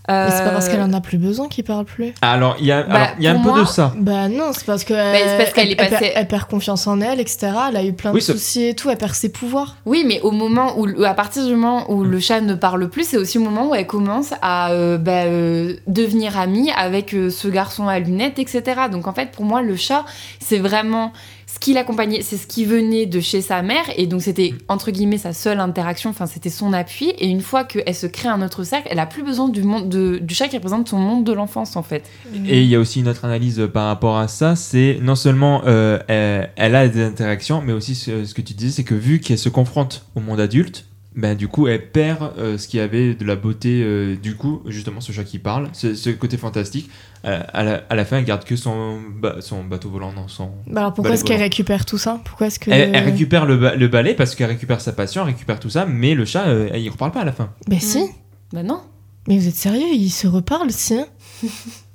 Mais 0.09 0.30
c'est 0.30 0.44
pas 0.44 0.50
parce 0.50 0.66
Euh, 0.66 0.70
qu'elle 0.70 0.82
en 0.82 0.92
a 0.92 1.00
plus 1.00 1.18
besoin 1.18 1.48
qu'il 1.48 1.64
parle 1.64 1.84
plus. 1.84 2.12
Alors, 2.22 2.57
il 2.61 2.66
y 2.66 2.72
a, 2.72 2.82
Bah, 2.84 2.94
alors, 2.94 3.09
il 3.18 3.24
y 3.24 3.28
a 3.28 3.32
un 3.32 3.40
peu 3.42 3.61
de 3.61 3.64
ça. 3.64 3.92
Bah 3.96 4.28
non, 4.28 4.50
c'est 4.52 4.64
parce 4.64 4.84
parce 4.84 4.84
qu'elle 4.84 5.70
elle 5.70 5.76
passée- 5.76 5.90
perd, 5.98 6.12
elle 6.14 6.28
perd 6.28 6.44
confiance 6.44 6.86
en 6.86 7.00
elle, 7.00 7.18
etc. 7.20 7.48
Elle 7.70 7.76
a 7.76 7.84
eu 7.84 7.92
plein 7.92 8.12
Oui, 8.12 8.20
de 8.20 8.24
soucis 8.24 8.64
et 8.66 8.74
tout, 8.74 8.88
elle 8.90 8.98
perd 8.98 9.14
ses 9.14 9.30
pouvoirs. 9.30 9.76
Oui, 9.86 10.04
mais 10.07 10.20
au 10.20 10.30
moment 10.30 10.78
où, 10.78 10.86
à 11.04 11.14
partir 11.14 11.44
du 11.46 11.54
moment 11.54 11.90
où 11.90 12.04
le 12.04 12.20
chat 12.20 12.40
ne 12.40 12.54
parle 12.54 12.88
plus, 12.88 13.04
c'est 13.09 13.16
aussi 13.16 13.38
au 13.38 13.42
moment 13.42 13.68
où 13.70 13.74
elle 13.74 13.86
commence 13.86 14.32
à 14.42 14.70
euh, 14.70 14.98
bah, 14.98 15.24
euh, 15.24 15.74
devenir 15.86 16.38
amie 16.38 16.70
avec 16.76 17.14
euh, 17.14 17.30
ce 17.30 17.48
garçon 17.48 17.88
à 17.88 17.98
lunettes, 17.98 18.38
etc. 18.38 18.62
Donc 18.92 19.07
en 19.09 19.12
fait, 19.12 19.30
pour 19.32 19.44
moi, 19.44 19.62
le 19.62 19.76
chat, 19.76 20.04
c'est 20.40 20.59
vraiment 20.59 21.12
ce 21.57 21.59
qui 21.59 21.72
l'accompagnait, 21.72 22.20
c'est 22.20 22.36
ce 22.36 22.46
qui 22.46 22.66
venait 22.66 23.07
de 23.07 23.18
chez 23.18 23.40
sa 23.40 23.62
mère, 23.62 23.84
et 23.96 24.07
donc 24.07 24.20
c'était 24.20 24.52
entre 24.68 24.90
guillemets 24.90 25.16
sa 25.16 25.32
seule 25.32 25.59
interaction. 25.59 26.11
Enfin, 26.11 26.26
c'était 26.26 26.50
son 26.50 26.74
appui. 26.74 27.09
Et 27.18 27.28
une 27.28 27.40
fois 27.40 27.64
qu'elle 27.64 27.94
se 27.94 28.07
crée 28.07 28.28
un 28.28 28.42
autre 28.42 28.62
cercle, 28.62 28.88
elle 28.90 28.98
a 28.98 29.07
plus 29.07 29.22
besoin 29.22 29.48
du 29.48 29.62
monde 29.62 29.88
de- 29.88 30.18
du 30.18 30.34
chat 30.34 30.48
qui 30.48 30.57
représente 30.57 30.86
son 30.90 30.98
monde 30.98 31.24
de 31.24 31.32
l'enfance, 31.32 31.74
en 31.76 31.82
fait. 31.82 32.04
Et 32.46 32.61
il 32.61 32.66
y 32.68 32.74
a 32.74 32.78
aussi 32.78 33.00
une 33.00 33.09
autre 33.09 33.24
analyse 33.24 33.59
euh, 33.59 33.68
par 33.68 33.86
rapport 33.86 34.18
à 34.18 34.28
ça, 34.28 34.54
c'est 34.54 34.98
non 35.00 35.14
seulement 35.14 35.62
euh, 35.66 35.98
elle, 36.09 36.50
elle 36.57 36.74
a 36.74 36.88
des 36.88 37.02
interactions, 37.02 37.62
mais 37.64 37.72
aussi 37.72 37.94
ce, 37.94 38.26
ce 38.26 38.34
que 38.34 38.42
tu 38.42 38.52
disais, 38.52 38.70
c'est 38.72 38.84
que 38.84 38.94
vu 38.94 39.20
qu'elle 39.20 39.38
se 39.38 39.48
confronte 39.48 40.04
au 40.14 40.20
monde 40.20 40.40
adulte, 40.40 40.84
ben 41.16 41.34
du 41.34 41.48
coup 41.48 41.66
elle 41.66 41.90
perd 41.90 42.32
euh, 42.38 42.58
ce 42.58 42.68
qui 42.68 42.78
avait 42.78 43.14
de 43.14 43.24
la 43.24 43.34
beauté, 43.36 43.82
euh, 43.82 44.14
du 44.16 44.36
coup 44.36 44.62
justement 44.66 45.00
ce 45.00 45.10
chat 45.12 45.24
qui 45.24 45.38
parle, 45.38 45.68
ce, 45.72 45.94
ce 45.94 46.10
côté 46.10 46.36
fantastique. 46.36 46.90
Euh, 47.24 47.42
à, 47.52 47.64
la, 47.64 47.82
à 47.90 47.94
la 47.96 48.04
fin, 48.04 48.18
elle 48.18 48.24
garde 48.24 48.44
que 48.44 48.54
son, 48.54 49.00
ba- 49.18 49.40
son 49.40 49.64
bateau 49.64 49.88
volant, 49.90 50.12
non 50.12 50.28
son. 50.28 50.50
Bah 50.68 50.82
alors 50.82 50.94
pourquoi 50.94 51.14
est-ce 51.14 51.24
qu'elle 51.24 51.40
récupère 51.40 51.84
tout 51.84 51.98
ça? 51.98 52.20
Pourquoi 52.24 52.46
est-ce 52.46 52.60
que. 52.60 52.70
Elle, 52.70 52.94
elle 52.94 53.04
récupère 53.04 53.46
le, 53.46 53.56
ba- 53.56 53.74
le 53.74 53.88
balai 53.88 54.14
parce 54.14 54.36
qu'elle 54.36 54.46
récupère 54.50 54.80
sa 54.80 54.92
passion, 54.92 55.22
elle 55.22 55.32
récupère 55.32 55.58
tout 55.58 55.70
ça, 55.70 55.86
mais 55.86 56.14
le 56.14 56.24
chat, 56.24 56.46
euh, 56.46 56.70
il 56.76 56.88
reparle 56.88 57.10
pas 57.10 57.22
à 57.22 57.24
la 57.24 57.32
fin. 57.32 57.50
Mais 57.68 57.80
si 57.80 58.04
Bah 58.52 58.62
non. 58.62 58.80
Mais 59.26 59.38
vous 59.38 59.48
êtes 59.48 59.56
sérieux? 59.56 59.88
Ils 59.92 60.10
se 60.10 60.28
reparlent, 60.28 60.70
si 60.70 60.94
hein 60.94 61.06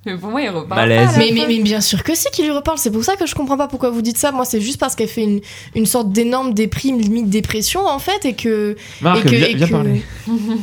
Mais 0.06 0.18
pour 0.18 0.32
moi, 0.32 0.42
il. 0.42 0.50
Malaise. 0.52 0.68
pas 0.68 0.86
la 0.86 1.18
mais, 1.20 1.32
mais, 1.32 1.46
mais 1.48 1.60
bien 1.60 1.80
sûr 1.80 2.02
que 2.04 2.16
si 2.16 2.26
qu'ils 2.32 2.46
lui 2.46 2.52
reparlent, 2.52 2.80
c'est 2.80 2.90
pour 2.90 3.04
ça 3.04 3.16
que 3.16 3.28
je 3.28 3.36
comprends 3.36 3.58
pas 3.58 3.68
pourquoi 3.68 3.92
vous 3.92 4.02
dites 4.02 4.18
ça. 4.18 4.32
Moi, 4.32 4.46
c'est 4.46 4.60
juste 4.60 4.80
parce 4.80 4.96
qu'elle 4.96 5.08
fait 5.08 5.24
une, 5.24 5.42
une 5.76 5.86
sorte 5.86 6.12
d'énorme 6.12 6.54
déprime, 6.56 7.00
limite 7.00 7.30
dépression 7.30 7.86
en 7.86 8.00
fait, 8.00 8.26
et 8.26 8.34
que. 8.34 8.76
Marc, 9.02 9.20
et 9.20 9.22
que, 9.24 9.30
viens, 9.36 9.48
et 9.48 9.54
viens 9.56 9.68
que- 9.68 9.72
parler. 9.72 10.02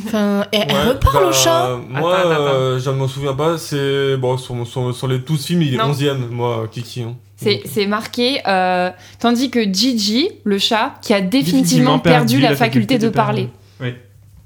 Enfin, 0.07 0.45
elle, 0.51 0.67
elle 0.69 0.75
Ouais, 0.77 0.83
reparle 0.89 1.25
bah, 1.25 1.29
au 1.29 1.33
chat 1.33 1.79
Moi, 1.89 2.17
Attends, 2.17 2.31
attends, 2.31 2.41
euh, 2.47 2.79
je 2.81 2.91
ne 2.91 2.97
m'en 2.97 3.07
souviens 3.09 3.35
pas. 3.35 3.59
C'est 3.59 4.17
bon 4.17 4.37
sur, 4.39 4.67
sur, 4.67 4.95
sur 4.95 5.07
les 5.07 5.19
12 5.19 5.45
films, 5.47 5.63
il 5.63 5.75
est 5.75 5.79
Non. 5.79 5.93
11ème, 5.93 6.29
moi, 6.31 6.67
Kiki. 6.71 7.03
hein. 7.03 7.15
C'est, 7.37 7.87
marqué, 7.87 8.41
euh, 8.49 8.91
tandis 9.21 9.49
que 9.51 9.63
Gigi, 9.73 10.29
le 10.43 10.59
chat, 10.59 10.95
qui 11.01 11.15
a 11.15 11.21
définitivement, 11.21 11.99
Définitivement 11.99 11.99
perdu, 12.01 12.19
perdu 12.35 12.41
la, 12.41 12.51
la 12.51 12.57
faculté, 12.57 12.95
faculté 12.95 12.99
de 12.99 13.07
de 13.11 13.15
parler. 13.15 13.43
parler. 13.43 13.53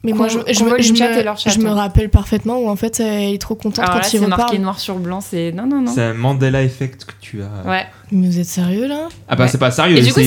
Mais 0.05 0.13
moi, 0.13 0.27
je, 0.29 0.39
me- 0.39 0.45
je 0.49 0.53
je 0.55 1.67
rappelle 1.69 2.11
parfaitement 2.11 2.59
où 2.59 2.69
en 2.69 2.75
fait 2.75 2.99
elle 2.99 3.35
est 3.35 3.41
trop 3.41 3.55
contente 3.55 3.85
Alors 3.85 3.97
là, 3.97 4.01
quand 4.03 4.09
il 4.13 4.19
c'est 4.19 4.27
marqué 4.27 4.59
noir 4.59 4.81
sur 4.81 4.97
blanc, 4.97 5.21
c'est. 5.21 5.53
Non, 5.53 5.67
non, 5.67 5.81
non. 5.81 5.93
C'est 5.93 6.03
un 6.03 6.15
Mandela 6.15 6.63
Effect 6.63 7.05
que 7.05 7.13
tu 7.21 7.41
as. 7.43 7.69
Ouais. 7.69 7.87
Mais 8.11 8.27
vous 8.27 8.39
êtes 8.41 8.47
sérieux 8.47 8.89
là? 8.89 9.09
Ah 9.29 9.37
bah 9.37 9.45
Ouais. 9.45 9.51
c'est 9.51 9.59
pas 9.59 9.71
sérieux. 9.71 9.97
Et 9.97 10.03
du 10.03 10.13
coup, 10.13 10.21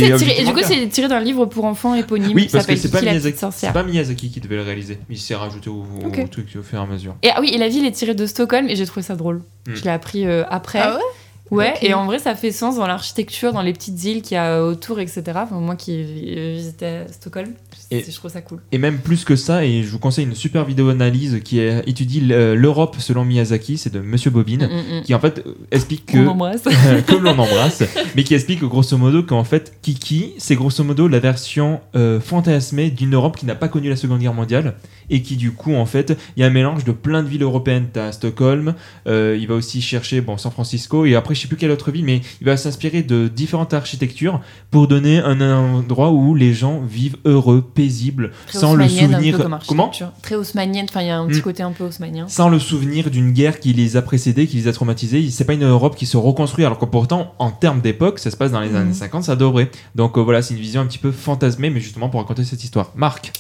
c'est 0.64 0.88
tiré, 0.90 1.08
d'un 1.08 1.20
livre 1.20 1.46
pour 1.46 1.66
enfants 1.66 1.94
éponyme 1.94 2.32
Oui, 2.34 2.48
parce 2.52 2.66
que 2.66 2.76
c'est 2.76 2.90
pas, 2.90 3.02
Miyazaki, 3.02 3.38
pas 3.74 3.84
qui 4.34 4.40
devait 4.40 4.56
le 4.56 4.64
réaliser. 4.64 4.98
Il 5.10 5.18
s'est 5.18 5.36
rajouté 5.36 5.70
au, 5.70 5.86
truc 6.32 6.48
au 6.58 6.64
fur 6.64 6.80
et 6.80 6.82
à 6.82 6.86
mesure. 6.86 7.16
Et 7.22 7.30
ah 7.36 7.42
oui, 7.42 7.52
et 7.54 7.58
la 7.58 7.68
ville 7.68 7.86
est 7.86 7.92
tirée 7.92 8.16
de 8.16 8.26
Stockholm 8.26 8.70
et 8.70 8.76
j'ai 8.76 8.86
trouvé 8.86 9.02
ça 9.02 9.16
drôle. 9.16 9.42
Hmm. 9.68 9.76
Je 9.76 9.84
l'ai 9.84 9.90
appris 9.90 10.26
euh, 10.26 10.44
après. 10.50 10.80
Ah 10.80 10.96
ouais? 10.96 11.02
Ouais, 11.52 11.76
et 11.84 11.94
en 11.94 12.06
vrai, 12.06 12.18
ça 12.18 12.34
fait 12.34 12.52
sens 12.52 12.78
dans 12.78 12.88
l'architecture, 12.88 13.54
dans 13.54 13.62
les 13.62 13.72
petites 13.72 14.04
îles 14.04 14.22
qu'il 14.24 14.34
y 14.34 14.38
a 14.38 14.64
autour, 14.64 15.00
etc. 15.00 15.22
Enfin, 15.36 15.60
moi 15.60 15.76
qui 15.76 15.92
euh, 15.94 16.54
visitais 16.56 17.06
Stockholm, 17.12 17.50
Et- 17.92 18.04
je 18.04 18.16
trouve 18.16 18.32
ça 18.32 18.42
cool. 18.42 18.62
Et 18.72 18.80
même 18.80 18.98
plus 18.98 19.24
que 19.26 19.36
ça, 19.36 19.64
et 19.64 19.84
je 19.84 19.90
vous 19.90 20.00
conseille 20.00 20.26
une 20.26 20.34
super 20.34 20.66
vidéo 20.66 20.90
analyse 20.90 21.42
qui 21.44 21.60
est- 21.60 21.88
étudie 21.88 22.22
le- 22.22 22.56
l'Europe 22.56 22.96
selon 23.00 23.26
Miyazaki, 23.26 23.78
c'est 23.78 23.94
de 23.94 24.00
Monsieur 24.00 24.32
Bobine, 24.32 24.68
Mm, 24.68 24.98
mm, 24.98 25.02
qui 25.04 25.14
en 25.14 25.20
fait 25.20 25.44
euh, 25.46 25.54
explique 25.72 26.12
mm. 26.16 26.20
On 26.20 26.24
que 26.24 26.30
embrasse. 26.30 26.64
comme 27.08 27.24
l'on 27.24 27.38
embrasse, 27.38 27.84
mais 28.16 28.24
qui 28.24 28.34
explique 28.34 28.64
grosso 28.64 28.98
modo 28.98 29.22
qu'en 29.22 29.44
fait 29.44 29.78
Kiki, 29.84 30.34
c'est 30.40 30.56
grosso 30.56 30.84
modo 30.84 31.08
la 31.08 31.20
version 31.20 31.80
euh, 31.96 32.20
fantasmée 32.20 32.90
d'une 32.90 33.14
Europe 33.14 33.38
qui 33.38 33.46
n'a 33.46 33.56
pas 33.56 33.68
connu 33.68 33.88
la 33.90 33.96
Seconde 33.96 34.20
Guerre 34.20 34.34
mondiale 34.34 34.74
et 35.10 35.22
qui 35.22 35.36
du 35.36 35.52
coup 35.52 35.74
en 35.76 35.86
fait 35.86 36.18
il 36.36 36.42
y 36.42 36.44
a 36.44 36.48
un 36.48 36.52
mélange 36.52 36.84
de 36.86 36.92
plein 36.92 37.24
de 37.24 37.28
villes 37.28 37.44
européennes. 37.44 37.88
T'as 37.92 38.12
Stockholm, 38.12 38.74
euh, 39.08 39.38
il 39.40 39.48
va 39.48 39.56
aussi 39.56 39.82
chercher 39.82 40.22
bon 40.22 40.38
San 40.38 40.52
Francisco 40.52 41.06
et 41.06 41.16
après 41.16 41.36
je 41.36 41.42
sais 41.42 41.48
plus 41.48 41.58
quelle 41.58 41.72
autre 41.72 41.92
ville, 41.92 42.06
mais 42.06 42.22
il 42.42 42.46
va 42.46 42.58
s'inspirer 42.58 43.04
de 43.04 43.28
différentes 43.28 43.74
architectures 43.74 44.42
pour 44.72 44.88
donner 44.88 45.20
un 45.20 45.40
endroit 45.42 46.12
où 46.12 46.36
les 46.36 46.54
gens 46.54 46.82
vivent 46.82 47.18
heureux, 47.26 47.62
paisibles, 47.62 48.32
Très 48.48 48.60
sans 48.60 48.74
le 48.76 48.88
souvenir. 48.88 49.38
comme 49.38 49.60
Comment. 49.68 49.92
Très 50.22 50.36
haussmannienne, 50.36 50.86
enfin 50.90 51.02
il 51.02 51.08
y 51.08 51.10
a 51.12 51.18
un 51.20 51.28
petit 51.28 51.40
Mm. 51.40 51.44
côté 51.44 51.64
un 51.64 51.72
peu 51.72 51.84
haussmannien. 51.86 52.28
sans 52.28 52.50
le 52.50 52.60
souvenir 52.60 53.10
d'une 53.10 53.32
guerre 53.32 53.60
qui 53.60 53.74
les 53.74 53.98
a 53.98 54.02
précédés, 54.02 54.48
qui 54.48 54.58
les 54.58 54.68
a 54.68 54.74
traumatisés. 54.74 55.30
C'est 55.30 55.46
pas 55.46 55.54
une 55.54 55.64
Europe 55.66 55.96
qui 55.96 56.06
se 56.06 56.18
reconstruit, 56.18 56.66
alors 56.66 56.78
que 56.80 56.86
pourtant, 56.86 57.34
en 57.40 57.52
termes 57.52 57.82
d'époque, 57.82 58.20
ça 58.20 58.32
se 58.32 58.38
passe 58.38 58.52
dans 58.52 58.60
les 58.62 58.70
Mhm. 58.70 58.76
années 58.76 58.94
50, 58.94 59.24
ça 59.24 59.36
devrait. 59.36 59.70
Donc 59.96 60.18
euh, 60.18 60.22
voilà, 60.22 60.42
c'est 60.42 60.54
une 60.54 60.60
vision 60.60 60.82
un 60.82 60.86
petit 60.86 60.98
peu 60.98 61.12
fantasmée, 61.12 61.70
mais 61.70 61.80
justement 61.80 62.10
pour 62.10 62.20
raconter 62.20 62.44
cette 62.44 62.64
histoire. 62.64 62.92
Marc, 62.96 63.32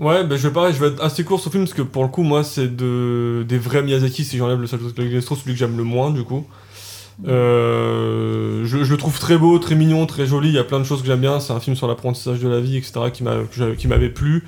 Ouais, 0.00 0.24
bah, 0.24 0.36
je 0.36 0.48
vais 0.48 0.52
pareil, 0.52 0.74
je 0.74 0.80
vais 0.80 0.88
être 0.88 1.02
assez 1.02 1.22
court 1.22 1.38
sur 1.40 1.50
le 1.50 1.52
film 1.52 1.64
parce 1.64 1.74
que 1.76 1.82
pour 1.82 2.02
le 2.02 2.08
coup, 2.08 2.22
moi, 2.24 2.42
c'est 2.42 2.74
de... 2.74 3.44
des 3.48 3.58
vrais 3.58 3.82
Miyazaki 3.82 4.24
si 4.24 4.36
j'enlève 4.38 4.60
le 4.60 4.66
Gastro, 5.08 5.36
celui 5.36 5.52
que 5.52 5.58
j'aime 5.58 5.76
le 5.76 5.84
moins 5.84 6.10
du 6.10 6.24
coup. 6.24 6.46
Euh, 7.26 8.64
je, 8.66 8.84
je 8.84 8.90
le 8.92 8.96
trouve 8.98 9.18
très 9.20 9.38
beau, 9.38 9.58
très 9.58 9.74
mignon, 9.76 10.06
très 10.06 10.26
joli. 10.26 10.48
Il 10.48 10.54
y 10.54 10.58
a 10.58 10.64
plein 10.64 10.80
de 10.80 10.84
choses 10.84 11.00
que 11.02 11.06
j'aime 11.08 11.20
bien. 11.20 11.40
C'est 11.40 11.52
un 11.52 11.60
film 11.60 11.76
sur 11.76 11.88
l'apprentissage 11.88 12.40
de 12.40 12.48
la 12.48 12.60
vie, 12.60 12.76
etc. 12.78 13.10
qui 13.12 13.88
m'avait 13.88 14.10
plu. 14.10 14.44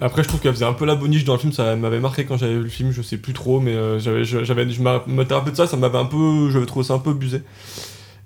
Après, 0.00 0.22
je 0.22 0.28
trouve 0.28 0.40
qu'elle 0.40 0.54
faisait 0.54 0.66
un 0.66 0.74
peu 0.74 0.86
la 0.86 0.96
boniche 0.96 1.24
dans 1.24 1.34
le 1.34 1.38
film. 1.40 1.52
Ça 1.52 1.76
m'avait 1.76 2.00
marqué 2.00 2.26
quand 2.26 2.36
j'avais 2.38 2.54
vu 2.56 2.62
le 2.64 2.68
film. 2.70 2.92
Je 2.92 3.02
sais 3.02 3.18
plus 3.18 3.32
trop, 3.34 3.60
mais 3.60 3.74
euh, 3.74 3.98
j'avais, 3.98 4.24
je- 4.24 4.44
j'avais, 4.44 4.68
je 4.70 4.82
me 4.82 4.88
rappelais 4.90 5.52
de 5.52 5.56
ça. 5.56 5.66
Ça 5.66 5.76
m'avait 5.78 5.98
un 5.98 6.06
peu, 6.06 6.50
j'avais 6.50 6.66
trouvé 6.66 6.84
ça 6.86 6.94
un 6.94 6.98
peu 6.98 7.10
abusé. 7.10 7.42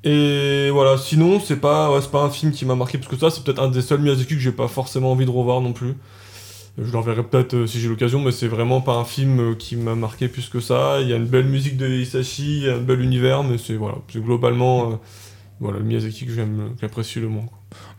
Et 0.05 0.71
voilà. 0.71 0.99
Sinon, 0.99 1.41
c'est 1.41 1.57
pas, 1.57 1.91
ouais, 1.93 2.01
c'est 2.03 2.11
pas 2.11 2.23
un 2.23 2.31
film 2.31 2.53
qui 2.53 2.67
m'a 2.67 2.75
marqué 2.75 2.99
parce 2.99 3.11
que 3.11 3.17
ça, 3.17 3.31
c'est 3.31 3.43
peut-être 3.45 3.63
un 3.63 3.69
des 3.69 3.83
seuls 3.83 4.01
Miyazaki 4.01 4.35
que 4.35 4.41
j'ai 4.41 4.53
pas 4.53 4.69
forcément 4.69 5.13
envie 5.13 5.25
de 5.27 5.31
revoir 5.31 5.61
non 5.61 5.73
plus. 5.73 5.95
Je 6.77 6.91
le 6.91 6.99
reverrai 6.99 7.23
peut-être 7.23 7.55
euh, 7.55 7.67
si 7.69 7.79
j'ai 7.79 7.89
l'occasion, 7.89 8.21
mais 8.21 8.33
c'est 8.33 8.49
vraiment 8.49 8.81
pas 8.81 8.97
un 8.97 9.05
film 9.05 9.39
euh, 9.39 9.55
qui 9.55 9.77
m'a 9.77 9.95
marqué 9.95 10.27
plus 10.27 10.49
que 10.49 10.59
ça. 10.59 10.99
Il 11.01 11.09
y 11.09 11.13
a 11.13 11.17
une 11.17 11.27
belle 11.27 11.47
musique 11.47 11.77
de 11.77 11.89
Hisashi, 11.89 12.57
il 12.57 12.63
y 12.65 12.69
a 12.69 12.75
un 12.75 12.81
bel 12.81 13.01
univers, 13.01 13.45
mais 13.45 13.59
c'est 13.59 13.77
voilà, 13.77 13.99
globalement 14.13 14.91
euh, 14.91 14.95
voilà, 15.61 15.79
le 15.79 15.85
Miyazaki 15.85 16.27
que 16.27 16.33
j'aime, 16.33 16.71
j'apprécie 16.81 17.21
le 17.21 17.29
moins. 17.29 17.45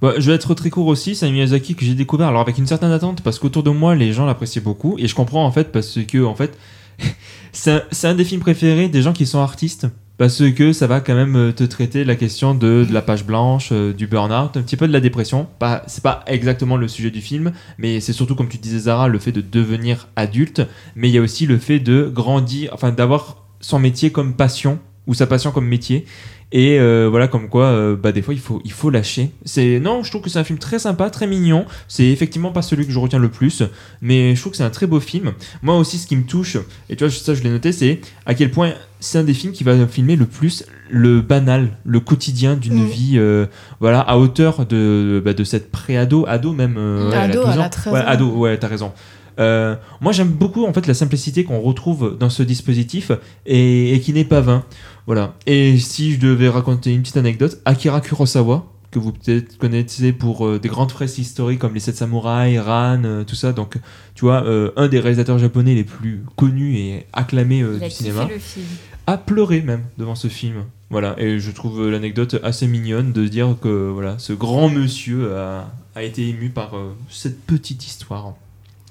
Bah, 0.02 0.14
je 0.18 0.30
vais 0.30 0.36
être 0.36 0.54
très 0.56 0.70
court 0.70 0.88
aussi. 0.88 1.16
C'est 1.16 1.26
un 1.26 1.32
Miyazaki 1.32 1.76
que 1.76 1.86
j'ai 1.86 1.96
découvert 1.96 2.28
alors 2.28 2.42
avec 2.42 2.58
une 2.58 2.68
certaine 2.68 2.92
attente 2.92 3.22
parce 3.22 3.40
qu'autour 3.40 3.64
de 3.64 3.70
moi, 3.70 3.96
les 3.96 4.12
gens 4.12 4.26
l'appréciaient 4.26 4.62
beaucoup 4.62 4.98
et 5.00 5.08
je 5.08 5.16
comprends 5.16 5.46
en 5.46 5.52
fait 5.52 5.72
parce 5.72 6.00
que 6.06 6.26
en 6.26 6.36
fait, 6.36 6.58
c'est 7.54 8.08
un 8.08 8.16
des 8.16 8.26
films 8.26 8.42
préférés 8.42 8.90
des 8.90 9.02
gens 9.02 9.14
qui 9.14 9.26
sont 9.26 9.40
artistes 9.40 9.88
Parce 10.18 10.42
que 10.52 10.72
ça 10.72 10.88
va 10.88 11.02
quand 11.02 11.16
même 11.16 11.36
euh, 11.36 11.52
te 11.52 11.66
traiter 11.66 12.06
la 12.06 12.16
question 12.16 12.56
de, 12.56 12.86
de 12.88 12.94
la 12.94 13.02
page 13.02 13.26
blanche, 13.26 13.70
euh, 13.74 13.94
du 13.94 14.08
burn-out, 14.08 14.56
un 14.56 14.62
petit 14.62 14.78
peu 14.78 14.88
de 14.88 14.94
la 14.94 15.02
dépression. 15.02 15.48
Pas, 15.60 15.84
c'est 15.88 16.04
pas 16.04 16.24
exactement 16.28 16.78
le 16.78 16.88
sujet 16.88 17.12
du 17.12 17.20
film, 17.20 17.52
mais 17.78 18.00
c'est 18.00 18.14
surtout, 18.14 18.36
comme 18.36 18.48
tu 18.48 18.58
disais, 18.58 18.80
Zara, 18.80 19.10
le 19.10 19.20
fait 19.20 19.34
de 19.34 19.42
devenir 19.42 20.08
adulte. 20.16 20.62
Mais 20.96 21.10
il 21.10 21.16
y 21.16 21.18
a 21.18 21.22
aussi 21.22 21.46
le 21.46 21.58
fait 21.58 21.80
de 21.80 22.10
grandir, 22.14 22.70
enfin 22.74 22.92
d'avoir 22.92 23.44
son 23.60 23.78
métier 23.78 24.12
comme 24.12 24.36
passion, 24.36 24.80
ou 25.08 25.14
sa 25.14 25.28
passion 25.28 25.52
comme 25.52 25.68
métier. 25.68 26.06
Et 26.52 26.80
euh, 26.80 27.08
voilà, 27.10 27.28
comme 27.28 27.50
quoi, 27.50 27.66
euh, 27.66 27.96
bah, 27.96 28.12
des 28.12 28.22
fois, 28.22 28.34
il 28.34 28.40
faut, 28.40 28.62
il 28.64 28.72
faut 28.72 28.90
lâcher. 28.90 29.32
C'est 29.44 29.80
non, 29.80 30.04
je 30.04 30.10
trouve 30.10 30.22
que 30.22 30.30
c'est 30.30 30.40
un 30.40 30.44
film 30.44 30.60
très 30.60 30.80
sympa, 30.80 31.10
très 31.10 31.28
mignon. 31.28 31.66
C'est 31.88 32.06
effectivement 32.06 32.52
pas 32.52 32.62
celui 32.62 32.86
que 32.86 32.92
je 32.94 33.00
retiens 33.00 33.20
le 33.20 33.30
plus, 33.30 33.64
mais 34.02 34.36
je 34.36 34.40
trouve 34.42 34.52
que 34.52 34.58
c'est 34.58 34.64
un 34.64 34.70
très 34.70 34.88
beau 34.88 35.00
film. 35.00 35.34
Moi 35.64 35.76
aussi, 35.78 35.98
ce 35.98 36.08
qui 36.08 36.16
me 36.16 36.24
touche, 36.24 36.58
et 36.90 36.96
tu 36.96 37.04
vois, 37.04 37.12
ça, 37.12 37.34
je 37.34 37.44
l'ai 37.44 37.50
noté, 37.50 37.72
c'est 37.72 38.00
à 38.26 38.36
quel 38.36 38.52
point 38.52 38.74
c'est 39.00 39.18
un 39.18 39.24
des 39.24 39.34
films 39.34 39.54
qui 39.54 39.64
va 39.64 39.86
filmer 39.88 40.16
le 40.16 40.26
plus 40.26 40.64
le 40.90 41.20
banal, 41.22 41.78
le 41.84 42.00
quotidien 42.00 42.56
d'une 42.56 42.84
Mm. 42.84 42.88
vie, 42.88 43.14
euh, 43.16 43.48
voilà, 43.80 44.00
à 44.02 44.18
hauteur 44.18 44.66
de, 44.68 45.22
bah, 45.26 45.34
de 45.34 45.44
cette 45.44 45.72
pré-ado, 45.72 46.26
ado 46.28 46.54
même. 46.54 46.76
euh, 46.78 47.10
ouais, 47.10 47.18
Ado, 47.18 47.44
12 47.44 47.54
elle 47.54 47.60
ans. 47.60 47.70
13 47.70 47.94
Ouais, 47.94 48.02
ado, 48.06 48.30
ouais, 48.30 48.58
t'as 48.58 48.68
raison. 48.68 48.92
Euh, 49.40 49.76
moi, 50.02 50.12
j'aime 50.12 50.30
beaucoup 50.30 50.66
en 50.66 50.74
fait 50.74 50.88
la 50.88 50.94
simplicité 50.94 51.44
qu'on 51.44 51.60
retrouve 51.62 52.18
dans 52.20 52.30
ce 52.30 52.44
dispositif 52.44 53.12
et, 53.46 53.94
et 53.94 54.00
qui 54.00 54.14
n'est 54.14 54.26
pas 54.26 54.42
vain. 54.42 54.64
Voilà. 55.08 55.36
Et 55.46 55.78
si 55.78 56.14
je 56.14 56.20
devais 56.20 56.50
raconter 56.50 56.94
une 56.94 57.02
petite 57.02 57.18
anecdote, 57.18 57.60
Akira 57.66 58.02
Kurosawa, 58.02 58.66
que 58.96 59.00
vous 59.00 59.12
peut-être 59.12 59.58
connaissez 59.58 60.14
pour 60.14 60.48
euh, 60.48 60.58
des 60.58 60.70
grandes 60.70 60.92
fresques 60.92 61.18
historiques 61.18 61.60
comme 61.60 61.74
Les 61.74 61.82
Sept 61.82 61.98
Samouraïs, 61.98 62.60
Ran, 62.60 63.04
euh, 63.04 63.24
tout 63.26 63.36
ça. 63.36 63.52
Donc, 63.52 63.78
tu 64.16 64.24
vois, 64.24 64.46
euh, 64.46 64.72
un 64.78 64.88
des 64.88 65.02
réalisateurs 65.02 65.38
japonais 65.38 65.76
les 65.76 65.84
plus 65.84 66.24
connus 66.38 66.78
et 66.78 67.06
acclamés 67.12 67.62
a 67.62 67.86
du 67.86 67.90
cinéma 67.90 68.28
le 68.32 68.40
film. 68.40 68.66
a 69.06 69.18
pleuré 69.18 69.62
même 69.62 69.84
devant 69.98 70.16
ce 70.16 70.30
film. 70.30 70.64
Voilà, 70.90 71.16
et 71.18 71.40
je 71.40 71.52
trouve 71.52 71.90
l'anecdote 71.90 72.40
assez 72.44 72.68
mignonne 72.68 73.12
de 73.12 73.28
dire 73.28 73.58
que 73.62 73.90
voilà, 73.90 74.18
ce 74.18 74.34
grand 74.34 74.70
monsieur 74.70 75.36
a, 75.36 75.74
a 75.96 76.04
été 76.04 76.30
ému 76.30 76.50
par 76.50 76.76
cette 77.10 77.42
petite 77.42 77.86
histoire. 77.86 78.36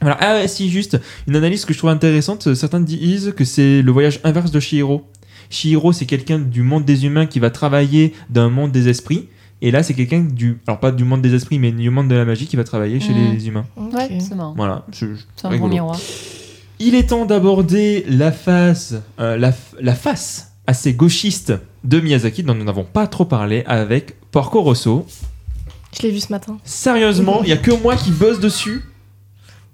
Voilà. 0.05 0.19
Ah 0.21 0.47
si 0.49 0.71
juste 0.71 1.01
une 1.27 1.37
analyse 1.37 1.65
que 1.65 1.73
je 1.73 1.79
trouve 1.79 1.91
intéressante, 1.91 2.55
certains 2.55 2.81
disent 2.81 3.33
que 3.37 3.45
c'est 3.45 3.83
le 3.83 3.91
voyage 3.93 4.21
inverse 4.25 4.51
de 4.51 4.61
Shihiro. 4.61 5.05
Shihiro, 5.51 5.93
c'est 5.93 6.07
quelqu'un 6.07 6.39
du 6.39 6.63
monde 6.63 6.85
des 6.85 7.05
humains 7.07 7.27
qui 7.27 7.39
va 7.39 7.51
travailler 7.51 8.13
d'un 8.31 8.49
monde 8.51 8.71
des 8.73 8.89
esprits. 8.89 9.29
Et 9.63 9.71
là, 9.71 9.83
c'est 9.83 9.95
quelqu'un 9.95 10.21
du. 10.21 10.59
Alors, 10.67 10.79
pas 10.79 10.91
du 10.93 11.05
monde 11.05 11.23
des 11.23 11.35
esprits, 11.35 11.59
mais 11.59 11.73
du 11.73 11.89
monde 11.89 12.09
de 12.09 12.15
la 12.15 12.25
magie 12.25 12.47
qui 12.47 12.57
va 12.57 12.65
travailler 12.65 13.01
chez 13.01 13.13
Mhm. 13.15 13.33
les 13.35 13.49
humains. 13.49 13.65
Ouais, 13.77 14.19
c'est 14.21 14.35
marrant. 14.35 14.55
Voilà. 14.57 14.85
C'est 14.93 15.07
un 15.45 15.57
bon 15.57 15.69
miroir. 15.69 15.99
Il 16.81 16.95
est 16.95 17.05
temps 17.11 17.25
d'aborder 17.25 18.05
la 18.09 18.31
face, 18.33 18.95
euh, 19.21 19.39
la, 19.39 19.95
face 19.95 20.53
assez 20.67 20.93
gauchiste 20.93 21.53
de 21.85 22.01
Miyazaki 22.01 22.43
dont 22.43 22.55
nous 22.55 22.65
n'avons 22.65 22.85
pas 22.85 23.07
trop 23.07 23.25
parlé 23.25 23.63
avec 23.67 24.17
Porco 24.33 24.61
Rosso. 24.61 25.07
Je 25.97 26.03
l'ai 26.03 26.11
vu 26.11 26.21
ce 26.21 26.33
matin. 26.33 26.59
Sérieusement, 26.65 27.41
il 27.45 27.49
y 27.49 27.53
a 27.53 27.57
que 27.57 27.71
moi 27.83 27.95
qui 27.97 28.11
bosse 28.11 28.41
dessus. 28.41 28.83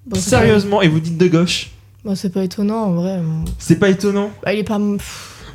Bon, 0.06 0.18
Sérieusement, 0.18 0.82
et 0.82 0.88
vous 0.88 1.00
dites 1.00 1.18
de 1.18 1.26
gauche. 1.28 1.70
Bon, 2.04 2.14
c'est 2.14 2.30
pas 2.32 2.42
étonnant 2.44 2.84
en 2.84 2.92
vrai. 2.92 3.20
C'est 3.58 3.78
pas 3.78 3.90
étonnant. 3.90 4.30
Bah, 4.42 4.52
il 4.52 4.58
est 4.60 4.64
pas. 4.64 4.78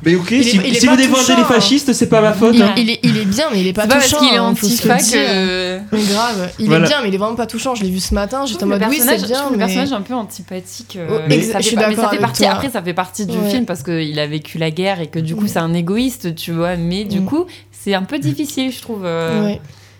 Mais 0.04 0.14
ok, 0.14 0.30
est- 0.30 0.42
si, 0.42 0.56
il 0.58 0.76
est 0.76 0.78
si 0.78 0.86
pas 0.86 0.92
vous 0.92 0.98
défendez 0.98 1.20
touchant, 1.22 1.36
les 1.36 1.42
hein. 1.42 1.46
fascistes, 1.46 1.92
c'est 1.94 2.08
pas 2.08 2.20
ma 2.20 2.34
faute. 2.34 2.54
Il, 2.54 2.62
hein. 2.62 2.74
il 2.76 2.90
est, 2.90 3.00
il 3.02 3.16
est 3.16 3.24
bien, 3.24 3.46
mais 3.50 3.60
il 3.62 3.66
est 3.66 3.72
pas 3.72 3.82
C'est 3.82 3.88
pas 3.88 3.94
parce 3.94 4.10
touchant. 4.10 4.18
qu'il 4.24 4.34
est 4.34 4.36
hein, 4.36 4.42
antifa 4.44 4.98
que. 4.98 5.78
Mais 5.90 6.02
grave, 6.12 6.50
il 6.58 6.66
Voilà. 6.66 6.84
est 6.84 6.88
bien, 6.88 7.02
mais 7.02 7.08
il 7.08 7.14
est 7.14 7.18
vraiment 7.18 7.34
pas 7.34 7.46
touchant. 7.46 7.74
Je 7.74 7.82
l'ai 7.82 7.90
vu 7.90 7.98
ce 7.98 8.12
matin, 8.14 8.44
j'étais 8.46 8.64
en 8.64 8.66
mode 8.66 8.84
oui, 8.90 9.00
c'est 9.02 9.16
bien. 9.26 9.38
trouve 9.40 9.52
le 9.52 9.56
mais- 9.58 9.64
personnage 9.64 9.92
un 9.92 10.02
peu 10.02 10.14
antipathique. 10.14 10.96
euh, 10.96 11.08
Oh, 11.10 11.20
mais 11.28 11.40
ça 11.42 11.60
je 11.60 11.70
fait 11.70 11.76
mais 11.76 11.96
ça 11.96 12.08
fait 12.10 12.18
partie. 12.18 12.42
toi. 12.42 12.52
Après, 12.52 12.70
ça 12.70 12.82
fait 12.82 12.94
partie 12.94 13.24
du 13.26 13.36
Ouais. 13.38 13.50
film 13.50 13.64
parce 13.64 13.82
qu'il 13.82 14.18
a 14.20 14.26
vécu 14.26 14.58
la 14.58 14.70
guerre 14.70 15.00
et 15.00 15.06
que 15.08 15.18
du 15.18 15.34
coup, 15.34 15.46
c'est 15.48 15.58
un 15.58 15.72
égoïste, 15.72 16.34
tu 16.36 16.52
vois. 16.52 16.76
Mais 16.76 17.04
du 17.04 17.20
Mm. 17.20 17.24
coup, 17.24 17.46
c'est 17.72 17.94
un 17.94 18.02
peu 18.02 18.18
difficile, 18.18 18.70
je 18.70 18.82
trouve. 18.82 19.02
euh, 19.04 19.54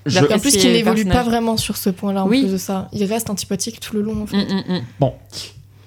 En 0.07 0.39
plus, 0.39 0.57
qu'il 0.57 0.73
n'évolue 0.73 1.05
pas 1.07 1.23
vraiment 1.23 1.57
sur 1.57 1.77
ce 1.77 1.91
point-là 1.91 2.25
en 2.25 2.29
Oui. 2.29 2.43
plus 2.43 2.53
de 2.53 2.57
ça. 2.59 2.89
Il 2.93 3.05
reste 3.05 3.31
antipathique 3.31 3.81
tout 3.81 3.95
le 3.97 4.03
long. 4.03 4.23
En 4.23 4.27
fait. 4.27 4.37
mm, 4.37 4.63
mm, 4.69 5.05
mm. 5.05 5.11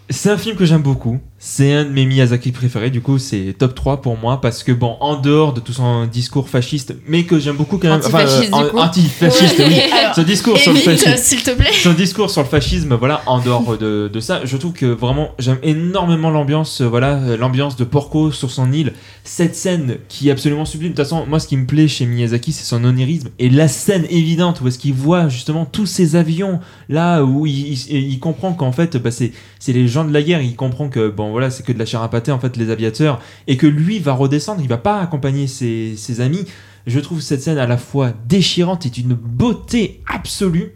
C'est 0.09 0.29
un 0.31 0.37
film 0.37 0.55
que 0.57 0.65
j'aime 0.65 0.81
beaucoup. 0.81 1.19
C'est 1.41 1.71
un 1.71 1.85
de 1.85 1.89
mes 1.89 2.05
Miyazaki 2.05 2.51
préférés. 2.51 2.89
Du 2.89 2.99
coup, 2.99 3.17
c'est 3.17 3.55
top 3.57 3.73
3 3.73 4.01
pour 4.01 4.17
moi 4.17 4.41
parce 4.41 4.61
que, 4.61 4.73
bon, 4.73 4.97
en 4.99 5.15
dehors 5.15 5.53
de 5.53 5.61
tout 5.61 5.71
son 5.71 6.05
discours 6.05 6.49
fasciste, 6.49 6.93
mais 7.07 7.23
que 7.23 7.39
j'aime 7.39 7.55
beaucoup 7.55 7.77
quand 7.77 7.87
même. 7.87 7.99
Antifasciste, 7.99 8.53
en- 8.53 8.63
du 8.63 8.69
coup. 8.71 8.77
antifasciste, 8.77 9.63
oui. 9.65 9.79
Alors, 10.01 10.15
Ce 10.15 10.19
discours 10.21 10.57
sur 10.57 10.73
le 10.73 10.79
fascisme. 10.79 11.15
s'il 11.15 11.41
te 11.41 11.51
plaît. 11.51 11.71
son 11.71 11.93
discours 11.93 12.29
sur 12.29 12.41
le 12.41 12.47
fascisme, 12.49 12.93
voilà, 12.95 13.21
en 13.25 13.39
dehors 13.39 13.77
de, 13.77 14.09
de 14.11 14.19
ça, 14.19 14.41
je 14.43 14.57
trouve 14.57 14.73
que 14.73 14.85
vraiment 14.85 15.29
j'aime 15.39 15.59
énormément 15.63 16.29
l'ambiance, 16.29 16.81
euh, 16.81 16.87
voilà, 16.89 17.13
euh, 17.19 17.37
l'ambiance 17.37 17.77
de 17.77 17.85
Porco 17.85 18.31
sur 18.31 18.51
son 18.51 18.73
île, 18.73 18.91
cette 19.23 19.55
scène 19.55 19.95
qui 20.09 20.27
est 20.27 20.31
absolument 20.31 20.65
sublime. 20.65 20.91
De 20.91 20.97
toute 20.97 21.05
façon, 21.05 21.25
moi, 21.25 21.39
ce 21.39 21.47
qui 21.47 21.55
me 21.55 21.65
plaît 21.65 21.87
chez 21.87 22.05
Miyazaki, 22.05 22.51
c'est 22.51 22.65
son 22.65 22.83
onirisme 22.83 23.29
et 23.39 23.49
la 23.49 23.69
scène 23.69 24.05
évidente 24.09 24.59
où 24.59 24.67
est-ce 24.67 24.77
qu'il 24.77 24.93
voit 24.93 25.29
justement 25.29 25.63
tous 25.65 25.85
ces 25.85 26.17
avions 26.17 26.59
là 26.89 27.23
où 27.23 27.45
il, 27.45 27.73
il- 27.73 28.11
il 28.11 28.19
comprend 28.19 28.51
qu'en 28.51 28.73
fait, 28.73 28.97
bah, 28.97 29.11
c'est 29.11 29.31
c'est 29.57 29.71
les 29.71 29.87
gens 29.87 30.03
de 30.03 30.11
la 30.13 30.21
guerre. 30.21 30.41
Il 30.41 30.55
comprend 30.57 30.89
que 30.89 31.07
bon, 31.09 31.28
voilà, 31.31 31.49
c'est 31.49 31.63
que 31.63 31.71
de 31.71 31.79
la 31.79 31.85
chair 31.85 32.01
à 32.01 32.09
pâté 32.09 32.31
en 32.31 32.39
fait 32.39 32.57
les 32.57 32.69
aviateurs 32.69 33.21
et 33.47 33.57
que 33.57 33.67
lui 33.67 33.99
va 33.99 34.13
redescendre, 34.13 34.61
il 34.61 34.67
va 34.67 34.77
pas 34.77 34.99
accompagner 34.99 35.47
ses, 35.47 35.95
ses 35.97 36.21
amis. 36.21 36.45
Je 36.87 36.99
trouve 36.99 37.21
cette 37.21 37.41
scène 37.41 37.57
à 37.57 37.67
la 37.67 37.77
fois 37.77 38.13
déchirante 38.27 38.85
et 38.85 38.89
d'une 38.89 39.13
beauté 39.13 40.01
absolue. 40.11 40.73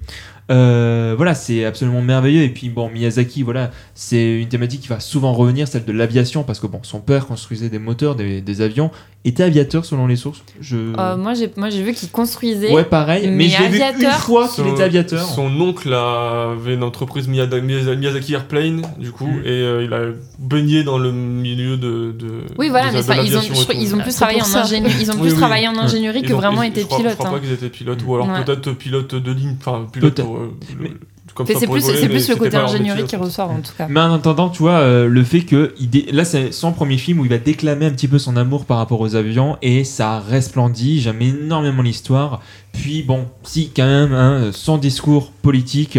Euh, 0.52 1.14
voilà, 1.16 1.34
c'est 1.36 1.64
absolument 1.66 2.02
merveilleux. 2.02 2.44
Et 2.44 2.50
puis, 2.50 2.70
bon, 2.70 2.90
Miyazaki, 2.90 3.44
voilà, 3.44 3.72
c'est 3.96 4.40
une 4.42 4.50
thématique 4.50 4.82
qui 4.82 4.88
va 4.88 5.00
souvent 5.00 5.34
revenir, 5.34 5.68
celle 5.68 5.86
de 5.86 5.92
l'aviation, 5.94 6.44
parce 6.44 6.60
que 6.60 6.68
bon, 6.68 6.80
son 6.84 7.00
père 7.00 7.28
construisait 7.28 7.70
des 7.70 7.80
moteurs, 7.80 8.16
des, 8.16 8.42
des 8.42 8.62
avions, 8.62 8.92
était 9.26 9.44
aviateur 9.44 9.86
selon 9.86 10.06
les 10.06 10.18
sources? 10.18 10.44
Je... 10.60 10.76
Euh, 11.00 11.16
moi, 11.16 11.34
j'ai 11.34 11.50
moi, 11.56 11.70
j'ai 11.70 11.82
vu 11.82 11.94
qu'il 11.94 12.10
construisait. 12.10 12.74
ouais, 12.74 12.84
pareil, 12.84 13.30
mais, 13.32 13.46
l'ai 13.48 13.68
vu 13.70 13.80
une 13.80 14.10
fois 14.12 14.50
qu'il 14.50 14.66
Son- 14.66 14.74
était 14.74 14.84
aviateur. 14.84 15.22
Son 15.26 15.48
oncle 15.62 15.94
avait 15.94 16.74
une 16.74 16.84
entreprise 16.84 17.28
Miyazaki 17.30 18.34
Airplane, 18.34 18.82
du 19.00 19.12
coup, 19.12 19.28
Mm. 19.28 19.42
et 19.46 19.50
euh, 19.50 19.84
il 19.86 19.94
a 19.94 20.02
baigné 20.40 20.84
dans 20.84 20.98
le 20.98 21.12
milieu 21.14 21.78
de. 21.78 22.12
de 22.12 22.28
Oui, 22.58 22.68
voilà, 22.70 22.90
de- 22.90 22.96
mais 22.98 23.02
ça, 23.04 23.16
ils 23.22 23.38
ont, 23.38 23.42
je 23.42 23.74
ils 23.78 23.96
ont 23.96 24.00
plus 24.00 24.14
travaillé 24.16 24.42
en 24.42 24.56
ingénierie. 24.56 24.94
Ils 25.00 25.10
ont 25.12 25.16
plus 25.18 25.32
oui. 25.32 25.38
travaillé 25.38 25.68
en 25.70 25.78
ingénierie 25.78 26.20
Ils 26.22 26.28
que 26.28 26.34
ont- 26.34 26.38
vraiment 26.38 26.64
ils- 26.64 26.70
été 26.70 26.82
je 26.82 26.86
crois- 26.88 26.98
pilotes. 26.98 27.12
Je 27.14 27.18
crois 27.18 27.30
hein. 27.30 27.34
pas 27.34 27.40
qu'ils 27.40 27.54
étaient 27.54 27.70
pilotes, 27.70 28.00
ou 28.06 28.16
alors 28.16 28.28
Ouais. 28.28 28.44
peut-être 28.44 28.72
pilote 28.74 29.16
de 29.16 29.32
ligne, 29.32 29.56
enfin 29.60 29.88
pilote. 29.92 30.20
Pour, 30.34 30.42
euh, 30.44 30.52
le- 30.80 30.84
Mais- 30.84 30.92
comme 31.36 31.48
Mais 31.48 31.54
ça 31.56 31.60
c'est 31.62 31.66
plus, 31.68 31.82
mais 31.88 32.20
le 32.20 32.36
côté 32.36 32.58
ingénierie 32.58 33.02
métier, 33.02 33.04
qui 33.08 33.16
ressort 33.24 33.50
en 33.50 33.60
tout 33.62 33.72
cas. 33.76 33.88
Mais 33.90 34.00
en 34.00 34.14
attendant, 34.14 34.50
tu 34.50 34.60
vois, 34.62 34.74
euh, 34.80 35.08
le 35.08 35.24
fait 35.24 35.42
que 35.42 35.74
il 35.80 35.90
dé- 35.90 36.06
là, 36.12 36.26
c'est 36.26 36.52
son 36.52 36.74
premier 36.74 36.98
film 36.98 37.20
où 37.20 37.26
il 37.26 37.30
va 37.30 37.40
déclamer 37.40 37.88
un 37.88 37.92
petit 37.92 38.08
peu 38.08 38.20
son 38.20 38.38
amour 38.38 38.66
par 38.66 38.78
rapport 38.78 39.02
aux 39.02 39.16
avions 39.16 39.58
et 39.64 39.84
ça 39.84 40.20
resplendit. 40.20 41.02
J'aime 41.02 41.22
énormément 41.24 41.82
l'histoire. 41.82 42.40
Puis 42.72 43.02
bon, 43.02 43.26
si 43.44 43.72
quand 43.76 43.86
même, 43.88 44.14
hein, 44.14 44.52
son 44.54 44.78
discours 44.78 45.32
politique 45.32 45.98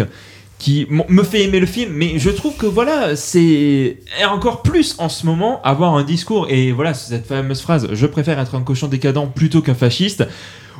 qui 0.57 0.87
m- 0.89 1.03
me 1.09 1.23
fait 1.23 1.43
aimer 1.43 1.59
le 1.59 1.65
film, 1.65 1.91
mais 1.93 2.17
je 2.17 2.29
trouve 2.29 2.55
que 2.55 2.65
voilà, 2.65 3.17
c'est 3.17 3.97
et 4.21 4.25
encore 4.31 4.61
plus 4.61 4.95
en 4.99 5.09
ce 5.09 5.25
moment 5.25 5.59
avoir 5.63 5.95
un 5.95 6.03
discours 6.03 6.47
et 6.49 6.71
voilà 6.71 6.93
cette 6.93 7.27
fameuse 7.27 7.59
phrase 7.59 7.89
"Je 7.91 8.05
préfère 8.05 8.39
être 8.39 8.55
un 8.55 8.61
cochon 8.61 8.87
décadent 8.87 9.29
plutôt 9.35 9.61
qu'un 9.61 9.75
fasciste". 9.75 10.25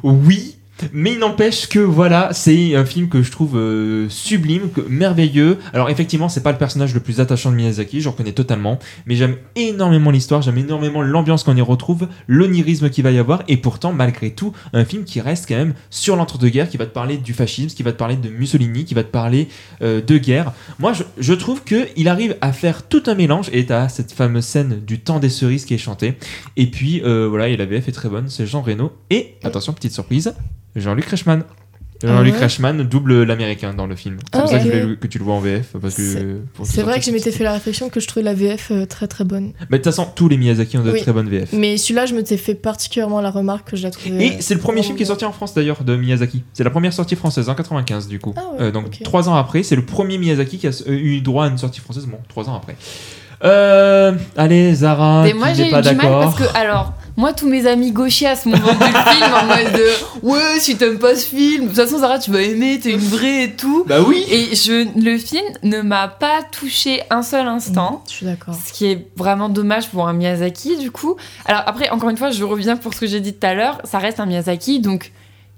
Oui. 0.02 0.56
Mais 0.94 1.14
il 1.14 1.20
n'empêche 1.20 1.68
que 1.68 1.80
voilà, 1.80 2.30
c'est 2.34 2.76
un 2.76 2.86
film 2.86 3.08
que 3.08 3.22
je 3.24 3.32
trouve 3.32 3.58
euh, 3.58 4.10
sublime, 4.10 4.70
merveilleux. 4.90 5.58
Alors 5.74 5.90
effectivement, 5.90 6.28
c'est 6.28 6.44
pas 6.44 6.52
le 6.52 6.58
personnage 6.58 6.94
le 6.94 7.00
plus 7.00 7.22
attachant 7.22 7.50
de 7.50 7.56
Miyazaki, 7.56 8.02
j'en 8.02 8.12
reconnais 8.12 8.34
totalement, 8.34 8.80
mais 9.06 9.16
j'aime 9.16 9.38
énormément 9.56 10.12
l'histoire, 10.12 10.42
j'aime 10.42 10.58
énormément 10.58 11.02
l'ambiance 11.02 11.44
qu'on 11.44 11.56
y 11.56 11.62
retrouve, 11.62 12.08
l'onirisme 12.28 12.90
qu'il 12.90 13.04
va 13.04 13.12
y 13.12 13.20
avoir, 13.20 13.44
et 13.48 13.58
pourtant, 13.58 13.94
malgré 13.94 14.32
tout, 14.32 14.52
un 14.74 14.84
film 14.84 15.06
qui 15.06 15.22
reste 15.22 15.48
quand 15.48 15.56
même 15.56 15.76
sur 15.90 16.16
l'entre-deux-guerres, 16.18 16.70
qui 16.70 16.78
va 16.78 16.86
te 16.86 16.94
parler 16.94 17.18
du 17.18 17.34
fascisme, 17.34 17.76
qui 17.76 17.84
va 17.84 17.94
te 17.94 17.98
parler 17.98 18.18
de 18.18 18.30
Mussolini, 18.30 18.84
qui 18.84 18.94
va 18.94 19.04
te 19.04 19.12
parler 19.12 19.48
euh, 19.82 20.02
de 20.02 20.18
guerre. 20.18 20.52
Moi, 20.80 20.94
je, 20.94 21.04
je 21.18 21.34
trouve 21.34 21.64
que 21.64 21.88
il 21.96 22.10
arrive 22.10 22.36
à 22.42 22.52
faire 22.52 22.84
tout 22.88 23.04
un 23.08 23.16
mélange, 23.16 23.50
et 23.54 23.66
t'as 23.66 23.88
cette 23.88 24.12
fameuse 24.12 24.46
scène 24.46 24.82
du 24.86 25.00
temps 25.00 25.20
des 25.20 25.30
cerises 25.30 25.64
qui 25.64 25.74
est 25.74 25.80
chantée, 25.80 26.18
et 26.58 26.68
puis 26.68 27.02
euh, 27.04 27.28
voilà, 27.30 27.48
et 27.48 27.56
la 27.56 27.66
VF 27.66 27.88
est 27.88 27.94
très 27.94 28.10
bonne, 28.10 28.28
c'est 28.30 28.46
Jean 28.46 28.62
Reno, 28.62 28.92
et 29.10 29.36
attention, 29.44 29.72
petite 29.72 29.94
surprise, 29.94 30.34
Jean-Luc 30.76 31.06
Reichmann. 31.06 31.44
Jean-Luc 32.04 32.34
ouais 32.36 32.40
Reichmann 32.42 32.84
double 32.84 33.24
l'américain 33.24 33.74
dans 33.74 33.88
le 33.88 33.96
film. 33.96 34.18
C'est 34.32 34.38
Ah, 34.38 34.42
pour 34.42 34.50
ça 34.50 34.60
que, 34.60 34.64
ok. 34.68 34.74
je 34.74 34.82
voulais 34.84 34.96
que 34.98 35.08
tu 35.08 35.18
le 35.18 35.24
vois 35.24 35.34
en 35.36 35.40
VF. 35.40 35.68
Parce 35.82 35.96
que 35.96 36.42
C'est 36.64 36.82
vrai 36.84 37.00
que 37.00 37.06
je 37.06 37.12
m'étais 37.12 37.32
fait 37.32 37.46
la 37.46 37.54
réflexion 37.54 37.88
que 37.90 38.02
je 38.02 38.08
trouvais 38.08 38.24
la 38.24 38.34
VF 38.34 38.70
euh, 38.72 38.86
très 38.86 39.08
très 39.08 39.24
bonne. 39.24 39.54
Mais 39.70 39.78
de 39.80 39.84
toute 39.84 39.86
façon, 39.86 40.06
tous 40.14 40.28
les 40.28 40.36
Miyazaki 40.38 40.78
ont 40.78 40.84
de 40.84 40.92
Oui. 40.92 41.02
très 41.02 41.14
bonnes 41.14 41.30
VF. 41.30 41.54
Mais 41.54 41.78
celui-là, 41.78 42.06
je 42.06 42.14
m'étais 42.14 42.36
fait 42.38 42.54
particulièrement 42.54 43.22
la 43.22 43.32
remarque 43.32 43.72
que 43.72 43.78
je 43.78 43.84
la 43.84 43.92
trouvais. 43.92 44.26
Et 44.28 44.42
c'est 44.42 44.54
le 44.54 44.60
premier 44.60 44.84
film 44.84 44.98
qui 44.98 45.04
est 45.04 45.08
sorti 45.08 45.24
en 45.24 45.32
France 45.32 45.54
d'ailleurs 45.54 45.84
de 45.86 45.96
Miyazaki. 45.96 46.44
C'est 46.54 46.66
la 46.66 46.70
première 46.70 46.92
sortie 46.94 47.16
française 47.16 47.48
en 47.48 47.56
95 47.56 48.08
du 48.10 48.20
coup. 48.20 48.34
Ah 48.36 48.42
ouais, 48.52 48.62
Euh, 48.66 48.72
donc 48.72 49.02
trois 49.04 49.30
ans 49.30 49.36
après, 49.36 49.64
c'est 49.64 49.78
le 49.78 49.86
premier 49.86 50.18
Miyazaki 50.18 50.58
qui 50.58 50.68
a 50.68 50.72
euh, 50.88 50.92
eu 50.92 51.22
droit 51.22 51.46
à 51.46 51.48
une 51.48 51.58
sortie 51.58 51.80
française. 51.80 52.06
Bon, 52.08 52.20
trois 52.28 52.50
ans 52.50 52.56
après. 52.58 52.76
Euh, 53.44 54.14
allez, 54.38 54.76
Zara, 54.76 55.24
Mais 55.24 55.34
moi 55.34 55.54
j'ai 55.54 55.68
eu 55.68 55.72
pas 55.72 55.82
du 55.82 55.88
mal 55.90 55.98
d'accord. 55.98 56.22
parce 56.22 56.36
que 56.36 56.58
alors 56.58 56.94
Moi, 57.18 57.32
tous 57.34 57.48
mes 57.48 57.66
amis 57.66 57.92
gauchias 57.92 58.42
m'ont 58.46 58.58
vendu 58.58 58.80
le 58.80 59.12
film 59.12 59.34
en 59.34 59.46
mode 59.46 59.74
de, 59.74 60.28
ouais, 60.28 60.60
si 60.60 60.76
t'aimes 60.76 61.00
pas 61.00 61.16
ce 61.16 61.26
film, 61.28 61.64
de 61.64 61.68
toute 61.70 61.78
façon, 61.78 62.00
Zara, 62.00 62.20
tu 62.20 62.30
vas 62.30 62.42
aimer, 62.42 62.78
t'es 62.82 62.92
une 62.92 62.98
vraie 63.00 63.44
et 63.46 63.52
tout. 63.56 63.86
Bah 63.88 64.02
oui 64.06 64.26
Et 64.30 64.54
je, 64.56 64.86
le 65.00 65.18
film 65.18 65.46
ne 65.64 65.82
m'a 65.82 66.10
pas 66.10 66.42
touché 66.52 67.02
un 67.10 67.22
seul 67.24 67.48
instant. 67.48 68.04
Je 68.10 68.14
suis 68.14 68.26
d'accord. 68.26 68.54
Ce 68.54 68.74
qui 68.74 68.88
est 68.88 69.08
vraiment 69.16 69.48
dommage 69.48 69.90
pour 69.90 70.08
un 70.10 70.14
Miyazaki, 70.14 70.76
du 70.78 70.92
coup. 70.92 71.16
Alors 71.46 71.64
après, 71.68 71.90
encore 71.90 72.10
une 72.10 72.18
fois, 72.18 72.32
je 72.32 72.44
reviens 72.44 72.76
pour 72.76 72.94
ce 72.94 73.00
que 73.00 73.08
j'ai 73.08 73.22
dit 73.22 73.34
tout 73.34 73.48
à 73.48 73.54
l'heure, 73.54 73.80
ça 73.86 74.00
reste 74.00 74.20
un 74.20 74.26
Miyazaki, 74.26 74.82
donc 74.82 75.12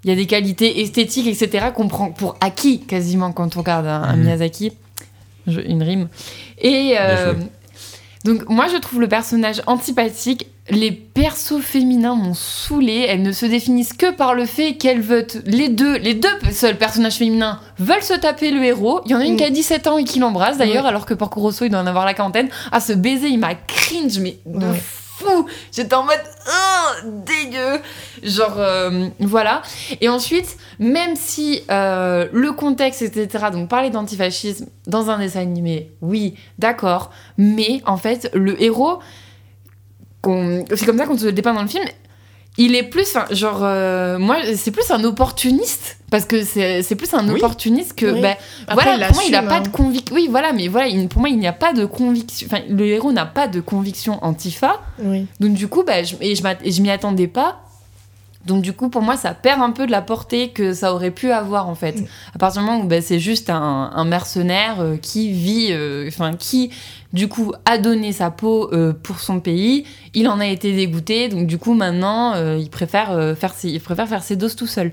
il 0.04 0.10
y 0.10 0.12
a 0.12 0.16
des 0.16 0.26
qualités 0.26 0.80
esthétiques, 0.80 1.26
etc., 1.26 1.66
qu'on 1.74 1.88
prend 1.88 2.12
pour 2.12 2.36
acquis 2.40 2.80
quasiment 2.82 3.32
quand 3.32 3.56
on 3.56 3.60
regarde 3.60 3.86
un, 3.86 4.02
un 4.04 4.16
Mhm. 4.16 4.22
Miyazaki. 4.24 4.72
Je- 5.48 5.60
une 5.60 5.82
rime. 5.82 6.08
Et 6.60 6.94
euh, 7.00 7.34
donc 8.24 8.48
moi, 8.48 8.66
je 8.72 8.76
trouve 8.76 9.00
le 9.00 9.08
personnage 9.08 9.60
antipathique. 9.66 10.46
Les 10.70 10.90
persos 10.92 11.60
féminins 11.62 12.14
m'ont 12.14 12.34
saoulé. 12.34 13.06
Elles 13.08 13.22
ne 13.22 13.32
se 13.32 13.46
définissent 13.46 13.94
que 13.94 14.10
par 14.10 14.34
le 14.34 14.44
fait 14.46 14.74
qu'elles 14.76 15.00
veulent 15.00 15.26
les 15.46 15.68
deux, 15.68 15.96
les 15.96 16.14
deux 16.14 16.28
seuls 16.52 16.76
personnages 16.76 17.14
féminins 17.16 17.60
veulent 17.78 18.02
se 18.02 18.14
taper 18.14 18.50
le 18.50 18.62
héros. 18.64 19.00
Il 19.06 19.12
y 19.12 19.14
en 19.14 19.20
a 19.20 19.24
une 19.24 19.34
Mm. 19.34 19.36
qui 19.38 19.44
a 19.44 19.50
17 19.50 19.86
ans 19.86 19.98
et 19.98 20.04
qui 20.04 20.18
l'embrasse 20.18 20.58
d'ailleurs, 20.58 20.82
Ouais. 20.84 20.90
alors 20.90 21.06
que 21.06 21.14
Porco 21.14 21.40
Rosso 21.40 21.64
il 21.64 21.70
doit 21.70 21.80
en 21.80 21.86
avoir 21.86 22.04
la 22.04 22.12
quarantaine. 22.14 22.48
Ah, 22.70 22.80
ce 22.80 22.92
baiser, 22.92 23.28
il 23.28 23.38
m'a 23.38 23.54
cringe, 23.54 24.18
mais 24.18 24.38
de 24.46 24.58
Ouais. 24.66 24.82
fou. 25.18 25.46
J'étais 25.72 25.94
en 25.94 26.04
mode 26.04 26.20
oh, 26.46 27.08
dégueu. 27.26 27.80
Genre 28.22 28.54
euh, 28.58 29.08
voilà. 29.20 29.62
Et 30.00 30.08
ensuite, 30.08 30.56
même 30.78 31.16
si 31.16 31.62
euh, 31.70 32.28
le 32.32 32.52
contexte, 32.52 33.02
etc. 33.02 33.46
Donc 33.52 33.68
parler 33.68 33.90
d'antifascisme 33.90 34.66
dans 34.86 35.08
un 35.10 35.18
dessin 35.18 35.40
animé, 35.40 35.90
oui, 36.02 36.34
d'accord. 36.58 37.10
Mais 37.38 37.80
en 37.86 37.96
fait, 37.96 38.30
le 38.34 38.62
héros, 38.62 38.98
qu'on- 40.28 40.64
c'est 40.76 40.86
comme 40.86 40.98
ça 40.98 41.06
qu'on 41.06 41.16
se 41.18 41.24
le 41.26 41.32
dépeint 41.32 41.54
dans 41.54 41.62
le 41.62 41.68
film. 41.68 41.84
Il 42.60 42.74
est 42.74 42.82
plus, 42.82 43.06
enfin, 43.14 43.26
genre, 43.30 43.60
euh, 43.62 44.18
moi, 44.18 44.36
c'est 44.56 44.72
plus 44.72 44.90
un 44.90 45.04
opportuniste 45.04 45.98
parce 46.10 46.24
que 46.24 46.42
c'est 46.42 46.82
c'est 46.82 46.96
plus 46.96 47.14
un 47.14 47.24
Oui. 47.28 47.36
opportuniste 47.36 47.94
que, 47.94 48.06
Oui. 48.06 48.20
bah, 48.20 48.34
Après, 48.66 48.84
voilà, 48.84 48.96
il 48.96 49.06
pour 49.06 49.14
moi, 49.14 49.22
il 49.26 49.30
n'a 49.32 49.42
pas 49.44 49.56
hein. 49.58 49.60
de 49.60 49.68
conviction. 49.68 50.14
Oui, 50.16 50.26
voilà, 50.28 50.52
mais 50.52 50.66
voilà, 50.66 50.88
il- 50.88 51.06
pour 51.08 51.20
moi, 51.20 51.28
il 51.30 51.38
n'y 51.38 51.46
a 51.46 51.52
pas 51.52 51.72
de 51.72 51.84
conviction. 51.84 52.48
Enfin, 52.50 52.62
le 52.68 52.84
héros 52.86 53.12
n'a 53.12 53.26
pas 53.26 53.46
de 53.46 53.60
conviction 53.60 54.18
antifa. 54.24 54.80
Oui. 55.00 55.26
Donc, 55.38 55.54
du 55.54 55.68
coup, 55.68 55.84
bah, 55.84 56.02
je, 56.02 56.16
et 56.20 56.34
je 56.34 56.82
m'y 56.82 56.90
attendais 56.90 57.28
pas. 57.28 57.60
Donc, 58.48 58.62
du 58.62 58.72
coup, 58.72 58.88
pour 58.88 59.02
moi, 59.02 59.18
ça 59.18 59.34
perd 59.34 59.60
un 59.60 59.72
peu 59.72 59.86
de 59.86 59.90
la 59.92 60.00
portée 60.00 60.48
que 60.48 60.72
ça 60.72 60.94
aurait 60.94 61.10
pu 61.10 61.30
avoir, 61.30 61.68
en 61.68 61.74
fait. 61.74 62.00
Mm. 62.00 62.06
À 62.34 62.38
partir 62.38 62.62
du 62.62 62.66
moment 62.66 62.82
où 62.82 62.86
bah, 62.88 63.02
c'est 63.02 63.18
juste 63.18 63.50
un, 63.50 63.90
un 63.94 64.04
mercenaire 64.06 64.80
euh, 64.80 64.96
qui 64.96 65.30
vit, 65.30 65.68
euh, 65.70 66.08
enfin, 66.08 66.32
qui, 66.32 66.70
du 67.12 67.28
coup, 67.28 67.52
a 67.66 67.76
donné 67.76 68.12
sa 68.12 68.30
peau 68.30 68.72
euh, 68.72 68.94
pour 68.94 69.20
son 69.20 69.38
pays. 69.38 69.84
Il 70.14 70.28
en 70.28 70.40
a 70.40 70.46
été 70.46 70.72
dégoûté. 70.72 71.28
Donc, 71.28 71.46
du 71.46 71.58
coup, 71.58 71.74
maintenant, 71.74 72.34
il, 72.56 72.70
préfère, 72.70 73.36
faire 73.36 73.52
ses, 73.52 73.68
il 73.68 73.80
préfère 73.80 74.08
faire 74.08 74.22
ses 74.22 74.34
doses 74.34 74.56
tout 74.56 74.66
seul. 74.66 74.92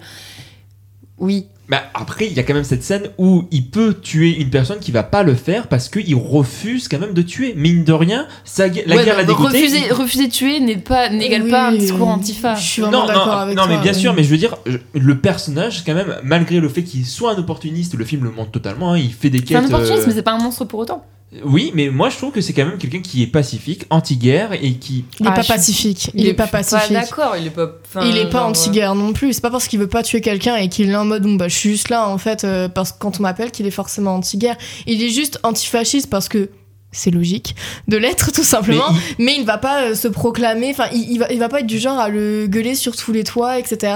Oui, 1.18 1.48
Bah 1.70 1.82
après, 1.96 2.28
il 2.28 2.34
y 2.34 2.40
a 2.40 2.44
quand 2.44 2.54
même 2.54 2.64
cette 2.66 2.84
scène 2.84 3.10
où 3.18 3.46
il 3.50 3.70
peut 3.72 3.96
tuer 4.00 4.36
une 4.40 4.50
personne 4.52 4.78
qui 4.80 4.92
va 4.92 5.02
pas 5.02 5.24
le 5.24 5.34
faire 5.34 5.68
parce 5.68 5.90
qu'il 5.90 6.14
refuse 6.16 6.88
quand 6.88 7.00
même 7.00 7.14
de 7.14 7.22
tuer. 7.24 7.54
Mine 7.56 7.84
de 7.84 7.94
rien, 7.94 8.28
sa 8.44 8.68
la 8.68 8.74
Ouais, 8.74 9.04
guerre 9.04 9.18
l'a 9.18 9.24
dégoûté. 9.24 9.58
refuser, 9.58 9.92
refuser 9.92 10.28
de 10.28 10.32
tuer 10.32 10.60
n'est 10.60 10.76
pas 10.78 11.10
n'égale 11.10 11.44
Oui, 11.44 11.50
pas 11.52 11.70
un 11.70 11.72
discours 11.76 12.08
antifa. 12.10 12.54
Je 12.56 12.62
suis 12.64 12.82
vraiment 12.84 13.02
non, 13.02 13.08
d'accord 13.08 13.26
non, 13.28 13.32
avec 13.34 13.58
non, 13.58 13.64
toi. 13.64 13.76
mais 13.78 13.82
bien 13.82 13.94
oui. 13.94 14.00
sûr, 14.00 14.14
mais 14.14 14.24
je 14.24 14.30
veux 14.30 14.38
dire, 14.38 14.56
je- 14.68 14.78
le 14.94 15.18
personnage, 15.18 15.84
quand 15.86 15.96
même, 15.96 16.18
malgré 16.24 16.60
le 16.60 16.70
fait 16.70 16.84
qu'il 16.84 17.06
soit 17.06 17.32
un 17.34 17.38
opportuniste, 17.38 17.96
le 17.96 18.06
film 18.06 18.24
le 18.26 18.32
montre 18.32 18.52
totalement, 18.52 18.92
hein, 18.94 18.98
il 19.00 19.12
fait 19.14 19.30
des 19.32 19.40
C'est 19.40 19.46
quêtes. 19.46 19.58
un 19.58 19.66
opportuniste, 19.66 20.04
euh, 20.04 20.08
mais 20.08 20.14
c'est 20.14 20.22
pas 20.22 20.34
un 20.34 20.40
monstre 20.40 20.66
pour 20.66 20.80
autant. 20.82 21.04
Oui, 21.44 21.72
mais 21.74 21.90
moi 21.90 22.10
je 22.10 22.18
trouve 22.18 22.32
que 22.32 22.41
c'est 22.41 22.53
quand 22.53 22.66
même 22.66 22.78
quelqu'un 22.78 23.02
qui 23.02 23.24
est 23.24 23.28
pacifique, 23.28 23.86
anti-guerre 23.90 24.53
et 24.53 24.76
qui. 24.76 25.06
Il 25.20 25.26
est 25.26 25.30
Ah, 25.30 25.34
pas 25.34 25.44
pacifique. 25.44 26.12
Il 26.14 26.28
est 26.28 26.34
pas 26.34 26.48
pacifique. 26.48 26.91
d'accord, 26.91 27.36
il 27.38 27.48
est 27.48 27.52
pas. 27.52 27.72
enfin, 27.86 28.07
il 28.07 28.18
est 28.18 28.30
pas 28.30 28.40
genre, 28.40 28.48
anti-guerre 28.49 28.95
non 28.95 29.14
plus. 29.14 29.34
C'est 29.34 29.41
pas 29.41 29.52
parce 29.52 29.68
qu'il 29.68 29.80
veut 29.80 29.88
pas 29.88 30.03
tuer 30.03 30.22
quelqu'un 30.22 30.56
et 30.57 30.70
qu'il 30.70 30.90
est 30.90 30.95
en 30.95 31.06
mode 31.06 31.24
bon 31.24 31.36
bah 31.36 31.48
je 31.48 31.56
suis 31.56 31.70
juste 31.72 31.90
là 31.90 32.07
en 32.07 32.18
fait 32.18 32.44
euh, 32.44 32.70
parce 32.70 32.91
que 32.91 32.98
quand 32.99 33.20
on 33.20 33.24
m'appelle 33.24 33.52
qu'il 33.52 33.66
est 33.66 33.72
forcément 33.72 34.16
anti-guerre. 34.16 34.57
Il 34.88 35.02
est 35.03 35.10
juste 35.10 35.40
antifasciste 35.44 36.10
parce 36.10 36.30
que 36.30 36.49
c'est 36.96 37.12
logique 37.12 37.56
de 37.88 37.98
l'être 37.98 38.32
tout 38.32 38.42
Mais 38.42 38.48
simplement. 38.48 38.84
il- 39.20 39.26
Mais 39.26 39.36
il 39.38 39.46
va 39.46 39.58
pas 39.58 39.84
euh, 39.84 39.96
se 39.96 40.08
proclamer. 40.08 40.70
Enfin 40.72 40.86
il, 40.94 41.12
il 41.12 41.20
va 41.20 41.32
il 41.32 41.40
va 41.40 41.50
pas 41.50 41.60
être 41.60 41.68
du 41.68 41.78
genre 41.80 42.00
à 42.00 42.10
le 42.10 42.48
gueuler 42.48 42.76
sur 42.76 42.96
tous 42.96 43.12
les 43.12 43.24
toits 43.24 43.60
etc. 43.60 43.96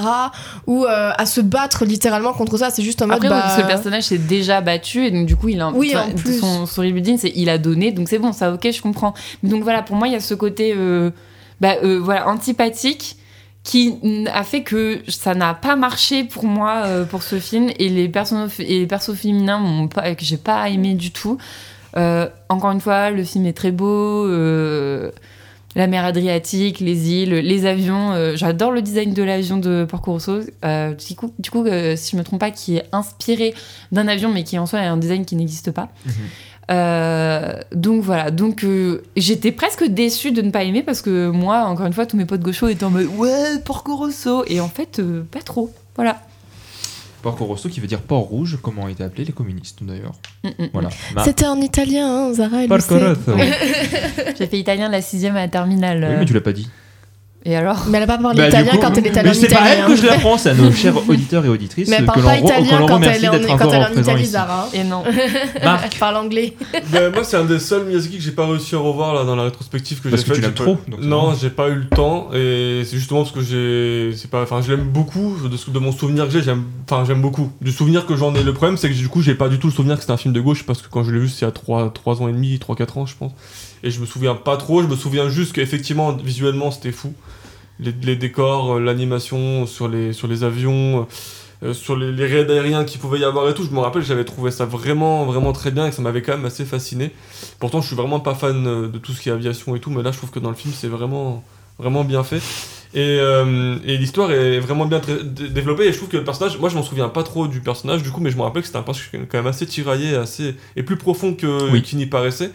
Ou 0.68 0.86
euh, 0.86 1.12
à 1.18 1.26
se 1.26 1.42
battre 1.42 1.86
littéralement 1.86 2.34
contre 2.34 2.58
ça. 2.58 2.70
C'est 2.70 2.84
juste 2.84 3.02
en 3.02 3.08
mode 3.08 3.16
Après, 3.18 3.30
bah, 3.30 3.42
parce 3.42 3.56
que 3.56 3.62
le 3.62 3.68
personnage 3.68 4.04
s'est 4.04 4.18
déjà 4.18 4.62
battu 4.62 5.06
et 5.06 5.12
donc 5.12 5.26
du 5.26 5.36
coup, 5.36 5.50
il 5.50 5.60
a 5.62 5.68
un- 5.68 5.74
Oui, 5.74 5.96
en 5.96 6.12
plus. 6.12 6.40
son, 6.40 6.66
son 6.66 6.84
c'est 7.18 7.32
il 7.36 7.50
a 7.50 7.58
donné, 7.58 7.92
donc 7.92 8.10
c'est 8.10 8.20
bon, 8.20 8.32
ça, 8.34 8.52
ok, 8.54 8.68
je 8.72 8.82
comprends. 8.82 9.14
Donc 9.44 9.64
voilà, 9.64 9.82
pour 9.82 9.96
moi, 9.96 10.08
il 10.08 10.14
y 10.14 10.16
a 10.16 10.20
ce 10.20 10.34
côté, 10.34 10.74
euh, 10.76 11.12
bah, 11.62 11.76
euh, 11.84 12.00
voilà, 12.02 12.28
antipathique 12.28 13.16
qui 13.64 13.96
a 14.34 14.44
fait 14.44 14.64
que 14.64 15.02
ça 15.08 15.36
n'a 15.36 15.54
pas 15.54 15.76
marché 15.76 16.24
pour 16.24 16.46
moi 16.46 16.84
euh, 16.86 17.04
pour 17.06 17.22
ce 17.24 17.40
film 17.40 17.70
et 17.78 17.90
les 17.90 18.08
personnes 18.10 18.50
et 18.60 18.80
les 18.80 18.88
persos 18.88 19.14
féminins 19.16 19.60
m'ont 19.60 19.88
pas 19.88 20.16
que 20.16 20.24
j'ai 20.26 20.38
pas 20.38 20.70
aimé 20.70 20.94
du 20.94 21.12
tout. 21.12 21.38
Euh, 21.98 22.28
encore 22.50 22.72
une 22.72 22.82
fois, 22.82 23.10
le 23.12 23.24
film 23.24 23.46
est 23.46 23.54
très 23.54 23.72
beau. 23.72 24.26
euh, 24.28 25.12
la 25.76 25.86
mer 25.86 26.04
Adriatique, 26.04 26.80
les 26.80 27.12
îles, 27.12 27.34
les 27.36 27.66
avions. 27.66 28.12
euh, 28.14 28.36
J'adore 28.36 28.72
le 28.72 28.82
design 28.82 29.14
de 29.14 29.22
l'avion 29.24 29.58
de 29.58 29.86
Porco 29.88 30.14
Rosso. 30.14 30.40
Du 30.42 31.16
coup, 31.16 31.32
du 31.38 31.52
coup 31.52 31.66
si 31.96 32.12
je 32.12 32.18
me 32.18 32.24
trompe 32.24 32.40
pas, 32.40 32.52
qui 32.52 32.78
est 32.78 32.86
inspiré 32.92 33.54
d'un 33.92 34.08
avion, 34.08 34.30
mais 34.32 34.44
qui 34.44 34.58
en 34.58 34.66
soi 34.66 34.82
est 34.82 34.88
un 34.88 34.98
design 34.98 35.26
qui 35.26 35.36
n'existe 35.36 35.72
pas. 35.72 35.90
Mhm. 36.06 36.14
Euh, 36.72 37.54
donc 37.74 38.04
voilà, 38.04 38.30
donc 38.30 38.64
euh, 38.64 39.02
j'étais 39.18 39.52
presque 39.52 39.84
déçue 39.86 40.32
de 40.32 40.44
ne 40.44 40.52
pas 40.52 40.64
aimer 40.64 40.84
parce 40.84 41.02
que 41.02 41.30
moi, 41.30 41.66
encore 41.66 41.88
une 41.88 41.94
fois, 41.94 42.06
tous 42.06 42.16
mes 42.16 42.26
potes 42.26 42.42
gauchos 42.42 42.68
étaient 42.68 42.84
en 42.84 42.92
mode 42.92 43.08
ouais, 43.18 43.58
Porco 43.66 43.96
Rosso, 43.96 44.44
et 44.46 44.60
en 44.60 44.68
fait, 44.68 45.00
euh, 45.00 45.24
pas 45.32 45.42
trop. 45.42 45.74
Voilà. 45.96 46.22
Porco 47.22 47.46
Rosso 47.46 47.68
qui 47.70 47.80
veut 47.80 47.88
dire 47.88 48.02
port 48.02 48.22
rouge, 48.24 48.58
comment 48.62 48.84
ont 48.84 48.88
été 48.88 49.04
appelés 49.04 49.26
les 49.26 49.34
communistes 49.34 49.80
d'ailleurs. 49.84 50.14
Mm, 50.44 50.48
mm, 50.48 50.52
mm. 50.66 50.70
Voilà. 50.74 50.90
Ma- 51.16 51.24
C'était 51.24 51.46
en 51.48 51.60
italien, 51.60 52.08
hein, 52.08 52.34
Zara. 52.34 52.66
Porco. 52.68 52.96
Rosso. 52.98 53.16
Oui, 53.36 53.44
J'ai 54.38 54.48
fait 54.48 54.60
italien 54.60 54.88
de 54.88 54.94
la 54.94 55.02
sixième 55.02 55.36
à 55.36 55.42
la 55.42 55.48
terminale. 55.48 56.04
euh, 56.04 56.20
mais 56.20 56.26
tu 56.26 56.34
l'as 56.34 56.42
pas 56.42 56.54
dit. 56.54 56.70
Et 57.50 57.56
alors 57.56 57.84
Mais 57.88 57.98
elle 57.98 58.04
a 58.04 58.08
pas 58.08 58.20
parlé 58.20 58.38
Bah, 58.38 58.48
italien 58.48 58.72
coup- 58.74 58.78
quand 58.78 58.96
elle 58.98 59.08
est 59.08 59.18
allée 59.18 59.30
Mais 59.32 59.36
en 59.36 59.40
c'est 59.42 59.48
pas 59.48 59.56
Italie. 59.62 59.76
elle 59.80 59.86
que 59.88 59.96
je 59.96 60.06
l'apprends, 60.06 60.38
c'est 60.38 60.50
à 60.50 60.54
nos 60.54 60.72
chers 60.84 61.10
auditeurs 61.10 61.44
et 61.46 61.50
auditrices 61.50 61.90
Mais 61.90 61.96
elle 61.98 62.06
parle 62.06 62.22
pas 62.22 62.38
italien 62.38 62.86
quand 62.88 63.02
elle 63.02 63.24
est 63.24 63.28
en, 63.28 63.58
quand 63.58 63.72
elle 63.72 63.84
en 63.98 64.00
Italie, 64.00 64.22
ici. 64.22 64.32
Zara. 64.34 64.70
Et 64.74 64.84
non. 64.84 65.04
Marc, 65.64 65.90
Elle 65.94 66.00
parle 66.00 66.16
anglais. 66.18 66.54
Ben, 66.92 67.12
moi, 67.12 67.24
c'est 67.24 67.38
un 67.38 67.46
des 67.46 67.58
seuls 67.60 67.86
Miyazaki 67.86 68.18
que 68.18 68.24
j'ai 68.24 68.32
pas 68.34 68.46
réussi 68.48 68.76
à 68.76 68.78
revoir 68.78 69.16
là 69.16 69.24
dans 69.24 69.36
la 69.36 69.44
rétrospective 69.44 69.98
que 70.00 70.10
j'ai 70.10 70.16
Parce 70.16 70.24
que 70.24 70.28
faite. 70.34 70.36
tu 70.36 70.42
l'aimes 70.42 70.54
trop, 70.54 70.78
donc 70.88 71.02
Non, 71.02 71.34
j'ai 71.34 71.50
pas 71.50 71.70
eu 71.70 71.76
le 71.76 71.88
temps 71.88 72.30
et 72.36 72.84
c'est 72.86 72.98
justement 72.98 73.22
parce 73.24 73.32
que 73.34 73.42
j'ai, 73.42 74.16
c'est 74.16 74.30
pas, 74.30 74.44
enfin, 74.44 74.62
je 74.62 74.72
l'aime 74.72 74.86
beaucoup 74.88 75.36
de, 75.50 75.58
ce- 75.58 75.72
de 75.72 75.80
mon 75.80 75.92
souvenir 75.92 76.26
que 76.26 76.32
j'ai. 76.32 76.44
J'aime, 76.44 76.66
enfin, 76.90 77.04
j'aime 77.08 77.22
beaucoup. 77.22 77.52
Du 77.62 77.72
souvenir 77.72 78.06
que 78.06 78.16
j'en 78.16 78.36
ai. 78.36 78.44
Le 78.44 78.54
problème, 78.54 78.78
c'est 78.78 78.90
que 78.90 78.96
du 78.96 79.08
coup, 79.10 79.22
j'ai 79.24 79.34
pas 79.36 79.50
du 79.50 79.58
tout 79.58 79.68
le 79.68 79.74
souvenir 79.74 79.96
que 79.96 80.02
c'était 80.02 80.14
un 80.14 80.18
film 80.18 80.34
de 80.36 80.42
gauche 80.42 80.64
parce 80.68 80.82
que 80.84 80.88
quand 80.90 81.04
je 81.04 81.12
l'ai 81.12 81.20
vu, 81.20 81.30
c'est 81.30 81.40
il 81.42 81.46
y 81.46 81.48
a 81.48 81.52
3, 81.52 81.92
3 81.94 82.22
ans 82.22 82.28
et 82.28 82.34
demi, 82.34 82.58
3-4 82.60 83.00
ans, 83.00 83.06
je 83.08 83.16
pense. 83.18 83.32
Et 83.84 83.92
je 83.92 84.00
me 84.02 84.06
souviens 84.06 84.36
pas 84.36 84.58
trop. 84.58 84.82
Je 84.82 84.88
me 84.88 84.96
souviens 84.98 85.30
juste 85.30 85.54
qu'effectivement, 85.54 86.12
visuellement, 86.12 86.70
c'était 86.72 86.92
fou. 86.92 87.14
Les, 87.80 87.94
les 88.04 88.16
décors, 88.16 88.76
euh, 88.76 88.80
l'animation 88.80 89.66
sur 89.66 89.88
les, 89.88 90.12
sur 90.14 90.28
les 90.28 90.44
avions. 90.44 91.08
euh, 91.64 91.74
sur 91.74 91.96
les, 91.98 92.12
les 92.12 92.26
raids 92.26 92.50
aériens 92.50 92.86
qu'il 92.86 93.00
pouvait 93.02 93.20
y 93.20 93.24
avoir 93.26 93.50
et 93.50 93.54
tout, 93.54 93.64
je 93.66 93.72
me 93.72 93.80
rappelle, 93.80 94.02
j'avais 94.04 94.24
trouvé 94.26 94.50
ça 94.52 94.66
vraiment, 94.66 95.26
vraiment 95.26 95.52
très 95.54 95.72
bien 95.72 95.88
et 95.88 95.90
que 95.90 95.96
ça 95.96 96.02
m'avait 96.02 96.22
quand 96.22 96.38
même 96.38 96.46
assez 96.46 96.64
fasciné. 96.66 97.12
Pourtant, 97.60 97.82
je 97.82 97.88
suis 97.88 97.96
vraiment 97.98 98.20
pas 98.22 98.34
fan 98.36 98.66
euh, 98.68 98.88
de 98.88 98.98
tout 98.98 99.12
ce 99.14 99.22
qui 99.22 99.30
est 99.30 99.32
aviation 99.34 99.76
et 99.76 99.80
tout, 99.82 99.90
mais 99.92 100.02
là, 100.04 100.12
je 100.12 100.18
trouve 100.18 100.30
que 100.32 100.40
dans 100.40 100.50
le 100.50 100.56
film, 100.56 100.74
c'est 100.74 100.88
vraiment, 100.88 101.44
vraiment 101.78 102.04
bien 102.06 102.24
fait. 102.24 102.42
Et, 102.94 103.18
euh, 103.20 103.76
et 103.86 103.98
l'histoire 103.98 104.32
est 104.32 104.60
vraiment 104.60 104.86
bien 104.86 105.00
développée. 105.24 105.84
Et 105.88 105.92
je 105.92 105.98
trouve 105.98 106.10
que 106.10 106.18
le 106.18 106.24
personnage, 106.24 106.58
moi, 106.58 106.70
je 106.70 106.76
m'en 106.76 106.82
souviens 106.84 107.10
pas 107.10 107.24
trop 107.24 107.48
du 107.48 107.60
personnage, 107.62 108.04
du 108.04 108.10
coup, 108.12 108.20
mais 108.22 108.32
je 108.32 108.38
me 108.38 108.42
rappelle 108.42 108.62
que 108.62 108.68
c'était 108.68 108.80
un 108.80 108.84
personnage 108.84 109.12
quand 109.30 109.38
même 109.38 109.48
assez 109.48 109.66
tiraillé, 109.68 110.16
assez 110.16 110.56
et 110.76 110.84
plus 110.84 110.98
profond 110.98 111.34
que 111.34 111.72
Oui. 111.72 111.82
qu'il 111.82 111.98
n'y 112.00 112.06
paraissait. 112.08 112.52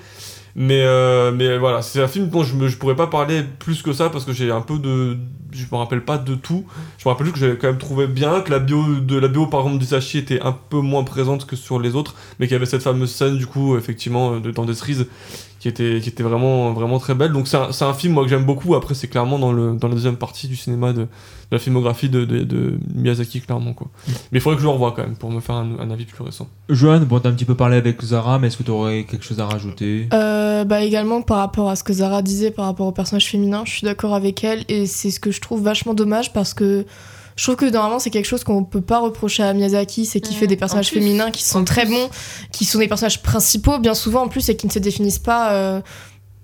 Mais, 0.57 0.83
euh, 0.83 1.33
mais 1.33 1.59
voilà, 1.59 1.83
c'est 1.83 2.01
un 2.01 2.07
film 2.07 2.29
dont 2.29 2.45
je, 2.45 2.69
je 2.69 2.77
pourrais 2.77 2.95
pas 2.95 3.09
parler 3.09 3.43
plus 3.59 3.83
que 3.83 3.93
ça 3.93 4.09
parce 4.09 4.25
que 4.25 4.33
j'ai 4.33 4.51
un 4.51 4.61
peu 4.61 4.79
de. 4.79 5.17
Je 5.51 5.65
me 5.71 5.77
rappelle 5.77 6.05
pas 6.05 6.19
de 6.19 6.35
tout. 6.35 6.65
Je 6.99 7.09
me 7.09 7.11
rappelle 7.11 7.27
juste 7.27 7.35
que 7.35 7.41
j'avais 7.41 7.57
quand 7.57 7.69
même 7.69 7.79
trouvé 7.79 8.07
bien 8.07 8.41
que 8.41 8.51
la 8.51 8.59
bio, 8.59 8.97
de, 9.01 9.19
la 9.19 9.29
bio 9.29 9.47
par 9.47 9.61
exemple 9.61 9.79
d'Isashi 9.79 10.19
était 10.19 10.41
un 10.41 10.53
peu 10.53 10.79
moins 10.79 11.05
présente 11.05 11.47
que 11.47 11.57
sur 11.57 11.79
les 11.81 11.95
autres, 11.95 12.15
mais 12.39 12.47
qu'il 12.47 12.55
y 12.55 12.57
avait 12.57 12.67
cette 12.67 12.83
fameuse 12.83 13.11
scène 13.13 13.37
du 13.37 13.47
coup, 13.47 13.77
effectivement, 13.77 14.39
de, 14.39 14.51
dans 14.51 14.65
des 14.65 14.75
cerises 14.75 15.07
qui 15.65 15.69
était, 15.69 15.99
qui 16.03 16.11
était 16.11 16.23
vraiment, 16.23 16.75
vraiment 16.75 16.99
très 16.99 17.15
belle. 17.15 17.33
Donc 17.33 17.49
c'est 17.49 17.57
un, 17.57 17.73
c'est 17.73 17.87
un 17.87 17.95
film 17.95 18.13
moi 18.13 18.23
que 18.25 18.29
j'aime 18.29 18.45
beaucoup. 18.45 18.75
Après, 18.75 18.93
c'est 18.93 19.09
clairement 19.09 19.39
dans, 19.39 19.51
le, 19.51 19.77
dans 19.77 19.89
la 19.89 19.95
deuxième 19.95 20.19
partie 20.19 20.47
du 20.47 20.57
cinéma 20.57 20.93
de, 20.93 21.05
de 21.05 21.09
la 21.51 21.59
filmographie 21.59 22.11
de, 22.11 22.27
de, 22.27 22.45
de 22.45 22.79
Miyazaki, 22.95 23.41
clairement. 23.41 23.73
Quoi. 23.73 23.89
Mais 24.07 24.15
il 24.33 24.41
faudrait 24.43 24.57
que 24.57 24.61
je 24.61 24.67
le 24.67 24.73
revoie 24.75 24.93
quand 24.93 25.05
même 25.05 25.17
pour 25.17 25.31
me 25.31 25.41
faire 25.41 25.55
un, 25.55 25.79
un 25.81 25.91
avis 25.91 26.05
plus 26.05 26.23
récent. 26.23 26.49
Johan, 26.69 27.01
bon, 27.01 27.19
t'as 27.19 27.31
un 27.31 27.33
petit 27.33 27.47
peu 27.47 27.55
parlé 27.55 27.79
avec 27.79 28.03
Zara, 28.03 28.39
mais 28.39 28.49
est-ce 28.49 28.59
que 28.59 28.63
tu 28.63 28.73
aurais 28.73 29.05
quelque 29.05 29.25
chose 29.25 29.41
à 29.41 29.47
rajouter? 29.47 30.07
Euh, 30.13 30.65
bah 30.65 30.83
également 30.83 31.23
par 31.23 31.39
rapport 31.39 31.71
à 31.71 31.77
ce 31.77 31.83
que 31.83 31.95
Zara 31.95 32.21
disait 32.21 32.51
par 32.51 32.67
rapport 32.67 32.87
au 32.87 32.93
personnage 32.93 33.31
féminin, 33.31 33.63
je 33.65 33.71
suis 33.71 33.87
d'accord 33.87 34.15
avec 34.15 34.45
elle 34.45 34.67
et 34.69 34.85
c'est 34.85 35.11
ce 35.11 35.19
que 35.19 35.31
je 35.31 35.41
trouve 35.41 35.63
vachement 35.63 35.95
dommage 35.95 36.35
parce 36.35 36.53
que 36.53 36.85
je 37.37 37.43
trouve 37.45 37.57
que 37.57 37.65
normalement 37.67 37.99
c'est 37.99 38.11
quelque 38.11 38.27
chose 38.27 38.45
qu'on 38.45 38.65
peut 38.65 38.81
pas 38.81 39.01
reprocher 39.01 39.43
à 39.43 39.53
Miyazaki, 39.53 40.07
c'est 40.07 40.21
qu'il 40.21 40.37
Mmh, 40.37 40.41
fait 40.41 40.47
des 40.47 40.57
personnages 40.57 40.91
féminins 40.91 41.31
qui 41.31 41.43
sont 41.43 41.65
très 41.65 41.85
bons, 41.87 42.09
qui 42.53 42.65
sont 42.65 42.79
des 42.79 42.89
personnages 42.89 43.23
principaux 43.23 43.79
bien 43.79 43.95
souvent 43.95 44.23
en 44.23 44.29
plus 44.29 44.49
et 44.49 44.57
qui 44.57 44.67
ne 44.67 44.73
se 44.73 44.79
définissent 44.79 45.19
pas 45.19 45.53
euh, 45.53 45.81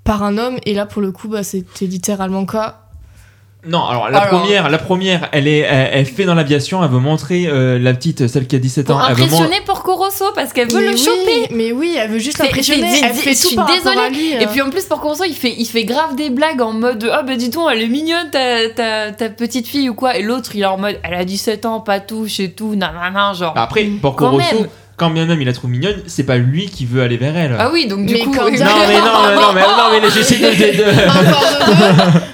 par 0.05 0.23
un 0.23 0.39
homme. 0.39 0.59
Et 0.67 0.75
là 0.75 0.87
pour 0.87 1.03
le 1.03 1.13
coup 1.13 1.29
bah, 1.29 1.43
c'était 1.43 1.87
littéralement 1.87 2.41
le 2.41 2.47
cas. 2.47 2.90
Non, 3.67 3.85
alors 3.85 4.09
la 4.09 4.21
Alors- 4.21 4.41
première, 4.41 4.71
la 4.71 4.79
première, 4.79 5.29
elle 5.33 5.47
est, 5.47 5.59
elle, 5.59 5.91
elle 5.93 6.07
fait 6.07 6.25
dans 6.25 6.35
l'aviation, 6.35 6.83
elle 6.83 6.91
veut 6.91 6.99
montrer 6.99 7.47
euh, 7.47 7.79
la 7.79 7.93
petite, 7.93 8.27
celle 8.27 8.47
qui 8.47 8.57
a 8.57 8.59
17 8.59 8.87
Pour 8.87 8.97
ans, 8.97 9.03
elle 9.09 9.15
veut 9.15 9.27
mon- 9.27 9.37
impressionner 9.37 9.61
Porco 9.67 9.97
Rosso 9.97 10.25
parce 10.35 10.53
qu'elle 10.55 10.71
veut 10.73 10.81
mais 10.81 10.87
le 10.87 10.93
oui, 10.93 10.99
choper. 10.99 11.55
Mais 11.55 11.73
oui, 11.73 11.95
elle 11.99 12.11
veut 12.11 12.19
juste 12.19 12.39
l'impressionner. 12.39 12.89
Elle 13.05 13.13
fait 13.13 13.35
je 13.35 13.43
tout 13.43 13.47
suis 13.49 13.57
par 13.57 13.67
désolée. 13.67 13.99
à 13.99 14.09
lui. 14.09 14.31
Et 14.33 14.37
hein. 14.45 14.49
puis 14.51 14.63
en 14.63 14.71
plus, 14.71 14.85
Porco 14.85 15.09
Rosso, 15.09 15.25
il 15.25 15.35
fait, 15.35 15.55
il 15.59 15.67
fait 15.67 15.85
grave 15.85 16.17
des 16.17 16.31
blagues 16.31 16.63
en 16.63 16.73
mode 16.73 17.07
Ah 17.13 17.23
bah 17.23 17.37
dis 17.37 17.51
donc, 17.51 17.69
elle 17.71 17.83
est 17.83 17.89
mignonne 17.89 18.31
ta, 18.31 18.71
ta, 18.71 19.13
ta 19.13 19.29
petite 19.29 19.67
fille 19.69 19.91
ou 19.91 19.95
quoi. 19.95 20.17
Et 20.17 20.23
l'autre, 20.23 20.53
il 20.55 20.63
est 20.63 20.67
en 20.67 20.79
mode 20.79 20.99
Elle 21.03 21.15
a 21.15 21.25
17 21.27 21.67
ans, 21.67 21.81
pas 21.81 22.01
touche 22.01 22.41
et 22.41 22.51
tout, 22.53 22.75
nanana, 22.75 23.35
genre. 23.35 23.53
Après, 23.57 23.85
Porco 23.85 24.25
Quand 24.25 24.31
Rosso, 24.31 24.57
même. 24.61 24.69
Quand 25.01 25.09
bien 25.11 25.25
même 25.25 25.41
il 25.41 25.47
la 25.47 25.55
trouve 25.55 25.71
mignonne, 25.71 25.97
c'est 26.07 26.25
pas 26.25 26.37
lui 26.37 26.67
qui 26.67 26.85
veut 26.85 27.01
aller 27.01 27.17
vers 27.17 27.35
elle. 27.35 27.57
Ah 27.59 27.71
oui, 27.73 27.87
donc 27.89 28.05
du 28.05 28.13
Mais 28.13 28.21
coup. 28.21 28.33
quand 28.37 28.51
bien- 28.51 28.67
Non 28.67 28.73
mais 28.87 28.99
non, 28.99 29.05
mais 29.27 29.35
non, 29.35 29.53
mais 29.55 29.61
non, 29.63 30.01
mais 30.03 30.11
j'essaie 30.11 30.37
de. 30.39 30.85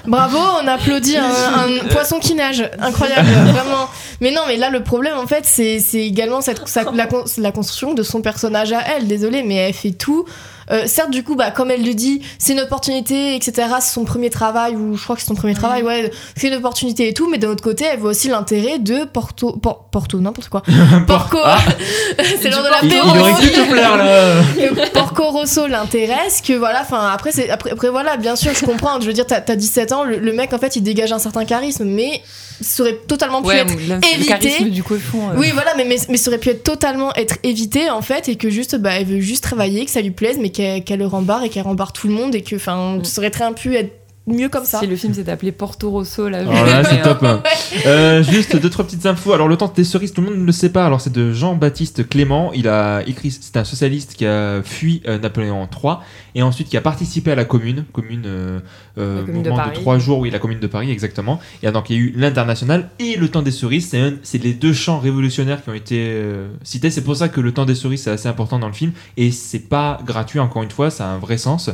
Bravo, 0.09 0.37
on 0.61 0.67
applaudit 0.67 1.15
un, 1.17 1.23
un 1.29 1.87
poisson 1.89 2.19
qui 2.19 2.35
nage. 2.35 2.69
Incroyable, 2.79 3.27
vraiment. 3.45 3.87
Mais 4.19 4.31
non, 4.31 4.41
mais 4.47 4.57
là, 4.57 4.69
le 4.69 4.83
problème, 4.83 5.17
en 5.17 5.27
fait, 5.27 5.43
c'est 5.45 5.79
c'est 5.79 6.05
également 6.05 6.41
cette, 6.41 6.67
sa- 6.67 6.91
la, 6.91 7.05
con- 7.07 7.23
la 7.37 7.51
construction 7.53 7.93
de 7.93 8.03
son 8.03 8.21
personnage 8.21 8.73
à 8.73 8.81
elle. 8.97 9.07
Désolée, 9.07 9.43
mais 9.43 9.55
elle 9.55 9.73
fait 9.73 9.91
tout. 9.91 10.25
Euh, 10.69 10.83
certes, 10.85 11.11
du 11.11 11.23
coup, 11.23 11.35
bah, 11.35 11.51
comme 11.51 11.71
elle 11.71 11.83
le 11.85 11.93
dit, 11.93 12.21
c'est 12.39 12.53
une 12.53 12.59
opportunité, 12.59 13.35
etc. 13.35 13.67
C'est 13.79 13.93
son 13.93 14.03
premier 14.03 14.29
travail, 14.29 14.75
ou 14.75 14.97
je 14.97 15.03
crois 15.03 15.15
que 15.15 15.21
c'est 15.21 15.27
son 15.27 15.35
premier 15.35 15.53
travail, 15.53 15.83
ouais. 15.83 16.11
C'est 16.35 16.49
une 16.49 16.55
opportunité 16.55 17.07
et 17.07 17.13
tout, 17.13 17.29
mais 17.29 17.37
d'un 17.37 17.49
autre 17.49 17.63
côté, 17.63 17.85
elle 17.85 17.99
voit 17.99 18.09
aussi 18.11 18.27
l'intérêt 18.27 18.79
de 18.79 19.05
Porto. 19.05 19.53
Por- 19.53 19.85
Porto, 19.89 20.19
n'importe 20.19 20.49
quoi. 20.49 20.63
Porco 21.07 21.37
Ah. 21.43 21.59
C'est 22.41 22.49
l'heure 22.49 22.63
de 22.63 22.69
il, 22.83 22.89
il 22.89 22.95
l'apéro 22.97 23.09
aurait 23.09 23.33
pu 23.41 23.49
te 23.49 23.71
plaire 23.71 23.97
là. 23.97 24.41
que 24.55 24.89
Porco 24.91 25.23
Rosso 25.31 25.67
l'intéresse, 25.67 26.41
que 26.41 26.53
voilà, 26.53 26.81
enfin 26.81 27.09
après, 27.13 27.31
c'est 27.31 27.49
après, 27.49 27.71
après 27.71 27.89
voilà, 27.89 28.17
bien 28.17 28.35
sûr, 28.35 28.51
je 28.53 28.65
comprends. 28.65 28.99
Je 28.99 29.07
veux 29.07 29.13
dire, 29.13 29.25
t'as 29.25 29.41
t'as 29.41 29.55
17 29.55 29.91
ans, 29.93 30.03
le, 30.03 30.17
le 30.17 30.33
mec 30.33 30.53
en 30.53 30.57
fait, 30.59 30.75
il 30.75 30.81
dégage 30.81 31.11
un 31.11 31.19
certain 31.19 31.45
charisme, 31.45 31.85
mais 31.85 32.21
ça 32.61 32.83
aurait 32.83 32.97
totalement 33.07 33.41
pu 33.41 33.47
Ouais, 33.49 33.57
être. 33.59 33.73
le 33.75 34.15
évité. 34.15 34.69
du 34.69 34.83
cochon. 34.83 35.29
euh. 35.31 35.35
Oui, 35.37 35.51
voilà, 35.53 35.73
mais, 35.75 35.85
mais, 35.85 35.97
mais 36.09 36.17
ça 36.17 36.29
aurait 36.29 36.39
pu 36.39 36.49
être 36.49 36.63
totalement 36.63 37.13
être 37.15 37.37
évité 37.43 37.89
en 37.89 38.01
fait, 38.01 38.29
et 38.29 38.35
que 38.35 38.49
juste, 38.49 38.75
bah, 38.77 38.91
elle 38.99 39.05
veut 39.05 39.19
juste 39.19 39.43
travailler, 39.43 39.85
que 39.85 39.91
ça 39.91 40.01
lui 40.01 40.11
plaise, 40.11 40.37
mais 40.39 40.49
qu'elle 40.49 40.83
qu'elle 40.83 40.99
le 40.99 41.07
rembarre 41.07 41.43
et 41.43 41.49
qu'elle 41.49 41.63
rembarre 41.63 41.93
tout 41.93 42.07
le 42.07 42.13
monde, 42.13 42.35
et 42.35 42.41
que, 42.41 42.55
enfin, 42.55 42.99
ça 43.03 43.19
aurait 43.21 43.31
très 43.31 43.45
bien 43.45 43.53
pu 43.53 43.75
être 43.75 43.91
mieux 44.29 44.49
comme 44.49 44.65
ça. 44.65 44.79
Si 44.81 44.87
le 44.87 44.97
film 44.97 45.13
s'est 45.13 45.29
appelé 45.29 45.53
Porto 45.53 45.89
Rosso, 45.89 46.27
là. 46.27 46.39
Alors 46.39 46.65
là, 46.65 46.83
c'est 46.83 47.01
top. 47.01 47.23
hein. 47.23 47.41
Euh, 47.85 48.21
juste 48.23 48.57
deux 48.57 48.69
trois 48.69 48.83
petites 48.83 49.05
infos. 49.05 49.31
Alors 49.31 49.47
le 49.47 49.55
temps 49.55 49.71
des 49.73 49.85
cerises, 49.85 50.11
tout 50.11 50.19
le 50.19 50.27
monde 50.31 50.39
ne 50.39 50.45
le 50.45 50.51
sait 50.51 50.67
pas. 50.69 50.85
Alors 50.85 50.99
c'est 50.99 51.13
de 51.13 51.31
Jean-Baptiste 51.31 52.09
Clément. 52.09 52.51
Il 52.53 52.67
a 52.67 53.03
écrit. 53.07 53.31
C'est 53.31 53.55
un 53.55 53.63
socialiste 53.63 54.15
qui 54.15 54.25
a 54.25 54.61
fui 54.65 55.01
euh, 55.07 55.17
Napoléon 55.17 55.65
III 55.81 55.93
et 56.35 56.41
ensuite 56.43 56.67
qui 56.67 56.75
a 56.75 56.81
participé 56.81 57.31
à 57.31 57.35
la 57.35 57.45
Commune, 57.45 57.85
Commune, 57.93 58.23
euh, 58.25 58.59
euh, 58.97 59.23
de 59.23 59.73
trois 59.73 59.99
jours. 59.99 60.19
Oui, 60.19 60.29
la 60.29 60.39
Commune 60.39 60.59
de 60.59 60.67
Paris 60.67 60.91
exactement. 60.91 61.39
Et 61.63 61.71
donc 61.71 61.89
il 61.89 61.95
y 61.95 61.99
a 61.99 62.01
eu 62.01 62.13
l'international 62.15 62.89
et 62.99 63.15
le 63.15 63.29
temps 63.29 63.41
des 63.41 63.51
cerises. 63.51 63.95
C'est 64.23 64.43
les 64.43 64.53
deux 64.53 64.73
chants 64.73 64.99
révolutionnaires 64.99 65.63
qui 65.63 65.69
ont 65.69 65.73
été 65.73 65.97
euh, 65.99 66.47
cités. 66.63 66.89
C'est 66.89 67.03
pour 67.03 67.15
ça 67.15 67.29
que 67.29 67.41
le 67.41 67.51
temps 67.51 67.65
des 67.65 67.75
cerises 67.75 68.03
c'est 68.03 68.11
assez 68.11 68.27
important 68.27 68.59
dans 68.59 68.67
le 68.67 68.73
film 68.73 68.91
et 69.15 69.31
c'est 69.31 69.67
pas 69.67 69.99
gratuit 70.05 70.39
encore 70.39 70.63
une 70.63 70.71
fois. 70.71 70.89
Ça 70.89 71.09
a 71.09 71.13
un 71.13 71.19
vrai 71.19 71.37
sens. 71.37 71.69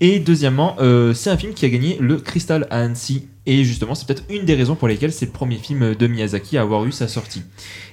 Et 0.00 0.18
deuxièmement, 0.18 0.76
euh, 0.80 1.14
c'est 1.14 1.30
un 1.30 1.36
film 1.36 1.54
qui 1.54 1.64
a 1.64 1.68
gagné 1.68 1.96
le 2.00 2.16
Crystal 2.16 2.66
à 2.70 2.80
Annecy. 2.80 3.26
Et 3.48 3.62
justement, 3.62 3.94
c'est 3.94 4.06
peut-être 4.06 4.24
une 4.28 4.44
des 4.44 4.54
raisons 4.54 4.74
pour 4.74 4.88
lesquelles 4.88 5.12
c'est 5.12 5.26
le 5.26 5.32
premier 5.32 5.56
film 5.56 5.94
de 5.94 6.06
Miyazaki 6.08 6.58
à 6.58 6.62
avoir 6.62 6.84
eu 6.84 6.90
sa 6.90 7.06
sortie. 7.06 7.42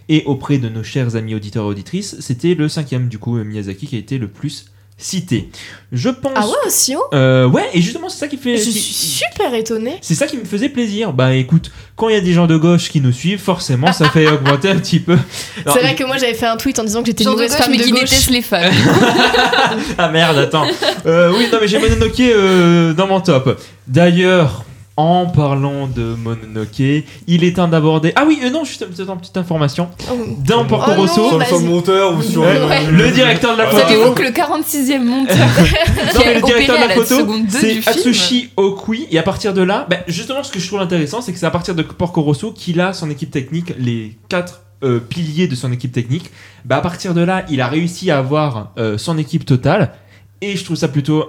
Et 0.09 0.23
auprès 0.25 0.57
de 0.57 0.67
nos 0.67 0.83
chers 0.83 1.15
amis 1.15 1.35
auditeurs 1.35 1.65
et 1.65 1.67
auditrices, 1.67 2.19
c'était 2.19 2.55
le 2.55 2.67
cinquième 2.67 3.07
du 3.07 3.19
coup 3.19 3.37
Miyazaki 3.37 3.85
qui 3.85 3.95
a 3.95 3.99
été 3.99 4.17
le 4.17 4.27
plus 4.27 4.72
cité. 5.03 5.49
Je 5.91 6.09
pense. 6.09 6.31
Ah 6.35 6.47
ouais, 6.47 6.53
aussi 6.65 6.95
haut 6.95 7.03
Euh, 7.13 7.47
ouais, 7.47 7.69
et 7.73 7.81
justement, 7.81 8.09
c'est 8.09 8.17
ça 8.17 8.27
qui 8.27 8.37
fait. 8.37 8.57
Je 8.57 8.63
qui- 8.63 8.71
suis 8.71 8.81
super 8.81 9.53
étonnée. 9.53 9.97
c'est 10.01 10.15
ça 10.15 10.25
qui 10.27 10.37
me 10.37 10.45
faisait 10.45 10.69
plaisir. 10.69 11.13
Bah 11.13 11.33
écoute, 11.35 11.71
quand 11.95 12.09
il 12.09 12.15
y 12.15 12.17
a 12.17 12.21
des 12.21 12.33
gens 12.33 12.47
de 12.47 12.57
gauche 12.57 12.89
qui 12.89 12.99
nous 13.01 13.11
suivent, 13.11 13.39
forcément, 13.39 13.91
ça 13.93 14.09
fait 14.09 14.27
augmenter 14.31 14.69
un 14.69 14.77
petit 14.77 14.99
peu. 14.99 15.17
C'est 15.65 15.79
vrai 15.79 15.95
que 15.95 16.03
moi 16.03 16.17
j'avais 16.17 16.33
fait 16.33 16.47
un 16.47 16.57
tweet 16.57 16.79
en 16.79 16.83
disant 16.83 17.01
que 17.01 17.07
j'étais 17.07 17.23
une 17.23 17.29
Genre 17.29 17.35
de 17.37 17.41
mauvaise 17.43 17.51
gauche, 17.55 17.65
femme 17.65 17.71
mais 17.77 17.83
qui 17.83 17.91
déteste 17.91 18.29
les 18.31 18.41
femmes. 18.41 18.73
Ah 19.97 20.09
merde, 20.09 20.37
attends. 20.37 20.65
Euh, 21.05 21.31
oui, 21.37 21.47
non, 21.51 21.57
mais 21.61 21.67
j'ai 21.67 21.79
Mononoke 21.79 22.19
euh, 22.19 22.93
dans 22.93 23.07
mon 23.07 23.21
top. 23.21 23.59
D'ailleurs, 23.87 24.63
en 24.95 25.25
parlant 25.25 25.87
de 25.87 26.15
Mononoke, 26.15 27.03
il 27.27 27.43
est 27.43 27.55
temps 27.55 27.67
d'aborder. 27.67 28.13
Ah 28.15 28.25
oui, 28.27 28.39
euh, 28.43 28.49
non, 28.51 28.63
juste 28.63 28.85
une 28.87 29.17
petite 29.17 29.37
information. 29.37 29.89
Oh. 30.11 30.15
Dans 30.45 30.65
Porco 30.65 30.91
Oh 30.93 30.95
non, 30.95 31.01
Rosso, 31.01 31.41
Sur 31.45 31.59
le 31.59 31.65
monteur 31.65 32.15
ou 32.15 32.21
sur 32.21 32.41
Ouais, 32.41 32.61
Ouais. 32.63 32.91
le 32.91 33.09
directeur 33.11 33.53
de 33.53 33.57
la 33.57 33.67
Ah, 33.67 33.71
photo. 33.71 33.81
Savez-vous 33.87 34.11
que 34.13 34.21
le 34.21 34.29
46e 34.29 34.99
monteur 35.03 35.35
Non, 36.13 36.21
qui 36.21 36.27
mais 36.27 36.27
a 36.27 36.33
le 36.35 36.41
directeur 36.41 36.45
opéré 36.45 36.67
de 36.67 36.73
la 36.73 36.87
la 36.87 36.93
photo, 36.93 37.17
seconde 37.17 37.45
2 37.47 37.57
c'est 37.59 37.89
Atsushi 37.89 38.49
Okui. 38.55 39.07
Et 39.09 39.17
à 39.17 39.23
partir 39.23 39.53
de 39.55 39.61
là, 39.63 39.87
bah, 39.89 39.97
justement, 40.07 40.43
ce 40.43 40.51
que 40.51 40.59
je 40.59 40.67
trouve 40.67 40.79
intéressant, 40.81 41.21
c'est 41.21 41.33
que 41.33 41.39
c'est 41.39 41.45
à 41.47 41.51
partir 41.51 41.73
de 41.73 41.81
Porco 41.81 42.21
Rosso 42.21 42.51
qu'il 42.51 42.79
a 42.79 42.93
son 42.93 43.09
équipe 43.09 43.31
technique, 43.31 43.73
les 43.79 44.15
quatre 44.29 44.61
euh, 44.83 44.99
piliers 44.99 45.47
de 45.47 45.55
son 45.55 45.71
équipe 45.71 45.91
technique. 45.91 46.29
Bah, 46.65 46.77
à 46.77 46.81
partir 46.81 47.15
de 47.15 47.21
là, 47.21 47.45
il 47.49 47.61
a 47.61 47.67
réussi 47.67 48.11
à 48.11 48.19
avoir 48.19 48.73
euh, 48.77 48.99
son 48.99 49.17
équipe 49.17 49.45
totale. 49.45 49.93
Et 50.41 50.55
je 50.55 50.63
trouve 50.63 50.77
ça 50.77 50.87
plutôt 50.89 51.25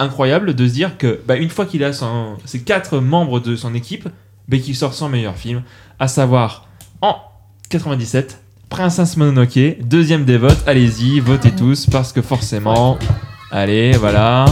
incroyable 0.00 0.54
de 0.54 0.66
se 0.66 0.72
dire 0.72 0.98
que 0.98 1.20
bah, 1.26 1.36
une 1.36 1.50
fois 1.50 1.66
qu'il 1.66 1.84
a 1.84 1.92
son, 1.92 2.36
ses 2.44 2.62
quatre 2.62 2.98
membres 2.98 3.38
de 3.38 3.54
son 3.54 3.74
équipe, 3.74 4.08
bah, 4.48 4.58
qu'il 4.58 4.74
sort 4.74 4.94
son 4.94 5.08
meilleur 5.08 5.36
film, 5.36 5.62
à 5.98 6.08
savoir 6.08 6.66
en 7.02 7.16
97. 7.68 8.42
Princesse 8.68 9.16
Mononoke, 9.16 9.78
deuxième 9.80 10.24
des 10.24 10.38
votes, 10.38 10.62
allez-y, 10.66 11.20
votez 11.20 11.50
tous 11.50 11.86
parce 11.86 12.12
que 12.12 12.22
forcément, 12.22 12.98
allez, 13.50 13.92
voilà, 13.92 14.44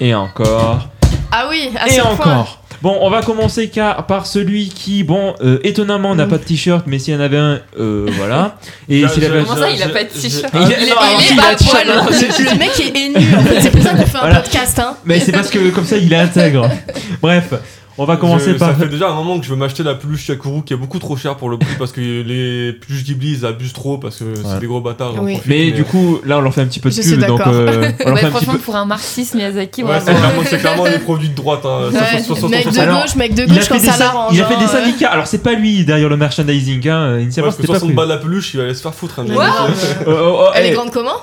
et 0.00 0.14
encore, 0.14 0.88
Ah 1.32 1.46
oui, 1.48 1.70
à 1.78 1.88
et 1.88 2.00
encore. 2.00 2.62
Bon, 2.82 2.96
on 3.00 3.10
va 3.10 3.22
commencer 3.22 3.68
car, 3.68 4.06
par 4.06 4.26
celui 4.26 4.68
qui, 4.68 5.02
bon, 5.02 5.34
euh, 5.42 5.58
étonnamment 5.64 6.14
n'a 6.14 6.26
Mm. 6.26 6.28
pas 6.28 6.38
de 6.38 6.44
t-shirt, 6.44 6.84
mais 6.86 6.98
s'il 6.98 7.14
y 7.14 7.16
en 7.16 7.20
avait 7.20 7.36
un, 7.38 7.60
euh, 7.80 8.06
voilà. 8.16 8.56
Et 8.88 9.06
s'il 9.08 9.24
avait 9.24 9.42
Comment 9.42 9.56
ça, 9.56 9.70
il 9.70 9.82
a 9.82 9.88
pas 9.88 10.04
de 10.04 10.08
t-shirt 10.08 10.52
Il- 10.54 10.60
non, 10.60 10.66
il 10.68 10.88
est- 10.88 11.36
pas 11.36 11.54
poil. 11.56 12.12
c'est- 12.12 12.42
Le 12.44 12.58
mec 12.58 12.70
est 12.80 13.08
nu 13.08 13.36
en 13.36 13.40
fait, 13.42 13.60
c'est 13.62 13.70
pour 13.70 13.82
ça 13.82 13.90
qu'on 13.90 14.06
fait 14.06 14.16
un 14.16 14.20
Voilà. 14.20 14.40
podcast. 14.40 14.78
Hein. 14.78 14.96
Mais 15.04 15.18
c'est 15.20 15.32
parce 15.32 15.50
que 15.50 15.70
comme 15.70 15.86
ça 15.86 15.96
il 15.96 16.12
est 16.12 16.16
intègre. 16.16 16.70
Bref, 17.22 17.52
on 17.98 18.04
va 18.04 18.16
commencer 18.16 18.52
Je- 18.52 18.58
par. 18.58 18.68
Ça 18.70 18.74
fait 18.76 18.88
déjà 18.88 19.08
un 19.10 19.14
moment 19.14 19.38
que 19.38 19.44
je 19.44 19.50
veux 19.50 19.56
m'acheter 19.56 19.82
la 19.82 19.94
peluche 19.94 20.28
Yakuru 20.28 20.62
qui 20.62 20.72
est 20.72 20.76
beaucoup 20.76 20.98
trop 20.98 21.16
chère 21.16 21.36
pour 21.36 21.50
le 21.50 21.58
prix 21.58 21.74
parce 21.78 21.92
que 21.92 22.00
les 22.00 22.72
peluches 22.72 23.04
Ghibli 23.04 23.32
ils 23.38 23.44
abusent 23.46 23.72
trop 23.72 23.98
parce 23.98 24.16
que 24.16 24.24
Ouais. 24.24 24.34
c'est 24.44 24.60
des 24.60 24.66
gros 24.66 24.80
bâtards. 24.80 25.14
j'en 25.16 25.24
Oui. 25.24 25.32
profite, 25.34 25.48
Mais 25.50 25.70
du 25.72 25.84
coup, 25.84 26.20
là 26.24 26.38
on 26.38 26.40
leur 26.40 26.54
fait 26.54 26.60
un 26.62 26.66
petit 26.66 26.80
peu 26.80 26.90
de 26.90 26.94
pub, 26.94 27.24
donc 27.26 27.40
euh, 27.40 27.44
on 27.46 27.50
leur 27.50 27.74
Ouais, 27.74 27.92
fait 27.92 28.06
un 28.06 28.12
petit 28.12 28.26
franchement, 28.30 28.52
peu. 28.54 28.58
pour 28.60 28.76
un 28.76 28.86
marxiste 28.86 29.34
Miyazaki, 29.34 29.82
Ouais, 29.82 29.98
c'est 30.00 30.14
clairement, 30.14 30.42
c'est 30.48 30.58
clairement 30.58 30.84
les 30.84 30.98
produits 30.98 31.28
de 31.28 31.34
droite. 31.34 31.64
Hein. 31.64 31.90
Mec 32.48 32.66
de 32.66 33.00
gauche, 33.00 33.16
mec 33.16 33.34
de 33.34 33.42
Il 33.46 33.50
a 33.52 33.54
gauche 33.54 33.64
fait 33.64 33.68
quand 33.74 33.80
des, 33.80 33.86
ça 33.88 33.96
l'arrange. 33.98 34.30
il 34.34 34.40
a 34.40 34.44
fait 34.46 34.56
des 34.56 34.62
hein, 34.64 34.66
ouais. 34.74 34.84
syndicats. 34.84 35.10
Alors 35.10 35.26
c'est 35.26 35.42
pas 35.42 35.54
lui 35.54 35.84
derrière 35.84 36.08
le 36.08 36.16
merchandising. 36.16 36.88
Hein. 36.88 37.18
Initialement 37.20 37.48
parce 37.48 37.56
que 37.56 37.62
c'était 37.62 37.72
pas 37.72 37.78
60 37.80 37.80
prévu. 37.80 37.94
balles 37.96 38.08
la 38.08 38.16
peluche, 38.18 38.54
il 38.54 38.58
va 38.58 38.64
aller 38.64 38.74
se 38.74 38.82
faire 38.82 38.94
foutre. 38.94 39.18
Ouais. 39.18 39.34
Oh, 40.06 40.10
oh, 40.10 40.44
Elle 40.54 40.66
est 40.66 40.70
grande 40.72 40.90
comment? 40.92 41.16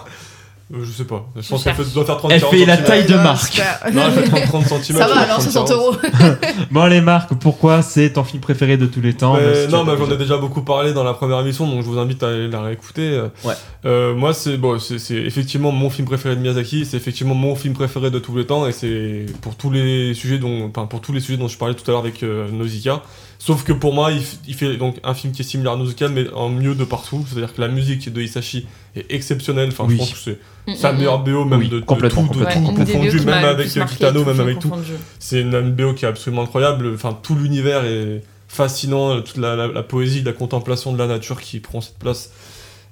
Euh, 0.74 0.78
Je 0.84 0.92
sais 0.92 1.04
pas. 1.04 1.28
Je 1.36 1.48
pense 1.48 1.64
qu'elle 1.64 1.76
doit 1.94 2.06
faire 2.06 2.18
30 2.18 2.32
Elle 2.32 2.42
40 2.42 2.56
fait 2.56 2.66
la 2.66 2.78
taille 2.78 3.06
de 3.06 3.14
marque. 3.16 3.52
super. 3.54 3.80
Non, 3.94 4.02
elle 4.08 4.24
fait 4.24 4.30
30, 4.48 4.66
30 4.66 4.84
cm. 4.84 4.98
Ça 4.98 5.08
va 5.08 5.20
alors, 5.20 5.42
60 5.42 5.72
euros. 5.72 5.96
Bon 6.72 6.86
les 6.88 7.02
marques, 7.02 7.34
pourquoi 7.36 7.82
c'est 7.84 8.14
ton 8.14 8.24
film 8.24 8.42
préféré 8.42 8.76
de 8.78 8.86
tous 8.88 9.00
les 9.02 9.14
temps 9.14 9.36
si 9.38 9.72
non, 9.72 9.84
mais 9.84 9.94
j'en 9.98 10.10
ai 10.12 10.18
déjà- 10.18 10.38
beaucoup 10.38 10.62
parlé 10.64 10.92
dans 10.94 11.04
la 11.04 11.14
première 11.14 11.40
émission, 11.40 11.68
donc 11.68 11.82
je 11.84 11.86
vous 11.88 12.00
invite 12.00 12.24
à 12.24 12.30
aller 12.30 12.48
la 12.48 12.62
réécouter. 12.62 13.22
Ouais. 13.44 13.54
Euh, 13.86 14.16
moi, 14.16 14.34
c'est 14.34 14.58
bon, 14.58 14.78
effectivement 14.78 15.72
mon 15.72 15.90
film 15.90 16.08
préféré 16.08 16.36
de 16.36 16.42
Miyazaki. 16.42 16.86
C'est 16.86 16.98
effectivement 16.98 17.36
mon 17.36 17.56
film 17.56 17.74
préféré 17.76 18.10
de 18.10 18.20
tous 18.20 18.36
les 18.36 18.46
temps, 18.46 18.66
et 18.68 18.72
c'est 18.72 19.26
pour 19.42 19.56
tous 19.56 19.70
les 19.72 20.14
sujets 20.16 20.40
dont, 20.40 20.72
enfin, 20.76 20.88
pour 20.88 21.00
tous 21.02 21.14
les 21.14 21.20
sujets 21.20 21.38
dont 21.38 21.48
je 21.48 21.58
parlais 21.58 21.76
tout 21.76 21.84
à 21.88 21.92
l'heure 21.92 22.00
avec 22.02 22.24
euh, 22.24 22.50
Nausicaa. 22.52 23.02
Sauf 23.40 23.64
que 23.64 23.74
pour 23.74 23.94
moi, 23.94 24.12
il, 24.12 24.22
il 24.48 24.53
fait 24.56 24.78
donc 24.78 24.95
un 25.03 25.14
film 25.14 25.32
qui 25.34 25.41
est 25.41 25.45
similaire 25.45 25.74
à 25.74 25.78
Nausicaa, 25.78 26.07
mais 26.07 26.28
en 26.34 26.49
mieux 26.49 26.74
de 26.76 26.84
partout. 26.84 27.24
C'est-à-dire 27.30 27.53
que 27.53 27.62
la 27.62 27.68
musique 27.68 28.12
de 28.12 28.22
Isashi 28.22 28.66
est 28.95 29.06
exceptionnelle. 29.14 29.70
Enfin, 29.70 29.86
Oui. 29.88 29.94
je 29.95 29.99
pense 29.99 30.12
que 30.14 30.18
c'est 30.20 30.40
Mm, 30.68 30.76
sa 30.76 30.91
mm, 30.94 30.98
meilleure 30.98 31.20
BO, 31.20 31.45
même 31.45 31.60
Oui, 31.60 31.70
de, 31.70 31.80
de 31.80 31.86
complètement, 31.86 32.24
tout, 32.26 32.40
de 32.40 32.44
complètement. 32.45 32.62
tout 32.62 32.68
Ouais, 32.74 32.80
une 32.80 32.86
des 32.86 32.94
confondu, 32.94 33.26
même 33.26 33.45
avec 33.45 33.68
Kitano, 33.68 34.22
tout 34.24 34.26
même 34.30 34.40
avec 34.40 34.57
tout. 34.60 34.72
C'est 35.20 35.41
une 35.41 35.72
BO 35.72 35.94
qui 35.94 36.06
est 36.06 36.07
absolument 36.07 36.41
incroyable. 36.41 36.91
Enfin, 36.95 37.16
tout 37.22 37.36
l'univers 37.36 37.86
est 37.86 38.24
fascinant. 38.48 39.22
Toute 39.22 39.38
la, 39.38 39.56
la- 39.56 39.68
la 39.68 39.84
poésie, 39.84 40.24
la 40.24 40.34
contemplation 40.34 40.91
de 40.91 40.98
la 40.98 41.06
nature 41.07 41.40
qui 41.40 41.60
prend 41.60 41.82
cette 41.82 41.99
place. 41.99 42.32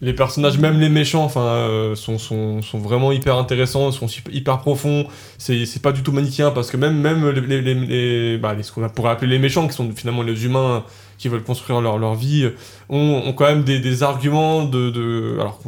Les 0.04 0.14
personnages, 0.14 0.58
même 0.60 0.80
les 0.82 0.90
méchants, 0.90 1.24
enfin, 1.24 1.42
euh, 1.46 1.96
sont, 1.96 2.18
sont, 2.20 2.62
sont 2.62 2.78
vraiment 2.78 3.12
hyper 3.14 3.38
intéressants, 3.38 3.92
sont 3.92 4.08
hyper 4.32 4.60
profonds. 4.60 5.08
C'est 5.38 5.82
pas 5.82 5.94
du 5.94 6.04
tout 6.04 6.12
manichéen 6.12 6.52
parce 6.52 6.70
que 6.70 6.76
même, 6.78 7.00
même 7.00 7.30
les- 7.30 7.62
les- 7.64 8.38
bah, 8.38 8.54
les- 8.54 8.64
ce 8.64 8.72
qu'on 8.74 8.88
pourrait 8.90 9.12
appeler 9.12 9.32
les 9.32 9.40
méchants, 9.40 9.66
qui 9.68 9.74
sont 9.74 9.90
finalement 9.96 10.22
les 10.24 10.44
humains 10.46 10.84
qui 11.24 11.30
veulent 11.30 11.44
construire 11.44 11.80
leur, 11.80 11.98
leur 11.98 12.16
vie, 12.16 12.50
ont, 12.90 13.24
ont 13.26 13.32
quand 13.32 13.45
même 13.45 13.64
des, 13.64 13.80
des 13.80 14.04
arguments 14.04 14.66
de, 14.66 14.90
de 14.90 15.38
alors 15.40 15.62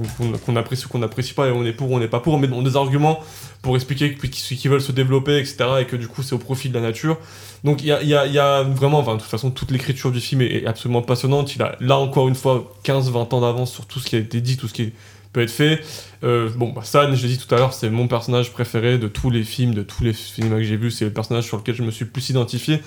qu'on 0.45 0.55
apprécie 0.57 0.85
ou 0.85 0.89
qu'on 0.89 0.99
n'apprécie 0.99 1.33
pas 1.33 1.47
et 1.47 1.51
on 1.51 1.63
est 1.65 1.71
pour 1.71 1.89
ou 1.91 1.95
on 1.95 1.99
n'est 1.99 2.09
pas 2.09 2.19
pour, 2.19 2.37
mais 2.37 2.51
ont 2.51 2.61
des 2.61 2.75
arguments 2.75 3.21
pour 3.61 3.77
expliquer 3.77 4.15
qu'ils 4.15 4.29
qu'ils 4.29 4.69
veulent 4.69 4.81
se 4.81 4.91
développer, 4.91 5.37
etc. 5.37 5.55
Et 5.79 5.85
que 5.85 5.95
du 5.95 6.09
coup, 6.09 6.23
c'est 6.23 6.35
au 6.35 6.39
profit 6.39 6.67
de 6.67 6.73
la 6.73 6.81
nature. 6.81 7.17
Donc 7.63 7.83
il 7.83 7.87
y 7.87 7.93
a, 7.93 8.03
y 8.03 8.31
y 8.33 8.37
a 8.37 8.63
vraiment, 8.63 8.99
enfin, 8.99 9.15
de 9.15 9.21
toute 9.21 9.29
façon, 9.29 9.49
toute 9.49 9.71
l'écriture 9.71 10.11
du 10.11 10.19
film 10.19 10.41
est, 10.41 10.65
absolument 10.65 11.01
passionnante. 11.01 11.55
Il 11.55 11.61
a 11.63 11.77
là 11.79 11.97
encore 11.97 12.27
une 12.27 12.35
fois 12.35 12.73
15-20 12.83 13.33
ans 13.33 13.39
d'avance 13.39 13.71
sur 13.71 13.85
tout 13.85 14.01
ce 14.01 14.07
qui 14.07 14.17
a 14.17 14.19
été 14.19 14.41
dit, 14.41 14.57
tout 14.57 14.67
ce 14.67 14.73
qui 14.73 14.91
peut 15.31 15.41
être 15.41 15.51
fait. 15.51 15.79
Euh, 16.25 16.49
bon, 16.57 16.73
bah, 16.73 16.81
San, 16.83 17.15
je 17.15 17.23
l'ai 17.23 17.29
dit 17.29 17.37
tout 17.37 17.55
à 17.55 17.57
l'heure, 17.57 17.71
c'est 17.71 17.89
mon 17.89 18.09
personnage 18.09 18.51
préféré 18.51 18.97
de 18.97 19.07
tous 19.07 19.29
les 19.29 19.43
films, 19.43 19.73
de 19.73 19.83
tous 19.83 20.03
les 20.03 20.11
films 20.11 20.49
que 20.49 20.63
j'ai 20.63 20.75
vus. 20.75 20.91
C'est 20.91 21.05
le 21.05 21.13
personnage 21.13 21.45
sur 21.45 21.55
lequel 21.55 21.75
je 21.75 21.83
me 21.83 21.91
suis 21.91 22.05
plus 22.05 22.29
identifié. 22.29 22.81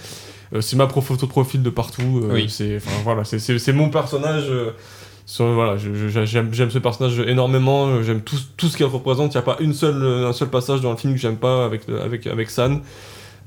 Euh, 0.54 0.60
c'est 0.60 0.76
ma 0.76 0.88
photo 0.88 1.26
de 1.26 1.30
profil 1.30 1.62
de 1.62 1.70
partout. 1.70 2.22
euh, 2.24 2.34
Oui. 2.34 2.46
C'est 2.48 2.78
voilà, 3.04 3.24
c'est- 3.24 3.72
mon 3.72 3.90
personnage. 3.90 4.44
euh, 4.48 4.70
voilà, 5.38 5.76
j'aime 5.76 6.48
j'aime 6.52 6.70
ce 6.70 6.78
personnage 6.78 7.18
énormément. 7.20 8.02
J'aime 8.02 8.22
tout, 8.22 8.36
tout 8.56 8.68
ce 8.68 8.76
qu'elle 8.76 8.86
représente. 8.86 9.34
Il 9.34 9.36
n'y 9.36 9.40
a 9.40 9.42
pas 9.42 9.56
une 9.60 9.74
seule, 9.74 10.02
un 10.26 10.32
seul 10.32 10.48
passage 10.48 10.80
dans 10.80 10.90
le 10.90 10.96
film 10.96 11.14
que 11.14 11.20
j'aime 11.20 11.36
pas 11.36 11.64
avec, 11.66 11.82
avec, 11.88 12.26
avec 12.26 12.50
San. 12.50 12.80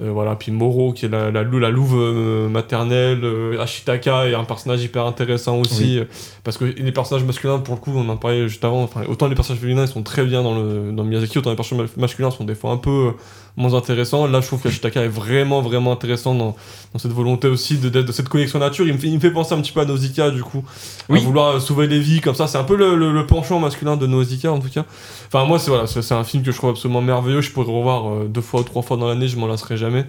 Euh, 0.01 0.09
voilà, 0.09 0.35
puis 0.35 0.51
Moro 0.53 0.93
qui 0.93 1.05
est 1.05 1.09
la, 1.09 1.31
la, 1.31 1.43
lou- 1.43 1.59
la 1.59 1.69
louve 1.69 1.95
euh, 1.99 2.47
maternelle, 2.47 3.19
euh, 3.23 3.59
Ashitaka 3.59 4.27
est 4.29 4.33
un 4.33 4.45
personnage 4.45 4.81
hyper 4.81 5.05
intéressant 5.05 5.59
aussi, 5.59 5.99
parce 6.45 6.57
que 6.57 6.63
les 6.63 6.91
personnages 6.93 7.25
masculins, 7.25 7.59
pour 7.59 7.75
le 7.75 7.81
coup, 7.81 7.91
on 7.93 8.07
en 8.07 8.15
parlait 8.15 8.47
juste 8.47 8.63
avant, 8.63 8.83
enfin, 8.83 9.01
autant 9.09 9.27
les 9.27 9.35
personnages 9.35 9.61
féminins 9.61 9.83
ils 9.83 9.89
sont 9.89 10.01
très 10.01 10.23
bien 10.23 10.43
dans, 10.43 10.55
le, 10.55 10.91
dans 10.93 11.03
Miyazaki, 11.03 11.37
autant 11.39 11.49
les 11.49 11.57
personnages 11.57 11.89
ma- 11.97 12.01
masculins 12.03 12.31
sont 12.31 12.45
des 12.45 12.55
fois 12.55 12.71
un 12.71 12.77
peu 12.77 13.11
moins 13.57 13.73
intéressants. 13.73 14.27
Là, 14.27 14.41
je 14.41 14.47
trouve 14.47 14.61
qu'Ashitaka 14.61 15.03
est 15.03 15.07
vraiment, 15.07 15.61
vraiment 15.61 15.91
intéressant 15.91 16.33
dans, 16.35 16.55
dans 16.93 16.99
cette 16.99 17.11
volonté 17.11 17.47
aussi 17.47 17.77
de, 17.77 18.11
cette 18.11 18.29
connexion 18.29 18.59
nature. 18.59 18.87
Il 18.87 18.93
me, 18.93 18.97
fait, 18.97 19.07
il 19.07 19.15
me 19.15 19.19
fait 19.19 19.31
penser 19.31 19.53
un 19.53 19.61
petit 19.61 19.71
peu 19.71 19.81
à 19.81 19.85
Nausicaa, 19.85 20.31
du 20.31 20.43
coup, 20.43 20.63
Oui. 21.09 21.19
à 21.19 21.21
vouloir 21.21 21.55
euh, 21.55 21.59
sauver 21.59 21.87
les 21.87 21.99
vies 21.99 22.21
comme 22.21 22.35
ça. 22.35 22.47
C'est 22.47 22.57
un 22.57 22.63
peu 22.63 22.75
le, 22.75 22.95
le- 22.95 23.11
le 23.13 23.25
penchant 23.27 23.59
masculin 23.59 23.97
de 23.97 24.07
Nausicaa, 24.07 24.51
en 24.51 24.59
tout 24.59 24.69
cas. 24.69 24.85
Enfin, 25.27 25.45
moi, 25.45 25.59
c'est 25.59 25.69
voilà, 25.69 25.87
c'est 25.87 26.11
un 26.13 26.23
film 26.23 26.43
que 26.43 26.51
je 26.51 26.57
trouve 26.57 26.69
absolument 26.71 27.01
merveilleux. 27.01 27.41
Je 27.41 27.51
pourrais 27.51 27.67
le 27.67 27.73
revoir 27.73 28.09
euh, 28.11 28.27
deux 28.27 28.41
fois 28.41 28.61
ou 28.61 28.63
trois 28.63 28.81
fois 28.81 28.97
dans 28.97 29.07
l'année, 29.07 29.27
je 29.27 29.37
m'en 29.37 29.47
lasserai 29.47 29.77
jamais. 29.77 30.05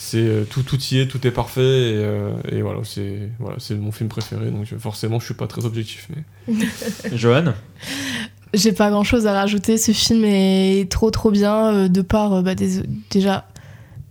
C'est 0.00 0.18
euh, 0.18 0.44
tout, 0.48 0.62
tout 0.62 0.78
y 0.92 1.00
est, 1.00 1.08
tout 1.08 1.26
est 1.26 1.32
parfait 1.32 1.60
et, 1.60 1.94
euh, 1.96 2.30
et 2.52 2.62
voilà, 2.62 2.78
c'est 2.84 3.18
voilà, 3.40 3.56
c'est 3.58 3.74
mon 3.74 3.90
film 3.90 4.08
préféré. 4.08 4.46
Donc 4.52 4.64
forcément, 4.78 5.18
je 5.18 5.24
suis 5.24 5.34
pas 5.34 5.48
très 5.48 5.64
objectif, 5.66 6.06
mais 6.14 6.54
Johan? 7.16 7.52
J'ai 8.54 8.72
pas 8.72 8.90
grand 8.90 9.04
chose 9.04 9.26
à 9.26 9.32
rajouter. 9.32 9.76
Ce 9.76 9.92
film 9.92 10.24
est 10.24 10.90
trop 10.90 11.10
trop 11.10 11.30
bien 11.30 11.66
euh, 11.66 11.88
de 11.88 12.00
par 12.00 12.34
euh, 12.34 12.42
bah, 12.42 12.54
déjà, 12.54 13.44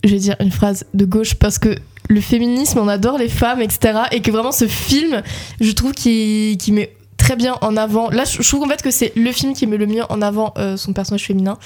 je 0.04 0.10
vais 0.10 0.18
dire 0.18 0.36
une 0.40 0.52
phrase 0.52 0.84
de 0.94 1.04
gauche 1.04 1.34
parce 1.34 1.58
que 1.58 1.74
le 2.08 2.20
féminisme, 2.20 2.78
on 2.78 2.88
adore 2.88 3.18
les 3.18 3.28
femmes, 3.28 3.60
etc. 3.60 4.00
Et 4.12 4.22
que 4.22 4.30
vraiment 4.30 4.52
ce 4.52 4.66
film, 4.66 5.22
je 5.60 5.72
trouve 5.72 5.92
qu'il 5.92 6.56
met 6.72 6.94
très 7.16 7.36
bien 7.36 7.56
en 7.60 7.76
avant. 7.76 8.10
Là, 8.10 8.24
je 8.24 8.40
je 8.40 8.48
trouve 8.48 8.62
en 8.62 8.68
fait 8.68 8.80
que 8.80 8.90
c'est 8.90 9.12
le 9.16 9.30
film 9.32 9.52
qui 9.52 9.66
met 9.66 9.76
le 9.76 9.86
mieux 9.86 10.04
en 10.08 10.22
avant 10.22 10.54
euh, 10.56 10.76
son 10.76 10.92
personnage 10.92 11.24
féminin. 11.24 11.58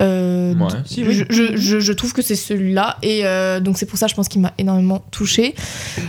Euh, 0.00 0.54
Ouais, 0.54 0.66
d- 0.68 0.74
si, 0.86 1.04
oui. 1.04 1.14
je, 1.14 1.24
je- 1.30 1.56
je- 1.56 1.78
je 1.78 1.92
trouve 1.92 2.12
que 2.12 2.20
c'est 2.22 2.34
celui-là 2.34 2.96
et 3.02 3.20
euh, 3.24 3.60
donc 3.60 3.78
c'est 3.78 3.86
pour 3.86 3.96
ça 3.96 4.08
je 4.08 4.14
pense 4.14 4.26
qu'il 4.28 4.40
m'a 4.40 4.52
énormément 4.58 5.04
touché 5.12 5.54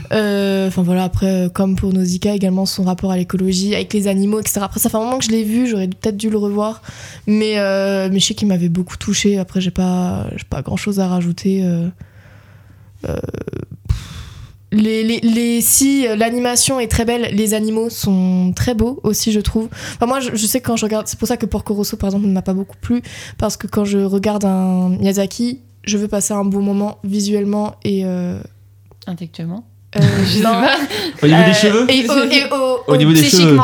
enfin 0.10 0.82
voilà 0.82 1.04
après 1.04 1.28
euh, 1.46 1.50
comme 1.50 1.76
pour 1.76 1.94
Nausicaa 1.94 2.34
également 2.34 2.66
son 2.66 2.84
rapport 2.84 3.12
à 3.12 3.18
l'écologie 3.18 3.76
avec 3.76 3.94
les 3.94 4.08
animaux 4.08 4.40
etc 4.40 4.62
après 4.64 4.80
ça 4.80 4.90
fait 4.90 4.98
un 4.98 5.02
moment 5.02 5.20
que 5.20 5.26
je 5.26 5.30
l'ai 5.30 5.44
vu 5.44 5.68
j'aurais 5.68 5.88
peut-être 5.88 6.18
dû 6.18 6.32
le 6.32 6.38
revoir 6.40 6.82
mais 7.28 7.60
euh, 7.60 8.10
mais 8.12 8.20
je 8.20 8.26
sais 8.26 8.34
qu'il 8.34 8.48
m'avait 8.48 8.70
beaucoup 8.70 8.98
touché 8.98 9.38
après 9.38 9.62
j'ai 9.62 9.70
pas 9.72 10.26
j'ai 10.36 10.46
pas 10.50 10.64
grand 10.64 10.78
chose 10.78 11.00
à 11.00 11.08
rajouter 11.08 11.64
euh, 11.64 11.88
euh, 13.08 13.18
les, 14.76 15.04
les, 15.04 15.20
les- 15.22 15.62
si 15.62 16.08
euh, 16.08 16.16
l'animation 16.16 16.80
est 16.80 16.88
très 16.88 17.06
belle, 17.06 17.30
les 17.34 17.54
animaux 17.54 17.90
sont 17.90 18.54
très 18.56 18.74
beaux 18.74 19.00
aussi, 19.04 19.32
je 19.32 19.40
trouve. 19.40 19.68
Enfin, 19.96 20.06
moi, 20.06 20.20
je, 20.20 20.30
je 20.34 20.46
sais 20.46 20.60
que 20.62 20.68
quand 20.68 20.76
je 20.76 20.86
regarde, 20.86 21.08
c'est 21.08 21.18
pour 21.20 21.28
ça 21.28 21.38
que 21.38 21.46
Porco 21.46 21.74
Rosso, 21.74 21.98
par 21.98 22.08
exemple, 22.10 22.28
ne 22.28 22.32
m'a 22.34 22.42
pas 22.42 22.54
beaucoup 22.54 22.78
plu, 22.82 23.02
parce 23.38 23.58
que 23.58 23.68
quand 23.68 23.86
je 23.86 24.00
regarde 24.00 24.46
un 24.46 24.90
Miyazaki, 24.90 25.62
je 25.86 25.98
veux 25.98 26.08
passer 26.08 26.34
un 26.34 26.46
bon 26.46 26.62
moment 26.62 26.98
visuellement 27.04 27.76
et. 27.84 28.02
euh, 28.06 28.40
Intellectuellement. 29.08 29.64
euh, 29.98 30.00
non. 30.44 30.62
Au 31.22 31.28
niveau 31.28 31.44
des 31.46 31.54
cheveux 31.54 31.86
et 31.92 32.10
au, 32.10 32.14
et 32.32 32.44
au- 32.52 32.92
Au 32.94 32.98
niveau 32.98 33.14
des 33.14 33.24
cheveux, 33.24 33.56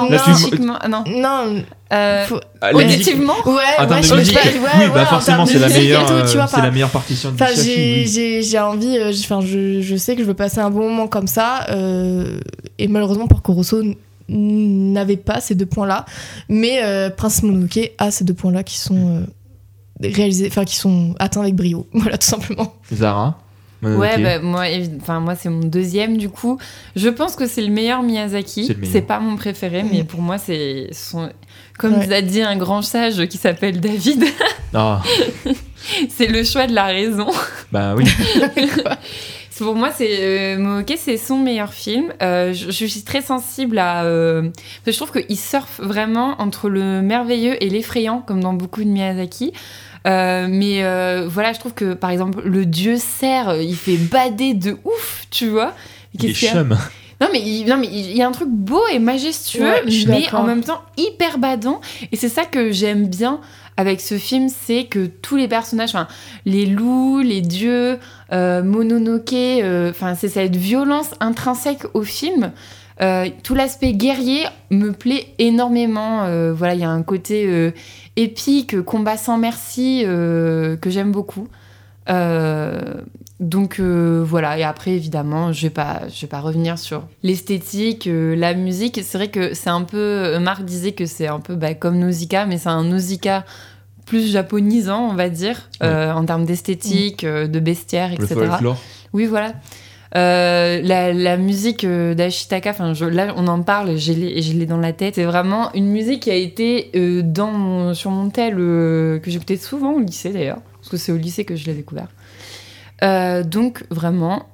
non. 0.87 1.03
non. 1.07 1.63
Euh, 1.91 2.25
faut- 2.25 2.39
Objectivement 2.73 3.33
ouais, 3.45 4.01
je- 4.01 4.15
musique, 4.15 4.35
ouais, 4.37 4.41
oui, 4.53 4.79
ouais, 4.85 4.89
bah 4.93 5.01
en 5.03 5.05
forcément, 5.07 5.45
c'est 5.45 5.59
la 5.59 5.67
meilleure, 5.67 6.05
tout, 6.05 6.13
tu 6.29 6.35
vois, 6.37 6.45
euh, 6.45 6.47
par- 6.47 6.63
la 6.63 6.71
meilleure 6.71 6.89
partition 6.89 7.31
de 7.31 7.37
j'ai 7.55 7.75
oui. 8.03 8.07
j'ai- 8.07 8.41
j'ai 8.43 8.59
envie, 8.59 8.97
euh, 8.97 9.11
enfin, 9.11 9.41
je, 9.41 9.81
je 9.81 9.95
sais 9.97 10.15
que 10.15 10.21
je 10.21 10.27
veux 10.27 10.33
passer 10.33 10.59
un 10.59 10.69
bon 10.69 10.87
moment 10.89 11.07
comme 11.07 11.27
ça, 11.27 11.65
euh, 11.71 12.39
et 12.79 12.87
malheureusement, 12.87 13.27
Porco 13.27 13.51
Rosso 13.53 13.81
n'avait 14.29 15.17
pas 15.17 15.41
ces 15.41 15.55
deux 15.55 15.65
points-là, 15.65 16.05
mais 16.47 16.81
euh, 16.83 17.09
Prince 17.09 17.43
Mononoke 17.43 17.91
a 17.97 18.09
ces 18.11 18.23
deux 18.23 18.33
points-là 18.35 18.63
qui 18.63 18.77
sont 18.77 19.23
euh, 20.01 20.07
réalisés, 20.09 20.47
enfin, 20.47 20.63
qui 20.63 20.77
sont 20.77 21.13
atteints 21.19 21.41
avec 21.41 21.55
brio, 21.55 21.87
voilà, 21.93 22.17
tout 22.17 22.27
simplement. 22.27 22.73
Zara 22.93 23.37
Ouais, 23.83 24.21
bah, 24.21 24.37
moi, 24.39 24.65
enfin, 25.01 25.19
moi 25.19 25.33
c'est 25.33 25.49
mon 25.49 25.65
deuxième 25.65 26.17
du 26.17 26.29
coup. 26.29 26.59
Je 26.95 27.09
pense 27.09 27.35
que 27.35 27.47
c'est 27.47 27.63
le 27.63 27.69
meilleur 27.71 28.03
Miyazaki. 28.03 28.65
C'est 28.67 28.73
le 28.75 28.79
meilleur. 28.81 28.93
C'est 28.93 29.01
pas 29.01 29.19
mon 29.19 29.35
préféré, 29.35 29.81
mais 29.81 30.03
pour 30.03 30.21
moi, 30.21 30.37
c'est 30.37 30.89
son. 30.91 31.31
Comme 31.77 31.93
Ouais. 31.95 32.05
vous 32.05 32.13
a 32.13 32.21
dit 32.21 32.41
un 32.41 32.57
grand 32.57 32.81
sage 32.81 33.25
qui 33.27 33.37
s'appelle 33.37 33.79
David, 33.79 34.23
Ah, 34.73 35.01
c'est 36.09 36.27
le 36.27 36.43
choix 36.43 36.67
de 36.67 36.73
la 36.73 36.85
raison. 36.85 37.27
bah 37.71 37.93
oui. 37.97 38.05
Pour 39.57 39.75
moi, 39.75 39.91
c'est 39.95 40.17
euh, 40.21 40.81
c'est 40.97 41.17
son 41.17 41.37
meilleur 41.37 41.71
film. 41.73 42.05
Euh, 42.23 42.51
je, 42.51 42.71
je 42.71 42.85
suis 42.85 43.03
très 43.03 43.21
sensible 43.21 43.77
à. 43.77 44.05
euh, 44.05 44.49
je 44.87 44.91
trouve 44.93 45.11
qu'il 45.11 45.37
surfe 45.37 45.79
vraiment 45.79 46.35
entre 46.41 46.67
le 46.67 47.01
merveilleux 47.03 47.63
et 47.63 47.69
l'effrayant, 47.69 48.23
comme 48.25 48.41
dans 48.41 48.53
beaucoup 48.53 48.83
de 48.83 48.89
Miyazaki. 48.89 49.53
Euh, 50.07 50.47
mais 50.49 50.83
euh, 50.83 51.27
voilà, 51.29 51.53
je 51.53 51.59
trouve 51.59 51.75
que 51.75 51.93
par 51.93 52.09
exemple, 52.09 52.41
le 52.43 52.65
dieu 52.65 52.97
cerf, 52.97 53.55
il 53.61 53.75
fait 53.75 53.97
bader 53.97 54.55
de 54.55 54.77
ouf, 54.83 55.25
tu 55.29 55.49
vois. 55.49 55.75
Il 56.15 56.25
est 56.25 56.33
chum. 56.33 56.75
Non 57.21 57.27
mais, 57.31 57.39
il, 57.39 57.65
non 57.67 57.77
mais 57.77 57.87
il 57.87 58.15
y 58.17 58.21
a 58.21 58.27
un 58.27 58.31
truc 58.31 58.49
beau 58.49 58.81
et 58.91 58.99
majestueux, 58.99 59.63
Ouais, 59.63 59.83
mais 60.07 60.33
en 60.33 60.43
même 60.43 60.63
temps 60.63 60.81
hyper 60.97 61.37
badant. 61.37 61.79
Et 62.11 62.15
c'est 62.15 62.29
ça 62.29 62.45
que 62.45 62.71
j'aime 62.71 63.07
bien 63.07 63.39
avec 63.77 64.01
ce 64.01 64.17
film, 64.17 64.49
c'est 64.49 64.85
que 64.85 65.05
tous 65.05 65.37
les 65.37 65.47
personnages, 65.47 65.89
enfin 65.89 66.07
les 66.45 66.65
loups, 66.65 67.19
les 67.19 67.41
dieux, 67.41 67.99
euh, 68.31 68.63
Mononoke, 68.63 69.33
euh, 69.33 69.93
c'est 70.17 70.27
cette 70.27 70.55
violence 70.55 71.11
intrinsèque 71.19 71.83
au 71.93 72.01
film. 72.01 72.51
Euh, 73.01 73.29
tout 73.43 73.55
l'aspect 73.55 73.93
guerrier 73.93 74.45
me 74.69 74.91
plaît 74.91 75.27
énormément. 75.39 76.23
Euh, 76.23 76.53
voilà, 76.53 76.75
il 76.75 76.81
y 76.81 76.83
a 76.83 76.89
un 76.89 77.01
côté 77.01 77.45
euh, 77.47 77.71
épique, 78.15 78.81
combat 78.81 79.17
sans 79.17 79.37
merci 79.37 80.03
que 80.05 80.89
j'aime 80.89 81.11
beaucoup. 81.11 81.47
Donc 83.41 83.79
euh, 83.79 84.23
voilà, 84.25 84.57
et 84.59 84.63
après 84.63 84.91
évidemment, 84.91 85.51
je 85.51 85.63
vais 85.63 85.69
pas, 85.71 86.03
je 86.13 86.21
vais 86.21 86.27
pas 86.27 86.39
revenir 86.41 86.77
sur 86.77 87.03
l'esthétique, 87.23 88.05
euh, 88.05 88.35
la 88.35 88.53
musique. 88.53 88.99
C'est 89.03 89.17
vrai 89.17 89.29
que 89.29 89.55
c'est 89.55 89.69
un 89.71 89.81
peu, 89.81 90.37
Marc 90.39 90.63
disait 90.63 90.91
que 90.91 91.07
c'est 91.07 91.25
un 91.27 91.39
peu 91.39 91.55
bah, 91.55 91.73
comme 91.73 91.97
Nausicaa, 91.97 92.45
mais 92.45 92.59
c'est 92.59 92.69
un 92.69 92.83
Nausicaa 92.83 93.43
plus 94.05 94.31
japonisant, 94.31 95.09
on 95.09 95.15
va 95.15 95.29
dire, 95.29 95.69
euh, 95.81 96.11
en 96.13 96.23
termes 96.23 96.45
d'esthétique, 96.45 97.25
de 97.25 97.59
bestiaire, 97.59 98.09
Le 98.09 98.15
etc. 98.23 98.35
folklore. 98.47 98.77
Oui, 99.13 99.25
voilà. 99.25 99.53
Euh, 100.15 100.81
la, 100.83 101.13
la 101.13 101.37
musique 101.37 101.85
d'Ashitaka, 101.85 102.71
enfin, 102.71 102.93
là, 103.09 103.33
on 103.37 103.47
en 103.47 103.61
parle, 103.63 103.97
je 103.97 104.11
l'ai 104.11 104.41
je 104.41 104.53
l'ai 104.53 104.65
dans 104.65 104.77
la 104.77 104.91
tête. 104.93 105.15
C'est 105.15 105.23
vraiment 105.23 105.71
une 105.73 105.87
musique 105.87 106.23
qui 106.23 106.31
a 106.31 106.35
été 106.35 106.91
euh, 106.95 107.21
dans 107.23 107.51
mon- 107.51 107.93
sur 107.93 108.11
mon 108.11 108.29
tel, 108.29 108.55
euh, 108.59 109.19
que 109.19 109.31
j'écoutais 109.31 109.55
souvent 109.57 109.93
au 109.93 109.99
lycée 109.99 110.29
d'ailleurs, 110.31 110.59
parce 110.79 110.89
que 110.89 110.97
c'est 110.97 111.11
au 111.13 111.17
lycée 111.17 111.45
que 111.45 111.55
je 111.55 111.65
l'ai 111.65 111.73
découvert. 111.73 112.07
Euh, 113.03 113.43
donc, 113.43 113.83
vraiment, 113.89 114.47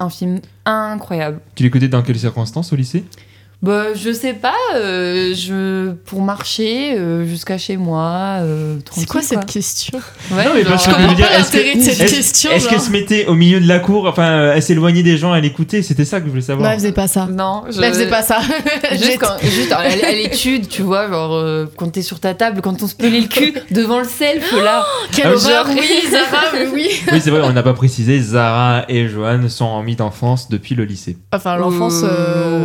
un 0.00 0.10
film 0.10 0.40
incroyable. 0.64 1.40
Tu 1.54 1.62
l'écoutais 1.62 1.88
dans 1.88 2.02
quelles 2.02 2.18
circonstances 2.18 2.72
au 2.72 2.76
lycée? 2.76 3.04
Bah, 3.62 3.94
je 3.94 4.12
sais 4.12 4.32
pas, 4.34 4.56
euh, 4.74 5.32
je, 5.36 5.92
pour 5.92 6.20
marcher 6.20 6.96
euh, 6.98 7.24
jusqu'à 7.24 7.58
chez 7.58 7.76
moi. 7.76 8.38
euh, 8.40 8.74
C'est 8.90 9.06
quoi 9.06 9.22
cette 9.22 9.46
question 9.46 10.00
Ouais, 10.32 10.44
Non, 10.46 10.50
mais 10.52 10.62
genre, 10.64 10.72
parce 10.72 10.84
que 10.86 10.90
Je 10.90 10.96
comprends 10.96 11.14
pas 11.14 11.38
est-ce 11.38 11.52
que- 11.52 11.56
l'intérêt 11.58 11.74
de 11.76 11.80
cette 11.82 12.00
est-ce- 12.00 12.14
question. 12.16 12.50
Est-ce 12.50 12.68
qu'elle 12.68 12.80
se 12.80 12.90
mettait 12.90 13.26
au 13.26 13.34
milieu 13.34 13.60
de 13.60 13.68
la 13.68 13.78
cour, 13.78 14.06
enfin, 14.08 14.26
euh, 14.28 14.52
elle 14.56 14.62
s'éloignait 14.64 15.04
des 15.04 15.16
gens, 15.16 15.32
elle 15.32 15.44
écoutait 15.44 15.82
C'était 15.82 16.04
ça 16.04 16.18
que 16.20 16.24
je 16.26 16.30
voulais 16.30 16.40
Non, 16.42 16.46
savoir. 16.48 16.70
elle 16.72 16.78
faisait 16.78 16.90
pas 16.92 17.06
ça. 17.06 17.28
Non, 17.30 17.62
je... 17.70 17.80
Elle 17.80 17.92
faisait 17.92 18.08
pas 18.08 18.22
ça. 18.22 18.40
Juste, 18.90 19.18
quand, 19.20 19.38
juste 19.40 19.70
à, 19.70 19.78
à 19.78 19.88
l'étude, 20.12 20.66
tu 20.68 20.82
vois, 20.82 21.08
genre 21.08 21.32
euh, 21.34 21.66
quand 21.76 21.88
t'es 21.92 22.02
sur 22.02 22.18
ta 22.18 22.34
table, 22.34 22.62
quand 22.62 22.82
on 22.82 22.88
se 22.88 22.96
pelait 22.96 23.20
le 23.20 23.28
cul 23.28 23.54
devant 23.70 24.00
le 24.00 24.08
self 24.08 24.52
là. 24.60 24.84
Quelle 25.14 25.26
Ah 25.26 25.30
oui. 25.36 25.42
horreur, 25.44 25.66
Genre- 25.68 25.76
oui, 25.78 26.10
Zara, 26.10 26.44
mais 26.52 26.66
oui. 26.66 26.88
Oui, 27.12 27.20
c'est 27.22 27.30
vrai, 27.30 27.42
on 27.44 27.52
n'a 27.52 27.62
pas 27.62 27.74
précisé. 27.74 28.18
Zara 28.20 28.86
et 28.88 29.06
Johan 29.08 29.48
sont 29.48 29.78
amis 29.78 29.94
d'enfance 29.94 30.48
depuis 30.48 30.74
le 30.74 30.84
lycée. 30.84 31.16
Enfin, 31.32 31.56
l'enfance. 31.56 32.02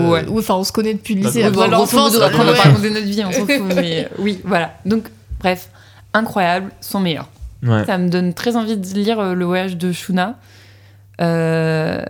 Ouais. 0.10 0.26
enfin, 0.36 0.56
on 0.56 0.64
se 0.64 0.72
connaît 0.72 0.87
depuis 0.94 1.16
le 1.16 1.22
lycée. 1.22 1.44
L'enfance. 1.44 2.16
on 2.16 2.20
va 2.20 2.28
raconter 2.54 2.90
notre 2.90 3.06
vie, 3.06 3.24
on 3.26 3.32
s'en 3.32 3.40
fout. 3.46 3.62
Mais 3.76 4.06
euh, 4.06 4.16
oui, 4.20 4.40
voilà. 4.44 4.74
Donc, 4.86 5.06
bref, 5.40 5.70
incroyable, 6.14 6.72
son 6.82 7.00
meilleur. 7.00 7.28
Ouais. 7.64 7.86
Ça 7.86 7.98
me 7.98 8.10
donne 8.10 8.34
très 8.34 8.56
envie 8.56 8.78
de 8.78 8.88
lire 8.94 9.20
euh, 9.20 9.34
Le 9.34 9.46
voyage 9.46 9.78
de 9.78 9.92
Shuna, 9.92 10.38
euh, 11.22 12.02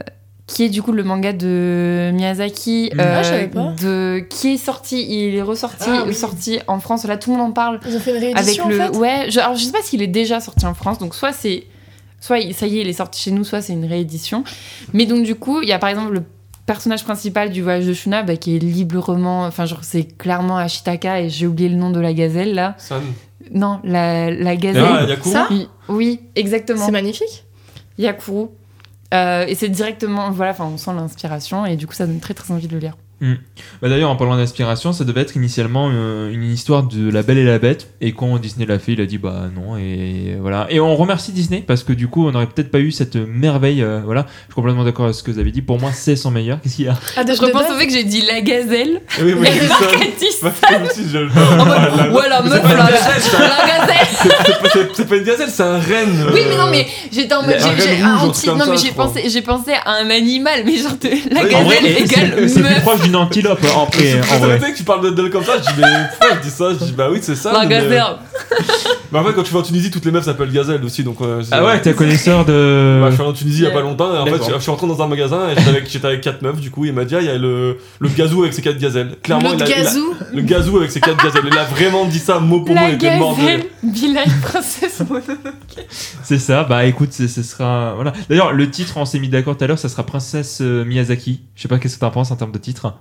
qui 0.45 0.63
est 0.63 0.69
du 0.69 0.81
coup 0.81 0.91
le 0.91 1.03
manga 1.03 1.33
de 1.33 2.09
Miyazaki, 2.13 2.91
euh, 2.97 3.15
Ah, 3.19 3.23
je 3.23 3.27
savais 3.29 3.47
pas. 3.47 3.73
de, 3.81 4.19
qui 4.29 4.53
est 4.53 4.57
sorti, 4.57 5.05
il 5.09 5.35
est 5.35 5.41
ressorti, 5.41 5.89
Ah, 5.89 6.03
oui. 6.07 6.13
sorti 6.13 6.59
en 6.67 6.79
France. 6.79 7.05
Là, 7.05 7.17
tout 7.17 7.31
le 7.31 7.37
monde 7.37 7.49
en 7.49 7.53
parle. 7.53 7.79
Ils 7.87 7.95
ont 7.95 7.99
fait 7.99 8.11
une 8.11 8.17
avec 8.17 8.35
réédition 8.35 8.67
le 8.69 8.81
en 8.81 8.93
fait. 8.93 8.97
ouais 8.97 9.25
je, 9.29 9.39
alors 9.39 9.55
je 9.55 9.63
sais 9.63 9.71
pas 9.71 9.81
s'il 9.81 10.01
est 10.01 10.07
déjà 10.07 10.39
sorti 10.39 10.65
en 10.65 10.73
France 10.73 10.99
donc 10.99 11.15
soit 11.15 11.33
c'est 11.33 11.63
soit 12.19 12.37
ça 12.53 12.65
y 12.67 12.77
est 12.79 12.81
il 12.81 12.87
est 12.87 12.93
sorti 12.93 13.21
chez 13.21 13.31
nous 13.31 13.43
soit 13.43 13.61
c'est 13.61 13.73
une 13.73 13.85
réédition 13.85 14.43
mais 14.93 15.05
donc 15.05 15.23
du 15.23 15.35
coup 15.35 15.61
il 15.61 15.67
y 15.69 15.73
a 15.73 15.79
par 15.79 15.89
exemple 15.89 16.13
le 16.13 16.23
personnage 16.67 17.03
principal 17.03 17.49
du 17.49 17.63
voyage 17.63 17.87
de 17.87 17.93
Shuna 17.93 18.21
bah, 18.21 18.35
qui 18.37 18.55
est 18.55 18.59
librement 18.59 19.45
enfin 19.45 19.65
genre 19.65 19.83
c'est 19.83 20.03
clairement 20.17 20.57
Ashitaka 20.57 21.21
et 21.21 21.29
j'ai 21.29 21.47
oublié 21.47 21.69
le 21.69 21.75
nom 21.77 21.89
de 21.89 21.99
la 21.99 22.13
gazelle 22.13 22.53
là 22.53 22.75
San. 22.77 23.01
non 23.51 23.79
la, 23.83 24.29
la 24.29 24.55
gazelle 24.55 24.85
Ah, 24.87 25.03
Yakuru 25.03 25.35
oui, 25.49 25.67
oui 25.87 26.19
exactement 26.35 26.85
C'est 26.85 26.91
magnifique. 26.91 27.45
Yakuru 27.97 28.49
Euh, 29.13 29.45
et 29.47 29.55
c'est 29.55 29.69
directement, 29.69 30.31
voilà, 30.31 30.51
enfin, 30.51 30.65
on 30.65 30.77
sent 30.77 30.91
l'inspiration 30.93 31.65
et 31.65 31.77
du 31.77 31.87
coup, 31.87 31.93
ça 31.93 32.05
donne 32.05 32.19
très 32.19 32.33
très 32.33 32.53
envie 32.53 32.67
de 32.67 32.73
le 32.73 32.79
lire. 32.79 32.97
Bah 33.81 33.89
D'ailleurs, 33.89 34.11
en 34.11 34.15
parlant 34.15 34.37
d'inspiration, 34.37 34.93
ça 34.93 35.03
devait 35.03 35.21
être 35.21 35.35
initialement 35.35 35.89
euh, 35.91 36.31
une 36.31 36.43
histoire 36.51 36.83
de 36.83 37.09
La 37.09 37.23
Belle 37.23 37.39
et 37.39 37.43
la 37.45 37.57
Bête, 37.57 37.89
et 37.99 38.11
quand 38.11 38.37
Disney 38.37 38.65
l'a 38.67 38.77
fait, 38.77 38.93
il 38.93 39.01
a 39.01 39.05
dit 39.07 39.17
bah 39.17 39.45
non, 39.55 39.75
et 39.77 40.37
voilà. 40.39 40.67
Et 40.69 40.79
on 40.79 40.95
remercie 40.95 41.31
Disney 41.31 41.63
parce 41.65 41.83
que 41.83 41.93
du 41.93 42.07
coup, 42.07 42.27
on 42.27 42.31
n'aurait 42.31 42.45
peut-être 42.45 42.69
pas 42.69 42.79
eu 42.79 42.91
cette 42.91 43.15
merveille. 43.15 43.81
euh, 43.81 44.01
voilà, 44.05 44.25
je 44.27 44.43
suis 44.45 44.53
complètement 44.53 44.83
d'accord 44.83 45.05
avec 45.05 45.15
ce 45.15 45.23
que 45.23 45.31
vous 45.31 45.39
avez 45.39 45.49
dit. 45.51 45.61
Pour 45.63 45.79
moi, 45.79 45.91
c'est 45.93 46.15
son 46.15 46.29
meilleur. 46.29 46.59
Qu'est-ce 46.61 46.75
qu'il 46.75 46.85
y 46.85 46.89
a? 46.89 46.97
Ah, 47.15 47.23
Je 47.25 47.41
repense 47.41 47.63
au 47.71 47.75
fait 47.79 47.87
que 47.87 47.93
j'ai 47.93 48.03
dit 48.03 48.21
la 48.21 48.41
gazelle. 48.41 49.01
Oui, 49.21 49.33
moi, 49.33 49.47
Et 49.47 49.67
Marc 49.67 49.95
ouais, 52.13 52.29
la 52.29 52.41
meuf, 52.41 52.63
là, 52.63 52.89
la 52.89 53.67
gazelle. 53.67 54.07
C'est- 54.93 55.05
pas- 55.07 55.15
une 55.15 55.23
gazelle, 55.23 55.49
c'est 55.49 55.63
un 55.63 55.79
renne. 55.79 56.27
Oui, 56.33 56.41
mais 56.49 56.57
non, 56.57 56.67
mais 56.69 56.85
j'étais 57.11 57.33
en 57.33 57.41
mode. 57.43 57.55
j'ai- 57.57 57.97
Non, 58.53 58.65
mais 58.69 58.77
pensé, 58.95 59.23
j'ai 59.29 59.41
pensé 59.41 59.71
à 59.73 59.91
un 60.01 60.09
animal, 60.09 60.61
mais 60.65 60.77
genre 60.77 60.91
la 61.31 61.43
Oui, 61.43 61.49
gazelle 61.49 61.85
égale 61.97 62.35
meuf. 62.61 62.83
D'une 63.07 63.15
antilope 63.15 63.59
en 63.75 63.85
vrai. 63.85 64.21
Je 64.23 64.33
En 64.35 64.39
vrai. 64.39 64.59
que 64.59 64.77
tu 64.77 64.83
parles 64.83 65.13
d'elle 65.15 65.29
comme 65.29 65.43
ça, 65.43 65.53
je 65.57 65.61
dis 65.73 65.79
mais 65.81 65.87
pourquoi 66.19 66.37
je 66.37 66.41
dis 66.47 66.49
ça? 66.53 66.69
Je 66.79 66.85
dis 66.85 66.91
bah 66.91 67.07
oui 67.11 67.19
c'est 67.21 67.35
ça. 67.35 67.51
La 67.53 67.59
mais- 67.61 67.67
gazelle. 67.69 68.03
Mais 69.11 69.19
en 69.19 69.23
fait 69.23 69.31
quand 69.33 69.43
tu 69.43 69.53
vas 69.53 69.59
en 69.61 69.63
Tunisie 69.63 69.89
toutes 69.89 70.03
les 70.03 70.11
meufs 70.11 70.25
s'appellent 70.25 70.51
gazelle 70.51 70.83
aussi 70.83 71.01
donc. 71.01 71.21
euh, 71.21 71.41
Ah 71.51 71.63
ouais, 71.63 71.79
t'es 71.79 71.91
un 71.91 71.93
connaisseur 71.93 72.43
de. 72.43 72.99
Bah, 73.01 73.07
je 73.09 73.13
suis 73.13 73.21
allé 73.21 73.29
en 73.31 73.33
Tunisie 73.33 73.59
il 73.59 73.63
y 73.63 73.67
a 73.67 73.71
pas 73.71 73.79
longtemps 73.81 74.13
et 74.13 74.17
en 74.17 74.25
fait 74.25 74.51
je 74.53 74.59
suis 74.59 74.69
rentré 74.71 74.85
dans 74.85 75.01
un 75.01 75.07
magasin 75.07 75.47
et 75.49 75.55
j'étais 75.55 75.69
avec, 75.69 75.89
j'étais 75.89 76.07
avec 76.07 76.21
quatre 76.21 76.41
meufs 76.41 76.59
du 76.59 76.71
coup 76.71 76.83
il 76.83 76.91
m'a 76.91 77.05
dit 77.05 77.15
ah 77.15 77.21
il 77.21 77.27
y 77.27 77.29
a 77.29 77.37
le, 77.37 77.77
le 77.99 78.09
gazou 78.09 78.41
avec 78.41 78.53
ses 78.53 78.61
quatre 78.61 78.77
gazelles. 78.77 79.15
Clairement 79.23 79.51
il 79.53 79.59
il 79.59 79.63
a- 79.63 79.65
gazou. 79.65 80.13
le 80.33 80.41
gazou 80.41 80.77
avec 80.77 80.91
ses 80.91 80.99
quatre 80.99 81.23
gazelles. 81.23 81.43
Il 81.49 81.57
a 81.57 81.63
vraiment 81.63 82.03
dit 82.05 82.19
ça 82.19 82.39
mot 82.39 82.59
pour 82.61 82.75
mot 82.75 82.81
La 82.81 82.89
il 82.89 82.95
était 82.95 83.17
mort 83.17 83.35
de 83.37 83.41
gazelle. 83.41 83.63
Bilal, 83.83 84.25
princesse. 84.41 85.01
C'est 86.23 86.39
ça, 86.39 86.63
bah 86.63 86.85
écoute, 86.85 87.13
ce 87.13 87.27
sera. 87.27 87.93
Voilà. 87.95 88.11
D'ailleurs, 88.29 88.51
le 88.51 88.69
titre, 88.69 88.97
on 88.97 89.05
s'est 89.05 89.19
mis 89.19 89.29
d'accord 89.29 89.55
tout 89.55 89.63
à 89.63 89.67
l'heure, 89.67 89.79
ça 89.79 89.87
sera 89.89 90.03
Princesse 90.05 90.59
euh, 90.61 90.83
Miyazaki. 90.83 91.41
Je 91.55 91.61
sais 91.61 91.67
pas 91.67 91.77
qu'est-ce 91.79 91.95
que 91.95 92.01
t'en 92.01 92.11
penses 92.11 92.31
en 92.31 92.35
termes 92.35 92.51
de 92.51 92.57
titre? 92.57 92.93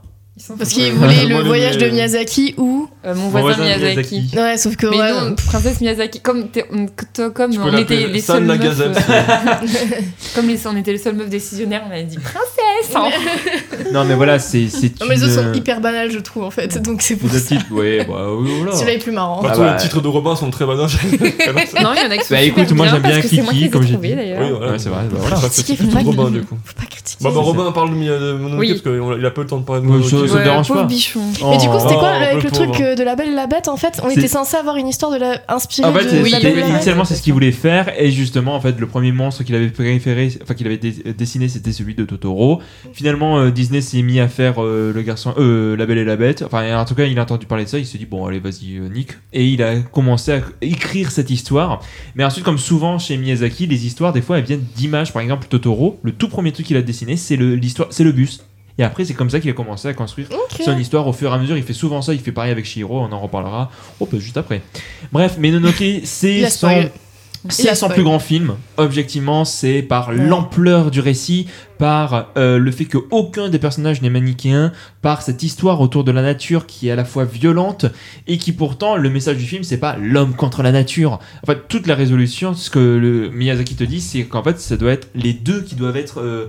Parce 0.59 0.71
fous. 0.71 0.81
qu'il 0.81 0.93
voulait 0.93 1.15
Moi, 1.15 1.25
le 1.29 1.39
le- 1.39 1.45
voyage 1.45 1.79
de 1.79 1.89
Miyazaki 1.89 2.55
ou. 2.59 2.89
Euh, 3.07 3.15
Mon 3.15 3.23
Mon 3.23 3.29
voisin 3.31 3.47
voisin 3.57 3.63
Miyazaki. 3.65 4.17
Miyazaki. 4.17 4.37
Ouais, 4.39 4.57
sauf 4.59 4.77
que. 4.77 4.87
Mais 4.87 4.99
ouais, 4.99 5.13
non, 5.13 5.35
princesse 5.35 5.81
Miyazaki, 5.81 6.21
comme, 6.21 6.49
t'es- 6.49 6.67
on- 6.71 6.87
comme 7.31 7.53
Tu 7.53 7.59
on 7.59 7.75
était 7.79 7.97
les 7.97 8.03
la 8.03 8.09
meufs, 8.41 8.79
euh, 8.79 8.93
comme 10.35 10.49
les, 10.49 10.67
on 10.67 10.77
était 10.77 10.93
les 10.93 10.99
seules 10.99 11.15
meufs 11.17 11.31
décisionnaires, 11.31 11.83
on 11.89 11.91
avait 11.91 12.03
dit 12.05 12.19
princesse. 12.19 12.95
hein. 12.95 13.09
Non, 13.93 14.05
mais 14.05 14.15
voilà, 14.15 14.39
c'est. 14.39 14.69
c'est 14.69 15.01
Non, 15.01 15.07
mais 15.09 15.15
les 15.17 15.25
autres 15.25 15.33
sont 15.35 15.47
euh, 15.47 15.55
hyper 15.55 15.81
banals, 15.81 16.11
je 16.11 16.19
trouve, 16.19 16.43
en 16.45 16.51
fait. 16.51 16.83
Donc 16.83 17.01
c'est 17.01 17.17
pour 17.17 17.31
Les 17.33 17.39
ça. 17.39 17.47
titres, 17.57 17.73
ouais, 17.73 18.05
bah 18.07 18.27
oui, 18.37 18.51
voilà. 18.59 18.73
Celui-là 18.73 18.93
est 18.95 18.99
plus 18.99 19.13
marrant. 19.13 19.41
Ah 19.43 19.57
bah. 19.57 19.73
les 19.77 19.83
titres 19.83 20.01
de 20.03 20.09
Robin 20.09 20.37
sont 20.37 20.51
très 20.51 20.67
banals. 20.67 20.89
Non, 21.83 21.91
il 21.97 22.03
y 22.03 22.07
en 22.07 22.11
a 22.11 22.17
qui 22.19 22.25
sont 22.25 22.35
Bah, 22.35 22.43
écoute, 22.43 22.71
moi, 22.73 22.89
j'aime 22.89 23.03
bien 23.03 23.21
Kiki, 23.23 23.71
comme 23.71 23.87
j'ai 23.87 23.97
dit. 23.97 24.15
d'ailleurs. 24.15 24.41
Oui, 24.43 24.55
voilà. 24.59 24.79
C'est 24.79 24.89
vrai, 24.91 25.03
bah 25.11 25.19
voilà. 25.19 25.37
Robin 26.05 26.31
du 26.31 26.43
coup. 26.43 26.59
Faut 26.65 26.75
pas 26.75 26.87
critiquer. 26.87 27.25
Bah, 27.25 27.31
bah 27.35 27.41
Robin 27.41 27.73
parle 27.73 27.91
de 27.91 27.95
Oui. 28.59 28.69
parce 28.69 28.83
qu'il 28.83 29.25
a 29.25 29.31
pas 29.31 29.41
eu 29.41 29.45
le 29.45 29.49
temps 29.49 29.59
de 29.59 29.65
parler 29.65 29.83
de. 29.87 30.26
Ça- 30.29 30.43
dérange 30.43 30.69
pas. 30.69 30.85
bichon. 30.85 31.21
Mais 31.51 31.59
du 31.59 31.67
coup, 31.69 31.79
c'était 31.81 31.95
Oh, 31.97 31.99
quoi 31.99 32.19
le- 32.19 32.25
avec 32.25 32.37
le 32.37 32.41
le 32.43 32.51
truc 32.51 32.81
euh, 32.81 32.95
de 32.95 33.03
la 33.03 33.17
Belle 33.17 33.29
et 33.29 33.35
la 33.35 33.47
Bête 33.47 33.69
en 33.69 33.77
fait? 33.77 34.01
On 34.03 34.09
était 34.11 34.29
censé 34.29 34.57
avoir 34.57 34.77
une 34.77 34.89
histoire 34.89 35.11
de 35.13 35.17
la 35.19 35.41
inspirée 35.49 35.89
En 35.89 35.93
fait, 35.93 36.07
et 36.13 36.69
initialement, 36.69 37.05
c'est 37.05 37.15
ce 37.15 37.23
qu'il 37.23 37.33
voulait 37.33 37.53
faire, 37.53 37.93
et 38.01 38.11
justement, 38.11 38.55
en 38.55 38.61
fait, 38.61 38.79
le 38.79 38.87
premier 38.87 39.13
monstre 39.13 39.43
qu'il 39.45 39.55
avait 39.55 39.69
préféré, 39.69 40.33
enfin 40.43 40.55
qu'il 40.55 40.67
avait 40.67 40.77
dé- 40.79 41.15
dessiné, 41.17 41.49
c'était 41.49 41.73
celui 41.73 41.95
de 41.95 42.05
Totoro. 42.05 42.61
Finalement, 42.93 43.39
euh, 43.39 43.51
Disney 43.51 43.81
s'est 43.81 44.03
mis 44.03 44.21
à 44.21 44.29
faire 44.29 44.63
euh, 44.63 44.93
le 44.95 45.03
garçon, 45.03 45.35
euh, 45.39 45.77
la 45.77 45.87
Belle 45.87 45.99
et 45.99 46.05
la 46.05 46.17
Bête. 46.17 46.43
Enfin, 46.47 46.79
en 46.79 46.85
tout 46.85 46.95
cas, 46.95 47.05
il 47.05 47.19
a 47.19 47.23
entendu 47.23 47.47
parler 47.47 47.65
de 47.65 47.69
ça, 47.69 47.79
il 47.79 47.87
s'est 47.87 47.99
dit 47.99 48.07
bon, 48.07 48.27
allez, 48.27 48.39
vas-y, 48.41 48.77
euh, 48.79 48.89
Nick, 48.89 49.11
et 49.33 49.45
il 49.47 49.63
a 49.63 49.77
commencé 49.81 50.33
à 50.33 50.41
écrire 50.61 51.11
cette 51.11 51.31
histoire. 51.31 51.81
Mais 52.15 52.25
ensuite, 52.25 52.45
comme 52.45 52.59
souvent 52.59 52.99
chez 52.99 53.17
Miyazaki, 53.17 53.67
les 53.67 53.87
histoires, 53.87 54.13
des 54.13 54.23
fois, 54.23 54.39
elles 54.39 54.45
viennent 54.45 54.65
d'images. 54.77 55.13
Par 55.13 55.23
exemple, 55.23 55.47
Totoro, 55.49 55.99
le 56.03 56.13
tout 56.13 56.29
premier 56.29 56.53
truc 56.53 56.67
qu'il 56.67 56.77
a 56.77 56.83
dessiné, 56.83 57.17
c'est 57.17 57.37
le 57.37 57.55
l'histoire, 57.55 57.89
c'est 57.91 58.05
le 58.05 58.13
bus. 58.13 58.41
Et 58.79 58.83
après, 58.83 59.05
c'est 59.05 59.15
comme 59.15 59.31
ça 59.31 59.41
qu'il 59.41 59.51
a 59.51 59.55
commencé 59.55 59.89
à 59.89 59.95
construire 59.95 60.29
son 60.61 60.77
histoire 60.77 61.07
au 61.07 61.13
fur 61.13 61.31
et 61.31 61.35
à 61.35 61.39
mesure. 61.39 61.57
Il 61.57 61.63
fait 61.63 61.73
souvent 61.73 62.03
ça. 62.03 62.13
Il 62.13 62.21
fait 62.21 62.33
pareil 62.33 62.53
avec 62.53 62.67
Shihiro. 62.67 63.01
On 63.01 63.13
en 63.13 63.21
reparlera. 63.21 63.71
Oh, 64.01 64.09
bah, 64.11 64.19
juste 64.19 64.37
après. 64.37 64.63
Bref, 65.13 65.39
Mononoke, 65.39 65.83
c'est 66.05 66.39
Il 66.39 66.45
a 66.45 66.51
son, 66.51 66.91
c'est 67.49 67.75
son 67.75 67.89
plus 67.89 68.03
grand 68.03 68.19
film. 68.19 68.57
Objectivement, 68.77 69.45
c'est 69.45 69.83
par 69.83 70.13
l'ampleur 70.13 70.91
du 70.91 71.01
récit, 71.01 71.47
par 71.79 72.31
euh, 72.37 72.59
le 72.59 72.71
fait 72.71 72.85
que 72.87 72.99
aucun 73.11 73.49
des 73.49 73.59
personnages 73.59 74.03
n'est 74.03 74.11
manichéen, 74.11 74.73
par 75.03 75.23
cette 75.23 75.43
histoire 75.43 75.81
autour 75.81 76.05
de 76.05 76.13
la 76.13 76.23
nature 76.23 76.67
qui 76.67 76.89
est 76.89 76.91
à 76.91 76.97
la 76.97 77.05
fois 77.05 77.25
violente 77.25 77.87
et 78.27 78.39
qui 78.39 78.53
pourtant 78.53 78.97
le 78.97 79.09
message 79.11 79.37
du 79.37 79.45
film 79.45 79.63
c'est 79.63 79.79
pas 79.79 79.97
l'homme 79.97 80.35
contre 80.35 80.63
la 80.63 80.73
nature. 80.73 81.19
En 81.43 81.47
fait, 81.47 81.69
toute 81.69 81.87
la 81.87 81.95
résolution, 81.95 82.55
ce 82.55 82.71
que 82.71 82.79
le 82.79 83.31
Miyazaki 83.31 83.75
te 83.77 83.85
dit, 83.85 84.01
c'est 84.01 84.25
qu'en 84.25 84.43
fait, 84.43 84.59
ça 84.61 84.77
doit 84.77 84.93
être 84.93 85.09
les 85.15 85.33
deux 85.33 85.63
qui 85.63 85.75
doivent 85.75 85.97
être 85.97 86.21
euh, 86.21 86.47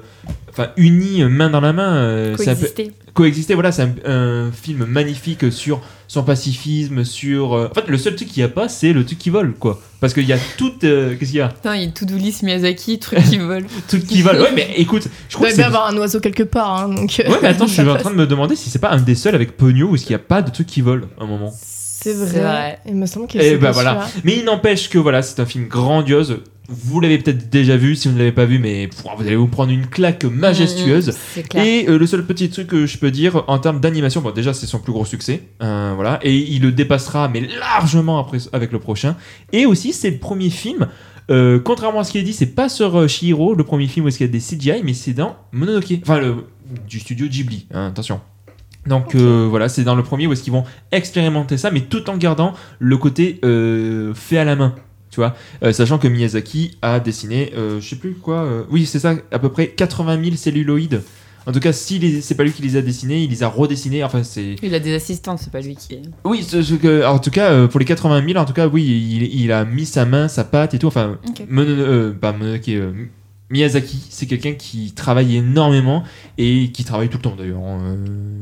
enfin 0.50 0.70
unis 0.78 1.22
euh, 1.24 1.30
main 1.30 1.50
dans 1.50 1.62
la 1.62 1.74
main. 1.74 1.96
euh, 1.98 2.36
c'est 2.38 2.50
un 2.50 2.56
peu- 2.56 2.62
Coexister. 2.62 2.92
coexister. 3.14 3.54
Voilà, 3.54 3.72
c'est 3.72 3.84
un, 3.84 3.94
un 4.06 4.52
film 4.52 4.86
magnifique 4.86 5.52
sur 5.52 5.82
son 6.08 6.24
pacifisme, 6.24 7.04
sur. 7.04 7.52
En 7.52 7.74
fait, 7.74 7.88
le 7.88 7.98
seul 7.98 8.16
truc 8.16 8.30
qu'il 8.30 8.42
n'y 8.42 8.46
a 8.46 8.54
pas, 8.54 8.70
c'est 8.70 8.94
le 8.94 9.06
truc 9.06 9.20
qui 9.20 9.30
vole, 9.30 9.54
quoi. 9.54 9.82
Parce 10.00 10.14
qu'il 10.14 10.26
y 10.26 10.34
a 10.34 10.38
tout. 10.58 10.72
euh, 10.84 11.16
Qu'est-ce 11.18 11.32
qu'il 11.32 11.40
y 11.40 11.42
a? 11.42 11.50
Putain, 11.50 11.76
il 11.76 11.84
y 11.84 11.86
a 11.86 12.18
list 12.18 12.44
Miyazaki, 12.44 13.00
truc 13.00 13.20
qui 13.24 13.38
vole. 13.40 13.66
Tout 13.90 14.00
qui 14.00 14.22
vole. 14.22 14.38
Ouais, 14.42 14.52
mais 14.56 14.74
écoute, 14.78 15.08
je 15.30 15.36
crois 15.36 15.48
bien 15.48 15.56
c'est. 15.56 15.64
avoir 15.64 15.88
un 15.88 15.98
oiseau 15.98 16.20
quelque 16.20 16.44
part. 16.44 16.80
hein, 16.82 16.90
donc, 16.90 17.14
Ouais, 17.28 17.38
mais 17.42 17.48
attends, 17.50 17.68
je 17.68 17.74
suis 17.74 17.82
en 17.90 17.96
train 17.98 18.12
de 18.12 18.16
me 18.16 18.28
demander 18.28 18.56
si 18.56 18.70
c'est 18.70 18.80
pas 18.80 18.92
un 18.92 19.02
des 19.02 19.16
seuls 19.16 19.36
avec 19.36 19.58
Pogno 19.58 19.88
où 19.90 19.96
il 19.96 20.06
n'y 20.08 20.16
a 20.16 20.20
pas 20.20 20.42
de 20.42 20.52
truc 20.52 20.68
qui 20.68 20.82
vole 20.82 21.08
à 21.20 21.24
un 21.24 21.28
moment. 21.28 21.54
C'est 22.00 22.14
vrai. 22.14 22.42
vrai. 22.42 22.80
Il 22.88 22.96
me 22.96 23.06
semble 23.06 23.28
que 23.28 23.38
Et 23.38 23.42
c'est 23.42 23.58
bah 23.58 23.68
pas 23.68 23.74
voilà. 23.74 24.08
Mais 24.24 24.38
il 24.38 24.46
n'empêche 24.46 24.90
que 24.90 24.98
voilà, 24.98 25.22
c'est 25.22 25.40
un 25.42 25.46
film 25.46 25.68
grandiose. 25.68 26.40
Vous 26.70 27.00
l'avez 27.00 27.18
peut-être 27.18 27.50
déjà 27.50 27.78
vu, 27.78 27.96
si 27.96 28.10
vous 28.10 28.14
ne 28.14 28.20
l'avez 28.20 28.34
pas 28.34 28.44
vu, 28.44 28.60
mais 28.60 28.90
vous 29.18 29.22
allez 29.26 29.38
vous 29.38 29.48
prendre 29.48 29.72
une 29.72 29.88
claque 29.88 30.26
majestueuse. 30.26 31.10
Mmh, 31.10 31.14
C'est 31.34 31.44
clair. 31.44 31.64
Et 31.66 31.86
euh, 31.88 31.98
le 31.98 32.06
seul 32.06 32.26
petit 32.26 32.50
truc 32.50 32.68
que 32.68 32.86
je 32.86 32.98
peux 32.98 33.10
dire 33.10 33.44
en 33.48 33.58
termes 33.60 33.80
d'animation, 33.80 34.20
bon 34.20 34.32
déjà 34.32 34.54
c'est 34.54 34.66
son 34.66 34.80
plus 34.80 34.92
gros 34.92 35.06
succès, 35.06 35.44
euh, 35.64 35.94
voilà, 35.96 36.20
et 36.24 36.36
il 36.36 36.62
le 36.62 36.74
dépassera 36.74 37.30
mais 37.30 37.42
largement 37.60 38.20
après 38.20 38.40
avec 38.52 38.74
le 38.74 38.80
prochain. 38.80 39.16
Et 39.54 39.66
aussi 39.66 39.94
c'est 39.94 40.10
le 40.12 40.18
premier 40.18 40.50
film. 40.50 40.88
Euh, 41.30 41.60
contrairement 41.60 42.00
à 42.00 42.04
ce 42.04 42.12
qui 42.12 42.18
est 42.20 42.24
dit, 42.24 42.34
c'est 42.34 42.56
pas 42.56 42.70
sur 42.70 42.98
euh, 42.98 43.08
Shihiro, 43.08 43.54
le 43.54 43.64
premier 43.64 43.88
film 43.88 44.06
où 44.06 44.10
il 44.10 44.20
y 44.20 44.24
a 44.24 44.28
des 44.28 44.40
CGI, 44.40 44.82
mais 44.84 44.94
c'est 44.94 45.14
dans 45.14 45.36
Mononoke, 45.52 45.94
enfin 46.02 46.20
le, 46.20 46.36
du 46.88 47.00
studio 47.00 47.28
Ghibli, 47.28 47.68
hein, 47.74 47.88
attention. 47.88 48.22
Donc 48.86 49.16
euh, 49.16 49.48
voilà, 49.50 49.68
c'est 49.68 49.84
dans 49.84 49.96
le 49.96 50.04
premier 50.04 50.28
où 50.28 50.34
est-ce 50.34 50.44
qu'ils 50.44 50.54
vont 50.54 50.64
expérimenter 50.92 51.58
ça, 51.58 51.72
mais 51.72 51.82
tout 51.82 52.10
en 52.10 52.16
gardant 52.18 52.54
le 52.80 52.98
côté 52.98 53.40
euh, 53.44 54.14
fait 54.14 54.38
à 54.38 54.46
la 54.46 54.56
main. 54.56 54.74
Tu 55.10 55.20
vois, 55.20 55.36
Euh, 55.64 55.74
sachant 55.74 55.98
que 55.98 56.08
Miyazaki 56.08 56.78
a 56.82 57.00
dessiné, 57.00 57.52
je 57.56 57.86
sais 57.86 57.96
plus 57.96 58.14
quoi, 58.14 58.48
oui 58.70 58.86
c'est 58.86 59.00
ça, 59.00 59.16
à 59.32 59.40
peu 59.40 59.50
près 59.50 59.68
80 59.70 60.24
000 60.24 60.36
celluloïdes. 60.36 61.02
En 61.48 61.52
tout 61.54 61.60
cas, 61.62 61.72
si 61.72 61.98
les- 61.98 62.20
c'est 62.22 62.36
pas 62.36 62.44
lui 62.44 62.52
qui 62.52 62.62
les 62.62 62.76
a 62.76 62.82
dessinés, 62.82 63.24
il 63.24 63.30
les 63.30 63.42
a 63.42 63.48
redessinés. 63.48 64.04
Enfin, 64.04 64.22
c'est. 64.24 64.56
Il 64.62 64.76
a 64.76 64.80
des 64.80 64.94
assistants, 64.94 65.38
c'est 65.38 65.52
pas 65.52 65.62
lui 65.62 65.76
qui. 65.78 65.98
Oui, 66.26 66.44
ce- 66.44 66.62
ce 66.62 66.74
que- 66.76 67.06
en 67.06 67.20
tout 67.20 67.32
cas, 67.32 67.52
euh, 67.52 67.68
pour 67.68 67.80
les 67.80 67.86
80 67.86 68.22
000, 68.28 68.38
en 68.38 68.46
tout 68.46 68.52
cas, 68.54 68.68
oui, 68.68 68.84
il, 68.86 69.24
il 69.44 69.52
a 69.54 69.64
mis 69.64 69.86
sa 69.86 70.06
main, 70.06 70.28
sa 70.28 70.44
patte 70.44 70.74
et 70.74 70.80
tout. 70.80 70.88
Enfin, 70.88 71.18
Ok. 71.28 71.44
Mono- 71.50 71.70
euh, 71.72 72.12
pas 72.14 72.34
Mononoke, 72.34 72.68
euh, 72.70 72.92
Miyazaki, 73.50 73.98
c'est 74.10 74.26
quelqu'un 74.26 74.54
qui 74.54 74.92
travaille 74.92 75.38
énormément 75.38 76.04
et 76.38 76.70
qui 76.74 76.84
travaille 76.84 77.08
tout 77.08 77.18
le 77.18 77.22
temps 77.24 77.36
d'ailleurs. 77.38 77.60
hein. 77.60 77.80
Euh, 77.82 77.96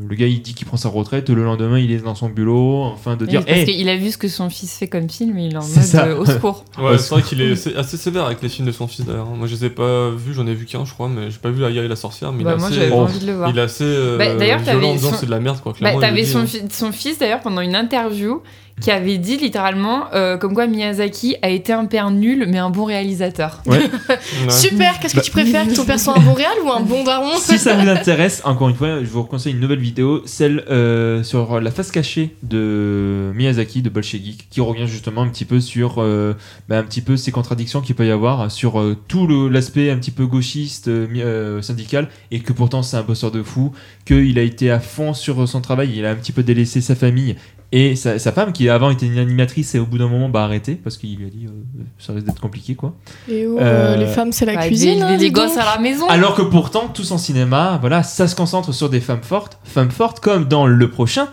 le 0.10 0.15
gars, 0.15 0.26
il 0.26 0.41
dit 0.41 0.56
qu'il 0.56 0.65
prend 0.65 0.77
sa 0.77 0.90
retraite, 0.90 1.30
le 1.30 1.44
lendemain, 1.44 1.77
il 1.77 1.91
est 1.91 1.98
dans 2.03 2.15
son 2.15 2.30
bureau, 2.30 2.86
enfin 2.86 3.15
de 3.15 3.23
Oui, 3.26 3.30
dire, 3.30 3.45
parce 3.45 3.57
hey, 3.60 3.65
qu'il 3.65 3.88
a 3.90 3.98
vu 3.98 4.10
ce 4.11 4.18
que 4.18 4.27
son 4.27 4.49
fils 4.49 4.76
fait 4.77 4.88
comme 4.88 5.07
film 5.10 5.38
et 5.38 5.45
il 5.45 5.53
est 5.53 5.57
en 5.57 5.61
mode 5.61 5.84
ça. 5.84 6.06
euh, 6.07 6.18
au 6.18 6.26
secours. 6.26 6.65
Ouais, 6.80 6.98
c'est 6.98 7.10
vrai 7.14 7.22
qu'il 7.22 7.40
est 7.41 7.52
assez- 7.77 7.98
sévère 7.98 8.26
avec 8.26 8.41
les 8.41 8.49
films 8.49 8.65
de 8.68 8.72
son 8.72 8.88
fils 8.88 9.06
d'ailleurs. 9.06 9.27
Moi 9.27 9.45
je 9.48 9.53
les 9.56 9.65
ai 9.65 9.69
pas 9.69 10.10
vus, 10.10 10.34
j'en 10.34 10.48
ai 10.48 10.53
vu 10.56 10.65
qu'un 10.65 10.86
je 10.86 10.94
crois, 10.94 11.07
mais 11.07 11.30
j'ai 11.30 11.38
pas 11.38 11.52
vu 11.52 11.64
Aya 11.64 11.84
et 11.84 11.88
la 11.88 11.95
sorcière. 11.95 12.32
Mais 12.32 12.44
Bah, 12.44 12.52
il 12.52 12.56
est 12.56 12.60
moi 12.60 12.68
assez, 12.69 12.76
j'avais 12.76 12.91
Oh. 12.91 13.02
envie 13.02 13.19
de 13.19 13.27
le 13.27 13.34
voir. 13.34 13.49
il 13.52 13.57
est 13.57 13.61
assez 13.61 13.84
euh, 13.84 14.18
Bah, 14.18 14.36
d'ailleurs, 14.36 14.60
violent 14.60 14.98
son- 14.98 15.14
c'est 15.14 15.26
de 15.27 15.32
la 15.32 15.40
merde 15.40 15.60
quoi. 15.61 15.73
Bah, 15.82 15.91
t'avais 16.02 16.23
dit, 16.23 16.27
son, 16.27 16.40
hein. 16.40 16.68
son 16.72 16.91
fils 16.91 17.19
d'ailleurs 17.19 17.41
pendant 17.41 17.61
une 17.61 17.76
interview 17.76 18.41
qui 18.81 18.91
avait 18.91 19.18
dit 19.18 19.38
littéralement 19.38 20.14
euh, 20.14 20.38
comme 20.38 20.53
quoi 20.53 20.68
Miyazaki 20.68 21.38
a 21.41 21.49
été 21.49 21.72
un 21.72 21.85
père 21.85 22.11
nul 22.11 22.45
mais 22.49 22.57
un 22.57 22.69
bon 22.69 22.84
réalisateur. 22.84 23.61
Ouais. 23.65 23.80
Super, 24.49 24.99
qu'est-ce 24.99 25.15
Bah- 25.15 25.22
que 25.22 25.26
tu 25.26 25.31
préfères 25.31 25.65
Que 25.68 25.73
ton 25.73 25.85
perso 25.85 26.11
soit 26.11 26.18
un 26.18 26.22
bon 26.22 26.34
réal 26.34 26.52
ou 26.65 26.69
un 26.72 26.81
bon 26.81 27.03
daron 27.06 27.38
si 27.38 27.57
ça 27.57 27.73
vous 27.76 27.88
intéresse, 27.88 28.41
encore 28.43 28.68
une 28.69 28.76
fois, 28.76 28.99
je 29.02 29.10
vous 29.10 29.23
conseille 29.23 29.53
une 29.53 29.60
nouvelle 29.61 29.80
vidéo, 29.80 30.22
celle 30.26 30.65
euh, 30.69 31.23
sur 31.23 31.61
la 31.61 31.72
face 31.72 31.89
cachée 31.89 32.35
de 32.43 33.31
Miyazaki 33.34 33.81
de 33.81 33.89
Bolshevik, 33.89 34.47
qui 34.49 34.60
revient 34.61 34.88
justement 34.88 35.22
un 35.22 35.30
petit 35.30 35.45
peu 35.45 35.60
sur 35.61 35.95
euh, 35.99 36.34
bah, 36.68 36.77
un 36.77 36.84
petit 36.84 37.02
peu 37.02 37.15
ces 37.18 37.31
contradictions 37.31 37.80
qu'il 37.81 37.95
peut 37.95 38.06
y 38.06 38.11
avoir 38.11 38.52
sur 38.52 38.84
tout 39.07 39.26
l'aspect 39.49 39.89
un 39.89 39.97
petit 39.97 40.11
peu 40.11 40.26
gauchiste 40.26 40.89
syndical, 41.61 42.10
et 42.31 42.39
que 42.41 42.52
pourtant 42.53 42.84
c'est 42.84 42.97
un 42.97 43.03
bosseur 43.03 43.31
de 43.31 43.41
fou, 43.41 43.72
qu'il 44.06 44.38
a 44.38 44.41
été 44.41 44.69
à 44.69 44.80
fond 44.80 45.14
sur 45.14 45.47
son 45.47 45.61
travail, 45.61 45.91
il 45.95 46.06
a 46.06 46.11
un 46.11 46.15
petit 46.15 46.31
peu 46.34 46.43
délaissé 46.43 46.81
sa 46.81 46.95
famille. 46.95 47.35
Et 47.72 47.95
sa, 47.95 48.19
sa 48.19 48.31
femme, 48.31 48.53
qui 48.53 48.64
avant 48.69 48.89
était 48.89 49.05
une 49.05 49.17
animatrice, 49.17 49.75
et 49.75 49.79
au 49.79 49.85
bout 49.85 49.97
d'un 49.97 50.07
moment, 50.07 50.29
bah 50.29 50.43
arrêté, 50.43 50.75
parce 50.75 50.97
qu'il 50.97 51.15
lui 51.17 51.25
a 51.25 51.29
dit, 51.29 51.45
euh, 51.47 51.83
ça 51.99 52.13
risque 52.13 52.25
d'être 52.25 52.41
compliqué, 52.41 52.75
quoi. 52.75 52.93
Et 53.29 53.45
oh, 53.47 53.57
Euh, 53.59 53.95
les 53.97 54.07
femmes, 54.07 54.31
c'est 54.31 54.45
la 54.45 54.55
Bah, 54.55 54.67
cuisine. 54.67 54.95
des, 54.99 55.01
hein, 55.01 55.17
des- 55.17 55.31
gosses 55.31 55.57
à 55.57 55.65
la 55.65 55.81
maison. 55.81 56.07
Alors 56.07 56.35
que 56.35 56.41
pourtant, 56.41 56.87
tout 56.87 57.03
son 57.03 57.17
cinéma, 57.17 57.77
voilà, 57.79 58.03
ça 58.03 58.27
se 58.27 58.35
concentre 58.35 58.73
sur 58.73 58.89
des 58.89 58.99
femmes 58.99 59.23
fortes, 59.23 59.57
femmes 59.63 59.91
fortes 59.91 60.19
comme 60.19 60.45
dans 60.45 60.65
le 60.67 60.89
prochain, 60.89 61.27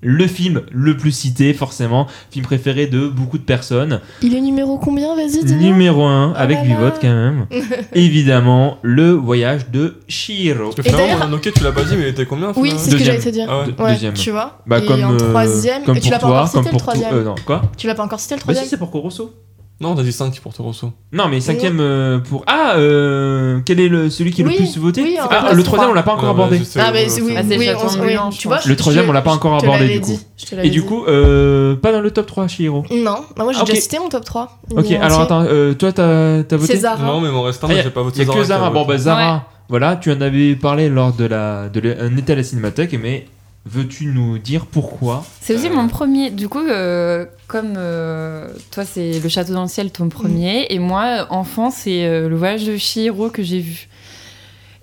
le 0.00 0.26
film 0.28 0.62
le 0.70 0.96
plus 0.96 1.10
cité, 1.12 1.52
forcément, 1.54 2.06
film 2.30 2.44
préféré 2.44 2.86
de 2.86 3.08
beaucoup 3.08 3.36
de 3.38 3.42
personnes. 3.42 4.00
Il 4.22 4.34
est 4.36 4.40
numéro 4.40 4.78
combien 4.78 5.16
Vas-y. 5.16 5.44
Numéro 5.44 6.04
1, 6.04 6.32
Oh 6.32 6.34
avec 6.36 6.58
là 6.58 6.64
8 6.64 6.68
là. 6.70 6.76
votes 6.78 6.98
quand 7.00 7.08
même. 7.08 7.46
Évidemment, 7.94 8.78
le 8.82 9.10
voyage 9.10 9.70
de 9.70 9.96
Shiro. 10.08 10.64
Parce 10.66 10.76
que 10.76 10.80
Et 10.82 10.90
finalement, 10.90 11.18
Mononoke, 11.18 11.52
tu 11.52 11.64
l'as 11.64 11.72
pas 11.72 11.82
dit, 11.84 11.96
mais 11.96 12.02
il 12.02 12.08
était 12.08 12.26
combien 12.26 12.52
Oui, 12.56 12.72
c'est 12.76 12.90
ce 12.90 12.96
que 12.96 13.02
j'allais 13.04 13.18
te 13.18 13.28
dire. 13.28 13.46
Ah 13.48 13.60
ouais. 13.60 13.66
De- 13.72 13.82
Ouais, 13.82 13.92
deuxième. 13.92 14.14
tu 14.14 14.30
vois. 14.30 14.58
Bah, 14.66 14.78
et 14.78 14.86
comme, 14.86 15.02
en 15.04 15.12
euh, 15.14 15.16
troisième, 15.18 15.82
comme 15.84 15.96
et 15.96 16.00
tu 16.00 16.08
pour 16.08 16.12
l'as 16.12 16.18
pas 16.18 16.26
toi, 16.26 16.36
encore 16.42 16.52
comme 16.52 16.62
cité 16.64 16.72
le 16.76 16.78
pour 16.78 16.82
toi. 16.84 16.94
troisième. 16.94 17.20
euh, 17.20 17.24
non, 17.24 17.34
quoi 17.44 17.62
Tu 17.76 17.86
l'as 17.86 17.94
pas 17.94 18.04
encore 18.04 18.20
cité 18.20 18.34
le 18.34 18.38
Bah 18.38 18.42
troisième 18.42 18.64
si, 18.64 18.70
c'est 18.70 18.76
pour 18.76 18.90
Corosso. 18.90 19.32
Non, 19.80 19.90
on 19.92 19.98
a 19.98 20.02
dit 20.02 20.10
5 20.12 20.40
pour 20.40 20.52
Torosso. 20.52 20.90
Non, 21.12 21.28
mais 21.28 21.40
cinquième 21.40 21.78
euh, 21.78 22.18
pour. 22.18 22.42
Ah, 22.48 22.72
euh, 22.78 23.60
quel 23.64 23.78
est 23.78 23.88
le, 23.88 24.10
celui 24.10 24.32
qui 24.32 24.42
est 24.42 24.44
Oui, 24.44 24.54
le 24.54 24.56
plus 24.58 24.76
voté 24.76 25.02
oui, 25.04 25.16
en 25.20 25.26
Ah, 25.26 25.28
place 25.28 25.54
le 25.54 25.62
troisième, 25.62 25.84
trois. 25.84 25.88
on 25.90 25.94
l'a 25.94 26.02
pas 26.02 26.14
encore 26.14 26.30
abordé. 26.30 26.60
Ah, 26.76 26.90
mais 26.92 27.08
c'est- 27.08 27.20
oui, 27.22 27.34
Ah, 27.36 27.42
c'est 27.48 27.56
oui, 27.56 27.66
Château 27.66 27.80
on- 27.84 27.92
oui, 27.92 28.00
ambulant, 28.00 28.30
je 28.32 28.38
tu 28.40 28.48
pense. 28.48 28.62
vois. 28.64 28.68
Le 28.68 28.76
troisième, 28.76 29.08
on 29.08 29.12
l'a 29.12 29.22
pas 29.22 29.30
je 29.30 29.36
encore 29.36 29.58
te 29.60 29.64
abordé, 29.66 29.84
l'avais 29.84 29.94
du 29.94 30.00
dit, 30.00 30.16
coup. 30.18 30.22
je 30.36 30.46
te 30.46 30.54
l'avais 30.56 30.66
Et 30.66 30.70
du 30.72 30.80
dit. 30.80 30.84
coup, 30.86 31.04
euh, 31.06 31.76
pas 31.76 31.92
dans 31.92 32.00
le 32.00 32.10
top 32.10 32.26
3, 32.26 32.48
Shiro. 32.48 32.82
Non, 32.90 33.18
bah 33.36 33.44
moi 33.44 33.52
j'ai 33.52 33.60
Ok. 33.60 33.68
déjà 33.68 33.80
cité 33.80 33.98
mon 34.00 34.08
top 34.08 34.24
3. 34.24 34.58
il 34.72 34.78
Ok, 34.80 34.90
alors 34.90 35.04
entier. 35.20 35.22
attends, 35.22 35.42
euh, 35.48 35.74
toi, 35.74 35.92
t'as 35.92 36.42
t'as 36.42 36.56
voté 36.56 36.72
C'est 36.72 36.80
Zara. 36.80 37.06
Non, 37.06 37.20
mais 37.20 37.30
mon 37.30 37.42
restant, 37.42 37.68
Ah, 37.70 37.74
j'ai 37.80 37.90
pas 37.90 38.02
voté 38.02 38.22
Il 38.22 38.26
y 38.26 38.30
a 38.30 38.34
que 38.34 38.42
Zara. 38.42 38.70
Bon, 38.70 38.84
bah, 38.84 38.98
Zara, 38.98 39.44
voilà, 39.68 39.94
tu 39.94 40.10
en 40.10 40.20
avais 40.20 40.56
parlé 40.56 40.88
lors 40.88 41.12
de 41.12 41.24
la 41.24 41.68
de 41.68 41.78
la- 41.78 42.02
un 42.02 42.16
été 42.16 42.32
à 42.32 42.36
la 42.36 42.42
cinémathèque, 42.42 42.98
mais 43.00 43.26
veux-tu 43.66 44.06
nous 44.06 44.38
dire 44.38 44.66
pourquoi 44.66 45.24
C'est 45.40 45.54
aussi 45.54 45.68
Euh, 45.68 45.74
mon 45.74 45.88
premier. 45.88 46.30
Du 46.30 46.48
coup, 46.48 46.60
euh, 46.60 47.26
comme 47.46 47.74
euh, 47.76 48.48
toi, 48.70 48.84
c'est 48.84 49.20
Le 49.20 49.28
Château 49.28 49.52
dans 49.52 49.62
le 49.62 49.68
ciel, 49.68 49.90
ton 49.90 50.08
premier, 50.08 50.66
et 50.70 50.78
moi, 50.78 51.26
enfant, 51.30 51.70
c'est 51.70 52.04
euh, 52.06 52.28
Le 52.28 52.36
voyage 52.36 52.64
de 52.64 52.76
Chihiro 52.76 53.30
que 53.30 53.42
j'ai 53.42 53.60
vu. 53.60 53.88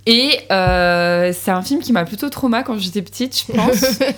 Et 0.07 0.37
euh, 0.51 1.33
c'est 1.33 1.49
un 1.49 1.63
film 1.63 1.79
qui 1.81 1.91
m'a 1.91 2.05
plutôt 2.05 2.29
trauma 2.29 2.61
quand 2.61 2.77
j'étais 2.77 3.01
petite, 3.01 3.45
je 3.47 3.53
pense. 3.53 3.99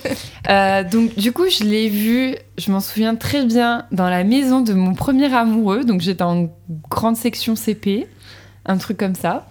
Euh, 0.50 0.82
donc, 0.86 1.14
du 1.16 1.34
coup, 1.34 1.50
je 1.50 1.66
l'ai 1.66 1.90
vu, 1.90 2.34
je 2.58 2.72
m'en 2.72 2.80
souviens 2.80 3.16
très 3.16 3.44
bien, 3.44 3.84
dans 3.92 4.10
la 4.10 4.24
maison 4.24 4.62
de 4.62 4.72
mon 4.74 4.94
premier 4.94 5.34
amoureux. 5.34 5.84
Donc, 5.84 6.00
j'étais 6.00 6.24
en 6.24 6.48
grande 6.90 7.18
section 7.18 7.58
CP, 7.58 8.08
un 8.66 8.78
truc 8.78 8.96
comme 8.96 9.16
ça. 9.16 9.46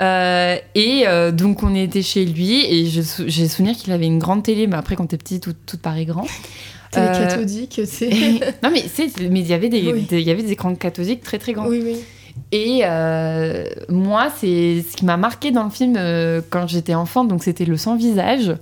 Euh, 0.00 0.56
et 0.74 1.04
euh, 1.06 1.30
donc, 1.32 1.62
on 1.62 1.74
était 1.74 2.02
chez 2.02 2.24
lui, 2.24 2.64
et 2.64 2.86
j'ai 2.86 3.48
souvenir 3.48 3.74
qu'il 3.76 3.92
avait 3.92 4.06
une 4.06 4.18
grande 4.18 4.42
télé, 4.42 4.66
mais 4.66 4.76
après, 4.76 4.94
quand 4.96 5.06
t'es 5.06 5.16
petite, 5.16 5.42
tout, 5.42 5.54
tout 5.66 5.78
paraît 5.78 6.04
grand. 6.04 6.26
T'es 6.92 7.00
Euh, 7.00 7.12
cathodique, 7.26 7.80
c'est. 7.84 8.10
non, 8.62 8.70
mais 8.72 8.84
c'est, 8.92 9.10
mais 9.28 9.40
il 9.40 9.46
y 9.48 9.52
avait 9.54 9.68
des, 9.68 9.92
Oui. 9.92 10.02
des- 10.02 10.22
y 10.22 10.30
avait 10.30 10.42
des 10.44 10.52
écrans 10.52 10.72
cathodiques 10.74 11.20
très 11.22 11.38
très 11.38 11.52
grands. 11.52 11.66
Oui, 11.66 11.82
oui. 11.84 11.96
Et 12.52 12.82
euh, 12.84 13.64
moi, 13.88 14.28
c'est 14.36 14.84
ce 14.88 14.96
qui 14.96 15.04
m'a 15.04 15.16
marqué 15.16 15.50
dans 15.50 15.64
le 15.64 15.70
film 15.70 15.98
quand 16.50 16.66
j'étais 16.68 16.94
enfant, 16.94 17.24
donc 17.24 17.42
c'était 17.42 17.64
le 17.64 17.76
sans 17.76 17.96
visage, 17.96 18.54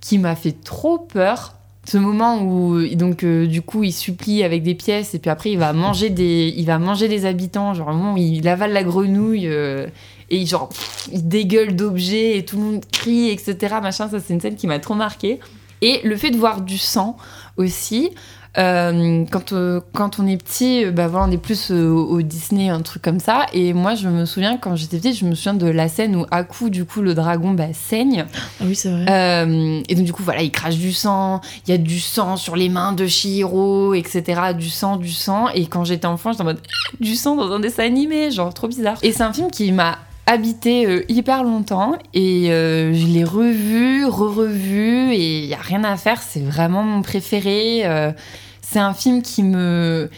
qui 0.00 0.18
m'a 0.18 0.34
fait 0.36 0.52
trop 0.64 0.98
peur. 0.98 1.54
Ce 1.88 1.96
moment 1.98 2.40
où 2.42 2.80
donc 2.94 3.24
euh, 3.24 3.46
du 3.48 3.60
coup 3.62 3.82
il 3.82 3.90
supplie 3.92 4.44
avec 4.44 4.62
des 4.62 4.74
pièces 4.76 5.14
et 5.14 5.18
puis 5.18 5.30
après 5.30 5.50
il 5.50 5.58
va 5.58 5.72
manger 5.72 6.10
des 6.10 6.54
il 6.56 6.64
va 6.64 6.78
manger 6.78 7.08
des 7.08 7.26
habitants 7.26 7.74
genre 7.74 7.88
où 7.90 8.16
il 8.16 8.46
avale 8.46 8.72
la 8.72 8.84
grenouille 8.84 9.48
euh, 9.48 9.88
et 10.32 10.44
genre 10.44 10.68
pff, 10.68 11.08
il 11.12 11.28
dégueule 11.28 11.76
d'objets 11.76 12.38
et 12.38 12.44
tout 12.44 12.56
le 12.56 12.62
monde 12.62 12.84
crie 12.90 13.30
etc 13.30 13.76
machin 13.80 14.08
ça 14.08 14.18
c'est 14.18 14.34
une 14.34 14.40
scène 14.40 14.56
qui 14.56 14.66
m'a 14.66 14.80
trop 14.80 14.94
marqué 14.94 15.38
et 15.80 16.00
le 16.02 16.16
fait 16.16 16.30
de 16.30 16.36
voir 16.36 16.62
du 16.62 16.78
sang 16.78 17.16
aussi 17.56 18.10
euh, 18.58 19.24
quand, 19.30 19.52
euh, 19.52 19.80
quand 19.94 20.18
on 20.18 20.26
est 20.26 20.36
petit, 20.36 20.84
euh, 20.84 20.90
bah 20.90 21.08
voilà, 21.08 21.26
on 21.26 21.30
est 21.30 21.38
plus 21.38 21.70
euh, 21.70 21.90
au, 21.90 22.20
Disney, 22.20 22.68
un 22.68 22.82
truc 22.82 23.02
comme 23.02 23.18
ça. 23.18 23.46
Et 23.52 23.72
moi, 23.72 23.94
je 23.94 24.08
me 24.08 24.26
souviens, 24.26 24.58
quand 24.58 24.76
j'étais 24.76 24.98
petite, 24.98 25.16
je 25.16 25.24
me 25.24 25.34
souviens 25.34 25.54
de 25.54 25.66
la 25.66 25.88
scène 25.88 26.16
où, 26.16 26.26
à 26.30 26.44
coup, 26.44 26.68
du 26.68 26.84
coup, 26.84 27.00
le 27.00 27.14
dragon 27.14 27.52
bah, 27.52 27.72
saigne. 27.72 28.26
Ah 28.60 28.64
oui, 28.66 28.74
c'est 28.74 28.90
vrai. 28.90 29.82
Et 29.88 29.94
donc, 29.94 30.04
du 30.04 30.12
coup, 30.12 30.22
voilà, 30.22 30.42
il 30.42 30.50
crache 30.50 30.76
du 30.76 30.92
sang. 30.92 31.40
Il 31.66 31.70
y 31.70 31.74
a 31.74 31.78
du 31.78 31.98
sang 31.98 32.36
sur 32.36 32.56
les 32.56 32.68
mains 32.68 32.92
de 32.92 33.06
Shihiro, 33.06 33.94
etc. 33.94 34.52
Du 34.56 34.68
sang, 34.68 34.96
du 34.96 35.10
sang. 35.10 35.48
Et 35.48 35.66
quand 35.66 35.84
j'étais 35.84 36.06
enfant, 36.06 36.32
j'étais 36.32 36.42
en 36.42 36.46
mode 36.46 36.60
Ah, 36.62 36.96
du 37.00 37.16
sang 37.16 37.36
dans 37.36 37.50
un 37.52 37.60
dessin 37.60 37.84
animé, 37.84 38.30
genre 38.30 38.52
trop 38.52 38.68
bizarre. 38.68 38.98
Et 39.02 39.12
c'est 39.12 39.22
un 39.22 39.32
film 39.32 39.50
qui 39.50 39.72
m'a 39.72 39.98
habité 40.26 40.86
euh, 40.86 41.04
hyper 41.08 41.44
longtemps 41.44 41.94
et 42.14 42.52
euh, 42.52 42.94
je 42.94 43.06
l'ai 43.06 43.24
revu, 43.24 44.06
re-revu 44.06 45.12
et 45.12 45.40
il 45.40 45.46
y 45.46 45.54
a 45.54 45.60
rien 45.60 45.84
à 45.84 45.96
faire, 45.96 46.22
c'est 46.22 46.40
vraiment 46.40 46.82
mon 46.82 47.02
préféré. 47.02 47.82
Euh, 47.84 48.12
c'est 48.60 48.78
un 48.78 48.94
film 48.94 49.20
qui 49.22 49.42
me 49.42 50.08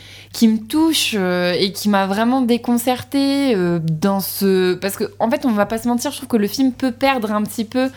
touche 0.69 1.15
et 1.15 1.73
qui 1.73 1.89
m'a 1.89 2.07
vraiment 2.07 2.41
déconcertée 2.41 3.55
euh, 3.57 3.81
dans 3.83 4.21
ce 4.21 4.75
parce 4.75 4.97
que 4.97 5.05
en 5.19 5.29
fait 5.29 5.45
on 5.45 5.51
va 5.51 5.67
pas 5.67 5.79
se 5.79 5.89
mentir 5.89 6.13
je 6.13 6.19
trouve 6.19 6.29
que 6.29 6.37
le 6.37 6.47
film 6.47 6.73
peut 6.73 6.93
perdre 6.93 7.33
un 7.33 7.43
petit 7.43 7.65
peu 7.65 7.91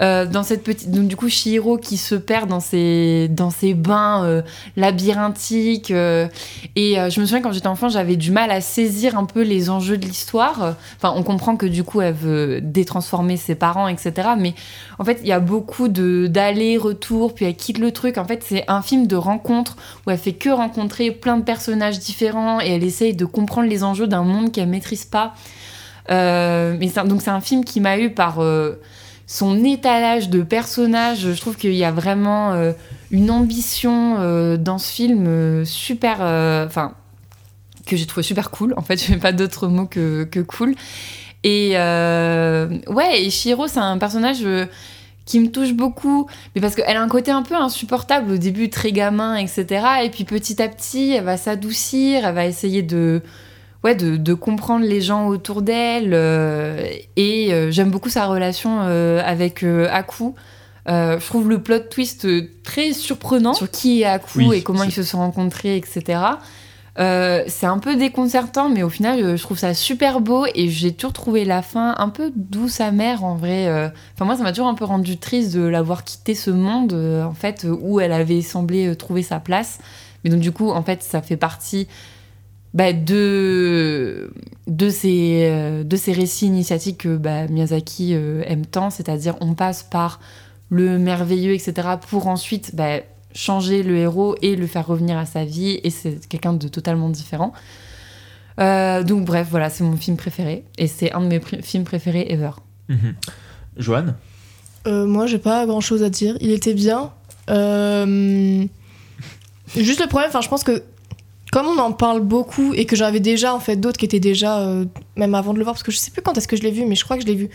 euh, 0.00 0.26
dans 0.26 0.44
cette 0.44 0.62
petite 0.62 0.92
donc 0.92 1.08
du 1.08 1.16
coup 1.16 1.28
Shihiro 1.28 1.76
qui 1.76 1.96
se 1.96 2.14
perd 2.14 2.48
dans 2.48 2.60
ses 2.60 3.26
dans 3.28 3.50
ses 3.50 3.74
bains 3.74 4.24
euh, 4.24 4.42
labyrinthiques 4.76 5.90
euh, 5.90 6.28
et 6.76 6.94
je 7.10 7.20
me 7.20 7.26
souviens 7.26 7.40
quand 7.40 7.50
j'étais 7.50 7.66
enfant 7.66 7.88
j'avais 7.88 8.14
du 8.14 8.30
mal 8.30 8.52
à 8.52 8.60
saisir 8.60 9.18
un 9.18 9.24
peu 9.24 9.42
les 9.42 9.70
enjeux 9.70 9.98
de 9.98 10.06
l'histoire. 10.06 10.76
Enfin 10.96 11.12
on 11.16 11.24
comprend 11.24 11.56
que 11.56 11.66
du 11.66 11.82
coup 11.82 12.00
elle 12.00 12.14
veut 12.14 12.60
détransformer 12.60 13.36
ses 13.36 13.56
parents 13.56 13.88
etc 13.88 14.28
mais 14.38 14.54
en 15.00 15.04
fait 15.04 15.18
il 15.22 15.28
y 15.28 15.32
a 15.32 15.40
beaucoup 15.40 15.88
de 15.88 16.28
d'aller-retour 16.28 17.34
puis 17.34 17.46
elle 17.46 17.56
quitte 17.56 17.78
le 17.78 17.90
truc. 17.90 18.18
En 18.18 18.24
fait 18.24 18.44
c'est 18.46 18.64
un 18.68 18.82
film 18.82 19.08
de 19.08 19.16
rencontre 19.16 19.76
où 20.06 20.10
elle 20.10 20.18
fait 20.18 20.32
que 20.32 20.50
rencontrer 20.50 21.10
plein 21.10 21.38
de 21.38 21.42
personnages 21.42 21.98
différents 21.98 22.60
et 22.60 22.68
elle 22.68 22.84
essaye 22.84 23.14
de 23.14 23.24
comprendre 23.24 23.68
les 23.68 23.82
enjeux 23.82 24.06
d'un 24.06 24.22
monde 24.22 24.52
qu'elle 24.52 24.68
maîtrise 24.68 25.04
pas. 25.04 25.34
Mais 26.08 26.92
donc 27.04 27.20
c'est 27.20 27.30
un 27.30 27.40
film 27.40 27.64
qui 27.64 27.80
m'a 27.80 27.98
eu 27.98 28.10
par 28.10 28.40
son 29.28 29.62
étalage 29.62 30.30
de 30.30 30.42
personnages. 30.42 31.32
Je 31.32 31.40
trouve 31.40 31.56
qu'il 31.56 31.74
y 31.74 31.84
a 31.84 31.92
vraiment 31.92 32.54
euh, 32.54 32.72
une 33.10 33.30
ambition 33.30 34.16
euh, 34.18 34.56
dans 34.56 34.78
ce 34.78 34.90
film 34.90 35.26
euh, 35.28 35.64
super. 35.66 36.22
Enfin, 36.66 36.94
que 37.86 37.96
j'ai 37.96 38.06
trouvé 38.06 38.22
super 38.24 38.50
cool. 38.50 38.74
En 38.76 38.82
fait, 38.82 38.96
je 39.06 39.12
n'ai 39.12 39.18
pas 39.18 39.32
d'autre 39.32 39.68
mot 39.68 39.86
que, 39.86 40.24
que 40.24 40.40
cool. 40.40 40.74
Et 41.44 41.74
ouais, 41.76 43.22
et 43.22 43.30
Shiro, 43.30 43.68
c'est 43.68 43.78
un 43.78 43.98
personnage. 43.98 44.44
qui 45.26 45.40
me 45.40 45.50
touche 45.50 45.74
beaucoup, 45.74 46.26
mais 46.54 46.62
parce 46.62 46.74
qu'elle 46.74 46.96
a 46.96 47.02
un 47.02 47.08
côté 47.08 47.30
un 47.30 47.42
peu 47.42 47.54
insupportable 47.54 48.32
au 48.32 48.38
début, 48.38 48.70
très 48.70 48.92
gamin, 48.92 49.36
etc. 49.36 49.84
Et 50.04 50.08
puis 50.08 50.24
petit 50.24 50.62
à 50.62 50.68
petit, 50.68 51.10
elle 51.10 51.24
va 51.24 51.36
s'adoucir, 51.36 52.24
elle 52.24 52.34
va 52.34 52.46
essayer 52.46 52.80
de, 52.80 53.20
ouais, 53.84 53.94
de, 53.94 54.16
de 54.16 54.34
comprendre 54.34 54.84
les 54.84 55.00
gens 55.00 55.28
autour 55.28 55.62
d'elle. 55.62 56.10
euh, 56.12 56.82
et 57.16 57.52
euh, 57.52 57.70
j'aime 57.70 57.90
beaucoup 57.90 58.08
sa 58.08 58.26
relation 58.26 58.80
euh, 58.82 59.22
avec 59.24 59.62
Aku. 59.62 60.34
Je 60.86 61.26
trouve 61.26 61.48
le 61.48 61.62
plot 61.62 61.80
twist 61.90 62.26
très 62.62 62.92
surprenant 62.92 63.52
sur 63.54 63.70
qui 63.70 64.02
est 64.02 64.06
Aku 64.06 64.46
Oui, 64.46 64.58
et 64.58 64.62
comment 64.62 64.84
ils 64.84 64.92
se 64.92 65.02
sont 65.02 65.18
rencontrés, 65.18 65.76
etc. 65.76 66.20
C'est 66.96 67.66
un 67.66 67.78
peu 67.78 67.94
déconcertant, 67.94 68.70
mais 68.70 68.82
au 68.82 68.88
final, 68.88 69.36
je 69.36 69.42
trouve 69.42 69.58
ça 69.58 69.74
super 69.74 70.20
beau 70.20 70.46
et 70.54 70.68
j'ai 70.68 70.92
toujours 70.92 71.12
trouvé 71.12 71.44
la 71.44 71.62
fin 71.62 71.94
un 71.98 72.08
peu 72.08 72.32
douce 72.34 72.80
amère 72.80 73.22
en 73.22 73.34
vrai. 73.36 73.68
Enfin, 74.14 74.24
moi, 74.24 74.34
ça 74.36 74.42
m'a 74.42 74.52
toujours 74.52 74.68
un 74.68 74.74
peu 74.74 74.86
rendu 74.86 75.18
triste 75.18 75.54
de 75.54 75.60
l'avoir 75.60 76.04
quitté 76.04 76.34
ce 76.34 76.50
monde, 76.50 76.94
en 76.94 77.34
fait, 77.34 77.66
où 77.82 78.00
elle 78.00 78.12
avait 78.12 78.40
semblé 78.40 78.96
trouver 78.96 79.22
sa 79.22 79.40
place. 79.40 79.78
Mais 80.24 80.30
donc, 80.30 80.40
du 80.40 80.52
coup, 80.52 80.70
en 80.70 80.82
fait, 80.82 81.02
ça 81.02 81.20
fait 81.20 81.36
partie 81.36 81.86
bah, 82.74 82.92
de, 82.92 84.30
de, 84.66 84.90
ces, 84.90 85.48
euh, 85.50 85.84
de 85.84 85.96
ces 85.96 86.12
récits 86.12 86.46
initiatiques 86.46 86.98
que 86.98 87.16
bah, 87.16 87.46
Miyazaki 87.48 88.14
euh, 88.14 88.42
aime 88.46 88.66
tant, 88.66 88.90
c'est-à-dire 88.90 89.36
on 89.40 89.54
passe 89.54 89.82
par 89.82 90.20
le 90.70 90.98
merveilleux, 90.98 91.54
etc., 91.54 91.88
pour 92.10 92.26
ensuite 92.28 92.74
bah, 92.74 92.98
changer 93.34 93.82
le 93.82 93.96
héros 93.96 94.36
et 94.42 94.54
le 94.56 94.66
faire 94.66 94.86
revenir 94.86 95.16
à 95.16 95.24
sa 95.26 95.44
vie, 95.44 95.80
et 95.82 95.90
c'est 95.90 96.26
quelqu'un 96.28 96.52
de 96.52 96.68
totalement 96.68 97.08
différent. 97.08 97.52
Euh, 98.60 99.02
donc 99.04 99.24
bref, 99.24 99.46
voilà, 99.50 99.70
c'est 99.70 99.84
mon 99.84 99.96
film 99.96 100.16
préféré, 100.16 100.64
et 100.76 100.86
c'est 100.88 101.12
un 101.12 101.20
de 101.20 101.26
mes 101.26 101.38
pr- 101.38 101.62
films 101.62 101.84
préférés 101.84 102.26
ever. 102.30 102.50
Mhm. 102.88 103.14
Joanne 103.76 104.14
Euh, 104.86 105.06
moi, 105.06 105.26
j'ai 105.26 105.38
pas 105.38 105.64
grand 105.66 105.80
chose 105.80 106.02
à 106.02 106.10
dire. 106.10 106.36
Il 106.40 106.50
était 106.50 106.74
bien. 106.74 107.12
Euh, 107.50 108.64
Juste 109.76 110.00
le 110.00 110.06
problème, 110.06 110.28
enfin, 110.30 110.40
je 110.40 110.48
pense 110.48 110.64
que 110.64 110.82
comme 111.52 111.66
on 111.66 111.78
en 111.78 111.92
parle 111.92 112.20
beaucoup 112.20 112.74
et 112.74 112.84
que 112.84 112.94
j'avais 112.96 113.20
déjà 113.20 113.54
en 113.54 113.60
fait 113.60 113.76
d'autres 113.76 113.98
qui 113.98 114.04
étaient 114.04 114.20
déjà 114.20 114.58
euh, 114.60 114.84
même 115.16 115.34
avant 115.34 115.52
de 115.52 115.58
le 115.58 115.64
voir 115.64 115.74
parce 115.74 115.82
que 115.82 115.92
je 115.92 115.96
sais 115.98 116.10
plus 116.10 116.20
quand 116.22 116.36
est-ce 116.36 116.48
que 116.48 116.56
je 116.56 116.62
l'ai 116.62 116.70
vu, 116.70 116.84
mais 116.84 116.94
je 116.94 117.04
crois 117.04 117.16
que 117.16 117.22
je 117.22 117.26
l'ai 117.28 117.34
vu 117.34 117.48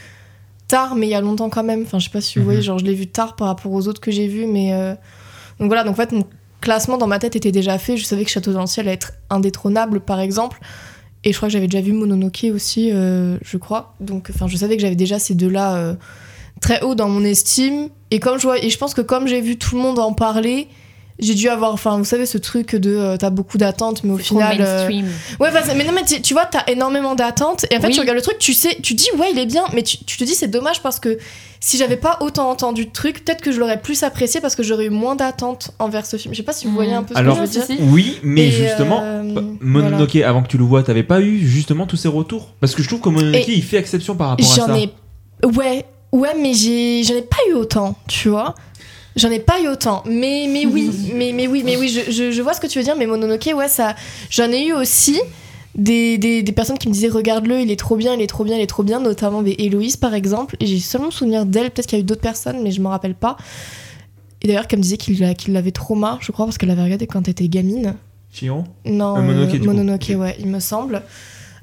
tard, 0.68 0.96
mais 0.96 1.08
il 1.08 1.10
y 1.12 1.16
a 1.16 1.22
longtemps 1.22 1.50
quand 1.50 1.64
même. 1.64 1.84
Enfin, 1.84 2.00
je 2.00 2.06
sais 2.06 2.10
pas 2.12 2.22
si 2.22 2.36
vous 2.40 2.42
Mhm. 2.42 2.46
voyez, 2.46 2.62
genre 2.62 2.80
je 2.80 2.86
l'ai 2.86 2.94
vu 2.96 3.08
tard 3.08 3.36
par 3.36 3.48
rapport 3.48 3.72
aux 3.72 3.88
autres 3.88 4.02
que 4.02 4.12
j'ai 4.12 4.28
vus, 4.28 4.48
mais 4.48 4.74
euh, 4.74 4.96
donc 5.60 5.68
voilà. 5.68 5.84
Donc 5.84 5.94
en 5.94 5.96
fait, 5.98 6.12
mon 6.12 6.26
classement 6.62 6.98
dans 6.98 7.08
ma 7.08 7.20
tête 7.20 7.36
était 7.36 7.52
déjà 7.52 7.78
fait. 7.78 7.98
Je 7.98 8.06
savais 8.06 8.24
que 8.26 8.32
Château 8.32 8.54
dans 8.54 8.62
le 8.62 8.68
ciel 8.68 8.88
allait 8.88 8.96
être 8.96 9.14
indétrônable, 9.30 10.00
par 10.00 10.20
exemple. 10.20 10.60
Et 11.26 11.32
je 11.32 11.38
crois 11.38 11.48
que 11.48 11.54
j'avais 11.54 11.68
déjà 11.68 11.82
vu 11.84 11.94
Mononoke 11.94 12.46
aussi, 12.54 12.90
euh, 12.92 13.38
je 13.44 13.58
crois. 13.58 13.94
Donc, 14.00 14.30
enfin, 14.34 14.48
je 14.48 14.58
savais 14.58 14.76
que 14.76 14.82
j'avais 14.82 14.96
déjà 14.96 15.20
ces 15.20 15.36
deux-là 15.36 15.76
euh, 15.76 15.96
très 16.62 16.82
haut 16.82 16.96
dans 16.96 17.08
mon 17.10 17.24
estime. 17.24 17.90
Et 18.12 18.20
comme 18.20 18.38
je 18.40 18.44
vois, 18.44 18.58
et 18.64 18.70
je 18.70 18.78
pense 18.78 18.94
que 18.94 19.02
comme 19.02 19.28
j'ai 19.28 19.40
vu 19.42 19.58
tout 19.58 19.76
le 19.76 19.82
monde 19.82 20.00
en 20.00 20.14
parler, 20.14 20.68
j'ai 21.20 21.36
dû 21.36 21.48
avoir, 21.50 21.72
enfin, 21.74 21.98
vous 21.98 22.06
savez, 22.06 22.26
ce 22.26 22.38
truc 22.38 22.76
de 22.76 22.96
euh, 22.96 23.18
t'as 23.18 23.30
beaucoup 23.30 23.58
d'attentes, 23.58 24.04
mais 24.04 24.14
au 24.14 24.18
final. 24.18 24.58
euh. 24.60 24.88
Ouais, 25.40 25.52
bah, 25.52 25.62
mais 25.76 25.84
non, 25.84 25.92
mais 25.94 26.04
tu, 26.04 26.22
tu 26.22 26.34
vois, 26.34 26.46
t'as 26.46 26.64
énormément 26.68 27.16
d'attentes, 27.16 27.66
et 27.72 27.78
en 27.78 27.82
fait, 27.82 27.88
Oui. 27.88 27.94
tu 27.94 28.00
regardes 28.00 28.18
le 28.18 28.22
truc, 28.24 28.38
tu 28.40 28.54
sais, 28.54 28.78
tu 28.82 28.94
dis, 28.96 29.08
ouais, 29.18 29.28
il 29.32 29.40
est 29.40 29.46
bien, 29.46 29.64
mais 29.74 29.84
tu, 29.84 29.98
tu 30.04 30.18
te 30.18 30.24
dis, 30.24 30.34
c'est 30.34 30.48
dommage 30.48 30.82
parce 30.82 31.00
que 31.00 31.18
si 31.60 31.78
j'avais 31.78 31.96
pas 31.98 32.18
autant 32.20 32.50
entendu 32.50 32.86
de 32.88 32.92
trucs, 32.92 33.24
peut-être 33.24 33.42
que 33.42 33.52
je 33.54 33.60
l'aurais 33.60 33.80
plus 33.80 34.04
apprécié 34.04 34.42
parce 34.42 34.56
que 34.56 34.64
j'aurais 34.64 34.86
eu 34.88 34.90
moins 34.90 35.16
d'attentes 35.16 35.72
envers 35.80 36.06
ce 36.06 36.18
film. 36.18 36.34
Je 36.34 36.38
sais 36.40 36.44
pas 36.44 36.52
si 36.52 36.68
vous 36.68 36.74
voyez 36.74 36.94
un 36.94 37.04
peu 37.04 37.16
ce 37.16 37.20
que 37.22 37.26
je 37.26 37.40
veux 37.40 37.48
dire. 37.48 37.64
Oui, 37.90 38.20
mais 38.22 38.48
Et, 38.48 38.52
justement, 38.52 39.00
euh, 39.02 39.24
bah, 39.34 39.42
voilà. 39.42 39.58
Mononoke, 39.62 40.16
avant 40.18 40.44
que 40.44 40.50
tu 40.50 40.58
le 40.58 40.66
vois, 40.66 40.84
t'avais 40.84 41.04
pas 41.04 41.22
eu 41.22 41.38
justement 41.40 41.86
tous 41.88 41.96
ces 41.96 42.10
retours? 42.10 42.50
Parce 42.60 42.76
que 42.76 42.84
je 42.84 42.90
trouve 42.90 43.00
que 43.00 43.08
Mononoke, 43.10 43.48
Et 43.48 43.54
il 43.54 43.64
fait 43.64 43.78
exception 43.78 44.16
par 44.16 44.30
rapport 44.30 44.46
à 44.46 44.56
J'en 44.56 44.68
ça. 44.68 44.78
ai. 44.78 44.90
Ouais, 45.46 45.86
ouais, 46.12 46.36
mais 46.38 46.54
j'ai, 46.54 47.02
j'en 47.04 47.16
ai 47.16 47.22
pas 47.22 47.38
eu 47.50 47.54
autant, 47.54 47.96
tu 48.10 48.28
vois. 48.28 48.56
J'en 49.16 49.30
ai 49.30 49.40
pas 49.40 49.62
eu 49.62 49.68
autant, 49.68 50.04
mais, 50.06 50.48
mais 50.50 50.66
oui, 50.66 50.90
mais, 51.14 51.32
mais 51.34 51.48
oui, 51.48 51.62
mais 51.64 51.78
oui, 51.78 51.88
je, 51.90 52.12
je, 52.12 52.32
je 52.32 52.42
vois 52.42 52.54
ce 52.54 52.60
que 52.62 52.68
tu 52.68 52.80
veux 52.80 52.84
dire, 52.84 52.96
mais 52.98 53.06
Mononoke, 53.06 53.50
ouais, 53.56 53.68
ça, 53.68 53.96
j'en 54.30 54.52
ai 54.52 54.66
eu 54.68 54.74
aussi 54.74 55.20
des, 55.76 56.18
des, 56.18 56.44
des 56.44 56.52
personnes 56.52 56.78
qui 56.78 56.88
me 56.88 56.94
disaient 56.94 57.10
regarde-le, 57.10 57.60
il 57.62 57.72
est 57.72 57.76
trop 57.80 57.96
bien, 57.96 58.14
il 58.16 58.22
est 58.22 58.28
trop 58.28 58.44
bien, 58.44 58.56
il 58.58 58.62
est 58.62 58.68
trop 58.68 58.84
bien, 58.84 59.00
notamment 59.00 59.42
des 59.44 59.56
Héloïse 59.60 59.98
par 59.98 60.14
exemple, 60.14 60.56
et 60.60 60.66
j'ai 60.66 60.80
seulement 60.80 61.12
souvenir 61.12 61.46
d'elle, 61.46 61.70
peut-être 61.72 61.88
qu'il 61.88 61.98
y 61.98 62.02
a 62.02 62.04
eu 62.04 62.06
d'autres 62.06 62.22
personnes, 62.22 62.62
mais 62.64 62.72
je 62.72 62.82
me 62.82 62.88
rappelle 62.88 63.16
pas. 63.16 63.38
Et 64.42 64.48
d'ailleurs, 64.48 64.68
qu'elle 64.68 64.80
me 64.80 64.84
disait 64.84 64.98
qu'il, 64.98 65.20
l'a- 65.20 65.34
qu'il 65.36 65.54
l'avait 65.54 65.72
trop 65.72 65.96
marre, 65.96 66.20
je 66.22 66.32
crois, 66.32 66.46
parce 66.46 66.58
qu'elle 66.58 66.70
l'avait 66.70 66.84
regardé 66.84 67.08
quand 67.08 67.22
elle 67.28 67.32
était 67.32 67.48
gamine. 67.48 67.96
Chihiro 68.32 68.64
Non, 68.86 69.16
Euh, 69.18 69.22
Mononoke, 69.22 69.56
euh. 69.56 69.64
Mononoke, 69.66 70.12
ouais, 70.18 70.36
il 70.40 70.48
me 70.48 70.60
semble. 70.60 71.02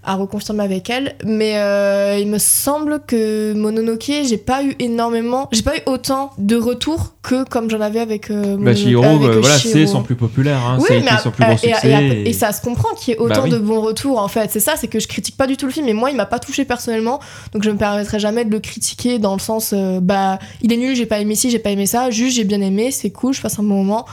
À 0.03 0.15
reconfirmer 0.15 0.65
avec 0.65 0.89
elle. 0.89 1.15
Mais 1.27 1.59
euh, 1.59 2.17
il 2.19 2.27
me 2.27 2.39
semble 2.39 3.01
que 3.07 3.53
Mononoke, 3.53 4.11
j'ai 4.25 4.39
pas 4.39 4.63
eu 4.65 4.75
énormément. 4.79 5.47
J'ai 5.53 5.61
pas 5.63 5.77
eu 5.77 5.81
autant 5.85 6.31
de 6.39 6.57
retours 6.57 7.17
que 7.23 7.45
comme 7.45 7.69
j'en 7.69 7.83
avais 7.83 8.01
avec. 8.01 8.31
Euh, 8.31 8.57
Bah, 8.59 8.71
avec, 8.71 8.87
euh, 8.87 9.41
voilà, 9.41 9.59
c'est 9.59 9.87
son 9.87 10.03
plus 10.03 10.15
populaire. 10.15 10.57
Hein. 10.67 10.79
Oui, 10.81 10.87
ça 10.89 10.95
a 10.95 10.97
mais 11.01 11.05
été 11.07 11.17
son 11.23 11.31
plus 11.31 11.45
et- 11.45 11.57
succès. 11.59 11.89
et, 11.91 11.95
ap- 11.95 12.03
et- 12.03 12.29
et 12.31 12.33
ça 12.33 12.53
se 12.53 12.63
comprend 12.63 12.95
qu'il 12.95 13.13
y 13.13 13.15
ait 13.15 13.19
Bah 13.19 13.25
autant 13.27 13.43
oui. 13.45 13.51
de 13.51 13.59
bons 13.59 13.83
retours 13.83 14.19
en 14.19 14.29
fait. 14.29 14.51
C'est 14.51 14.59
ça, 14.61 14.73
c'est 14.77 14.89
que 14.89 15.01
je 15.01 15.07
critique 15.07 15.37
pas 15.37 15.47
du 15.47 15.59
tout 15.59 15.67
le 15.67 15.73
film. 15.73 15.87
Et 15.87 15.93
moi, 15.93 16.11
il 16.11 16.17
m'a 16.17 16.25
pas 16.27 16.39
touché 16.39 16.65
personnellement. 16.65 17.21
Donc 17.53 17.63
je 17.63 17.71
me 17.71 17.77
permettrai 17.77 18.19
jamais 18.19 18.47
de 18.47 18.51
le 18.51 18.61
critiquer 18.61 19.19
dans 19.19 19.35
le 19.35 19.41
sens, 19.41 19.75
euh, 19.77 20.01
bah, 20.01 20.39
il 20.63 20.73
est 20.73 20.79
nul, 20.79 20.97
j'ai 20.97 21.05
pas 21.07 21.21
aimé 21.21 21.35
ci, 21.35 21.51
j'ai 21.51 21.59
pas 21.59 21.71
aimé 21.71 21.85
ça. 21.85 22.11
Juste, 22.11 22.37
j'ai 22.37 22.45
bien 22.45 22.63
aimé, 22.63 22.91
c'est 22.91 23.11
cool, 23.11 23.35
je 23.35 23.43
passe 23.43 23.59
un 23.59 23.63
bon 23.65 23.85
moment. 23.85 24.07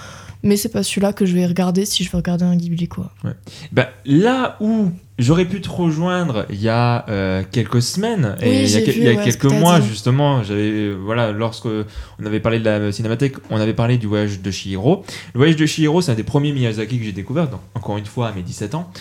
Mais 0.43 0.57
c'est 0.57 0.69
pas 0.69 0.83
celui-là 0.83 1.13
que 1.13 1.25
je 1.25 1.33
vais 1.33 1.45
regarder 1.45 1.85
si 1.85 2.03
je 2.03 2.11
veux 2.11 2.17
regarder 2.17 2.43
un 2.43 2.55
Ghibli 2.57 2.87
quoi. 2.89 3.09
Bah, 3.71 3.87
là 4.05 4.57
où 4.59 4.89
j'aurais 5.19 5.45
pu 5.45 5.61
te 5.61 5.69
rejoindre 5.69 6.45
il 6.49 6.61
y 6.61 6.69
a 6.69 7.05
euh, 7.09 7.43
quelques 7.51 7.81
semaines 7.81 8.35
Oui, 8.41 8.47
et 8.47 8.63
il 8.63 8.69
y 8.69 8.75
a, 8.75 8.79
j'ai 8.79 8.83
que- 8.85 8.91
vu, 8.91 8.97
il 8.99 9.03
y 9.03 9.07
a 9.07 9.11
ouais, 9.13 9.31
ce 9.31 9.37
quelques 9.37 9.53
mois 9.53 9.81
justement, 9.81 10.43
j'avais 10.43 10.61
euh, 10.69 10.93
voilà 11.01 11.31
lorsque 11.31 11.65
on 11.65 12.25
avait 12.25 12.39
parlé 12.39 12.59
de 12.59 12.65
la 12.65 12.91
cinémathèque, 12.91 13.35
on 13.49 13.57
avait 13.59 13.73
parlé 13.73 13.97
du 13.97 14.07
voyage 14.07 14.41
de 14.41 14.51
Chihiro. 14.51 15.03
Le 15.33 15.37
voyage 15.39 15.55
de 15.55 15.65
Chihiro, 15.65 16.01
c'est 16.01 16.11
un 16.11 16.15
des 16.15 16.23
premiers 16.23 16.51
Miyazaki 16.51 16.99
que 16.99 17.05
j'ai 17.05 17.11
découvert, 17.11 17.47
donc 17.47 17.61
encore 17.73 17.97
une 17.97 18.05
fois 18.05 18.27
à 18.29 18.31
mes 18.31 18.43
17 18.43 18.75
ans. 18.75 18.91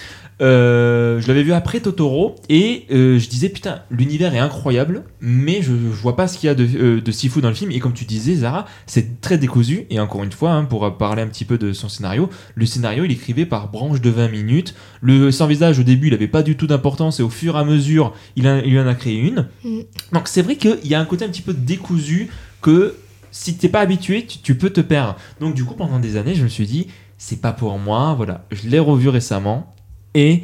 Euh, 0.42 1.18
je 1.18 1.28
l'avais 1.28 1.42
vu 1.42 1.54
après 1.54 1.80
Totoro 1.80 2.34
et 2.50 2.84
euh, 2.90 3.18
je 3.18 3.26
disais 3.26 3.48
putain 3.48 3.80
l'univers 3.90 4.34
est 4.34 4.38
incroyable 4.38 5.04
mais 5.22 5.62
je, 5.62 5.70
je 5.72 6.02
vois 6.02 6.14
pas 6.14 6.28
ce 6.28 6.36
qu'il 6.36 6.46
y 6.46 6.50
a 6.50 6.54
de, 6.54 6.68
euh, 6.76 7.00
de 7.00 7.10
si 7.10 7.30
fou 7.30 7.40
dans 7.40 7.48
le 7.48 7.54
film. 7.54 7.70
Et 7.70 7.78
comme 7.80 7.94
tu 7.94 8.04
disais 8.04 8.34
Zara 8.34 8.66
c'est 8.86 9.22
très 9.22 9.38
décousu. 9.38 9.86
Et 9.88 9.98
encore 9.98 10.22
une 10.24 10.32
fois 10.32 10.50
hein, 10.52 10.64
pour 10.64 10.94
parler 10.98 11.22
un 11.22 11.26
petit 11.26 11.46
peu 11.46 11.56
de 11.56 11.72
son 11.72 11.88
scénario 11.88 12.28
le 12.54 12.66
scénario 12.66 13.04
il 13.04 13.12
écrivé 13.12 13.46
par 13.46 13.70
branche 13.70 14.02
de 14.02 14.10
20 14.10 14.28
minutes. 14.28 14.74
Le 15.00 15.30
sans 15.30 15.46
visage 15.46 15.78
au 15.78 15.82
début 15.84 16.08
il 16.08 16.14
avait 16.14 16.28
pas 16.28 16.42
du 16.42 16.54
tout 16.54 16.66
d'importance. 16.66 17.18
Et 17.18 17.22
au 17.22 17.30
fur 17.30 17.56
et 17.56 17.60
à 17.60 17.64
mesure 17.64 18.12
il, 18.36 18.46
a- 18.46 18.62
il 18.62 18.78
en 18.78 18.86
a 18.86 18.94
créé 18.94 19.16
une. 19.18 19.46
Mm. 19.64 19.80
donc 20.12 20.28
c'est 20.28 20.42
vrai 20.42 20.56
qu'il 20.56 20.78
y 20.84 20.94
a 20.94 21.00
un 21.00 21.06
côté 21.06 21.24
un 21.24 21.28
petit 21.28 21.42
peu 21.42 21.54
décousu 21.54 22.28
que 22.60 22.94
si 23.30 23.56
t'es 23.56 23.68
pas 23.70 23.80
habitué 23.80 24.26
tu, 24.26 24.38
tu 24.40 24.54
peux 24.54 24.68
te 24.68 24.82
perdre. 24.82 25.16
Donc 25.40 25.54
du 25.54 25.64
coup 25.64 25.74
pendant 25.74 25.98
des 25.98 26.18
années 26.18 26.34
je 26.34 26.42
me 26.42 26.48
suis 26.48 26.66
dit 26.66 26.88
c'est 27.16 27.40
pas 27.40 27.52
pour 27.52 27.78
moi. 27.78 28.12
Voilà. 28.14 28.44
Je 28.50 28.68
l'ai 28.68 28.78
revu 28.78 29.08
récemment 29.08 29.72
et 30.16 30.43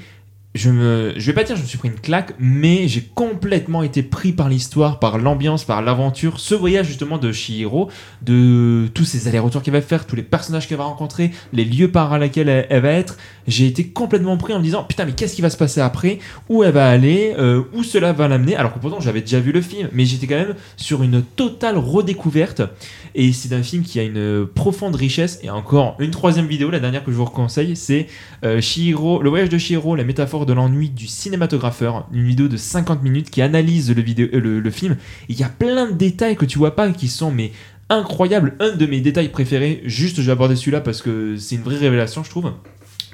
je 0.54 0.70
me 0.70 1.14
vais 1.16 1.32
pas 1.32 1.44
dire 1.44 1.56
je 1.56 1.62
me 1.62 1.66
suis 1.66 1.78
pris 1.78 1.88
une 1.88 1.98
claque 1.98 2.34
mais 2.38 2.86
j'ai 2.86 3.00
complètement 3.00 3.82
été 3.82 4.02
pris 4.02 4.32
par 4.32 4.50
l'histoire 4.50 4.98
par 4.98 5.16
l'ambiance 5.16 5.64
par 5.64 5.80
l'aventure. 5.80 6.40
Ce 6.40 6.54
voyage 6.54 6.86
justement 6.86 7.16
de 7.16 7.32
Shihiro 7.32 7.88
de 8.20 8.86
tous 8.92 9.04
ces 9.04 9.28
allers-retours 9.28 9.62
qu'elle 9.62 9.72
va 9.72 9.80
faire 9.80 10.06
tous 10.06 10.14
les 10.14 10.22
personnages 10.22 10.68
qu'elle 10.68 10.76
va 10.76 10.84
rencontrer 10.84 11.30
les 11.54 11.64
lieux 11.64 11.90
par 11.90 12.18
lesquels 12.18 12.66
elle, 12.68 12.82
va 12.82 12.90
être 12.90 13.16
j'ai 13.46 13.66
été 13.66 13.86
complètement 13.86 14.36
pris 14.36 14.52
en 14.52 14.58
me 14.58 14.64
disant 14.64 14.84
putain 14.84 15.06
mais 15.06 15.12
qu'est-ce 15.12 15.34
qui 15.34 15.40
va 15.42 15.48
se 15.48 15.56
passer 15.56 15.80
après? 15.80 16.18
Où 16.50 16.62
elle 16.64 16.72
va 16.72 16.88
aller? 16.88 17.34
Euh, 17.38 17.62
où 17.72 17.82
cela 17.82 18.12
va 18.12 18.28
l'amener? 18.28 18.54
Alors 18.54 18.74
que 18.74 18.78
pourtant 18.78 19.00
j'avais 19.00 19.22
déjà 19.22 19.40
vu 19.40 19.52
le 19.52 19.62
film 19.62 19.88
mais 19.92 20.04
j'étais 20.04 20.26
quand 20.26 20.36
même 20.36 20.54
sur 20.76 21.02
une 21.02 21.22
totale 21.22 21.78
redécouverte. 21.78 22.62
Et 23.14 23.32
c'est 23.32 23.54
un 23.54 23.62
film 23.62 23.84
qui 23.84 24.00
a 24.00 24.02
une 24.02 24.46
profonde 24.46 24.96
richesse. 24.96 25.38
Et 25.42 25.50
encore 25.50 25.96
une 25.98 26.10
troisième 26.10 26.46
vidéo 26.46 26.70
la 26.70 26.80
dernière 26.80 27.04
que 27.04 27.10
je 27.10 27.16
vous 27.16 27.24
conseille 27.24 27.74
c'est 27.74 28.06
euh, 28.44 28.60
Chihiro, 28.60 29.22
le 29.22 29.30
voyage 29.30 29.48
de 29.48 29.56
Chihiro, 29.56 29.96
la 29.96 30.04
métaphore 30.04 30.41
de 30.46 30.52
l'ennui 30.52 30.90
du 30.90 31.06
cinématographeur, 31.06 32.06
une 32.12 32.24
vidéo 32.24 32.48
de 32.48 32.56
50 32.56 33.02
minutes 33.02 33.30
qui 33.30 33.42
analyse 33.42 33.90
euh, 33.90 34.40
le, 34.40 34.70
film. 34.70 34.96
Il 35.28 35.38
y 35.38 35.42
a 35.42 35.48
plein 35.48 35.90
de 35.90 35.92
détails 35.92 36.36
que 36.36 36.44
tu 36.44 36.58
vois 36.58 36.74
pas 36.74 36.90
qui 36.90 37.08
sont 37.08 37.30
mais 37.30 37.52
incroyables. 37.88 38.56
Un 38.60 38.76
de 38.76 38.86
mes 38.86 39.00
détails 39.00 39.28
préférés, 39.28 39.82
juste 39.84 40.20
j'ai 40.20 40.30
abordé 40.30 40.56
celui-là 40.56 40.80
parce 40.80 41.02
que 41.02 41.36
c'est 41.36 41.56
une 41.56 41.62
vraie 41.62 41.76
révélation 41.76 42.24
je 42.24 42.30
trouve. 42.30 42.52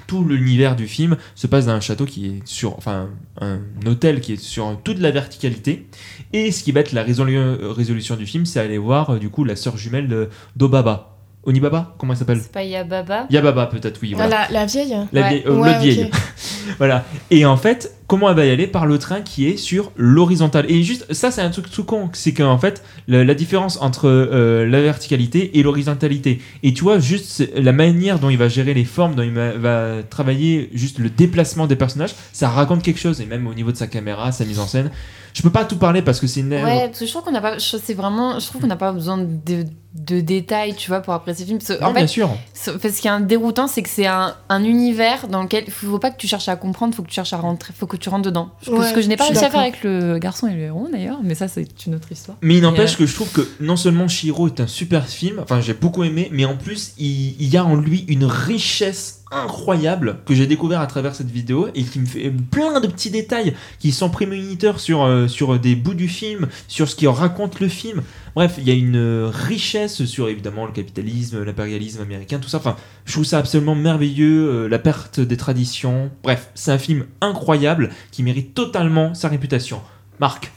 Tout 0.07 0.23
l'univers 0.23 0.75
du 0.75 0.87
film 0.87 1.17
se 1.35 1.45
passe 1.45 1.67
dans 1.67 1.73
un 1.73 1.81
château 1.81 2.05
qui 2.05 2.25
est 2.25 2.41
sur, 2.45 2.75
enfin 2.77 3.09
un 3.39 3.59
hôtel 3.85 4.21
qui 4.21 4.33
est 4.33 4.41
sur 4.41 4.79
toute 4.83 4.99
la 4.99 5.11
verticalité. 5.11 5.87
Et 6.33 6.51
ce 6.51 6.63
qui 6.63 6.71
va 6.71 6.79
être 6.79 6.93
la 6.93 7.03
euh, 7.03 7.71
résolution 7.71 8.15
du 8.15 8.25
film, 8.25 8.45
c'est 8.45 8.59
aller 8.59 8.79
voir 8.79 9.11
euh, 9.11 9.19
du 9.19 9.29
coup 9.29 9.43
la 9.43 9.55
sœur 9.55 9.77
jumelle 9.77 10.29
d'Obaba. 10.55 11.18
Onibaba 11.49 11.95
Comment 11.97 12.13
elle 12.13 12.19
s'appelle 12.19 12.39
C'est 12.41 12.51
pas 12.51 12.63
Yababa 12.63 13.25
Yababa 13.29 13.65
peut-être, 13.65 13.99
oui. 14.01 14.13
Voilà. 14.13 14.47
La, 14.51 14.59
la 14.61 14.65
vieille 14.65 14.95
La 15.11 15.21
Ouais. 15.21 15.29
vieille, 15.29 15.43
euh, 15.47 15.55
Ouais, 15.57 15.67
l'autre 15.69 15.79
vieille. 15.81 16.09
voilà. 16.77 17.03
Et 17.31 17.45
en 17.45 17.57
fait, 17.57 17.95
comment 18.07 18.29
elle 18.29 18.35
va 18.35 18.45
y 18.45 18.51
aller 18.51 18.67
Par 18.67 18.85
le 18.85 18.97
train 18.99 19.21
qui 19.21 19.47
est 19.47 19.57
sur 19.57 19.91
l'horizontale? 19.97 20.65
Et 20.69 20.83
juste, 20.83 21.11
ça, 21.13 21.31
c'est 21.31 21.41
un 21.41 21.49
truc 21.49 21.69
tout 21.71 21.83
con. 21.83 22.09
C'est 22.13 22.33
qu'en 22.33 22.57
fait, 22.57 22.83
la, 23.07 23.23
la 23.23 23.33
différence 23.33 23.81
entre 23.81 24.07
euh, 24.07 24.65
la 24.67 24.81
verticalité 24.81 25.57
et 25.59 25.63
l'horizontalité. 25.63 26.39
Et 26.63 26.73
tu 26.73 26.83
vois, 26.83 26.99
juste 26.99 27.49
la 27.55 27.71
manière 27.71 28.19
dont 28.19 28.29
il 28.29 28.37
va 28.37 28.47
gérer 28.47 28.73
les 28.73 28.85
formes, 28.85 29.15
dont 29.15 29.23
il 29.23 29.31
va, 29.33 29.51
va 29.53 30.03
travailler 30.09 30.69
juste 30.73 30.99
le 30.99 31.09
déplacement 31.09 31.65
des 31.67 31.75
personnages, 31.75 32.13
ça 32.31 32.49
raconte 32.49 32.83
quelque 32.83 32.99
chose. 32.99 33.19
Et 33.21 33.25
même 33.25 33.47
au 33.47 33.53
niveau 33.53 33.71
de 33.71 33.77
sa 33.77 33.87
caméra, 33.87 34.31
sa 34.31 34.45
mise 34.45 34.59
en 34.59 34.67
scène. 34.67 34.91
Je 35.39 35.43
peux 35.43 35.51
pas 35.51 35.63
tout 35.63 35.77
parler 35.77 36.01
parce 36.01 36.19
que 36.19 36.27
c'est 36.27 36.41
une. 36.41 36.51
Ouais, 36.53 36.87
parce 36.87 36.99
que 36.99 37.05
je 37.05 37.11
trouve 37.11 37.23
qu'on 37.23 37.31
n'a 37.31 37.39
pas, 37.39 37.59
c'est 37.59 37.93
vraiment, 37.93 38.39
je 38.41 38.45
trouve 38.47 38.59
qu'on 38.59 38.67
n'a 38.67 38.75
pas 38.75 38.91
besoin 38.91 39.17
de, 39.17 39.63
de 39.95 40.19
détails, 40.19 40.75
tu 40.75 40.89
vois, 40.89 40.99
pour 40.99 41.13
apprécier 41.13 41.45
le 41.45 41.47
film. 41.47 41.59
Parce 41.65 41.79
Non, 41.79 41.87
en 41.87 41.91
bien 41.93 42.01
fait, 42.01 42.07
sûr. 42.07 42.29
ce 42.53 42.77
fait, 42.77 42.91
ce 42.91 42.99
qui 42.99 43.07
est 43.07 43.11
un 43.11 43.21
déroutant, 43.21 43.67
c'est 43.67 43.81
que 43.81 43.87
c'est 43.87 44.05
un, 44.05 44.35
un 44.49 44.63
univers 44.65 45.29
dans 45.29 45.41
lequel 45.43 45.63
il 45.65 45.71
faut 45.71 45.97
pas 45.97 46.11
que 46.11 46.17
tu 46.17 46.27
cherches 46.27 46.49
à 46.49 46.57
comprendre, 46.57 46.93
faut 46.93 47.03
que 47.03 47.07
tu 47.07 47.13
cherches 47.13 47.31
à 47.31 47.37
rentrer, 47.37 47.73
faut 47.73 47.87
que 47.87 47.95
tu 47.95 48.09
rentres 48.09 48.23
dedans. 48.25 48.49
Ce 48.61 48.69
que- 48.69 48.75
Ouais, 48.75 48.89
ce 48.89 48.93
que 48.93 49.01
je 49.01 49.07
n'ai 49.07 49.15
pas 49.15 49.23
réussi 49.27 49.45
à 49.45 49.49
faire 49.49 49.61
avec 49.61 49.81
le 49.83 50.17
garçon 50.17 50.47
et 50.47 50.53
le 50.55 50.59
héros 50.63 50.89
d'ailleurs, 50.91 51.19
mais 51.23 51.35
ça 51.35 51.47
c'est 51.47 51.85
une 51.85 51.95
autre 51.95 52.11
histoire. 52.11 52.37
Mais 52.41 52.57
il 52.57 52.61
n'empêche 52.61 52.95
euh, 52.95 52.97
que 52.97 53.05
je 53.05 53.15
trouve 53.15 53.31
que 53.31 53.47
non 53.61 53.77
seulement 53.77 54.09
Shiro 54.09 54.47
est 54.47 54.59
un 54.59 54.67
super 54.67 55.07
film, 55.07 55.39
enfin 55.41 55.61
j'ai 55.61 55.73
beaucoup 55.73 56.03
aimé, 56.03 56.27
mais 56.33 56.43
en 56.43 56.57
plus 56.57 56.91
il, 56.97 57.41
il 57.41 57.47
y 57.47 57.55
a 57.55 57.63
en 57.63 57.75
lui 57.77 58.03
une 58.09 58.25
richesse 58.25 59.18
incroyable 59.31 60.19
que 60.25 60.33
j'ai 60.33 60.47
découvert 60.47 60.81
à 60.81 60.87
travers 60.87 61.15
cette 61.15 61.29
vidéo 61.29 61.67
et 61.75 61.83
qui 61.83 61.99
me 61.99 62.05
fait 62.05 62.31
plein 62.31 62.79
de 62.79 62.87
petits 62.87 63.11
détails 63.11 63.55
qui 63.79 63.91
sont 63.91 64.09
prémoniteurs 64.09 64.79
sur, 64.79 65.03
euh, 65.03 65.27
sur 65.27 65.59
des 65.59 65.75
bouts 65.75 65.93
du 65.93 66.07
film, 66.07 66.47
sur 66.67 66.89
ce 66.89 66.95
qui 66.95 67.07
raconte 67.07 67.59
le 67.59 67.67
film. 67.67 68.01
Bref, 68.35 68.55
il 68.57 68.67
y 68.67 68.71
a 68.71 68.73
une 68.73 68.95
euh, 68.95 69.29
richesse 69.31 70.05
sur 70.05 70.29
évidemment 70.29 70.65
le 70.65 70.71
capitalisme, 70.71 71.43
l'impérialisme 71.43 72.01
américain, 72.01 72.39
tout 72.39 72.49
ça. 72.49 72.57
Enfin, 72.57 72.75
je 73.05 73.13
trouve 73.13 73.25
ça 73.25 73.37
absolument 73.37 73.75
merveilleux, 73.75 74.49
euh, 74.49 74.67
la 74.67 74.79
perte 74.79 75.19
des 75.19 75.37
traditions. 75.37 76.11
Bref, 76.23 76.49
c'est 76.55 76.71
un 76.71 76.77
film 76.77 77.05
incroyable 77.21 77.89
qui 78.11 78.23
mérite 78.23 78.53
totalement 78.53 79.13
sa 79.13 79.27
réputation. 79.29 79.81
Marc, 80.19 80.51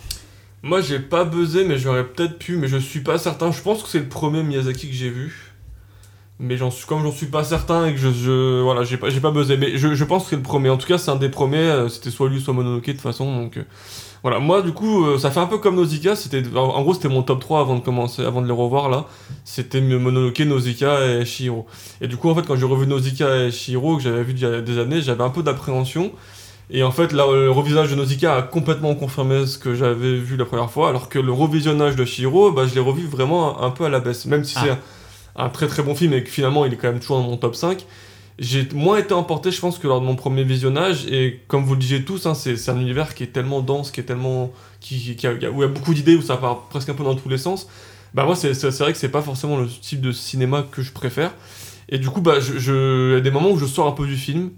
Moi, 0.63 0.81
j'ai 0.81 0.99
pas 0.99 1.25
buzzé, 1.25 1.65
mais 1.65 1.79
j'aurais 1.79 2.05
peut-être 2.05 2.39
pu, 2.39 2.57
mais 2.57 2.69
je 2.69 2.77
suis 2.77 3.01
pas 3.01 3.19
certain. 3.19 3.53
Je 3.53 3.61
pense 3.61 3.83
que 3.83 3.89
c'est 3.89 3.99
le 3.99 4.09
premier 4.09 4.43
Miyazaki 4.43 4.89
que 4.89 4.95
j'ai 4.95 5.11
vu. 5.11 5.52
Mais 6.39 6.57
j'en 6.57 6.71
suis, 6.73 6.87
comme 6.87 7.03
j'en 7.03 7.13
suis 7.13 7.27
pas 7.27 7.45
certain 7.45 7.87
et 7.87 7.93
que 7.93 7.99
je, 7.99 8.09
je- 8.11 8.61
voilà, 8.63 8.83
j'ai 8.83 8.97
pas, 8.97 9.11
j'ai 9.11 9.21
pas 9.21 9.31
buzzé. 9.31 9.57
Mais 9.57 9.77
je, 9.77 9.95
je 9.95 10.05
pense 10.05 10.25
que 10.25 10.31
c'est 10.31 10.37
le 10.37 10.43
premier. 10.43 10.71
En 10.71 10.77
tout 10.77 10.89
cas, 10.89 10.99
c'est 10.99 11.11
un 11.11 11.17
des 11.17 11.29
premiers. 11.29 11.59
euh, 11.59 11.89
C'était 11.89 12.11
soit 12.11 12.29
lui, 12.29 12.41
soit 12.41 12.53
Mononoke 12.53 12.87
de 12.87 12.93
toute 12.93 13.01
façon. 13.01 13.43
Donc, 13.43 13.59
euh, 13.59 13.63
voilà. 14.25 14.41
Moi, 14.41 14.63
du 14.63 14.73
coup, 14.73 15.05
euh, 15.07 15.19
ça 15.19 15.31
fait 15.31 15.39
un 15.39 15.47
peu 15.47 15.59
comme 15.59 15.77
Nausicaa. 15.77 16.17
C'était, 16.17 16.43
en, 16.57 16.61
en 16.61 16.83
gros, 16.83 16.95
c'était 16.95 17.09
mon 17.09 17.23
top 17.23 17.39
3 17.41 17.61
avant 17.61 17.77
de 17.77 17.81
commencer, 17.81 18.25
avant 18.25 18.41
de 18.43 18.47
les 18.47 18.53
revoir 18.53 18.89
là. 18.89 19.07
C'était 19.45 19.81
Mononoke, 19.81 20.41
Nausicaa 20.41 21.07
et 21.07 21.25
Shihiro. 21.25 21.67
Et 22.01 22.09
du 22.09 22.17
coup, 22.17 22.29
en 22.29 22.35
fait, 22.35 22.43
quand 22.47 22.57
j'ai 22.57 22.67
revu 22.67 22.89
Nausicaa 22.89 23.45
et 23.45 23.51
Shihiro, 23.53 23.99
que 23.99 24.03
j'avais 24.03 24.25
vu 24.25 24.33
il 24.33 24.41
y 24.41 24.45
a 24.45 24.61
des 24.61 24.79
années, 24.79 25.01
j'avais 25.01 25.23
un 25.23 25.31
peu 25.31 25.45
d'appréhension. 25.45 26.11
Et 26.71 26.83
en 26.83 26.91
fait, 26.91 27.13
là, 27.13 27.25
le 27.31 27.51
revisage 27.53 27.91
de 27.91 27.95
Nausicaa 27.95 28.35
a 28.37 28.43
complètement 28.43 28.95
confirmé 28.97 29.47
ce 29.47 29.59
que 29.59 29.75
j'avais 29.75 30.17
vu 30.17 30.37
la 30.37 30.45
première 30.47 30.71
fois, 30.71 30.89
alors 30.89 31.09
que 31.09 31.19
le 31.21 31.31
revisionnage 31.33 31.95
de 31.95 32.05
Shihiro, 32.05 32.51
bah, 32.51 32.63
je 32.67 32.75
l'ai 32.75 32.81
revu 32.81 33.07
vraiment 33.07 33.63
un, 33.63 33.67
un 33.67 33.71
peu 33.71 33.85
à 33.85 33.91
la 33.91 34.01
baisse. 34.01 34.25
Même 34.27 34.43
si 34.43 34.55
Ah. 34.59 34.63
c'est 34.65 34.79
un, 35.37 35.49
très 35.49 35.67
très 35.67 35.83
bon 35.83 35.95
film 35.95 36.13
et 36.13 36.23
que 36.25 36.31
finalement 36.31 36.65
il 36.65 36.73
est 36.73 36.77
quand 36.77 36.89
même 36.91 37.01
toujours 37.01 37.19
dans 37.19 37.29
mon 37.29 37.37
top 37.37 37.55
5, 37.55 37.85
j'ai 38.39 38.67
moins 38.75 38.97
été 38.99 39.13
emporté, 39.15 39.51
je 39.51 39.61
pense, 39.61 39.79
que 39.79 39.87
lors 39.87 40.01
de 40.01 40.07
mon 40.07 40.17
premier 40.17 40.43
visionnage. 40.43 41.07
Et 41.07 41.41
comme 41.49 41.65
vous 41.65 41.75
le 41.75 41.81
disiez 41.81 42.03
tous, 42.05 42.27
hein, 42.27 42.35
c'est 42.35 42.69
un 42.71 42.81
univers 42.81 43.15
qui 43.15 43.23
est 43.25 43.27
tellement 43.29 43.61
dense, 43.61 43.91
qui 43.91 44.01
est 44.01 44.05
tellement. 44.05 44.51
Qui, 44.81 45.15
qui- 45.17 45.27
a, 45.27 45.33
où 45.33 45.37
il 45.37 45.61
y 45.61 45.65
a 45.65 45.69
beaucoup 45.69 45.95
d'idées, 45.95 46.17
où 46.17 46.23
ça 46.23 46.37
part 46.39 46.63
presque 46.69 46.89
un 46.89 46.95
peu 46.95 47.05
dans 47.05 47.15
tous 47.15 47.29
les 47.29 47.39
sens. 47.39 47.69
Bah, 48.15 48.25
moi, 48.25 48.35
c'est 48.35 48.53
vrai 48.79 48.93
que 48.93 48.99
c'est 48.99 49.11
pas 49.11 49.23
forcément 49.23 49.59
le 49.59 49.69
type 49.69 50.01
de 50.01 50.13
cinéma 50.13 50.67
que 50.71 50.83
je 50.83 50.93
préfère. 50.93 51.33
Et 51.89 51.99
du 51.99 52.09
coup, 52.09 52.21
bah, 52.23 52.41
je, 52.41 52.59
je- 52.59 53.11
il 53.11 53.15
y 53.15 53.17
a 53.19 53.21
des 53.21 53.31
moments 53.31 53.51
où 53.51 53.59
je 53.59 53.67
sors 53.67 53.87
un 53.87 53.93
peu 53.93 54.07
du 54.07 54.17
film 54.17 54.51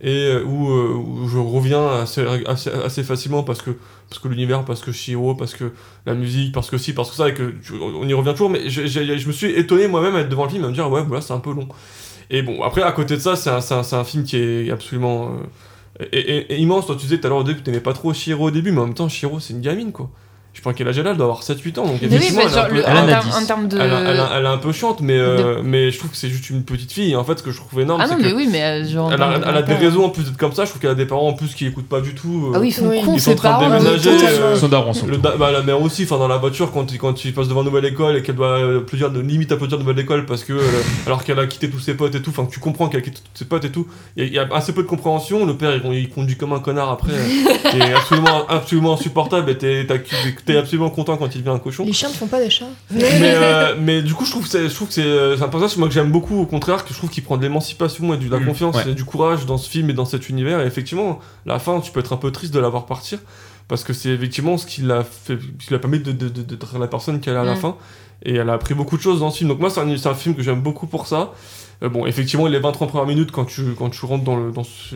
et 0.00 0.26
euh, 0.26 0.44
où, 0.44 0.70
euh, 0.70 0.94
où 0.94 1.28
je 1.28 1.38
reviens 1.38 1.86
assez, 2.00 2.24
assez, 2.46 2.70
assez 2.70 3.02
facilement 3.04 3.42
parce 3.44 3.62
que, 3.62 3.70
parce 4.08 4.20
que 4.20 4.28
l'univers, 4.28 4.64
parce 4.64 4.80
que 4.82 4.92
Shiro, 4.92 5.34
parce 5.34 5.54
que 5.54 5.72
la 6.06 6.14
musique, 6.14 6.52
parce 6.52 6.68
que 6.70 6.78
si, 6.78 6.92
parce 6.92 7.10
que 7.10 7.16
ça, 7.16 7.28
et 7.28 7.34
que 7.34 7.54
on 7.80 8.06
y 8.08 8.12
revient 8.14 8.32
toujours. 8.32 8.50
Mais 8.50 8.68
je, 8.68 8.86
je- 8.86 9.16
je 9.18 9.26
me 9.26 9.32
suis 9.32 9.52
étonné 9.52 9.86
moi-même 9.88 10.16
à 10.16 10.20
être 10.20 10.28
devant 10.28 10.44
le 10.44 10.50
film 10.50 10.64
à 10.64 10.68
me 10.68 10.72
dire, 10.74 10.90
ouais, 10.90 11.02
voilà, 11.02 11.22
c'est 11.22 11.32
un 11.32 11.38
peu 11.40 11.52
long. 11.54 11.68
Et 12.30 12.42
bon, 12.42 12.62
après, 12.62 12.82
à 12.82 12.92
côté 12.92 13.14
de 13.16 13.20
ça, 13.20 13.36
c'est 13.36 13.50
un, 13.50 13.58
un, 13.60 13.98
un 13.98 14.04
film 14.04 14.24
qui 14.24 14.36
est 14.36 14.70
absolument 14.70 15.32
euh, 16.00 16.06
et- 16.12 16.54
et- 16.54 16.58
immense. 16.60 16.86
Toi, 16.86 16.96
tu 16.96 17.02
disais 17.02 17.18
tout 17.18 17.26
à 17.26 17.30
l'heure 17.30 17.38
au 17.38 17.44
début 17.44 17.62
t'aimais 17.62 17.80
pas 17.80 17.92
trop 17.92 18.12
Shiro 18.14 18.48
au 18.48 18.50
début, 18.50 18.72
mais 18.72 18.80
en 18.80 18.86
même 18.86 18.94
temps, 18.94 19.08
Shiro, 19.08 19.40
c'est 19.40 19.54
une 19.54 19.60
gamine, 19.60 19.92
quoi. 19.92 20.10
Je 20.54 20.60
pense 20.62 20.72
quel 20.76 20.86
âge 20.88 20.96
elle 20.98 21.06
a, 21.06 21.10
elle 21.10 21.16
doit 21.16 21.26
avoir 21.26 21.42
7-8 21.42 21.78
ans. 21.80 21.84
Donc, 21.86 21.98
Mais 22.00 22.08
oui, 22.08 22.10
mais 22.10 22.16
elle 22.18 22.38
est 22.38 22.44
un 22.44 22.48
genre, 22.48 22.68
peu- 22.68 22.74
le- 22.76 22.82
elle 22.86 22.96
en 22.96 23.06
termes- 23.06 23.26
10. 23.28 23.36
en 23.36 23.44
termes 23.46 23.68
de. 23.68 23.76
elle, 23.78 23.90
a- 23.92 24.00
elle 24.00 24.20
a- 24.20 24.30
elle 24.38 24.44
est 24.44 24.48
un 24.48 24.56
peu 24.56 24.72
chiante, 24.72 25.00
mais, 25.00 25.18
euh, 25.18 25.60
mais 25.64 25.90
je 25.90 25.98
trouve 25.98 26.10
que 26.12 26.16
c'est 26.16 26.28
juste 26.28 26.48
une 26.48 26.62
petite 26.62 26.92
fille. 26.92 27.10
Et 27.12 27.16
en 27.16 27.24
fait, 27.24 27.38
ce 27.38 27.42
que 27.42 27.50
je 27.50 27.56
trouve 27.58 27.80
énorme, 27.80 28.00
Ah 28.00 28.06
c'est 28.08 28.14
non, 28.14 28.20
que 28.20 28.26
mais 28.28 28.32
oui, 28.32 28.48
mais 28.50 28.62
euh, 28.62 28.84
genre. 28.88 29.12
elle, 29.12 29.20
a, 29.20 29.62
des 29.62 29.74
raisons 29.74 30.04
en 30.04 30.08
plus 30.10 30.22
d'être 30.24 30.36
comme 30.38 30.52
ça. 30.52 30.64
Je 30.64 30.70
trouve 30.70 30.80
qu'elle 30.80 30.90
a 30.92 30.94
des 30.94 31.06
parents 31.06 31.26
en 31.28 31.32
plus 31.32 31.54
qui 31.54 31.66
écoutent 31.66 31.88
pas 31.88 32.00
du 32.00 32.14
tout. 32.14 32.46
euh, 32.50 32.52
Ah 32.56 32.60
oui, 32.60 32.68
ils 32.68 32.72
sont 32.72 32.86
Oui. 32.86 33.02
cons, 33.04 33.14
Ils 33.14 33.20
sont 33.20 33.32
en 33.32 33.34
train 33.34 33.58
de 33.58 33.64
déménager, 33.78 34.10
euh, 34.10 34.14
euh, 34.40 34.56
Son 34.56 34.68
daron, 34.68 34.92
son 34.92 35.06
le 35.08 35.18
da- 35.18 35.34
bah, 35.36 35.50
la 35.50 35.62
mère 35.62 35.82
aussi, 35.82 36.04
enfin 36.04 36.18
dans 36.18 36.28
la 36.28 36.36
voiture 36.38 36.70
quand 36.72 36.90
il 36.92 36.98
quand 36.98 37.24
il 37.24 37.34
passe 37.34 37.48
devant 37.48 37.60
une 37.62 37.66
nouvelle 37.66 37.84
école 37.86 38.16
et 38.16 38.22
qu'elle 38.22 38.36
doit 38.36 38.58
euh, 38.58 38.78
applaudir, 38.78 39.10
de- 39.10 39.20
limite 39.20 39.50
applaudir 39.50 39.78
une 39.78 39.84
nouvelle 39.84 40.02
école 40.02 40.24
parce 40.24 40.44
que 40.44 40.52
euh, 40.52 40.62
alors 41.06 41.24
qu'elle 41.24 41.38
a 41.40 41.46
quitté 41.48 41.68
tous 41.68 41.80
ses 41.80 41.94
potes 41.94 42.14
et 42.14 42.22
tout, 42.22 42.30
enfin 42.30 42.46
que 42.46 42.52
tu 42.52 42.60
comprends 42.60 42.88
qu'elle 42.88 43.00
a 43.00 43.02
quitté 43.02 43.18
tous 43.34 43.38
ses 43.40 43.44
potes 43.44 43.64
et 43.64 43.70
tout, 43.70 43.86
il 44.16 44.32
y, 44.32 44.38
a- 44.38 44.46
assez 44.54 44.72
peu 44.72 44.82
de 44.82 44.88
compréhension. 44.88 45.44
Le 45.44 45.54
père 45.56 45.72
il, 45.92 46.08
conduit 46.10 46.36
comme 46.36 46.52
un 46.52 46.60
connard 46.60 46.90
après, 46.92 47.12
euh, 47.12 47.78
est 47.78 47.92
absolument 47.92 48.46
absolument 48.48 48.94
insupportable 48.94 49.50
et 49.50 49.58
t'es 49.58 49.84
t'as- 49.86 49.98
t'es 50.44 50.56
absolument 50.56 50.90
content 50.90 51.16
quand 51.16 51.34
il 51.34 51.38
devient 51.42 51.54
un 51.54 51.58
cochon. 51.58 51.84
Les 51.84 51.92
chiens 51.92 52.08
ne 52.08 52.14
font 52.14 52.26
pas 52.26 52.40
des 52.40 52.50
chats. 52.50 52.66
mais, 52.90 53.02
euh, 53.22 53.74
mais 53.80 54.02
du 54.02 54.14
coup, 54.14 54.24
je 54.24 54.30
trouve 54.30 54.44
que 54.44 54.48
c'est, 54.48 54.68
je 54.68 54.74
trouve 54.74 54.88
que 54.88 54.94
c'est, 54.94 55.02
euh, 55.02 55.36
c'est 55.36 55.42
un 55.42 55.48
personnage 55.48 55.76
moi 55.76 55.88
que 55.88 55.94
j'aime 55.94 56.10
beaucoup. 56.12 56.40
Au 56.40 56.46
contraire, 56.46 56.84
que 56.84 56.92
je 56.92 56.98
trouve 56.98 57.10
qu'il 57.10 57.22
prend 57.24 57.36
de 57.36 57.42
l'émancipation 57.42 58.12
et 58.14 58.16
de 58.16 58.30
la 58.30 58.38
Mm, 58.38 58.46
confiance 58.46 58.76
ouais. 58.76 58.90
et 58.90 58.94
du 58.94 59.04
courage 59.04 59.46
dans 59.46 59.58
ce 59.58 59.68
film 59.70 59.90
et 59.90 59.92
dans 59.94 60.04
cet 60.04 60.28
univers. 60.28 60.60
Et 60.60 60.66
effectivement, 60.66 61.18
la 61.46 61.58
fin, 61.58 61.80
tu 61.80 61.90
peux 61.92 62.00
être 62.00 62.12
un 62.12 62.16
peu 62.18 62.30
triste 62.30 62.52
de 62.54 62.60
la 62.60 62.68
voir 62.68 62.86
partir 62.86 63.18
parce 63.68 63.82
que 63.84 63.92
c'est 63.92 64.10
effectivement 64.10 64.58
ce 64.58 64.66
qui 64.66 64.82
l'a 64.82 65.02
fait, 65.04 65.38
ce 65.58 65.64
qui 65.64 65.68
lui 65.70 65.76
a 65.76 65.78
permis 65.78 65.98
de, 66.00 66.12
de, 66.12 66.28
de- 66.28 66.42
d'être 66.42 66.78
la 66.78 66.86
personne 66.86 67.20
qu'elle 67.20 67.34
est 67.34 67.38
à 67.38 67.44
la 67.44 67.54
Mm. 67.54 67.58
fin. 67.58 67.76
Et 68.26 68.34
elle 68.36 68.48
a 68.48 68.54
appris 68.54 68.74
beaucoup 68.74 68.96
de 68.96 69.02
choses 69.02 69.20
dans 69.20 69.30
ce 69.30 69.38
film. 69.38 69.50
Donc 69.50 69.60
moi, 69.60 69.70
c'est 69.70 69.80
un, 69.80 69.96
c'est 69.96 70.08
un 70.08 70.14
film 70.14 70.34
que 70.34 70.42
j'aime 70.42 70.60
beaucoup 70.60 70.86
pour 70.86 71.06
ça. 71.06 71.32
Euh, 71.82 71.88
bon, 71.88 72.06
effectivement, 72.06 72.46
les 72.46 72.58
20-30 72.60 72.86
premières 72.88 73.06
minutes 73.06 73.32
quand 73.32 73.44
tu, 73.44 73.74
quand 73.76 73.90
tu 73.90 74.04
rentres 74.06 74.24
dans 74.24 74.36
le, 74.36 74.50
dans 74.52 74.64
ce- 74.64 74.94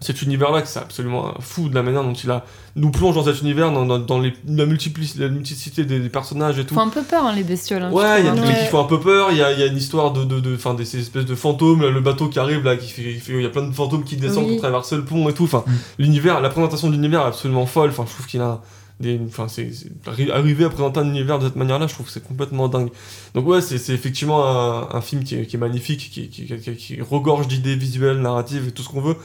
cet 0.00 0.20
univers-là, 0.20 0.60
que 0.60 0.68
c'est 0.68 0.78
absolument 0.78 1.32
fou 1.40 1.68
de 1.70 1.74
la 1.74 1.82
manière 1.82 2.02
dont 2.04 2.12
il 2.12 2.30
a, 2.30 2.44
nous 2.76 2.90
plonge 2.90 3.14
dans 3.14 3.24
cet 3.24 3.40
univers, 3.40 3.72
dans, 3.72 3.86
dans, 3.86 3.98
dans 3.98 4.20
les, 4.20 4.34
la, 4.46 4.66
multiplicité, 4.66 5.20
la 5.20 5.28
multiplicité 5.30 5.84
des, 5.84 6.00
des 6.00 6.08
personnages 6.10 6.58
et 6.58 6.66
tout. 6.66 6.74
Font 6.74 6.82
un 6.82 6.88
peu 6.90 7.02
peur, 7.02 7.24
hein, 7.24 7.32
les 7.34 7.42
bestioles. 7.44 7.82
hein, 7.82 7.90
Ouais, 7.90 8.20
il 8.20 8.26
y 8.26 8.28
a 8.28 8.32
des 8.32 8.40
hein. 8.40 8.42
trucs 8.44 8.56
qui 8.58 8.66
font 8.66 8.80
un 8.80 8.84
peu 8.84 9.00
peur, 9.00 9.28
il 9.32 9.38
y 9.38 9.42
a, 9.42 9.52
il 9.52 9.58
y 9.58 9.62
a 9.62 9.66
une 9.66 9.76
histoire 9.78 10.12
de, 10.12 10.24
de, 10.24 10.38
de, 10.40 10.56
fin, 10.58 10.74
des 10.74 10.84
ces 10.84 11.00
espèces 11.00 11.24
de 11.24 11.34
fantômes, 11.34 11.80
là, 11.80 11.90
le 11.90 12.00
bateau 12.02 12.28
qui 12.28 12.38
arrive 12.38 12.62
là, 12.62 12.76
qui 12.76 12.90
fait, 12.90 13.02
il 13.14 13.20
fait- 13.20 13.32
il 13.32 13.42
y 13.42 13.46
a 13.46 13.50
plein 13.50 13.66
de 13.66 13.72
fantômes 13.74 14.04
qui 14.04 14.16
descendent 14.16 14.44
Oui. 14.44 14.52
pour 14.52 14.60
traverser 14.62 14.96
le 14.96 15.04
pont 15.04 15.26
et 15.30 15.32
tout. 15.32 15.44
Enfin, 15.44 15.64
Mm. 15.66 15.72
l'univers, 15.98 16.40
la 16.42 16.50
présentation 16.50 16.88
de 16.88 16.92
l'univers 16.92 17.22
est 17.22 17.28
absolument 17.28 17.64
folle. 17.64 17.88
Enfin, 17.90 18.04
je 18.06 18.12
trouve 18.12 18.26
qu'il 18.26 18.42
a 18.42 18.60
des, 19.00 19.18
enfin, 19.26 19.46
c'est, 19.48 19.72
c'est- 19.72 19.90
arri- 20.06 20.30
arriver 20.30 20.64
à 20.64 20.70
présenter 20.70 21.00
un 21.00 21.08
univers 21.08 21.38
de 21.38 21.46
cette 21.46 21.56
manière-là, 21.56 21.86
je 21.86 21.94
trouve 21.94 22.06
que 22.06 22.12
c'est 22.12 22.22
complètement 22.26 22.68
dingue. 22.68 22.88
Donc 23.34 23.46
ouais, 23.46 23.60
c'est, 23.62 23.78
c'est 23.78 23.92
effectivement 23.94 24.46
un, 24.46 24.88
un 24.94 25.00
film 25.00 25.22
qui 25.24 25.36
est, 25.36 25.46
qui 25.46 25.56
est 25.56 25.58
magnifique, 25.58 26.10
qui, 26.12 26.28
qui, 26.28 26.46
qui, 26.46 26.76
qui 26.76 27.00
regorge 27.02 27.46
d'idées 27.48 27.76
visuelles, 27.76 28.18
narratives 28.20 28.68
et 28.68 28.72
tout 28.72 28.82
ce 28.82 28.88
qu'on 28.90 29.00
veut. 29.02 29.16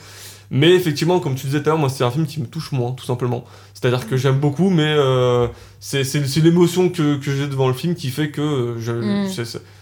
Mais 0.54 0.72
effectivement, 0.76 1.20
comme 1.22 1.36
tu 1.36 1.46
disais 1.48 1.64
tout 1.64 1.70
à 1.70 1.72
l'heure, 1.72 1.80
moi 1.80 1.88
c'est 1.90 2.04
un 2.04 2.12
film 2.12 2.26
qui 2.28 2.42
me 2.42 2.46
touche 2.46 2.74
moins, 2.74 2.92
tout 2.92 3.06
simplement. 3.06 3.46
C'est-à-dire 3.74 4.06
que 4.08 4.18
j'aime 4.18 4.38
beaucoup, 4.38 4.70
mais 4.70 4.84
euh, 4.98 5.48
c'est, 5.80 6.04
l'émotion 6.44 6.90
que, 6.90 7.16
que 7.16 7.34
j'ai 7.34 7.48
devant 7.48 7.68
le 7.70 7.74
film 7.74 7.96
qui 7.96 8.10
fait 8.10 8.30
que 8.32 8.42
euh, 8.42 8.80
je, 8.80 8.92
Mm. 8.92 9.30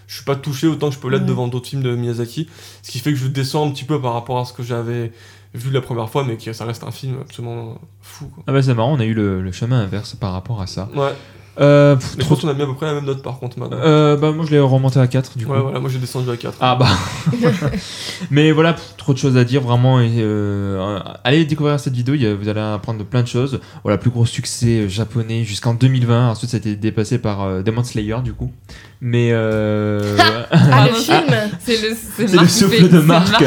je 0.08 0.16
suis 0.16 0.24
pas 0.24 0.36
touché 0.36 0.68
autant 0.68 0.90
que 0.90 0.96
je 0.96 1.00
peux 1.00 1.10
l'être 1.10 1.24
Mm. 1.24 1.28
devant 1.28 1.48
d'autres 1.48 1.68
films 1.70 1.82
de 1.82 1.96
Miyazaki. 1.96 2.48
Ce 2.84 2.92
qui 2.92 3.00
fait 3.00 3.12
que 3.12 3.18
je 3.18 3.28
descends 3.28 3.68
un 3.68 3.72
petit 3.72 3.84
peu 3.84 4.00
par 4.00 4.14
rapport 4.14 4.38
à 4.38 4.46
ce 4.46 4.54
que 4.54 4.62
j'avais 4.64 5.12
vu 5.56 5.72
la 5.72 5.82
première 5.82 6.08
fois, 6.10 6.24
mais 6.24 6.38
que 6.38 6.54
ça 6.54 6.66
reste 6.66 6.84
un 6.84 6.92
film 6.92 7.18
absolument 7.22 7.80
fou. 8.04 8.28
Quoi. 8.28 8.44
Ah 8.46 8.52
bah 8.52 8.62
c'est 8.62 8.76
marrant, 8.76 8.94
on 8.94 9.00
a 9.00 9.06
eu 9.06 9.16
le, 9.16 9.42
le 9.42 9.52
chemin 9.52 9.80
inverse 9.82 10.14
par 10.16 10.34
rapport 10.34 10.62
à 10.62 10.68
ça. 10.68 10.88
Ouais, 10.96 11.14
Euh, 11.60 11.96
pff, 11.98 12.12
je 12.14 12.20
trop- 12.22 12.30
pense 12.36 12.42
qu'on 12.42 12.48
a 12.48 12.54
mis 12.54 12.62
à 12.62 12.66
peu 12.66 12.74
près 12.76 12.86
la 12.86 12.94
même 12.94 13.06
note 13.06 13.22
par 13.22 13.38
contre 13.40 13.60
maintenant. 13.60 13.78
euh, 13.82 14.16
bah 14.16 14.32
moi 14.32 14.46
je 14.46 14.52
l'ai 14.52 14.60
remonté 14.60 15.00
à 15.00 15.08
4 15.08 15.38
du 15.38 15.46
coup. 15.46 15.52
ouais, 15.52 15.60
voilà, 15.60 15.80
moi 15.80 15.90
j'ai 15.90 16.00
descendu 16.00 16.30
à 16.30 16.38
4. 16.38 16.58
Ah 16.62 16.76
bah. 16.80 16.88
Mais 18.32 18.52
voilà, 18.52 18.74
pff, 18.74 18.94
trop 18.98 19.14
de 19.14 19.18
choses 19.18 19.38
à 19.38 19.44
dire 19.44 19.62
vraiment. 19.62 20.00
Et, 20.00 20.10
euh, 20.20 21.00
allez 21.24 21.46
découvrir 21.46 21.80
cette 21.80 21.94
vidéo, 21.94 22.16
vous 22.40 22.48
allez 22.50 22.60
apprendre 22.62 23.04
plein 23.06 23.22
de 23.24 23.28
choses. 23.28 23.60
Voilà, 23.84 23.98
plus 23.98 24.10
gros 24.10 24.26
succès 24.26 24.82
euh, 24.82 24.88
japonais 24.88 25.44
jusqu'en 25.44 25.74
2020. 25.74 26.30
Ensuite, 26.32 26.50
ça 26.52 26.58
a 26.58 26.60
été 26.60 26.76
dépassé 26.76 27.20
par 27.20 27.44
euh, 27.44 27.62
Demon 27.62 27.84
Slayer 27.84 28.18
du 28.24 28.34
coup. 28.34 28.52
Mais 29.02 29.30
euh, 29.32 30.18
Ah, 30.52 30.88
le 30.88 30.92
Ah, 30.92 30.94
film 30.94 31.52
C'est 31.60 31.82
le, 31.82 32.48
souffle 32.48 32.90
de 32.90 33.00
Marc. 33.00 33.44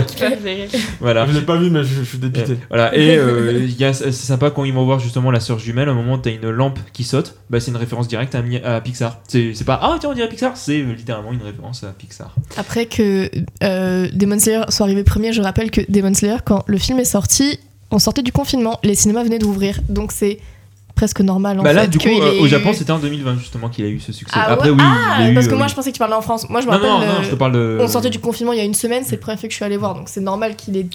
voilà. 1.01 1.27
Je 1.27 1.33
l'ai 1.33 1.43
pas 1.43 1.57
vu, 1.57 1.69
mais 1.69 1.85
je, 1.85 1.95
je 1.97 2.03
suis 2.05 2.19
dépité. 2.19 2.53
Et, 2.53 2.59
voilà, 2.69 2.97
et 2.97 3.17
euh, 3.19 3.69
c'est 3.93 4.13
sympa 4.13 4.51
quand 4.51 4.65
ils 4.65 4.73
vont 4.73 4.85
voir 4.85 4.99
justement 4.99 5.31
la 5.31 5.41
sœur 5.41 5.59
jumelle, 5.59 5.89
à 5.89 5.93
un 5.93 5.95
moment 5.95 6.19
t'as 6.19 6.31
une 6.31 6.49
lampe 6.49 6.79
qui 6.93 7.05
saute, 7.05 7.37
bah, 7.51 7.61
c'est 7.61 7.71
une 7.71 7.77
référence 7.77 8.09
directe 8.09 8.35
à, 8.35 8.81
Pixar. 8.81 9.21
C'est 9.29 9.65
pas 9.65 9.79
ah 9.83 9.97
tiens 10.01 10.11
on 10.11 10.15
dirait 10.15 10.29
Pixar, 10.29 10.57
c'est 10.57 10.81
littéralement 10.81 11.33
une 11.33 11.43
référence 11.43 11.85
à 11.85 11.89
Pixar. 11.89 12.35
Après 12.57 12.87
que 12.87 13.31
euh, 13.63 14.09
Demon 14.13 14.39
Slayer 14.39 14.63
soit 14.71 14.87
arrivé 14.87 15.05
premier, 15.05 15.33
je 15.33 15.43
rappelle 15.43 15.71
que 15.71 15.83
Demon 15.89 16.15
Slayer, 16.15 16.39
quand 16.45 16.65
le 16.67 16.79
film 16.79 16.99
est 16.99 17.05
sorti, 17.05 17.59
on 17.91 17.99
sortait 17.99 18.23
du 18.23 18.33
confinement, 18.33 18.81
les 18.83 18.95
cinémas 18.95 19.23
venaient 19.23 19.39
d'ouvrir, 19.39 19.81
donc 19.89 20.13
c'est 20.13 20.39
presque 21.03 21.21
normal 21.21 21.59
en 21.59 21.65
bah 21.65 21.73
là 21.73 21.83
fait. 21.83 21.89
du 21.89 21.99
coup 21.99 22.07
euh, 22.09 22.41
au 22.41 22.47
eu- 22.47 22.49
Japon 22.49 22.71
c'était 22.73 22.93
en 22.93 23.01
2020 23.01 23.37
justement 23.39 23.69
qu'il 23.69 23.85
a 23.85 23.89
eu 23.89 23.99
ce 23.99 24.13
succès. 24.13 24.37
Ah 24.39 24.53
Après 24.53 24.71
ouais 24.71 24.77
oui, 24.79 24.83
Ah, 24.85 25.17
il 25.19 25.25
y 25.25 25.29
a 25.29 25.31
eu, 25.33 25.35
parce 25.35 25.49
que 25.49 25.53
euh, 25.55 25.57
moi 25.57 25.67
oui. 25.67 25.71
je 25.71 25.75
pensais 25.75 25.91
que 25.91 25.97
tu 25.97 25.99
parlais 25.99 26.15
en 26.15 26.23
France. 26.23 26.49
Moi 26.49 26.61
je 26.61 26.67
me 26.69 26.71
non, 26.71 26.79
rappelle. 26.79 26.91
non, 26.91 26.99
non, 27.15 27.21
euh, 27.21 27.23
je 27.25 27.31
te 27.31 27.35
parle 27.35 27.53
de. 27.53 27.79
On 27.81 27.89
sortait 27.89 28.11
du 28.11 28.21
confinement 28.21 28.53
il 28.53 28.59
y 28.59 28.63
a 28.63 28.65
une 28.65 28.73
semaine, 28.75 29.03
c'est 29.05 29.17
le 29.17 29.21
premier 29.21 29.37
film 29.37 29.49
que 29.49 29.53
je 29.53 29.57
suis 29.57 29.65
allée 29.65 29.77
voir, 29.77 29.95
donc 29.97 30.09
c'est 30.09 30.21
normal 30.21 30.55
qu'il 30.55 30.77
ait 30.77 30.87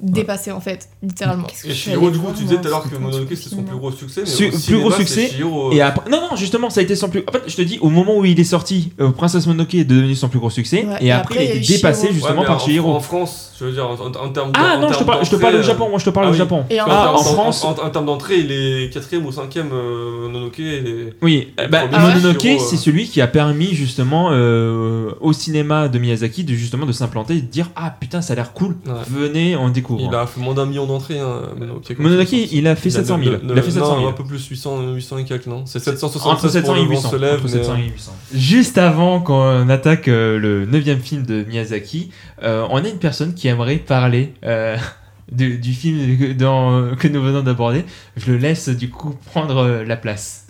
dépassé 0.00 0.50
en 0.52 0.60
fait, 0.60 0.88
littéralement. 1.02 1.46
Et 1.46 1.68
je 1.68 1.72
suis 1.72 1.72
Chihiro, 1.84 2.08
allée 2.08 2.18
du 2.18 2.22
coup, 2.22 2.32
tu 2.36 2.42
disais 2.42 2.56
tout 2.60 2.66
à 2.66 2.70
l'heure 2.70 2.82
que 2.82 2.88
c'est 2.92 2.98
Mononoke 2.98 3.28
c'était 3.30 3.48
son 3.56 3.62
plus 3.62 3.76
gros 3.76 3.92
succès. 3.92 4.22
Mais 4.22 4.26
Su- 4.26 4.46
au 4.46 4.50
plus 4.50 4.58
cinéma, 4.60 4.80
gros 4.82 4.90
succès, 4.90 5.30
euh, 5.40 5.70
Et 5.72 5.80
après, 5.80 6.10
non, 6.10 6.20
non, 6.30 6.36
justement, 6.36 6.68
ça 6.68 6.80
a 6.80 6.82
été 6.82 6.94
son 6.96 7.08
plus. 7.08 7.22
En 7.26 7.32
fait, 7.32 7.42
je 7.46 7.56
te 7.56 7.62
dis, 7.62 7.78
au 7.80 7.88
moment 7.88 8.18
où 8.18 8.24
il 8.24 8.38
est 8.38 8.44
sorti, 8.44 8.92
euh, 9.00 9.10
Princesse 9.12 9.46
Mononoke 9.46 9.72
est 9.76 9.84
devenu 9.84 10.14
son 10.14 10.28
plus 10.28 10.40
gros 10.40 10.50
succès, 10.50 10.84
Ouais, 10.84 10.96
et, 11.00 11.06
et 11.06 11.12
après, 11.12 11.34
après, 11.36 11.44
il 11.46 11.50
a 11.52 11.54
été 11.54 11.74
dépassé 11.76 12.08
justement 12.12 12.40
ouais, 12.40 12.46
par 12.46 12.56
en- 12.56 12.58
Chihiro. 12.58 12.90
En 12.92 13.00
France, 13.00 13.52
je 13.64 13.68
veux 13.68 13.72
dire, 13.74 13.88
en, 13.88 13.94
en- 13.94 14.26
en 14.26 14.28
termes 14.30 14.52
de- 14.52 14.58
Ah 14.58 14.76
en 14.76 14.80
non, 14.80 14.92
je 14.92 14.98
te 14.98 15.04
parle, 15.04 15.24
je 15.24 15.30
te 15.30 15.36
parle 15.36 15.56
du 15.56 15.62
Japon, 15.62 15.88
moi 15.88 15.98
je 15.98 16.04
te 16.04 16.10
parle 16.10 16.26
ah 16.26 16.30
du 16.30 16.34
oui. 16.34 16.38
Japon. 16.38 16.64
Et 16.70 16.80
en- 16.80 16.84
Ah, 16.88 17.12
en 17.12 17.16
en, 17.16 17.18
France, 17.24 17.64
en, 17.64 17.70
en 17.70 17.90
termes 17.90 18.06
d'entrée, 18.06 18.36
il 18.38 18.52
est 18.52 18.92
quatrième 18.92 19.24
ou 19.26 19.32
cinquième 19.32 19.70
euh, 19.72 20.22
Mononoke. 20.22 20.58
les- 20.58 21.12
Oui, 21.22 21.48
Le 21.58 21.68
bah, 21.68 21.86
Mononoke, 21.86 22.44
euh. 22.44 22.58
c'est 22.58 22.76
celui 22.76 23.08
qui 23.08 23.20
a 23.20 23.26
permis 23.26 23.74
justement 23.74 24.28
euh, 24.32 25.10
au 25.20 25.32
cinéma 25.32 25.88
de 25.88 25.98
Miyazaki 25.98 26.44
de 26.44 26.54
justement 26.54 26.86
de 26.86 26.92
s'implanter 26.92 27.34
et 27.34 27.40
de 27.40 27.46
dire 27.46 27.70
ah 27.76 27.94
putain 27.98 28.20
ça 28.22 28.32
a 28.34 28.36
l'air 28.36 28.52
cool, 28.52 28.76
Ouais. 28.86 28.92
venez 29.08 29.56
on 29.56 29.68
découvre. 29.70 30.00
Il 30.08 30.14
a 30.14 30.26
fait 30.26 30.40
moins 30.40 30.54
d'un 30.54 30.66
million 30.66 30.86
d'entrées, 30.86 31.18
hein, 31.18 31.40
Mononoke. 31.58 31.98
Mononoke, 31.98 32.32
il 32.32 32.52
il 32.52 32.66
a 32.68 32.76
fait 32.76 32.90
700 32.90 33.18
000. 33.22 33.36
ne- 33.42 33.52
Il 33.52 33.58
a 33.58 33.62
fait 33.62 33.70
700 33.70 33.88
Non, 33.94 33.98
000. 33.98 34.08
un 34.08 34.12
peu 34.12 34.24
plus, 34.24 34.46
800, 34.46 34.92
800 34.94 35.18
et 35.18 35.24
quelques, 35.24 35.46
non 35.46 35.62
C'est 35.66 35.78
Entre 35.78 35.90
776 35.98 36.52
700 36.52 36.66
pour 36.66 36.76
et 36.76 36.80
le 36.80 36.84
vent 36.86 36.90
800. 36.92 37.10
se 37.10 37.16
lève, 37.16 37.34
entre 37.34 37.42
mais, 37.44 37.48
700 37.50 37.72
euh, 37.72 37.76
et 37.76 37.90
800. 37.90 38.12
Juste 38.34 38.78
avant 38.78 39.20
qu'on 39.20 39.68
attaque 39.68 40.08
euh, 40.08 40.38
le 40.38 40.66
neuvième 40.66 41.00
film 41.00 41.24
de 41.24 41.44
Miyazaki, 41.44 42.10
euh, 42.44 42.66
on 42.70 42.84
a 42.84 42.88
une 42.88 42.98
personne 42.98 43.34
qui 43.34 43.48
aimerait 43.48 43.76
parler 43.78 44.34
euh, 44.44 44.76
du, 45.32 45.58
du 45.58 45.72
film 45.72 46.18
que, 46.18 46.32
dans- 46.32 46.94
que 46.96 47.08
nous 47.08 47.22
venons 47.22 47.42
d'aborder. 47.42 47.84
Je 48.16 48.32
le 48.32 48.38
laisse 48.38 48.68
du 48.68 48.90
coup 48.90 49.16
prendre 49.26 49.56
euh, 49.58 49.84
la 49.84 49.96
place. 49.96 50.46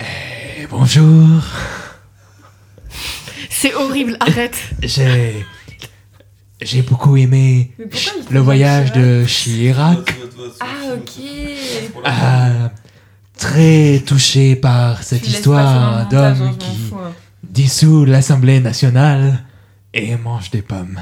Eh, 0.00 0.66
bonjour, 0.70 1.40
C'est 3.50 3.74
horrible, 3.74 4.16
arrête. 4.20 4.58
j'ai 4.82 5.44
j'ai 6.60 6.82
beaucoup 6.82 7.16
aimé 7.16 7.72
le 8.30 8.40
voyage 8.40 8.92
de 8.92 9.24
Chirac. 9.26 10.14
Ah, 10.60 10.94
ok. 10.94 11.22
Ah, 12.04 12.70
très 13.38 14.02
touché 14.06 14.56
par 14.56 15.02
cette 15.02 15.26
histoire 15.28 15.98
hein, 15.98 16.08
d'homme 16.10 16.38
m'en 16.38 16.54
qui 16.54 16.92
hein. 16.94 17.12
dissout 17.42 18.04
l'Assemblée 18.06 18.60
nationale 18.60 19.44
et 19.96 20.16
mange 20.16 20.50
des 20.50 20.62
pommes. 20.62 21.00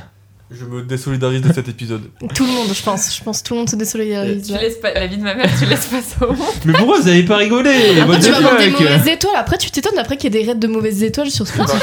Je 0.51 0.65
me 0.67 0.83
désolidarise 0.83 1.41
de 1.41 1.53
cet 1.53 1.69
épisode. 1.69 2.03
Tout 2.35 2.45
le 2.45 2.53
monde, 2.53 2.69
je 2.73 2.83
pense. 2.83 3.17
Je 3.17 3.25
pense 3.25 3.41
que 3.43 3.49
tout 3.49 3.55
le 3.55 3.61
monde 3.61 3.71
se 3.71 3.75
désolidarise. 3.77 4.47
Tu 4.47 4.53
laisses 4.53 4.77
pas 4.77 4.93
la 4.93 5.07
vie 5.07 5.17
de 5.17 5.23
ma 5.23 5.35
mère, 5.35 5.51
tu 5.59 5.65
laisses 5.67 5.87
pas 5.87 6.01
ça 6.03 6.27
au 6.29 6.33
monde. 6.33 6.47
Mais 6.67 6.75
pourquoi 6.75 7.01
vous 7.01 7.09
avez 7.09 7.23
pas 7.25 7.39
rigolé 7.39 7.71
the 7.73 8.23
tu 8.23 8.31
vas 8.31 8.37
avoir 8.37 8.59
des 8.59 8.71
mauvaises 8.71 9.09
étoiles. 9.09 9.33
Après, 9.37 9.57
tu 9.59 9.71
t'étonnes 9.71 9.99
après 9.99 10.17
qu'il 10.17 10.33
y 10.33 10.37
ait 10.39 10.43
des 10.43 10.47
raids 10.47 10.55
de 10.59 10.67
mauvaises 10.69 11.03
étoiles 11.03 11.31
sur 11.31 11.47
Spotify. 11.49 11.77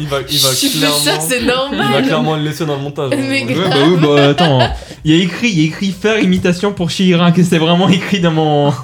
Il 0.00 0.08
va, 0.08 0.20
il 0.28 0.38
va 0.38 0.48
clairement. 0.50 0.96
ça, 0.96 1.20
c'est 1.20 1.42
Il 1.42 1.46
va 1.46 2.02
clairement 2.02 2.34
le 2.36 2.42
laisser 2.42 2.64
dans 2.66 2.76
le 2.76 2.82
montage. 2.82 3.10
hein. 3.12 3.16
Mais 3.20 3.44
Ouais. 3.44 3.54
Bah 3.68 3.76
oui, 3.86 3.96
bah 4.00 4.28
attends. 4.30 4.60
Il 5.04 5.14
y 5.14 5.20
a 5.20 5.22
écrit, 5.22 5.50
il 5.50 5.60
y 5.60 5.64
a 5.64 5.66
écrit 5.66 5.92
faire 5.92 6.18
imitation 6.18 6.72
pour 6.72 6.90
Chihirac 6.90 7.36
que 7.36 7.44
c'est 7.44 7.58
vraiment 7.58 7.88
écrit 7.90 8.20
dans 8.20 8.32
mon. 8.32 8.70
dans 8.70 8.74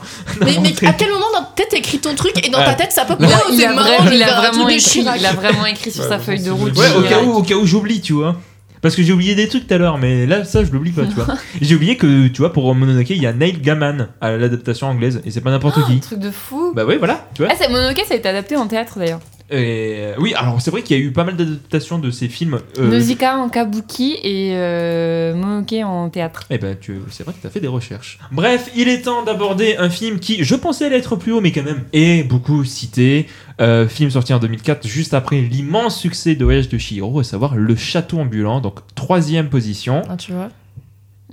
Mais, 0.44 0.52
mon 0.54 0.60
mais 0.60 0.86
à 0.86 0.92
quel 0.92 1.10
moment 1.10 1.24
tête 1.54 1.72
écrit 1.74 1.98
ton 1.98 2.14
truc 2.14 2.32
et 2.46 2.50
dans 2.50 2.58
Ouais. 2.58 2.64
ta 2.64 2.74
tête 2.74 2.92
ça 2.92 3.04
peut 3.04 3.14
Il 3.18 3.26
a, 3.26 3.28
pas 3.28 3.44
il 3.50 3.56
c'est 3.58 3.66
a 3.66 3.72
marrant, 3.72 4.10
il 4.12 4.22
a 4.22 4.36
un 4.38 4.40
vraiment 4.50 4.68
écrit, 4.68 5.00
il 5.18 5.26
a 5.26 5.32
vraiment 5.32 5.66
écrit 5.66 5.90
sur 5.90 6.04
sa 6.04 6.18
feuille 6.18 6.42
de 6.42 6.50
route. 6.50 6.76
Ouais, 6.76 6.86
au 6.96 7.02
cas 7.02 7.22
où, 7.22 7.32
au 7.32 7.42
cas 7.42 7.54
où 7.54 7.66
j'oublie, 7.66 8.00
tu 8.00 8.12
vois. 8.12 8.36
Parce 8.82 8.96
que 8.96 9.02
j'ai 9.02 9.14
oublié 9.14 9.34
des 9.34 9.48
trucs 9.48 9.66
tout 9.66 9.72
à 9.72 9.78
l'heure, 9.78 9.96
mais 9.96 10.26
là, 10.26 10.44
ça, 10.44 10.62
je 10.62 10.70
l'oublie 10.70 10.90
pas, 10.92 11.06
tu 11.06 11.14
vois. 11.14 11.26
J'ai 11.62 11.74
oublié 11.74 11.96
que, 11.96 12.26
tu 12.28 12.42
vois, 12.42 12.52
pour 12.52 12.74
Mononoke, 12.74 13.08
il 13.08 13.22
y 13.22 13.26
a 13.26 13.32
Neil 13.32 13.58
Gaiman 13.58 14.08
à 14.20 14.32
l'adaptation 14.32 14.88
anglaise, 14.88 15.22
et 15.24 15.30
c'est 15.30 15.40
pas 15.40 15.50
n'importe 15.50 15.78
Un 15.78 15.82
qui. 15.84 16.00
truc 16.00 16.18
de 16.18 16.30
fou. 16.30 16.72
Bah 16.76 16.84
ouais, 16.84 16.98
voilà, 16.98 17.26
tu 17.34 17.42
vois. 17.42 17.50
Ah, 17.50 17.56
c'est 17.58 17.68
Mononoke, 17.70 18.02
ça 18.06 18.12
a 18.12 18.16
été 18.18 18.28
adapté 18.28 18.56
en 18.56 18.66
théâtre 18.66 18.98
d'ailleurs. 18.98 19.20
Et, 19.50 19.96
euh, 19.98 20.14
oui, 20.18 20.32
alors 20.34 20.60
c'est 20.60 20.70
vrai 20.70 20.82
qu'il 20.82 20.96
y 20.98 21.00
a 21.00 21.02
eu 21.02 21.12
pas 21.12 21.24
mal 21.24 21.36
d'adaptations 21.36 21.98
de 21.98 22.10
ces 22.10 22.28
films. 22.28 22.60
euh, 22.78 22.90
Nausicaa 22.90 23.36
en 23.36 23.48
kabuki 23.50 24.16
et 24.22 24.52
euh, 24.54 25.34
Mononoke 25.34 25.74
en 25.84 26.08
théâtre. 26.08 26.44
Eh 26.50 26.56
ben, 26.58 26.76
tu- 26.80 27.00
c'est 27.10 27.24
vrai 27.24 27.34
que 27.34 27.40
tu 27.40 27.46
as 27.46 27.50
fait 27.50 27.60
des 27.60 27.68
recherches. 27.68 28.18
Bref, 28.32 28.70
il 28.74 28.88
est 28.88 29.02
temps 29.02 29.22
d'aborder 29.22 29.76
un 29.76 29.90
film 29.90 30.18
qui, 30.18 30.42
je 30.42 30.54
pensais 30.54 30.86
allait 30.86 30.96
être 30.98 31.16
plus 31.16 31.32
haut, 31.32 31.40
mais 31.42 31.52
quand 31.52 31.62
même 31.62 31.84
est 31.92 32.26
beaucoup 32.26 32.64
cité. 32.64 33.26
Euh, 33.60 33.86
film 33.86 34.10
sorti 34.10 34.32
en 34.34 34.38
2004, 34.38 34.86
juste 34.88 35.14
après 35.14 35.40
l'immense 35.40 36.00
succès 36.00 36.34
de 36.34 36.44
Voyage 36.44 36.68
de 36.68 36.78
Chihiro, 36.78 37.20
à 37.20 37.24
savoir 37.24 37.54
Le 37.54 37.76
Château 37.76 38.18
Ambulant, 38.18 38.60
donc 38.60 38.80
troisième 38.94 39.48
position. 39.50 40.02
Ah, 40.08 40.16
tu 40.16 40.32
vois. 40.32 40.48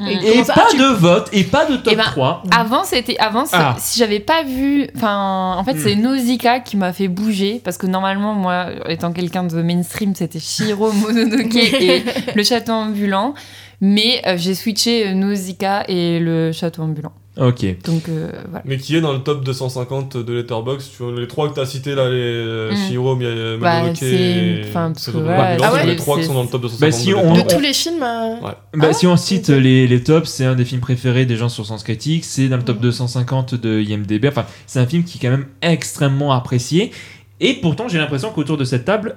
Mm. 0.02 0.08
Et- 0.26 0.44
ça 0.44 0.54
pas 0.54 0.64
Ah, 0.66 0.72
tu- 0.72 0.78
de 0.78 0.86
vote, 0.86 1.30
et 1.32 1.44
pas 1.44 1.66
de 1.66 1.76
top 1.78 1.94
Eh 1.94 1.96
ben, 1.96 2.04
3. 2.04 2.44
Avant, 2.52 2.84
c'était 2.84 3.18
avant, 3.20 3.44
Ah. 3.54 3.76
si 3.80 4.00
j'avais 4.00 4.20
pas 4.20 4.44
vu, 4.44 4.88
enfin, 4.96 5.56
en 5.58 5.64
fait, 5.64 5.74
Hmm. 5.76 5.80
c'est 5.84 5.96
Nausicaa 5.96 6.60
qui 6.60 6.76
m'a 6.78 6.92
fait 6.94 7.08
bouger 7.08 7.62
parce 7.64 7.78
que 7.78 7.86
normalement, 7.88 8.34
moi, 8.34 8.68
étant 8.90 9.12
quelqu'un 9.14 9.44
de 9.44 9.62
mainstream, 9.62 10.16
c'était 10.16 10.40
Shiro 10.40 10.92
Mononoke 10.94 11.56
et 11.56 12.04
le 12.36 12.44
château 12.44 12.72
ambulant, 12.74 13.34
mais 13.80 14.22
euh, 14.26 14.36
j'ai 14.38 14.56
switché 14.56 15.08
euh, 15.08 15.14
Nausicaa 15.14 15.84
et 15.88 16.20
le 16.20 16.52
château 16.52 16.82
ambulant. 16.84 17.12
Ok. 17.38 17.66
Donc 17.86 18.10
euh, 18.10 18.30
voilà. 18.50 18.62
Mais 18.66 18.78
qui 18.78 18.96
est 18.96 19.00
dans 19.02 19.14
le 19.14 19.20
top 19.20 19.44
250 19.46 20.18
de 20.18 20.34
Letterboxd 20.34 20.92
tu 20.98 21.04
vois, 21.04 21.14
Les 21.18 21.28
trois 21.28 21.48
que 21.50 21.54
t'as 21.56 21.66
cités 21.66 21.96
là, 21.96 22.10
les 22.10 22.16
euh, 22.18 22.72
Mm. 22.74 22.76
Shihiro, 22.76 23.16
Mia- 23.16 23.58
Bah, 23.58 23.84
et 24.02 24.62
enfin, 24.68 24.92
parce 24.92 25.06
que 25.10 25.18
Ah 25.18 25.74
ouais, 25.74 25.86
les 25.86 25.96
trois 25.96 26.18
qui 26.20 26.26
sont 26.26 26.34
dans 26.34 26.44
le 26.44 26.50
top 26.50 26.64
250 26.64 26.82
Bah, 26.82 26.92
si 26.92 27.10
de 27.10 27.16
on- 27.16 27.20
De 27.32 27.38
Letterboxd. 27.38 27.56
tous 27.56 27.62
les 27.62 27.74
films. 27.74 28.04
euh, 28.04 28.36
Ouais. 28.46 28.52
Bah, 28.74 28.88
Ah 28.90 28.94
si 28.94 29.08
on 29.08 29.16
cite 29.16 29.48
les, 29.48 29.88
les 29.88 30.04
tops, 30.04 30.30
c'est 30.30 30.44
un 30.46 30.56
des 30.56 30.66
films 30.66 30.82
préférés 30.82 31.26
des 31.26 31.38
gens 31.38 31.48
sur 31.48 31.66
Sens 31.66 31.84
Critique, 31.84 32.26
c'est 32.26 32.50
dans 32.50 32.58
le 32.58 32.64
top 32.64 32.80
250 32.82 33.56
de 33.56 33.80
IMDB. 33.82 34.28
Enfin, 34.28 34.46
c'est 34.68 34.80
un 34.80 34.86
film 34.86 35.04
qui 35.06 35.18
est 35.18 35.22
quand 35.22 35.32
même 35.32 35.48
extrêmement 35.62 36.34
apprécié. 36.34 36.92
Et 37.40 37.54
pourtant, 37.54 37.88
j'ai 37.88 37.98
l'impression 37.98 38.30
qu'autour 38.32 38.58
de 38.58 38.66
cette 38.66 38.84
table, 38.84 39.16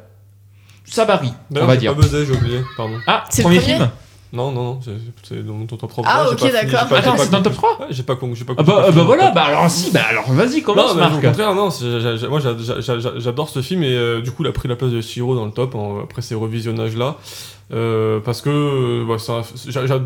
ça 0.85 1.05
varie, 1.05 1.33
on 1.55 1.67
va 1.67 1.77
dire. 1.77 1.95
pas 1.97 2.01
buzzé, 2.03 2.25
j'ai 2.27 2.33
oublié, 2.33 2.59
pardon. 2.77 2.95
Ah, 3.09 3.25
C'est 3.29 3.43
le 3.43 3.49
premier 3.49 3.59
premier 3.61 3.75
film 3.77 3.91
Non, 4.35 4.51
non, 4.51 4.65
non, 4.65 4.81
c'est- 4.85 4.91
c'est 5.29 5.47
dans 5.47 5.65
ton 5.67 5.77
top 5.77 5.91
3. 5.91 6.05
Ah, 6.07 6.27
ok, 6.31 6.41
d'accord. 6.53 6.81
Attends, 6.93 7.13
pas 7.13 7.19
c'est 7.19 7.31
dans 7.31 7.39
le 7.39 7.45
top 7.45 7.53
3 7.55 7.79
Ouais, 7.81 7.87
j'ai 7.91 8.03
pas 8.03 8.17
con, 8.17 8.35
j'ai 8.35 8.45
pas 8.45 8.55
Ah 8.59 8.63
bah, 8.63 8.85
ah 8.89 8.91
bah 8.91 9.03
voilà, 9.05 9.31
bah 9.31 9.45
alors 9.45 9.71
si, 9.71 9.91
bah 9.93 10.01
alors 10.11 10.31
vas-y, 10.33 10.61
commence 10.63 10.89
Non, 10.91 10.95
mais 10.97 11.07
au 11.07 11.11
Marc. 11.11 11.23
contraire, 11.23 11.55
non, 11.55 11.69
moi 12.29 12.41
j'a- 12.41 12.81
j'a- 12.81 12.99
j'a- 12.99 13.13
j'adore 13.19 13.49
ce 13.49 13.63
film 13.63 13.83
et 13.85 13.95
euh, 13.95 14.21
du 14.21 14.31
coup 14.33 14.43
il 14.43 14.49
a 14.49 14.53
pris 14.53 14.69
la 14.69 14.77
place 14.77 14.91
de 14.91 15.01
Shiro 15.01 15.35
dans 15.37 15.45
le 15.47 15.53
top 15.53 15.75
après 16.03 16.21
ces 16.21 16.35
revisionnages 16.35 16.97
là. 16.97 17.17
parce 17.71 18.41
que 18.43 18.51
euh, 18.51 19.05
bah, 19.07 19.17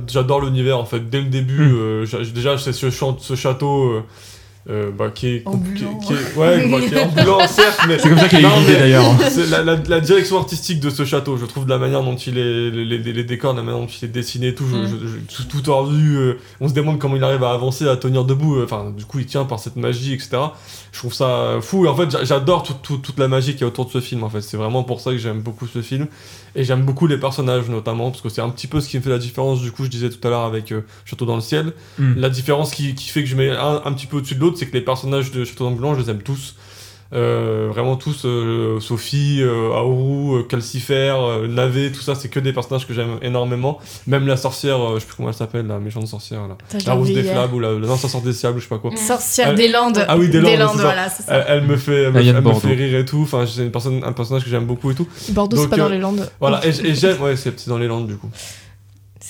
j'adore 0.06 0.40
l'univers 0.42 0.78
en 0.78 0.84
fait. 0.84 1.08
Dès 1.10 1.18
le 1.20 1.28
début, 1.28 1.68
Mm. 1.72 1.76
euh, 1.78 2.06
déjà 2.34 2.56
c'est 2.58 2.72
ce, 2.72 2.90
ce 2.90 3.34
château 3.34 3.90
euh, 3.92 4.02
euh, 4.70 4.90
bah, 4.90 5.10
qui 5.14 5.28
est 5.28 5.42
Ambulant. 5.46 5.94
qui 5.98 6.12
est- 6.12 6.16
qui 6.16 6.22
est- 6.22 6.36
ouais, 6.38 6.68
bah, 6.68 6.78
qui 6.86 6.94
est 6.94 7.00
ambulant 7.02 7.38
certes, 7.48 7.80
mais 7.88 7.98
C'est 7.98 8.08
comme 8.10 8.18
ça 8.18 8.28
qu'il 8.28 8.40
eu 8.40 8.46
l'idée 8.60 8.76
d'ailleurs. 8.78 9.04
c'est 9.30 9.48
la, 9.48 9.62
la- 9.62 9.76
la 9.76 10.00
direction 10.00 10.36
artistique 10.38 10.78
de 10.80 10.90
ce 10.90 11.04
château, 11.06 11.36
je 11.38 11.46
trouve 11.46 11.64
de 11.64 11.70
la 11.70 11.78
manière 11.78 12.02
dont 12.02 12.16
il 12.16 12.36
est, 12.36 12.70
les, 12.70 12.84
les- 12.98 13.12
les 13.12 13.24
décors, 13.24 13.54
de 13.54 13.58
la 13.58 13.64
manière 13.64 13.80
dont 13.80 13.86
il 13.86 14.04
est 14.04 14.08
dessiné, 14.08 14.48
et 14.48 14.54
tout, 14.54 14.66
je- 14.70 14.76
Mm. 14.76 14.86
je- 15.02 15.06
je- 15.06 15.36
tout, 15.36 15.44
tout 15.48 15.60
tordu, 15.62 16.16
euh, 16.16 16.34
on 16.60 16.68
se 16.68 16.74
demande 16.74 16.98
comment 16.98 17.16
il 17.16 17.24
arrive 17.24 17.42
à 17.44 17.52
avancer, 17.52 17.88
à 17.88 17.96
tenir 17.96 18.24
debout, 18.24 18.56
euh, 18.56 18.64
enfin, 18.64 18.92
du 18.96 19.04
coup, 19.06 19.18
il 19.20 19.26
tient 19.26 19.44
par 19.44 19.58
cette 19.58 19.76
magie, 19.76 20.12
etc. 20.12 20.30
Je 20.92 20.98
trouve 20.98 21.14
ça 21.14 21.58
fou, 21.62 21.86
et 21.86 21.88
en 21.88 21.94
fait, 21.96 22.10
j'a- 22.10 22.24
j'adore 22.24 22.62
tout- 22.62 22.74
tout- 22.82 22.98
toute 22.98 23.18
la 23.18 23.28
magie 23.28 23.54
qui 23.56 23.62
est 23.64 23.66
autour 23.66 23.86
de 23.86 23.90
ce 23.90 24.00
film, 24.00 24.22
en 24.24 24.28
fait. 24.30 24.40
C'est 24.42 24.56
vraiment 24.56 24.82
pour 24.82 25.00
ça 25.00 25.12
que 25.12 25.18
j'aime 25.18 25.40
beaucoup 25.40 25.66
ce 25.66 25.80
film, 25.82 26.06
et 26.58 26.64
j'aime 26.64 26.82
beaucoup 26.82 27.06
les 27.06 27.18
personnages, 27.18 27.68
notamment, 27.68 28.10
parce 28.10 28.20
que 28.20 28.28
c'est 28.28 28.40
un 28.40 28.50
petit 28.50 28.66
peu 28.66 28.80
ce 28.80 28.88
qui 28.88 28.98
me 28.98 29.02
fait 29.02 29.10
la 29.10 29.18
différence, 29.18 29.62
du 29.62 29.70
coup, 29.70 29.84
je 29.84 29.90
disais 29.90 30.10
tout 30.10 30.26
à 30.26 30.30
l'heure 30.30 30.42
avec 30.44 30.72
euh, 30.72 30.84
Château 31.04 31.24
dans 31.24 31.36
le 31.36 31.40
ciel. 31.40 31.72
Mm. 31.98 32.14
La 32.16 32.30
différence 32.30 32.72
qui, 32.72 32.96
qui 32.96 33.10
fait 33.10 33.22
que 33.22 33.28
je 33.28 33.36
mets 33.36 33.50
un, 33.50 33.80
un 33.84 33.92
petit 33.92 34.08
peu 34.08 34.16
au-dessus 34.16 34.34
de 34.34 34.40
l'autre, 34.40 34.58
c'est 34.58 34.66
que 34.66 34.72
les 34.72 34.80
personnages 34.80 35.30
de 35.30 35.44
Château 35.44 35.64
d'Ambulant, 35.64 35.94
je 35.94 36.00
les 36.00 36.10
aime 36.10 36.20
tous. 36.20 36.56
Euh, 37.14 37.68
vraiment 37.70 37.96
tous, 37.96 38.26
euh, 38.26 38.80
Sophie, 38.80 39.38
euh, 39.40 39.72
Aoru, 39.72 40.40
euh, 40.40 40.42
Calcifer, 40.42 41.14
euh, 41.18 41.48
Navé, 41.48 41.90
tout 41.90 42.02
ça, 42.02 42.14
c'est 42.14 42.28
que 42.28 42.38
des 42.38 42.52
personnages 42.52 42.86
que 42.86 42.92
j'aime 42.92 43.16
énormément. 43.22 43.78
Même 44.06 44.26
la 44.26 44.36
sorcière, 44.36 44.76
euh, 44.78 44.94
je 44.96 45.00
sais 45.00 45.06
plus 45.06 45.16
comment 45.16 45.30
elle 45.30 45.34
s'appelle, 45.34 45.66
la 45.66 45.78
méchante 45.78 46.06
sorcière, 46.06 46.46
là. 46.46 46.58
La 46.86 46.92
rousse 46.92 47.08
des 47.08 47.22
flammes 47.22 47.54
ou 47.54 47.60
la, 47.60 47.72
la 47.72 47.86
non, 47.86 47.96
sorcière 47.96 48.22
des 48.22 48.34
sables, 48.34 48.58
je 48.58 48.64
sais 48.64 48.68
pas 48.68 48.76
quoi. 48.78 48.90
Sorcière 48.96 49.48
Elle- 49.48 49.54
des 49.56 49.68
Landes. 49.68 50.04
Ah 50.06 50.18
oui, 50.18 50.28
des 50.28 50.40
Landes, 50.58 50.76
voilà, 50.76 51.08
c'est 51.08 51.22
ça. 51.22 51.34
Elle, 51.36 51.44
elle 51.48 51.62
me 51.66 51.76
fait, 51.78 52.02
elle 52.02 52.12
me, 52.12 52.20
Diane 52.20 52.36
elle 52.36 52.42
me 52.42 52.50
Bordeaux. 52.50 52.60
fait 52.68 52.74
rire 52.74 52.98
et 52.98 53.04
tout. 53.06 53.20
Enfin, 53.22 53.46
c'est 53.46 53.62
une 53.62 53.70
personne, 53.70 54.02
un 54.04 54.12
personnage 54.12 54.44
que 54.44 54.50
j'aime 54.50 54.66
beaucoup 54.66 54.90
et 54.90 54.94
tout. 54.94 55.08
Bordeaux, 55.30 55.56
c'est 55.56 55.68
pas 55.68 55.76
dans 55.78 55.88
les 55.88 55.98
Landes. 55.98 56.28
Voilà, 56.40 56.60
et, 56.66 56.68
et 56.88 56.94
j'aime, 56.94 57.20
ouais, 57.22 57.36
c'est 57.36 57.58
c'est 57.58 57.70
dans 57.70 57.78
les 57.78 57.86
Landes 57.86 58.06
du 58.06 58.16
coup. 58.16 58.28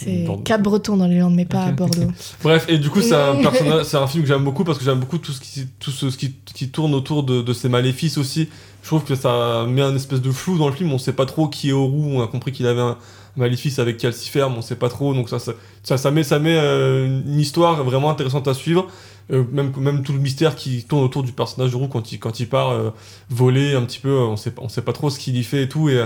C'est 0.01 0.25
Bordeaux. 0.25 0.43
Cap-Breton 0.43 0.97
dans 0.97 1.07
les 1.07 1.19
Landes, 1.19 1.35
mais 1.35 1.45
pas 1.45 1.65
à 1.65 1.73
Bordeaux. 1.73 2.11
Bref, 2.43 2.67
et 2.69 2.79
du 2.79 2.89
coup, 2.91 3.03
c'est 3.03 3.15
un 3.15 3.37
personnage, 3.43 3.85
c'est 3.85 3.97
un 3.97 4.07
film 4.07 4.23
que 4.23 4.29
j'aime 4.29 4.45
beaucoup 4.45 4.65
parce 4.65 4.79
que 4.79 4.85
j'aime 4.85 5.01
beaucoup 5.01 5.19
tout 5.19 5.33
ce 5.33 5.41
qui, 5.41 5.67
tout 5.81 5.91
ce, 5.91 6.11
ce 6.11 6.17
qui, 6.17 6.35
qui 6.55 6.69
tourne 6.69 6.95
autour 6.95 7.25
de, 7.25 7.43
de 7.43 7.53
ces 7.53 7.69
maléfices 7.69 8.19
aussi. 8.19 8.49
Je 8.83 8.89
trouve 8.89 9.05
que 9.05 9.15
ça 9.15 9.67
met 9.69 9.83
un 9.83 9.95
espèce 9.97 10.23
de 10.23 10.31
flou 10.31 10.57
dans 10.57 10.69
le 10.69 10.75
film. 10.75 10.93
On 10.93 10.99
sait 10.99 11.13
pas 11.13 11.27
trop 11.27 11.49
qui 11.49 11.71
est 11.71 11.73
Oru. 11.73 12.17
On 12.17 12.23
a 12.23 12.27
compris 12.27 12.53
qu'il 12.53 12.67
avait 12.67 12.81
un 12.81 12.97
maléfice 13.37 13.79
avec 13.79 13.97
Calcifer, 13.97 14.47
mais 14.51 14.59
on 14.59 14.63
sait 14.63 14.77
pas 14.77 14.89
trop. 14.89 15.15
Donc 15.15 15.29
ça, 15.29 15.39
ça, 15.39 15.53
ça, 15.83 15.97
ça 15.97 16.11
met, 16.11 16.23
ça 16.23 16.39
met 16.39 16.57
euh, 16.57 17.07
une 17.07 17.41
histoire 17.41 17.83
vraiment 17.83 18.11
intéressante 18.11 18.47
à 18.47 18.55
suivre. 18.55 18.87
Euh, 19.31 19.45
même, 19.53 19.73
même 19.77 20.03
tout 20.03 20.13
le 20.13 20.21
mystère 20.21 20.57
qui 20.57 20.85
tourne 20.85 21.05
autour 21.05 21.23
du 21.23 21.33
personnage 21.33 21.73
de 21.73 21.77
Oru 21.77 21.89
quand 21.89 22.13
il, 22.13 22.19
quand 22.19 22.41
il 22.41 22.49
part 22.49 22.71
euh, 22.71 22.91
voler 23.31 23.75
un 23.75 23.83
petit 23.83 23.99
peu. 23.99 24.17
On 24.17 24.37
sait, 24.37 24.55
on 24.59 24.69
sait 24.69 24.83
pas 24.83 24.93
trop 24.93 25.11
ce 25.11 25.19
qu'il 25.19 25.37
y 25.37 25.45
fait 25.45 25.65
et 25.65 25.69
tout. 25.69 25.89
Et, 25.89 26.03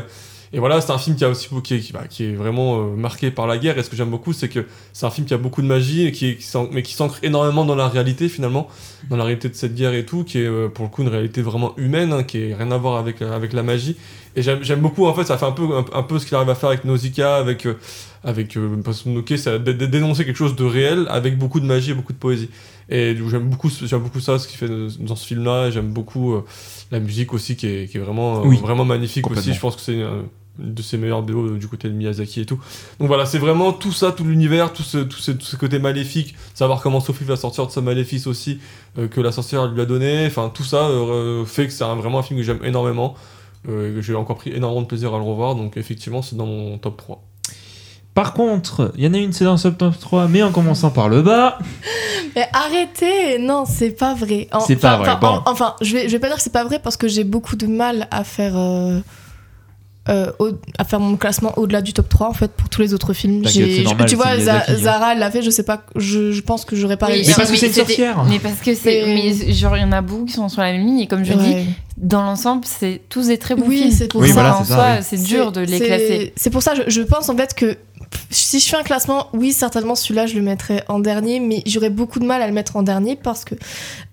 et 0.53 0.59
voilà, 0.59 0.81
c'est 0.81 0.93
un 0.93 0.99
film 0.99 1.17
qui 1.17 1.25
a 1.25 1.31
aussi 1.31 1.49
qui 1.63 1.75
est, 1.75 1.81
qui, 1.81 1.93
bah, 1.93 2.05
qui 2.09 2.25
est 2.25 2.35
vraiment 2.35 2.79
euh, 2.79 2.97
marqué 2.97 3.31
par 3.31 3.47
la 3.47 3.57
guerre. 3.57 3.79
Et 3.79 3.83
ce 3.83 3.91
que 3.91 3.97
j'aime 3.97 4.11
beaucoup, 4.11 4.33
c'est 4.33 4.49
que 4.49 4.67
c'est 4.93 5.07
un 5.07 5.11
film 5.11 5.27
qui 5.27 5.35
a 5.35 5.39
beaucoup 5.39 5.63
de 5.63 5.67
magie, 5.67 6.07
et 6.07 6.13
qui 6.13 6.29
est, 6.29 6.37
qui 6.37 6.47
mais 6.73 6.83
qui 6.83 6.95
s'ancre 6.95 7.19
énormément 7.23 7.65
dans 7.65 7.75
la 7.75 7.89
réalité 7.89 8.29
finalement, 8.29 8.69
dans 9.09 9.17
la 9.17 9.25
réalité 9.25 9.49
de 9.49 9.55
cette 9.55 9.75
guerre 9.75 9.95
et 9.95 10.05
tout, 10.05 10.25
qui 10.25 10.39
est 10.39 10.47
euh, 10.47 10.69
pour 10.69 10.85
le 10.85 10.91
coup 10.91 11.03
une 11.03 11.09
réalité 11.09 11.43
vraiment 11.43 11.75
humaine, 11.77 12.13
hein, 12.13 12.23
qui 12.23 12.39
est 12.39 12.55
rien 12.55 12.71
à 12.71 12.77
voir 12.77 12.99
avec, 12.99 13.23
euh, 13.23 13.35
avec 13.35 13.53
la 13.53 13.63
magie. 13.63 13.97
Et 14.35 14.43
j'aime 14.43 14.63
j'aime 14.63 14.81
beaucoup, 14.81 15.07
en 15.07 15.15
fait, 15.15 15.25
ça 15.25 15.37
fait 15.37 15.47
un 15.47 15.53
peu, 15.53 15.65
un, 15.77 15.85
un 15.93 16.03
peu 16.03 16.19
ce 16.19 16.27
qu'il 16.27 16.35
arrive 16.37 16.49
à 16.51 16.55
faire 16.55 16.71
avec 16.71 16.85
Nausicaa, 16.85 17.37
avec, 17.37 17.67
euh, 17.67 17.75
avec 18.25 18.57
euh, 18.57 18.77
de, 18.77 19.73
de 19.73 19.87
dénoncer 19.87 20.25
quelque 20.25 20.37
chose 20.37 20.57
de 20.57 20.65
réel 20.65 21.07
avec 21.09 21.39
beaucoup 21.39 21.61
de 21.61 21.67
magie 21.67 21.91
et 21.91 21.95
beaucoup 21.95 22.13
de 22.15 22.19
poésie. 22.19 22.49
Et 22.89 23.17
j'aime 23.31 23.49
beaucoup, 23.49 23.71
j'aime 23.71 24.01
beaucoup 24.01 24.21
ça, 24.21 24.39
ce 24.39 24.49
qu'il 24.49 24.59
fait 24.59 24.69
dans 25.01 25.17
ce 25.17 25.27
film-là, 25.27 25.69
et 25.69 25.73
j'aime 25.73 25.93
beaucoup 25.93 26.35
euh, 26.35 26.45
la 26.91 27.01
musique 27.01 27.33
aussi, 27.33 27.57
qui 27.57 27.67
est, 27.67 27.91
qui 27.91 27.97
est 27.97 28.01
vraiment, 28.01 28.39
euh, 28.39 28.47
Oui, 28.47 28.59
vraiment 28.59 28.85
magnifique 28.85 29.31
aussi. 29.31 29.53
Je 29.55 29.61
pense 29.61 29.77
que 29.77 29.83
c'est 29.83 30.01
euh, 30.01 30.23
une 30.23 30.42
de 30.59 30.83
ses 30.83 30.99
meilleures 30.99 31.23
BO 31.23 31.47
euh, 31.47 31.59
du 31.59 31.67
côté 31.69 31.89
de 31.89 31.95
Miyazaki 31.95 32.41
et 32.43 32.47
tout. 32.47 32.61
Donc 33.01 33.09
voilà, 33.09 33.25
c'est 33.27 33.39
vraiment 33.39 33.73
tout 33.73 33.93
ça, 33.93 34.13
tout 34.13 34.25
l'univers, 34.25 34.73
tout 34.73 34.83
ce, 34.83 34.99
tout, 34.99 35.19
ce, 35.19 35.33
tout 35.33 35.47
ce 35.47 35.57
côté 35.57 35.79
maléfique, 35.79 36.35
savoir 36.55 36.83
comment 36.83 37.01
Sophie 37.01 37.25
va 37.25 37.37
sortir 37.37 37.67
de 37.67 37.73
sa 37.73 37.81
maléfice 37.81 38.27
aussi, 38.27 38.59
euh, 38.99 39.09
que 39.09 39.21
la 39.21 39.33
sorcière 39.33 39.67
lui 39.69 39.81
a 39.81 39.87
donné, 39.87 40.27
enfin 40.27 40.51
tout 40.53 40.65
ça 40.65 40.85
euh, 40.89 41.45
fait 41.47 41.67
que 41.67 41.73
c'est 41.73 41.85
un- 41.85 41.95
vraiment 41.97 42.19
un 42.19 42.23
film 42.23 42.39
que 42.39 42.45
j'aime 42.45 42.61
énormément, 42.65 43.15
euh, 43.69 43.91
et 43.91 43.95
que 43.95 44.03
j'ai 44.03 44.15
encore 44.15 44.37
pris 44.37 44.51
énormément 44.53 44.83
de 44.83 44.87
plaisir 44.87 45.15
à 45.15 45.17
le 45.19 45.25
revoir, 45.25 45.55
donc 45.55 45.77
effectivement 45.77 46.21
c'est 46.23 46.37
dans 46.37 46.47
mon 46.47 46.77
top 46.79 46.97
3. 46.99 47.23
Par 48.15 48.35
contre, 48.35 48.93
il 48.99 49.05
y 49.05 49.09
en 49.09 49.15
a 49.15 49.17
une, 49.17 49.33
c'est 49.33 49.47
dans 49.47 49.55
le 49.55 49.71
top 49.73 49.99
3, 49.99 50.29
mais 50.29 50.43
en 50.43 50.53
commençant 50.53 50.91
par 50.91 51.09
le 51.09 51.23
bas. 51.23 51.59
Mais 52.37 52.47
arrêtez 52.53 53.39
Non, 53.39 53.65
c'est 53.67 53.91
pas 53.91 54.13
vrai. 54.15 54.49
En- 54.53 54.61
C'est 54.61 54.77
pas 54.77 54.95
enfin, 54.95 54.99
vrai, 54.99 55.11
enfin, 55.13 55.19
bon. 55.21 55.43
en- 55.47 55.51
Enfin, 55.51 55.75
je 55.81 55.93
vais, 55.95 56.09
je 56.09 56.13
vais 56.13 56.19
pas 56.19 56.27
dire 56.29 56.37
que 56.37 56.43
c'est 56.43 56.53
pas 56.53 56.65
vrai 56.65 56.79
parce 56.79 56.99
que 56.99 57.09
j'ai 57.09 57.25
beaucoup 57.25 57.57
de 57.57 57.67
mal 57.67 58.09
à 58.11 58.23
faire. 58.25 58.53
Euh, 60.09 60.33
au- 60.41 60.51
à 60.79 60.85
faire 60.85 60.99
mon 60.99 61.17
classement 61.17 61.53
au-delà 61.57 61.81
du 61.81 61.93
top 61.93 62.09
3 62.09 62.29
en 62.29 62.33
fait 62.33 62.51
pour 62.51 62.69
tous 62.69 62.81
les 62.81 62.93
autres 62.93 63.13
films. 63.13 63.47
J'ai- 63.47 63.85
normal, 63.85 64.09
tu 64.09 64.17
vois. 64.17 64.37
Zara 64.39 65.13
elle 65.13 65.19
l'a 65.21 65.31
fait, 65.31 65.43
je 65.43 65.51
sais 65.51 65.63
pas, 65.63 65.85
je, 65.97 66.33
je 66.33 66.41
pense 66.41 66.65
que 66.65 66.75
j'aurais 66.75 66.97
pas 66.97 67.07
Oui, 67.07 67.13
réussi. 67.15 67.31
Mais 67.31 67.37
parce 67.37 67.51
que 67.51 67.57
c'est 67.57 67.67
une 67.69 67.73
sorcière. 67.73 68.25
Mais 68.29 68.39
parce 68.41 68.59
que 68.61 68.75
c'est. 68.75 69.03
Mais- 69.07 69.33
Mais 69.47 69.53
genre, 69.53 69.77
il 69.77 69.81
y 69.83 69.85
en 69.85 69.93
a 69.93 70.01
beaucoup 70.03 70.25
qui 70.25 70.33
sont 70.33 70.49
sur 70.49 70.61
la 70.63 70.73
même 70.73 70.85
ligne, 70.85 71.01
et 71.01 71.07
comme 71.07 71.25
je 71.25 71.33
dis, 71.35 71.55
dans 71.97 72.23
l'ensemble, 72.23 72.65
c'est 72.65 73.01
tous 73.09 73.29
des 73.29 73.39
très 73.39 73.55
bons 73.55 73.67
Oui, 73.69 73.79
films. 73.83 73.91
c'est 73.93 74.09
pour 74.09 74.21
Oui, 74.23 74.29
ça. 74.29 74.35
voilà, 74.35 74.57
en 74.59 74.65
c'est 74.65 74.71
ça, 74.71 74.75
soi, 74.75 74.87
oui. 74.99 75.05
c'est 75.09 75.23
dur 75.23 75.53
de 75.53 75.61
les 75.61 75.79
c'est- 75.79 75.87
classer. 75.87 76.33
C'est 76.37 76.51
pour 76.51 76.63
ça, 76.63 76.75
je, 76.75 76.83
je 76.91 77.03
pense 77.03 77.29
en 77.29 77.37
fait 77.37 77.55
que 77.55 77.77
si 78.29 78.59
je 78.61 78.67
fais 78.69 78.77
un 78.77 78.83
classement, 78.83 79.29
oui, 79.33 79.53
certainement 79.53 79.95
celui-là, 79.95 80.27
je 80.27 80.35
le 80.35 80.43
mettrais 80.43 80.85
en 80.89 80.99
dernier, 80.99 81.39
mais 81.41 81.63
j'aurais 81.65 81.89
beaucoup 81.91 82.19
de 82.19 82.25
mal 82.27 82.43
à 82.43 82.47
le 82.47 82.53
mettre 82.53 82.77
en 82.77 82.83
dernier 82.83 83.15
parce 83.17 83.45
que. 83.45 83.55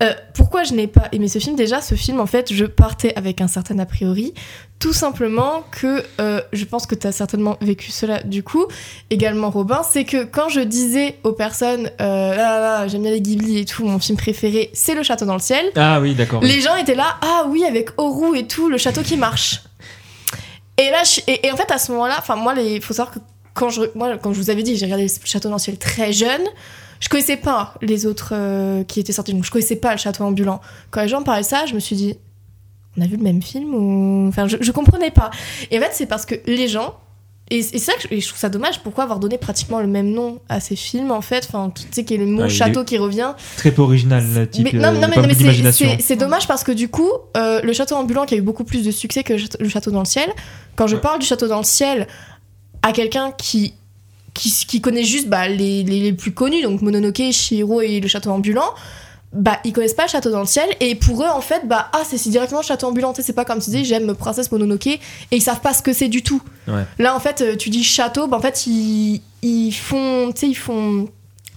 euh, 0.02 0.12
pourquoi 0.34 0.62
je 0.62 0.72
n'ai 0.74 0.86
pas 0.86 1.08
aimé 1.12 1.26
ce 1.28 1.38
film? 1.38 1.56
Déjà, 1.56 1.80
ce 1.82 1.94
film, 1.96 2.20
en 2.20 2.26
fait, 2.26 2.52
je 2.52 2.64
partais 2.64 3.12
avec 3.16 3.40
un 3.40 3.48
certain 3.48 3.78
a 3.78 3.86
priori. 3.86 4.32
Tout 4.80 4.92
simplement 4.94 5.62
que 5.70 6.02
euh, 6.20 6.40
je 6.54 6.64
pense 6.64 6.86
que 6.86 6.94
tu 6.94 7.06
as 7.06 7.12
certainement 7.12 7.56
vécu 7.60 7.90
cela 7.90 8.22
du 8.22 8.42
coup, 8.42 8.64
également 9.10 9.50
Robin, 9.50 9.82
c'est 9.88 10.04
que 10.04 10.24
quand 10.24 10.48
je 10.48 10.60
disais 10.60 11.18
aux 11.22 11.32
personnes, 11.32 11.90
euh, 12.00 12.34
là, 12.34 12.58
là, 12.58 12.60
là, 12.60 12.88
j'aime 12.88 13.02
bien 13.02 13.10
les 13.10 13.20
Ghibli 13.20 13.58
et 13.58 13.64
tout, 13.66 13.84
mon 13.84 13.98
film 13.98 14.16
préféré, 14.16 14.70
c'est 14.72 14.94
Le 14.94 15.02
Château 15.02 15.26
dans 15.26 15.34
le 15.34 15.40
ciel, 15.40 15.66
Ah 15.76 16.00
oui, 16.00 16.14
d'accord. 16.14 16.40
oui. 16.42 16.48
les 16.48 16.62
gens 16.62 16.74
étaient 16.76 16.94
là, 16.94 17.18
ah 17.20 17.44
oui, 17.48 17.62
avec 17.64 17.90
Oru 17.98 18.38
et 18.38 18.46
tout, 18.46 18.68
le 18.70 18.78
château 18.78 19.02
qui 19.02 19.16
marche. 19.18 19.60
Et 20.78 20.90
là, 20.90 21.02
je- 21.04 21.20
et, 21.26 21.46
et 21.46 21.52
en 21.52 21.56
fait, 21.56 21.70
à 21.70 21.76
ce 21.78 21.92
moment-là, 21.92 22.16
enfin, 22.18 22.36
moi, 22.36 22.54
il 22.54 22.80
faut 22.80 22.94
savoir 22.94 23.14
que 23.14 23.20
quand 23.52 23.68
je, 23.68 23.82
moi, 23.94 24.16
comme 24.16 24.32
je 24.32 24.40
vous 24.40 24.48
avais 24.48 24.62
dit, 24.62 24.76
j'ai 24.76 24.86
regardé 24.86 25.04
le 25.04 25.10
château 25.26 25.48
dans 25.50 25.56
le 25.56 25.60
ciel 25.60 25.76
très 25.76 26.12
jeune. 26.14 26.40
Je 27.00 27.08
connaissais 27.10 27.36
pas 27.36 27.74
les 27.82 28.06
autres 28.06 28.30
euh, 28.32 28.82
qui 28.84 28.98
étaient 29.00 29.12
sortis, 29.12 29.34
donc 29.34 29.44
je 29.44 29.50
connaissais 29.50 29.76
pas 29.76 29.92
le 29.92 29.98
château 29.98 30.24
ambulant. 30.24 30.60
Quand 30.90 31.02
les 31.02 31.08
gens 31.08 31.22
parlaient 31.22 31.42
ça, 31.42 31.66
je 31.66 31.74
me 31.74 31.80
suis 31.80 31.96
dit, 31.96 32.16
on 33.00 33.04
a 33.04 33.06
vu 33.06 33.16
le 33.16 33.22
même 33.22 33.42
film 33.42 33.74
ou. 33.74 34.28
Enfin, 34.28 34.46
je, 34.46 34.58
je 34.60 34.72
comprenais 34.72 35.10
pas. 35.10 35.30
Et 35.70 35.78
en 35.78 35.80
fait, 35.80 35.90
c'est 35.92 36.06
parce 36.06 36.26
que 36.26 36.34
les 36.46 36.68
gens, 36.68 36.94
et, 37.50 37.62
c'est 37.62 37.78
ça 37.78 37.92
que 37.94 38.02
je, 38.02 38.26
trouve 38.28 38.38
ça 38.38 38.48
dommage. 38.48 38.80
Pourquoi 38.80 39.04
avoir 39.04 39.18
donné 39.18 39.38
pratiquement 39.38 39.80
le 39.80 39.86
même 39.86 40.10
nom 40.12 40.38
à 40.48 40.60
ces 40.60 40.76
films 40.76 41.10
en 41.10 41.20
fait? 41.20 41.46
Enfin, 41.48 41.72
tu 41.74 41.82
sais 41.90 42.04
qu'il 42.04 42.20
y 42.20 42.22
a 42.22 42.24
le 42.24 42.30
mot 42.30 42.42
Ouais, 42.42 42.48
château 42.48 42.84
qui 42.84 42.96
revient. 42.98 43.32
Très 43.56 43.72
peu 43.72 43.82
original, 43.82 44.24
le 44.34 44.48
type. 44.48 44.72
Mais, 44.72 44.78
non, 44.78 44.88
euh, 44.88 44.92
non, 44.92 45.00
mais, 45.08 45.16
non, 45.16 45.22
mais 45.22 45.34
beaucoup 45.34 46.00
c'est- 46.00 46.16
dommage 46.16 46.46
parce 46.46 46.62
que 46.62 46.72
du 46.72 46.88
coup, 46.88 47.10
euh, 47.36 47.60
le 47.62 47.72
château 47.72 47.96
ambulant 47.96 48.26
qui 48.26 48.34
a 48.34 48.36
eu 48.36 48.42
beaucoup 48.42 48.64
plus 48.64 48.84
de 48.84 48.90
succès 48.90 49.24
que 49.24 49.32
le 49.32 49.68
château- 49.68 49.90
dans 49.90 50.00
le 50.00 50.04
ciel, 50.04 50.30
quand 50.76 50.86
je 50.86 50.96
parle 50.96 51.18
du 51.18 51.26
château 51.26 51.48
dans 51.48 51.58
le 51.58 51.64
ciel 51.64 52.06
à 52.82 52.92
quelqu'un 52.92 53.32
qui, 53.32 53.74
qui, 54.34 54.52
qui 54.68 54.80
connaît 54.80 55.04
juste 55.04 55.28
bah, 55.28 55.48
les, 55.48 55.82
les, 55.82 56.00
les 56.00 56.12
plus 56.12 56.32
connus, 56.32 56.62
donc 56.62 56.82
Mononoke, 56.82 57.32
Shihiro 57.32 57.80
et 57.80 58.00
le 58.00 58.08
château 58.08 58.30
ambulant, 58.30 58.74
bah 59.32 59.60
ils 59.64 59.72
connaissent 59.72 59.94
pas 59.94 60.04
le 60.04 60.08
château 60.08 60.30
dans 60.30 60.40
le 60.40 60.46
ciel 60.46 60.68
et 60.80 60.96
pour 60.96 61.22
eux 61.22 61.28
en 61.28 61.40
fait 61.40 61.66
bah 61.66 61.88
ah 61.92 62.02
c'est 62.04 62.28
directement 62.28 62.60
le 62.60 62.66
château 62.66 62.88
ambulant 62.88 63.14
c'est 63.16 63.32
pas 63.32 63.44
comme 63.44 63.60
tu 63.60 63.70
dis 63.70 63.84
j'aime 63.84 64.14
princesse 64.14 64.50
Mononoke 64.50 64.88
et 64.88 65.00
ils 65.30 65.40
savent 65.40 65.60
pas 65.60 65.72
ce 65.72 65.82
que 65.82 65.92
c'est 65.92 66.08
du 66.08 66.22
tout. 66.22 66.42
Ouais. 66.66 66.84
là 66.98 67.14
en 67.14 67.20
fait 67.20 67.40
euh, 67.40 67.56
tu 67.56 67.70
dis 67.70 67.84
château 67.84 68.26
bah 68.26 68.36
en 68.36 68.40
fait 68.40 68.66
ils, 68.66 69.22
ils 69.42 69.72
font 69.72 70.32
tu 70.32 70.40
sais 70.40 70.48
ils 70.48 70.56
font 70.56 71.08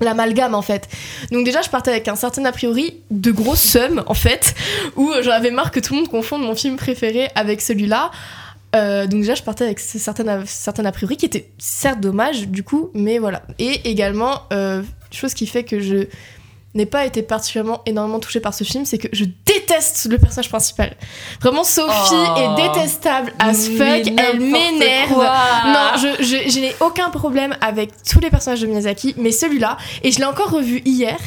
l'amalgame 0.02 0.56
en 0.56 0.62
fait. 0.62 0.88
Donc 1.32 1.46
déjà 1.46 1.62
je 1.62 1.70
partais 1.70 1.92
avec 1.92 2.08
un 2.08 2.16
certain 2.16 2.46
a 2.46 2.52
priori 2.52 3.02
de 3.12 3.32
gros 3.32 3.56
seum 3.56 4.04
en 4.06 4.14
fait 4.14 4.54
où 4.96 5.12
j'en 5.22 5.32
avais 5.32 5.52
marre 5.52 5.72
que 5.72 5.80
tout 5.80 5.94
le 5.94 6.02
monde 6.02 6.10
confonde 6.10 6.44
mon 6.44 6.56
film 6.56 6.76
préféré 6.76 7.30
avec 7.36 7.62
celui-là. 7.62 8.12
Euh, 8.76 9.06
donc 9.06 9.22
déjà 9.22 9.36
je 9.36 9.44
partais 9.44 9.66
avec 9.66 9.80
ce 9.80 10.00
certain 10.00 10.28
a, 10.86 10.92
priori 10.92 11.16
qui 11.16 11.28
était 11.28 11.52
certes 11.60 12.00
dommage 12.00 12.48
du 12.48 12.64
coup 12.64 12.90
mais 12.94 13.18
voilà. 13.20 13.44
Et 13.60 13.90
également 13.90 14.44
euh, 14.52 14.82
chose 15.12 15.34
qui 15.34 15.48
fait 15.48 15.64
que 15.64 15.80
je 15.80 16.08
n'ai 16.76 16.86
pas 16.86 17.06
été 17.06 17.22
particulièrement 17.22 17.82
énormément 17.86 18.20
touchée 18.20 18.40
par 18.40 18.54
ce 18.54 18.64
film, 18.64 18.86
c'est 18.86 18.98
que 18.98 19.08
je 19.14 19.26
déteste 19.46 20.08
le 20.10 20.18
personnage 20.18 20.50
principal. 20.50 20.96
Vraiment, 21.42 21.64
Sophie 21.64 22.14
Oh. 22.16 22.36
est 22.38 22.62
détestable 22.68 23.34
as 23.40 23.54
fuck, 23.70 24.14
elle 24.18 24.40
m'énerve. 24.40 25.12
Non, 25.68 25.92
je, 25.98 26.24
je, 26.24 26.50
je 26.50 26.60
n'ai 26.60 26.76
aucun 26.80 27.10
problème 27.10 27.56
avec 27.62 27.92
tous 28.04 28.20
les 28.20 28.30
personnages 28.30 28.62
de 28.62 28.68
Miyazaki, 28.68 29.14
mais 29.18 29.32
celui-là, 29.32 29.78
et 30.04 30.12
je 30.12 30.18
l'ai 30.20 30.26
encore 30.26 30.50
revu 30.52 30.82
hier, 30.86 31.18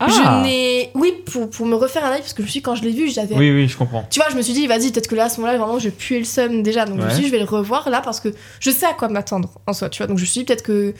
Ah. 0.00 0.06
je 0.08 0.42
n'ai... 0.42 0.90
Oui, 0.94 1.14
pour, 1.32 1.48
pour 1.48 1.66
me 1.66 1.76
refaire 1.76 2.04
un 2.04 2.10
avis, 2.10 2.20
parce 2.20 2.34
que 2.34 2.42
je 2.42 2.46
me 2.46 2.50
suis 2.50 2.58
dit, 2.60 2.62
quand 2.62 2.74
je 2.74 2.82
l'ai 2.82 2.90
vu, 2.90 3.08
j'avais... 3.10 3.34
Oui, 3.36 3.50
oui, 3.52 3.68
je 3.68 3.76
comprends. 3.78 4.04
Tu 4.10 4.20
vois, 4.20 4.28
je 4.28 4.36
me 4.36 4.42
suis 4.42 4.52
dit, 4.52 4.66
vas-y, 4.66 4.90
peut-être 4.90 5.06
que 5.08 5.14
là, 5.14 5.24
à 5.24 5.28
ce 5.30 5.40
moment-là, 5.40 5.56
vraiment, 5.56 5.78
je 5.78 5.88
puais 5.88 6.18
le 6.18 6.24
seum 6.24 6.62
déjà. 6.62 6.84
Donc, 6.84 7.00
je 7.00 7.04
me 7.06 7.10
suis 7.10 7.20
dit, 7.20 7.26
je 7.28 7.32
vais 7.32 7.38
le 7.38 7.44
revoir 7.44 7.88
là 7.88 8.00
parce 8.02 8.20
que 8.20 8.28
je 8.60 8.70
sais 8.70 8.86
à 8.86 8.92
quoi 8.92 9.08
m'attendre 9.08 9.50
en 9.66 9.72
soi, 9.72 9.88
tu 9.88 9.98
vois. 9.98 10.08
Donc, 10.08 10.18
je 10.18 10.22
me 10.24 10.26
suis 10.26 10.40
dit, 10.40 10.44
peut-être 10.44 10.64
que 10.64 10.94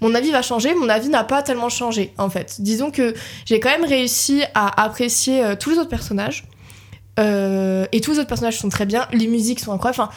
mon 0.00 0.14
avis 0.14 0.30
va 0.30 0.42
changer. 0.42 0.74
Mon 0.74 0.88
avis 0.88 1.08
n'a 1.08 1.24
pas 1.24 1.42
tellement 1.42 1.68
changé, 1.68 2.12
en 2.18 2.30
fait. 2.30 2.56
Disons 2.60 2.90
que 2.90 3.14
j'ai 3.44 3.60
quand 3.60 3.70
même 3.70 3.84
réussi 3.84 4.42
à 4.54 4.82
apprécier 4.82 5.44
euh, 5.44 5.54
tous 5.56 5.70
les 5.70 5.78
autres 5.78 5.88
personnages. 5.88 6.44
Euh, 7.18 7.86
et 7.92 8.00
tous 8.00 8.12
les 8.12 8.18
autres 8.18 8.28
personnages 8.28 8.58
sont 8.58 8.68
très 8.68 8.86
bien. 8.86 9.06
Les 9.12 9.26
musiques 9.26 9.60
sont 9.60 9.72
incroyables. 9.72 10.08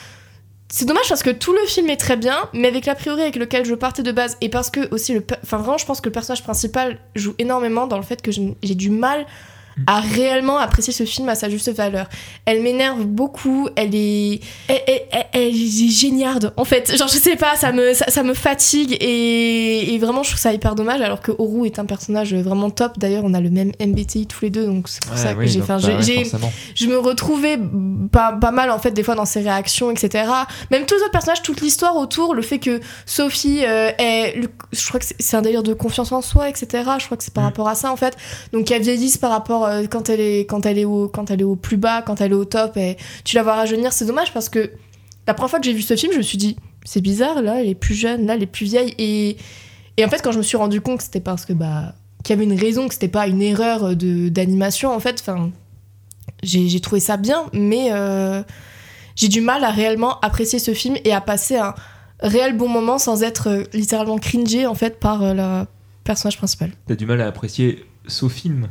C'est 0.70 0.86
dommage 0.86 1.08
parce 1.08 1.22
que 1.22 1.30
tout 1.30 1.52
le 1.52 1.66
film 1.66 1.90
est 1.90 1.96
très 1.96 2.16
bien, 2.16 2.36
mais 2.52 2.68
avec 2.68 2.86
l'a 2.86 2.94
priori 2.94 3.22
avec 3.22 3.36
lequel 3.36 3.64
je 3.64 3.74
partais 3.74 4.02
de 4.02 4.10
base, 4.10 4.36
et 4.40 4.48
parce 4.48 4.70
que 4.70 4.92
aussi, 4.92 5.12
le, 5.12 5.24
enfin 5.42 5.58
vraiment, 5.58 5.78
je 5.78 5.86
pense 5.86 6.00
que 6.00 6.08
le 6.08 6.12
personnage 6.12 6.42
principal 6.42 6.98
joue 7.14 7.34
énormément 7.38 7.86
dans 7.86 7.98
le 7.98 8.02
fait 8.02 8.22
que 8.22 8.32
j'ai 8.32 8.74
du 8.74 8.90
mal 8.90 9.26
à 9.86 10.00
réellement 10.00 10.58
apprécier 10.58 10.92
ce 10.92 11.04
film 11.04 11.28
à 11.28 11.34
sa 11.34 11.48
juste 11.48 11.70
valeur. 11.72 12.08
Elle 12.46 12.62
m'énerve 12.62 13.04
beaucoup, 13.04 13.68
elle 13.76 13.94
est, 13.94 14.40
elle, 14.68 14.80
elle- 14.86 15.02
elle- 15.10 15.26
elle 15.32 15.42
est 15.48 15.90
géniarde 15.90 16.52
en 16.56 16.64
fait. 16.64 16.96
Genre 16.96 17.08
je 17.08 17.16
sais 17.18 17.36
pas, 17.36 17.56
ça 17.56 17.72
me, 17.72 17.92
ça, 17.94 18.06
ça 18.08 18.22
me 18.22 18.34
fatigue 18.34 18.96
et, 19.00 19.94
et 19.94 19.98
vraiment 19.98 20.22
je 20.22 20.30
trouve 20.30 20.40
ça 20.40 20.52
hyper 20.52 20.74
dommage 20.74 21.00
alors 21.00 21.20
que 21.20 21.32
Oru 21.38 21.66
est 21.66 21.78
un 21.78 21.84
personnage 21.86 22.34
vraiment 22.34 22.70
top. 22.70 22.98
D'ailleurs 22.98 23.22
on 23.24 23.34
a 23.34 23.40
le 23.40 23.50
même 23.50 23.72
MBTI 23.80 24.26
tous 24.26 24.44
les 24.44 24.50
deux 24.50 24.66
donc 24.66 24.88
c'est 24.88 25.02
pour 25.04 25.12
Ouais, 25.14 25.18
ça 25.22 25.34
que 25.34 25.46
j'ai, 25.46 25.60
bah 25.60 25.76
ouais, 25.76 26.24
je 26.74 26.86
me 26.86 26.98
retrouvais 26.98 27.58
pas, 28.12 28.32
pas 28.32 28.50
mal 28.50 28.70
en 28.70 28.78
fait 28.78 28.90
des 28.92 29.02
fois 29.02 29.14
dans 29.14 29.24
ses 29.24 29.40
réactions 29.40 29.90
etc 29.90 30.24
même 30.70 30.86
tous 30.86 30.94
les 30.94 31.00
autres 31.02 31.10
personnages 31.10 31.42
toute 31.42 31.60
l'histoire 31.60 31.96
autour 31.96 32.34
le 32.34 32.42
fait 32.42 32.58
que 32.58 32.80
Sophie 33.06 33.60
euh, 33.64 33.90
est 33.98 34.40
je 34.72 34.88
crois 34.88 35.00
que 35.00 35.06
c'est, 35.06 35.16
c'est 35.20 35.36
un 35.36 35.42
délire 35.42 35.62
de 35.62 35.74
confiance 35.74 36.12
en 36.12 36.22
soi 36.22 36.48
etc 36.48 36.66
je 36.98 37.04
crois 37.06 37.16
que 37.16 37.24
c'est 37.24 37.32
par 37.34 37.44
Mm. 37.44 37.46
rapport 37.48 37.68
à 37.68 37.74
ça 37.74 37.92
en 37.92 37.96
fait 37.96 38.16
donc 38.52 38.64
qu'elle 38.66 38.82
vieillisse 38.82 39.18
par 39.18 39.30
rapport 39.30 39.63
euh, 39.64 39.86
quand 39.86 40.08
elle 40.08 40.20
est 40.20 40.46
quand 40.46 40.66
elle 40.66 40.78
est 40.78 40.84
au 40.84 41.08
quand 41.08 41.30
elle 41.30 41.40
est 41.40 41.44
au 41.44 41.56
plus 41.56 41.76
bas 41.76 42.02
quand 42.02 42.20
elle 42.20 42.32
est 42.32 42.36
au 42.36 42.44
top 42.44 42.76
et 42.76 42.96
tu 43.24 43.36
la 43.36 43.42
vois 43.42 43.54
rajeunir 43.54 43.92
c'est 43.92 44.06
dommage 44.06 44.32
parce 44.32 44.48
que 44.48 44.70
la 45.26 45.34
première 45.34 45.50
fois 45.50 45.58
que 45.58 45.64
j'ai 45.64 45.72
vu 45.72 45.82
ce 45.82 45.96
film 45.96 46.12
je 46.12 46.18
me 46.18 46.22
suis 46.22 46.38
dit 46.38 46.56
c'est 46.84 47.00
bizarre 47.00 47.42
là 47.42 47.60
elle 47.60 47.68
est 47.68 47.74
plus 47.74 47.94
jeune 47.94 48.26
là 48.26 48.34
elle 48.34 48.42
est 48.42 48.46
plus 48.46 48.66
vieille 48.66 48.94
et 48.98 49.36
et 49.96 50.04
en 50.04 50.08
fait 50.08 50.22
quand 50.22 50.32
je 50.32 50.38
me 50.38 50.42
suis 50.42 50.56
rendu 50.56 50.80
compte 50.80 50.98
que 50.98 51.04
c'était 51.04 51.20
parce 51.20 51.44
que 51.44 51.52
bah 51.52 51.94
qu'il 52.22 52.34
y 52.34 52.38
avait 52.38 52.44
une 52.44 52.58
raison 52.58 52.88
que 52.88 52.94
c'était 52.94 53.08
pas 53.08 53.26
une 53.26 53.42
erreur 53.42 53.96
de 53.96 54.28
d'animation 54.28 54.92
en 54.94 55.00
fait 55.00 55.20
enfin 55.20 55.50
j'ai 56.44 56.80
trouvé 56.80 57.00
ça 57.00 57.16
bien, 57.16 57.46
mais 57.52 57.92
euh, 57.92 58.42
j'ai 59.16 59.28
du 59.28 59.40
mal 59.40 59.64
à 59.64 59.70
réellement 59.70 60.20
apprécier 60.20 60.58
ce 60.58 60.74
film 60.74 60.96
et 61.04 61.12
à 61.12 61.20
passer 61.20 61.56
un 61.56 61.74
réel 62.20 62.56
bon 62.56 62.68
moment 62.68 62.98
sans 62.98 63.22
être 63.22 63.48
euh, 63.48 63.64
littéralement 63.72 64.18
cringé 64.18 64.66
en 64.66 64.74
fait 64.74 65.00
par 65.00 65.34
le 65.34 65.64
personnage 66.04 66.36
principal. 66.36 66.70
T'as 66.86 66.96
du 66.96 67.06
mal 67.06 67.20
à 67.20 67.26
apprécier 67.26 67.84
ce 68.06 68.28
film. 68.28 68.68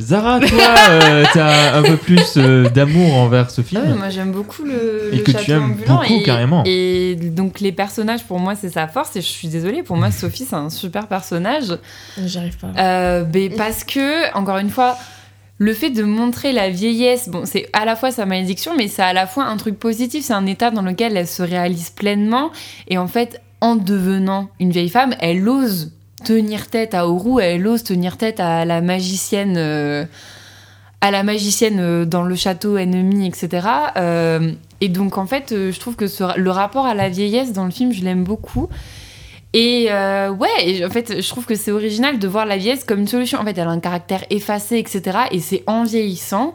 Zara, 0.00 0.40
toi, 0.40 0.74
euh, 0.90 1.24
t'as 1.32 1.76
un 1.76 1.82
peu 1.82 1.96
plus 1.96 2.34
euh, 2.36 2.68
d'amour 2.68 3.14
envers 3.14 3.50
ce 3.50 3.60
Ah 3.74 3.80
ouais, 3.80 3.94
moi 3.94 4.08
j'aime 4.08 4.32
beaucoup 4.32 4.64
le, 4.64 5.10
Et 5.12 5.18
le 5.18 5.22
que 5.22 5.30
tu 5.32 5.50
aimes 5.50 5.72
ambulant 5.72 6.00
beaucoup, 6.00 6.12
et, 6.12 6.22
carrément. 6.22 6.62
Et 6.66 7.14
donc 7.14 7.60
les 7.60 7.72
personnages 7.72 8.24
pour 8.24 8.38
moi 8.38 8.54
c'est 8.54 8.70
sa 8.70 8.88
force 8.88 9.16
et 9.16 9.20
je 9.20 9.26
suis 9.26 9.48
désolée 9.48 9.82
pour 9.82 9.96
moi 9.96 10.10
Sophie 10.10 10.44
c'est 10.48 10.56
un 10.56 10.70
super 10.70 11.06
personnage 11.06 11.76
J'arrive 12.18 12.56
pas. 12.58 12.68
Euh, 12.78 13.24
ben, 13.24 13.52
parce 13.56 13.84
que 13.84 14.34
encore 14.36 14.58
une 14.58 14.70
fois 14.70 14.96
le 15.58 15.74
fait 15.74 15.90
de 15.90 16.02
montrer 16.02 16.52
la 16.52 16.70
vieillesse 16.70 17.28
bon 17.28 17.42
c'est 17.44 17.68
à 17.72 17.84
la 17.84 17.96
fois 17.96 18.10
sa 18.10 18.26
malédiction 18.26 18.72
mais 18.76 18.88
c'est 18.88 19.02
à 19.02 19.12
la 19.12 19.26
fois 19.26 19.44
un 19.44 19.56
truc 19.56 19.78
positif 19.78 20.24
c'est 20.24 20.32
un 20.32 20.46
état 20.46 20.70
dans 20.70 20.82
lequel 20.82 21.16
elle 21.16 21.28
se 21.28 21.42
réalise 21.42 21.90
pleinement 21.90 22.50
et 22.88 22.98
en 22.98 23.06
fait 23.06 23.40
en 23.60 23.76
devenant 23.76 24.50
une 24.58 24.70
vieille 24.70 24.88
femme 24.88 25.14
elle 25.20 25.48
ose 25.48 25.92
tenir 26.22 26.68
tête 26.68 26.94
à 26.94 27.08
Oru 27.08 27.40
elle 27.42 27.66
ose 27.66 27.82
tenir 27.82 28.16
tête 28.16 28.40
à 28.40 28.64
la 28.64 28.80
magicienne 28.80 29.56
euh, 29.56 30.04
à 31.00 31.10
la 31.10 31.22
magicienne 31.22 31.78
euh, 31.80 32.04
dans 32.04 32.22
le 32.22 32.34
château 32.34 32.76
ennemi, 32.76 33.26
etc. 33.26 33.66
Euh, 33.96 34.52
et 34.82 34.88
donc, 34.88 35.16
en 35.16 35.26
fait, 35.26 35.48
je 35.50 35.78
trouve 35.80 35.96
que 35.96 36.06
le 36.38 36.50
rapport 36.50 36.86
à 36.86 36.94
la 36.94 37.08
vieillesse 37.08 37.52
dans 37.52 37.64
le 37.64 37.70
film, 37.70 37.92
je 37.92 38.02
l'aime 38.02 38.24
beaucoup. 38.24 38.68
Et 39.52 39.88
ouais, 39.88 40.84
en 40.84 40.90
fait, 40.90 41.20
je 41.20 41.28
trouve 41.28 41.44
que 41.44 41.54
c'est 41.54 41.72
original 41.72 42.18
de 42.18 42.28
voir 42.28 42.46
la 42.46 42.56
vieillesse 42.56 42.84
comme 42.84 43.00
une 43.00 43.08
solution. 43.08 43.38
En 43.40 43.44
fait, 43.44 43.58
elle 43.58 43.66
a 43.66 43.70
un 43.70 43.80
caractère 43.80 44.24
effacé, 44.30 44.78
etc. 44.78 45.18
Et 45.32 45.40
c'est 45.40 45.64
en 45.66 45.84
vieillissant 45.84 46.54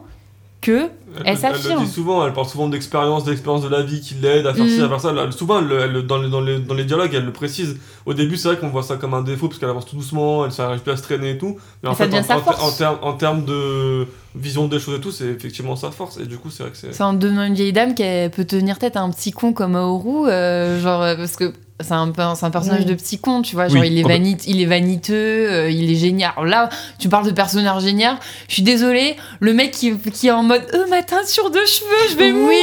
que 0.66 0.88
Elle 1.18 1.22
Elle, 1.24 1.38
s'affirme. 1.38 1.80
le 1.80 1.86
dit 1.86 1.90
souvent, 1.92 2.26
elle 2.26 2.32
parle 2.34 2.46
souvent 2.46 2.68
d'expérience, 2.68 3.24
d'expérience 3.24 3.62
de 3.62 3.68
la 3.68 3.82
vie 3.82 4.00
qui 4.02 4.14
l'aide 4.14 4.46
à 4.46 4.52
faire 4.52 4.66
ci, 4.66 4.80
Mm. 4.80 4.84
à 4.84 4.88
faire 4.88 5.00
ça. 5.00 5.14
Elle- 5.16 5.32
souvent, 5.32 5.60
elle, 5.60 5.72
elle- 5.72 6.06
dans, 6.06 6.18
les, 6.18 6.28
dans, 6.28 6.40
les, 6.42 6.58
dans 6.58 6.74
les 6.74 6.84
dialogues, 6.84 7.10
elle 7.14 7.24
le 7.24 7.32
précise. 7.32 7.78
Au 8.04 8.12
début, 8.12 8.36
c'est 8.36 8.48
vrai 8.48 8.58
qu'on 8.58 8.68
voit 8.68 8.82
ça 8.82 8.96
comme 8.96 9.14
un 9.14 9.22
défaut 9.22 9.48
parce 9.48 9.58
qu'elle 9.58 9.70
avance 9.70 9.86
tout 9.86 9.96
doucement, 9.96 10.44
elle 10.44 10.52
n'arrive 10.58 10.80
plus 10.80 10.92
à 10.92 10.96
se 10.96 11.02
traîner 11.02 11.30
et 11.30 11.38
tout. 11.38 11.56
Mais 11.82 11.88
en 11.88 11.92
ça 11.94 12.04
fait, 12.04 12.10
devient 12.10 12.18
en, 12.20 12.22
sa 12.28 12.36
en- 12.36 12.40
force. 12.40 12.62
en 12.62 12.76
termes- 12.76 12.98
en 13.02 13.12
termes 13.14 13.44
de 13.46 14.06
vision 14.34 14.66
des 14.68 14.78
choses 14.78 14.96
et 14.98 15.00
tout, 15.00 15.10
c'est 15.12 15.24
effectivement 15.28 15.76
sa 15.76 15.90
force. 15.90 16.18
Et 16.18 16.26
du 16.26 16.36
coup, 16.36 16.50
c'est 16.50 16.64
vrai 16.64 16.72
que 16.72 16.78
c'est. 16.78 16.92
c'est 16.92 17.02
en 17.02 17.14
devenant 17.14 17.44
une 17.44 17.54
vieille 17.54 17.72
dame 17.72 17.94
qu'elle 17.94 18.30
peut 18.30 18.44
tenir 18.44 18.78
tête 18.78 18.96
à 18.96 19.00
un 19.02 19.10
petit 19.10 19.30
con 19.32 19.52
comme 19.54 19.74
Aoru, 19.76 20.28
euh, 20.28 20.80
genre 20.82 21.02
euh, 21.02 21.16
parce 21.16 21.36
que 21.36 21.52
c'est 21.78 21.92
un, 21.92 22.10
un 22.16 22.50
personnage 22.50 22.80
Oui. 22.80 22.84
de 22.86 22.94
petit 22.94 23.18
con, 23.18 23.42
tu 23.42 23.54
vois, 23.54 23.68
genre 23.68 23.82
Oui, 23.82 23.88
il, 23.88 23.98
est 23.98 24.02
complète- 24.02 24.18
vanit, 24.18 24.36
il 24.46 24.62
est 24.62 24.66
vaniteux, 24.66 25.12
euh, 25.14 25.70
il 25.70 25.90
est 25.92 25.94
génial. 25.96 26.32
Alors 26.34 26.46
là, 26.48 26.68
tu 26.98 27.10
parles 27.10 27.26
de 27.26 27.32
personnage 27.32 27.82
génial, 27.82 28.16
je 28.48 28.54
suis 28.54 28.62
désolée, 28.62 29.16
le 29.40 29.52
mec 29.52 29.72
qui, 29.72 29.94
qui 29.98 30.28
est 30.28 30.30
en 30.30 30.42
mode 30.42 30.62
euh, 30.72 30.86
ma 30.88 31.02
teinture 31.02 31.50
de 31.50 31.58
cheveux, 31.66 32.10
je 32.10 32.16
vais 32.16 32.32
oui, 32.32 32.32
mourir. 32.32 32.56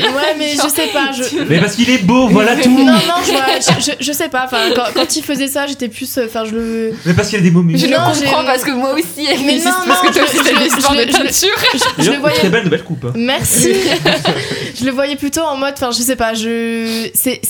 mais 0.00 0.08
ouais, 0.08 0.34
mais 0.36 0.48
je 0.50 0.68
sais 0.68 0.88
pas. 0.88 1.12
Je... 1.12 1.44
Mais 1.48 1.60
parce 1.60 1.76
qu'il 1.76 1.88
est 1.90 1.98
beau, 2.02 2.26
voilà 2.30 2.56
tout. 2.56 2.70
Non, 2.70 2.84
non, 2.86 3.00
je, 3.24 3.30
vois- 3.30 3.78
je, 3.78 3.92
je- 3.92 4.04
je 4.04 4.12
sais 4.12 4.28
pas. 4.28 4.46
Enfin, 4.46 4.70
quand, 4.74 4.86
quand 4.94 5.14
il 5.16 5.22
faisait 5.22 5.46
ça, 5.48 5.66
j'étais 5.68 5.88
plus. 5.88 6.18
euh, 6.18 6.26
Enfin, 6.26 6.44
je 6.44 6.54
le. 6.56 6.94
Mais 7.06 7.14
parce 7.14 7.28
qu'il 7.28 7.38
a 7.38 7.42
des 7.42 7.50
beaux 7.52 7.60
Je 7.62 7.66
muscles. 7.66 7.88
le 7.90 7.96
Non, 7.96 8.04
comprends 8.12 8.44
parce 8.44 8.64
que 8.64 8.70
moi 8.72 8.94
aussi, 8.94 9.26
avec 9.28 9.40
Mais 9.46 9.58
mes 9.58 9.64
non, 9.64 9.70
parce 9.86 10.02
non, 10.02 10.08
que 10.10 10.14
toi 10.14 10.24
je- 10.26 10.38
aussi, 10.40 10.50
t'as 10.50 10.64
je- 10.64 10.64
je- 10.64 11.06
de 11.06 11.12
je- 11.12 11.16
teinture. 11.18 11.58
Je, 11.98 12.02
je 12.04 12.10
le 12.10 12.18
voyais. 12.18 12.36
Très 12.36 12.48
belle 12.48 12.64
nouvelle 12.64 12.82
coupe. 12.82 13.04
hein. 13.04 13.12
Merci. 13.14 13.74
je 14.74 14.84
le 14.84 14.90
voyais 14.90 15.14
plutôt 15.16 15.42
en 15.42 15.56
mode, 15.56 15.74
enfin, 15.76 15.90
je 15.92 16.02
sais 16.02 16.16
pas, 16.16 16.34
je, 16.34 17.08
c'est, 17.14 17.40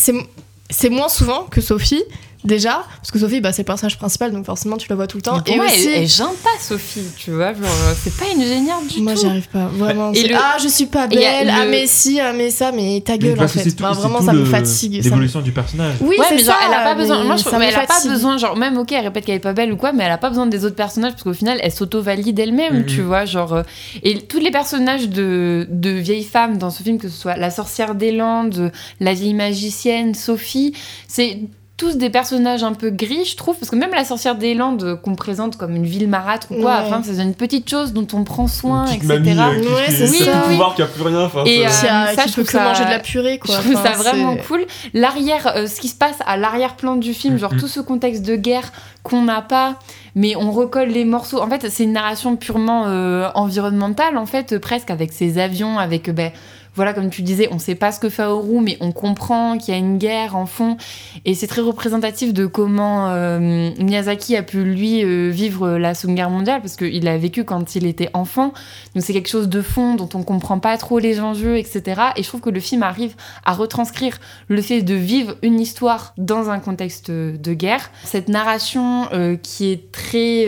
c'est, 0.71 0.91
moins 0.91 1.09
souvent 1.09 1.45
que 1.45 1.61
Sophie 1.61 2.05
déjà, 2.45 2.85
parce 2.99 3.11
que 3.11 3.19
Sophie, 3.19 3.41
bah, 3.41 3.53
c'est 3.53 3.63
le 3.63 3.67
personnage 3.67 3.99
principal, 3.99 4.33
donc 4.33 4.45
forcément 4.47 4.77
tu 4.77 4.89
la 4.89 4.97
vois 4.97 5.07
tout 5.07 5.17
le 5.19 5.23
temps. 5.23 5.43
Et 5.47 5.57
moi, 5.57 5.67
aussi, 5.67 5.89
elle, 5.89 6.03
elle 6.03 6.09
gêne 6.09 6.27
pas 6.43 6.51
Sophie, 6.61 7.03
tu 7.17 7.31
vois, 7.33 7.47
euh, 7.53 7.95
c'est 8.03 8.15
pas 8.17 8.27
une 8.35 8.43
géniarde 8.43 8.87
du 8.87 9.01
moi 9.03 9.15
tout. 9.15 9.21
j'y 9.21 9.27
arrive 9.27 9.49
pas, 9.49 9.67
vraiment. 9.67 10.13
Et 10.13 10.29
le- 10.29 10.35
Ah, 10.37 10.57
je 10.63 10.69
suis 10.69 10.87
pas 10.87 11.07
belle. 11.07 11.49
Ah, 11.51 11.65
le- 11.65 11.71
mais 11.71 11.87
si, 11.87 12.21
ah, 12.21 12.33
mais 12.33 12.51
ça, 12.51 12.71
mais 12.73 13.01
ta 13.05 13.13
Mais 13.13 13.19
gueule 13.19 13.33
en 13.35 13.37
parce 13.37 13.53
que 13.53 13.59
fait. 13.61 13.71
c'est 13.71 13.77
tout- 13.77 13.83
vraiment, 13.85 14.19
tout 14.19 14.25
ça 14.27 14.33
me 14.33 14.45
fatigue. 14.45 14.99
me- 14.99 15.03
L'évolution 15.03 15.41
du 15.41 15.53
personnage. 15.53 15.95
Oui, 16.01 16.17
ouais, 16.19 16.27
mais 16.31 16.39
genre, 16.39 16.47
ça, 16.47 16.57
elle 16.67 16.75
a 16.75 16.83
pas 16.85 16.95
besoin. 16.95 17.25
Moi, 17.25 17.37
je 17.37 17.45
trouve 17.45 17.61
elle 17.63 17.75
a 17.75 17.87
pas 17.87 18.01
besoin, 18.07 18.37
genre, 18.39 18.57
même, 18.57 18.77
ok, 18.79 18.93
elle 18.93 19.05
répète 19.05 19.25
qu'elle 19.25 19.37
est 19.37 19.39
pas 19.39 19.53
belle 19.53 19.73
ou 19.73 19.77
quoi, 19.77 19.93
mais 19.93 20.05
elle 20.05 20.13
a 20.13 20.19
pas 20.19 20.29
besoin 20.29 20.47
des 20.47 20.65
autres 20.65 20.77
personnages 20.77 21.13
parce 21.13 21.23
qu'au 21.23 21.33
final, 21.35 21.59
elle 21.63 21.73
s'auto-valide 21.73 22.39
elle-même, 22.39 22.79
Mhm. 22.81 22.87
tu 22.87 23.01
vois. 23.03 23.25
Genre, 23.25 23.53
euh, 23.55 23.63
et 24.03 24.19
tous 24.21 24.39
les 24.41 24.51
personnages 24.51 25.09
de, 25.09 25.67
de 25.71 25.91
vieilles 25.91 26.25
femmes 26.25 26.59
dans 26.59 26.71
ce 26.71 26.83
film, 26.83 26.99
que 26.99 27.09
ce 27.09 27.17
soit 27.19 27.37
la 27.37 27.51
sorcière 27.51 27.95
des 27.95 28.13
Landes, 28.13 28.71
la 29.01 29.15
vieille 29.15 29.35
magicienne, 29.35 30.15
Sophie, 30.15 30.75
c'est 31.09 31.39
tous 31.77 31.97
des 31.97 32.09
personnages 32.09 32.63
un 32.63 32.73
peu 32.73 32.91
gris, 32.91 33.25
je 33.25 33.37
trouve, 33.37 33.57
parce 33.59 33.69
que 33.69 33.75
même 33.75 33.91
la 33.91 34.05
sorcière 34.05 34.37
des 34.37 34.55
Landes 34.55 35.01
qu'on 35.03 35.17
présente 35.17 35.57
comme 35.57 35.75
une 35.75 35.85
ville 35.87 36.09
marâtre 36.09 36.47
ou 36.53 36.61
quoi, 36.61 36.77
Ouais. 36.77 36.83
enfin, 36.87 37.03
c'est 37.05 37.21
une 37.21 37.35
petite 37.35 37.69
chose 37.69 37.93
dont 37.93 38.07
on 38.13 38.23
prend 38.23 38.47
soin, 38.47 38.87
Une 38.87 38.95
etc. 38.95 39.09
mamie 39.09 39.31
euh, 39.41 39.61
qui, 39.61 39.67
Ouais, 39.69 39.85
qui, 39.87 39.93
c'est 39.93 40.07
ça. 40.07 40.43
Oui. 40.47 40.53
pouvoir, 40.53 40.75
qui 40.77 40.83
a 40.83 40.87
plus 40.87 41.03
rien. 41.03 41.23
Enfin, 41.25 41.43
Et, 41.47 41.67
euh, 41.67 41.69
ça, 41.69 42.07
qui 42.23 42.31
je 42.31 42.35
peut 42.37 42.45
que 42.45 42.53
ça- 42.53 42.63
manger 42.63 42.85
de 42.85 42.91
la 42.91 43.01
purée, 43.01 43.41
quoi. 43.41 43.57
Je 43.57 43.61
trouve 43.61 43.75
Enfin, 43.77 43.93
ça 43.93 43.99
vraiment 43.99 44.35
c'est- 44.37 44.47
cool. 44.47 44.67
L'arrière, 44.95 45.53
euh, 45.57 45.67
ce 45.67 45.81
qui 45.81 45.89
se 45.89 45.97
passe 45.97 46.17
à 46.27 46.37
l'arrière-plan 46.37 46.95
du 46.95 47.13
film, 47.13 47.39
genre 47.39 47.53
Mhm. 47.55 47.59
tout 47.61 47.69
ce 47.69 47.81
contexte 47.81 48.23
de 48.23 48.37
guerre 48.37 48.73
qu'on 49.03 49.23
n'a 49.23 49.43
pas, 49.43 49.75
mais 50.15 50.37
on 50.37 50.53
recolle 50.53 50.89
les 50.91 51.05
morceaux. 51.05 51.43
En 51.43 51.49
fait, 51.51 51.69
c'est 51.71 51.83
une 51.83 51.93
narration 51.93 52.37
purement 52.37 52.85
euh, 52.87 53.29
environnementale, 53.35 54.17
en 54.17 54.27
fait, 54.27 54.53
euh, 54.53 54.61
presque 54.61 54.91
avec 54.91 55.13
ses 55.13 55.39
avions, 55.39 55.77
avec, 55.79 56.09
euh, 56.09 56.13
ben, 56.13 56.31
voilà, 56.75 56.93
comme 56.93 57.11
tu 57.11 57.23
disais, 57.23 57.49
on 57.53 57.59
sait 57.59 57.75
pas 57.75 57.93
ce 57.93 58.01
que 58.01 58.09
fait 58.09 58.25
Oru, 58.25 58.61
mais 58.61 58.77
on 58.81 58.93
comprend 58.93 59.59
qu'il 59.59 59.73
y 59.73 59.77
a 59.77 59.81
une 59.81 59.99
guerre 59.99 60.37
en 60.37 60.47
fond. 60.47 60.77
Et 61.25 61.35
c'est 61.35 61.47
très 61.47 61.61
représentatif 61.61 62.35
de 62.35 62.47
comment 62.47 63.11
euh, 63.11 63.71
Miyazaki 63.79 64.37
a 64.37 64.43
pu, 64.43 64.65
lui, 64.65 65.05
euh, 65.05 65.31
vivre 65.31 65.79
la 65.79 65.95
Seconde 65.95 66.17
Guerre 66.17 66.31
mondiale, 66.31 66.61
parce 66.61 66.77
qu'il 66.77 67.05
l'a 67.05 67.17
vécu 67.17 67.45
quand 67.45 67.77
il 67.77 67.87
était 67.87 68.11
enfant. 68.13 68.53
Donc 68.95 69.05
c'est 69.05 69.13
quelque 69.13 69.29
chose 69.29 69.49
de 69.49 69.63
fond 69.63 69.95
dont 69.95 70.09
on 70.15 70.23
comprend 70.23 70.59
pas 70.59 70.77
trop 70.77 70.99
les 70.99 71.21
enjeux, 71.21 71.57
etc. 71.59 72.01
Et 72.17 72.23
je 72.23 72.29
trouve 72.29 72.41
que 72.41 72.51
le 72.51 72.61
film 72.61 72.83
arrive 72.83 73.15
à 73.45 73.53
retranscrire 73.53 74.19
le 74.49 74.61
fait 74.61 74.83
de 74.83 74.95
vivre 74.95 75.37
une 75.43 75.61
histoire 75.61 76.15
dans 76.19 76.51
un 76.51 76.59
contexte 76.59 77.11
de 77.11 77.55
guerre. 77.55 77.91
Cette 78.05 78.29
narration 78.29 79.09
euh, 79.13 79.37
qui 79.37 79.71
est 79.71 79.93
très 79.93 80.47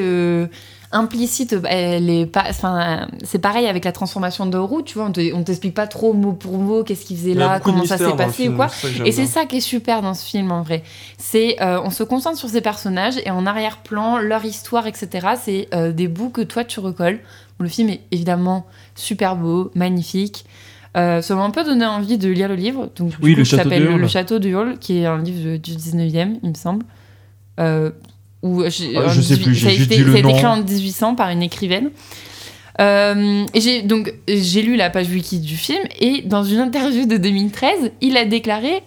implicite, 0.92 1.56
elle 1.68 2.08
est 2.10 2.26
pas, 2.26 2.44
enfin, 2.48 3.08
c'est 3.24 3.38
pareil 3.38 3.66
avec 3.66 3.84
la 3.84 3.92
transformation 3.92 4.46
d'Oru, 4.46 4.84
tu 4.84 4.94
vois, 4.98 5.06
on 5.08 5.12
te- 5.12 5.32
on 5.34 5.42
t'explique 5.42 5.74
pas 5.74 5.86
trop 5.86 6.12
mot 6.12 6.32
pour 6.32 6.58
mot 6.58 6.84
qu'est-ce 6.84 7.04
qu'il 7.04 7.16
faisait 7.16 7.34
là, 7.34 7.58
de 7.58 7.64
comment 7.64 7.84
ça 7.84 7.98
s'est 7.98 8.16
passé 8.16 8.42
film, 8.42 8.54
ou 8.54 8.56
quoi. 8.56 8.68
Et 9.04 9.12
c'est 9.12 9.26
ça 9.26 9.44
qui 9.46 9.56
est 9.56 9.60
super 9.60 10.00
dans 10.02 10.14
ce 10.14 10.24
film 10.24 10.52
en 10.52 10.62
vrai. 10.62 10.82
C'est 11.18 11.60
euh, 11.62 11.80
on 11.84 11.90
se 11.90 12.02
concentre 12.02 12.38
sur 12.38 12.48
ces 12.48 12.60
personnages 12.60 13.14
et 13.24 13.30
en 13.30 13.46
arrière-plan 13.46 14.18
leur 14.18 14.44
histoire, 14.44 14.86
etc. 14.86 15.28
C'est 15.42 15.68
euh, 15.74 15.92
des 15.92 16.08
bouts 16.08 16.30
que 16.30 16.42
toi 16.42 16.64
tu 16.64 16.80
recolles. 16.80 17.18
Le 17.58 17.68
film 17.68 17.88
est 17.88 18.00
évidemment 18.12 18.66
super 18.94 19.34
beau, 19.36 19.70
magnifique. 19.74 20.44
Euh, 20.96 21.20
ça 21.20 21.34
m'a 21.34 21.42
un 21.42 21.50
peu 21.50 21.62
donné 21.64 21.84
envie 21.84 22.16
de 22.16 22.28
lire 22.30 22.48
le 22.48 22.54
livre. 22.54 22.88
Donc, 22.96 23.08
du 23.10 23.16
Oui, 23.20 23.32
coup, 23.32 23.38
Le 23.38 23.44
qui 23.44 23.50
Château 23.50 23.62
s'appelle 23.64 23.82
de. 23.86 23.92
Le 23.94 24.08
Château 24.08 24.38
de 24.38 24.48
Hurle, 24.48 24.78
qui 24.78 24.98
est 25.00 25.06
un 25.06 25.18
livre 25.18 25.56
du 25.58 25.72
19e, 25.74 26.38
il 26.42 26.48
me 26.50 26.54
semble. 26.54 26.84
Euh, 28.62 28.70
Ah, 28.97 29.06
en 29.06 29.09
je 29.09 29.20
sais 29.20 29.35
18 29.36 29.44
plus, 29.44 29.56
ça 29.56 29.66
a 29.66 29.70
j'ai 29.70 29.77
juste 29.77 29.93
été- 29.93 30.01
lu 30.01 30.06
le 30.06 30.12
ça 30.12 30.16
a 30.18 30.20
été 30.20 30.31
écrit 30.31 30.47
en 30.47 30.56
1800 30.62 31.14
par 31.14 31.31
une 31.31 31.43
écrivaine. 31.43 31.90
Euh, 32.78 33.44
et 33.55 33.60
j'ai 33.62 33.82
donc 33.82 34.12
j'ai 34.28 34.60
lu 34.62 34.77
la 34.77 34.90
page 34.90 35.09
wiki 35.09 35.39
du 35.39 35.56
film 35.56 35.82
et 35.98 36.20
dans 36.27 36.44
une 36.44 36.59
interview 36.60 37.06
de 37.06 37.16
2013, 37.16 37.90
il 38.02 38.16
a 38.18 38.27
déclaré, 38.27 38.82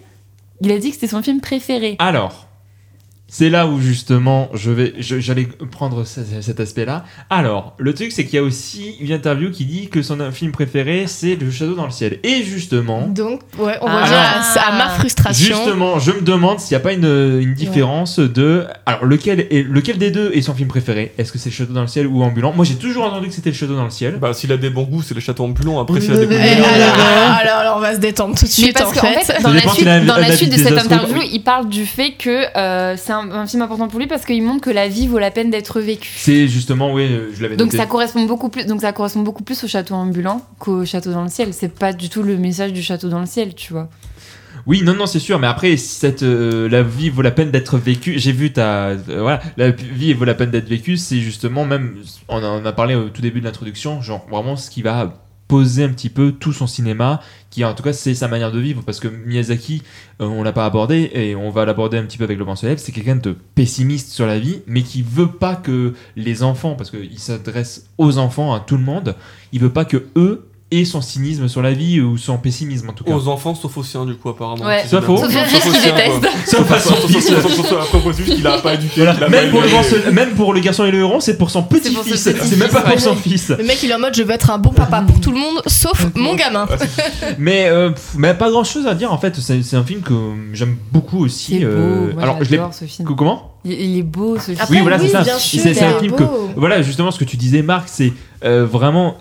il 0.60 0.70
a 0.70 0.78
dit 0.78 0.88
que 0.90 0.94
c'était 0.94 1.08
son 1.08 1.22
film 1.22 1.40
préféré. 1.40 1.96
Alors, 1.98 2.46
c'est 3.32 3.48
là 3.48 3.66
où 3.68 3.80
justement 3.80 4.48
je 4.54 4.70
vais, 4.72 4.92
j'allais 4.98 5.46
prendre 5.70 6.04
ce- 6.04 6.20
cet 6.40 6.58
aspect-là. 6.58 7.04
Alors, 7.30 7.74
le 7.78 7.94
truc 7.94 8.10
c'est 8.12 8.24
qu'il 8.24 8.34
y 8.34 8.38
a 8.38 8.42
aussi 8.42 8.96
une 9.00 9.12
interview 9.12 9.50
qui 9.52 9.64
dit 9.64 9.88
que 9.88 10.02
son 10.02 10.18
film 10.32 10.50
préféré 10.52 11.04
c'est 11.06 11.36
Le 11.36 11.50
Château 11.50 11.74
dans 11.74 11.84
le 11.84 11.92
ciel. 11.92 12.18
Et 12.24 12.42
justement, 12.42 13.06
Donc, 13.06 13.40
ouais, 13.58 13.76
on 13.80 13.86
Ah. 13.86 14.02
revient 14.02 14.58
à, 14.58 14.68
à 14.68 14.76
ma 14.76 14.88
frustration. 14.90 15.46
justement, 15.56 15.98
je 16.00 16.10
me 16.10 16.20
demande 16.22 16.58
s'il 16.58 16.76
n'y 16.76 16.80
a 16.80 16.84
pas 16.84 16.92
une, 16.92 17.38
une 17.40 17.54
différence 17.54 18.18
de, 18.18 18.64
alors 18.84 19.04
lequel 19.04 19.46
est 19.50 19.62
lequel 19.62 19.96
des 19.98 20.10
deux 20.10 20.32
est 20.34 20.42
son 20.42 20.54
film 20.54 20.68
préféré? 20.68 21.12
Est-ce 21.16 21.30
que 21.32 21.38
c'est 21.38 21.50
Le 21.50 21.54
Château 21.54 21.72
dans 21.72 21.82
le 21.82 21.86
ciel 21.86 22.06
ou 22.08 22.22
Ambulant? 22.22 22.52
Moi 22.52 22.64
j'ai 22.64 22.74
toujours 22.74 23.04
entendu 23.04 23.28
que 23.28 23.34
c'était 23.34 23.50
Le 23.50 23.56
Château 23.56 23.76
dans 23.76 23.84
le 23.84 23.90
ciel. 23.90 24.16
Bah, 24.20 24.32
s'il 24.34 24.50
a 24.52 24.56
des 24.56 24.70
bons 24.70 24.82
goûts, 24.84 25.02
c'est 25.02 25.14
le 25.14 25.20
château 25.20 25.44
ambulant. 25.44 25.80
Après, 25.80 26.00
s'il 26.00 26.12
a 26.12 26.16
des 26.16 26.26
goûts 26.26 26.34
alors, 26.34 26.66
alors, 27.40 27.56
alors, 27.58 27.76
on 27.76 27.80
va 27.80 27.94
se 27.94 28.00
détendre 28.00 28.34
tout 28.34 28.44
de 28.44 28.48
Mais 28.50 28.64
suite 28.64 28.74
parce 28.76 28.90
en 28.96 29.00
qu'en 29.00 29.12
fait. 29.12 29.32
fait, 29.32 29.42
dans 29.42 29.50
la 29.52 29.60
suite, 29.60 29.70
s'il 29.74 29.88
a- 29.88 30.00
dans 30.00 30.16
la 30.16 30.32
suite 30.32 30.50
de 30.50 30.56
des 30.56 30.62
cette 30.62 30.78
interview, 30.78 31.20
il 31.32 31.42
parle 31.42 31.68
du 31.68 31.86
fait 31.86 32.12
que 32.12 32.44
euh, 32.56 32.96
c'est 32.96 33.12
un, 33.12 33.19
un 33.20 33.46
film 33.46 33.62
important 33.62 33.88
pour 33.88 33.98
lui 33.98 34.06
parce 34.06 34.24
qu'il 34.24 34.42
montre 34.42 34.62
que 34.62 34.70
la 34.70 34.88
vie 34.88 35.06
vaut 35.06 35.18
la 35.18 35.30
peine 35.30 35.50
d'être 35.50 35.80
vécue. 35.80 36.10
C'est 36.16 36.48
justement, 36.48 36.92
oui, 36.92 37.04
euh, 37.10 37.30
je 37.34 37.42
l'avais 37.42 37.56
Donc 37.56 37.68
noté. 37.68 37.76
ça 37.78 37.86
correspond 37.86 38.24
beaucoup 38.24 38.48
plus, 38.48 38.66
donc 38.66 38.80
ça 38.80 38.92
correspond 38.92 39.20
beaucoup 39.22 39.42
plus 39.42 39.62
au 39.64 39.68
château 39.68 39.94
ambulant 39.94 40.42
qu'au 40.58 40.84
château 40.84 41.12
dans 41.12 41.22
le 41.22 41.28
ciel. 41.28 41.52
C'est 41.52 41.74
pas 41.74 41.92
du 41.92 42.08
tout 42.08 42.22
le 42.22 42.36
message 42.36 42.72
du 42.72 42.82
château 42.82 43.08
dans 43.08 43.20
le 43.20 43.26
ciel, 43.26 43.54
tu 43.54 43.72
vois. 43.72 43.88
Oui, 44.66 44.82
non, 44.82 44.94
non, 44.94 45.06
c'est 45.06 45.20
sûr, 45.20 45.38
mais 45.38 45.46
après, 45.46 45.76
cette, 45.78 46.22
euh, 46.22 46.68
la 46.68 46.82
vie 46.82 47.08
vaut 47.08 47.22
la 47.22 47.30
peine 47.30 47.50
d'être 47.50 47.78
vécue. 47.78 48.18
J'ai 48.18 48.32
vu 48.32 48.52
ta. 48.52 48.88
euh, 48.88 48.96
voilà, 49.20 49.40
la 49.56 49.70
vie 49.70 50.12
vaut 50.12 50.24
la 50.26 50.34
peine 50.34 50.50
d'être 50.50 50.68
vécue, 50.68 50.96
c'est 50.96 51.18
justement 51.20 51.64
même. 51.64 51.96
On 52.28 52.42
en 52.44 52.64
a 52.64 52.72
parlé 52.72 52.94
au 52.94 53.08
tout 53.08 53.22
début 53.22 53.40
de 53.40 53.46
l'introduction, 53.46 54.02
genre 54.02 54.26
vraiment 54.30 54.56
ce 54.56 54.68
qui 54.70 54.82
va 54.82 55.14
poser 55.50 55.82
un 55.82 55.88
petit 55.88 56.10
peu 56.10 56.30
tout 56.30 56.52
son 56.52 56.68
cinéma, 56.68 57.20
qui 57.50 57.64
en 57.64 57.74
tout 57.74 57.82
cas 57.82 57.92
c'est 57.92 58.14
sa 58.14 58.28
manière 58.28 58.52
de 58.52 58.60
vivre, 58.60 58.84
parce 58.86 59.00
que 59.00 59.08
Miyazaki, 59.08 59.82
euh, 60.20 60.26
on 60.26 60.44
l'a 60.44 60.52
pas 60.52 60.64
abordé, 60.64 61.10
et 61.12 61.34
on 61.34 61.50
va 61.50 61.64
l'aborder 61.64 61.98
un 61.98 62.04
petit 62.04 62.18
peu 62.18 62.22
avec 62.22 62.38
le 62.38 62.46
lève, 62.62 62.78
c'est 62.78 62.92
quelqu'un 62.92 63.16
de 63.16 63.34
pessimiste 63.56 64.10
sur 64.10 64.26
la 64.26 64.38
vie, 64.38 64.60
mais 64.68 64.82
qui 64.82 65.02
veut 65.02 65.32
pas 65.32 65.56
que 65.56 65.94
les 66.14 66.44
enfants, 66.44 66.76
parce 66.76 66.92
qu'il 66.92 67.18
s'adresse 67.18 67.90
aux 67.98 68.18
enfants, 68.18 68.54
à 68.54 68.60
tout 68.60 68.76
le 68.76 68.84
monde, 68.84 69.16
il 69.50 69.60
veut 69.60 69.72
pas 69.72 69.84
que 69.84 70.06
eux 70.14 70.46
aient 70.72 70.84
son 70.84 71.00
cynisme 71.00 71.48
sur 71.48 71.62
la 71.62 71.72
vie 71.72 72.00
ou 72.00 72.16
son 72.16 72.36
pessimisme 72.38 72.90
en 72.90 72.92
tout 72.92 73.04
cas. 73.04 73.12
Aux 73.12 73.28
enfants, 73.28 73.54
sauf 73.54 73.76
aux 73.76 73.82
siens, 73.82 74.06
du 74.06 74.14
coup, 74.14 74.28
apparemment. 74.28 74.64
Ouais. 74.64 74.84
Sauf 74.88 75.08
aux. 75.08 75.16
Sauf 75.16 76.64
qu'il 78.24 78.46
a 78.46 78.58
pas 78.58 78.74
éduqué. 78.74 79.04
Même, 79.28 79.50
pour 79.50 79.62
le 79.62 80.10
même 80.12 80.30
pour 80.30 80.52
le 80.54 80.60
garçon 80.60 80.84
et 80.84 80.90
le 80.90 80.98
héron, 81.00 81.20
c'est 81.20 81.36
pour 81.36 81.50
son 81.50 81.62
petit-fils. 81.62 82.16
C'est 82.20 82.56
même 82.56 82.70
pas 82.70 82.82
pour 82.82 83.00
son 83.00 83.14
fils. 83.16 83.50
Le 83.50 83.64
mec, 83.64 83.82
il 83.82 83.90
est 83.90 83.94
en 83.94 83.98
mode 83.98 84.14
je 84.14 84.22
veux 84.22 84.30
être 84.30 84.50
un 84.50 84.58
bon 84.58 84.70
papa 84.70 85.02
pour 85.02 85.20
tout 85.20 85.30
le 85.32 85.38
monde, 85.38 85.60
sauf 85.66 86.06
mon 86.14 86.34
gamin. 86.34 86.66
Mais, 87.38 87.68
euh, 87.68 87.90
mais 88.16 88.34
pas 88.34 88.50
grand 88.50 88.64
chose 88.64 88.86
à 88.86 88.94
dire 88.94 89.12
en 89.12 89.18
fait. 89.18 89.36
C'est 89.40 89.62
c'est 89.62 89.76
un 89.76 89.84
film 89.84 90.00
que 90.02 90.14
j'aime 90.52 90.76
beaucoup 90.92 91.24
aussi. 91.24 91.64
Euh, 91.64 92.12
alors, 92.20 92.36
je 92.42 92.50
l'ai. 92.50 92.56
j'adore 92.56 92.74
ce 92.74 92.84
film. 92.84 93.08
que- 93.08 93.14
Comment 93.14 93.52
Il, 93.64 93.98
est 93.98 94.02
beau 94.02 94.38
ce 94.38 94.52
film. 94.52 94.58
Oui, 94.70 94.78
voilà, 94.80 94.98
c'est 94.98 95.08
ça. 95.08 95.22
Et 95.22 95.74
c'est- 95.74 95.82
un 95.82 95.98
film 95.98 96.16
beau. 96.16 96.48
Voilà, 96.56 96.82
justement, 96.82 97.10
ce 97.10 97.18
que 97.18 97.24
tu 97.24 97.36
disais, 97.36 97.62
Marc, 97.62 97.88
c'est 97.88 98.12
euh, 98.44 98.64
vraiment 98.64 99.16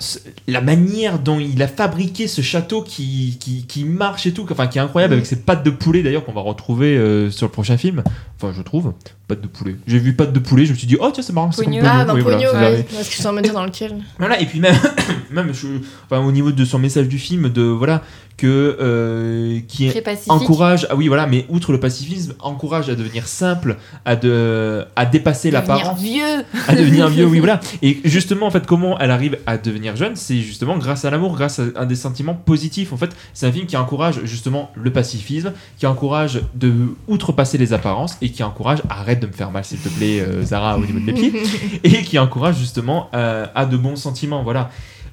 la 0.48 0.62
manière 0.62 1.20
dont 1.20 1.40
il 1.40 1.62
a 1.62 1.68
fabriqué 1.68 2.28
ce 2.28 2.41
château 2.41 2.82
qui, 2.82 3.38
qui, 3.40 3.66
qui 3.68 3.84
marche 3.84 4.26
et 4.26 4.32
tout, 4.34 4.46
enfin 4.50 4.68
qui 4.68 4.78
est 4.78 4.82
incroyable 4.82 5.14
Mm. 5.14 5.18
avec 5.18 5.26
ses 5.26 5.36
pattes 5.38 5.64
de 5.66 5.70
poulet 5.72 6.04
d'ailleurs 6.04 6.24
qu'on 6.26 6.32
va 6.34 6.41
retrouver 6.41 6.98
euh, 6.98 7.30
sur 7.32 7.46
le 7.48 7.52
prochain 7.52 7.78
film. 7.78 8.04
Enfin, 8.41 8.54
je 8.56 8.62
trouve, 8.62 8.94
pattes 9.28 9.41
de 9.41 9.48
poulet. 9.48 9.76
J'ai 9.86 10.00
vu 10.00 10.14
pattes 10.14 10.32
de 10.32 10.40
poulet, 10.40 10.66
je 10.66 10.72
me 10.72 10.78
suis 10.78 10.88
dit, 10.88 10.96
oh 11.00 11.10
tiens, 11.14 11.22
c'est 11.24 11.34
marrant, 11.34 11.50
Pogno. 11.50 11.82
Ah, 11.84 12.06
dans 12.06 12.16
Oui, 12.16 12.22
voilà, 12.22 12.38
Pogno, 12.38 12.52
c'est 12.54 12.58
ouais. 12.58 12.72
vrai. 12.76 12.86
Parce 12.96 13.10
que 13.10 13.16
je 13.16 13.22
sais 13.22 13.32
me 13.34 13.41
dire 13.41 13.54
dans 13.54 13.66
lequel. 13.66 13.96
Voilà, 14.18 14.40
et 14.40 14.46
puis 14.46 14.60
même, 14.62 14.76
même 15.32 15.54
je- 15.54 15.68
enfin, 16.10 16.24
au 16.24 16.32
niveau 16.32 16.52
de 16.52 16.64
son 16.66 16.80
message 16.80 17.08
du 17.10 17.20
film, 17.20 17.50
de 17.50 17.64
voilà, 17.64 18.02
que 18.38 18.78
euh, 18.80 19.60
qui 19.68 19.91
encourage, 20.30 20.88
ah 20.90 20.96
oui, 20.96 21.10
voilà, 21.10 21.28
mais 21.28 21.46
outre 21.50 21.74
le 21.74 21.80
pacifisme, 21.82 22.34
encourage 22.40 22.90
à 22.90 22.96
devenir 22.96 23.28
simple, 23.28 23.76
à, 24.06 24.16
de, 24.16 24.86
à 24.96 25.06
dépasser 25.06 25.52
Devenir 25.52 25.68
l'apparence, 25.76 26.00
vieux. 26.02 26.46
à 26.70 26.76
devenir 26.76 27.08
vieux, 27.10 27.26
oui, 27.26 27.40
voilà. 27.40 27.60
Et 27.82 28.00
justement, 28.06 28.46
en 28.48 28.52
fait, 28.52 28.66
comment 28.66 28.98
elle 29.00 29.09
arrive 29.10 29.38
à 29.45 29.57
devenir 29.57 29.95
jeune, 29.95 30.15
c'est 30.15 30.40
justement 30.40 30.77
grâce 30.77 31.06
à 31.06 31.10
l'amour, 31.10 31.36
grâce 31.36 31.60
à 31.60 31.64
un 31.76 31.86
des 31.86 31.95
sentiments 31.95 32.34
positifs. 32.36 32.94
En 32.94 32.98
fait, 32.98 33.10
c'est 33.34 33.45
un 33.48 33.52
film 33.52 33.65
qui 33.65 33.77
encourage 33.77 34.23
justement 34.26 34.72
le 34.76 34.91
pacifisme, 34.91 35.53
qui 35.77 35.86
encourage 35.88 36.41
de 36.56 36.73
outrepasser 37.07 37.57
les 37.57 37.73
apparences 37.73 38.18
et 38.22 38.30
qui 38.31 38.44
encourage, 38.44 38.80
arrête 38.90 39.19
de 39.19 39.27
me 39.27 39.31
faire 39.31 39.52
mal, 39.52 39.64
s'il 39.65 39.80
te 39.80 39.90
plaît, 39.90 40.19
euh, 40.22 40.44
Zara, 40.44 40.77
au 40.77 40.81
niveau 40.86 40.99
de 40.99 41.06
mes 41.06 41.14
pieds 41.14 41.34
et 41.84 42.03
qui 42.03 42.18
encourage 42.19 42.57
justement 42.57 43.10
euh, 43.14 43.45
à 43.56 43.65
de 43.65 43.77
bons 43.77 43.95
sentiments. 43.95 44.44
Voilà. 44.44 44.69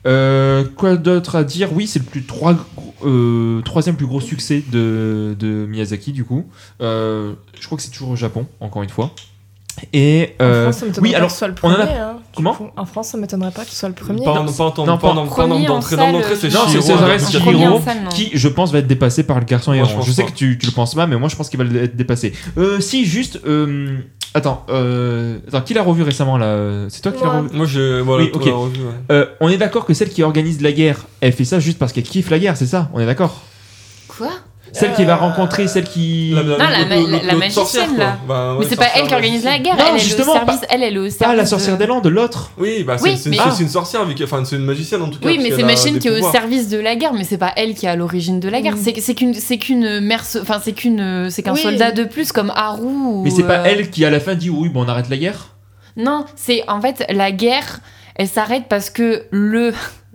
Euh, 0.06 0.64
quoi 0.76 0.96
d'autre 0.96 1.34
à 1.36 1.42
dire? 1.44 1.72
Oui, 1.72 1.86
c'est 1.88 1.98
le 1.98 2.04
plus 2.04 2.22
trois, 2.22 2.54
euh, 3.04 3.60
troisième 3.62 3.96
plus 3.96 4.06
gros 4.06 4.20
succès 4.20 4.62
de, 4.70 5.34
de 5.38 5.66
Miyazaki 5.66 6.12
du 6.12 6.24
coup. 6.24 6.46
Euh, 6.80 7.32
je 7.58 7.66
crois 7.66 7.76
que 7.76 7.82
c'est 7.82 7.90
toujours 7.90 8.10
au 8.10 8.16
Japon, 8.16 8.46
encore 8.60 8.82
une 8.84 8.88
fois. 8.88 9.10
Et 9.92 10.34
En 10.40 10.70
France, 10.72 10.84
oui, 11.02 11.14
alors 11.14 11.28
le 11.28 11.46
on 11.46 11.50
en 11.50 11.74
premier. 11.74 11.90
a- 11.92 12.10
hein, 12.10 12.18
Comment. 12.36 12.56
En 12.76 12.84
France, 12.84 13.08
ça 13.08 13.18
m'étonnerait 13.18 13.50
pas 13.50 13.64
que 13.64 13.70
ce 13.70 13.76
soit 13.76 13.88
le 13.88 13.94
premier. 13.94 14.22
Pas 14.24 14.32
en 14.32 14.44
pas 14.44 14.64
en 14.64 14.84
non, 14.86 14.98
pas 14.98 15.08
en- 15.08 15.16
en 15.16 15.26
d'entrée. 16.14 16.36
c'est 16.36 16.48
Non, 16.52 16.60
c'est- 16.68 16.80
qui, 18.14 18.30
je 18.34 18.48
pense, 18.48 18.72
va 18.72 18.78
être 18.78 18.86
dépassé 18.86 19.22
par 19.24 19.38
le 19.38 19.44
garçon 19.44 19.72
et 19.72 19.78
Moi, 19.80 19.88
je 20.04 20.12
sais 20.12 20.24
que 20.24 20.32
tu, 20.32 20.58
tu 20.58 20.66
le 20.66 20.72
penses 20.72 20.94
pas, 20.94 21.06
mais 21.06 21.16
moi 21.16 21.28
je 21.28 21.36
pense 21.36 21.48
qu'il 21.48 21.58
va 21.62 21.64
être 21.82 21.96
dépassé. 21.96 22.32
Euh, 22.58 22.78
si, 22.80 23.04
juste. 23.06 23.40
euh, 23.46 23.98
attends, 24.34 24.64
euh, 24.68 25.38
attends, 25.48 25.62
qui 25.62 25.74
l'a 25.74 25.82
revu 25.82 26.02
récemment 26.02 26.36
là 26.36 26.86
C'est 26.90 27.00
toi 27.00 27.12
qui 27.12 27.20
l'as 27.22 27.26
Moi. 27.30 27.40
revu 27.42 27.56
Moi, 27.56 27.66
je. 27.66 28.00
Voilà, 28.00 28.24
Oui, 28.24 28.30
toi, 28.32 28.42
ok. 28.42 28.48
la 28.48 28.54
revue, 28.54 28.80
ouais. 28.80 28.92
Euh, 29.12 29.26
On 29.40 29.48
est 29.48 29.56
d'accord 29.56 29.86
que 29.86 29.94
celle 29.94 30.10
qui 30.10 30.22
organise 30.22 30.60
la 30.60 30.72
guerre, 30.72 31.06
elle 31.20 31.32
fait 31.32 31.44
ça 31.44 31.58
juste 31.58 31.78
parce 31.78 31.92
qu'elle 31.92 32.04
kiffe 32.04 32.30
la 32.30 32.38
guerre, 32.38 32.56
c'est 32.56 32.66
ça? 32.66 32.90
On 32.92 33.00
est 33.00 33.06
d'accord? 33.06 33.40
Quoi? 34.08 34.30
Celle 34.72 34.92
qui 34.92 35.04
va 35.04 35.14
Euh, 35.14 35.16
rencontrer 35.16 35.68
celle 35.68 35.84
qui. 35.84 36.32
La- 36.34 36.42
Non, 36.42 36.56
la- 36.58 37.34
magicienne, 37.34 37.96
là. 37.96 38.18
Bah, 38.28 38.52
ouais, 38.52 38.58
Mais 38.60 38.66
c'est 38.68 38.76
pas 38.76 38.88
elle 38.94 39.06
qui 39.06 39.14
organise 39.14 39.44
la 39.44 39.58
guerre. 39.58 39.76
Non, 39.76 39.84
elle, 39.90 39.96
est 39.96 39.98
justement, 39.98 40.34
le 40.34 40.40
service, 40.40 40.60
elle, 40.68 40.82
elle 40.82 40.94
est 40.96 40.98
au 40.98 41.02
service. 41.08 41.18
Pas 41.18 41.34
la 41.34 41.42
de- 41.44 41.48
sorcière 41.48 41.78
des 41.78 41.86
Landes, 41.86 42.06
l'autre. 42.06 42.50
Oui, 42.58 42.84
bah, 42.84 42.96
Oui, 43.02 43.16
c'est 43.16 43.30
mais- 43.30 43.38
Ah. 43.40 43.54
une 43.58 43.68
sorcière, 43.68 44.02
enfin, 44.24 44.44
c'est 44.44 44.56
une 44.56 44.64
magicienne 44.64 45.00
en 45.02 45.08
tout 45.08 45.18
cas. 45.18 45.26
Oui, 45.26 45.38
mais 45.42 45.50
c'est 45.50 45.62
Machine 45.62 45.98
qui 45.98 46.08
est 46.08 46.20
au 46.20 46.30
service 46.30 46.68
de 46.68 46.78
la 46.78 46.94
guerre, 46.96 47.14
mais 47.14 47.24
c'est 47.24 47.38
pas 47.38 47.52
elle 47.56 47.74
qui 47.74 47.86
est 47.86 47.88
à 47.88 47.96
l'origine 47.96 48.38
de 48.40 48.48
la 48.48 48.60
guerre. 48.60 48.74
Mm. 48.76 48.80
C'est 48.82 49.00
c'est 49.00 49.14
qu'une 49.14 49.32
c'est 49.34 49.58
qu'une 49.58 50.00
merce, 50.00 50.36
enfin 50.40 50.60
c'est 50.62 50.72
qu'une 50.72 51.30
c'est 51.30 51.42
qu'un 51.42 51.54
Oui. 51.54 51.60
soldat 51.62 51.92
de 51.92 52.04
plus 52.04 52.32
comme 52.32 52.52
Haru. 52.54 52.82
ou, 52.86 53.22
Mais 53.24 53.30
c'est 53.30 53.44
pas 53.44 53.60
euh, 53.60 53.64
elle 53.66 53.90
qui 53.90 54.04
à 54.04 54.10
la 54.10 54.20
fin 54.20 54.34
dit 54.34 54.50
oui, 54.50 54.68
bon 54.68 54.84
on 54.84 54.88
arrête 54.88 55.08
la 55.08 55.16
guerre? 55.16 55.54
Non, 55.96 56.26
c'est 56.34 56.62
en 56.68 56.80
fait 56.82 57.06
la 57.08 57.32
guerre. 57.32 57.80
Elle 58.18 58.28
s'arrête 58.28 58.64
parce 58.68 58.88
que 58.90 59.24
le 59.30 59.72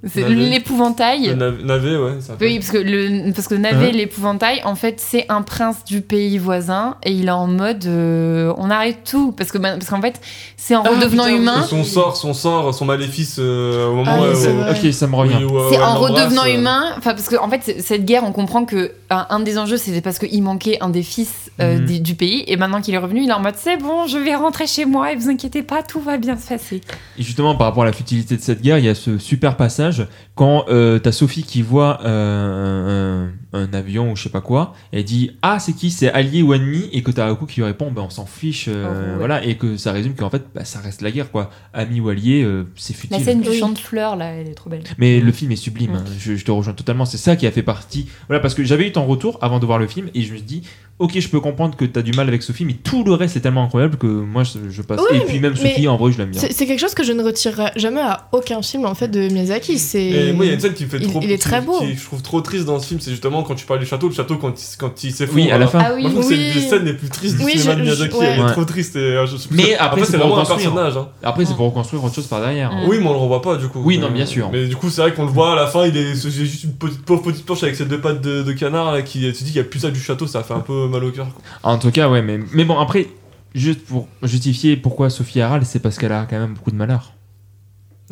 C'est 0.08 0.28
l'épouvantail. 0.28 1.28
Le 1.28 1.34
nav- 1.36 1.64
navet, 1.64 1.96
ouais. 1.98 2.14
ça 2.22 2.34
Oui, 2.42 2.58
parce 2.60 2.72
que 2.72 2.78
le 2.78 3.32
parce 3.34 3.48
que 3.48 3.56
Navet, 3.56 3.86
Ouais. 3.88 3.92
l'épouvantail, 3.92 4.62
en 4.66 4.76
fait, 4.76 4.96
c'est 5.00 5.26
un 5.30 5.42
prince 5.44 5.84
du 5.86 6.02
pays 6.02 6.38
voisin 6.38 6.96
et 7.04 7.12
il 7.12 7.28
est 7.28 7.32
en 7.32 7.48
mode 7.48 7.86
euh, 7.86 8.54
on 8.58 8.70
arrête 8.70 9.00
tout 9.10 9.32
parce 9.32 9.52
que 9.52 9.58
ma- 9.58 9.74
parce 9.74 9.90
qu'en 9.90 10.02
fait, 10.02 10.20
c'est 10.58 10.76
en 10.76 10.84
Ah, 10.86 10.90
redevenant 10.90 11.26
putain, 11.26 11.36
humain. 11.38 11.64
Son 11.68 11.84
sort, 11.84 12.18
son 12.18 12.34
sort, 12.34 12.74
son 12.74 12.86
maléfice 12.86 13.36
euh, 13.40 13.90
au 13.90 13.96
moment 13.96 14.12
Ah, 14.12 14.22
où. 14.22 14.72
Ok, 14.88 14.92
ça 14.94 15.08
me 15.08 15.16
revient. 15.16 15.44
où 15.44 15.52
C'est 15.72 15.80
en 15.80 15.96
redevenant 16.00 16.46
euh, 16.46 16.56
humain, 16.56 16.84
enfin 16.98 17.14
parce 17.14 17.28
que 17.30 17.36
en 17.36 17.50
fait 17.50 17.76
cette 17.82 18.06
guerre, 18.06 18.24
on 18.26 18.32
comprend 18.32 18.66
que 18.66 18.92
un, 19.10 19.28
un 19.30 19.40
des 19.40 19.58
enjeux 19.58 19.78
c'était 19.78 20.02
parce 20.02 20.18
qu'il 20.20 20.42
manquait 20.44 20.78
un 20.82 20.90
des 20.90 21.04
fils 21.04 21.52
euh, 21.60 21.78
Mhm. 21.78 21.86
des- 21.86 22.00
du 22.00 22.16
pays 22.16 22.44
et 22.48 22.58
maintenant 22.58 22.82
qu'il 22.82 22.94
est 22.96 22.98
revenu, 22.98 23.22
il 23.24 23.30
est 23.30 23.34
en 23.34 23.40
mode 23.42 23.56
c'est 23.58 23.78
bon, 23.78 24.08
je 24.08 24.18
vais 24.18 24.34
rentrer 24.36 24.66
chez 24.68 24.86
moi 24.86 25.12
et 25.12 25.16
vous 25.16 25.30
inquiétez 25.30 25.62
pas, 25.64 25.84
tout 25.84 26.00
va 26.00 26.18
bien 26.18 26.38
se 26.38 26.48
passer. 26.48 26.82
Et 27.20 27.24
justement, 27.24 27.56
par 27.56 27.68
rapport 27.68 27.84
à 27.84 27.86
la 27.86 27.94
futilité 27.94 28.36
de 28.38 28.42
cette 28.42 28.62
guerre, 28.62 28.80
il 28.80 28.86
y 28.86 28.90
a 28.90 28.96
ce 28.96 29.18
super 29.20 29.58
passage 29.58 29.91
quand 30.36 30.66
euh, 30.70 31.00
t'as 31.00 31.12
Sophie 31.12 31.44
qui 31.44 31.62
voit 31.62 32.00
euh, 32.06 33.30
un, 33.54 33.74
avion 33.74 34.12
ou 34.12 34.16
je 34.16 34.24
sais 34.24 34.30
pas 34.30 34.42
quoi, 34.42 34.74
et 34.94 35.00
elle 35.00 35.04
dit 35.06 35.32
Ah, 35.42 35.60
c'est 35.60 35.74
qui? 35.74 35.92
C'est 35.92 36.12
allié 36.12 36.42
ou 36.42 36.54
ennemi? 36.54 36.90
Et 36.94 37.04
que 37.04 37.12
t'as 37.12 37.30
Haku 37.30 37.46
qui 37.46 37.60
lui 37.62 37.66
répond 37.66 37.92
Ben, 37.92 38.02
on 38.04 38.10
s'en 38.10 38.26
fiche, 38.26 38.66
euh, 38.68 38.88
Oh, 38.90 39.12
ouais. 39.12 39.18
voilà, 39.18 39.44
et 39.46 39.56
que 39.56 39.78
ça 39.78 39.92
résume 39.92 40.16
qu'en 40.16 40.30
fait, 40.30 40.44
bah, 40.56 40.66
ça 40.66 40.80
reste 40.80 41.02
la 41.02 41.12
guerre, 41.12 41.32
quoi. 41.32 41.50
Ami 41.74 42.00
ou 42.00 42.10
allié, 42.10 42.44
euh, 42.44 42.66
c'est 42.76 42.94
futile. 42.94 43.18
La 43.18 43.24
scène 43.24 43.42
du 43.42 43.54
champ 43.54 43.70
de 43.70 43.78
fleurs 43.78 44.16
là, 44.16 44.26
elle 44.34 44.48
est 44.50 44.54
trop 44.56 44.70
belle. 44.70 44.84
Mais 44.98 45.20
le 45.20 45.32
film 45.32 45.52
est 45.52 45.56
sublime, 45.56 45.96
hein. 45.96 46.04
je, 46.20 46.36
je 46.36 46.46
te 46.46 46.52
rejoins 46.52 46.74
totalement. 46.74 47.06
C'est 47.06 47.18
ça 47.18 47.36
qui 47.36 47.46
a 47.48 47.52
fait 47.52 47.64
partie. 47.64 48.08
Voilà, 48.28 48.40
parce 48.40 48.54
que 48.54 48.64
j'avais 48.64 48.88
eu 48.88 48.92
ton 48.92 49.06
retour 49.06 49.38
avant 49.42 49.60
de 49.60 49.66
voir 49.66 49.80
le 49.80 49.88
film 49.88 50.10
et 50.14 50.22
je 50.22 50.32
me 50.32 50.38
suis 50.38 50.46
dit, 50.46 50.64
ok, 51.00 51.20
je 51.20 51.28
peux 51.30 51.40
comprendre 51.40 51.76
que 51.76 51.86
t'as 51.86 52.02
du 52.04 52.12
mal 52.14 52.28
avec 52.28 52.44
Sophie, 52.44 52.64
mais 52.66 52.74
tout 52.76 53.04
le 53.04 53.14
reste 53.14 53.36
est 53.36 53.40
tellement 53.42 53.64
incroyable 53.64 53.98
que 53.98 54.06
moi 54.08 54.44
je, 54.44 54.70
je 54.70 54.82
passe. 54.82 55.00
Oui, 55.12 55.18
et 55.18 55.26
puis 55.26 55.40
même 55.40 55.56
Sophie, 55.56 55.88
en 55.88 55.98
vrai, 55.98 56.12
je 56.12 56.18
l'aime 56.20 56.30
bien. 56.32 56.42
C'est 56.42 56.66
quelque 56.66 56.80
chose 56.80 56.94
que 56.94 57.04
je 57.04 57.12
ne 57.12 57.24
retirerai 57.24 57.72
jamais 57.76 58.02
à 58.02 58.30
aucun 58.32 58.62
film 58.62 58.86
en 58.86 58.94
fait 58.96 59.08
de 59.08 59.28
Miyazaki. 59.30 59.80
C'est. 59.80 60.04
Et 60.06 60.34
moi, 60.34 60.46
il 60.46 60.50
y 60.50 60.52
a 60.52 60.54
une 60.56 60.60
scène 60.60 60.74
qui 60.74 60.84
me 60.86 60.90
fait 60.90 61.00
Il- 61.02 61.08
trop. 61.10 61.20
il 61.24 61.32
est 61.32 61.42
très 61.42 61.62
beau. 61.62 61.80
Qui, 61.80 61.96
je 61.96 62.04
trouve 62.06 62.22
trop 62.22 62.42
triste 62.42 62.66
dans 62.66 62.80
ce 62.80 62.88
film, 62.88 63.00
c'est 63.00 63.12
justement 63.12 63.41
quand 63.44 63.56
tu 63.56 63.66
parles 63.66 63.80
du 63.80 63.86
château, 63.86 64.08
le 64.08 64.14
château 64.14 64.38
quand 64.38 64.50
il, 64.60 64.78
quand 64.78 65.04
il 65.04 65.12
s'effondre. 65.14 65.40
Oui, 65.42 65.52
à 65.52 65.58
la 65.58 65.68
fin. 65.68 65.80
Ah 65.82 65.92
oui. 65.96 66.02
Moi, 66.04 66.10
je 66.12 66.16
trouve 66.16 66.30
que 66.30 66.36
c'est 66.36 66.48
une 66.48 66.54
des 66.54 66.68
scènes 66.70 66.86
les 66.86 66.94
plus 66.94 67.10
tristes 67.10 67.38
du 67.38 67.44
Oui, 67.44 67.52
cinéma 67.54 67.72
je- 67.74 67.78
de 67.78 67.82
Miyazaki. 67.84 68.16
ouais. 68.18 68.26
Elle 68.38 68.40
est 68.46 68.52
trop 68.52 68.66
triste. 68.66 68.96
Et, 68.96 69.00
euh, 69.00 69.26
je- 69.26 69.36
Mais 69.52 69.76
après, 69.76 70.04
c'est 70.06 70.18
vraiment 70.18 70.38
un 70.38 70.42
reconstruire. 70.42 70.72
personnage. 70.74 70.98
Hein. 70.98 71.08
Après, 71.24 71.46
c'est 71.46 71.56
pour 71.56 71.66
reconstruire 71.68 72.04
autre 72.04 72.16
chose 72.16 72.28
par 72.28 72.42
derrière. 72.42 72.72
Mm. 72.72 72.88
Oui, 72.88 72.98
mais 73.00 73.08
on 73.08 73.14
le 73.14 73.20
revoit 73.20 73.42
pas 73.42 73.58
du 73.58 73.68
coup. 73.68 73.82
Oui, 73.84 73.98
non, 73.98 74.10
bien 74.12 74.26
sûr. 74.26 74.50
Mais 74.52 74.68
du 74.68 74.76
coup, 74.76 74.90
c'est 74.90 75.02
vrai 75.02 75.14
qu'on 75.14 75.26
le 75.26 75.32
voit 75.32 75.54
à 75.54 75.56
la 75.56 75.68
fin, 75.68 75.86
il 75.86 75.96
est 75.98 76.14
juste 76.16 76.64
une 76.64 76.74
petite, 76.74 77.02
pauvre 77.04 77.22
petite 77.24 77.46
planche 77.46 77.64
avec 77.64 77.76
ses 77.76 77.86
deux 77.86 78.00
pattes 78.00 78.22
de, 78.22 78.44
de 78.44 78.52
canard 78.54 78.92
là, 78.92 79.02
qui 79.02 79.20
tu 79.22 79.44
dis 79.44 79.52
qu'il 79.52 79.56
y 79.56 79.60
a 79.60 79.64
plus 79.64 79.80
ça 79.80 79.92
du 79.92 80.00
château, 80.00 80.28
ça 80.28 80.44
fait 80.44 80.54
un 80.54 80.60
peu 80.60 80.88
mal 80.88 81.04
au 81.04 81.12
cœur. 81.12 81.28
En 81.64 81.78
tout 81.78 81.92
cas, 81.92 82.10
ouais, 82.10 82.22
mais, 82.22 82.40
mais 82.54 82.64
bon, 82.66 82.78
après, 82.80 83.08
juste 83.56 83.86
pour 83.86 84.08
justifier 84.24 84.78
pourquoi 84.78 85.10
Sophie 85.10 85.42
râle, 85.44 85.66
c'est 85.66 85.80
parce 85.80 85.98
qu'elle 85.98 86.12
a 86.14 86.26
quand 86.30 86.40
même 86.40 86.54
beaucoup 86.54 86.72
de 86.72 86.76
malheur. 86.78 87.14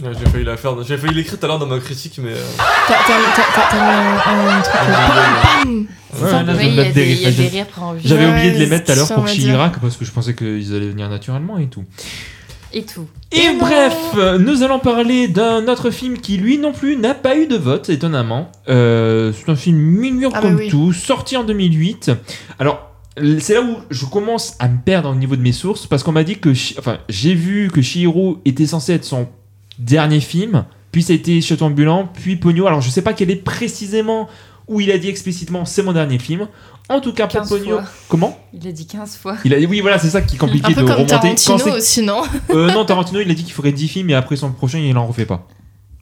Ouais, 0.01 0.11
j'ai 0.17 0.29
failli 0.29 0.45
la 0.45 0.55
faire, 0.57 0.81
j'ai 0.83 0.97
failli 0.97 1.13
l'écrire 1.13 1.37
tout 1.39 1.45
à 1.45 1.49
l'heure 1.49 1.59
dans 1.59 1.65
ma 1.67 1.79
critique, 1.79 2.19
mais. 2.23 2.31
euh, 2.31 2.43
T'as 2.87 2.95
un, 2.95 4.63
truc. 4.63 4.77
Ouais, 6.21 6.91
des 6.91 7.47
rires 7.47 7.67
préenregistrés. 7.67 8.09
J'avais 8.09 8.25
Ouais, 8.25 8.31
oublié 8.31 8.51
de 8.51 8.57
les 8.57 8.65
mettre 8.67 8.85
tout 8.85 8.91
à 8.91 8.95
l'heure 8.95 9.13
pour. 9.13 9.25
Chirac 9.25 9.79
parce 9.79 9.97
que 9.97 10.05
je 10.05 10.11
pensais 10.11 10.33
qu'ils 10.33 10.73
allaient 10.75 10.89
venir 10.89 11.09
naturellement 11.09 11.57
et 11.57 11.67
tout. 11.67 11.83
et 12.73 12.83
tout. 12.83 13.07
Et 13.31 13.49
bref, 13.59 13.95
euh, 14.15 14.37
nous 14.37 14.63
allons 14.63 14.79
parler 14.79 15.27
d'un 15.27 15.67
autre 15.67 15.91
film 15.91 16.17
qui 16.17 16.37
lui 16.37 16.57
non 16.57 16.71
plus 16.71 16.95
n'a 16.97 17.13
pas 17.13 17.35
eu 17.37 17.47
de 17.47 17.57
vote, 17.57 17.89
étonnamment. 17.89 18.51
Euh, 18.69 19.33
c'est 19.33 19.51
un 19.51 19.55
film 19.55 19.77
mignon 19.77 20.29
Ah 20.33 20.41
bah 20.41 20.47
comme 20.47 20.55
oui. 20.57 20.69
tout, 20.69 20.93
sorti 20.93 21.35
en 21.37 21.43
2008. 21.43 22.11
Alors, 22.57 22.89
c'est 23.39 23.53
là 23.55 23.61
où 23.61 23.77
je 23.89 24.05
commence 24.05 24.55
à 24.59 24.67
me 24.67 24.77
perdre 24.83 25.09
au 25.09 25.15
niveau 25.15 25.35
de 25.35 25.41
mes 25.41 25.51
sources, 25.51 25.87
parce 25.87 26.03
qu'on 26.03 26.11
m'a 26.13 26.23
dit 26.23 26.37
que, 26.39 26.49
enfin, 26.79 26.99
j'ai 27.09 27.33
vu 27.35 27.69
que 27.71 27.81
Shihiro 27.81 28.39
était 28.45 28.65
censé 28.67 28.93
être 28.93 29.03
son 29.05 29.27
dernier 29.79 30.19
film, 30.19 30.65
puis 30.91 31.03
ça 31.03 31.13
a 31.13 31.15
été 31.15 31.41
Château 31.41 31.65
ambulant, 31.65 32.07
puis 32.13 32.35
Pogno. 32.35 32.67
Alors, 32.67 32.81
je 32.81 32.89
sais 32.89 33.01
pas 33.01 33.13
quel 33.13 33.31
est 33.31 33.35
précisément 33.35 34.27
où 34.67 34.79
il 34.81 34.91
a 34.91 34.97
dit 34.99 35.09
explicitement 35.09 35.65
c'est 35.65 35.81
mon 35.81 35.93
dernier 35.93 36.19
film. 36.19 36.47
En 36.89 37.01
tout 37.01 37.13
cas, 37.13 37.27
pour 37.27 37.39
15 37.41 37.49
Pogno. 37.49 37.75
fois. 37.77 37.83
Comment? 38.07 38.39
Il 38.53 38.67
a 38.67 38.71
dit 38.71 38.87
15 38.87 39.17
fois. 39.17 39.37
Il 39.45 39.53
a 39.53 39.59
dit 39.59 39.65
oui, 39.67 39.79
voilà, 39.79 39.99
c'est 39.99 40.09
ça 40.09 40.21
qui 40.21 40.35
est 40.35 40.39
compliqué 40.39 40.71
Un 40.71 40.75
peu 40.75 40.81
de 40.81 40.87
comme 40.87 40.95
remonter. 40.95 41.35
Tarantino 41.35 41.77
aussi, 41.77 42.01
non? 42.01 42.23
Euh, 42.49 42.71
non, 42.71 42.83
Tarantino, 42.85 43.19
il 43.19 43.29
a 43.29 43.33
dit 43.33 43.43
qu'il 43.43 43.53
ferait 43.53 43.71
10 43.71 43.87
films 43.87 44.09
et 44.09 44.15
après 44.15 44.35
son 44.35 44.51
prochain, 44.51 44.79
il 44.79 44.97
en 44.97 45.05
refait 45.05 45.25
pas. 45.27 45.47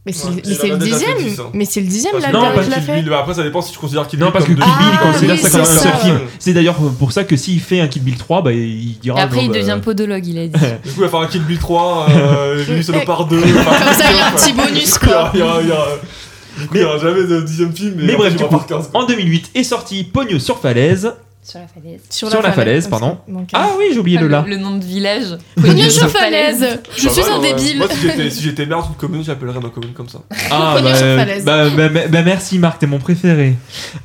Mais 0.08 0.14
c'est 0.14 0.28
Ouais, 0.30 0.70
le 0.70 0.78
dixième 0.78 1.18
10. 1.18 1.42
Mais 1.54 1.66
c'est 1.66 1.82
le 1.82 1.88
dixième 1.88 2.14
parce 2.14 2.24
là, 2.24 2.32
non, 2.32 2.42
pas 2.42 2.64
qu'il 2.64 2.74
Kill 2.74 3.04
Bill, 3.04 3.14
après, 3.14 3.34
ça 3.34 3.44
dépend 3.44 3.62
si 3.62 3.74
tu 3.74 3.78
considères 3.78 4.08
qu'il 4.08 4.20
Non, 4.20 4.32
parce 4.32 4.46
que 4.46 4.54
Kill 4.54 4.64
Ah, 4.66 4.80
Bill, 4.80 4.88
il 4.94 5.12
considère 5.12 5.38
ça 5.38 5.50
comme 5.50 5.62
un 5.62 5.66
c'est 5.66 5.80
seul 5.84 5.94
film. 6.02 6.20
C'est 6.40 6.54
d'ailleurs 6.54 6.76
pour 6.98 7.12
ça 7.12 7.26
que 7.26 7.36
s'il 7.36 7.60
fait 7.60 7.82
un 7.82 7.90
Kill 7.90 8.04
Bill 8.04 8.16
3, 8.16 8.42
bah, 8.42 8.54
il 8.54 8.98
dira. 9.02 9.20
Et 9.20 9.24
après, 9.24 9.44
il 9.44 9.52
bah, 9.52 9.56
devient 9.60 9.80
podologue, 9.84 10.26
il 10.26 10.38
a 10.40 10.48
dit. 10.48 10.60
Du 10.86 10.92
coup, 10.92 11.00
il 11.00 11.02
va 11.02 11.10
faire 11.10 11.20
un 11.20 11.28
Kill 11.28 11.44
Bill 11.44 11.60
3, 11.60 12.08
euh, 12.10 12.64
Julie 12.64 12.84
Salopard 12.84 13.26
2. 13.28 13.38
Comme 13.42 13.50
ça, 13.52 14.06
il 14.10 14.18
y 14.18 14.20
a 14.22 14.28
un 14.28 14.32
petit 14.36 14.54
bonus, 14.54 14.98
quoi. 14.98 15.32
Du 15.34 16.68
coup, 16.68 16.76
il 16.76 16.82
y 16.82 16.84
aura 16.86 16.98
jamais 17.00 17.24
de 17.24 17.42
dixième 17.42 17.76
film. 17.76 17.96
Mais 17.98 18.16
bref, 18.16 18.32
il 18.34 18.38
du 18.38 18.44
va 18.44 18.50
coup, 18.50 18.58
faire 18.60 18.66
15, 18.78 18.90
quoi. 18.92 19.02
en 19.02 19.06
2008 19.06 19.52
est 19.56 19.64
sorti 19.64 20.04
Pogno 20.06 20.40
sur 20.40 20.58
falaise. 20.60 21.14
Sur 21.50 21.60
la 21.62 21.68
falaise. 21.68 22.02
Sur, 22.10 22.30
Sur 22.30 22.42
la 22.42 22.52
falaise, 22.52 22.88
pardon. 22.90 23.20
Ah 23.54 23.70
oui, 23.78 23.86
j'ai 23.94 24.00
oublié 24.00 24.18
le 24.18 24.28
là. 24.28 24.44
Le, 24.46 24.58
nom 24.58 24.76
de 24.78 24.84
village. 24.84 25.38
Pognon 25.56 25.90
sur 25.90 26.10
falaise 26.10 26.80
Je 26.98 27.08
suis 27.08 27.22
un 27.22 27.40
débile 27.40 27.78
Moi, 27.78 27.88
si 28.30 28.42
j'étais- 28.42 28.66
maire 28.66 28.84
d'une 28.86 28.96
commune, 28.96 29.24
j'appellerais 29.24 29.62
ma 29.62 29.70
commune 29.70 29.94
comme 29.94 30.10
ça. 30.10 30.20
Ah, 30.52 30.74
Pogno 30.76 30.90
bah, 30.90 30.96
sur 30.98 31.06
euh, 31.06 31.18
falaise. 31.18 31.46
bah, 31.46 31.70
bah, 31.70 31.88
bah, 31.90 32.00
bah, 32.10 32.22
merci 32.24 32.60
Marc, 32.60 32.80
t'es 32.80 32.88
mon 32.88 33.00
préféré. 33.00 33.56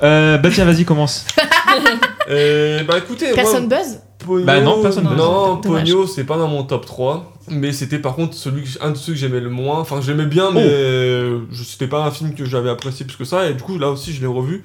Euh, 0.04 0.38
bah 0.38 0.50
tiens, 0.52 0.64
vas-y, 0.64 0.84
commence. 0.84 1.26
Et 2.30 2.78
bah 2.86 2.98
écoutez, 2.98 3.26
moi, 3.26 3.34
Personne 3.34 3.68
buzz 3.68 3.98
Pogno, 4.24 4.44
Bah 4.46 4.60
non, 4.60 4.80
personne 4.80 5.04
buzz. 5.08 5.16
Non. 5.16 5.56
Pogno, 5.56 6.06
c'est 6.06 6.24
pas 6.24 6.36
dans 6.38 6.46
mon 6.48 6.62
top 6.62 6.86
3. 6.86 7.32
Mais 7.48 7.72
c'était 7.72 7.98
par 7.98 8.14
contre 8.14 8.34
celui 8.36 8.62
que, 8.62 8.68
un 8.84 8.90
de 8.92 8.96
ceux 8.96 9.14
que 9.14 9.18
j'aimais 9.18 9.40
le 9.40 9.50
moins. 9.50 9.80
Enfin, 9.80 10.00
j'aimais 10.00 10.26
bien, 10.26 10.46
Oh. 10.50 10.52
mais 10.54 10.62
euh, 10.64 11.40
je- 11.50 11.64
c'était 11.64 11.88
pas 11.88 12.04
un 12.04 12.12
film 12.12 12.34
que 12.34 12.44
j'avais 12.44 12.70
apprécié 12.70 13.04
plus 13.04 13.16
que 13.16 13.24
ça. 13.24 13.48
Et 13.50 13.54
du 13.54 13.62
coup, 13.62 13.78
là 13.78 13.90
aussi, 13.90 14.12
je 14.12 14.20
l'ai 14.20 14.28
revu. 14.28 14.62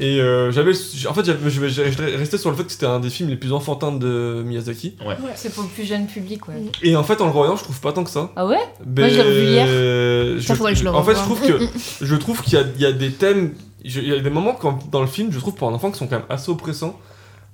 Et 0.00 0.20
euh, 0.20 0.50
j'avais. 0.52 0.72
En 1.08 1.14
fait, 1.14 1.24
je 1.24 1.32
je- 1.48 1.68
je 1.68 2.16
restais 2.18 2.38
sur 2.38 2.50
le 2.50 2.56
fait 2.56 2.64
que 2.64 2.70
c'était 2.72 2.86
un 2.86 3.00
des 3.00 3.10
films 3.10 3.28
les 3.30 3.36
plus 3.36 3.52
enfantins 3.52 3.90
de 3.92 4.42
Miyazaki. 4.46 4.96
C'est 5.34 5.52
pour 5.52 5.64
le 5.64 5.68
plus 5.68 5.84
jeune 5.84 6.06
public, 6.06 6.46
ouais. 6.48 6.54
Et 6.82 6.94
en 6.96 7.02
fait, 7.02 7.20
en 7.20 7.24
le 7.24 7.30
revoyant, 7.30 7.56
je 7.56 7.64
trouve 7.64 7.80
pas 7.80 7.92
tant 7.92 8.04
que 8.04 8.10
ça. 8.10 8.30
Ah 8.36 8.46
ouais? 8.46 8.58
Ben, 8.84 9.08
je 9.10 9.16
l'ai 9.16 9.22
revu 9.22 9.42
hier. 9.44 9.66
je- 9.66 10.40
Ça, 10.40 10.54
faudrait 10.54 10.72
que 10.74 10.78
je 10.78 10.84
le 10.84 10.90
En 10.90 11.02
fait, 11.02 11.14
je 11.14 11.20
trouve 11.20 11.40
que 11.40 11.58
je 12.04 12.14
trouve 12.16 12.42
qu'il 12.42 12.54
y 12.54 12.56
a, 12.56 12.64
il 12.76 12.80
y 12.80 12.86
a 12.86 12.92
des 12.92 13.10
thèmes, 13.10 13.54
je- 13.84 14.00
il 14.00 14.08
y 14.08 14.12
a 14.14 14.20
des 14.20 14.30
moments 14.30 14.54
quand, 14.54 14.78
dans 14.90 15.00
le 15.00 15.06
film, 15.08 15.32
je 15.32 15.38
trouve 15.38 15.54
pour 15.54 15.68
un 15.68 15.72
enfant 15.74 15.90
qui 15.90 15.98
sont 15.98 16.06
quand 16.06 16.16
même 16.16 16.26
assez 16.28 16.50
oppressants. 16.50 16.98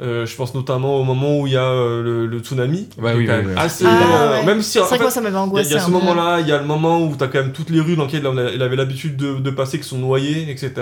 Euh, 0.03 0.27
je 0.27 0.35
pense 0.35 0.55
notamment 0.57 0.97
au 1.01 1.05
moment 1.05 1.39
où 1.39 1.47
il 1.47 1.53
y 1.53 1.57
a 1.57 1.63
euh, 1.63 2.03
le, 2.03 2.27
le 2.27 2.39
tsunami. 2.41 2.89
Ouais, 2.99 3.13
est 3.13 3.15
oui, 3.15 3.27
quand 3.27 3.33
oui, 3.35 3.39
même 3.45 3.47
oui. 3.51 3.53
assez. 3.57 3.85
Ah, 3.87 3.91
euh, 3.93 4.41
ouais. 4.41 4.45
Même 4.47 4.61
si 4.61 4.81
en 4.81 4.83
C'est 4.83 4.89
vrai 4.89 4.99
que 4.99 4.99
fait, 4.99 5.03
moi 5.05 5.11
ça 5.13 5.21
m'avait 5.21 5.31
il 5.33 5.37
y 5.37 5.39
a, 5.39 5.43
angoissé. 5.45 5.71
il 5.71 5.73
y 5.75 5.77
a 5.77 5.81
ce 5.81 5.91
moment-là, 5.93 6.41
il 6.41 6.49
y 6.49 6.53
a 6.53 6.59
le 6.59 6.65
moment 6.65 7.01
où 7.01 7.15
t'as 7.17 7.29
quand 7.29 7.39
même 7.39 7.53
toutes 7.53 7.71
les 7.71 7.79
rues 7.81 7.95
dans 7.95 8.07
lesquelles 8.07 8.29
il 8.55 8.61
avait- 8.63 8.75
l'habitude 8.75 9.17
de, 9.17 9.35
de 9.35 9.51
passer 9.51 9.79
qui 9.79 9.87
sont 9.89 9.99
noyées, 9.99 10.51
etc. 10.51 10.73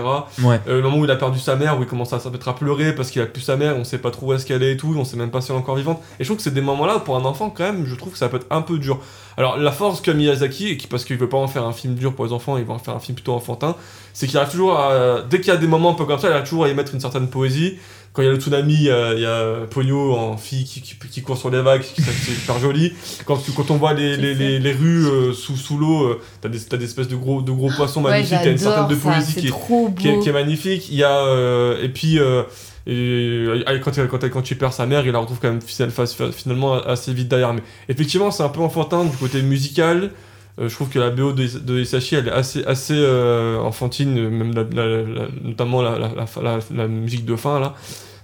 Ouais. 0.42 0.58
Euh, 0.66 0.76
le 0.76 0.82
moment 0.82 0.96
où 0.96 1.04
il 1.04 1.10
a 1.10 1.16
perdu 1.16 1.38
sa 1.38 1.56
mère, 1.56 1.78
où 1.78 1.82
il 1.82 1.86
commence 1.86 2.14
à 2.14 2.20
se 2.20 2.28
mettre 2.30 2.48
à 2.48 2.54
pleurer 2.54 2.94
parce 2.94 3.10
qu'il 3.10 3.20
a 3.20 3.26
plus 3.26 3.42
sa 3.42 3.56
mère, 3.58 3.76
on 3.76 3.84
sait 3.84 3.98
pas 3.98 4.10
trop 4.10 4.28
où 4.28 4.32
est-ce 4.32 4.46
qu'elle 4.46 4.62
est 4.62 4.72
et 4.72 4.76
tout, 4.78 4.94
on 4.96 5.04
sait 5.04 5.18
même 5.18 5.30
pas 5.30 5.42
si 5.42 5.50
elle 5.52 5.58
est 5.58 5.60
encore 5.60 5.76
vivante. 5.76 6.00
Et 6.18 6.24
je 6.24 6.28
trouve 6.28 6.38
que 6.38 6.42
c'est 6.42 6.54
des 6.54 6.62
moments-là 6.62 6.96
où 6.96 7.00
pour 7.00 7.16
un 7.16 7.24
enfant 7.26 7.50
quand 7.50 7.64
même, 7.64 7.84
je 7.86 7.94
trouve 7.94 8.12
que 8.14 8.18
ça 8.18 8.30
peut 8.30 8.38
être 8.38 8.46
un 8.48 8.62
peu 8.62 8.78
dur. 8.78 8.98
Alors 9.36 9.58
la 9.58 9.72
force 9.72 10.00
qu'a 10.00 10.14
Miyazaki, 10.14 10.68
et 10.68 10.76
qui 10.78 10.86
parce 10.86 11.04
qu'il 11.04 11.18
veut 11.18 11.28
pas 11.28 11.36
en 11.38 11.48
faire 11.48 11.64
un 11.66 11.72
film 11.74 11.94
dur 11.96 12.14
pour 12.14 12.24
les 12.24 12.32
enfants, 12.32 12.56
il 12.56 12.64
va 12.64 12.72
en 12.74 12.78
faire 12.78 12.94
un 12.94 13.00
film 13.00 13.14
plutôt 13.14 13.34
enfantin, 13.34 13.76
c'est 14.14 14.26
qu'il 14.26 14.38
arrive 14.38 14.50
toujours 14.52 14.78
à, 14.78 15.20
dès 15.28 15.38
qu'il 15.40 15.48
y 15.48 15.56
a 15.56 15.58
des 15.58 15.66
moments 15.66 15.90
un 15.90 15.94
peu 15.94 16.06
comme 16.06 16.18
ça, 16.18 16.28
il 16.28 16.32
arrive 16.32 16.44
toujours 16.48 16.64
à 16.64 16.68
y 16.70 16.74
mettre 16.74 16.94
une 16.94 17.00
certaine 17.00 17.28
poésie. 17.28 17.76
Quand 18.12 18.20
il 18.20 18.26
y 18.26 18.28
a 18.28 18.32
le 18.32 18.38
tsunami, 18.38 18.74
il 18.74 18.82
y 18.82 18.90
a, 18.90 19.14
il 19.14 19.20
y 19.20 19.24
a 19.26 19.66
Pogno 19.70 20.12
en 20.14 20.36
fille 20.36 20.64
qui, 20.64 20.82
qui, 20.82 20.96
qui 20.96 21.22
court 21.22 21.38
sur 21.38 21.48
les 21.50 21.62
vagues, 21.62 21.80
qui- 21.80 22.02
c'est 22.02 22.12
super 22.34 22.58
joli. 22.58 22.92
Quand, 23.24 23.38
tu- 23.38 23.52
quand 23.52 23.70
on 23.70 23.76
voit 23.76 23.94
les, 23.94 24.18
les, 24.18 24.34
les, 24.34 24.58
les 24.58 24.72
rues 24.72 25.06
euh, 25.06 25.32
sous, 25.32 25.56
sous 25.56 25.78
l'eau, 25.78 26.04
euh, 26.04 26.20
t'as 26.42 26.50
des, 26.50 26.60
t'as 26.60 26.76
des 26.76 26.84
espèces 26.84 27.08
de 27.08 27.16
gros, 27.16 27.40
de 27.40 27.50
gros 27.52 27.70
poissons 27.70 28.02
Ouais, 28.04 28.10
magnifiques, 28.10 28.36
t'as 28.44 28.50
une 28.50 28.58
certaine 28.58 28.88
de 28.88 28.94
poésie 29.14 29.32
qui 29.40 29.50
qui 29.96 30.08
est, 30.08 30.18
qui 30.20 30.28
est 30.28 30.32
magnifique. 30.32 30.88
Il 30.90 30.96
y 30.96 31.04
a 31.04 31.16
euh, 31.24 31.82
et 31.82 31.88
puis 31.88 32.18
euh, 32.18 32.42
et, 32.86 33.46
quand, 33.82 33.92
quand, 34.10 34.28
quand 34.30 34.50
il 34.50 34.58
perd 34.58 34.72
sa 34.72 34.84
mère, 34.86 35.06
il 35.06 35.12
la 35.12 35.18
retrouve 35.20 35.38
quand 35.40 35.48
même 35.50 35.60
finalement- 35.62 36.32
finalement 36.32 36.74
assez 36.82 37.14
vite 37.14 37.28
derrière. 37.28 37.54
Mais 37.54 37.62
effectivement, 37.88 38.30
c'est 38.30 38.42
un 38.42 38.48
peu 38.50 38.60
enfantin 38.60 39.04
du 39.04 39.16
côté 39.16 39.40
musical. 39.40 40.10
Euh, 40.58 40.68
je 40.68 40.74
trouve 40.74 40.88
que 40.90 40.98
la 40.98 41.10
BO 41.10 41.32
de, 41.32 41.46
de 41.58 41.80
Isashi, 41.80 42.14
elle 42.16 42.28
est 42.28 42.32
assez, 42.32 42.62
assez 42.64 42.94
euh, 42.96 43.58
enfantine, 43.58 44.28
même 44.28 44.54
la- 44.54 44.64
la- 44.64 45.28
notamment 45.42 45.80
la, 45.82 46.88
musique 46.88 47.24
de 47.24 47.36
fin 47.36 47.58
là, 47.58 47.74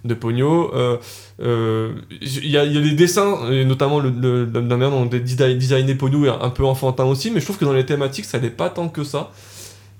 de 0.05 0.15
Pogno. 0.15 0.71
Euh, 0.75 1.93
Il 2.21 2.47
y, 2.51 2.57
a, 2.59 2.65
les 2.65 2.93
dessins, 2.93 3.51
notamment 3.65 4.01
le, 4.01 4.45
la 4.53 4.61
manière 4.61 4.91
dont 4.91 5.07
design- 5.07 5.57
designé 5.59 5.95
Pogno 5.95 6.27
est 6.27 6.29
un 6.31 6.51
peu 6.51 6.65
enfantin 6.65 7.05
aussi, 7.05 7.31
mais 7.31 7.41
je 7.41 7.45
trouve 7.47 7.59
que 7.59 7.65
dans 7.65 7.73
les 7.73 7.87
thématiques, 7.87 8.25
ça 8.27 8.39
n'est 8.39 8.51
pas 8.51 8.69
tant 8.71 8.89
que 8.89 9.05
ça. 9.05 9.31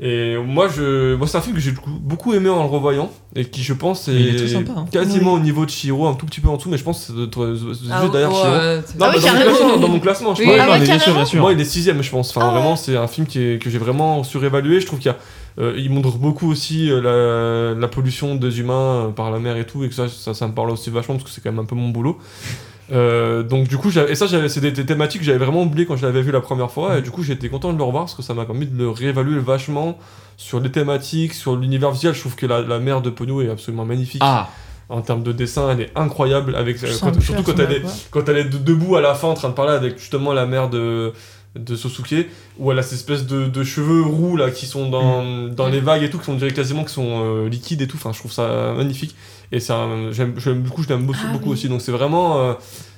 Et 0.01 0.37
moi, 0.37 0.69
je, 0.69 1.17
moi 1.17 1.27
c'est 1.27 1.39
un 1.39 1.41
film 1.41 1.57
que 1.57 1.61
j'ai 1.61 1.73
beaucoup- 1.73 1.91
beaucoup 2.01 2.33
aimé 2.33 2.49
en 2.49 2.63
le 2.63 2.69
revoyant, 2.69 3.11
et 3.35 3.45
qui, 3.47 3.63
je 3.65 3.73
pense, 3.73 4.07
est, 4.07 4.15
Il 4.15 4.29
est 4.29 4.37
très 4.37 4.47
sympa, 4.47 4.73
hein. 4.77 4.87
quasiment 4.93 5.33
au 5.33 5.41
niveau 5.41 5.65
de 5.65 5.71
Shiro, 5.71 6.07
un 6.07 6.15
tout 6.15 6.25
petit 6.27 6.41
peu 6.41 6.49
en 6.49 6.57
dessous, 6.57 6.69
mais 6.71 6.79
je 6.79 6.85
pense 6.85 7.07
que 7.07 7.13
de- 7.27 7.29
Ah, 7.91 8.01
juste 8.03 8.13
derrière 8.13 8.31
Non, 8.31 8.37
Ah 8.39 8.81
oui, 8.81 8.93
dans, 8.97 9.09
mon 9.11 9.19
classement, 9.43 9.77
dans 9.77 9.89
mon 9.89 9.99
classement, 9.99 10.35
je 10.37 10.43
Oui, 10.45 10.51
Ah 10.61 10.79
bien 10.79 10.99
sûr, 11.01 11.15
bien 11.15 11.25
sûr. 11.25 11.41
Moi, 11.41 11.53
il 11.53 11.61
est 11.61 11.65
sixième, 11.65 12.01
je 12.03 12.11
pense. 12.11 12.31
Enfin, 12.31 12.43
Ah 12.45 12.49
ouais. 12.55 12.61
vraiment, 12.61 12.77
c'est 12.77 12.97
un 12.97 13.09
film 13.09 13.27
qui 13.27 13.41
est- 13.43 13.59
que 13.61 13.71
j'ai 13.71 13.79
vraiment 13.79 14.23
surévalué. 14.23 14.81
Je 14.81 14.87
trouve 14.87 15.01
qu'il 15.01 15.11
y 15.11 15.15
a, 15.15 15.19
euh, 15.61 15.75
il 15.77 15.91
montre 15.91 16.17
beaucoup 16.17 16.49
aussi 16.49 16.89
euh, 16.93 17.73
la, 17.75 17.81
la 17.81 17.89
pollution 17.89 18.37
des 18.37 18.61
humains 18.61 19.07
euh, 19.07 19.09
par 19.09 19.33
la 19.33 19.41
mer 19.41 19.57
et 19.57 19.67
tout, 19.67 19.83
et 19.83 19.89
que 19.89 19.95
ça, 19.97 20.07
ça, 20.09 20.33
ça 20.33 20.47
me 20.47 20.53
parle 20.53 20.71
aussi 20.71 20.91
vachement 20.91 21.17
parce 21.17 21.25
que 21.25 21.31
c'est 21.31 21.41
quand 21.41 21.51
même 21.51 21.59
un 21.59 21.65
peu 21.65 21.75
mon 21.75 21.89
boulot. 21.89 22.19
Euh, 22.91 23.43
donc 23.43 23.69
du 23.69 23.77
coup, 23.77 23.91
j'avais- 23.91 24.13
et 24.13 24.15
ça, 24.15 24.27
j'avais- 24.27 24.49
c'est 24.49 24.61
des, 24.61 24.71
des 24.73 24.87
thématiques 24.87 25.21
que 25.21 25.27
j'avais 25.27 25.39
vraiment 25.45 25.63
oublié 25.63 25.85
quand 25.87 25.97
je 25.97 26.07
l'avais 26.07 26.23
vu 26.23 26.33
la 26.33 26.41
première 26.41 26.71
fois, 26.71 26.99
et 26.99 27.03
du 27.03 27.11
coup, 27.11 27.23
j'étais 27.23 27.49
content 27.49 27.73
de 27.73 27.79
le 27.79 27.85
revoir 27.85 28.05
parce 28.05 28.15
que 28.15 28.23
ça 28.23 28.33
m'a 28.35 28.45
permis 28.47 28.67
de 28.67 28.77
le 28.79 28.89
réévaluer 28.89 29.39
vachement 29.41 29.99
sur 30.37 30.59
les 30.61 30.71
thématiques, 30.71 31.35
sur 31.35 31.57
l'univers 31.57 31.91
visuel. 31.91 32.15
Je 32.15 32.21
trouve 32.21 32.35
que 32.37 32.47
la, 32.47 32.61
la 32.63 32.79
mère 32.79 33.03
de 33.03 33.11
Pogno 33.11 33.43
est 33.43 33.51
absolument 33.51 33.85
magnifique. 33.85 34.23
Ah, 34.25 34.49
En 34.91 35.03
termes 35.03 35.23
de 35.23 35.33
dessin, 35.33 35.69
elle 35.71 35.83
est 35.83 35.91
incroyable, 35.97 36.55
avec, 36.57 36.83
euh, 36.83 36.87
quand- 36.99 37.21
surtout 37.21 37.43
quand 37.43 37.59
elle, 37.59 37.73
est, 37.73 37.83
quand 38.11 38.27
elle 38.27 38.39
est 38.39 38.45
de- 38.45 38.57
debout 38.57 38.97
à 38.97 39.03
la 39.03 39.15
fin 39.15 39.29
en 39.29 39.35
train 39.35 39.51
de 39.51 39.55
parler 39.55 39.73
avec 39.75 39.99
justement 39.99 40.33
la 40.33 40.47
mère 40.47 40.71
de, 40.71 41.13
de 41.57 41.77
Sosuke, 41.77 42.27
où 42.59 42.73
elle 42.73 42.79
a 42.79 42.83
cette 42.83 42.95
espèce 42.95 43.27
de, 43.27 43.45
de 43.49 43.65
cheveux 43.65 44.01
roux 44.01 44.37
là 44.39 44.51
qui 44.51 44.65
sont 44.65 44.89
dans, 44.89 45.23
Mm. 45.23 45.51
dans 45.55 45.69
les 45.69 45.81
vagues 45.81 46.05
et 46.05 46.09
tout, 46.11 46.19
qui 46.19 46.25
sont 46.25 46.35
dirait 46.37 46.53
quasiment 46.53 46.85
qui 46.85 46.95
sont 46.95 47.21
euh, 47.23 47.49
liquides 47.51 47.83
et 47.83 47.87
tout. 47.87 47.99
Enfin, 47.99 48.13
je 48.15 48.19
trouve 48.19 48.33
ça 48.33 48.73
magnifique. 48.75 49.15
Et 49.53 49.61
c'est 49.61 49.73
un- 49.73 50.13
j'aime, 50.13 50.35
j'aime- 50.39 50.63
du 50.63 50.71
coup, 50.71 50.83
je 50.83 50.89
l'aime 50.89 51.05
beaucoup, 51.07 51.19
Ah 51.29 51.33
beaucoup 51.33 51.47
oui. 51.47 51.53
aussi. 51.53 51.69
Donc 51.69 51.81
c'est 51.81 51.93
vraiment, 51.93 52.39
euh, 52.39 52.53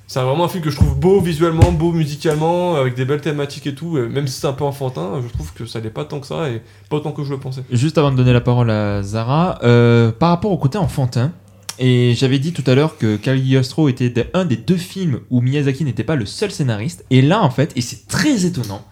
c'est 0.08 0.20
vraiment 0.20 0.44
un 0.44 0.48
film 0.48 0.64
que 0.64 0.70
je 0.70 0.76
trouve 0.76 0.98
beau 0.98 1.20
visuellement, 1.20 1.70
beau 1.70 1.92
musicalement, 1.92 2.74
avec 2.74 2.94
des 2.96 3.04
belles 3.04 3.20
thématiques 3.20 3.66
et 3.68 3.74
tout. 3.74 3.96
Et 3.98 4.08
même 4.08 4.26
si 4.26 4.40
c'est 4.40 4.46
un 4.48 4.52
peu 4.52 4.64
enfantin, 4.64 5.20
je 5.22 5.32
trouve 5.32 5.52
que 5.52 5.64
ça 5.66 5.80
n'est 5.80 5.90
pas 5.90 6.04
tant 6.04 6.18
que 6.20 6.26
ça 6.26 6.48
et 6.48 6.60
pas 6.88 6.96
autant 6.96 7.12
que 7.12 7.22
je 7.22 7.30
le 7.30 7.38
pensais. 7.38 7.62
Juste 7.70 7.98
avant 7.98 8.10
de 8.10 8.16
donner 8.16 8.32
la 8.32 8.40
parole 8.40 8.70
à 8.70 9.02
Zara, 9.02 9.58
euh, 9.62 10.10
par 10.10 10.30
rapport 10.30 10.50
au 10.50 10.58
côté 10.58 10.76
enfantin, 10.78 11.30
et 11.78 12.14
j'avais 12.16 12.38
dit 12.40 12.52
tout 12.52 12.64
à 12.66 12.74
l'heure 12.74 12.98
que 12.98 13.16
Cagliostro 13.16 13.88
était 13.88 14.28
un 14.34 14.44
des 14.44 14.56
deux 14.56 14.76
films 14.76 15.20
où 15.30 15.40
Miyazaki 15.40 15.84
n'était 15.84 16.04
pas 16.04 16.16
le 16.16 16.26
seul 16.26 16.50
scénariste, 16.50 17.04
et 17.10 17.22
là 17.22 17.40
en 17.42 17.50
fait, 17.50 17.72
et 17.76 17.80
c'est 17.80 18.08
très 18.08 18.44
étonnant, 18.44 18.82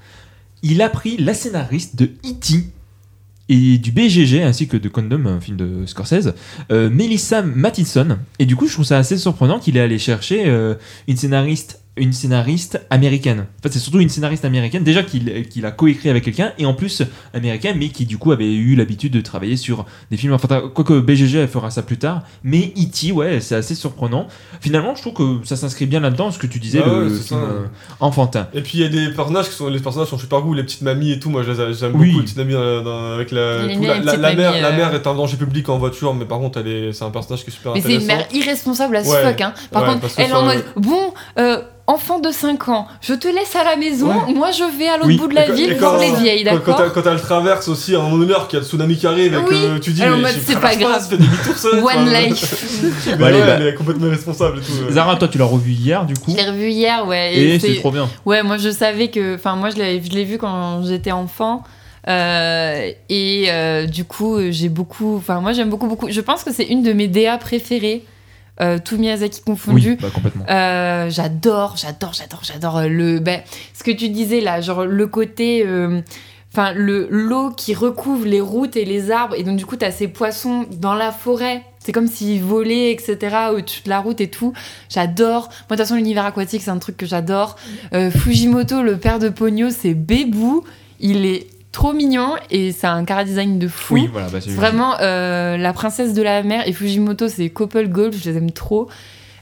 il 0.62 0.80
a 0.80 0.88
pris 0.88 1.16
la 1.18 1.34
scénariste 1.34 1.96
de 1.96 2.04
E.T. 2.24 2.70
et 3.48 3.78
du 3.78 3.92
BGG 3.92 4.42
ainsi 4.42 4.68
que 4.68 4.76
de 4.76 4.88
Condom, 4.88 5.26
un 5.26 5.40
film 5.40 5.56
de 5.56 5.86
Scorsese, 5.86 6.34
euh, 6.70 6.90
Melissa 6.90 7.42
Mathison, 7.42 8.18
et 8.38 8.46
du 8.46 8.56
coup 8.56 8.66
je 8.66 8.74
trouve 8.74 8.84
ça 8.84 8.98
assez 8.98 9.16
surprenant 9.16 9.58
qu'il 9.58 9.76
ait 9.76 9.80
allé 9.80 9.98
chercher 9.98 10.44
euh, 10.46 10.74
une 11.06 11.16
scénariste 11.16 11.82
une 11.98 12.12
scénariste 12.12 12.80
américaine. 12.90 13.40
En 13.58 13.62
fait, 13.62 13.72
c'est 13.72 13.78
surtout 13.78 14.00
une 14.00 14.08
scénariste 14.08 14.44
américaine, 14.44 14.84
déjà 14.84 15.02
qu'il 15.02 15.46
qu'il 15.48 15.66
a 15.66 15.70
coécrit 15.70 16.08
avec 16.10 16.24
quelqu'un, 16.24 16.52
et 16.58 16.66
en 16.66 16.74
plus 16.74 17.02
américaine, 17.34 17.76
mais 17.78 17.88
qui 17.88 18.06
du 18.06 18.18
coup 18.18 18.32
avait 18.32 18.52
eu 18.52 18.74
l'habitude 18.76 19.12
de 19.12 19.20
travailler 19.20 19.56
sur 19.56 19.84
des 20.10 20.16
films 20.16 20.32
enfantins. 20.32 20.62
Quoique 20.74 20.98
BGG, 21.00 21.38
elle 21.38 21.48
fera 21.48 21.70
ça 21.70 21.82
plus 21.82 21.98
tard, 21.98 22.22
mais 22.42 22.72
E.T., 22.76 23.12
ouais, 23.12 23.40
c'est 23.40 23.54
assez 23.56 23.74
surprenant. 23.74 24.26
Finalement, 24.60 24.94
je 24.94 25.02
trouve 25.02 25.14
que 25.40 25.46
ça 25.46 25.56
s'inscrit 25.56 25.86
bien 25.86 26.00
là-dedans, 26.00 26.30
ce 26.30 26.38
que 26.38 26.46
tu 26.46 26.58
disais, 26.58 26.80
Ah 26.84 26.88
le, 26.88 26.98
ouais, 26.98 27.04
le 27.04 27.16
c'est 27.16 27.28
film 27.28 27.40
ça. 27.40 27.46
euh, 27.46 27.66
enfantin. 28.00 28.48
Et 28.54 28.60
puis 28.62 28.78
il 28.78 28.80
y 28.80 28.84
a 28.84 28.88
des 28.88 29.12
personnages 29.14 29.48
qui 29.48 29.54
sont 29.54 29.68
les 29.68 29.80
personnages 29.80 30.08
sont 30.08 30.18
super 30.18 30.40
cool, 30.40 30.56
les 30.56 30.62
petites 30.64 30.82
mamies 30.82 31.12
et 31.12 31.18
tout. 31.18 31.30
Moi 31.30 31.42
j'aime 31.42 31.92
Oui. 31.94 32.08
beaucoup 32.08 32.18
les 32.18 32.24
petites 32.24 32.36
mamies 32.38 32.52
dans- 32.52 32.82
dans- 32.82 33.12
avec 33.14 33.30
la, 33.30 33.62
tout, 33.74 33.82
la, 33.82 34.34
mère. 34.34 34.52
La 34.60 34.68
euh. 34.68 34.76
mère 34.76 34.94
est 34.94 35.06
un 35.06 35.14
danger 35.14 35.36
public 35.36 35.68
en 35.68 35.78
voiture, 35.78 36.14
mais 36.14 36.24
par 36.24 36.38
contre 36.38 36.58
elle 36.60 36.68
est, 36.68 36.92
c'est 36.92 37.04
un 37.04 37.10
personnage 37.10 37.44
qui 37.44 37.50
est 37.50 37.52
super 37.54 37.72
Mais 37.74 37.80
c'est 37.80 37.88
une 37.94 38.02
intéressant. 38.02 38.16
mère 38.18 38.26
irresponsable 38.42 38.96
à 38.96 39.04
ce 39.04 39.10
Ouais. 39.10 39.22
fuck. 39.22 39.40
Hein. 39.40 39.52
Par 39.70 39.82
Ouais, 39.82 39.88
contre, 39.94 40.06
elle 40.16 40.30
est 40.30 40.32
en 40.32 40.44
mode 40.44 40.64
Bon, 40.76 41.12
euh, 41.38 41.60
enfant 41.88 42.20
de 42.20 42.30
5 42.30 42.68
ans, 42.68 42.86
je 43.00 43.14
te 43.14 43.26
laisse 43.26 43.56
à 43.56 43.64
la 43.64 43.74
maison, 43.76 44.08
Ouais. 44.08 44.34
moi 44.34 44.50
je 44.52 44.62
vais 44.78 44.86
à 44.88 44.96
l'autre 44.98 45.08
Oui. 45.08 45.16
bout 45.16 45.26
de 45.26 45.34
la 45.34 45.46
quand- 45.46 45.54
ville 45.54 45.72
et 45.72 45.74
voir 45.74 45.94
quand- 45.94 46.00
les 46.00 46.12
vieilles, 46.22 46.44
Quand, 46.44 46.50
quand, 46.50 46.58
d'accord 46.72 46.82
elle, 46.84 47.02
quand 47.02 47.10
elle 47.10 47.20
traverse 47.20 47.66
aussi 47.68 47.94
à 47.94 47.98
un 47.98 48.02
moment 48.02 48.18
donné, 48.18 48.32
alors 48.34 48.46
qu'il 48.46 48.58
y 48.58 48.60
a 48.60 48.62
le 48.62 48.68
tsunami 48.68 48.96
qui 48.96 49.06
arrive 49.06 49.32
et 49.34 49.36
Oui. 49.38 49.44
que 49.48 49.78
tu 49.78 49.90
dis, 49.92 50.04
en 50.04 50.18
mais 50.18 50.30
c'est 50.32 50.60
pas 50.60 50.76
grave. 50.76 51.08
demi-tour 51.10 51.56
seul. 51.56 51.74
One 51.78 51.84
enfin, 51.84 52.04
life. 52.04 52.82
mais 53.06 53.16
Bon, 53.16 53.24
allez, 53.26 53.40
ouais, 53.40 53.46
bah. 53.46 53.56
elle 53.58 53.66
est 53.68 53.74
complètement 53.74 54.10
responsable 54.10 54.58
et 54.58 54.60
tout. 54.60 54.92
Zara, 54.92 55.16
toi, 55.16 55.26
tu 55.28 55.38
l'as 55.38 55.44
revu 55.46 55.72
hier, 55.72 56.04
du 56.04 56.14
coup, 56.14 56.30
Je 56.32 56.36
l'ai 56.36 56.48
revu 56.50 56.68
hier, 56.70 57.06
ouais. 57.06 57.34
et 57.34 57.58
c'est- 57.58 57.68
c'est 57.74 57.80
trop 57.80 57.90
bien. 57.90 58.08
Ouais, 58.26 58.42
moi 58.42 58.58
je 58.58 58.68
savais 58.70 59.08
que. 59.08 59.34
Enfin, 59.36 59.56
moi 59.56 59.70
je 59.70 59.76
l'ai 59.76 60.02
je 60.04 60.10
l'ai 60.10 60.24
vu 60.24 60.36
quand 60.38 60.82
j'étais 60.84 61.12
enfant. 61.12 61.64
euh, 62.06 62.90
et 63.10 63.46
euh, 63.48 63.86
du 63.86 64.04
coup, 64.04 64.36
j'ai 64.50 64.68
beaucoup. 64.68 65.16
Enfin, 65.16 65.40
moi 65.40 65.52
j'aime 65.52 65.68
beaucoup, 65.68 65.86
beaucoup. 65.88 66.08
Je 66.10 66.20
pense 66.20 66.42
que 66.44 66.52
c'est 66.52 66.64
une 66.64 66.82
de 66.82 66.92
mes 66.92 67.06
DA 67.08 67.36
préférées, 67.38 68.02
euh, 68.60 68.78
tout 68.84 68.96
Miyazaki 68.98 69.42
confondu. 69.42 69.90
Oui, 69.90 69.98
bah, 70.00 70.08
complètement. 70.12 70.44
Euh, 70.48 71.10
j'adore, 71.10 71.76
j'adore, 71.76 72.12
j'adore, 72.12 72.40
j'adore 72.42 72.76
euh, 72.78 72.88
le. 72.88 73.18
Ben, 73.20 73.42
ce 73.74 73.84
que 73.84 73.90
tu 73.90 74.08
disais 74.08 74.40
là, 74.40 74.60
genre 74.60 74.84
le 74.84 75.06
côté. 75.06 75.64
euh, 75.66 76.00
Enfin, 76.50 76.72
le 76.72 77.06
l'eau 77.10 77.50
qui 77.50 77.74
recouvre 77.74 78.24
les 78.24 78.40
routes 78.40 78.74
et 78.74 78.86
les 78.86 79.10
arbres, 79.10 79.34
et 79.36 79.42
donc 79.42 79.58
du 79.58 79.66
coup, 79.66 79.76
t'as 79.76 79.90
ces 79.90 80.08
poissons 80.08 80.64
dans 80.80 80.94
la 80.94 81.12
forêt. 81.12 81.62
C'est 81.78 81.92
comme 81.92 82.06
s'ils 82.06 82.42
volaient, 82.42 82.90
etc., 82.90 83.36
au-dessus 83.52 83.82
de 83.82 83.90
la 83.90 84.00
route 84.00 84.18
et 84.22 84.28
tout. 84.28 84.54
J'adore. 84.88 85.42
Moi, 85.42 85.50
de 85.50 85.68
toute 85.68 85.78
façon, 85.80 85.96
l'univers 85.96 86.24
aquatique, 86.24 86.62
c'est 86.62 86.70
un 86.70 86.78
truc 86.78 86.96
que 86.96 87.04
j'adore. 87.04 87.56
Fujimoto, 87.92 88.82
le 88.82 88.96
père 88.96 89.18
de 89.18 89.28
Pogno, 89.28 89.68
c'est 89.68 89.92
Bébou. 89.92 90.64
Il 91.00 91.26
est 91.26 91.48
trop 91.72 91.92
mignon 91.92 92.34
et 92.50 92.72
ça 92.72 92.92
a 92.92 92.94
un 92.96 93.04
cara 93.04 93.24
design 93.24 93.58
de 93.58 93.68
fou. 93.68 93.94
Oui, 93.94 94.08
voilà, 94.10 94.28
bah, 94.28 94.40
c'est 94.40 94.50
vraiment 94.50 94.94
euh, 95.00 95.56
la 95.56 95.72
princesse 95.72 96.14
de 96.14 96.22
la 96.22 96.42
mer 96.42 96.66
et 96.66 96.72
Fujimoto, 96.72 97.28
c'est 97.28 97.48
couple 97.50 97.88
gold, 97.88 98.14
je 98.14 98.30
les 98.30 98.36
aime 98.36 98.50
trop. 98.50 98.88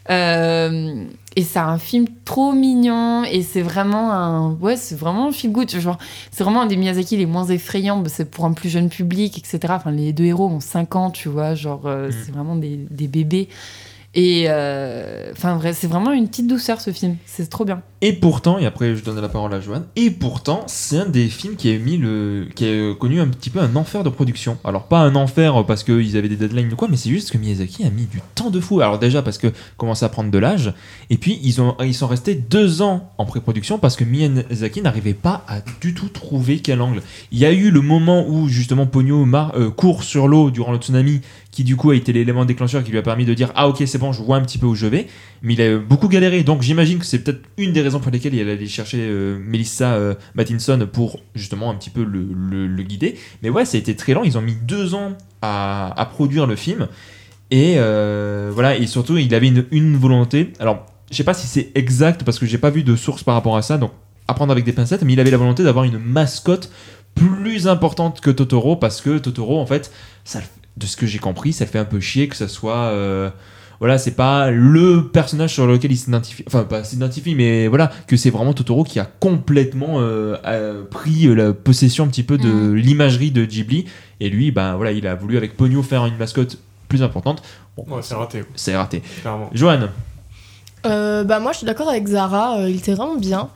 Euh, 0.08 1.04
et 1.34 1.42
c'est 1.42 1.58
un 1.58 1.78
film 1.78 2.06
trop 2.24 2.52
mignon 2.52 3.24
et 3.24 3.42
c'est 3.42 3.60
vraiment 3.60 4.12
un 4.12 4.52
ouais 4.52 4.76
c'est 4.76 4.94
vraiment 4.94 5.26
un 5.26 5.32
feel 5.32 5.50
good 5.50 5.68
genre 5.68 5.98
c'est 6.30 6.44
vraiment 6.44 6.62
un 6.62 6.66
des 6.66 6.76
Miyazaki 6.76 7.16
les 7.16 7.26
moins 7.26 7.44
effrayants 7.46 7.96
bah, 7.98 8.08
c'est 8.08 8.30
pour 8.30 8.44
un 8.44 8.52
plus 8.52 8.68
jeune 8.68 8.88
public 8.88 9.36
etc 9.36 9.74
enfin 9.76 9.90
les 9.90 10.12
deux 10.12 10.22
héros 10.24 10.46
ont 10.46 10.60
5 10.60 10.94
ans 10.94 11.10
tu 11.10 11.28
vois 11.28 11.56
genre 11.56 11.82
euh, 11.86 12.08
Mm. 12.08 12.12
c'est 12.24 12.32
vraiment 12.32 12.54
des, 12.54 12.86
des 12.88 13.08
bébés 13.08 13.48
et 14.16 14.46
euh, 14.48 15.30
enfin 15.30 15.60
c'est 15.72 15.86
vraiment 15.86 16.10
une 16.10 16.26
petite 16.26 16.48
douceur 16.48 16.80
ce 16.80 16.90
film 16.90 17.16
c'est 17.26 17.48
trop 17.48 17.64
bien 17.64 17.82
Et 18.02 18.12
pourtant, 18.12 18.58
et 18.58 18.66
après 18.66 18.96
je 18.96 19.04
donne 19.04 19.20
la 19.20 19.28
parole 19.28 19.54
à 19.54 19.60
Joanne, 19.60 19.84
et 19.94 20.10
pourtant, 20.10 20.64
c'est 20.66 20.98
un 20.98 21.06
des 21.06 21.28
films 21.28 21.56
qui 21.56 21.72
a, 21.72 21.78
mis 21.78 22.00
qui 22.54 22.66
a 22.66 22.94
connu 22.94 23.20
un 23.20 23.28
petit 23.28 23.50
peu 23.50 23.60
un 23.60 23.76
enfer 23.76 24.04
de 24.04 24.08
production. 24.08 24.58
Alors, 24.64 24.84
pas 24.84 25.00
un 25.00 25.14
enfer 25.14 25.64
parce 25.66 25.84
qu'ils 25.84 26.16
avaient 26.16 26.28
des 26.28 26.36
deadlines 26.36 26.72
ou 26.72 26.76
quoi, 26.76 26.88
mais 26.88 26.96
c'est 26.96 27.10
juste 27.10 27.30
que 27.30 27.38
Miyazaki 27.38 27.84
a 27.84 27.90
mis 27.90 28.06
du 28.06 28.20
temps 28.34 28.50
de 28.50 28.60
fou. 28.60 28.80
Alors, 28.80 28.98
déjà 28.98 29.22
parce 29.22 29.38
que 29.38 29.48
commençait 29.76 30.04
à 30.04 30.08
prendre 30.08 30.30
de 30.30 30.38
l'âge, 30.38 30.72
et 31.10 31.16
puis 31.16 31.38
ils, 31.42 31.60
ont, 31.60 31.76
ils 31.80 31.94
sont 31.94 32.06
restés 32.06 32.34
deux 32.34 32.82
ans 32.82 33.12
en 33.18 33.24
pré-production 33.24 33.78
parce 33.78 33.96
que 33.96 34.04
Miyazaki 34.04 34.82
n'arrivait 34.82 35.14
pas 35.14 35.44
à 35.48 35.60
du 35.80 35.94
tout 35.94 36.08
trouver 36.08 36.60
quel 36.60 36.80
angle. 36.80 37.02
Il 37.32 37.38
y 37.38 37.44
a 37.44 37.52
eu 37.52 37.70
le 37.70 37.80
moment 37.80 38.26
où 38.28 38.48
justement 38.48 38.86
Pogno 38.86 39.26
euh, 39.54 39.70
court 39.70 40.02
sur 40.02 40.28
l'eau 40.28 40.50
durant 40.50 40.72
le 40.72 40.78
tsunami, 40.78 41.20
qui 41.56 41.64
du 41.64 41.74
coup 41.74 41.88
a 41.88 41.96
été 41.96 42.12
l'élément 42.12 42.44
déclencheur 42.44 42.84
qui 42.84 42.90
lui 42.90 42.98
a 42.98 43.02
permis 43.02 43.24
de 43.24 43.32
dire 43.32 43.50
Ah, 43.54 43.66
ok, 43.66 43.82
c'est 43.86 43.96
bon, 43.96 44.12
je 44.12 44.22
vois 44.22 44.36
un 44.36 44.42
petit 44.42 44.58
peu 44.58 44.66
où 44.66 44.74
je 44.74 44.86
vais 44.86 45.06
mais 45.40 45.54
il 45.54 45.62
a 45.62 45.78
beaucoup 45.78 46.06
galéré. 46.06 46.42
Donc 46.42 46.60
j'imagine 46.60 46.98
que 46.98 47.06
c'est 47.06 47.20
peut-être 47.20 47.40
une 47.56 47.72
des 47.72 47.80
raisons 47.80 47.98
pour 47.98 48.12
lesquelles 48.12 48.34
il 48.34 48.46
allait 48.46 48.66
chercher 48.66 48.98
euh, 49.00 49.38
Melissa 49.42 49.94
euh, 49.94 50.14
Mattinson 50.34 50.86
pour 50.92 51.18
justement 51.34 51.70
un 51.70 51.74
petit 51.74 51.88
peu 51.88 52.04
le, 52.04 52.82
guider. 52.82 53.16
Mais 53.42 53.48
ouais, 53.48 53.64
ça 53.64 53.78
a 53.78 53.80
été 53.80 53.96
très 53.96 54.12
lent. 54.12 54.22
Ils 54.22 54.36
ont 54.36 54.42
mis 54.42 54.54
deux 54.54 54.94
ans 54.94 55.16
à, 55.40 55.98
à 55.98 56.04
produire 56.04 56.46
le 56.46 56.56
film. 56.56 56.88
Et 57.50 57.76
euh, 57.78 58.50
voilà, 58.52 58.76
et 58.76 58.86
surtout, 58.86 59.16
il 59.16 59.34
avait 59.34 59.48
une, 59.48 59.64
une 59.70 59.96
volonté. 59.96 60.52
Alors, 60.60 60.84
je 61.10 61.16
sais 61.16 61.24
pas 61.24 61.32
si 61.32 61.46
c'est 61.46 61.72
exact 61.74 62.22
parce 62.22 62.38
que 62.38 62.44
j'ai 62.44 62.58
pas 62.58 62.68
vu 62.70 62.82
de 62.82 62.96
source 62.96 63.22
par 63.22 63.34
rapport 63.34 63.56
à 63.56 63.62
ça, 63.62 63.78
donc 63.78 63.92
à 64.28 64.34
prendre 64.34 64.52
avec 64.52 64.66
des 64.66 64.72
pincettes, 64.72 65.04
mais 65.04 65.14
il 65.14 65.20
avait 65.20 65.30
la 65.30 65.38
volonté 65.38 65.64
d'avoir 65.64 65.86
une 65.86 65.98
mascotte 65.98 66.70
plus 67.14 67.66
importante 67.66 68.20
que 68.20 68.30
Totoro 68.30 68.76
parce 68.76 69.00
que 69.00 69.16
Totoro, 69.16 69.58
en 69.58 69.66
fait, 69.66 69.90
ça, 70.24 70.40
le- 70.40 70.46
de 70.76 70.86
ce 70.86 70.96
que 70.96 71.06
j'ai 71.06 71.18
compris, 71.18 71.52
ça 71.52 71.66
fait 71.66 71.78
un 71.78 71.84
peu 71.84 72.00
chier 72.00 72.28
que 72.28 72.36
ça 72.36 72.48
soit. 72.48 72.76
euh, 72.90 73.30
voilà, 73.78 73.98
c'est 73.98 74.12
pas 74.12 74.50
le 74.50 75.08
personnage 75.08 75.52
sur 75.52 75.66
lequel 75.66 75.92
il 75.92 75.98
s'identifie, 75.98 76.44
enfin 76.46 76.64
pas 76.64 76.82
s'identifie, 76.82 77.34
mais 77.34 77.66
voilà, 77.68 77.90
que 78.06 78.16
c'est 78.16 78.30
vraiment 78.30 78.54
Totoro 78.54 78.84
qui 78.84 78.98
a 78.98 79.04
complètement 79.04 80.00
euh, 80.00 80.36
euh, 80.46 80.82
pris 80.90 81.26
euh, 81.26 81.34
la 81.34 81.52
possession 81.52 82.04
un 82.04 82.08
petit 82.08 82.22
peu 82.22 82.38
de 82.38 82.48
Mm. 82.48 82.74
l'imagerie 82.76 83.30
de 83.32 83.44
Ghibli, 83.44 83.84
et 84.20 84.30
lui, 84.30 84.50
ben 84.50 84.76
voilà, 84.76 84.92
il 84.92 85.06
a 85.06 85.14
voulu 85.14 85.36
avec 85.36 85.58
Pogno 85.58 85.82
faire 85.82 86.06
une 86.06 86.16
mascotte 86.16 86.56
plus 86.88 87.02
importante. 87.02 87.42
Bon, 87.76 87.84
Ouais, 87.86 88.00
c'est 88.02 88.14
raté, 88.14 88.44
c'est 88.54 88.74
raté. 88.74 89.02
clairement. 89.20 89.50
Joanne, 89.52 89.90
Euh, 90.86 91.24
bah 91.24 91.40
moi 91.40 91.52
je 91.52 91.58
suis 91.58 91.66
d'accord 91.66 91.88
avec 91.90 92.06
Zara, 92.06 92.58
euh, 92.60 92.70
il 92.70 92.76
était 92.76 92.94
vraiment 92.94 93.16
bien. 93.16 93.48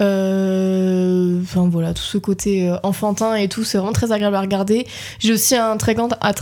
Euh, 0.00 1.40
Enfin 1.42 1.68
voilà, 1.68 1.94
tout 1.94 2.02
ce 2.02 2.18
côté 2.18 2.68
euh, 2.68 2.76
enfantin 2.82 3.34
et 3.34 3.48
tout, 3.48 3.64
c'est 3.64 3.78
vraiment 3.78 3.92
très 3.92 4.12
agréable 4.12 4.36
à 4.36 4.40
regarder. 4.40 4.86
J'ai 5.18 5.32
aussi 5.32 5.56
un 5.56 5.76
très 5.76 5.94
grand, 5.94 6.08
un 6.20 6.32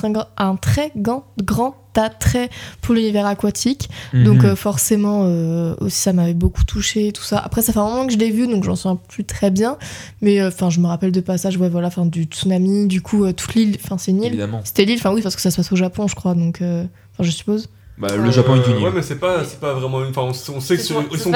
très, 0.57 0.91
grand- 0.97 1.25
grand, 1.43 1.75
attrait 1.99 2.51
pour 2.83 2.95
l'univers 2.95 3.25
aquatique. 3.25 3.89
Donc 4.13 4.41
Mhm. 4.43 4.51
euh, 4.51 4.57
forcément 4.57 5.23
euh, 5.25 5.75
aussi 5.81 5.97
ça 5.99 6.13
m'avait 6.13 6.35
beaucoup 6.35 6.63
touché 6.65 7.11
tout 7.13 7.23
ça. 7.23 7.39
Après 7.39 7.63
ça 7.63 7.73
fait 7.73 7.79
un 7.79 7.85
moment 7.89 8.07
que 8.07 8.13
je 8.13 8.19
l'ai 8.19 8.31
vu 8.31 8.47
donc 8.47 8.65
j'en 8.65 8.77
souviens 8.77 8.99
plus 9.09 9.25
très 9.25 9.51
bien. 9.51 9.79
Mais 10.21 10.41
euh, 10.41 10.49
enfin 10.49 10.69
je 10.69 10.81
me 10.81 10.87
rappelle 10.89 11.11
de 11.13 11.21
passages 11.23 11.57
ouais 11.57 11.71
voilà, 11.71 11.89
enfin 11.89 12.05
du 12.05 12.25
tsunami, 12.25 12.87
du 12.87 13.01
coup 13.01 13.31
toute 13.33 13.55
l'île, 13.55 13.79
enfin 13.83 13.97
c'est 13.97 14.11
une 14.11 14.23
île. 14.23 14.33
C'était 14.65 14.85
l'île, 14.85 14.99
enfin 14.99 15.13
oui 15.15 15.23
parce 15.23 15.37
que 15.37 15.41
ça 15.43 15.51
se 15.51 15.57
passe 15.57 15.73
au 15.73 15.77
Japon 15.77 16.07
je 16.07 16.15
crois 16.15 16.35
donc 16.35 16.61
euh, 16.61 16.85
enfin 17.15 17.23
je 17.25 17.31
suppose. 17.31 17.69
Bah, 17.99 18.09
le 18.15 18.31
Japon 18.31 18.57
est 18.57 18.67
une 18.67 18.75
Euh, 18.75 18.79
île. 18.79 18.85
Ouais, 18.85 18.91
mais 18.95 19.01
c'est 19.01 19.17
pas, 19.19 19.43
c'est 19.45 19.59
pas 19.59 19.73
vraiment 19.73 20.03
une. 20.05 20.11
Enfin, 20.11 20.23
on, 20.23 20.29
on 20.57 20.61
sait 20.61 20.77
que 20.77 20.83
C'est 20.83 20.87
sur- 20.89 21.09
que 21.09 21.17
côte. 21.17 21.27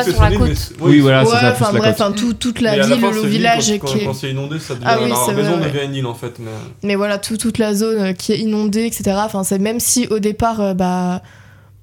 mais 0.49 0.55
c'est- 0.55 0.75
Oui, 0.81 1.01
voilà, 1.01 1.23
ouais, 1.23 1.29
c'est 1.31 1.41
ça, 1.41 1.53
enfin 1.53 1.73
la 1.73 1.79
bref, 1.79 1.97
côte. 1.97 2.07
enfin, 2.07 2.13
tout- 2.13 2.35
toute 2.35 2.61
la 2.61 2.79
ville, 2.87 3.01
le 3.01 3.27
village 3.27 3.73
quand, 3.79 3.87
qui 3.87 3.99
est... 3.99 4.05
quand 4.05 4.13
c'est 4.13 4.31
inondé, 4.31 4.59
ça 4.59 4.75
devient. 4.75 4.85
Ah 4.87 4.99
oui, 5.03 5.09
la 5.11 5.33
maison 5.33 5.57
devient 5.57 5.85
une 5.87 5.95
île 5.95 6.07
en 6.07 6.15
fait. 6.15 6.39
Mais... 6.39 6.51
Mais 6.83 6.95
voilà, 6.97 7.17
tout- 7.19 7.39
toute 7.39 7.57
la 7.57 7.75
zone 7.75 7.99
euh, 7.99 8.13
qui 8.13 8.33
est 8.33 8.39
inondée, 8.39 8.85
etc. 8.85 9.13
Enfin, 9.25 9.43
c'est 9.43 9.59
même 9.59 9.81
si 9.81 10.07
au 10.09 10.19
départ, 10.19 10.61
euh, 10.61 10.75
bah, 10.75 11.23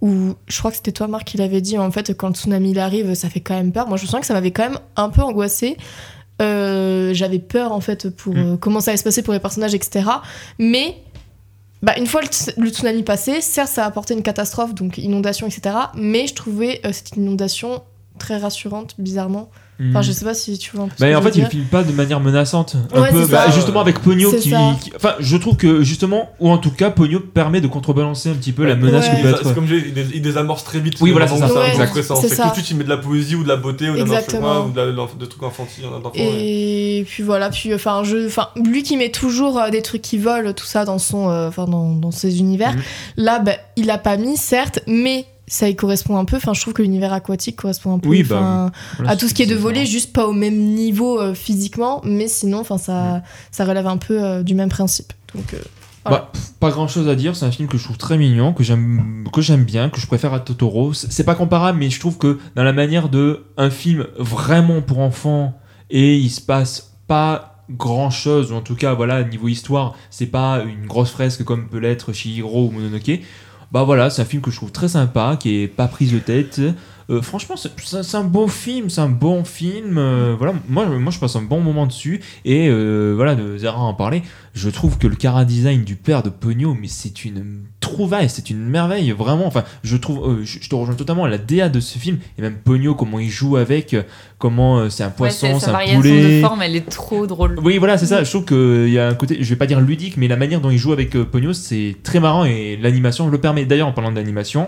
où 0.02 0.36
je 0.48 0.60
crois 0.60 0.70
que 0.70 0.78
c'était 0.78 0.92
toi, 0.92 1.08
Marc, 1.08 1.24
qui 1.26 1.38
l'avait 1.38 1.62
dit, 1.62 1.80
en 1.80 1.90
fait, 1.90 2.16
quand 2.16 2.28
le 2.28 2.36
tsunami 2.36 2.70
il 2.72 2.80
arrive, 2.80 3.16
ça 3.16 3.30
fait 3.30 3.40
quand 3.40 3.56
même 3.56 3.72
peur. 3.72 3.88
Moi, 3.88 3.98
je 3.98 4.04
me 4.04 4.08
sens 4.08 4.20
que 4.20 4.28
ça 4.28 4.36
m'avait 4.36 4.52
quand 4.52 4.64
même 4.70 4.78
un 4.96 5.10
peu 5.10 5.22
angoissée. 5.24 5.76
Euh, 6.40 7.16
J'avais 7.16 7.40
peur, 7.40 7.72
en 7.72 7.82
fait, 7.82 8.10
pour 8.16 8.36
Mm. 8.36 8.38
euh, 8.38 8.58
comment 8.58 8.80
ça 8.80 8.92
allait 8.92 8.98
se 9.00 9.04
passer 9.04 9.24
pour 9.24 9.34
les 9.34 9.40
personnages, 9.40 9.74
etc. 9.74 10.06
Mais 10.60 10.98
bah, 11.82 11.98
une 11.98 12.08
fois 12.08 12.22
le, 12.22 12.28
ts- 12.28 12.54
le 12.58 12.70
tsunami 12.70 13.04
passé, 13.04 13.42
certes, 13.42 13.70
ça 13.70 13.84
a 13.84 13.88
apporté 13.88 14.14
une 14.14 14.24
catastrophe, 14.24 14.74
donc 14.74 14.98
inondation, 14.98 15.48
etc. 15.48 15.76
Mais 15.96 16.28
je 16.28 16.34
trouvais 16.34 16.82
euh, 16.86 16.92
cette 16.92 17.16
inondation 17.16 17.84
très 18.20 18.38
rassurante, 18.38 18.96
bizarrement. 18.98 19.50
Enfin, 19.80 20.00
Hmm. 20.00 20.04
je 20.04 20.12
sais 20.12 20.26
pas 20.26 20.34
si 20.34 20.58
tu 20.58 20.72
vois 20.76 20.86
un 20.86 20.88
peu 20.88 20.96
Bah, 21.00 21.20
en 21.20 21.22
fait, 21.22 21.36
il 21.38 21.46
filme 21.46 21.66
pas 21.66 21.84
de 21.84 21.92
manière 21.92 22.20
menaçante. 22.20 22.76
Un 22.96 23.00
Ouais, 23.02 23.12
peu, 23.12 23.22
c'est 23.26 23.32
bah, 23.32 23.52
justement 23.52 23.80
avec 23.82 24.00
Pogno 24.00 24.32
C'est 24.32 24.40
qui, 24.40 24.56
Enfin, 24.96 25.14
je 25.20 25.38
trouve 25.38 25.56
que 25.56 25.84
justement, 25.84 26.32
ou 26.40 26.50
en 26.50 26.58
tout 26.58 26.72
cas, 26.72 26.90
Pogno 26.90 27.20
permet 27.20 27.62
de 27.62 27.68
contrebalancer 27.68 28.30
un 28.30 28.34
petit 28.34 28.54
peu 28.54 28.66
la 28.66 28.76
menace 28.76 29.08
Ouais. 29.08 29.18
que 29.18 29.22
peut 29.22 29.36
C'est 29.36 29.48
être. 29.50 29.54
comme 29.54 29.68
j'ai, 29.68 29.78
il, 29.78 29.94
dés- 29.94 30.08
il 30.16 30.22
désamorce 30.24 30.64
très 30.64 30.80
vite. 30.80 30.96
Oui, 31.00 31.12
voilà, 31.12 31.28
c'est 31.28 31.38
ça, 31.38 31.46
c'est 32.16 32.28
C'est 32.30 32.42
tout 32.42 32.50
de 32.50 32.54
suite, 32.56 32.72
il 32.72 32.78
met 32.78 32.86
de 32.86 32.90
la 32.90 32.98
poésie 32.98 33.36
ou 33.36 33.44
de 33.44 33.48
la 33.48 33.56
beauté 33.56 33.88
ou 33.90 33.94
de 33.94 33.98
la 33.98 34.02
Exactement. 34.04 34.66
ou 34.66 34.72
de 34.72 34.82
la- 34.82 34.88
de 34.92 35.26
trucs 35.26 35.44
enfantins. 35.44 35.68
d'enfants, 36.02 36.12
ouais. 36.16 36.22
Et 36.24 37.06
puis 37.08 37.22
voilà, 37.22 37.52
puis 37.52 37.72
enfin, 37.76 38.02
je, 38.04 38.26
enfin, 38.26 38.48
lui 38.56 38.82
qui 38.82 38.98
met 38.98 39.10
toujours 39.10 39.60
euh, 39.60 39.70
des 39.70 39.84
trucs 39.84 40.02
qui 40.02 40.18
volent, 40.18 40.54
tout 40.54 40.66
ça 40.66 40.86
dans 40.86 40.98
son, 40.98 41.30
euh, 41.30 41.50
enfin, 41.50 41.66
dans, 41.66 41.94
dans 41.94 42.10
ses 42.12 42.40
univers. 42.40 42.74
Mhm. 42.74 42.82
Là, 43.18 43.40
bah, 43.40 43.52
il 43.76 43.92
a 43.92 44.00
pas 44.00 44.18
mis, 44.18 44.38
certes, 44.38 44.80
mais 44.88 45.26
ça 45.48 45.70
y 45.70 45.76
correspond 45.76 46.18
un 46.18 46.26
peu. 46.26 46.36
Enfin, 46.36 46.54
je 46.54 46.62
trouve 46.62 46.74
que 46.74 46.82
l'univers 46.82 47.14
aquatique 47.14 47.56
correspond 47.56 47.96
un 47.96 48.00
peu. 48.00 48.10
Oui, 48.10 48.24
bah, 48.24 48.72
Voilà, 48.98 49.12
à 49.12 49.16
tout 49.16 49.28
ce 49.28 49.34
qui 49.34 49.44
est 49.44 49.48
de 49.48 49.56
voler, 49.56 49.86
juste 49.86 50.14
pas 50.14 50.28
au 50.28 50.34
même 50.34 50.58
niveau 50.58 51.20
euh, 51.20 51.34
physiquement, 51.34 52.02
mais 52.04 52.28
sinon, 52.28 52.60
enfin, 52.60 52.78
ça, 52.78 53.24
ça 53.52 53.66
relève 53.66 53.88
un 53.88 53.98
peu 53.98 54.22
euh, 54.22 54.44
du 54.44 54.56
même 54.56 54.70
principe. 54.70 55.14
Donc, 55.34 55.54
euh, 55.54 55.60
Voilà. 56.06 56.30
Bah, 56.34 56.40
pas 56.60 56.70
grand 56.70 56.88
chose 56.88 57.08
à 57.08 57.16
dire, 57.16 57.36
c'est 57.36 57.46
un 57.46 57.52
film 57.52 57.70
que 57.70 57.78
je 57.78 57.84
trouve 57.84 57.98
très 57.98 58.18
mignon, 58.18 58.54
que 58.54 58.64
j'aime 58.64 59.26
que 59.32 59.42
j'aime 59.42 59.64
bien, 59.64 59.90
que 59.90 60.00
je 60.00 60.08
préfère 60.08 60.34
à 60.34 60.40
Totoro. 60.40 60.94
C'est 60.94 61.12
c'est 61.12 61.24
pas 61.24 61.36
comparable, 61.36 61.80
mais 61.80 61.90
je 61.90 62.00
trouve 62.00 62.18
que 62.18 62.40
dans 62.56 62.64
la 62.64 62.74
manière 62.74 63.10
de 63.10 63.46
un 63.58 63.70
film 63.70 64.06
vraiment 64.18 64.82
pour 64.82 65.00
enfants 65.00 65.58
et 65.90 66.18
il 66.18 66.30
se 66.30 66.42
passe 66.42 66.94
pas 67.08 67.64
grand 67.70 68.10
chose, 68.10 68.52
ou 68.52 68.56
en 68.56 68.62
tout 68.62 68.76
cas, 68.76 68.94
voilà, 68.94 69.24
niveau 69.24 69.48
histoire, 69.48 69.96
c'est 70.10 70.28
pas 70.28 70.64
une 70.64 70.86
grosse 70.86 71.12
fresque 71.12 71.44
comme 71.44 71.68
peut 71.68 71.80
l'être 71.80 72.14
Shihiro 72.14 72.68
ou 72.68 72.72
Mononoke. 72.72 73.20
Bah 73.72 73.84
voilà, 73.84 74.10
c'est 74.10 74.22
un 74.22 74.26
film 74.26 74.42
que 74.42 74.50
je 74.50 74.56
trouve 74.56 74.72
très 74.72 74.88
sympa, 74.88 75.36
qui 75.38 75.62
est 75.62 75.68
pas 75.68 75.88
prise 75.88 76.14
de 76.14 76.20
tête. 76.20 76.62
Euh, 77.10 77.22
franchement, 77.22 77.56
c'est 77.56 78.16
un 78.16 78.24
beau 78.26 78.48
film, 78.50 78.90
c'est 78.90 79.00
un 79.02 79.08
bon 79.10 79.46
film. 79.46 79.98
euh, 79.98 80.36
voilà, 80.38 80.54
moi, 80.68 80.86
moi, 80.88 81.12
je 81.12 81.20
passe 81.20 81.36
un 81.38 81.42
bon 81.42 81.62
moment 81.62 81.86
dessus. 81.88 82.20
Et 82.44 82.68
euh, 82.70 83.14
voilà, 83.16 83.34
de 83.36 83.58
Zara 83.58 83.80
en 83.80 83.94
parler. 83.94 84.24
Je 84.54 84.70
trouve 84.70 84.98
que 84.98 85.08
le 85.08 85.16
cara 85.16 85.46
design 85.46 85.84
du 85.86 85.96
père 85.96 86.22
de 86.24 86.30
Pogno, 86.30 86.76
mais 86.80 86.88
c'est 86.90 87.24
une 87.24 87.62
trouvaille, 87.80 88.30
c'est 88.30 88.50
une 88.50 88.68
merveille, 88.68 89.12
vraiment. 89.12 89.46
Enfin, 89.48 89.64
je 89.84 89.96
trouve, 89.96 90.40
je, 90.44 90.58
je 90.62 90.68
te 90.70 90.76
rejoins 90.76 90.96
totalement. 90.96 91.26
La 91.28 91.38
DA 91.38 91.70
de 91.70 91.80
ce 91.80 91.98
film, 91.98 92.18
et 92.38 92.42
même 92.42 92.56
Pogno, 92.58 92.94
comment 92.96 93.20
il 93.20 93.30
joue 93.30 93.56
avec, 93.56 93.96
comment 94.38 94.90
c'est 94.90 95.04
un 95.04 95.10
poisson, 95.10 95.60
c'est- 95.60 95.70
un 95.70 95.72
variation 95.72 96.02
poulet. 96.02 96.42
de 96.42 96.46
forme, 96.46 96.62
elle 96.62 96.76
est 96.76 96.90
trop 96.90 97.26
drôle. 97.28 97.58
Oui, 97.64 97.78
voilà, 97.78 97.98
c'est 97.98 98.08
ça. 98.08 98.24
Je 98.24 98.30
trouve 98.30 98.46
qu'il 98.46 98.92
y 98.92 99.00
a 99.00 99.08
un 99.08 99.14
côté, 99.14 99.38
je 99.40 99.50
vais 99.50 99.56
pas 99.56 99.68
dire 99.68 99.80
ludique, 99.80 100.18
mais 100.18 100.28
la 100.28 100.36
manière 100.38 100.60
dont 100.60 100.72
il 100.72 100.78
joue 100.78 100.92
avec 100.92 101.12
Pogno, 101.12 101.54
c'est 101.54 101.96
très 102.04 102.20
marrant 102.20 102.44
et 102.44 102.78
l'animation 102.82 103.30
le 103.30 103.38
permet. 103.38 103.66
D'ailleurs, 103.66 103.88
en 103.88 103.94
parlant 103.94 104.12
d'animation, 104.12 104.68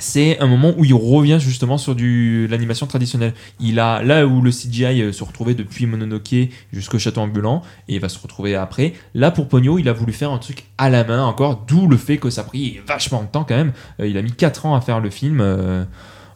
c'est 0.00 0.40
un 0.40 0.46
moment 0.46 0.72
où 0.76 0.84
il 0.84 0.94
revient 0.94 1.38
justement 1.40 1.78
sur 1.78 1.94
du 1.94 2.46
l'animation 2.48 2.86
traditionnelle. 2.86 3.34
Il 3.60 3.78
a 3.78 4.02
là 4.02 4.26
où 4.26 4.40
le 4.40 4.50
CGI 4.50 5.02
euh, 5.02 5.12
se 5.12 5.22
retrouvait 5.22 5.54
depuis 5.54 5.86
Mononoke 5.86 6.48
jusqu'au 6.72 6.98
château 6.98 7.20
ambulant 7.20 7.62
et 7.88 7.94
il 7.94 8.00
va 8.00 8.08
se 8.08 8.18
retrouver 8.18 8.56
après. 8.56 8.94
Là 9.14 9.30
pour 9.30 9.48
Pogno, 9.48 9.78
il 9.78 9.88
a 9.88 9.92
voulu 9.92 10.12
faire 10.12 10.32
un 10.32 10.38
truc 10.38 10.64
à 10.78 10.90
la 10.90 11.04
main 11.04 11.24
encore, 11.24 11.64
d'où 11.68 11.86
le 11.86 11.96
fait 11.96 12.16
que 12.16 12.30
ça 12.30 12.40
a 12.40 12.44
pris 12.44 12.80
vachement 12.86 13.22
de 13.22 13.28
temps 13.28 13.44
quand 13.44 13.56
même. 13.56 13.72
Euh, 14.00 14.08
il 14.08 14.16
a 14.16 14.22
mis 14.22 14.32
4 14.32 14.66
ans 14.66 14.74
à 14.74 14.80
faire 14.80 15.00
le 15.00 15.10
film. 15.10 15.40
euh, 15.40 15.84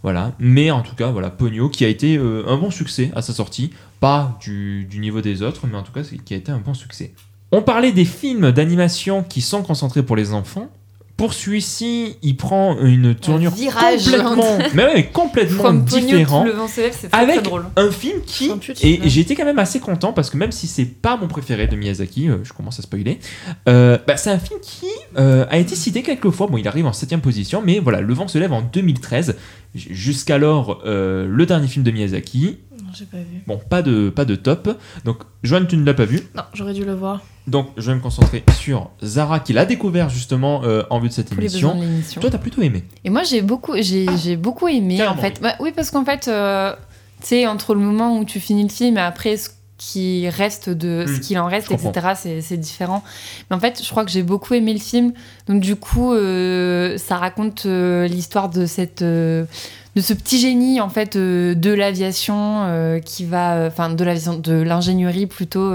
voilà, 0.02 0.32
mais 0.38 0.70
en 0.70 0.82
tout 0.82 0.94
cas, 0.94 1.10
voilà, 1.10 1.30
Pogno 1.30 1.70
qui 1.70 1.82
a 1.82 1.88
été 1.88 2.18
un 2.18 2.58
bon 2.58 2.70
succès 2.70 3.10
à 3.16 3.22
sa 3.22 3.32
sortie, 3.32 3.70
pas 4.00 4.38
du, 4.42 4.84
du 4.84 4.98
niveau 4.98 5.22
des 5.22 5.40
autres, 5.40 5.66
mais 5.66 5.78
en 5.78 5.82
tout 5.82 5.92
cas, 5.92 6.02
qui 6.02 6.34
a 6.34 6.36
été 6.36 6.52
un 6.52 6.58
bon 6.58 6.74
succès. 6.74 7.14
On 7.52 7.62
parlait 7.62 7.92
des 7.92 8.04
films 8.04 8.52
d'animation 8.52 9.22
qui 9.22 9.40
sont 9.40 9.62
concentrés 9.62 10.02
pour 10.02 10.16
les 10.16 10.34
enfants. 10.34 10.68
Pour 11.16 11.32
celui-ci, 11.32 12.16
il 12.22 12.36
prend 12.36 12.76
une 12.80 13.14
tournure 13.14 13.52
virage. 13.52 14.04
complètement, 14.04 14.58
mais 14.74 14.84
ouais, 14.84 15.04
complètement 15.12 15.62
From 15.62 15.84
Pogno, 15.84 16.06
différent 16.08 16.40
tout 16.42 16.48
le 16.48 16.54
vent 16.54 16.66
se 16.66 16.80
lève, 16.80 16.96
c'est 16.98 17.08
très, 17.08 17.20
avec 17.22 17.34
très 17.36 17.42
drôle. 17.44 17.64
un 17.76 17.90
film 17.92 18.20
qui 18.26 18.50
Un 18.50 18.58
et 18.82 19.20
été 19.20 19.36
quand 19.36 19.44
même 19.44 19.60
assez 19.60 19.78
content 19.78 20.12
parce 20.12 20.28
que 20.28 20.36
même 20.36 20.50
si 20.50 20.66
c'est 20.66 20.84
pas 20.84 21.16
mon 21.16 21.28
préféré 21.28 21.68
de 21.68 21.76
Miyazaki, 21.76 22.28
euh, 22.28 22.38
je 22.42 22.52
commence 22.52 22.80
à 22.80 22.82
spoiler, 22.82 23.20
euh, 23.68 23.96
bah, 24.08 24.16
c'est 24.16 24.30
un 24.30 24.40
film 24.40 24.58
qui 24.60 24.86
euh, 25.16 25.46
a 25.50 25.58
été 25.58 25.76
cité 25.76 26.02
quelques 26.02 26.30
fois. 26.30 26.48
Bon, 26.48 26.58
il 26.58 26.66
arrive 26.66 26.86
en 26.86 26.92
septième 26.92 27.20
position, 27.20 27.62
mais 27.64 27.78
voilà, 27.78 28.00
Le 28.00 28.12
Vent 28.12 28.26
se 28.26 28.38
lève 28.38 28.52
en 28.52 28.62
2013. 28.62 29.36
J- 29.76 29.88
Jusqu'alors, 29.92 30.82
euh, 30.84 31.26
le 31.28 31.46
dernier 31.46 31.68
film 31.68 31.84
de 31.84 31.92
Miyazaki. 31.92 32.58
non, 32.82 32.90
j'ai 32.92 33.04
pas 33.06 33.18
vu. 33.18 33.40
Bon, 33.46 33.60
pas 33.70 33.82
de 33.82 34.08
pas 34.10 34.24
de 34.24 34.34
top. 34.34 34.76
Donc, 35.04 35.18
Joanne, 35.44 35.68
tu 35.68 35.76
ne 35.76 35.84
l'as 35.84 35.94
pas 35.94 36.04
vu? 36.06 36.22
Non, 36.34 36.42
j'aurais 36.54 36.74
dû 36.74 36.84
le 36.84 36.94
voir. 36.94 37.20
Donc, 37.46 37.68
je 37.76 37.90
vais 37.90 37.94
me 37.96 38.00
concentrer 38.00 38.42
sur 38.58 38.90
Zara 39.02 39.38
qui 39.38 39.52
l'a 39.52 39.66
découvert 39.66 40.08
justement 40.08 40.62
euh, 40.64 40.82
en 40.88 40.98
vue 40.98 41.08
de 41.08 41.12
cette 41.12 41.30
émission. 41.32 41.74
de. 41.74 42.20
Toi, 42.20 42.30
t'as 42.30 42.38
plutôt 42.38 42.62
aimé. 42.62 42.84
Et 43.04 43.10
moi, 43.10 43.22
j'ai 43.22 43.42
beaucoup, 43.42 43.74
j'ai, 43.76 44.06
j'ai 44.16 44.36
beaucoup 44.36 44.66
aimé, 44.68 45.06
en 45.06 45.16
fait. 45.16 45.40
Bah, 45.42 45.54
oui, 45.60 45.70
parce 45.76 45.90
qu'en 45.90 46.04
fait, 46.06 46.26
euh, 46.28 46.72
tu 47.20 47.26
sais, 47.28 47.46
entre 47.46 47.74
le 47.74 47.80
moment 47.80 48.16
où 48.18 48.24
tu 48.24 48.40
finis 48.40 48.62
le 48.62 48.70
film 48.70 48.96
et 48.96 49.00
après 49.00 49.36
ce 49.36 49.50
qui 49.76 50.26
reste 50.28 50.70
de 50.70 51.04
ce 51.06 51.12
Hmm, 51.12 51.20
qu'il 51.20 51.38
en 51.38 51.46
reste, 51.46 51.70
etc., 51.70 52.12
c'est, 52.16 52.40
c'est 52.40 52.56
différent. 52.56 53.02
Mais 53.50 53.56
en 53.56 53.60
fait, 53.60 53.82
je 53.84 53.90
crois 53.90 54.06
que 54.06 54.10
j'ai 54.10 54.22
beaucoup 54.22 54.54
aimé 54.54 54.72
le 54.72 54.78
film. 54.80 55.12
Donc, 55.46 55.60
du 55.60 55.76
coup, 55.76 56.14
euh, 56.14 56.96
ça 56.96 57.18
raconte 57.18 57.66
l'histoire 57.66 58.48
de 58.48 58.64
cette. 58.64 59.02
de 59.02 59.46
ce 60.00 60.14
petit 60.14 60.38
génie 60.38 60.80
en 60.80 60.88
fait 60.88 61.16
de 61.16 61.70
l'aviation 61.74 63.00
qui 63.04 63.24
va 63.26 63.66
enfin 63.66 63.90
de 63.90 64.02
l'aviation 64.02 64.38
de 64.38 64.54
l'ingénierie 64.54 65.26
plutôt 65.26 65.72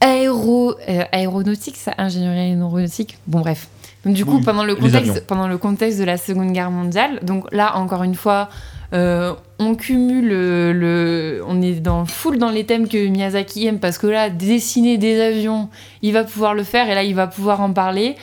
aéro 0.00 0.74
euh, 0.88 1.02
aéronautique 1.12 1.76
ça 1.76 1.92
ingénierie 1.98 2.38
aéronautique. 2.52 3.18
Bon 3.26 3.40
bref. 3.40 3.68
Donc 4.04 4.14
du 4.14 4.24
coup 4.24 4.36
Oui, 4.38 4.42
pendant 4.44 4.64
le 4.64 4.74
contexte 4.76 5.26
pendant 5.26 5.48
le 5.48 5.58
contexte 5.58 5.98
de 5.98 6.04
la 6.04 6.16
Seconde 6.16 6.52
Guerre 6.52 6.70
mondiale 6.70 7.18
donc 7.22 7.46
là 7.52 7.76
encore 7.76 8.04
une 8.04 8.14
fois 8.14 8.48
euh, 8.94 9.34
on 9.58 9.74
cumule 9.74 10.28
le, 10.28 10.72
le- 10.72 11.42
on 11.46 11.60
est 11.60 11.80
dans 11.80 12.06
full 12.06 12.38
dans 12.38 12.50
les 12.50 12.64
thèmes 12.64 12.86
que 12.88 13.08
Miyazaki 13.08 13.66
aime 13.66 13.80
parce 13.80 13.98
que 13.98 14.06
là 14.06 14.30
dessiner 14.30 14.98
des 14.98 15.20
avions 15.20 15.68
il 16.00 16.12
va 16.12 16.22
pouvoir 16.24 16.54
le 16.54 16.62
faire 16.62 16.88
et 16.88 16.94
là 16.94 17.02
il 17.02 17.14
va 17.14 17.26
pouvoir 17.26 17.60
en 17.60 17.72
parler. 17.72 18.14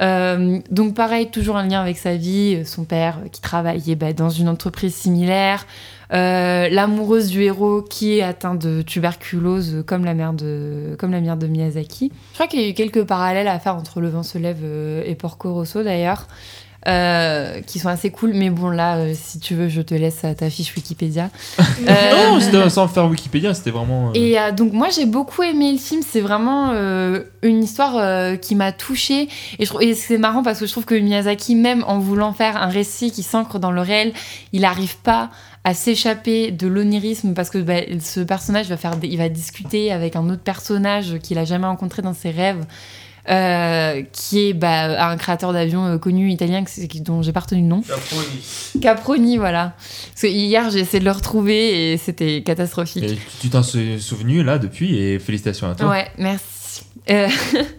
Euh, 0.00 0.60
donc 0.70 0.94
pareil, 0.94 1.26
toujours 1.28 1.56
un 1.56 1.66
lien 1.66 1.80
avec 1.80 1.98
sa 1.98 2.14
vie, 2.14 2.64
son 2.64 2.84
père 2.84 3.18
qui 3.32 3.40
travaillait 3.40 3.96
bah, 3.96 4.12
dans 4.12 4.30
une 4.30 4.48
entreprise 4.48 4.94
similaire, 4.94 5.66
euh, 6.12 6.68
l'amoureuse 6.70 7.28
du 7.28 7.42
héros 7.42 7.82
qui 7.82 8.18
est 8.18 8.22
atteint 8.22 8.54
de 8.54 8.82
tuberculose 8.82 9.84
comme 9.86 10.04
la 10.04 10.14
mère 10.14 10.32
de, 10.32 10.96
comme 10.98 11.10
la 11.10 11.20
mère 11.20 11.36
de 11.36 11.46
Miyazaki. 11.46 12.10
Je 12.30 12.34
crois 12.34 12.46
qu'il 12.46 12.60
y 12.60 12.64
a 12.64 12.68
eu 12.68 12.74
quelques 12.74 13.04
parallèles 13.04 13.48
à 13.48 13.58
faire 13.58 13.76
entre 13.76 14.00
Le 14.00 14.08
vent 14.08 14.22
se 14.22 14.38
lève 14.38 14.60
euh, 14.62 15.02
et 15.04 15.14
Porco 15.14 15.52
Rosso 15.52 15.82
d'ailleurs. 15.82 16.26
Euh, 16.88 17.60
qui 17.60 17.78
sont 17.78 17.88
assez 17.88 18.10
cool, 18.10 18.32
mais 18.34 18.50
bon 18.50 18.70
là, 18.70 18.96
euh, 18.96 19.12
si 19.14 19.38
tu 19.38 19.54
veux, 19.54 19.68
je 19.68 19.82
te 19.82 19.94
laisse 19.94 20.24
à 20.24 20.34
ta 20.34 20.48
fiche 20.50 20.74
Wikipédia. 20.74 21.30
Euh, 21.88 22.30
Non, 22.32 22.40
c'était 22.40 22.68
sans 22.70 22.88
faire 22.88 23.06
Wikipédia, 23.08 23.54
c'était 23.54 23.70
vraiment. 23.70 24.12
et 24.14 24.36
donc 24.56 24.72
moi 24.72 24.88
j'ai 24.94 25.06
beaucoup 25.06 25.42
aimé 25.42 25.70
le 25.72 25.78
film, 25.78 26.02
c'est 26.08 26.20
vraiment 26.20 26.72
une 27.42 27.62
histoire 27.62 28.38
qui 28.40 28.54
m'a 28.54 28.72
touchée 28.72 29.28
et, 29.58 29.64
je 29.64 29.66
trouve- 29.66 29.82
et 29.82 29.94
c'est 29.94 30.18
marrant 30.18 30.42
parce 30.42 30.58
que 30.58 30.66
je 30.66 30.72
trouve 30.72 30.84
que 30.84 30.94
Miyazaki 30.94 31.54
même 31.54 31.84
en 31.86 31.98
voulant 31.98 32.32
faire 32.32 32.56
un 32.56 32.66
récit 32.68 33.10
qui 33.12 33.22
s'ancre 33.22 33.58
dans 33.58 33.70
le 33.70 33.80
réel, 33.80 34.12
il 34.52 34.62
n'arrive 34.62 34.96
pas 34.98 35.30
à 35.64 35.74
s'échapper 35.74 36.50
de 36.50 36.66
l'onirisme 36.66 37.34
parce 37.34 37.50
que 37.50 37.58
bah, 37.58 37.80
ce 38.00 38.20
personnage 38.20 38.68
va 38.68 38.76
faire 38.76 38.94
il 39.02 39.18
va 39.18 39.28
discuter 39.28 39.92
avec 39.92 40.16
un 40.16 40.28
autre 40.30 40.42
personnage 40.42 41.18
qu'il 41.22 41.38
a 41.38 41.44
jamais 41.44 41.66
rencontré 41.66 42.02
dans 42.02 42.14
ses 42.14 42.30
rêves. 42.30 42.64
Euh, 43.30 44.02
qui 44.12 44.48
est 44.48 44.52
bah, 44.54 45.08
un 45.10 45.16
créateur 45.16 45.52
d'avions 45.52 45.84
euh, 45.86 45.98
connu 45.98 46.30
italien 46.30 46.64
dont 47.00 47.22
j'ai 47.22 47.32
pas 47.32 47.40
retenu 47.40 47.60
le 47.62 47.66
nom. 47.68 47.82
Caproni, 48.80 49.36
voilà. 49.36 49.74
Parce 50.12 50.22
que 50.22 50.26
hier, 50.28 50.70
j'ai 50.70 50.80
essayé 50.80 51.00
de 51.00 51.04
le 51.04 51.10
retrouver 51.12 51.92
et 51.92 51.96
c'était 51.98 52.42
catastrophique. 52.42 53.04
Et 53.04 53.18
tu 53.40 53.50
t'en 53.50 53.62
es 53.62 53.98
souvenu 53.98 54.42
là 54.42 54.58
depuis 54.58 54.96
et 54.98 55.18
félicitations 55.18 55.70
à 55.70 55.74
toi. 55.74 55.88
Ouais, 55.90 56.08
merci. 56.18 56.82
Euh, 57.10 57.28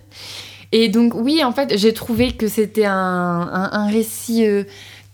et 0.71 0.89
donc, 0.89 1.13
oui, 1.15 1.43
en 1.43 1.51
fait, 1.51 1.77
j'ai 1.77 1.93
trouvé 1.93 2.31
que 2.33 2.47
c'était 2.47 2.85
un, 2.85 2.93
un- 2.93 3.69
un 3.71 3.87
récit 3.87 4.45
euh, 4.45 4.63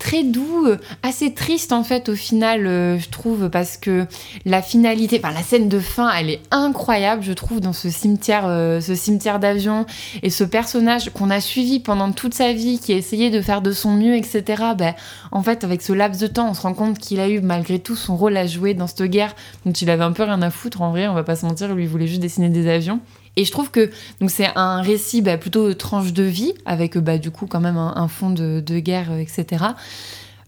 très 0.05 0.23
doux, 0.23 0.67
euh, 0.67 0.77
assez 1.01 1.33
triste 1.33 1.73
en 1.73 1.83
fait 1.83 2.09
au 2.09 2.15
final, 2.15 2.67
euh, 2.67 2.99
je 2.99 3.09
trouve, 3.09 3.49
parce 3.49 3.75
que 3.75 4.05
la 4.45 4.61
finalité, 4.61 5.19
enfin 5.19 5.33
la 5.33 5.41
scène 5.41 5.67
de 5.67 5.79
fin, 5.79 6.11
elle 6.13 6.29
est 6.29 6.41
incroyable, 6.51 7.23
je 7.23 7.33
trouve, 7.33 7.59
dans 7.59 7.73
ce 7.73 7.89
cimetière, 7.89 8.43
euh, 8.45 8.79
ce 8.81 8.93
cimetière 8.93 9.39
d'avion, 9.39 9.87
et 10.21 10.29
ce 10.29 10.43
personnage 10.43 11.09
qu'on 11.09 11.31
a 11.31 11.41
suivi 11.41 11.79
pendant 11.79 12.11
toute 12.11 12.35
sa 12.35 12.53
vie, 12.53 12.77
qui 12.77 12.93
a 12.93 12.97
essayé 12.97 13.31
de 13.31 13.41
faire 13.41 13.63
de 13.63 13.71
son 13.71 13.93
mieux, 13.93 14.15
etc. 14.15 14.43
Ben, 14.77 14.93
en 15.31 15.41
fait, 15.41 15.63
avec 15.63 15.81
ce 15.81 15.91
laps 15.91 16.21
de 16.21 16.27
temps, 16.27 16.51
on 16.51 16.53
se 16.53 16.61
rend 16.61 16.75
compte 16.75 16.99
qu'il 16.99 17.19
a 17.19 17.27
eu 17.27 17.41
malgré 17.41 17.79
tout 17.79 17.95
son 17.95 18.15
rôle 18.15 18.37
à 18.37 18.45
jouer 18.45 18.75
dans 18.75 18.85
cette 18.85 19.05
guerre, 19.05 19.35
dont 19.65 19.71
il 19.71 19.89
avait 19.89 20.03
un 20.03 20.11
peu 20.11 20.21
rien 20.21 20.43
à 20.43 20.51
foutre. 20.51 20.83
En 20.83 20.91
vrai, 20.91 21.07
on 21.07 21.15
va 21.15 21.23
pas 21.23 21.35
se 21.35 21.47
mentir, 21.47 21.73
lui 21.73 21.87
voulait 21.87 22.05
juste 22.05 22.21
dessiner 22.21 22.49
des 22.49 22.69
avions. 22.69 22.99
Et 23.35 23.45
je 23.45 23.51
trouve 23.51 23.71
que 23.71 23.89
donc 24.21 24.31
c'est 24.31 24.49
un 24.55 24.81
récit 24.81 25.21
bah, 25.21 25.37
plutôt 25.37 25.73
tranche 25.73 26.13
de 26.13 26.23
vie, 26.23 26.53
avec 26.65 26.97
bah, 26.97 27.17
du 27.17 27.31
coup 27.31 27.47
quand 27.47 27.59
même 27.59 27.77
un, 27.77 28.07
fond 28.07 28.29
de, 28.29 28.61
guerre, 28.79 29.11
euh, 29.11 29.17
etc. 29.19 29.65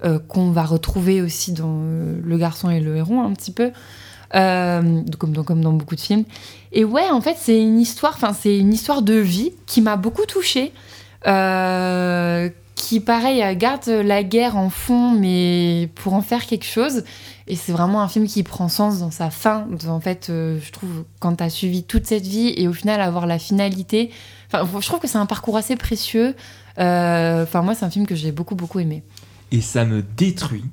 euh, 0.03 0.19
qu'on 0.19 0.51
va 0.51 0.63
retrouver 0.63 1.21
aussi 1.21 1.51
dans 1.51 1.79
euh, 1.81 2.19
Le 2.23 2.37
garçon 2.37 2.69
et 2.69 2.79
le 2.79 2.95
héron 2.97 3.23
un 3.23 3.33
petit 3.33 3.51
peu. 3.51 3.71
euh, 4.35 5.01
comme, 5.17 5.31
dans, 5.33 5.73
beaucoup 5.73 5.95
de 5.95 6.01
films. 6.01 6.25
Et 6.71 6.83
ouais, 6.83 7.09
en 7.09 7.21
fait, 7.21 7.35
c'est 7.39 7.61
une 7.61 7.79
histoire, 7.79 8.13
enfin, 8.15 8.33
c'est 8.33 8.57
une 8.57 8.73
histoire 8.73 9.01
de 9.01 9.13
vie 9.13 9.53
qui 9.65 9.81
m'a 9.81 9.95
beaucoup 9.95 10.25
touchée. 10.25 10.73
Euh, 11.27 12.49
qui, 12.77 12.99
pareil, 12.99 13.43
garde 13.57 13.87
la 13.87 14.23
guerre 14.23 14.55
en 14.55 14.69
fond, 14.69 15.11
mais 15.11 15.89
pour 15.95 16.13
en 16.13 16.21
faire 16.21 16.45
quelque 16.45 16.65
chose. 16.65 17.03
Et 17.47 17.55
c'est 17.55 17.71
vraiment 17.71 18.01
un 18.01 18.07
film 18.07 18.27
qui 18.27 18.43
prend 18.43 18.69
sens 18.69 18.99
dans 18.99 19.09
sa 19.09 19.31
fin. 19.31 19.67
En 19.87 19.99
fait, 19.99 20.27
euh, 20.29 20.59
je 20.63 20.71
trouve, 20.71 21.03
quand 21.19 21.35
tu 21.37 21.43
as 21.43 21.49
suivi 21.49 21.83
toute 21.83 22.05
cette 22.05 22.27
vie 22.27 22.53
et 22.55 22.67
au 22.67 22.73
final 22.73 23.01
avoir 23.01 23.25
la 23.25 23.39
finalité, 23.39 24.11
enfin, 24.53 24.65
je 24.79 24.85
trouve 24.85 24.99
que 24.99 25.07
c'est 25.07 25.17
un 25.17 25.25
parcours 25.25 25.57
assez 25.57 25.75
précieux. 25.75 26.35
Euh, 26.77 27.43
Enfin, 27.43 27.63
moi, 27.63 27.73
c'est 27.73 27.83
un 27.83 27.89
film 27.89 28.05
que 28.05 28.15
j'ai 28.15 28.31
beaucoup, 28.31 28.55
beaucoup 28.55 28.79
aimé. 28.79 29.01
Et 29.51 29.61
ça 29.61 29.83
me 29.83 30.03
détruit 30.03 30.65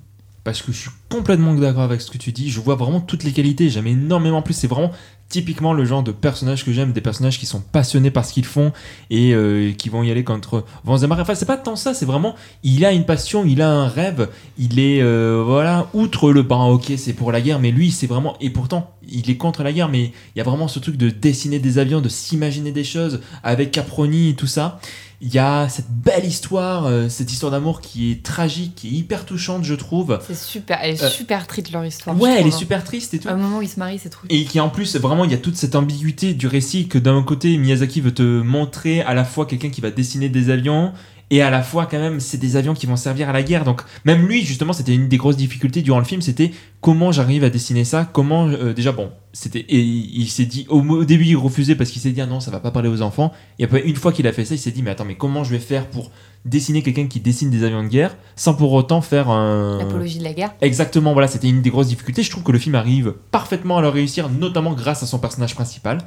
parce 0.44 0.60
que 0.60 0.72
je 0.72 0.78
suis 0.78 0.90
complètement 1.08 1.54
d'accord 1.54 1.84
avec 1.84 2.02
ce 2.02 2.10
que 2.10 2.18
tu 2.18 2.32
dis. 2.32 2.50
Je 2.50 2.60
vois 2.60 2.74
vraiment 2.74 3.00
toutes 3.00 3.24
les 3.24 3.32
qualités. 3.32 3.70
J'aime 3.70 3.86
énormément 3.86 4.42
plus. 4.42 4.52
C'est 4.52 4.66
vraiment 4.66 4.90
typiquement 5.34 5.72
le 5.72 5.84
genre 5.84 6.04
de 6.04 6.12
personnage 6.12 6.64
que 6.64 6.72
j'aime, 6.72 6.92
des 6.92 7.00
personnages 7.00 7.40
qui 7.40 7.46
sont 7.46 7.60
passionnés 7.60 8.12
par 8.12 8.24
ce 8.24 8.32
qu'ils 8.32 8.44
font 8.44 8.70
et 9.10 9.34
euh, 9.34 9.72
qui 9.72 9.88
vont 9.88 10.04
y 10.04 10.10
aller 10.12 10.22
contre 10.22 10.64
vents 10.84 10.96
et 10.96 11.08
marées. 11.08 11.22
Enfin, 11.22 11.34
c'est 11.34 11.44
pas 11.44 11.56
tant 11.56 11.74
ça, 11.74 11.92
c'est 11.92 12.06
vraiment, 12.06 12.36
il 12.62 12.84
a 12.84 12.92
une 12.92 13.04
passion, 13.04 13.44
il 13.44 13.60
a 13.60 13.68
un 13.68 13.88
rêve, 13.88 14.28
il 14.58 14.78
est, 14.78 15.02
euh, 15.02 15.42
voilà, 15.44 15.88
outre 15.92 16.30
le 16.30 16.46
parent, 16.46 16.70
ok, 16.70 16.92
c'est 16.96 17.14
pour 17.14 17.32
la 17.32 17.40
guerre, 17.40 17.58
mais 17.58 17.72
lui, 17.72 17.90
c'est 17.90 18.06
vraiment, 18.06 18.36
et 18.40 18.48
pourtant, 18.48 18.94
il 19.08 19.28
est 19.28 19.36
contre 19.36 19.64
la 19.64 19.72
guerre, 19.72 19.88
mais 19.88 20.04
il 20.04 20.38
y 20.38 20.40
a 20.40 20.44
vraiment 20.44 20.68
ce 20.68 20.78
truc 20.78 20.96
de 20.96 21.10
dessiner 21.10 21.58
des 21.58 21.78
avions, 21.78 22.00
de 22.00 22.08
s'imaginer 22.08 22.70
des 22.70 22.84
choses 22.84 23.20
avec 23.42 23.72
Caproni 23.72 24.28
et 24.28 24.34
tout 24.34 24.46
ça. 24.46 24.78
Il 25.20 25.32
y 25.32 25.38
a 25.38 25.70
cette 25.70 25.90
belle 25.90 26.26
histoire, 26.26 26.84
euh, 26.84 27.08
cette 27.08 27.32
histoire 27.32 27.50
d'amour 27.50 27.80
qui 27.80 28.10
est 28.10 28.22
tragique, 28.22 28.74
qui 28.74 28.88
est 28.88 28.90
hyper 28.90 29.24
touchante, 29.24 29.64
je 29.64 29.74
trouve. 29.74 30.18
C'est 30.26 30.36
super, 30.36 30.78
elle 30.82 30.94
est 30.94 31.08
super 31.08 31.46
triste 31.46 31.72
leur 31.72 31.84
histoire. 31.84 32.20
Ouais, 32.20 32.36
elle 32.38 32.46
est 32.46 32.52
hein. 32.52 32.58
super 32.58 32.84
triste 32.84 33.14
et 33.14 33.20
tout. 33.20 33.28
À 33.28 33.32
un 33.32 33.36
moment 33.36 33.58
où 33.58 33.62
ils 33.62 33.68
se 33.68 33.78
marient, 33.78 33.98
c'est 33.98 34.10
trop. 34.10 34.26
Et 34.28 34.44
qui 34.44 34.60
en 34.60 34.68
plus, 34.68 34.96
vraiment, 34.96 35.23
il 35.24 35.30
y 35.30 35.34
a 35.34 35.38
toute 35.38 35.56
cette 35.56 35.74
ambiguïté 35.74 36.34
du 36.34 36.46
récit 36.46 36.88
que 36.88 36.98
d'un 36.98 37.22
côté, 37.22 37.56
Miyazaki 37.56 38.00
veut 38.00 38.14
te 38.14 38.40
montrer 38.40 39.00
à 39.02 39.14
la 39.14 39.24
fois 39.24 39.46
quelqu'un 39.46 39.70
qui 39.70 39.80
va 39.80 39.90
dessiner 39.90 40.28
des 40.28 40.50
avions 40.50 40.92
et 41.30 41.42
à 41.42 41.50
la 41.50 41.62
fois 41.62 41.86
quand 41.86 41.98
même 41.98 42.20
c'est 42.20 42.38
des 42.38 42.56
avions 42.56 42.74
qui 42.74 42.86
vont 42.86 42.96
servir 42.96 43.28
à 43.28 43.32
la 43.32 43.42
guerre. 43.42 43.64
Donc 43.64 43.82
même 44.04 44.26
lui, 44.26 44.44
justement, 44.44 44.72
c'était 44.72 44.94
une 44.94 45.08
des 45.08 45.16
grosses 45.16 45.36
difficultés 45.36 45.82
durant 45.82 45.98
le 45.98 46.04
film, 46.04 46.22
c'était 46.22 46.50
comment 46.80 47.12
j'arrive 47.12 47.44
à 47.44 47.50
dessiner 47.50 47.84
ça, 47.84 48.08
comment 48.12 48.46
euh, 48.46 48.72
déjà 48.72 48.92
bon, 48.92 49.10
c'était 49.32 49.60
et 49.60 49.80
il 49.80 50.28
s'est 50.28 50.44
dit 50.44 50.66
au, 50.68 50.80
au 50.80 51.04
début 51.04 51.24
il 51.24 51.36
refusait 51.36 51.74
parce 51.74 51.90
qu'il 51.90 52.02
s'est 52.02 52.12
dit 52.12 52.20
ah 52.20 52.26
non 52.26 52.40
ça 52.40 52.50
va 52.50 52.60
pas 52.60 52.70
parler 52.70 52.88
aux 52.88 53.02
enfants. 53.02 53.32
Et 53.58 53.64
après 53.64 53.82
une 53.82 53.96
fois 53.96 54.12
qu'il 54.12 54.26
a 54.26 54.32
fait 54.32 54.44
ça, 54.44 54.54
il 54.54 54.58
s'est 54.58 54.70
dit 54.70 54.82
mais 54.82 54.90
attends 54.90 55.04
mais 55.04 55.16
comment 55.16 55.44
je 55.44 55.50
vais 55.50 55.58
faire 55.58 55.86
pour 55.86 56.10
dessiner 56.44 56.82
quelqu'un 56.82 57.06
qui 57.06 57.20
dessine 57.20 57.50
des 57.50 57.64
avions 57.64 57.82
de 57.82 57.88
guerre 57.88 58.16
sans 58.36 58.54
pour 58.54 58.72
autant 58.72 59.00
faire 59.00 59.30
un 59.30 59.78
L'apologie 59.78 60.18
de 60.18 60.24
la 60.24 60.34
guerre. 60.34 60.54
Exactement, 60.60 61.12
voilà, 61.12 61.28
c'était 61.28 61.48
une 61.48 61.62
des 61.62 61.70
grosses 61.70 61.88
difficultés. 61.88 62.22
Je 62.22 62.30
trouve 62.30 62.42
que 62.42 62.52
le 62.52 62.58
film 62.58 62.74
arrive 62.74 63.14
parfaitement 63.30 63.78
à 63.78 63.80
le 63.80 63.88
réussir, 63.88 64.28
notamment 64.28 64.74
grâce 64.74 65.02
à 65.02 65.06
son 65.06 65.18
personnage 65.18 65.54
principal. 65.54 65.98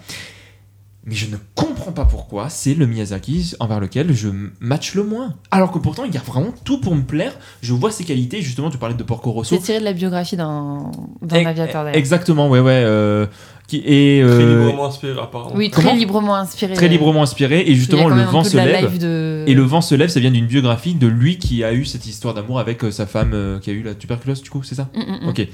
Mais 1.08 1.16
je 1.16 1.26
ne 1.32 1.38
comprends 1.56 1.94
pas 1.94 2.04
pourquoi 2.04 2.50
c'est 2.50 2.74
le 2.74 2.86
Miyazaki 2.86 3.54
envers 3.62 3.80
lequel 3.80 4.14
je 4.14 4.28
match 4.60 4.94
le 4.94 5.04
moins. 5.04 5.36
Alors 5.52 5.72
que 5.72 5.80
pourtant, 5.80 6.04
il 6.04 6.14
y 6.14 6.18
a 6.18 6.22
vraiment 6.22 6.54
tout 6.66 6.82
pour 6.82 6.96
me 6.96 7.04
plaire. 7.04 7.32
Je 7.62 7.74
vois 7.74 7.92
ses 7.92 8.04
qualités. 8.04 8.42
Justement, 8.42 8.70
tu 8.70 8.78
parlais 8.78 8.94
de 8.94 9.04
Porco 9.04 9.32
Rosso. 9.32 9.56
C'est 9.56 9.62
tiré 9.62 9.80
de 9.80 9.86
la 9.86 9.94
biographie 9.94 10.36
d'un 10.36 10.92
aviateur 11.32 11.86
d'ailleurs. 11.86 11.96
Exactement, 11.96 12.50
ouais, 12.50 12.60
ouais. 12.60 12.84
euh, 12.86 13.26
qui 13.68 13.78
est 13.86 14.24
Très 14.24 14.44
euh, 14.44 14.60
librement 14.66 14.86
inspiré, 14.86 15.20
apparemment. 15.20 15.56
Oui, 15.56 15.70
très 15.70 15.84
Comment 15.84 15.96
librement 15.96 16.36
inspiré. 16.36 16.74
très 16.74 16.88
librement 16.88 17.24
inspiré. 17.24 17.64
Et 17.68 17.76
justement, 17.76 18.08
le 18.08 18.24
vent 18.24 18.44
se 18.44 18.58
lève. 18.58 18.98
de... 18.98 19.44
Et 19.48 19.54
le 19.54 19.62
vent 19.64 19.82
se 19.82 19.94
lève, 19.96 20.10
ça 20.10 20.20
vient 20.20 20.32
d'une 20.32 20.46
biographie 20.48 20.94
de 20.94 21.08
lui 21.08 21.38
qui 21.38 21.64
a 21.64 21.74
eu 21.74 21.86
cette 21.86 22.08
histoire 22.08 22.34
d'amour 22.34 22.60
avec 22.60 22.84
euh, 22.84 22.92
sa 22.92 23.06
femme 23.06 23.32
euh, 23.34 23.60
qui 23.60 23.70
a 23.70 23.74
eu 23.74 23.84
la 23.84 23.94
tuberculose, 23.94 24.42
du 24.42 24.50
coup, 24.50 24.64
c'est 24.64 24.76
ça? 24.76 24.90
Mm, 24.96 25.00
mm, 25.00 25.26
mm. 25.26 25.30
Ok. 25.30 25.48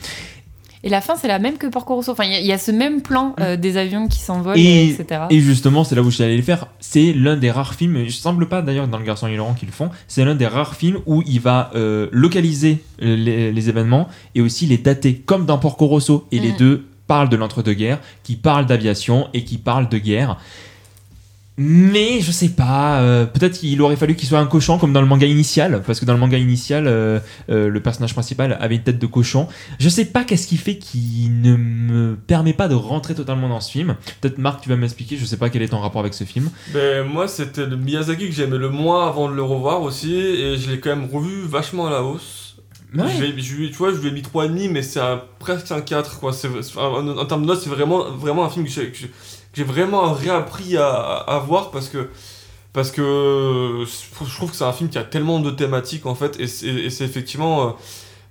Et 0.85 0.89
la 0.89 0.99
fin, 1.01 1.15
c'est 1.15 1.27
la 1.30 1.39
même 1.39 1.57
que 1.57 1.68
Porco 1.68 1.95
Rosso. 1.95 2.11
Enfin, 2.11 2.26
il 2.26 2.31
y 2.31 2.35
a- 2.35 2.39
il 2.39 2.45
y, 2.45 2.51
a 2.51 2.57
ce 2.57 2.72
même 2.72 3.01
plan 3.01 3.35
euh, 3.39 3.55
des 3.55 3.77
avions 3.77 4.07
qui 4.07 4.19
s'envolent, 4.19 4.57
Et- 4.57 4.89
etc. 4.89 5.22
Et 5.30 5.39
justement, 5.39 5.84
c'est 5.85 5.95
là 5.95 6.01
où 6.01 6.10
je 6.10 6.15
suis 6.15 6.23
allé 6.23 6.35
le 6.35 6.43
faire. 6.43 6.68
C'est 6.80 7.14
l'un 7.14 7.38
des 7.38 7.51
rares 7.51 7.73
films, 7.76 7.95
il 7.97 8.05
ne 8.05 8.10
semble 8.10 8.47
pas 8.49 8.61
d'ailleurs 8.61 8.88
dans 8.89 8.97
Le 8.99 9.05
Garçon 9.05 9.27
et 9.27 9.35
Laurent 9.38 9.53
qu'ils 9.53 9.69
font, 9.72 9.89
c'est 10.10 10.26
l'un 10.26 10.35
des 10.35 10.47
rares 10.47 10.76
films 10.76 10.99
où 11.05 11.23
il 11.26 11.39
va 11.39 11.72
euh, 11.76 12.10
localiser 12.11 12.84
euh, 13.01 13.15
les, 13.15 13.51
les 13.53 13.69
événements 13.69 14.07
et 14.35 14.41
aussi 14.41 14.65
les 14.65 14.77
dater, 14.77 15.15
comme 15.15 15.45
dans 15.45 15.57
Porco 15.57 15.88
Rosso. 15.88 16.27
Et 16.34 16.39
les 16.39 16.51
Mhm. 16.51 16.57
deux 16.57 16.85
parlent 17.07 17.30
de 17.30 17.35
l'entre-deux-guerres, 17.38 17.99
qui 18.23 18.35
parlent 18.35 18.65
d'aviation 18.65 19.27
et 19.34 19.43
qui 19.43 19.57
parlent 19.57 19.89
de 19.89 19.97
guerre. 19.97 20.38
Mais 21.58 22.20
je 22.20 22.32
sais 22.32 22.50
pas, 22.50 23.00
euh, 23.02 23.26
peut-être 23.28 23.60
qu'il 23.60 23.80
aurait 23.84 23.96
fallu 23.96 24.16
qu'il 24.16 24.28
soit 24.28 24.40
un 24.40 24.48
cochon 24.48 24.80
comme 24.80 24.92
dans 24.92 25.02
le 25.02 25.08
manga 25.08 25.28
initial, 25.28 25.84
parce 25.86 26.00
que 26.00 26.06
dans 26.06 26.14
le 26.14 26.20
manga 26.20 26.38
initial, 26.38 26.88
euh, 26.88 27.20
euh, 27.52 27.68
le 27.70 27.80
personnage 27.80 28.14
principal 28.14 28.58
avait 28.60 28.76
une 28.76 28.82
tête 28.82 28.98
de 28.98 29.06
cochon. 29.06 29.48
Je 29.80 29.88
sais 29.88 30.06
pas 30.06 30.24
qu'est-ce 30.24 30.48
qui 30.48 30.58
fait 30.58 30.78
qui 30.78 31.30
ne 31.30 31.56
me 31.56 32.16
permet 32.16 32.54
pas 32.54 32.68
de 32.68 32.74
rentrer 32.74 33.14
totalement 33.14 33.50
dans 33.50 33.62
ce 33.62 33.70
film. 33.72 33.96
Peut-être 34.22 34.40
Marc, 34.40 34.62
tu 34.62 34.70
vas 34.70 34.78
m'expliquer, 34.78 35.16
je 35.18 35.26
sais 35.26 35.38
pas 35.38 35.50
quel 35.52 35.62
est 35.62 35.68
ton 35.68 35.80
rapport 35.80 36.02
avec 36.02 36.16
ce 36.16 36.24
film. 36.24 36.50
Ben, 36.74 37.06
moi, 37.06 37.28
c'était 37.28 37.68
le 37.68 37.78
Miyazaki 37.78 38.30
que 38.30 38.34
j'aimais 38.36 38.58
le 38.58 38.70
moins 38.70 39.08
avant 39.08 39.30
de 39.30 39.36
le 39.36 39.44
revoir 39.44 39.84
aussi, 39.84 40.16
et 40.16 40.58
je 40.58 40.72
l'ai 40.72 40.80
quand 40.80 40.96
même 40.96 41.08
revu 41.12 41.44
vachement 41.48 41.86
à 41.86 41.92
la 41.92 42.02
hausse. 42.04 42.56
Ouais. 42.96 43.04
Je 43.20 43.42
je 43.42 43.56
tu 43.68 43.74
vois, 43.74 43.92
je 43.92 43.98
lui 43.98 44.10
ai 44.10 44.12
mis 44.12 44.22
3,5, 44.22 44.70
mais 44.72 44.82
c'est 44.84 45.02
presque 45.40 45.72
un 45.72 45.82
4. 45.82 46.20
Quoi. 46.20 46.32
C'est, 46.34 46.48
c'est- 46.62 46.78
en, 46.80 47.08
en 47.18 47.26
termes 47.26 47.42
de 47.44 47.48
notes, 47.48 47.62
c'est 47.62 47.70
vraiment, 47.70 48.10
vraiment 48.12 48.46
un 48.46 48.50
film 48.50 48.66
que 48.66 48.72
que 48.72 48.98
j'ai- 49.54 49.64
vraiment 49.64 50.14
réappris 50.14 50.78
à, 50.78 50.88
à, 50.90 51.36
à 51.36 51.40
voir 51.40 51.72
parce 51.72 51.90
que, 51.90 52.10
parce 52.74 52.92
que 52.92 53.84
je 53.86 54.36
trouve 54.36 54.50
que 54.52 54.56
c'est 54.56 54.64
un 54.64 54.74
film 54.74 54.90
qui 54.90 54.98
a 54.98 55.04
tellement 55.04 55.40
de 55.40 55.52
thématiques 55.52 56.06
en 56.06 56.16
fait, 56.16 56.40
et 56.40 56.48
c'est, 56.48 56.68
et 56.68 56.90
c'est 56.90 57.06
effectivement. 57.06 57.68
euh, 57.68 57.72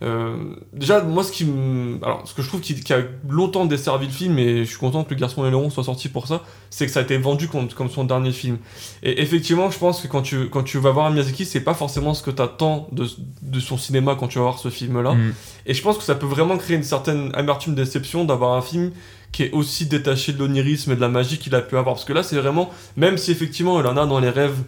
euh, 0.05 0.35
déjà, 0.73 1.01
moi, 1.01 1.23
ce 1.23 1.31
qui 1.31 1.45
me- 1.45 2.05
alors, 2.05 2.23
ce 2.27 2.35
que 2.35 2.43
je 2.43 2.49
trouve 2.49 2.61
qui, 2.61 2.75
qui 2.75 2.93
a 2.93 3.03
longtemps 3.29 3.67
desservi 3.67 4.07
le 4.07 4.13
film, 4.13 4.37
et 4.37 4.65
je 4.65 4.69
suis 4.69 4.79
content 4.79 5.05
que 5.05 5.11
Le 5.15 5.21
Garçon 5.21 5.47
et 5.47 5.51
le 5.51 5.57
Rond 5.57 5.71
soit 5.71 5.85
sorti 5.85 6.09
pour 6.09 6.27
ça, 6.27 6.43
c'est 6.71 6.87
que 6.87 6.91
ça 6.93 6.99
a 6.99 7.03
été 7.05 7.17
vendu 7.19 7.47
comme, 7.47 7.69
comme 7.69 7.89
son 7.89 8.03
dernier 8.03 8.33
film. 8.33 8.59
Et 9.05 9.23
effectivement, 9.23 9.71
je 9.71 9.79
pense 9.79 10.01
que 10.01 10.09
quand 10.09 10.23
tu, 10.23 10.49
quand 10.49 10.65
tu 10.65 10.79
vas 10.79 10.91
voir 10.91 11.07
un 11.07 11.11
Miyazaki, 11.11 11.45
c'est 11.45 11.61
pas 11.61 11.75
forcément 11.75 12.15
ce 12.15 12.25
que 12.25 12.33
tu 12.33 12.43
attends 12.43 12.89
de, 12.91 13.07
de 13.43 13.61
son 13.61 13.79
cinéma 13.79 14.17
quand 14.19 14.27
tu 14.27 14.39
vas 14.39 14.45
voir 14.47 14.59
ce 14.59 14.71
film-là. 14.71 15.13
Mm. 15.15 15.35
Et 15.67 15.75
je 15.75 15.83
pense 15.83 15.99
que 15.99 16.03
ça 16.03 16.17
peut 16.17 16.27
vraiment 16.27 16.57
créer 16.59 16.77
une 16.77 16.83
certaine 16.83 17.31
amertume, 17.37 17.77
déception 17.77 18.25
d'avoir 18.25 18.55
un 18.57 18.63
film 18.63 18.91
qui 19.33 19.45
est 19.45 19.51
aussi 19.53 19.87
détaché 19.87 20.33
de 20.33 20.39
l'onirisme 20.39 20.93
et 20.93 20.97
de 20.97 21.01
la 21.01 21.09
magie 21.09 21.39
qu'il 21.39 21.55
a 21.55 21.63
pu 21.63 21.77
avoir. 21.77 21.95
Parce 21.97 22.05
que 22.05 22.13
là, 22.13 22.23
c'est 22.23 22.37
vraiment, 22.37 22.71
même 22.97 23.17
si 23.17 23.31
effectivement 23.33 23.81
il 23.81 23.87
en 23.87 23.97
a 23.97 24.07
dans 24.07 24.21
les 24.21 24.29
rêves 24.31 24.59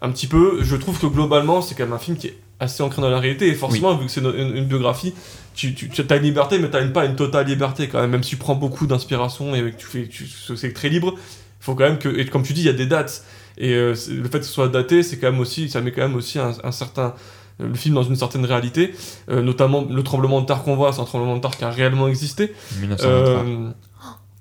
un 0.00 0.10
petit 0.10 0.26
peu, 0.26 0.58
je 0.62 0.76
trouve 0.76 0.98
que 0.98 1.06
globalement, 1.06 1.60
c'est 1.60 1.74
quand 1.74 1.84
même 1.84 1.92
un 1.92 1.98
film 1.98 2.16
qui 2.16 2.28
est 2.28 2.38
assez 2.60 2.82
ancré 2.82 3.02
dans 3.02 3.10
la 3.10 3.18
réalité. 3.20 3.46
Et 3.48 3.54
forcément, 3.54 3.94
vu 3.96 4.06
que 4.06 4.10
c'est 4.12 4.20
une, 4.20 4.34
une- 4.34 4.56
une 4.56 4.64
biographie, 4.64 5.12
tu, 5.54 5.74
tu, 5.74 5.88
tu 5.90 6.02
as 6.08 6.16
une 6.16 6.22
liberté, 6.22 6.58
mais 6.58 6.70
tu 6.70 6.76
n'as 6.76 6.86
pas 6.88 7.04
une 7.04 7.16
totale 7.16 7.46
liberté 7.46 7.88
quand 7.88 8.00
même. 8.00 8.10
Même 8.10 8.22
si 8.22 8.30
tu 8.30 8.36
prends 8.36 8.54
beaucoup 8.54 8.86
d'inspiration 8.86 9.54
et 9.54 9.60
que 9.72 9.76
tu 9.76 9.86
fais, 9.86 10.06
tu, 10.08 10.26
c'est 10.56 10.72
très 10.72 10.88
libre, 10.88 11.14
il 11.16 11.64
faut 11.64 11.74
quand 11.74 11.84
même 11.84 11.98
que, 11.98 12.08
et 12.08 12.24
comme 12.26 12.42
tu 12.44 12.52
dis, 12.54 12.62
il 12.62 12.66
y 12.66 12.70
a 12.70 12.72
des 12.72 12.86
dates. 12.86 13.24
Et 13.58 13.74
euh, 13.74 13.94
le 14.08 14.28
fait 14.28 14.38
que 14.38 14.44
ce 14.46 14.52
soit 14.52 14.68
daté, 14.68 15.02
c'est 15.02 15.18
quand 15.18 15.30
même 15.30 15.40
aussi, 15.40 15.68
ça 15.68 15.80
met 15.80 15.90
quand 15.92 16.02
même 16.02 16.14
aussi 16.14 16.38
un, 16.38 16.52
un 16.64 16.72
certain 16.72 17.14
le 17.60 17.74
film 17.74 17.96
dans 17.96 18.04
une 18.04 18.14
certaine 18.14 18.44
réalité, 18.44 18.94
euh, 19.30 19.42
notamment 19.42 19.84
le 19.90 20.02
tremblement 20.04 20.40
de 20.40 20.46
terre 20.46 20.62
qu'on 20.62 20.76
voit, 20.76 20.92
c'est 20.92 21.00
un 21.00 21.04
tremblement 21.04 21.34
de 21.34 21.40
terre 21.40 21.56
qui 21.56 21.64
a 21.64 21.70
réellement 21.70 22.06
existé. 22.06 22.54
1923. 22.80 23.44
Euh, 23.44 23.70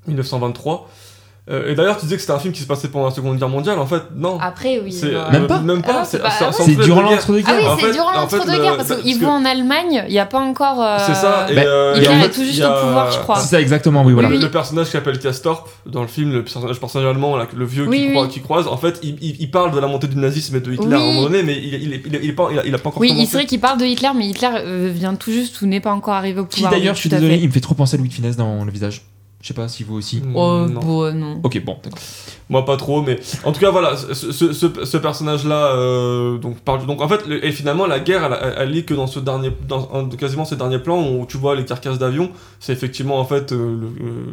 1923. 0.08 0.90
Euh, 1.50 1.72
et 1.72 1.76
d'ailleurs, 1.76 1.96
tu 1.96 2.04
disais 2.04 2.16
que 2.18 2.22
c'était 2.22 2.34
un 2.34 2.40
film 2.40 2.54
qui 2.54 2.60
se 2.62 2.68
passait 2.68 2.90
pendant 2.90 3.06
la 3.06 3.12
Seconde 3.12 3.38
Guerre 3.38 3.48
mondiale. 3.48 3.80
En 3.80 3.86
fait, 3.86 4.02
non. 4.14 4.38
Après, 4.42 4.82
oui. 4.84 4.92
C'est- 4.92 5.14
bah- 5.14 5.30
Même 5.32 5.44
euh, 5.44 5.48
pas 5.48 5.60
Même 5.62 5.82
Ah 5.86 5.88
pas. 5.94 6.04
c'est 6.04 6.18
c'est 6.18 6.24
pas- 6.24 6.30
c'est- 6.30 6.44
ah 6.46 6.52
c'est 6.52 6.76
durant 6.76 7.04
guerre. 7.04 7.12
l'entre-deux-guerres. 7.12 7.56
Ah 7.66 7.74
oui, 7.78 7.82
c'est 7.86 7.92
durant 7.94 8.12
l'entre-deux-guerres, 8.12 8.76
parce 8.76 8.96
qu'ils 8.98 9.18
vont 9.22 9.30
en 9.32 9.46
Allemagne, 9.46 10.04
il 10.10 10.12
n'y 10.12 10.20
a 10.20 10.26
pas 10.26 10.40
encore. 10.42 10.84
euh, 10.84 10.98
C'est 11.08 11.14
ça. 11.16 11.48
Et, 11.50 11.56
Bah, 11.56 11.62
euh, 11.62 11.96
est 11.96 12.04
fait, 12.04 12.30
tout 12.32 12.42
juste 12.44 12.56
il 12.58 12.60
y 12.60 12.64
a- 12.64 12.78
au 12.78 12.86
pouvoir, 12.88 13.10
je 13.14 13.20
crois. 13.20 13.38
C'est 13.40 13.48
ça 13.48 13.62
exactement, 13.62 14.04
oui, 14.04 14.12
voilà. 14.12 14.28
Oui, 14.28 14.40
Le 14.40 14.52
personnage 14.52 14.88
qui 14.88 14.92
s'appelle 14.92 15.20
Castorp 15.20 15.70
dans 15.86 16.02
le 16.02 16.10
film, 16.10 16.34
le 16.34 16.44
personnage, 16.44 16.82
personnage 16.82 17.08
allemand, 17.10 17.38
là, 17.38 17.48
le 17.56 17.64
vieux 17.66 17.88
Oui, 17.88 17.98
qui, 17.98 18.06
oui. 18.08 18.12
croise, 18.12 18.28
qui 18.28 18.42
croise, 18.42 18.68
en 18.68 18.76
fait, 18.76 19.00
il, 19.02 19.16
il- 19.22 19.38
il 19.40 19.50
parle 19.50 19.72
de 19.72 19.80
la 19.80 19.88
montée 19.88 20.08
du 20.08 20.18
nazisme 20.18 20.54
et 20.58 20.60
de 20.60 20.74
Hitler 20.74 20.96
à 20.96 20.98
un 20.98 21.00
moment 21.00 21.22
donné, 21.30 21.44
mais 21.44 21.54
il, 21.56 21.74
il, 21.76 22.02
il, 22.08 22.20
il 22.24 22.30
est 22.30 22.34
pas, 22.34 22.50
il, 22.52 22.60
a, 22.60 22.66
il 22.66 22.74
pas 22.78 22.90
encore 22.90 23.00
Oui, 23.00 23.26
c'est 23.26 23.38
vrai 23.38 23.46
qu'il 23.46 23.62
parle 23.62 23.80
de 23.80 23.86
Hitler, 23.86 24.10
mais 24.14 24.26
Hitler 24.28 24.50
euh, 24.54 24.92
vient 24.94 25.16
tout 25.16 25.32
juste 25.32 25.62
ou 25.62 25.66
n'est 25.66 25.80
pas 25.80 25.94
encore 25.94 26.16
arrivé 26.16 26.42
au 26.42 26.46
Qui 26.46 26.56
pouvoir. 26.56 26.74
d'ailleurs, 26.74 26.92
oui, 26.92 26.96
je 26.98 27.00
suis 27.00 27.10
désolé, 27.10 27.36
il 27.38 27.48
me 27.48 27.54
fait 27.54 27.62
trop 27.62 27.74
penser 27.74 27.96
à 27.96 28.00
Louis 28.00 28.10
de 28.10 28.14
Finesse 28.14 28.36
dans 28.36 28.66
le 28.66 28.72
visage. 28.72 29.04
Je 29.41 29.47
sais 29.47 29.53
pas 29.53 29.68
si 29.68 29.84
vous 29.84 29.95
aussi. 29.95 30.22
Oh, 30.34 30.65
non. 30.68 30.81
bon, 30.81 31.03
euh, 31.03 31.11
non. 31.11 31.39
Ok, 31.43 31.64
bon, 31.64 31.77
d'accord. 31.84 31.99
Moi 32.49 32.64
pas 32.64 32.78
trop, 32.78 33.02
mais 33.02 33.19
en 33.44 33.52
tout 33.52 33.60
cas 33.60 33.72
voilà, 33.72 33.98
ce, 33.98 34.14
ce, 34.32 34.53
ce- 34.53 34.86
ce 34.86 34.98
personnage-là, 34.98 35.74
euh, 35.76 36.38
donc 36.38 36.60
parle 36.61 36.86
donc 36.86 37.02
en 37.02 37.07
fait 37.10 37.28
le- 37.28 37.45
et 37.45 37.52
finalement 37.52 37.86
la 37.88 37.99
guerre, 37.99 38.24
elle, 38.41 38.53
elle 38.57 38.78
est 38.78 38.84
que 38.84 38.94
dans 38.94 39.06
ce 39.07 39.19
dernier, 39.19 39.52
dans 39.68 40.07
quasiment 40.18 40.45
ces 40.45 40.56
derniers 40.56 40.80
plans 40.80 41.06
où 41.06 41.26
tu 41.28 41.36
vois 41.38 41.56
les 41.56 41.65
carcasses 41.65 41.99
d'avions, 41.99 42.30
c'est 42.61 42.72
effectivement 42.72 43.19
en 43.19 43.26
fait 43.26 43.52
euh, 43.52 43.76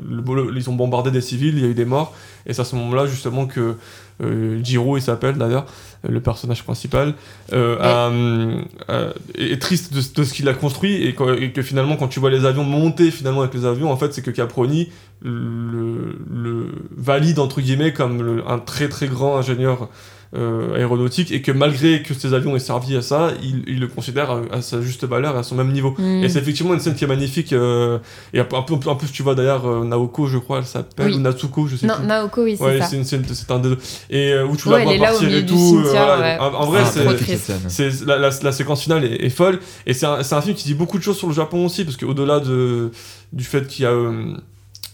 le, 0.09 0.17
le- 0.17 0.51
le- 0.53 0.57
ils 0.57 0.71
ont 0.71 0.75
bombardé 0.75 1.11
des 1.11 1.21
civils, 1.21 1.55
il 1.59 1.63
y 1.63 1.67
a 1.67 1.69
eu 1.69 1.75
des 1.75 1.85
morts, 1.87 2.15
et 2.47 2.53
c'est 2.53 2.63
à 2.63 2.65
ce 2.65 2.77
moment-là 2.77 3.07
justement 3.07 3.47
que 3.47 3.75
euh, 4.23 4.61
Jiro 4.63 4.97
il 4.97 5.03
s'appelle 5.03 5.37
d'ailleurs 5.37 5.67
euh, 6.05 6.13
le 6.13 6.21
personnage 6.21 6.63
principal 6.63 7.15
euh, 7.53 7.77
euh, 8.91 9.13
est 9.37 9.61
triste 9.61 9.93
de, 9.93 10.01
de 10.21 10.25
ce 10.25 10.33
qu'il 10.33 10.49
a 10.49 10.55
construit. 10.55 11.05
Et, 11.05 11.15
que 11.15 11.63
finalement 11.63 11.97
quand 11.97 12.07
tu 12.07 12.21
vois 12.21 12.31
les 12.31 12.45
avions 12.47 12.63
monter 12.63 13.11
finalement 13.11 13.41
avec 13.41 13.55
les 13.55 13.65
avions 13.65 13.91
en 13.91 13.97
fait 13.97 14.15
c'est 14.15 14.23
que 14.23 14.31
Caproni 14.31 14.91
le, 15.23 16.19
le 16.33 16.67
valide 16.97 17.39
entre 17.39 17.61
guillemets 17.61 17.93
comme 17.93 18.04
le- 18.09 18.43
un 18.49 18.59
très 18.59 18.89
très 18.89 19.07
grand 19.09 19.37
ingénieur 19.37 19.89
euh, 20.37 20.75
aéronautique 20.75 21.31
et 21.31 21.43
que 21.43 21.53
malgré 21.53 22.03
que 22.03 22.13
ces 22.13 22.35
avions 22.35 22.57
aient 22.57 22.59
servi 22.59 22.97
à 22.97 23.03
ça, 23.03 23.31
il, 23.41 23.63
il 23.69 23.79
le 23.79 23.87
considère 23.87 24.33
à, 24.33 24.41
à 24.51 24.63
sa 24.63 24.81
juste 24.81 25.05
valeur, 25.05 25.37
à 25.37 25.45
son 25.45 25.55
même 25.55 25.71
niveau. 25.71 25.95
Mm. 25.97 26.25
Et 26.25 26.29
c'est 26.29 26.41
effectivement 26.41 26.75
une 26.75 26.81
scène 26.81 26.97
qui 26.97 27.05
est 27.05 27.07
magnifique. 27.07 27.53
euh, 27.53 28.01
et 28.33 28.41
un 28.41 28.45
peu, 28.45 28.75
en 28.87 28.97
plus, 28.97 29.13
tu 29.13 29.23
vois 29.23 29.37
d'ailleurs 29.37 29.65
euh, 29.65 29.85
Naoko, 29.85 30.27
je 30.27 30.39
crois, 30.39 30.59
elle 30.59 30.65
s'appelle, 30.65 31.07
Oui. 31.07 31.15
ou 31.15 31.21
Natsuko, 31.21 31.69
je 31.69 31.77
sais 31.77 31.87
Non, 31.87 31.95
plus. 31.95 32.07
Naoko, 32.07 32.43
oui, 32.43 32.57
c'est 32.59 32.65
Ouais, 32.65 32.79
ça. 32.81 32.87
c'est 32.89 33.51
un 33.53 33.59
des 33.61 33.69
deux. 33.69 33.79
Et 34.11 34.33
euh, 34.33 34.45
où 34.45 34.57
tu 34.57 34.69
Ouais, 34.71 34.85
la 34.85 34.97
vois 34.97 35.07
partir 35.07 35.29
et 35.33 35.43
du 35.43 35.47
tout. 35.47 35.55
euh, 35.55 35.83
cimetière, 35.85 36.05
voilà. 36.05 36.21
ouais. 36.21 36.39
En, 36.41 36.55
en 36.63 36.67
vrai, 36.67 36.81
Ah, 36.85 36.91
c'est. 37.69 38.05
la, 38.05 38.19
la, 38.19 38.31
la 38.43 38.53
séquence 38.53 38.83
finale 38.83 39.05
est, 39.05 39.25
est 39.25 39.31
folle 39.31 39.61
et 39.87 39.95
c'est 39.95 40.07
un, 40.07 40.25
c'est 40.25 40.35
un 40.35 40.43
film 40.43 40.57
qui 40.57 40.65
dit 40.65 40.75
beaucoup 40.75 40.99
de 40.99 41.05
choses 41.05 41.17
sur 41.17 41.29
le 41.29 41.35
Japon 41.35 41.65
aussi 41.67 41.85
parce 41.85 41.97
qu'au-delà 41.97 42.41
de, 42.41 42.91
du 43.33 43.45
fait 43.45 43.69
qu'il 43.69 43.85
y 43.85 43.87
a 43.87 43.91
euh, 43.93 44.33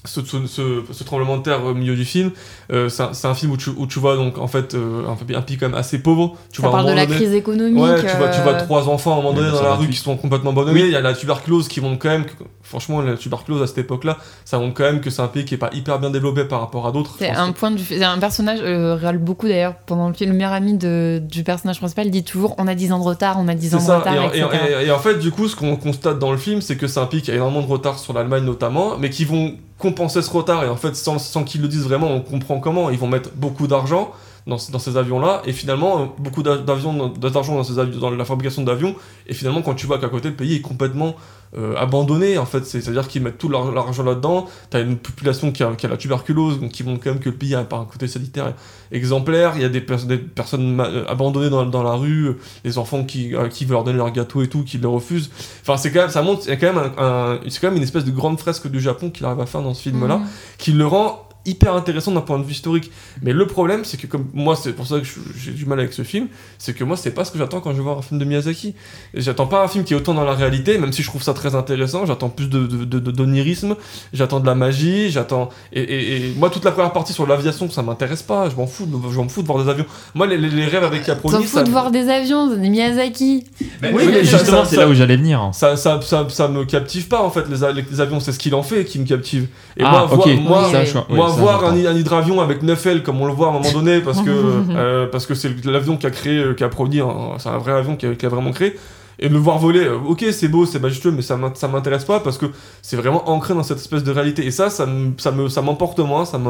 ce, 0.07 0.23
ce, 0.25 0.47
ce- 0.47 0.83
ce 0.91 1.05
tremblement 1.05 1.37
de 1.37 1.43
terre 1.43 1.63
au 1.65 1.75
milieu 1.75 1.95
du 1.95 2.05
film, 2.07 2.31
euh, 2.73 2.89
c'est 2.89 3.27
un, 3.27 3.35
film 3.35 3.53
où 3.53 3.57
tu, 3.59 3.69
où 3.77 3.87
tu 3.87 3.99
vois 3.99 4.17
donc 4.17 4.39
en 4.39 4.47
fait 4.47 4.75
euh, 4.75 5.03
un, 5.07 5.13
un 5.37 5.43
pays 5.43 5.59
quand 5.59 5.69
même 5.69 5.77
assez 5.79 5.99
pauvre. 5.99 6.37
Tu 6.51 6.63
Ça 6.63 6.69
vois, 6.69 6.79
parle 6.79 6.91
de 6.91 6.97
la 6.97 7.05
donné- 7.05 7.17
crise 7.19 7.35
économique. 7.35 7.83
Ouais, 7.83 8.01
tu 8.01 8.17
vois, 8.17 8.29
tu 8.29 8.41
vois 8.41 8.53
euh, 8.55 8.65
trois 8.65 8.89
enfants 8.89 9.11
à 9.11 9.15
un 9.15 9.17
moment 9.23 9.33
donné 9.35 9.51
dans 9.51 9.59
ça 9.59 9.65
la 9.65 9.75
rue 9.75 9.89
qui 9.89 9.99
sont 9.99 10.17
complètement 10.17 10.53
abandonnés. 10.53 10.81
Il 10.87 10.91
y 10.91 10.97
a 10.97 11.03
la 11.03 11.13
tuberculose 11.13 11.69
qui 11.69 11.83
montre 11.83 11.99
quand 11.99 12.09
même, 12.09 12.25
que, 12.25 12.33
franchement, 12.63 13.03
la 13.03 13.17
tuberculose 13.19 13.61
à 13.63 13.67
cette 13.67 13.77
époque-là, 13.79 14.17
ça 14.47 14.59
montre 14.59 14.73
quand 14.75 14.85
même 14.85 15.01
que 15.03 15.11
c'est 15.11 15.21
un 15.21 15.29
pays 15.29 15.45
qui 15.45 15.53
est 15.55 15.59
pas 15.59 15.71
hyper 15.75 15.99
bien 15.99 16.09
développé 16.11 16.45
par 16.45 16.61
rapport 16.61 16.87
à 16.87 16.93
d'autres. 16.93 17.17
C'est 17.19 17.29
un 17.31 17.53
point 17.53 17.71
du 17.71 17.85
c'est 17.85 18.03
un 18.03 18.19
personnage 18.19 18.61
euh, 18.63 18.95
râle 18.97 19.19
beaucoup 19.19 19.49
d'ailleurs 19.49 19.75
pendant 19.85 20.09
le 20.09 20.15
film. 20.15 20.31
Le 20.31 20.37
meilleur 20.37 20.53
ami 20.55 20.79
de, 20.79 21.21
du 21.23 21.45
personnage 21.45 21.79
principal 21.79 22.09
dit 22.11 22.25
toujours 22.25 22.55
on 22.57 22.67
a 22.69 22.75
10 22.75 22.93
ans 22.93 22.99
de 23.01 23.05
retard, 23.05 23.37
on 23.39 23.49
a 23.49 23.55
10 23.55 23.75
ans 23.75 23.79
C'est 23.79 23.85
de 23.85 23.91
ça, 23.91 23.99
retard, 23.99 24.15
et, 24.15 24.19
en- 24.19 24.29
etc. 24.31 24.47
et- 24.81 24.85
et- 24.85 24.87
et 24.87 24.91
en 24.93 24.99
fait, 24.99 25.19
du 25.19 25.31
coup, 25.31 25.47
ce 25.47 25.57
qu'on 25.57 25.77
constate 25.77 26.19
dans 26.19 26.33
le 26.33 26.39
film, 26.39 26.63
c'est 26.63 26.77
que 26.77 26.87
c'est 26.87 27.01
un 27.01 27.07
pays 27.07 27.21
qui 27.21 27.31
a 27.31 27.35
énormément 27.35 27.61
de 27.61 27.71
retard 27.71 27.99
sur 27.99 28.15
l'Allemagne 28.15 28.45
notamment, 28.45 28.97
mais 28.99 29.11
qui 29.11 29.27
vont 29.27 29.57
compenser 29.81 30.23
ce 30.23 30.31
retard, 30.31 30.63
et 30.65 30.69
en 30.69 30.77
fait, 30.77 30.95
sans, 30.95 31.19
sans 31.19 31.43
qu'ils 31.43 31.63
le 31.63 31.69
disent 31.69 31.85
vraiment, 31.85 32.09
on 32.09 32.21
comprend 32.21 32.61
comment. 32.61 32.91
Ils 32.91 32.99
vont 32.99 33.09
mettre 33.09 33.31
beaucoup 33.35 33.67
d'argent 33.67 34.13
dans, 34.47 34.57
dans 34.73 34.79
ces 34.79 34.97
avions-là, 34.97 35.43
et 35.45 35.53
finalement, 35.53 36.01
euh, 36.01 36.05
beaucoup 36.19 36.43
d'a- 36.43 36.59
d'avions, 36.59 37.09
d'argent 37.09 37.55
dans, 37.55 37.65
ces 37.65 37.79
avions- 37.79 37.99
dans 38.01 38.11
la 38.11 38.25
fabrication 38.25 38.63
d'avions, 38.63 38.95
et 39.27 39.35
finalement, 39.35 39.63
quand 39.63 39.75
tu 39.75 39.87
vois 39.87 39.99
qu'à 39.99 40.09
côté, 40.09 40.29
le 40.31 40.35
pays 40.37 40.57
est 40.57 40.61
complètement 40.61 41.15
euh, 41.59 41.75
abandonné, 41.77 42.39
en 42.39 42.47
fait, 42.47 42.65
C'est- 42.65 42.81
c'est-à-dire 42.81 43.09
qu'ils 43.09 43.23
mettent 43.23 43.39
tout 43.39 43.49
leur, 43.49 43.73
leur 43.73 43.89
argent 43.89 44.05
là-dedans, 44.05 44.47
t'as 44.71 44.83
une 44.83 44.97
population 44.97 45.51
qui 45.51 45.65
a, 45.65 45.75
qui 45.75 45.85
a 45.85 45.89
la 45.89 45.97
tuberculose, 45.97 46.61
donc 46.61 46.71
qui 46.71 46.85
montre 46.85 47.03
quand 47.03 47.11
même 47.11 47.19
que 47.19 47.29
le 47.29 47.35
pays 47.35 47.57
a 47.57 47.61
un 47.61 47.65
côté 47.65 48.07
sanitaire 48.07 48.55
exemplaire, 48.93 49.53
il 49.57 49.63
y 49.63 49.65
a 49.65 49.69
des, 49.69 49.81
pers- 49.81 50.05
des 50.07 50.17
personnes 50.19 50.79
euh, 50.81 51.05
abandonnées 51.09 51.51
dans, 51.51 51.67
dans 51.67 51.83
la 51.83 51.95
rue, 51.95 52.37
les 52.65 52.79
enfants 52.79 53.03
qui, 53.05 53.35
à 53.35 53.49
qui 53.49 53.65
veulent 53.65 53.73
leur 53.75 53.85
donner 53.85 53.99
leur 53.99 54.13
gâteau 54.13 54.43
et 54.43 54.49
tout, 54.49 54.63
qui 54.63 54.79
le 54.79 54.87
refusent. 54.89 55.31
Enfin, 55.63 55.77
c'est 55.77 55.91
quand 55.91 56.03
même, 56.03 56.11
ça 56.11 56.23
montre, 56.23 56.49
a 56.49 56.55
quand 56.57 56.73
même 56.73 56.93
un, 56.97 57.05
un- 57.05 57.41
c'est 57.49 57.61
quand 57.61 57.67
même 57.69 57.79
une 57.79 57.83
espèce 57.83 58.05
de 58.05 58.13
grande 58.13 58.39
fresque 58.39 58.69
du 58.69 58.81
Japon 58.81 59.11
qu'il 59.11 59.27
arrive 59.27 59.41
à 59.41 59.47
faire 59.47 59.63
dans 59.63 59.75
ce 59.75 59.83
film-là, 59.83 60.19
Mhm. 60.19 60.27
qui 60.59 60.71
le 60.73 60.87
rend 60.87 61.27
hyper 61.47 61.75
intéressant 61.75 62.13
d'un 62.13 62.21
point 62.21 62.39
de 62.39 62.45
vue 62.45 62.53
historique. 62.53 62.91
Mais 63.23 63.33
le 63.33 63.47
problème, 63.47 63.85
c'est 63.85 63.97
que 63.97 64.07
comme 64.07 64.27
moi, 64.35 64.57
c'est 64.57 64.73
pour 64.73 64.87
ça 64.87 65.01
que 65.01 65.07
j'ai 65.37 65.53
du 65.53 65.65
mal 65.67 65.79
avec 65.81 65.93
ce 65.93 66.03
film, 66.03 66.29
c'est 66.59 66.75
que 66.75 66.85
moi, 66.85 66.97
c'est 66.97 67.11
pas 67.13 67.25
ce 67.25 67.31
que 67.33 67.39
j'attends 67.39 67.61
quand 67.61 67.71
je 67.73 67.77
vais 67.77 67.83
voir 67.83 67.99
un 67.99 68.03
film 68.03 68.21
de 68.21 68.25
Miyazaki. 68.25 68.75
Et 69.15 69.21
J'attends 69.21 69.47
pas 69.47 69.63
un 69.65 69.69
film 69.69 69.85
qui 69.85 69.95
est 69.95 69.97
autant 69.97 70.15
dans 70.15 70.25
la 70.25 70.35
réalité, 70.35 70.77
même 70.79 70.93
si 70.93 71.03
je 71.03 71.09
trouve 71.09 71.23
ça 71.23 71.33
très 71.35 71.55
intéressant. 71.55 72.05
J'attends 72.07 72.29
plus 72.29 72.49
de, 72.49 72.67
de, 72.67 72.85
de- 72.85 72.99
de- 73.01 73.11
d'onirisme, 73.11 73.77
j'attends 74.13 74.41
de 74.41 74.47
la 74.47 74.55
magie, 74.55 75.11
j'attends. 75.11 75.49
Et, 75.73 75.81
et- 75.83 76.17
et 76.29 76.33
moi, 76.37 76.51
toute 76.51 76.65
la 76.65 76.73
première 76.73 76.93
partie 76.93 77.13
sur 77.13 77.27
l'aviation, 77.27 77.71
ça 77.71 77.83
m'intéresse 77.83 78.23
pas. 78.23 78.49
Je 78.51 78.57
m'en 78.57 78.67
fous, 78.67 78.87
de- 78.87 79.11
je 79.13 79.17
m'en 79.19 79.29
fous 79.29 79.43
de 79.43 79.47
voir 79.47 79.63
des 79.65 79.71
avions. 79.71 79.87
Moi, 80.15 80.27
les, 80.27 80.37
les- 80.39 80.51
les 80.51 80.67
rêves 80.67 80.85
avec 80.85 81.03
T'en 81.05 81.15
Caproni, 81.15 81.45
fous 81.45 81.57
ça, 81.59 81.63
de 81.63 81.71
voir 81.71 81.91
des 81.91 82.09
avions, 82.09 82.55
des 82.55 82.69
Miyazaki. 82.69 83.45
Mais 83.83 83.93
Oui, 83.93 84.03
oui, 84.07 84.13
mais 84.13 84.25
justement, 84.25 84.65
c'est 84.65 84.77
là 84.77 84.89
où 84.89 84.95
j'allais 84.95 85.17
venir. 85.17 85.51
ça, 85.53 85.77
ça, 85.77 86.01
ça, 86.03 86.27
ça 86.29 86.49
me 86.49 86.65
captive 86.65 87.09
pas 87.09 87.23
en 87.23 87.31
fait 87.31 87.45
les, 87.49 87.63
avions 88.01 88.21
c'est 88.21 88.33
ce 88.33 88.39
qu'il 88.39 88.55
en 88.55 88.63
fait 88.63 88.85
qui 88.85 88.99
me 88.99 89.07
captive 89.07 89.47
et 89.77 89.83
ah, 89.85 89.91
moi, 89.91 90.07
voir- 90.07 90.19
ok. 90.21 90.27
moi, 90.41 90.69
oui. 90.73 90.79
oui, 91.11 91.17
moi 91.17 91.29
ça, 91.29 91.30
voir 91.39 91.65
un, 91.65 91.73
un 91.87 91.95
hydravion 91.95 92.41
avec 92.41 92.63
9 92.63 92.87
ailes 92.87 93.03
comme 93.03 93.21
on 93.21 93.27
le 93.27 93.33
voit 93.33 93.47
à 93.49 93.51
un 93.51 93.55
moment 93.55 93.73
donné 93.73 94.01
parce 94.01 94.21
que 94.23 94.31
euh, 94.71 95.07
parce 95.07 95.27
que 95.27 95.35
c'est 95.35 95.65
l'avion 95.65 95.97
qui 95.97 96.07
a 96.07 96.11
créé 96.11 96.39
euh, 96.39 96.55
qui 96.55 96.65
a 96.65 96.69
produit 96.69 97.01
c'est 97.39 97.49
un 97.49 97.59
vrai 97.59 97.73
avion 97.73 97.97
qui 97.97 98.07
a, 98.07 98.15
qui 98.15 98.27
a 98.27 98.29
vraiment 98.29 98.53
créé. 98.53 98.77
Et 99.23 99.29
de 99.29 99.35
le 99.35 99.39
voir 99.39 99.59
voler 99.59 99.81
euh, 99.85 99.97
ok 100.07 100.25
c'est 100.33 100.49
beau 100.49 100.65
c'est 100.65 100.79
majestueux 100.79 101.11
mais 101.11 101.21
ça 101.21 101.37
m'int- 101.37 101.55
ça 101.55 101.69
m'intéresse 101.69 102.05
pas 102.07 102.21
parce 102.21 102.39
que 102.39 102.47
c'est 102.81 102.97
vraiment 102.97 103.29
ancré 103.29 103.53
dans 103.53 103.63
cette 103.63 103.77
espèce 103.79 104.03
de 104.03 104.11
réalité. 104.11 104.47
Et 104.47 104.51
ça 104.51 104.71
ça 104.71 104.87
me 104.87 105.13
ça 105.19 105.31
me 105.31 105.49
ça 105.51 105.61
m'emporte 105.61 105.99
moins 106.01 106.25
ça 106.25 106.41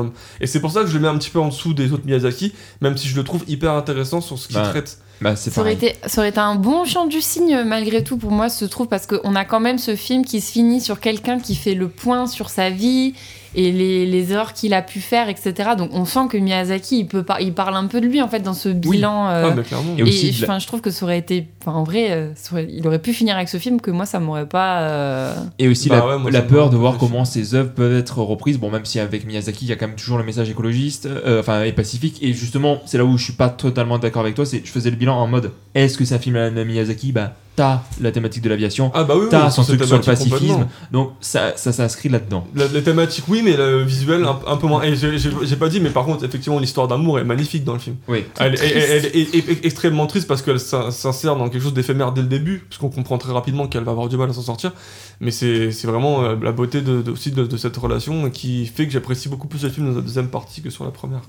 et 0.41 0.47
c'est 0.47 0.61
pour 0.61 0.71
ça 0.71 0.83
que 0.83 0.87
je 0.87 0.95
le 0.95 1.01
mets 1.01 1.09
un 1.09 1.19
petit 1.19 1.31
peu 1.31 1.41
en 1.41 1.49
dessous 1.49 1.75
des 1.75 1.93
autres 1.93 2.05
Miyazaki 2.07 2.53
même 2.81 2.97
si 2.97 3.09
je 3.09 3.17
le 3.17 3.25
trouve 3.25 3.43
hyper 3.49 3.73
intéressant 3.73 4.21
sur 4.21 4.39
ce 4.39 4.47
qu'il 4.47 4.57
Bah, 4.57 4.69
traite 4.71 4.99
Bah, 5.21 5.37
Ça 5.37 5.61
aurait, 5.61 5.75
été, 5.75 5.95
ça 6.07 6.21
aurait 6.21 6.31
été 6.31 6.39
un 6.41 6.55
bon 6.55 6.85
chant 6.85 7.07
du 7.07 7.21
signe 7.21 7.63
malgré 7.65 8.03
tout 8.03 8.17
pour 8.17 8.31
moi, 8.31 8.49
se 8.49 8.65
trouve, 8.65 8.87
parce 8.89 9.07
qu'on 9.07 9.35
a 9.35 9.45
quand 9.45 9.61
même 9.61 9.79
ce 9.79 9.97
film 9.97 10.25
qui 10.25 10.41
se 10.41 10.51
finit 10.53 10.81
sur 10.81 11.01
quelqu'un 11.01 11.39
qui 11.39 11.55
fait 11.55 11.75
le 11.75 11.89
point 11.89 12.27
sur 12.27 12.49
sa 12.51 12.71
vie 12.71 13.15
et 13.57 13.73
les, 13.73 14.07
les 14.07 14.31
erreurs 14.33 14.53
qu'il 14.53 14.73
a 14.75 14.81
pu 14.81 15.01
faire, 15.01 15.29
etc. 15.29 15.71
Donc 15.77 15.91
on 15.93 16.05
sent 16.05 16.29
que 16.31 16.37
Miyazaki, 16.39 17.01
il, 17.01 17.07
peut 17.09 17.25
par- 17.25 17.41
il 17.41 17.53
parle 17.53 17.75
un 17.75 17.87
peu 17.87 18.01
de 18.01 18.07
lui 18.07 18.23
en 18.23 18.29
fait 18.29 18.39
dans 18.39 18.55
ce 18.55 18.69
bilan. 18.69 19.27
euh, 19.29 19.49
ah 19.51 19.55
mais 19.57 19.63
clairement 19.65 19.97
Et 19.99 20.05
aussi 20.05 20.29
et 20.29 20.47
la- 20.47 20.59
je 20.61 20.67
trouve 20.69 20.81
que 20.81 20.93
ça 20.93 21.05
aurait 21.05 21.19
été. 21.19 21.49
En 21.67 21.83
vrai, 21.83 22.13
euh, 22.13 22.31
aurait- 22.53 22.69
il 22.71 22.87
aurait 22.87 23.01
pu 23.01 23.13
finir 23.13 23.35
avec 23.35 23.49
ce 23.49 23.57
film 23.57 23.81
que 23.81 23.91
moi, 23.91 24.07
ça 24.07 24.21
m'aurait 24.21 24.47
pas. 24.47 24.83
euh, 24.83 25.35
Et 25.59 25.67
aussi 25.67 25.89
Bah 25.89 25.97
la, 25.97 26.07
ouais, 26.07 26.19
moi, 26.19 26.31
la 26.31 26.39
ça 26.39 26.45
me 26.45 26.49
peur 26.49 26.71
de 26.71 26.77
voir 26.77 26.97
comment 26.97 27.25
ces 27.25 27.57
œuvres 27.57 27.73
peuvent 27.75 27.97
être 27.99 28.19
reprises. 28.23 28.57
Bon, 28.57 28.71
même 28.71 28.85
si 28.85 29.01
avec 29.01 29.27
Miyazaki, 29.27 29.65
il 29.65 29.69
y 29.69 29.73
a 29.73 29.77
quand 29.77 29.89
même 29.89 29.97
toujours 29.97 30.19
le 30.19 30.25
message 30.25 30.49
écologiste, 30.49 31.07
euh, 31.07 31.41
enfin, 31.41 31.65
et 31.65 31.73
pacifique. 31.73 32.19
Et 32.23 32.33
justement, 32.33 32.79
c'est 32.87 32.99
là 32.99 33.05
où 33.05 33.19
je 33.19 33.25
suis 33.25 33.33
pas 33.33 33.49
totalement 33.49 33.99
d'accord 33.99 34.23
avec 34.23 34.37
toi. 34.37 34.47
C'est, 34.47 34.63
je 34.65 34.71
faisais 34.71 34.91
le 34.91 34.97
bilan 34.97 35.10
en 35.15 35.27
mode, 35.27 35.51
est-ce 35.75 35.97
que 35.99 36.05
c'est 36.05 36.15
un 36.15 36.19
film 36.19 36.37
à 36.37 36.51
la 36.51 36.65
Miyazaki 36.65 37.13
Bah, 37.13 37.35
t'as 37.57 37.81
la 38.01 38.11
thématique 38.13 38.43
de 38.43 38.49
l'aviation, 38.49 38.91
ah 38.95 39.05
bah 39.05 39.15
oui, 39.17 39.23
oui, 39.25 39.29
t'as 39.31 39.47
oui, 39.47 39.53
son 39.53 39.63
truc 39.65 39.85
sur 39.85 39.97
le 39.97 40.03
thématique 40.03 40.31
pacifisme. 40.31 40.67
Donc 40.93 41.13
ça, 41.21 41.53
ça 41.57 41.73
s'inscrit 41.73 42.09
là-dedans. 42.09 42.47
La, 42.55 42.67
les 42.69 42.83
thématiques, 42.83 43.25
oui, 43.29 43.43
mais 43.45 43.57
le 43.57 43.83
visuel, 43.83 44.25
un, 44.25 44.39
un 44.47 44.57
peu 44.57 44.67
moins. 44.67 44.83
Et 44.83 44.95
j'ai- 44.97 45.57
pas 45.57 45.69
dit, 45.69 45.81
mais 45.81 45.91
par 45.91 46.05
contre, 46.07 46.25
effectivement, 46.25 46.59
l'histoire 46.59 46.89
d'amour 46.89 47.19
est 47.19 47.25
magnifique 47.25 47.65
dans 47.65 47.75
le 47.75 47.79
film. 47.79 47.97
Oui. 48.09 48.25
Elle, 48.39 48.55
elle- 48.55 48.77
elle- 48.77 48.91
elle 48.91 49.07
est, 49.07 49.35
est- 49.35 49.51
est 49.51 49.65
extrêmement 49.67 50.07
triste 50.07 50.27
parce 50.27 50.41
qu'elle 50.43 50.61
s'in- 50.61 50.91
s'insère 50.91 51.37
dans 51.37 51.49
quelque 51.51 51.63
chose 51.63 51.75
d'éphémère 51.75 52.13
dès 52.13 52.23
le 52.23 52.29
début, 52.29 52.65
puisqu'on 52.69 52.89
comprend 52.89 53.19
très 53.19 53.33
rapidement 53.33 53.67
qu'elle 53.67 53.85
va 53.85 53.91
avoir 53.93 54.09
du 54.09 54.17
mal 54.17 54.31
à 54.31 54.33
s'en 54.33 54.43
sortir. 54.43 54.73
Mais 55.21 55.31
c'est 55.33 55.69
vraiment 55.85 56.23
euh, 56.25 56.37
la 56.43 56.53
beauté 56.53 56.81
de, 56.81 57.03
de- 57.03 57.11
aussi 57.11 57.31
de, 57.31 57.45
de 57.45 57.57
cette 57.59 57.77
relation 57.77 58.31
qui 58.31 58.65
fait 58.67 58.87
que 58.87 58.93
j'apprécie 58.93 59.29
beaucoup 59.29 59.49
plus 59.49 59.63
le 59.65 59.69
film 59.69 59.91
dans 59.91 59.97
la 59.97 60.01
deuxième 60.01 60.29
partie 60.29 60.63
que 60.63 60.71
sur 60.71 60.85
la 60.85 60.91
première. 60.93 61.21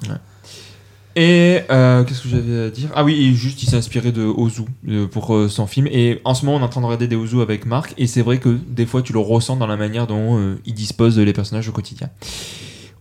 Et 1.16 1.60
euh, 1.70 2.04
qu'est-ce 2.04 2.22
que 2.22 2.30
j'avais 2.30 2.66
à 2.66 2.70
dire? 2.70 2.90
Ah 2.96 3.04
oui, 3.04 3.14
et 3.28 3.34
juste 3.34 3.62
il 3.64 3.70
s'est 3.70 3.76
inspiré 3.78 4.12
de 4.12 4.24
Ozu 4.24 4.62
euh, 4.88 5.08
pour 5.08 5.36
euh, 5.36 5.50
son 5.50 5.68
film. 5.68 5.88
Et 5.88 6.22
en 6.24 6.34
ce 6.34 6.46
moment, 6.46 6.58
on 6.58 6.62
est 6.62 6.64
en 6.64 6.70
train 6.70 6.82
de 6.82 6.86
regarder 6.86 7.08
des 7.08 7.16
Ozu 7.16 7.42
avec 7.42 7.66
Marc. 7.66 7.94
Et 7.98 8.08
c'est 8.08 8.22
vrai 8.22 8.38
que 8.38 8.58
des 8.68 8.86
fois, 8.86 9.02
tu 9.02 9.12
le 9.14 9.20
ressens 9.20 9.58
dans 9.58 9.68
la 9.68 9.78
manière 9.78 10.08
dont 10.08 10.56
il 10.66 10.74
dispose 10.74 11.20
les 11.20 11.34
personnages 11.34 11.68
au 11.68 11.72
quotidien. 11.74 12.10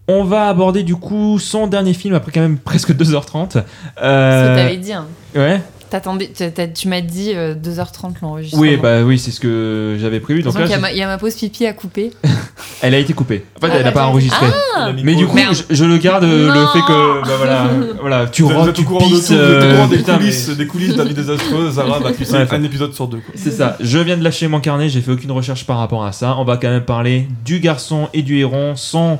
On 0.08 0.24
va 0.24 0.48
aborder 0.48 0.82
du 0.82 0.96
coup 0.96 1.38
son 1.38 1.68
dernier 1.68 1.92
film 1.94 2.14
après 2.14 2.32
quand 2.32 2.40
même 2.40 2.58
presque 2.58 2.90
2h30. 2.92 3.50
Ce 3.52 3.58
que 3.58 4.56
t'avais 4.56 4.76
dit. 4.76 4.92
hein. 4.92 5.06
ouais. 5.36 5.60
T'attendais, 5.90 6.30
tu 6.74 6.88
m'as 6.88 7.00
dit 7.00 7.32
euh, 7.34 7.54
2h30 7.54 8.14
l'enregistrement. 8.22 8.62
Oui, 8.62 8.76
bah 8.76 9.02
oui, 9.02 9.18
c'est 9.18 9.32
ce 9.32 9.40
que 9.40 9.96
j'avais 10.00 10.20
prévu. 10.20 10.42
Donc 10.42 10.52
Donc 10.54 10.60
là, 10.60 10.66
il 10.68 10.70
y, 10.70 10.74
a 10.74 10.78
ma- 10.78 10.92
il 10.92 10.96
y 10.98 11.02
a 11.02 11.06
ma 11.08 11.18
pause 11.18 11.34
pipi 11.34 11.66
à 11.66 11.72
couper. 11.72 12.12
elle 12.82 12.94
a 12.94 12.98
été 12.98 13.12
coupée. 13.12 13.44
En 13.56 13.60
fait, 13.66 13.72
Ah, 13.72 13.76
elle 13.78 13.84
n'a 13.84 13.92
pas 13.92 14.06
enregistré. 14.06 14.46
Ah, 14.76 14.90
Mais 15.02 15.14
du 15.16 15.26
coup, 15.26 15.36
je, 15.52 15.74
je 15.74 15.84
le 15.84 15.98
garde 15.98 16.24
euh, 16.24 16.46
le 16.46 16.66
fait 16.68 16.86
que 16.86 17.22
bah, 17.26 17.34
voilà, 17.36 17.70
voilà, 18.00 18.26
tu 18.28 18.44
rentres, 18.44 18.72
tu 18.72 18.82
de 18.84 18.98
pisses. 18.98 19.26
tout, 19.28 19.34
au 19.34 19.36
euh, 19.36 19.72
courant 19.74 19.88
des 19.88 19.96
putain, 19.96 20.12
mais- 20.12 20.18
coulisses, 20.20 20.48
des 20.50 20.66
coulisses 20.66 20.92
de 20.92 20.98
la 20.98 21.04
vie 21.04 21.14
désastreuse. 21.14 21.74
Sarah 21.74 21.98
Ouais, 22.30 22.46
un 22.52 22.62
épisode 22.62 22.94
sur 22.94 23.08
deux. 23.08 23.20
C'est 23.34 23.50
ça, 23.50 23.76
je 23.80 23.98
viens 23.98 24.16
de 24.16 24.22
lâcher 24.22 24.46
mon 24.48 24.60
carnet, 24.60 24.88
j'ai 24.88 25.00
fait 25.00 25.10
aucune 25.10 25.32
recherche 25.32 25.66
par 25.66 25.78
rapport 25.78 26.04
à 26.04 26.12
ça. 26.12 26.36
On 26.38 26.44
va 26.44 26.56
quand 26.56 26.70
même 26.70 26.84
parler 26.84 27.26
du 27.44 27.58
garçon 27.60 28.08
et 28.14 28.22
du 28.22 28.38
héron, 28.38 28.76
son 28.76 29.18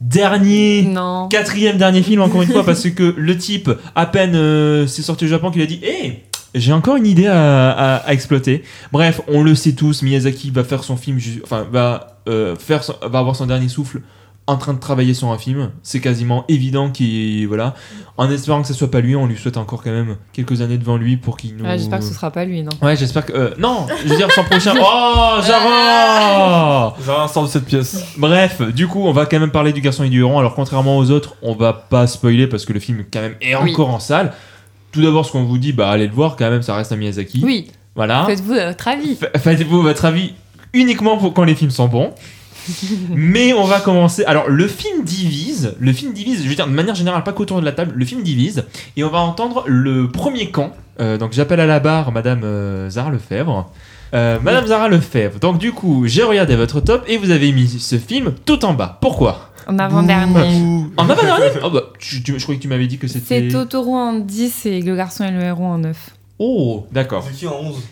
dernier, 0.00 0.82
Non. 0.82 1.28
quatrième 1.28 1.76
dernier 1.78 2.02
film 2.02 2.20
encore 2.22 2.42
une 2.42 2.48
fois, 2.50 2.64
parce 2.64 2.88
que 2.90 3.14
le 3.16 3.36
type, 3.36 3.70
à 3.94 4.06
peine 4.06 4.34
euh, 4.34 4.86
c'est 4.86 5.02
sorti 5.02 5.24
au 5.24 5.28
Japon, 5.28 5.50
qu'il 5.50 5.62
a 5.62 5.66
dit 5.66 5.80
Hé, 5.82 6.22
j'ai 6.54 6.72
encore 6.72 6.96
une 6.96 7.06
idée 7.06 7.26
à, 7.26 7.70
à- 7.72 7.96
à 7.96 8.12
exploiter. 8.12 8.62
Bref, 8.92 9.20
on 9.28 9.42
le 9.42 9.54
sait 9.54 9.72
tous, 9.72 10.02
Miyazaki 10.02 10.50
va 10.50 10.64
faire 10.64 10.84
son 10.84 10.96
film, 10.96 11.18
enfin, 11.44 11.66
va, 11.70 12.18
euh, 12.28 12.56
faire 12.56 12.82
son- 12.84 12.94
va 13.02 13.18
avoir 13.18 13.36
son 13.36 13.46
dernier 13.46 13.68
souffle 13.68 14.00
en 14.48 14.56
train 14.56 14.74
de 14.74 14.78
travailler 14.78 15.12
sur 15.12 15.28
un 15.32 15.38
film. 15.38 15.70
C'est 15.82 16.00
quasiment 16.00 16.44
évident 16.48 16.90
qu'il. 16.90 17.46
Voilà. 17.48 17.74
En 18.16 18.30
espérant 18.30 18.62
que 18.62 18.68
ce 18.68 18.74
soit 18.74 18.90
pas 18.90 19.00
lui, 19.00 19.16
on 19.16 19.26
lui 19.26 19.36
souhaite 19.36 19.56
encore 19.56 19.82
quand 19.82 19.90
même 19.90 20.16
quelques 20.32 20.60
années 20.60 20.78
devant 20.78 20.96
lui 20.96 21.16
pour 21.16 21.36
qu'il 21.36 21.56
nous. 21.56 21.64
Ouais, 21.64 21.76
J'espère 21.78 21.98
que 21.98 22.04
ce 22.04 22.14
sera 22.14 22.30
pas 22.30 22.44
lui, 22.44 22.62
non. 22.62 22.70
Ouais, 22.80 22.96
j'espère 22.96 23.26
que. 23.26 23.32
euh, 23.32 23.50
non, 23.58 23.86
je 24.04 24.08
veux 24.08 24.16
dire 24.16 24.30
son 24.32 24.44
prochain. 24.44 24.74
Oh, 24.80 25.40
Zara 25.42 26.96
Sarah 27.04 27.28
sort 27.28 27.44
de 27.44 27.48
cette 27.48 27.64
pièce. 27.64 28.04
Bref, 28.18 28.60
du 28.72 28.86
coup, 28.86 29.02
on 29.04 29.12
va 29.12 29.26
quand 29.26 29.38
même 29.40 29.50
parler 29.50 29.72
du 29.72 29.80
garçon 29.80 30.04
et 30.04 30.08
du 30.08 30.20
héron. 30.20 30.38
Alors, 30.38 30.54
contrairement 30.54 30.96
aux 30.98 31.10
autres, 31.10 31.34
on 31.42 31.54
va 31.54 31.72
pas 31.72 32.06
spoiler 32.06 32.46
parce 32.46 32.64
que 32.64 32.72
le 32.72 32.80
film, 32.80 33.04
quand 33.12 33.20
même, 33.20 33.34
est 33.40 33.54
Oui. 33.56 33.72
encore 33.72 33.90
en 33.90 33.98
salle. 34.00 34.32
Tout 34.92 35.02
d'abord, 35.02 35.26
ce 35.26 35.32
qu'on 35.32 35.44
vous 35.44 35.58
dit, 35.58 35.72
bah, 35.72 35.90
allez 35.90 36.06
le 36.06 36.12
voir, 36.14 36.36
quand 36.36 36.48
même, 36.50 36.62
ça 36.62 36.74
reste 36.74 36.92
un 36.92 36.96
Miyazaki. 36.96 37.42
Oui, 37.44 37.66
Voilà. 37.94 38.24
faites-vous 38.26 38.54
votre 38.54 38.88
avis. 38.88 39.16
Fa- 39.16 39.38
Faites-vous 39.38 39.82
votre 39.82 40.04
avis 40.06 40.32
uniquement 40.72 41.18
pour 41.18 41.34
quand 41.34 41.44
les 41.44 41.54
films 41.54 41.70
sont 41.70 41.88
bons. 41.88 42.12
Mais 43.14 43.52
on 43.52 43.64
va 43.64 43.80
commencer. 43.80 44.24
Alors, 44.24 44.48
le 44.48 44.66
film 44.68 45.04
divise. 45.04 45.74
Le 45.78 45.92
film 45.92 46.12
divise, 46.12 46.42
je 46.44 46.48
veux 46.48 46.54
dire, 46.54 46.66
de 46.66 46.72
manière 46.72 46.94
générale, 46.94 47.22
pas 47.24 47.32
qu'autour 47.32 47.60
de 47.60 47.64
la 47.64 47.72
table, 47.72 47.92
le 47.94 48.04
film 48.04 48.22
divise. 48.22 48.64
Et 48.96 49.04
on 49.04 49.10
va 49.10 49.18
entendre 49.18 49.64
le 49.66 50.08
premier 50.10 50.50
camp 50.50 50.72
Euh, 50.98 51.18
donc 51.18 51.32
j'appelle 51.32 51.60
à 51.60 51.66
la 51.66 51.78
barre 51.78 52.10
Madame 52.10 52.40
euh, 52.44 52.88
Zara 52.88 53.10
Lefebvre. 53.10 53.70
Euh, 54.14 54.38
Madame 54.42 54.66
Zara 54.66 54.88
Lefebvre, 54.88 55.38
donc 55.40 55.58
du 55.58 55.72
coup, 55.72 56.04
j'ai 56.06 56.22
regardé 56.22 56.56
votre 56.56 56.80
top 56.80 57.04
et 57.06 57.18
vous 57.18 57.30
avez 57.30 57.52
mis 57.52 57.68
ce 57.68 57.98
film 57.98 58.32
tout 58.46 58.64
en 58.64 58.72
bas. 58.72 58.96
Pourquoi? 59.02 59.50
En 59.66 59.78
avant-dernier. 59.78 60.86
En 60.96 61.10
avant-dernier? 61.10 61.46
Oh, 61.64 61.70
bah, 61.70 61.82
tu- 61.98 62.22
tu- 62.22 62.38
Je 62.38 62.42
croyais 62.42 62.56
que 62.58 62.62
tu 62.62 62.68
m'avais 62.68 62.86
dit 62.86 62.96
que 62.98 63.08
C'est 63.08 63.18
c'était. 63.18 63.48
Totoro 63.48 63.94
en 63.94 64.14
10 64.14 64.64
et 64.66 64.80
Le 64.80 64.94
Garçon 64.96 65.24
et 65.24 65.32
le 65.32 65.42
Héros 65.42 65.64
en 65.66 65.78
9. 65.78 66.10
Oh, 66.38 66.86
d'accord. 66.92 67.24
C'est 67.28 67.34
qui 67.36 67.46
en 67.46 67.58
11 67.60 67.82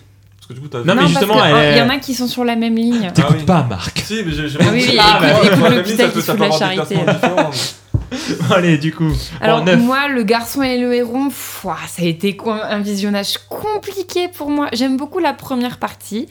Parce 0.46 0.48
que 0.48 0.52
du 0.52 0.60
coup, 0.60 0.68
t'as 0.68 0.80
Non, 0.80 0.94
mais 0.94 0.96
parce 0.96 1.08
justement, 1.08 1.38
que, 1.40 1.46
elle 1.46 1.54
oh, 1.54 1.72
il 1.72 1.78
y 1.78 1.80
en 1.80 1.88
a 1.88 1.98
qui 1.98 2.12
sont 2.12 2.26
sur 2.26 2.44
la 2.44 2.54
même 2.54 2.76
ligne. 2.76 3.10
T'écoutes 3.14 3.30
Ah 3.30 3.36
oui. 3.38 3.44
pas, 3.46 3.62
Marc. 3.62 3.98
Si, 4.04 4.22
mais 4.26 4.32
j'ai 4.32 4.46
j'ai 4.46 4.58
Ah 4.60 4.64
oui, 4.72 4.84
oui, 4.90 4.98
Ah, 5.00 5.20
écoute, 5.42 5.60
bah, 5.60 5.82
qui 5.82 6.20
fout 6.20 6.36
de 6.36 6.40
la 6.40 6.50
charité. 6.50 6.98
Allez, 8.54 8.76
du 8.78 8.92
coup. 8.92 9.10
Alors 9.40 9.60
en 9.60 9.64
neuf. 9.64 9.80
moi, 9.80 10.08
Le 10.08 10.22
Garçon 10.22 10.62
et 10.62 10.76
le 10.78 10.92
Héron, 10.94 11.28
pff, 11.28 11.64
ouah, 11.64 11.76
ça 11.88 12.02
a 12.02 12.04
été 12.04 12.36
co- 12.36 12.50
un 12.50 12.80
visionnage 12.80 13.38
compliqué 13.48 14.28
pour 14.28 14.50
moi. 14.50 14.68
J'aime 14.72 14.96
beaucoup 14.98 15.18
la 15.18 15.32
première 15.32 15.78
partie. 15.78 16.28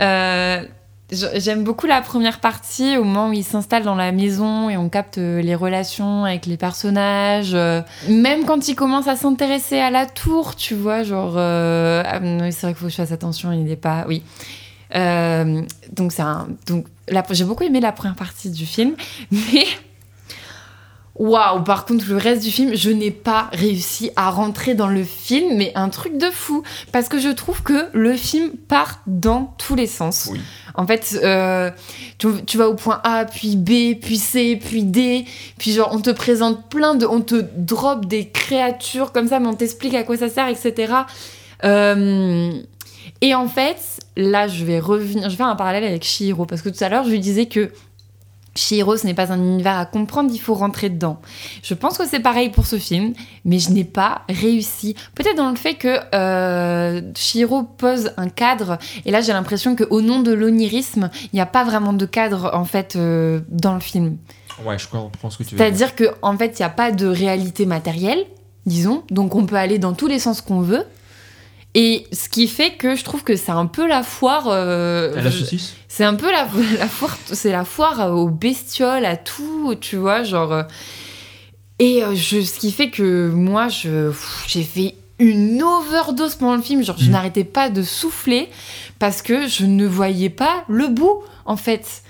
Euh, 0.00 0.62
J'aime 1.10 1.64
beaucoup 1.64 1.86
la 1.86 2.00
première 2.00 2.40
partie 2.40 2.96
au 2.96 3.04
moment 3.04 3.28
où 3.28 3.32
il 3.34 3.44
s'installe 3.44 3.82
dans 3.82 3.94
la 3.94 4.10
maison 4.10 4.70
et 4.70 4.76
on 4.78 4.88
capte 4.88 5.18
euh, 5.18 5.42
les 5.42 5.54
relations 5.54 6.24
avec 6.24 6.46
les 6.46 6.56
personnages. 6.56 7.52
euh, 7.54 7.82
Même 8.08 8.44
quand 8.46 8.68
il 8.68 8.74
commence 8.74 9.06
à 9.06 9.14
s'intéresser 9.14 9.78
à 9.78 9.90
la 9.90 10.06
tour, 10.06 10.56
tu 10.56 10.74
vois, 10.74 11.02
genre... 11.02 11.34
euh, 11.36 12.02
ah, 12.06 12.18
c'est 12.50 12.62
vrai 12.62 12.72
qu'il 12.72 12.76
faut 12.76 12.86
que 12.86 12.90
je 12.90 12.96
fasse 12.96 13.12
attention, 13.12 13.52
il 13.52 13.64
n'est 13.64 13.76
pas... 13.76 14.06
Oui. 14.08 14.22
Euh, 14.94 15.62
donc 15.92 16.12
c'est 16.12 16.22
un... 16.22 16.48
Donc, 16.66 16.86
j'ai 17.30 17.44
beaucoup 17.44 17.64
aimé 17.64 17.80
la 17.80 17.92
première 17.92 18.16
partie 18.16 18.50
du 18.50 18.64
film, 18.64 18.94
mais... 19.30 19.66
Waouh, 21.16 21.62
par 21.62 21.84
contre, 21.84 22.06
le 22.08 22.16
reste 22.16 22.42
du 22.42 22.50
film, 22.50 22.74
je 22.74 22.90
n'ai 22.90 23.12
pas 23.12 23.48
réussi 23.52 24.10
à 24.16 24.30
rentrer 24.30 24.74
dans 24.74 24.88
le 24.88 25.04
film, 25.04 25.56
mais 25.56 25.70
un 25.76 25.88
truc 25.88 26.18
de 26.18 26.28
fou. 26.30 26.64
Parce 26.90 27.08
que 27.08 27.20
je 27.20 27.28
trouve 27.28 27.62
que 27.62 27.86
le 27.92 28.14
film 28.14 28.50
part 28.50 29.00
dans 29.06 29.54
tous 29.58 29.76
les 29.76 29.86
sens. 29.86 30.28
Oui. 30.32 30.40
En 30.74 30.88
fait, 30.88 31.16
euh, 31.22 31.70
tu, 32.18 32.26
tu 32.46 32.58
vas 32.58 32.68
au 32.68 32.74
point 32.74 33.00
A, 33.04 33.26
puis 33.26 33.54
B, 33.54 33.96
puis 34.00 34.18
C, 34.18 34.58
puis 34.60 34.82
D, 34.82 35.24
puis 35.56 35.72
genre, 35.72 35.90
on 35.92 36.00
te 36.00 36.10
présente 36.10 36.68
plein 36.68 36.96
de. 36.96 37.06
On 37.06 37.20
te 37.20 37.44
drop 37.56 38.06
des 38.06 38.28
créatures 38.28 39.12
comme 39.12 39.28
ça, 39.28 39.38
mais 39.38 39.46
on 39.46 39.54
t'explique 39.54 39.94
à 39.94 40.02
quoi 40.02 40.16
ça 40.16 40.28
sert, 40.28 40.48
etc. 40.48 40.92
Euh, 41.62 42.50
et 43.20 43.36
en 43.36 43.46
fait, 43.46 44.00
là, 44.16 44.48
je 44.48 44.64
vais 44.64 44.80
revenir. 44.80 45.24
Je 45.24 45.28
vais 45.30 45.36
faire 45.36 45.46
un 45.46 45.54
parallèle 45.54 45.84
avec 45.84 46.02
Shihiro, 46.02 46.44
parce 46.44 46.60
que 46.60 46.70
tout 46.70 46.82
à 46.82 46.88
l'heure, 46.88 47.04
je 47.04 47.10
lui 47.10 47.20
disais 47.20 47.46
que. 47.46 47.70
Shihiro, 48.56 48.96
ce 48.96 49.06
n'est 49.06 49.14
pas 49.14 49.32
un 49.32 49.38
univers 49.38 49.76
à 49.76 49.86
comprendre, 49.86 50.30
il 50.32 50.38
faut 50.38 50.54
rentrer 50.54 50.88
dedans. 50.88 51.20
Je 51.62 51.74
pense 51.74 51.98
que 51.98 52.06
c'est 52.06 52.20
pareil 52.20 52.50
pour 52.50 52.66
ce 52.66 52.76
film, 52.76 53.12
mais 53.44 53.58
je 53.58 53.70
n'ai 53.70 53.84
pas 53.84 54.22
réussi. 54.28 54.94
Peut-être 55.14 55.36
dans 55.36 55.50
le 55.50 55.56
fait 55.56 55.74
que 55.74 55.98
euh, 56.14 57.00
Shihiro 57.16 57.64
pose 57.64 58.12
un 58.16 58.28
cadre, 58.28 58.78
et 59.04 59.10
là 59.10 59.20
j'ai 59.20 59.32
l'impression 59.32 59.74
qu'au 59.74 60.00
nom 60.00 60.20
de 60.20 60.32
l'onirisme, 60.32 61.10
il 61.32 61.36
n'y 61.36 61.40
a 61.40 61.46
pas 61.46 61.64
vraiment 61.64 61.92
de 61.92 62.06
cadre 62.06 62.50
en 62.54 62.64
fait 62.64 62.96
euh, 62.96 63.40
dans 63.48 63.74
le 63.74 63.80
film. 63.80 64.16
Ouais, 64.64 64.78
je 64.78 64.86
comprends 64.88 65.30
ce 65.30 65.38
que 65.38 65.42
tu 65.42 65.54
veux 65.54 65.56
dire. 65.56 65.66
C'est-à-dire 65.66 65.96
qu'en 65.96 66.36
fait, 66.38 66.58
il 66.58 66.62
n'y 66.62 66.66
a 66.66 66.70
pas 66.70 66.92
de 66.92 67.06
réalité 67.06 67.66
matérielle, 67.66 68.24
disons, 68.66 69.02
donc 69.10 69.34
on 69.34 69.46
peut 69.46 69.56
aller 69.56 69.78
dans 69.78 69.94
tous 69.94 70.06
les 70.06 70.18
sens 70.18 70.40
qu'on 70.40 70.60
veut. 70.60 70.84
Et 71.76 72.06
ce 72.12 72.28
qui 72.28 72.46
fait 72.46 72.72
que 72.74 72.94
je 72.94 73.02
trouve 73.04 73.24
que 73.24 73.34
c'est 73.36 73.50
un 73.50 73.66
peu 73.66 73.86
la 73.88 74.02
foire. 74.02 74.46
euh, 74.48 75.30
saucisse 75.30 75.74
c'est 75.88 76.04
un 76.04 76.14
peu 76.14 76.30
la, 76.30 76.46
la 76.78 76.86
foire, 76.88 77.16
c'est 77.32 77.50
la 77.52 77.64
foire 77.64 78.12
aux 78.16 78.28
bestioles, 78.28 79.04
à 79.04 79.16
tout, 79.16 79.74
tu 79.80 79.96
vois, 79.96 80.22
genre. 80.22 80.52
euh, 80.52 80.62
Et 81.80 82.02
euh, 82.04 82.14
je, 82.14 82.40
ce 82.40 82.58
qui 82.58 82.70
fait 82.72 82.90
que 82.90 83.28
moi, 83.28 83.68
je, 83.68 84.12
j'ai 84.46 84.62
fait 84.62 84.94
une 85.18 85.62
overdose 85.62 86.34
pendant 86.36 86.56
le 86.56 86.62
film, 86.62 86.82
genre 86.84 86.96
je 86.98 87.06
Mhm. 87.06 87.10
n'arrêtais 87.12 87.44
pas 87.44 87.70
de 87.70 87.82
souffler 87.82 88.48
parce 88.98 89.22
que 89.22 89.46
je 89.48 89.64
ne 89.66 89.86
voyais 89.86 90.30
pas 90.30 90.64
le 90.68 90.88
bout, 90.88 91.22
en 91.44 91.56
fait. 91.56 92.02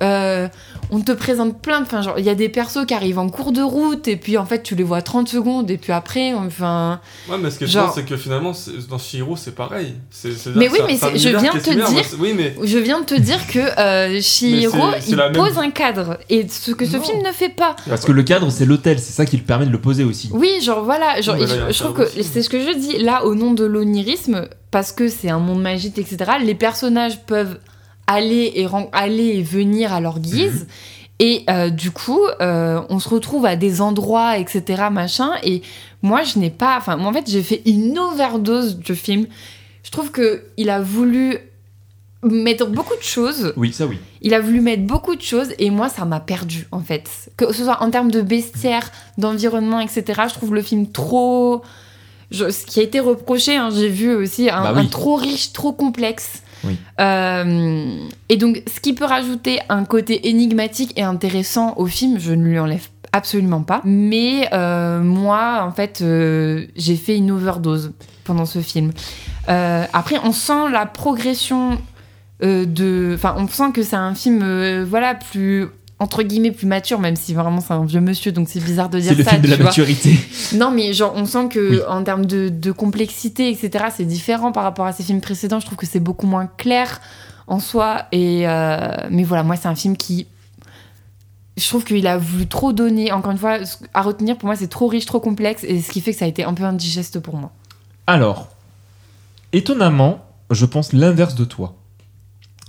Euh, 0.00 0.48
on 0.90 1.00
te 1.00 1.12
présente 1.12 1.60
plein 1.60 1.80
de. 1.80 1.84
Enfin, 1.86 2.02
genre, 2.02 2.18
il 2.18 2.24
y 2.24 2.30
a 2.30 2.34
des 2.34 2.48
persos 2.48 2.86
qui 2.86 2.94
arrivent 2.94 3.18
en 3.18 3.28
cours 3.28 3.52
de 3.52 3.60
route 3.62 4.06
et 4.08 4.16
puis 4.16 4.38
en 4.38 4.46
fait, 4.46 4.62
tu 4.62 4.74
les 4.74 4.84
vois 4.84 5.02
30 5.02 5.28
secondes 5.28 5.70
et 5.70 5.76
puis 5.76 5.92
après, 5.92 6.32
enfin. 6.34 7.00
Ouais, 7.28 7.36
mais 7.38 7.50
ce 7.50 7.58
que 7.58 7.66
je 7.66 7.72
Genre- 7.72 7.86
pense, 7.86 7.96
c'est 7.96 8.04
que 8.04 8.16
finalement, 8.16 8.52
dans 8.88 8.98
Shihiro, 8.98 9.36
c'est 9.36 9.54
pareil. 9.54 9.94
Mais 10.54 10.68
oui, 10.68 10.78
mais 10.86 10.96
je 11.18 11.28
viens 11.28 11.52
de 11.52 11.58
te 11.58 11.64
similaire, 11.64 11.88
dire- 11.90 12.04
moi, 12.16 12.18
Oui, 12.20 12.32
mais. 12.36 12.54
Je 12.62 12.78
viens 12.78 13.00
de 13.00 13.06
te 13.06 13.14
dire 13.14 13.46
que 13.48 13.58
euh, 13.58 14.20
Shihiro, 14.20 14.78
il 15.08 15.16
même- 15.16 15.32
pose 15.32 15.58
un 15.58 15.70
cadre 15.70 16.18
et 16.30 16.46
ce 16.48 16.70
que 16.70 16.86
ce 16.86 16.96
Non. 16.96 17.02
film 17.02 17.22
ne 17.22 17.32
fait 17.32 17.48
pas. 17.50 17.74
Parce 17.88 18.04
que 18.04 18.12
le 18.12 18.22
cadre, 18.22 18.50
c'est 18.50 18.64
l'hôtel, 18.66 18.98
c'est 18.98 19.12
ça 19.12 19.26
qui 19.26 19.36
le 19.36 19.42
permet 19.42 19.66
de 19.66 19.72
le 19.72 19.80
poser 19.80 20.04
aussi. 20.04 20.30
Oui, 20.32 20.60
genre 20.62 20.84
voilà, 20.84 21.20
genre, 21.20 21.36
là, 21.36 21.46
je, 21.46 21.72
je 21.72 21.78
trouve 21.82 21.94
que 21.94 22.06
c'est 22.22 22.42
ce 22.42 22.48
que 22.48 22.60
je 22.60 22.76
dis 22.78 22.98
là 22.98 23.24
au 23.24 23.34
nom 23.34 23.52
de 23.52 23.64
l'onirisme, 23.64 24.48
parce 24.70 24.92
que 24.92 25.08
c'est 25.08 25.28
un 25.30 25.38
monde 25.38 25.60
magique, 25.60 25.98
etc. 25.98 26.18
Les 26.42 26.54
personnages 26.54 27.20
peuvent 27.26 27.58
aller 28.08 28.52
et, 28.56 28.66
aller 28.92 29.26
et 29.36 29.42
venir 29.42 29.92
à 29.92 30.00
leur 30.00 30.18
guise. 30.18 30.66
Et 31.20 31.44
euh, 31.50 31.70
du 31.70 31.90
coup, 31.90 32.20
euh, 32.40 32.80
on 32.90 32.98
se 33.00 33.08
retrouve 33.08 33.44
à 33.46 33.54
des 33.56 33.80
endroits, 33.80 34.38
etc., 34.38 34.84
machin. 34.90 35.30
Et 35.42 35.62
moi, 36.02 36.22
je 36.22 36.38
n'ai 36.38 36.50
pas. 36.50 36.76
Enfin, 36.78 36.96
moi, 36.96 37.10
en 37.10 37.12
fait, 37.12 37.28
j'ai 37.28 37.42
fait 37.42 37.62
une 37.66 37.98
overdose 37.98 38.76
du 38.78 38.94
film. 38.94 39.26
Je 39.82 39.90
trouve 39.90 40.10
que 40.10 40.44
il 40.56 40.70
a 40.70 40.80
voulu 40.80 41.38
mettre 42.22 42.66
beaucoup 42.66 42.96
de 42.96 43.02
choses. 43.02 43.52
Oui, 43.56 43.72
ça 43.72 43.86
oui. 43.86 43.98
Il 44.22 44.34
a 44.34 44.40
voulu 44.40 44.60
mettre 44.60 44.82
beaucoup 44.82 45.14
de 45.16 45.22
choses 45.22 45.50
et 45.58 45.70
moi, 45.70 45.88
ça 45.88 46.04
m'a 46.04 46.18
perdu 46.20 46.66
en 46.72 46.80
fait. 46.80 47.08
Que 47.36 47.52
ce 47.52 47.64
soit 47.64 47.80
en 47.82 47.90
termes 47.90 48.10
de 48.10 48.20
bestiaire, 48.22 48.90
d'environnement, 49.18 49.80
etc. 49.80 50.04
Je 50.28 50.34
trouve 50.34 50.54
le 50.54 50.62
film 50.62 50.88
trop. 50.90 51.62
je- 52.30 52.50
ce 52.50 52.66
qui 52.66 52.78
a 52.80 52.82
été 52.82 53.00
reproché, 53.00 53.56
hein, 53.56 53.70
j'ai 53.74 53.88
vu 53.88 54.14
aussi, 54.14 54.50
un, 54.50 54.62
Bah 54.62 54.72
oui. 54.76 54.82
un 54.82 54.86
trop 54.86 55.14
riche, 55.16 55.52
trop 55.52 55.72
complexe. 55.72 56.42
Euh, 57.00 58.08
et 58.28 58.36
donc, 58.36 58.62
ce 58.66 58.80
qui 58.80 58.92
peut 58.92 59.04
rajouter 59.04 59.60
un 59.68 59.84
côté 59.84 60.28
énigmatique 60.28 60.92
et 60.96 61.02
intéressant 61.02 61.74
au 61.76 61.86
film, 61.86 62.18
je 62.18 62.32
ne 62.32 62.44
lui 62.44 62.58
enlève 62.58 62.88
absolument 63.12 63.62
pas. 63.62 63.80
Mais 63.84 64.48
euh, 64.52 65.00
moi, 65.00 65.60
en 65.62 65.72
fait, 65.72 66.00
euh, 66.02 66.66
j'ai 66.76 66.96
fait 66.96 67.16
une 67.16 67.30
overdose 67.30 67.92
pendant 68.24 68.46
ce 68.46 68.60
film. 68.60 68.92
Après, 69.46 70.16
on 70.24 70.32
sent 70.32 70.70
la 70.70 70.84
progression 70.84 71.78
de. 72.40 73.12
Enfin, 73.14 73.34
on 73.38 73.48
sent 73.48 73.72
que 73.72 73.82
c'est 73.82 73.96
un 73.96 74.14
film, 74.14 74.84
voilà, 74.84 75.14
plus 75.14 75.68
entre 76.00 76.22
guillemets 76.22 76.52
plus 76.52 76.66
mature, 76.66 77.00
même 77.00 77.16
si 77.16 77.34
vraiment 77.34 77.60
c'est 77.60 77.72
un 77.72 77.84
vieux 77.84 78.00
monsieur, 78.00 78.30
donc 78.30 78.48
c'est 78.48 78.60
bizarre 78.62 78.88
de 78.88 79.00
dire 79.00 79.10
C'est 79.10 79.18
le 79.18 79.24
ça. 79.24 79.30
film 79.30 79.42
de 79.42 79.48
la 79.48 79.56
vois. 79.56 79.64
maturité. 79.66 80.16
Non, 80.54 80.70
mais 80.70 80.92
genre, 80.92 81.12
on 81.16 81.24
sent 81.26 81.48
que 81.50 81.70
Oui. 81.70 81.80
en 81.88 82.02
termes 82.04 82.24
de, 82.24 82.48
de 82.48 82.70
complexité, 82.72 83.50
etc., 83.50 83.86
c'est 83.96 84.04
différent 84.04 84.52
par 84.52 84.62
rapport 84.62 84.86
à 84.86 84.92
ces 84.92 85.02
films 85.02 85.20
précédents. 85.20 85.58
Je 85.60 85.66
trouve 85.66 85.76
que 85.78 85.86
c'est 85.86 86.00
beaucoup 86.00 86.26
moins 86.26 86.46
clair 86.56 87.00
en 87.48 87.58
soi. 87.60 88.04
Et 88.12 88.46
euh, 88.48 88.88
mais 89.10 89.24
voilà, 89.24 89.42
moi, 89.42 89.56
c'est 89.56 89.68
un 89.68 89.74
film 89.74 89.96
qui. 89.96 90.26
Je 91.56 91.66
trouve 91.66 91.82
qu'il 91.84 92.06
a 92.06 92.16
voulu 92.16 92.46
trop 92.46 92.72
donner. 92.72 93.10
Encore 93.10 93.32
une 93.32 93.38
fois, 93.38 93.58
à 93.92 94.02
retenir, 94.02 94.36
pour 94.38 94.46
moi, 94.46 94.54
c'est 94.54 94.68
trop 94.68 94.86
riche, 94.86 95.06
trop 95.06 95.18
complexe. 95.18 95.64
Et 95.64 95.82
ce 95.82 95.90
qui 95.90 96.00
fait 96.00 96.12
que 96.12 96.18
ça 96.18 96.24
a 96.26 96.28
été 96.28 96.44
un 96.44 96.54
peu 96.54 96.62
indigeste 96.62 97.18
pour 97.18 97.36
moi. 97.36 97.50
Alors, 98.06 98.48
étonnamment, 99.52 100.24
je 100.50 100.64
pense 100.64 100.92
l'inverse 100.92 101.34
de 101.34 101.44
toi. 101.44 101.74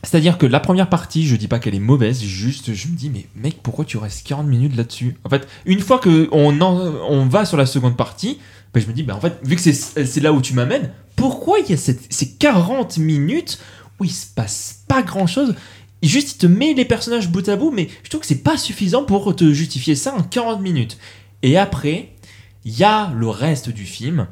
C'est-à-dire 0.03 0.37
que 0.37 0.45
la 0.45 0.59
première 0.59 0.89
partie, 0.89 1.27
je 1.27 1.35
dis 1.35 1.47
pas 1.47 1.59
qu'elle 1.59 1.75
est 1.75 1.79
mauvaise, 1.79 2.21
juste 2.21 2.73
je 2.73 2.87
me 2.87 2.95
dis, 2.95 3.09
mais 3.09 3.27
mec, 3.35 3.57
pourquoi 3.61 3.85
tu 3.85 3.97
restes 3.97 4.25
40 4.25 4.47
minutes 4.47 4.75
là-dessus? 4.75 5.17
En 5.25 5.29
fait, 5.29 5.47
une 5.65 5.81
fois 5.81 5.99
qu'on 5.99 6.61
on 6.61 7.25
va 7.25 7.45
sur 7.45 7.57
la 7.57 7.65
seconde 7.65 7.97
partie, 7.97 8.39
ben, 8.73 8.79
je 8.81 8.87
me 8.87 8.93
dis, 8.93 9.03
ben, 9.03 9.15
en 9.15 9.19
fait, 9.19 9.37
vu 9.43 9.55
que 9.55 9.61
c'est 9.61 10.21
là 10.21 10.31
où 10.31 10.41
tu 10.41 10.53
m'amènes, 10.53 10.91
pourquoi 11.15 11.59
il 11.59 11.69
y 11.69 11.73
a 11.73 11.77
ces 11.77 12.29
40 12.39 12.97
minutes 12.97 13.59
où 13.99 14.05
il 14.05 14.11
se 14.11 14.25
passe 14.27 14.83
pas 14.87 15.01
grand-chose? 15.01 15.53
Juste, 16.01 16.35
il 16.35 16.37
te 16.37 16.47
met 16.47 16.73
les 16.73 16.85
personnages 16.85 17.27
bout 17.27 17.49
à 17.49 17.57
bout, 17.57 17.71
mais 17.71 17.89
je 18.03 18.09
trouve 18.09 18.21
que 18.21 18.27
c'est 18.27 18.43
pas 18.43 18.57
suffisant 18.57 19.03
pour 19.03 19.35
te 19.35 19.51
justifier 19.51 19.95
ça 19.95 20.15
en 20.15 20.23
40 20.23 20.61
minutes. 20.61 20.97
Et 21.43 21.57
après, 21.57 22.13
il 22.63 22.77
y 22.77 22.85
a 22.85 23.11
le 23.13 23.27
reste 23.27 23.69
du 23.69 23.83
film 23.85 24.27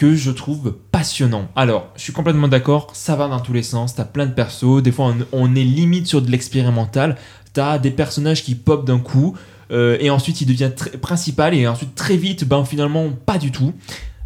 que 0.00 0.14
je 0.14 0.30
trouve 0.30 0.78
passionnant. 0.92 1.50
Alors, 1.54 1.92
je 1.94 2.00
suis 2.00 2.14
complètement 2.14 2.48
d'accord, 2.48 2.88
ça 2.94 3.16
va 3.16 3.28
dans 3.28 3.38
tous 3.38 3.52
les 3.52 3.62
sens, 3.62 3.94
t'as 3.94 4.06
plein 4.06 4.24
de 4.24 4.32
persos, 4.32 4.82
des 4.82 4.92
fois 4.92 5.14
on, 5.30 5.54
est 5.54 5.62
limite 5.62 6.06
sur 6.06 6.22
de 6.22 6.30
l'expérimental, 6.30 7.18
t'as 7.52 7.78
des 7.78 7.90
personnages 7.90 8.42
qui 8.42 8.54
pop 8.54 8.86
d'un 8.86 8.98
coup, 8.98 9.36
euh, 9.70 9.98
et 10.00 10.08
ensuite 10.08 10.40
il 10.40 10.46
devient 10.46 10.70
principal, 11.02 11.52
et 11.52 11.68
ensuite 11.68 11.94
très 11.94 12.16
vite, 12.16 12.48
ben 12.48 12.64
finalement 12.64 13.10
pas 13.10 13.36
du 13.36 13.52
tout. 13.52 13.74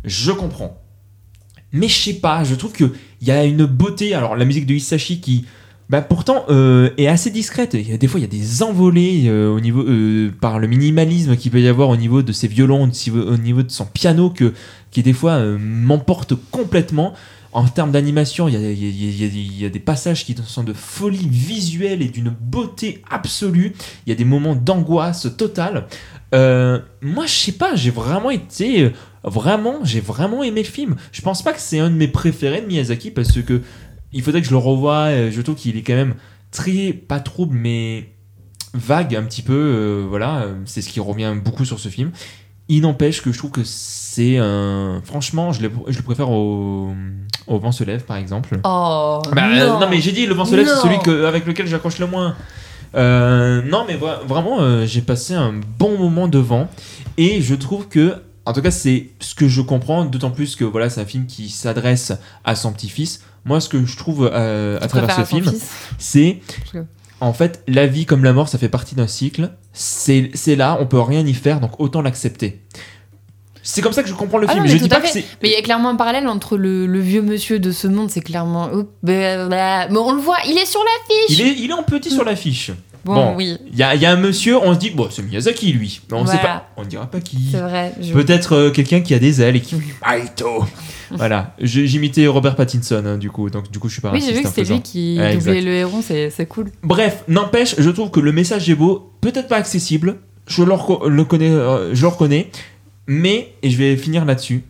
Je 0.05 0.31
comprends. 0.31 0.81
Mais 1.73 1.89
je 1.89 1.97
sais 1.97 2.20
pas, 2.20 2.44
je 2.44 2.55
trouve 2.55 2.73
qu'il 2.73 2.93
y 3.23 3.33
a 3.33 3.43
une 3.44 3.67
beauté, 3.67 4.15
alors 4.15 4.36
la 4.36 4.44
musique 4.44 4.67
de 4.67 4.75
Hisashi 4.75 5.20
qui... 5.20 5.44
Bah 5.91 6.01
pourtant 6.01 6.45
euh, 6.49 6.91
est 6.97 7.09
assez 7.09 7.31
discrète. 7.31 7.75
Il 7.75 7.89
y 7.89 7.93
a 7.93 7.99
des 7.99 8.09
fois 8.09 8.19
il 8.19 8.23
y 8.23 8.27
a 8.27 8.29
des 8.29 8.63
envolées 8.63 9.25
euh, 9.27 9.51
au 9.55 9.61
niveau 9.61 9.83
euh, 9.83 10.31
par 10.41 10.59
le 10.59 10.67
minimalisme 10.67 11.37
qu'il 11.37 11.51
peut 11.51 11.61
y 11.61 11.69
avoir 11.69 11.91
au 11.91 11.97
niveau 11.97 12.23
de 12.23 12.33
ses 12.33 12.49
violons, 12.49 12.91
au 13.15 13.37
niveau 13.37 13.63
de 13.63 13.71
son 13.71 13.85
piano 13.85 14.31
que 14.31 14.55
qui 14.91 15.03
des 15.03 15.13
fois 15.13 15.33
euh, 15.33 15.59
m'emporte 15.61 16.35
complètement. 16.51 17.13
En 17.53 17.69
termes 17.69 17.93
d'animation, 17.93 18.49
il 18.49 18.55
il 18.57 19.61
y 19.61 19.65
a- 19.65 19.69
des 19.69 19.79
passages 19.79 20.25
qui 20.25 20.35
sont 20.45 20.65
de 20.65 20.73
folie 20.73 21.29
visuelle 21.31 22.03
et 22.03 22.09
d'une 22.09 22.31
beauté 22.31 23.01
absolue. 23.09 23.75
Il 24.07 24.11
y 24.11 24.13
a 24.13 24.17
des 24.17 24.25
moments 24.25 24.57
d'angoisse 24.57 25.29
totale. 25.37 25.87
Moi, 26.33 27.27
je 27.27 27.33
sais 27.33 27.53
pas, 27.53 27.77
j'ai 27.77 27.91
vraiment 27.91 28.31
été 28.31 28.91
vraiment, 29.23 29.85
j'ai 29.85 30.01
vraiment 30.01 30.43
aimé 30.43 30.63
le 30.65 30.69
film. 30.69 30.97
Je 31.13 31.23
pense 31.23 31.43
pas 31.43 31.53
que 31.53 31.61
c'est 31.61 31.79
un 31.79 31.91
de 31.91 31.95
mes 31.95 32.09
préférés 32.09 32.61
de 32.61 32.67
Miyazaki 32.67 33.13
parce 33.13 33.41
que 33.41 33.63
il 34.15 34.23
faudrait 34.23 34.41
que 34.41 34.47
je 34.47 34.52
le 34.52 34.57
revoie. 34.59 35.09
euh, 35.10 35.31
Je 35.31 35.41
trouve 35.43 35.57
qu'il 35.57 35.76
est 35.76 35.83
quand 35.83 35.94
même 35.94 36.15
très, 36.51 36.93
pas 36.94 37.20
trouble, 37.20 37.57
mais 37.59 38.09
vague 38.73 39.15
un 39.15 39.23
petit 39.25 39.43
peu. 39.43 39.52
euh, 39.52 40.07
voilà, 40.09 40.39
euh, 40.43 40.55
c'est 40.65 40.81
ce 40.83 40.89
qui 40.89 41.01
revient 41.01 41.34
beaucoup 41.44 41.65
sur 41.67 41.78
ce 41.78 41.89
film. 41.91 42.10
Il 42.68 42.81
n'empêche 42.81 43.20
que 43.20 43.31
je 43.31 43.36
trouve 43.36 43.51
que 43.51 43.60
c'est 43.65 44.39
un. 44.39 45.02
Franchement, 45.05 45.52
je 45.52 45.60
le, 45.60 45.70
je 45.89 45.99
le 45.99 46.02
préfère 46.02 46.31
au, 46.31 46.93
au 47.47 47.59
Vent 47.59 47.73
se 47.73 47.84
lève, 47.84 48.05
par 48.05 48.17
exemple. 48.17 48.59
Oh 48.65 49.20
Bah, 49.33 49.43
euh, 49.52 49.78
non. 49.81 49.89
mais 49.91 50.01
j'ai 50.01 50.12
dit 50.12 50.25
le 50.25 50.33
vent 50.33 50.47
se 50.47 50.57
lève, 50.57 50.67
c'est 50.67 50.81
celui 50.81 50.99
que, 51.01 51.26
avec 51.26 51.44
lequel 51.44 51.67
j'accroche 51.67 51.99
le 51.99 52.07
moins. 52.07 52.34
Euh, 52.94 53.60
non, 53.62 53.84
mais 53.86 53.97
vra- 53.97 54.25
vraiment, 54.26 54.60
euh, 54.60 54.86
j'ai 54.86 55.02
passé 55.02 55.34
un 55.34 55.52
bon 55.78 55.99
moment 55.99 56.28
devant 56.28 56.68
et 57.18 57.43
je 57.43 57.55
trouve 57.55 57.89
que, 57.89 58.15
en 58.47 58.52
tout 58.52 58.62
cas, 58.62 58.70
c'est 58.70 59.10
ce 59.20 59.34
que 59.34 59.49
je 59.49 59.60
comprends, 59.60 60.05
d'autant 60.05 60.31
plus 60.31 60.55
que 60.57 60.65
voilà, 60.65 60.89
c'est 60.89 61.01
un 61.01 61.07
film 61.07 61.26
qui 61.26 61.49
s'adresse 61.51 62.12
à 62.44 62.55
son 62.55 62.73
petit-fils. 62.73 63.23
Moi, 63.44 63.60
ce 63.60 63.68
que 63.68 63.84
je 63.84 63.97
trouve 63.97 64.31
euh, 64.32 64.78
à 64.81 64.86
travers 64.89 65.14
ce 65.16 65.24
film, 65.24 65.52
c'est 65.98 66.40
en 67.20 67.32
fait 67.32 67.62
la 67.68 67.86
vie 67.86 68.06
comme 68.06 68.24
la 68.24 68.32
mort, 68.32 68.48
ça 68.48 68.58
fait 68.58 68.68
partie 68.68 68.94
d'un 68.94 69.06
cycle. 69.06 69.50
C'est 69.73 70.31
là, 70.56 70.78
on 70.81 70.86
peut 70.86 71.00
rien 71.00 71.26
y 71.26 71.34
faire, 71.34 71.60
donc 71.60 71.78
autant 71.81 72.00
l'accepter. 72.02 72.60
C'est 73.66 73.81
comme 73.81 73.92
ça 73.94 74.02
que 74.02 74.08
je 74.10 74.14
comprends 74.14 74.36
le 74.39 74.47
Ah 74.48 74.52
film. 74.52 74.64
non, 74.64 74.70
mais 74.70 74.76
je 74.76 74.82
tout 74.82 74.89
dis 74.89 74.94
à 74.94 74.97
pas 74.97 75.02
que 75.02 75.08
fait. 75.12 75.20
c'est. 75.23 75.26
Mais 75.42 75.48
il 75.48 75.52
y 75.52 75.56
a 75.56 75.62
clairement 75.62 75.89
un 75.89 75.97
parallèle 75.97 76.28
entre 76.28 76.58
le, 76.58 76.86
le 76.86 77.00
vieux 77.00 77.23
monsieur 77.23 77.58
de 77.58 77.73
ce 77.73 77.86
monde, 77.86 78.10
c'est 78.10 78.20
clairement. 78.20 78.70
Oups, 78.70 78.90
blablabla. 79.02 79.89
Mais 79.90 79.97
on 79.98 80.12
le 80.12 80.20
voit, 80.20 80.36
il 80.47 80.58
est 80.58 80.66
sur 80.66 80.81
l'affiche 80.81 81.39
Il 81.39 81.47
est, 81.47 81.55
il 81.58 81.70
est 81.70 81.74
en 81.74 81.82
petit 81.82 82.10
sur 82.10 82.24
l'affiche. 82.24 82.73
Bon, 83.05 83.15
bon. 83.15 83.36
oui, 83.36 83.57
Il 83.70 83.76
y 83.78 83.83
a, 83.83 83.94
il 83.94 84.00
y 84.00 84.07
a 84.07 84.10
un 84.12 84.16
monsieur, 84.16 84.57
on 84.58 84.73
se 84.74 84.78
dit, 84.78 84.91
bon, 84.91 85.08
c'est 85.10 85.23
Miyazaki 85.23 85.73
lui. 85.73 86.00
Mais 86.10 86.16
on 86.16 86.24
ne 86.24 86.28
sait 86.28 86.39
pas. 86.39 86.68
On 86.76 86.83
ne 86.83 86.86
dira 86.89 87.07
pas 87.07 87.20
qui. 87.20 87.49
c'est 87.50 87.60
vrai. 87.60 87.92
je- 88.00 88.12
Peut-être 88.12 88.52
euh, 88.55 88.70
quelqu'un 88.70 89.00
qui 89.00 89.12
a 89.15 89.18
des 89.18 89.42
ailes 89.42 89.57
et 89.57 89.60
qui. 89.60 89.76
Maito 90.07 90.65
Voilà. 91.10 91.55
J'imitais 91.60 92.26
Robert 92.26 92.57
Pattinson, 92.57 93.02
hein, 93.07 93.18
du 93.18 93.31
coup. 93.31 93.50
Donc, 93.50 93.70
du 93.70 93.78
coup, 93.78 93.89
je 93.89 93.94
suis 93.94 94.00
pas 94.02 94.10
Oui, 94.10 94.23
j'ai 94.24 94.33
vu 94.33 94.42
que 94.42 94.49
en 94.49 94.50
c'était 94.50 94.73
lui 94.73 94.81
qui 94.81 95.15
doublait 95.16 95.34
exact. 95.34 95.60
le 95.60 95.70
héron, 95.73 96.00
c'est 96.02 96.47
cool. 96.49 96.70
Bref, 96.83 97.24
n'empêche, 97.28 97.74
je 97.78 97.91
trouve 97.91 98.10
que 98.10 98.20
le 98.20 98.33
message 98.33 98.68
est 98.70 98.74
beau. 98.74 99.12
Peut-être 99.20 99.49
pas 99.49 99.57
accessible. 99.57 100.16
Je 100.47 100.62
le, 100.62 100.73
euh, 100.73 101.91
je 101.94 102.02
le 102.02 102.08
reconnais. 102.08 102.50
Mais, 103.07 103.52
et 103.62 103.70
je 103.70 103.76
vais 103.76 103.97
finir 103.97 104.24
là-dessus. 104.24 104.65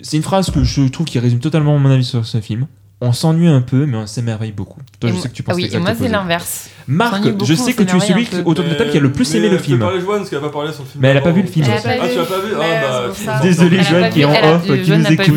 C'est 0.00 0.16
une 0.16 0.22
phrase 0.22 0.50
que 0.50 0.62
je 0.64 0.82
trouve 0.88 1.06
qui 1.06 1.18
résume 1.18 1.40
totalement 1.40 1.76
mon 1.78 1.90
avis 1.90 2.04
sur 2.04 2.24
ce 2.24 2.40
film. 2.40 2.66
On 3.04 3.12
s'ennuie 3.12 3.48
un 3.48 3.62
peu, 3.62 3.84
mais 3.84 3.96
on 3.96 4.06
s'émerveille 4.06 4.52
beaucoup. 4.52 4.78
Toi, 5.00 5.10
Et 5.10 5.12
je 5.12 5.18
sais 5.18 5.28
que 5.28 5.34
tu 5.34 5.42
ah 5.44 5.50
penses 5.50 5.56
oui, 5.56 5.68
et 5.72 5.78
moi 5.78 5.90
c'est 5.98 6.06
l'inverse. 6.06 6.70
Marc, 6.86 7.14
s'ennuie 7.16 7.24
je 7.24 7.30
beaucoup, 7.32 7.54
sais 7.56 7.72
que 7.74 7.82
tu 7.82 7.96
es 7.96 8.00
celui 8.00 8.28
autour 8.44 8.64
de 8.64 8.70
la 8.70 8.76
table 8.76 8.90
qui 8.92 8.96
a 8.98 9.00
le 9.00 9.10
plus 9.10 9.34
aimé 9.34 9.48
le 9.48 9.56
Tu 9.56 9.64
film. 9.64 9.80
parler 9.80 10.00
Joanne, 10.00 10.18
parce 10.18 10.30
qu'elle 10.30 10.38
a 10.38 10.42
pas 10.42 10.50
parlé 10.50 10.72
sur 10.72 10.82
le 10.84 10.88
film. 10.88 11.02
Mais 11.02 11.08
elle 11.08 11.16
a 11.16 11.20
pas 11.20 11.32
vu 11.32 11.42
le 11.42 11.48
film. 11.48 11.66
Pas. 11.66 11.72
Ah, 11.84 12.08
tu 12.08 12.16
l'as 12.16 12.24
pas 12.24 12.38
vu 12.38 12.52
Ah, 12.54 13.08
bah. 13.08 13.12
ça. 13.12 13.40
Désolé, 13.40 13.82
Joanne 13.82 14.02
pas 14.02 14.08
qui 14.10 14.20
est 14.20 14.24
en 14.24 14.30
off, 14.30 14.62
qui 14.62 14.90
nous 14.90 15.02
pas 15.16 15.24
écoute. 15.24 15.36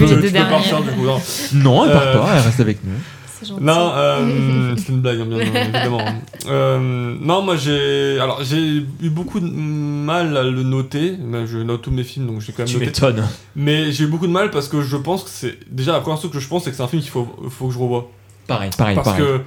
Non, 1.56 1.86
elle 1.86 1.92
part 1.92 2.02
Euh, 2.04 2.18
pas, 2.20 2.30
elle 2.36 2.42
reste 2.44 2.60
avec 2.60 2.78
nous. 2.84 2.92
C'est 3.40 3.48
gentil. 3.48 3.64
Non, 3.64 3.92
euh, 3.96 4.76
c'est 4.78 4.90
une 4.90 5.02
blague, 5.02 5.20
hein, 5.22 5.26
bien 5.26 5.40
évidemment. 5.40 6.02
Euh, 6.48 7.16
non, 7.22 7.42
moi 7.42 7.56
j'ai, 7.56 8.20
alors 8.20 8.44
j'ai 8.44 8.60
eu 9.02 9.10
beaucoup 9.10 9.40
de 9.40 9.48
mal 9.48 10.38
à 10.38 10.44
le 10.44 10.62
noter. 10.62 11.16
Mais 11.20 11.48
Je 11.48 11.58
note 11.58 11.82
tous 11.82 11.90
mes 11.90 12.04
films, 12.04 12.28
donc 12.28 12.42
j'ai 12.42 12.52
quand 12.54 12.60
même 12.64 12.68
Tu 12.68 12.78
m'étonnes. 12.78 13.24
Mais 13.56 13.92
j'ai 13.92 14.04
eu 14.04 14.08
beaucoup 14.08 14.28
de 14.28 14.32
mal 14.32 14.52
parce 14.52 14.68
que 14.68 14.84
je 14.84 14.96
pense 14.96 15.24
que 15.24 15.30
c'est 15.32 15.58
déjà 15.72 15.92
la 15.92 16.02
première 16.02 16.22
chose 16.22 16.30
que 16.30 16.40
je 16.40 16.48
pense, 16.48 16.64
c'est 16.64 16.70
que 16.70 16.76
c'est 16.78 16.84
un 16.84 16.88
film 16.88 17.02
qu'il 17.02 17.10
faut, 17.10 17.28
faut 17.50 17.68
que 17.68 17.74
je 17.74 17.80
revoie. 17.80 18.12
Pareil, 18.46 18.70
pareil, 18.78 18.94
Parce 18.96 19.08
pareil. 19.10 19.24
que 19.26 19.42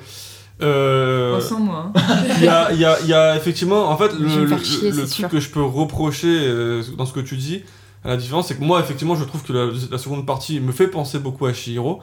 euh, 0.65 1.41
Sans 1.41 1.61
moi. 1.61 1.93
hein. 1.95 2.01
il 2.39 2.45
y 2.45 2.49
a, 2.49 2.73
il 2.73 2.81
y, 2.81 2.85
a, 2.85 2.99
il 3.01 3.09
y 3.09 3.15
a 3.15 3.37
effectivement, 3.37 3.89
en 3.91 3.97
fait, 3.97 4.13
le, 4.19 4.29
chier, 4.59 4.91
truc 4.91 5.07
sûr. 5.09 5.29
que 5.29 5.39
je 5.39 5.49
peux 5.51 5.63
reprocher 5.63 6.27
euh, 6.27 6.83
dans 6.97 7.07
ce 7.07 7.13
que 7.13 7.21
tu 7.21 7.37
dis, 7.37 7.63
à 8.05 8.09
la 8.09 8.17
différence, 8.17 8.49
c'est 8.49 8.57
que 8.59 8.65
moi, 8.65 8.81
effectivement, 8.81 9.15
je 9.15 9.23
trouve 9.23 9.45
que 9.45 9.53
la, 9.53 9.67
la 9.91 9.99
seconde 9.99 10.27
partie 10.27 10.59
me 10.59 10.73
fait 10.73 10.89
penser 10.89 11.21
beaucoup 11.21 11.47
à 11.47 11.53
Shihiro. 11.53 12.01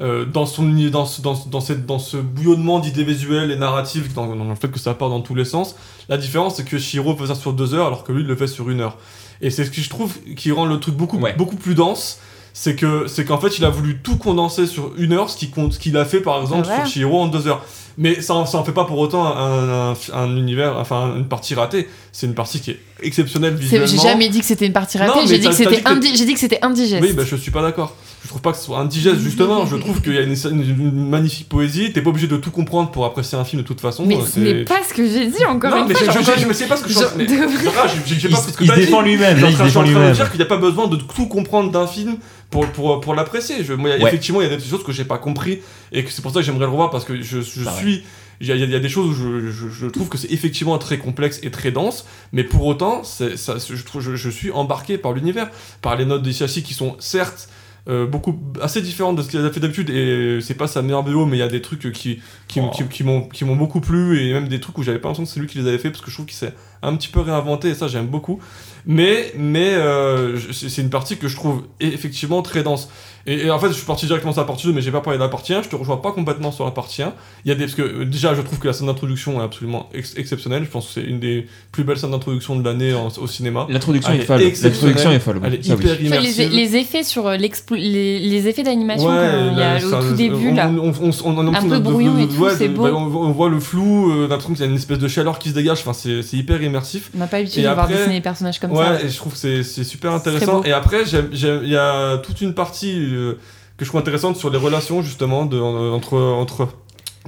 Euh, 0.00 0.24
dans, 0.24 0.44
son, 0.46 0.64
dans, 0.90 1.06
ce- 1.06 1.22
dans, 1.22 1.34
ce- 1.36 1.48
dans, 1.48 1.60
cette, 1.60 1.86
dans 1.86 1.98
ce 1.98 2.16
bouillonnement 2.16 2.80
d'idées 2.80 3.04
visuelles 3.04 3.50
et 3.50 3.56
narratives, 3.56 4.12
dans, 4.12 4.34
dans 4.34 4.44
le 4.48 4.54
fait 4.56 4.68
que 4.68 4.78
ça 4.80 4.94
part 4.94 5.08
dans 5.10 5.20
tous 5.20 5.34
les 5.36 5.44
sens, 5.44 5.76
la 6.08 6.16
différence 6.16 6.56
c'est 6.56 6.64
que 6.64 6.78
Shihiro 6.78 7.16
fait 7.16 7.26
ça 7.28 7.34
sur 7.36 7.52
deux 7.52 7.74
heures 7.74 7.86
alors 7.86 8.02
que 8.04 8.12
lui 8.12 8.22
il 8.22 8.26
le 8.26 8.34
fait 8.36 8.48
sur 8.48 8.70
une 8.70 8.80
heure. 8.80 8.96
Et 9.40 9.50
c'est 9.50 9.64
ce 9.64 9.70
que 9.70 9.80
je 9.80 9.88
trouve 9.90 10.14
qui 10.36 10.50
rend 10.52 10.66
le 10.66 10.80
truc 10.80 10.94
beaucoup, 10.96 11.18
Ouais. 11.18 11.34
beaucoup 11.34 11.56
plus 11.56 11.74
dense, 11.74 12.18
c'est 12.52 12.76
que 12.76 13.06
c'est 13.06 13.24
qu'en 13.24 13.38
fait 13.38 13.58
il 13.58 13.64
a 13.64 13.70
voulu 13.70 13.98
tout 14.00 14.16
condenser 14.16 14.66
sur 14.66 14.92
une 14.96 15.12
heure, 15.12 15.30
ce 15.30 15.36
qui 15.36 15.50
compte- 15.50 15.72
ce 15.74 15.78
qu'il 15.78 15.96
a 15.96 16.04
fait 16.04 16.20
par 16.20 16.40
exemple 16.40 16.66
Ah 16.68 16.72
ouais. 16.72 16.84
sur 16.86 16.86
Shihiro 16.92 17.20
en 17.20 17.26
deux 17.28 17.46
heures. 17.46 17.64
Mais 17.96 18.20
ça, 18.20 18.34
en- 18.34 18.46
ça 18.46 18.58
en 18.58 18.64
fait 18.64 18.72
pas 18.72 18.84
pour 18.84 18.98
autant 18.98 19.24
un, 19.24 19.90
un, 19.92 19.94
un 20.12 20.36
univers, 20.36 20.76
enfin 20.78 21.14
une 21.16 21.26
partie 21.26 21.54
ratée. 21.54 21.88
C'est 22.12 22.26
une 22.26 22.34
partie 22.34 22.60
qui 22.60 22.72
est 22.72 22.80
exceptionnelle 23.02 23.54
C'est- 23.56 23.62
visuellement. 23.62 23.86
J'ai 23.86 23.98
jamais 23.98 24.28
dit 24.28 24.40
que 24.40 24.46
c'était 24.46 24.66
une 24.66 24.72
partie 24.72 24.98
ratée, 24.98 25.12
mais 25.22 25.26
j'ai 25.28 25.38
dit 25.38 25.48
que 25.48 25.54
c'était 25.54 25.76
dit 25.76 25.82
que- 25.82 25.88
indi- 25.90 26.16
j'ai 26.16 26.24
dit 26.24 26.34
que 26.34 26.40
c'était 26.40 26.58
indigeste. 26.62 27.02
Oui, 27.02 27.12
bah, 27.12 27.22
je 27.24 27.36
suis 27.36 27.50
pas 27.50 27.62
d'accord. 27.62 27.94
Je 28.22 28.28
trouve 28.30 28.40
pas 28.40 28.52
que 28.52 28.58
ce 28.58 28.64
soit 28.64 28.78
indigeste, 28.78 29.18
justement. 29.18 29.66
Je 29.66 29.76
trouve 29.76 30.00
qu'il 30.00 30.14
y 30.14 30.18
a 30.18 30.22
une, 30.22 30.32
une- 30.32 30.80
une 30.80 31.08
magnifique 31.10 31.46
poésie. 31.48 31.92
T'es 31.92 32.00
pas 32.00 32.08
obligé 32.08 32.26
de 32.26 32.38
tout 32.38 32.50
comprendre 32.50 32.90
pour 32.90 33.04
apprécier 33.04 33.36
un 33.36 33.44
film 33.44 33.60
de 33.62 33.66
toute 33.66 33.80
façon. 33.82 34.06
Mais 34.06 34.16
ce 34.24 34.32
c'est- 34.32 34.40
n'est 34.40 34.64
pas 34.64 34.80
ce 34.88 34.94
que 34.94 35.06
j'ai 35.06 35.26
dit 35.26 35.44
encore 35.44 35.70
Non, 35.72 35.82
une 35.82 35.88
mais 35.88 35.94
fois. 35.94 36.06
je, 36.10 36.18
je, 36.20 36.24
je, 36.40 36.48
je 36.48 36.52
sais 36.54 36.66
pas 36.66 36.76
ce 36.78 36.84
que 36.84 36.88
je 36.88 36.98
mais- 37.16 37.26
Je- 37.28 37.28
c'est 37.28 37.36
pas 37.36 37.46
Il, 37.46 38.30
pas 38.30 38.38
ce 38.40 38.52
que 38.56 38.64
il 38.64 38.70
défend 38.74 39.02
lui-même, 39.02 39.36
Je 39.38 39.44
suis 39.46 39.54
en 39.62 39.68
train- 39.68 39.82
de 39.82 39.88
lui-même. 39.88 40.12
dire 40.14 40.30
qu'il 40.30 40.38
n'y 40.38 40.44
a 40.44 40.48
pas 40.48 40.56
besoin 40.56 40.86
de 40.88 40.96
tout 40.96 41.26
comprendre 41.26 41.70
d'un 41.70 41.86
film 41.86 42.16
pour, 42.54 42.66
pour, 42.68 43.00
pour 43.00 43.14
l'apprécier. 43.16 43.64
Je- 43.64 43.72
moi, 43.74 43.90
Ouais. 43.90 44.00
Effectivement, 44.06 44.40
il 44.40 44.48
y 44.48 44.52
a 44.52 44.56
des 44.56 44.62
choses 44.62 44.84
que 44.84 44.92
j'ai 44.92 45.04
pas 45.04 45.18
compris 45.18 45.58
et 45.90 46.04
que 46.04 46.10
c'est 46.12 46.22
pour 46.22 46.30
ça 46.32 46.38
que 46.38 46.46
j'aimerais 46.46 46.66
le 46.66 46.70
revoir 46.70 46.90
parce 46.90 47.04
que 47.04 47.20
je, 47.20 47.40
je 47.40 47.64
Pareil. 47.64 47.80
suis. 47.82 48.04
Il 48.40 48.46
y, 48.48 48.52
a, 48.52 48.54
il 48.56 48.70
y 48.70 48.74
a 48.74 48.80
des 48.80 48.88
choses 48.88 49.06
où 49.10 49.12
je, 49.14 49.50
je- 49.50 49.68
je 49.68 49.86
trouve 49.86 50.08
que 50.08 50.18
c'est 50.18 50.30
effectivement 50.32 50.76
très 50.78 50.98
complexe 50.98 51.40
et 51.42 51.50
très 51.50 51.70
dense, 51.72 52.04
mais 52.32 52.42
pour 52.44 52.64
autant, 52.66 53.02
ça, 53.04 53.26
je, 53.28 53.82
trouve, 53.84 54.00
je, 54.02 54.14
je 54.16 54.28
suis 54.30 54.50
embarqué 54.52 54.98
par 54.98 55.12
l'univers, 55.12 55.50
par 55.82 55.96
les 55.96 56.04
notes 56.04 56.22
d'Ishiashi 56.22 56.62
qui 56.62 56.74
sont 56.74 56.96
certes 57.00 57.48
euh, 57.88 58.06
beaucoup 58.06 58.40
assez 58.62 58.80
différentes 58.80 59.16
de 59.16 59.22
ce 59.22 59.28
qu'il 59.28 59.38
a 59.44 59.50
fait 59.52 59.60
d'habitude 59.60 59.90
et 59.90 60.38
c'est 60.40 60.54
pas 60.54 60.66
sa 60.66 60.80
meilleure 60.80 61.02
BO 61.04 61.26
mais 61.26 61.36
il 61.36 61.40
y 61.40 61.42
a 61.42 61.48
des 61.48 61.60
trucs 61.60 61.92
qui 61.92 62.18
qui, 62.48 62.58
Oh. 62.60 62.70
qui, 62.74 62.82
qui 62.88 63.04
m'ont 63.04 63.28
qui 63.28 63.44
m'ont 63.44 63.56
beaucoup 63.56 63.80
plu 63.82 64.18
et 64.22 64.32
même 64.32 64.48
des 64.48 64.58
trucs 64.58 64.78
où 64.78 64.82
j'avais 64.82 64.98
pas 64.98 65.08
l'impression 65.08 65.24
que 65.24 65.30
c'est 65.30 65.38
lui 65.40 65.46
qui 65.46 65.58
les 65.58 65.68
avait 65.68 65.76
fait 65.78 65.90
parce 65.90 66.00
que 66.02 66.08
je 66.10 66.16
trouve 66.16 66.24
qu'il 66.24 66.34
s'est 66.36 66.54
un 66.82 66.96
petit 66.96 67.08
peu 67.08 67.20
réinventé 67.20 67.68
et 67.68 67.74
ça 67.74 67.86
j'aime 67.86 68.06
beaucoup 68.06 68.40
mais 68.86 69.32
mais 69.38 69.74
euh, 69.74 70.38
c'est 70.52 70.68
c'est 70.68 70.82
une 70.82 70.90
partie 70.90 71.16
que 71.16 71.28
je 71.28 71.36
trouve 71.36 71.62
effectivement 71.80 72.42
très 72.42 72.62
dense 72.62 72.88
et, 73.26 73.46
et 73.46 73.50
en 73.50 73.58
fait 73.58 73.68
je 73.68 73.72
suis 73.72 73.86
parti 73.86 74.04
directement 74.04 74.32
sur 74.32 74.42
la 74.42 74.46
partie 74.46 74.66
2 74.66 74.74
mais 74.74 74.82
j'ai 74.82 74.90
pas 74.90 75.00
parlé 75.00 75.18
de 75.18 75.22
la 75.22 75.30
partie 75.30 75.54
1 75.54 75.62
je 75.62 75.68
te 75.70 75.76
rejoins 75.76 75.96
pas 75.96 76.12
complètement 76.12 76.52
sur 76.52 76.66
la 76.66 76.70
partie 76.70 77.02
1 77.02 77.14
il 77.44 77.48
y 77.48 77.52
a 77.52 77.54
des 77.54 77.64
parce 77.64 77.74
que 77.74 77.80
euh, 77.82 78.04
déjà 78.04 78.34
je 78.34 78.42
trouve 78.42 78.58
que 78.58 78.66
la 78.66 78.74
scène 78.74 78.86
d'introduction 78.88 79.40
est 79.40 79.44
absolument 79.44 79.88
ex- 79.94 80.14
exceptionnelle 80.18 80.64
je 80.64 80.68
pense 80.70 80.88
que 80.88 80.92
c'est 81.00 81.02
une 81.06 81.20
des 81.20 81.46
plus 81.72 81.84
belles 81.84 81.96
scènes 81.96 82.10
d'introduction 82.10 82.56
de 82.56 82.64
l'année 82.68 82.92
au 83.18 83.26
cinéma 83.26 83.66
L'introduction 83.70 84.12
est 84.12 84.18
est 84.18 84.20
folle. 84.24 84.40
L'introduction 84.42 85.10
est 85.12 85.18
folle. 85.18 85.40
elle 85.44 85.54
est 85.54 85.62
ça, 85.64 85.74
oui. 85.76 85.80
hyper 85.82 85.92
Enfin, 85.94 86.00
les, 86.00 86.06
immersive 86.06 86.50
les 86.52 86.76
effets 86.76 87.02
sur 87.02 87.26
euh, 87.26 87.36
l'explo- 87.38 87.76
les, 87.76 88.18
les 88.18 88.48
effets 88.48 88.62
d'animation 88.62 89.08
Ouais, 89.08 89.54
y 89.56 89.62
a 89.62 89.76
au 89.76 89.90
ça- 89.90 90.00
tout 90.06 90.14
début 90.14 90.48
on, 90.50 90.54
là. 90.54 90.68
On, 90.70 90.92
on, 91.00 91.10
on, 91.24 91.38
on 91.38 91.54
a 91.54 91.58
Un 91.58 91.62
peu 91.62 91.68
de- 91.70 91.74
de- 91.76 91.78
brouillon 91.78 92.14
de- 92.14 92.20
et 92.20 92.28
tout, 92.28 92.42
ouais, 92.42 92.50
c'est 92.54 92.68
beau. 92.68 92.82
bah, 92.82 92.90
on, 92.94 93.04
on 93.06 93.30
voit 93.32 93.48
le 93.48 93.58
flou, 93.60 94.10
euh, 94.10 94.14
on 94.14 94.24
a 94.26 94.28
l'impression 94.28 94.52
qu'il 94.52 94.60
y 94.64 94.68
a 94.68 94.70
une 94.70 94.76
espèce 94.76 94.98
de 94.98 95.08
chaleur 95.08 95.38
qui 95.38 95.48
se 95.48 95.54
dégage, 95.54 95.78
enfin, 95.80 95.94
c'est 95.94 96.20
c'est 96.22 96.36
hyper 96.36 96.62
immersif. 96.62 97.10
On 97.14 97.18
n'a 97.18 97.26
pas 97.26 97.38
l'habitude 97.38 97.62
de 97.64 97.68
voir 97.70 97.88
dessiner 97.88 98.14
les 98.14 98.20
personnages 98.20 98.60
comme 98.60 98.73
ouais, 98.78 98.84
ça. 98.98 99.02
et 99.02 99.08
je 99.08 99.16
trouve 99.16 99.32
que 99.32 99.38
c'est 99.38 99.62
c'est 99.62 99.84
super 99.84 100.12
intéressant. 100.12 100.62
Et 100.64 100.72
après, 100.72 101.04
j'aime- 101.06 101.28
j'aime- 101.32 101.60
il 101.62 101.70
y 101.70 101.76
a 101.76 102.18
toute 102.18 102.40
une 102.40 102.54
partie 102.54 102.94
euh, 103.14 103.34
que 103.76 103.84
je 103.84 103.90
trouve 103.90 104.00
intéressante 104.00 104.36
sur 104.36 104.50
les 104.50 104.58
relations, 104.58 105.02
justement, 105.02 105.46
de, 105.46 105.58
en- 105.58 105.92
entre, 105.94 106.16
entre 106.18 106.68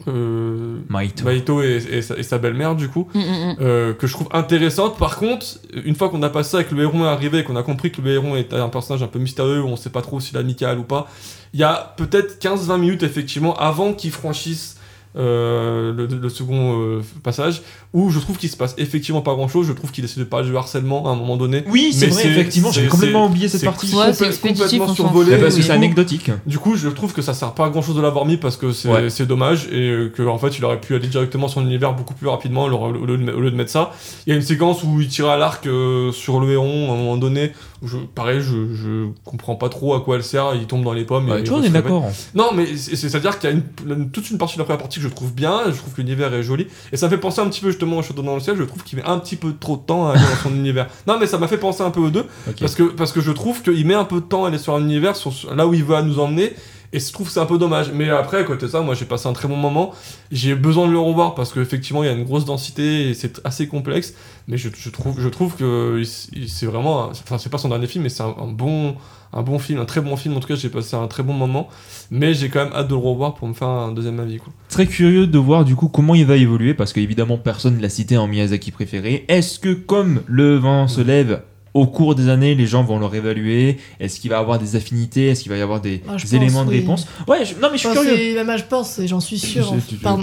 euh, 0.08 0.78
Maito. 0.90 1.24
Maito 1.24 1.62
et, 1.62 1.80
et 1.90 2.22
sa, 2.22 2.38
belle-mère, 2.38 2.74
du 2.76 2.88
coup. 2.88 3.08
Mm, 3.14 3.18
mm, 3.18 3.22
mm. 3.22 3.56
Euh, 3.60 3.94
que 3.94 4.06
je 4.06 4.12
trouve 4.12 4.28
intéressante. 4.32 4.98
Par 4.98 5.16
contre, 5.16 5.46
une 5.84 5.94
fois 5.94 6.08
qu'on 6.10 6.22
a 6.22 6.28
passé 6.28 6.50
ça 6.50 6.60
et 6.60 6.64
que 6.64 6.74
le 6.74 6.82
héron 6.82 7.04
est 7.04 7.08
arrivé, 7.08 7.44
qu'on 7.44 7.56
a 7.56 7.62
compris 7.62 7.90
que 7.90 8.00
le 8.02 8.10
héron 8.12 8.36
est 8.36 8.52
un 8.52 8.68
personnage 8.68 9.02
un 9.02 9.06
peu 9.08 9.18
mystérieux, 9.18 9.62
où 9.62 9.66
on 9.68 9.76
sait 9.76 9.90
pas 9.90 10.02
trop 10.02 10.20
s'il 10.20 10.36
est 10.36 10.40
amical 10.40 10.78
ou 10.78 10.82
pas, 10.84 11.08
il 11.54 11.60
y 11.60 11.64
a 11.64 11.94
peut-être 11.96 12.38
15-20 12.40 12.78
minutes 12.78 13.02
effectivement 13.02 13.56
avant 13.56 13.94
qu'il 13.94 14.10
franchisse 14.10 14.75
euh, 15.16 15.92
le, 15.92 16.06
le 16.06 16.28
second 16.28 16.80
euh, 16.80 17.02
passage, 17.22 17.62
où 17.92 18.10
je 18.10 18.18
trouve 18.18 18.36
qu'il 18.36 18.50
se 18.50 18.56
passe 18.56 18.74
effectivement 18.78 19.22
pas 19.22 19.34
grand 19.34 19.48
chose. 19.48 19.66
Je 19.66 19.72
trouve 19.72 19.90
qu'il 19.90 20.04
essaie 20.04 20.20
de 20.20 20.24
parler 20.24 20.48
du 20.48 20.56
harcèlement 20.56 21.08
à 21.08 21.12
un 21.12 21.16
moment 21.16 21.36
donné. 21.36 21.64
Oui, 21.68 21.92
c'est 21.92 22.06
vrai, 22.08 22.26
effectivement, 22.26 22.70
j'ai 22.70 22.86
complètement 22.86 23.26
oublié 23.26 23.48
cette 23.48 23.64
partie. 23.64 23.94
Ouais, 23.94 24.12
c'est 24.12 24.30
complètement 24.40 24.94
survolé. 24.94 25.36
Parce 25.38 25.54
que 25.54 25.60
Du 25.60 25.66
c'est 25.66 25.72
anecdotique. 25.72 26.30
du 26.46 26.58
coup, 26.58 26.76
je 26.76 26.88
trouve 26.88 27.12
que 27.12 27.22
ça 27.22 27.34
sert 27.34 27.52
pas 27.52 27.66
à 27.66 27.70
grand 27.70 27.82
chose 27.82 27.96
de 27.96 28.00
l'avoir 28.02 28.24
mis 28.26 28.36
parce 28.36 28.56
que 28.56 28.72
c'est 28.72 28.88
Ouais. 28.88 29.10
c'est 29.10 29.26
dommage 29.26 29.66
et 29.72 30.10
que 30.14 30.22
en 30.26 30.38
fait 30.38 30.58
il 30.58 30.64
aurait 30.64 30.80
pu 30.80 30.94
aller 30.94 31.08
directement 31.08 31.48
sur 31.48 31.60
l'univers 31.60 31.92
beaucoup 31.94 32.14
plus 32.14 32.28
rapidement 32.28 32.68
de, 32.68 32.72
au 32.74 33.06
lieu 33.06 33.50
de 33.50 33.56
mettre 33.56 33.70
ça. 33.70 33.92
Il 34.26 34.30
y 34.30 34.32
a 34.32 34.36
une 34.36 34.42
séquence 34.42 34.82
où 34.84 35.00
il 35.00 35.08
tire 35.08 35.28
à 35.28 35.36
l'arc 35.36 35.66
euh, 35.66 36.12
sur 36.12 36.40
le 36.40 36.50
héron 36.52 36.90
à 36.90 36.94
un 36.94 36.96
moment 36.96 37.16
donné. 37.16 37.52
Je, 37.84 37.98
pareil, 37.98 38.40
je, 38.40 38.74
je 38.74 39.06
comprends 39.24 39.54
pas 39.54 39.68
trop 39.68 39.94
à 39.94 40.00
quoi 40.00 40.16
elle 40.16 40.24
sert. 40.24 40.54
Il 40.54 40.66
tombe 40.66 40.82
dans 40.82 40.94
les 40.94 41.04
pommes. 41.04 41.28
Ouais, 41.28 41.40
et 41.40 41.44
tu 41.44 41.50
vois, 41.50 41.58
on 41.58 41.62
est 41.62 41.68
d'accord. 41.68 42.04
Non, 42.34 42.50
mais 42.54 42.66
c'est- 42.76 42.96
c'est- 42.96 43.08
c'est-à-dire 43.10 43.38
qu'il 43.38 43.50
y 43.50 43.52
a 43.52 43.56
une, 43.56 43.64
une- 43.92 44.10
toute 44.10 44.30
une 44.30 44.38
partie 44.38 44.54
de 44.54 44.60
la 44.60 44.64
première 44.64 44.80
partie 44.80 44.98
que 44.98 45.04
je 45.04 45.08
trouve 45.12 45.32
bien. 45.34 45.60
Je 45.66 45.76
trouve 45.76 45.92
que 45.92 46.00
l'univers 46.00 46.32
est 46.32 46.42
joli 46.42 46.66
et 46.92 46.96
ça 46.96 47.06
me 47.06 47.10
fait 47.10 47.18
penser 47.18 47.40
un 47.42 47.48
petit 47.48 47.60
peu 47.60 47.68
justement 47.70 47.98
au 47.98 48.02
Château 48.02 48.22
dans 48.22 48.34
le 48.34 48.40
ciel. 48.40 48.56
Je 48.56 48.62
trouve 48.64 48.82
qu'il 48.82 48.98
met 48.98 49.04
un 49.04 49.18
petit 49.18 49.36
peu 49.36 49.52
trop 49.58 49.76
de 49.76 49.82
temps 49.82 50.08
à 50.08 50.12
aller 50.12 50.20
dans 50.22 50.48
son 50.50 50.54
univers. 50.56 50.86
Non, 51.06 51.18
mais 51.20 51.26
ça 51.26 51.36
m'a 51.38 51.48
fait 51.48 51.58
penser 51.58 51.82
un 51.82 51.90
peu 51.90 52.00
aux 52.00 52.10
deux. 52.10 52.24
Parce 52.60 52.74
que, 52.74 52.84
parce 52.84 53.12
que 53.12 53.20
je 53.20 53.30
trouve 53.32 53.60
qu'il 53.62 53.86
met 53.86 53.94
un 53.94 54.04
peu 54.04 54.16
de 54.16 54.26
temps 54.26 54.44
à 54.44 54.48
aller 54.48 54.58
sur 54.58 54.74
un 54.74 54.80
univers, 54.80 55.14
sur, 55.14 55.32
sur- 55.32 55.54
là 55.54 55.66
où 55.66 55.74
il 55.74 55.84
veut 55.84 56.00
nous 56.02 56.18
emmener, 56.18 56.54
Et 56.92 57.00
je 57.00 57.12
trouve 57.12 57.26
que 57.26 57.32
c'est 57.32 57.40
un 57.40 57.46
peu 57.46 57.58
dommage. 57.58 57.92
Mais 57.92 58.10
après, 58.10 58.38
à 58.38 58.44
côté 58.44 58.66
de 58.66 58.70
ça, 58.70 58.80
moi 58.80 58.94
j'ai 58.94 59.04
passé 59.04 59.28
un 59.28 59.32
très 59.32 59.48
bon 59.48 59.56
moment. 59.56 59.92
J'ai 60.30 60.54
besoin 60.54 60.86
de 60.86 60.92
le 60.92 60.98
revoir 60.98 61.34
parce 61.34 61.52
qu'effectivement 61.52 62.02
il 62.02 62.06
y 62.06 62.08
a 62.10 62.12
une 62.12 62.24
grosse 62.24 62.44
densité 62.44 63.10
et 63.10 63.14
c'est 63.14 63.40
assez 63.44 63.68
complexe. 63.68 64.14
Mais 64.48 64.56
je, 64.56 64.68
trouve, 64.90 65.20
je 65.20 65.28
trouve 65.28 65.56
que 65.56 66.02
c'est 66.46 66.66
vraiment. 66.66 67.08
Enfin, 67.08 67.38
c'est 67.38 67.50
pas 67.50 67.58
son 67.58 67.68
dernier 67.68 67.86
film, 67.86 68.04
mais 68.04 68.10
c'est 68.10 68.22
un, 68.22 68.34
bon, 68.48 68.94
un 69.32 69.42
bon 69.42 69.58
film, 69.58 69.80
un 69.80 69.84
très 69.84 70.00
bon 70.00 70.16
film. 70.16 70.36
En 70.36 70.40
tout 70.40 70.48
cas, 70.48 70.54
j'ai 70.54 70.68
passé 70.68 70.94
un 70.94 71.08
très 71.08 71.22
bon 71.22 71.32
moment. 71.32 71.68
Mais 72.10 72.32
j'ai 72.34 72.48
quand 72.48 72.64
même 72.64 72.72
hâte 72.72 72.88
de 72.88 72.94
le 72.94 73.00
revoir 73.00 73.34
pour 73.34 73.48
me 73.48 73.54
faire 73.54 73.68
un 73.68 73.92
deuxième 73.92 74.20
avis. 74.20 74.38
Très 74.68 74.86
curieux 74.86 75.26
de 75.26 75.38
voir 75.38 75.64
du 75.64 75.74
coup 75.74 75.88
comment 75.88 76.14
il 76.14 76.26
va 76.26 76.36
évoluer 76.36 76.74
parce 76.74 76.92
qu'évidemment 76.92 77.38
personne 77.38 77.76
ne 77.76 77.82
l'a 77.82 77.88
cité 77.88 78.16
en 78.16 78.28
Miyazaki 78.28 78.70
préféré. 78.70 79.24
Est-ce 79.28 79.58
que 79.58 79.72
comme 79.72 80.22
le 80.26 80.56
vent 80.56 80.86
se 80.86 81.00
lève 81.00 81.42
au 81.76 81.86
cours 81.86 82.14
des 82.14 82.28
années, 82.28 82.54
les 82.54 82.66
gens 82.66 82.82
vont 82.82 82.98
le 82.98 83.06
réévaluer 83.06 83.78
Est-ce 84.00 84.18
qu'il 84.20 84.30
va 84.30 84.36
y 84.36 84.40
avoir 84.40 84.58
des 84.58 84.76
affinités 84.76 85.28
Est-ce 85.28 85.42
qu'il 85.42 85.52
va 85.52 85.58
y 85.58 85.62
avoir 85.62 85.80
des 85.80 86.02
Ah, 86.08 86.16
je 86.16 86.26
éléments 86.34 86.64
de 86.64 86.70
oui. 86.70 86.78
réponse 86.80 87.06
Ouais, 87.28 87.44
je- 87.44 87.54
non 87.54 87.68
mais 87.70 87.74
je 87.74 87.78
suis 87.78 87.88
Enfin, 87.88 88.00
curieux. 88.00 88.16
c'est- 88.16 88.44
même, 88.44 88.58
je 88.58 88.64
pense, 88.64 88.98
et 88.98 89.06
j'en 89.08 89.20
suis 89.20 89.38
sûre. 89.38 89.74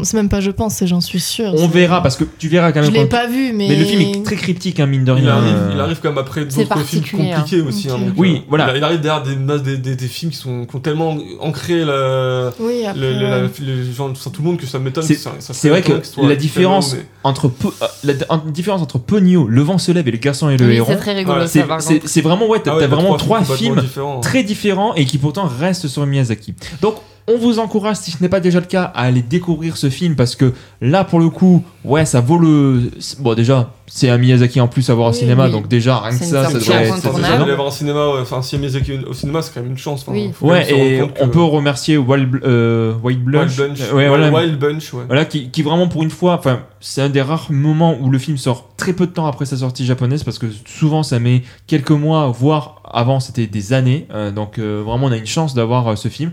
C'est- 0.03 0.14
même 0.15 0.30
pas 0.30 0.41
je 0.41 0.51
pense, 0.51 0.75
c'est 0.75 0.88
j'en 0.88 1.01
suis 1.01 1.19
sûre. 1.19 1.53
On 1.57 1.67
verra 1.67 2.01
parce 2.01 2.15
que 2.15 2.23
tu 2.38 2.48
verras 2.49 2.72
quand 2.72 2.82
Je 2.82 2.88
même. 2.91 2.93
l'ai 3.03 3.07
quand- 3.09 3.17
pas 3.17 3.27
vu, 3.27 3.53
mais. 3.53 3.67
Mais 3.69 3.75
le 3.75 3.85
film 3.85 4.01
est 4.01 4.23
très 4.23 4.35
cryptique, 4.35 4.80
hein, 4.80 4.85
mine 4.88 5.06
de 5.06 5.11
Il 5.11 5.23
rien. 5.23 5.30
arrive, 5.38 5.53
euh. 5.56 5.72
il 5.75 5.80
arrive 5.80 5.99
quand 6.01 6.09
même 6.09 6.17
après 6.17 6.41
d'autres 6.41 6.53
films 6.56 6.67
particulier, 6.67 7.32
compliqués 7.35 7.61
aussi. 7.61 7.90
hein, 7.90 7.98
donc, 7.98 8.14
Oui, 8.17 8.38
euh, 8.38 8.45
voilà. 8.49 8.75
Il, 8.75 8.83
arrive 8.83 8.99
derrière 9.01 9.23
des, 9.23 9.35
des, 9.35 9.77
des, 9.77 9.95
des 9.95 10.07
films 10.07 10.32
qui, 10.32 10.38
sont, 10.38 10.65
qui 10.65 10.75
ont 10.75 10.80
tellement 10.80 11.17
ancré 11.40 11.85
la, 11.85 12.51
Oui, 12.59 12.85
après. 12.85 12.99
le, 12.99 13.14
le- 13.14 13.19
la- 13.22 13.41
les 13.83 13.93
gens, 13.93 14.11
tout 14.11 14.32
le 14.41 14.45
monde 14.48 14.57
que 14.57 14.65
ça 14.65 14.80
m'étonne. 14.80 15.03
C'est- 15.03 15.69
vrai 15.69 15.82
que 15.82 16.03
soit 16.06 16.27
la 16.27 16.35
différence 16.35 16.95
entre 17.23 17.48
euh, 17.48 17.88
la 18.03 18.14
différence 18.51 18.82
entre 18.82 18.98
Ponyo, 18.98 19.48
Le 19.48 19.61
vent 19.61 19.77
se 19.77 19.91
lève 19.91 20.07
et 20.07 20.11
Le 20.11 20.17
garçon 20.17 20.49
et 20.49 20.57
le 20.57 20.72
héron, 20.72 20.88
c'est 20.91 20.98
très 20.98 21.14
rigolo 21.14 21.42
C'est 21.47 22.22
vraiment 22.22 22.47
ouais, 22.47 22.59
t'as 22.61 22.73
Ah 22.73 22.77
ouais, 22.77 22.88
vraiment 22.88 23.15
trois 23.17 23.43
films 23.43 23.80
différents. 23.80 24.19
très 24.19 24.43
différents 24.43 24.93
et 24.95 25.05
qui 25.05 25.17
pourtant 25.17 25.47
restent 25.59 25.88
sur 25.88 26.05
Miyazaki. 26.05 26.53
Donc 26.81 26.95
on 27.27 27.38
vous 27.38 27.60
encourage, 27.60 27.98
si 27.98 28.11
ce 28.11 28.22
n'est 28.22 28.30
pas 28.30 28.40
déjà 28.42 28.60
le 28.60 28.66
cas, 28.66 28.84
à 28.95 29.03
aller 29.03 29.22
découvrir 29.22 29.77
ce 29.77 29.90
film 29.90 30.16
parce 30.16 30.35
que 30.35 30.53
là, 30.82 31.03
pour 31.03 31.19
le 31.19 31.30
coup, 31.30 31.64
ouais, 31.85 32.06
ça 32.06 32.19
vaut 32.19 32.38
le. 32.38 32.92
Bon, 33.19 33.34
déjà, 33.34 33.72
c'est 33.88 34.10
un 34.10 34.18
Miyazaki 34.18 34.60
en 34.60 34.68
plus 34.68 34.90
à 34.90 34.93
voir 34.93 35.08
au 35.10 35.11
Oui, 35.11 35.18
cinéma, 35.18 35.45
oui. 35.45 35.52
donc 35.52 35.68
déjà, 35.69 36.00
rien 36.00 36.18
que 36.18 36.24
ça, 36.26 36.45
ça 36.50 36.53
devrait 36.53 36.85
être. 36.88 36.93
Enfin, 37.08 37.18
déjà 37.19 37.38
d'aller 37.38 37.56
voir 37.56 37.68
un 37.68 37.72
cinéma, 37.72 38.08
ouais, 38.10 38.19
enfin, 38.22 38.42
si 38.42 38.58
Miyazaki 38.58 38.93
au 39.08 39.14
cinéma, 39.14 39.42
c'est 39.42 39.53
quand 39.53 39.61
même 39.61 39.72
une 39.72 39.77
chance. 39.77 40.02
enfin, 40.02 40.11
Oui. 40.11 40.32
Ouais, 40.42 40.69
et 40.69 41.02
on 41.02 41.08
que- 41.08 41.26
peut 41.32 41.42
remercier 41.43 41.98
Wild, 41.98 42.42
euh, 42.43 42.93
Wild 43.03 43.24
Blush. 43.24 43.58
Wild 43.58 43.72
Bunch. 43.80 43.93
Ouais, 43.93 44.08
voilà. 44.10 44.30
Wild 44.30 44.60
Bunch, 44.60 44.93
ouais. 44.93 45.03
Voilà, 45.08 45.24
qui, 45.26 45.50
qui 45.50 45.61
vraiment 45.61 45.88
pour 45.88 46.03
une 46.03 46.10
fois, 46.11 46.34
enfin, 46.38 46.60
c'est 46.82 47.02
un 47.02 47.10
des 47.10 47.22
rares 47.22 47.48
moments 47.52 47.95
où 48.02 48.10
le 48.10 48.18
film 48.19 48.38
sort 48.38 48.72
très 48.76 48.92
peu 48.92 49.06
de 49.08 49.11
temps 49.11 49.27
après 49.27 49.45
sa 49.45 49.56
sortie 49.56 49.85
japonaise 49.85 50.24
parce 50.24 50.40
que 50.40 50.48
souvent 50.66 51.03
ça 51.03 51.19
met 51.19 51.43
quelques 51.68 51.92
mois, 51.92 52.27
voire 52.27 52.82
avant 52.92 53.22
c'était 53.22 53.48
des 53.48 53.72
années. 53.72 54.08
Euh, 54.14 54.32
donc 54.32 54.60
euh, 54.60 54.84
vraiment 54.85 55.06
on 55.08 55.11
a 55.14 55.18
une 55.18 55.26
chance 55.26 55.53
d'avoir 55.53 55.88
euh, 55.88 55.95
ce 55.95 56.10
film. 56.10 56.32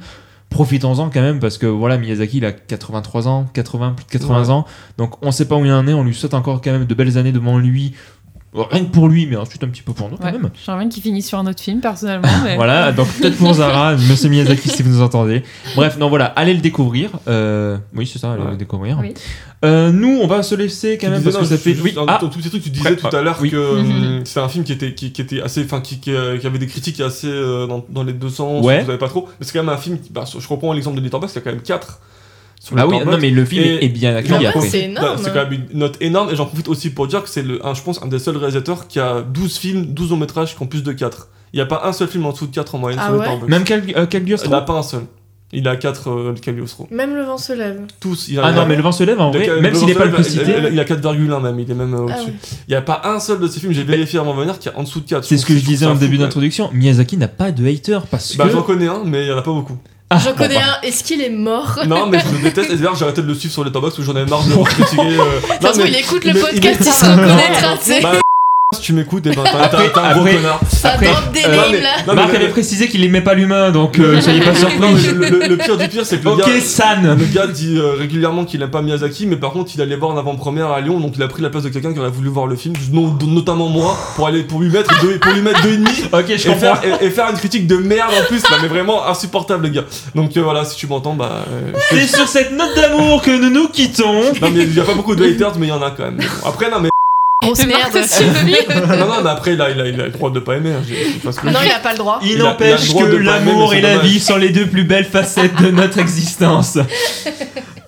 Profitons-en 0.51 1.11
quand 1.11 1.21
même 1.23 1.39
parce 1.39 1.59
que 1.59 1.67
voilà 1.67 1.97
Miyazaki 1.97 2.39
il 2.39 2.45
a 2.45 2.53
83 2.53 3.29
ans, 3.29 3.47
80 3.55 3.93
plus 3.93 4.05
de 4.05 4.11
80 4.11 4.43
Ouais. 4.43 4.51
ans. 4.51 4.67
Donc 4.99 5.15
on 5.25 5.31
sait 5.31 5.47
pas 5.47 5.57
où 5.57 5.65
il 5.65 5.73
en 5.73 5.87
est, 5.87 5.95
on 5.95 6.03
lui 6.05 6.13
souhaite 6.15 6.35
encore 6.35 6.61
quand 6.61 6.73
même 6.73 6.85
de 6.87 6.95
belles 6.95 7.17
années 7.19 7.33
devant 7.33 7.57
lui. 7.59 7.95
Rien 8.53 8.85
que 8.85 8.91
pour 8.91 9.09
lui, 9.09 9.27
mais 9.27 9.37
ensuite 9.37 9.63
un 9.63 9.69
petit 9.69 9.83
peu 9.83 9.93
pour 9.93 10.09
nous 10.11 10.17
quand 10.17 10.25
Ouais. 10.25 10.33
même. 10.33 10.51
J'aimerais 10.67 10.81
bien 10.81 10.89
qu'il 10.89 11.03
finisse 11.05 11.29
sur 11.29 11.39
un 11.39 11.47
autre 11.47 11.63
film 11.63 11.81
personnellement. 11.81 12.27
Mais... 12.43 12.57
Voilà, 12.57 12.91
donc 12.91 13.07
peut-être 13.09 13.37
pour 13.37 13.53
Zara, 13.55 13.95
Monsieur 13.95 14.29
Miyazaki 14.29 14.69
si 14.69 14.83
vous 14.83 14.91
nous 14.91 15.03
entendez. 15.03 15.45
Bref, 15.77 15.97
non 15.99 16.09
voilà, 16.09 16.25
allez 16.27 16.55
le 16.55 16.61
découvrir. 16.61 17.11
Euh, 17.29 17.79
oui, 17.95 18.09
c'est 18.13 18.19
ça, 18.19 18.33
allez 18.33 18.43
Ouais. 18.43 18.51
le 18.51 18.57
découvrir. 18.57 18.99
Oui. 19.01 19.15
Euh, 19.65 19.93
nous, 19.93 20.19
on 20.21 20.27
va 20.27 20.43
se 20.43 20.55
laisser 20.57 20.99
quand 20.99 21.07
Tu 21.07 21.13
même 21.13 21.23
parce 21.23 21.37
que 21.37 21.43
non, 21.43 21.47
ça 21.49 21.59
fait. 21.59 21.77
Oui, 21.81 21.95
un- 21.97 22.07
ah, 22.09 22.17
tout 22.19 22.29
petit 22.29 22.49
truc, 22.49 22.63
tu 22.63 22.71
disais 22.71 22.97
Prêt, 22.97 22.97
tout 23.11 23.15
à 23.17 23.23
l'heure 23.23 23.39
oui. 23.41 23.51
que 23.51 23.57
Mhm. 23.83 23.91
euh, 23.93 24.21
c'était 24.25 24.41
un 24.41 24.49
film 24.49 24.65
qui 24.65 24.73
était, 24.73 24.95
qui, 24.95 25.13
qui 25.13 25.21
était 25.23 25.43
assez, 25.43 25.63
enfin, 25.65 25.81
qui, 25.81 26.01
qui, 26.01 26.11
qui 26.41 26.47
avait 26.47 26.59
des 26.59 26.67
critiques 26.67 27.01
assez 27.01 27.29
euh, 27.29 27.67
dans, 27.69 27.85
dans 27.89 28.03
les 28.03 28.15
deux 28.15 28.31
sens. 28.31 28.65
Ouais. 28.65 28.81
Vous 28.81 28.87
savez 28.87 28.99
pas 28.99 29.09
trop. 29.09 29.29
Mais 29.39 29.47
c'est 29.47 29.53
quand 29.53 29.63
même 29.65 29.73
un 29.75 29.79
film. 29.79 29.99
Qui, 30.01 30.11
bah, 30.11 30.25
je 30.27 30.49
reprends 30.49 30.73
l'exemple 30.73 30.97
de 30.97 31.03
Letterboxd, 31.03 31.37
il 31.37 31.39
y 31.39 31.43
a 31.43 31.45
quand 31.45 31.51
même 31.53 31.63
4 31.63 32.01
sur 32.61 32.77
Bah 32.77 32.87
oui, 32.87 32.99
non 33.05 33.17
mais 33.21 33.31
le 33.31 33.45
film 33.45 33.65
Et- 33.65 33.85
est 33.85 33.89
bien 33.89 34.15
accueilli 34.15 34.47
après. 34.47 34.61
c'est 34.69 34.83
énorme. 34.85 35.17
bah, 35.17 35.21
C'est 35.23 35.33
quand 35.33 35.49
même 35.51 35.67
une 35.73 35.79
note 35.79 35.97
énorme 36.01 36.31
et 36.31 36.37
j'en 36.37 36.47
profite 36.47 36.69
aussi 36.69 36.91
pour 36.91 37.07
dire 37.09 37.23
que 37.25 37.29
c'est, 37.29 37.43
le, 37.43 37.65
un, 37.67 37.75
je 37.75 37.83
pense, 37.83 38.01
un 38.03 38.07
des 38.07 38.19
seuls 38.19 38.37
réalisateurs 38.37 38.87
qui 38.87 39.01
a 39.01 39.23
12 39.23 39.57
films, 39.59 39.87
12 39.87 40.11
longs 40.11 40.17
métrages 40.19 40.55
qui 40.57 40.63
ont 40.63 40.67
plus 40.67 40.83
de 40.85 40.93
4. 40.93 41.29
Il 41.53 41.57
n'y 41.57 41.63
a 41.63 41.67
pas 41.67 41.83
un 41.85 41.93
seul 41.93 42.07
film 42.07 42.27
en 42.27 42.33
dessous 42.33 42.47
de 42.47 42.55
4 42.55 42.75
en 42.77 42.79
moyenne 42.79 43.01
Ah 43.03 43.07
sur 43.09 43.15
ouais 43.17 43.21
Letterboxd. 43.25 43.49
Même 43.51 43.65
Cal 43.65 43.81
euh, 43.81 43.83
Il 43.87 43.89
n'y 43.89 43.95
en 43.99 44.03
a 44.03 44.07
Cagliostro 44.07 44.51
pas 44.51 44.73
un 44.75 44.83
seul. 44.83 45.03
Il 45.53 45.67
a 45.67 45.75
4 45.75 46.09
euh, 46.11 46.35
Cagliostro. 46.35 46.87
Même 46.93 47.17
le 47.17 47.23
vent 47.25 47.37
se 47.39 47.53
lève. 47.53 47.81
Tous. 47.99 48.29
Il 48.29 48.39
a, 48.39 48.45
Ah 48.45 48.53
non, 48.53 48.67
mais 48.67 48.77
le 48.77 48.83
vent 48.83 48.93
se 48.93 49.03
lève 49.03 49.21
en 49.21 49.33
vrai, 49.33 49.49
le 49.49 49.61
même 49.61 49.75
s'il 49.75 49.89
n'est 49.89 49.95
pas 49.95 50.05
le 50.05 50.13
plus 50.13 50.23
cité. 50.23 50.45
il 50.59 50.67
a- 50.67 50.69
Il 50.71 50.79
a 50.79 50.85
4,1 50.85 51.41
même, 51.41 51.59
il 51.59 51.69
est 51.69 51.75
même 51.75 51.93
euh, 51.95 52.07
Ah 52.09 52.13
au-dessus. 52.15 52.27
ouais. 52.31 52.35
Il 52.69 52.71
n'y 52.71 52.77
a 52.77 52.83
pas 52.83 53.01
un 53.05 53.19
seul 53.19 53.41
de 53.41 53.49
ces 53.49 53.59
films, 53.59 53.73
j'ai 53.73 53.83
vérifié 53.83 54.21
avant 54.21 54.33
de 54.37 54.41
venir, 54.41 54.59
qui 54.61 54.69
est 54.69 54.75
en 54.77 54.83
dessous 54.85 55.01
de 55.01 55.07
4. 55.09 55.25
C'est 55.25 55.39
ce 55.39 55.47
que 55.47 55.57
je 55.57 55.65
disais 55.65 55.87
en 55.87 55.97
début 55.97 56.19
d'introduction. 56.19 56.71
Miyazaki 56.73 57.17
n'a 57.17 57.27
pas 57.27 57.51
de 57.51 57.67
haters 57.67 58.07
parce 58.07 58.37
Bah 58.37 58.45
que. 58.45 58.51
j'en 58.53 58.63
connais 58.63 58.87
un, 58.87 59.03
mais 59.05 59.23
il 59.23 59.27
n'y 59.27 59.33
en 59.33 59.39
a 59.39 59.43
pas 59.43 59.51
beaucoup. 59.51 59.77
Ah, 60.13 60.19
J'en 60.19 60.31
bon, 60.33 60.39
connais 60.39 60.57
bah. 60.57 60.79
un. 60.83 60.87
Est-ce 60.87 61.05
qu'il 61.05 61.21
est 61.23 61.31
mort 61.31 61.79
Non, 61.87 62.07
mais 62.07 62.19
je 62.19 62.35
le 62.37 62.39
déteste, 62.43 62.71
et 62.71 62.77
d'ailleurs 62.77 62.97
j'ai 62.97 63.05
arrêté 63.05 63.23
de 63.23 63.29
le 63.29 63.35
suivre 63.35 63.53
sur 63.55 63.63
les 63.65 63.71
tabacs 63.71 63.91
parce 63.91 63.97
que 63.97 64.03
j'en 64.03 64.17
avais 64.17 64.29
marre 64.29 64.43
de 64.45 64.51
le 64.55 64.65
critiquer. 64.65 65.03
euh. 65.03 65.41
Non, 65.63 65.71
mais- 65.77 65.89
il 65.89 65.97
écoute 65.97 66.25
le 66.25 66.33
podcast, 66.35 66.81
il 66.81 66.93
se 66.93 67.05
reconnaîtra, 67.05 67.77
tu 67.79 67.85
sais. 67.93 68.03
Si 68.73 68.83
tu 68.83 68.93
m'écoutes, 68.93 69.27
eh 69.27 69.35
ben, 69.35 69.43
t'es 69.43 69.49
un- 69.51 69.61
Après- 69.63 69.91
t'es 69.91 69.99
un 69.99 70.13
gros 70.13 70.21
après- 70.21 70.35
connard. 70.37 70.61
Ça 70.71 70.91
après, 70.91 71.07
drop 71.07 71.33
des 71.33 71.41
euh, 71.45 71.49
non, 71.51 71.57
names 71.57 71.67
mais- 71.73 71.81
là. 71.81 71.89
non, 72.07 72.15
Marc 72.15 72.33
avait 72.37 72.49
précisé 72.51 72.87
qu'il 72.87 73.01
n'aimait 73.01 73.21
pas 73.21 73.35
l'humain, 73.35 73.73
donc 73.73 73.99
euh, 73.99 74.21
soyez 74.21 74.39
pas 74.39 74.53
Non, 74.53 74.93
mais 74.93 74.97
surpris. 75.01 75.13
le, 75.13 75.29
le- 75.41 75.49
le 75.49 75.57
pire 75.57 75.77
du 75.77 75.89
pire, 75.89 76.07
c'est 76.07 76.19
que 76.23 76.29
le 76.29 76.37
gars. 76.37 76.45
San 76.63 77.17
Le 77.19 77.25
gars 77.25 77.49
dit 77.49 77.77
euh, 77.77 77.95
régulièrement 77.99 78.45
qu'il 78.45 78.63
aime 78.63 78.71
pas 78.71 78.81
Miyazaki, 78.81 79.27
mais 79.27 79.35
par 79.35 79.51
contre 79.51 79.73
il 79.75 79.83
allait 79.83 79.97
voir 79.97 80.13
en 80.13 80.17
avant-première 80.19 80.69
à 80.71 80.81
Lyon, 80.81 81.01
donc 81.01 81.15
il 81.17 81.23
a 81.25 81.27
pris 81.27 81.43
la 81.43 81.51
place 81.51 81.65
de 81.65 81.69
quelqu'un 81.71 81.93
qui 81.93 81.99
aurait 81.99 82.11
voulu 82.11 82.29
voir 82.29 82.47
le 82.47 82.55
film, 82.55 82.75
non- 82.93 83.19
notamment 83.27 83.67
moi, 83.69 83.99
pour 84.15 84.29
aller 84.29 84.45
pour 84.45 84.61
lui 84.61 84.71
mettre 84.71 85.01
deux, 85.03 85.19
pour 85.19 85.33
lui 85.33 85.43
mettre 85.43 85.63
deux 85.63 85.73
et 85.73 85.77
demi. 85.77 86.05
Ok, 86.13 86.27
je 86.29 86.33
Et 86.35 86.37
comprends. 86.53 86.61
faire, 86.77 86.81
et, 87.03 87.07
et 87.07 87.11
faire 87.11 87.29
une 87.29 87.39
critique 87.39 87.67
de 87.67 87.75
merde 87.77 88.13
en 88.23 88.25
plus, 88.29 88.41
là, 88.49 88.57
mais 88.63 88.69
vraiment 88.69 89.05
insupportable, 89.05 89.65
les 89.67 89.73
gars. 89.73 89.85
Donc 90.15 90.37
euh, 90.37 90.43
voilà, 90.43 90.65
si 90.65 90.77
tu 90.77 90.87
m'entends, 90.87 91.15
bah. 91.15 91.45
euh, 91.51 91.73
C'est 91.91 92.07
sur 92.07 92.29
cette 92.29 92.53
note 92.53 92.77
d'amour 92.77 93.21
que 93.21 93.33
nous 93.37 93.51
nous 93.51 93.67
quittons. 93.67 94.13
non, 94.41 94.51
mais 94.55 94.63
il 94.63 94.75
y 94.77 94.79
a 94.81 94.85
pas 94.85 94.95
beaucoup 94.95 95.17
de 95.17 95.25
haters, 95.25 95.55
mais 95.59 95.67
il 95.67 95.71
y 95.71 95.73
en 95.73 95.83
a 95.83 95.91
quand 95.91 96.05
même. 96.05 96.19
Bon, 96.19 96.49
après, 96.49 96.71
non, 96.71 96.79
mais. 96.81 96.89
Grosse 97.43 97.67
merde. 97.67 97.81
Non, 98.99 99.07
non, 99.07 99.23
mais 99.25 99.31
après, 99.31 99.57
là, 99.57 99.71
il 99.71 99.81
a, 99.81 99.87
il 99.89 100.01
a 100.01 100.05
le 100.05 100.11
droit 100.11 100.31
de 100.31 100.41
pas 100.41 100.57
aimer. 100.57 100.73
hein, 100.73 100.83
pas 101.25 101.33
ce 101.33 101.41
que 101.41 101.49
je 101.49 101.53
Non, 101.53 101.61
dis. 101.61 101.67
il 101.67 101.73
a 101.73 101.79
pas 101.79 101.93
le 101.93 101.99
droit. 101.99 102.19
Il 102.23 102.29
Il 102.29 102.33
a- 102.33 102.37
il 102.37 102.41
a 102.41 102.45
n'empêche 102.51 102.89
droit 102.89 103.05
que 103.05 103.09
de 103.09 103.13
pas 103.17 103.19
aimer, 103.39 103.47
l'amour 103.47 103.71
mais 103.71 103.79
et 103.79 103.81
c'est 103.81 103.87
la 103.87 103.95
dommage. 103.97 104.11
vie 104.11 104.21
sont 104.21 104.37
les 104.37 104.51
deux 104.51 104.67
plus 104.67 104.85
belles 104.85 105.05
facettes 105.07 105.57
de 105.63 105.71
notre 105.71 105.99
existence. 105.99 106.79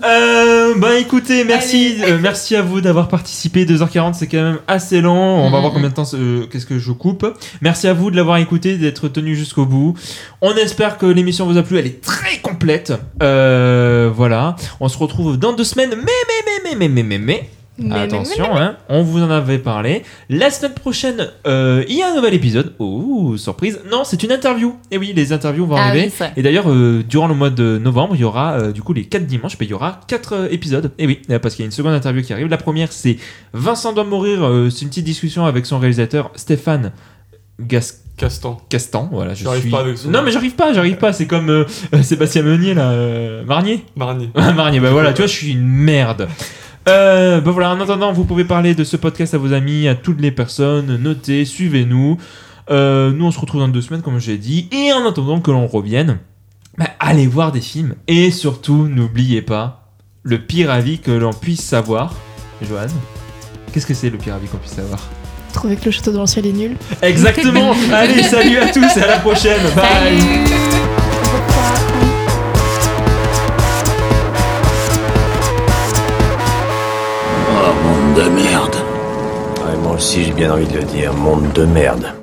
Euh, 0.04 0.74
bah 0.78 0.98
écoutez, 0.98 1.44
merci, 1.44 1.94
euh, 2.02 2.18
merci 2.20 2.56
à 2.56 2.62
vous 2.62 2.80
d'avoir 2.80 3.06
participé. 3.06 3.64
2h40, 3.64 4.14
c'est 4.14 4.26
quand 4.26 4.42
même 4.42 4.58
assez 4.66 5.00
long. 5.00 5.14
On 5.14 5.48
va 5.48 5.58
Mhm. 5.58 5.60
voir 5.60 5.72
combien 5.72 5.90
de 5.90 5.94
temps 5.94 6.02
euh, 6.14 6.46
qu'est-ce 6.50 6.66
que 6.66 6.80
je 6.80 6.90
coupe. 6.90 7.24
Merci 7.60 7.86
à 7.86 7.92
vous 7.94 8.10
de 8.10 8.16
l'avoir 8.16 8.38
écouté, 8.38 8.78
d'être 8.78 9.06
tenu 9.06 9.36
jusqu'au 9.36 9.64
bout. 9.64 9.94
On 10.40 10.56
espère 10.56 10.98
que 10.98 11.06
l'émission 11.06 11.46
vous 11.46 11.56
a 11.56 11.62
plu. 11.62 11.78
Elle 11.78 11.86
est 11.86 12.00
très 12.02 12.38
complète. 12.38 12.92
Euh, 13.22 14.10
voilà. 14.12 14.56
On 14.80 14.88
se 14.88 14.98
retrouve 14.98 15.36
dans 15.38 15.52
deux 15.52 15.62
semaines. 15.62 15.90
Mais, 15.90 15.96
mais, 16.02 16.42
mais, 16.46 16.70
mais, 16.74 16.74
mais, 16.76 16.88
mais, 16.88 17.02
mais, 17.04 17.18
mais. 17.18 17.50
Mais- 17.78 17.94
Attention, 17.96 18.54
hein, 18.56 18.76
on 18.90 19.02
vous 19.02 19.22
en 19.22 19.30
avait 19.30 19.58
parlé. 19.58 20.02
La 20.28 20.50
semaine 20.50 20.74
prochaine, 20.74 21.28
euh, 21.46 21.82
il 21.88 21.96
y 21.96 22.02
a 22.02 22.12
un 22.12 22.14
nouvel 22.14 22.34
épisode. 22.34 22.74
Oh, 22.78 23.34
surprise. 23.38 23.80
Non, 23.90 24.02
c'est 24.04 24.22
une 24.22 24.30
interview. 24.30 24.76
Et 24.90 24.98
oui, 24.98 25.12
les 25.16 25.32
interviews 25.32 25.66
vont 25.66 25.76
Ah 25.76 25.86
arriver. 25.86 26.12
oui. 26.20 26.26
Et 26.36 26.42
d'ailleurs, 26.42 26.70
euh, 26.70 27.02
durant 27.08 27.28
le 27.28 27.34
mois 27.34 27.48
de 27.50 27.78
novembre, 27.82 28.14
il 28.14 28.20
y 28.20 28.24
aura 28.24 28.52
euh, 28.54 28.72
du 28.72 28.82
coup 28.82 28.92
les 28.92 29.04
4 29.06 29.26
dimanches, 29.26 29.56
mais 29.58 29.66
il 29.66 29.70
y 29.70 29.74
aura 29.74 30.00
4 30.06 30.48
épisodes. 30.52 30.92
Et 30.98 31.06
oui, 31.06 31.22
euh, 31.30 31.38
parce 31.38 31.54
qu'il 31.54 31.62
y 31.62 31.64
a 31.64 31.66
une 31.66 31.72
seconde 31.72 31.94
interview 31.94 32.22
qui 32.22 32.32
arrive. 32.34 32.48
La 32.48 32.58
première, 32.58 32.92
c'est 32.92 33.16
Vincent 33.54 33.92
doit 33.94 34.04
mourir. 34.04 34.44
euh, 34.44 34.68
c'est 34.70 34.82
une 34.82 34.88
petite 34.88 35.06
discussion 35.06 35.46
avec 35.46 35.64
son 35.64 35.78
réalisateur 35.78 36.30
Stéphane 36.36 36.92
Gas 37.58 37.94
Castan. 38.18 38.60
Castan. 38.68 39.08
Voilà, 39.10 39.32
je 39.34 39.44
J'arrive 39.44 39.62
suis. 39.62 39.70
pas 39.70 39.80
avec 39.80 39.96
son 39.96 40.10
non, 40.10 40.22
mais 40.22 40.30
j'arrive 40.30 40.54
pas, 40.54 40.74
j'arrive 40.74 40.96
pas. 40.96 41.12
C'est 41.14 41.26
comme 41.26 41.48
euh, 41.48 41.64
euh, 41.94 42.02
Sébastien 42.02 42.42
Meunier 42.42 42.74
là, 42.74 42.90
euh, 42.90 43.42
Marnier. 43.44 43.82
Marnier. 43.96 44.28
Marnier, 44.54 44.78
bah 44.80 44.90
voilà, 44.90 45.12
tu 45.14 45.22
vois, 45.22 45.26
je 45.26 45.32
suis 45.32 45.52
une 45.52 45.66
merde. 45.66 46.28
Euh, 46.88 47.40
bah 47.40 47.50
voilà, 47.50 47.70
en 47.70 47.80
attendant, 47.80 48.12
vous 48.12 48.24
pouvez 48.24 48.44
parler 48.44 48.74
de 48.74 48.84
ce 48.84 48.96
podcast 48.96 49.34
à 49.34 49.38
vos 49.38 49.52
amis, 49.52 49.86
à 49.88 49.94
toutes 49.94 50.20
les 50.20 50.30
personnes, 50.30 50.96
notez, 50.96 51.44
suivez-nous. 51.44 52.18
Euh, 52.70 53.12
nous, 53.12 53.26
on 53.26 53.30
se 53.30 53.38
retrouve 53.38 53.60
dans 53.60 53.68
deux 53.68 53.80
semaines, 53.82 54.02
comme 54.02 54.18
j'ai 54.18 54.38
dit. 54.38 54.68
Et 54.72 54.92
en 54.92 55.06
attendant 55.06 55.40
que 55.40 55.50
l'on 55.50 55.66
revienne, 55.66 56.18
bah, 56.78 56.88
allez 57.00 57.26
voir 57.26 57.52
des 57.52 57.60
films. 57.60 57.94
Et 58.08 58.30
surtout, 58.30 58.88
n'oubliez 58.88 59.42
pas 59.42 59.92
le 60.22 60.38
pire 60.38 60.70
avis 60.70 60.98
que 60.98 61.10
l'on 61.10 61.32
puisse 61.32 61.62
savoir. 61.62 62.14
Johan, 62.62 62.86
qu'est-ce 63.72 63.86
que 63.86 63.94
c'est 63.94 64.10
le 64.10 64.18
pire 64.18 64.34
avis 64.34 64.48
qu'on 64.48 64.58
puisse 64.58 64.74
savoir? 64.74 65.00
Trouver 65.52 65.76
que 65.76 65.84
le 65.84 65.90
château 65.90 66.12
dans 66.12 66.22
le 66.22 66.26
ciel 66.26 66.46
est 66.46 66.52
nul. 66.52 66.76
Exactement 67.02 67.74
Allez, 67.92 68.22
salut 68.22 68.58
à 68.58 68.72
tous 68.72 68.96
et 68.96 69.02
à 69.02 69.06
la 69.06 69.18
prochaine 69.18 69.60
Bye 69.76 70.20
Salut. 70.20 72.11
Aussi 80.12 80.24
j'ai 80.24 80.34
bien 80.34 80.52
envie 80.52 80.66
de 80.66 80.76
le 80.76 80.84
dire, 80.84 81.10
monde 81.14 81.50
de 81.54 81.64
merde. 81.64 82.21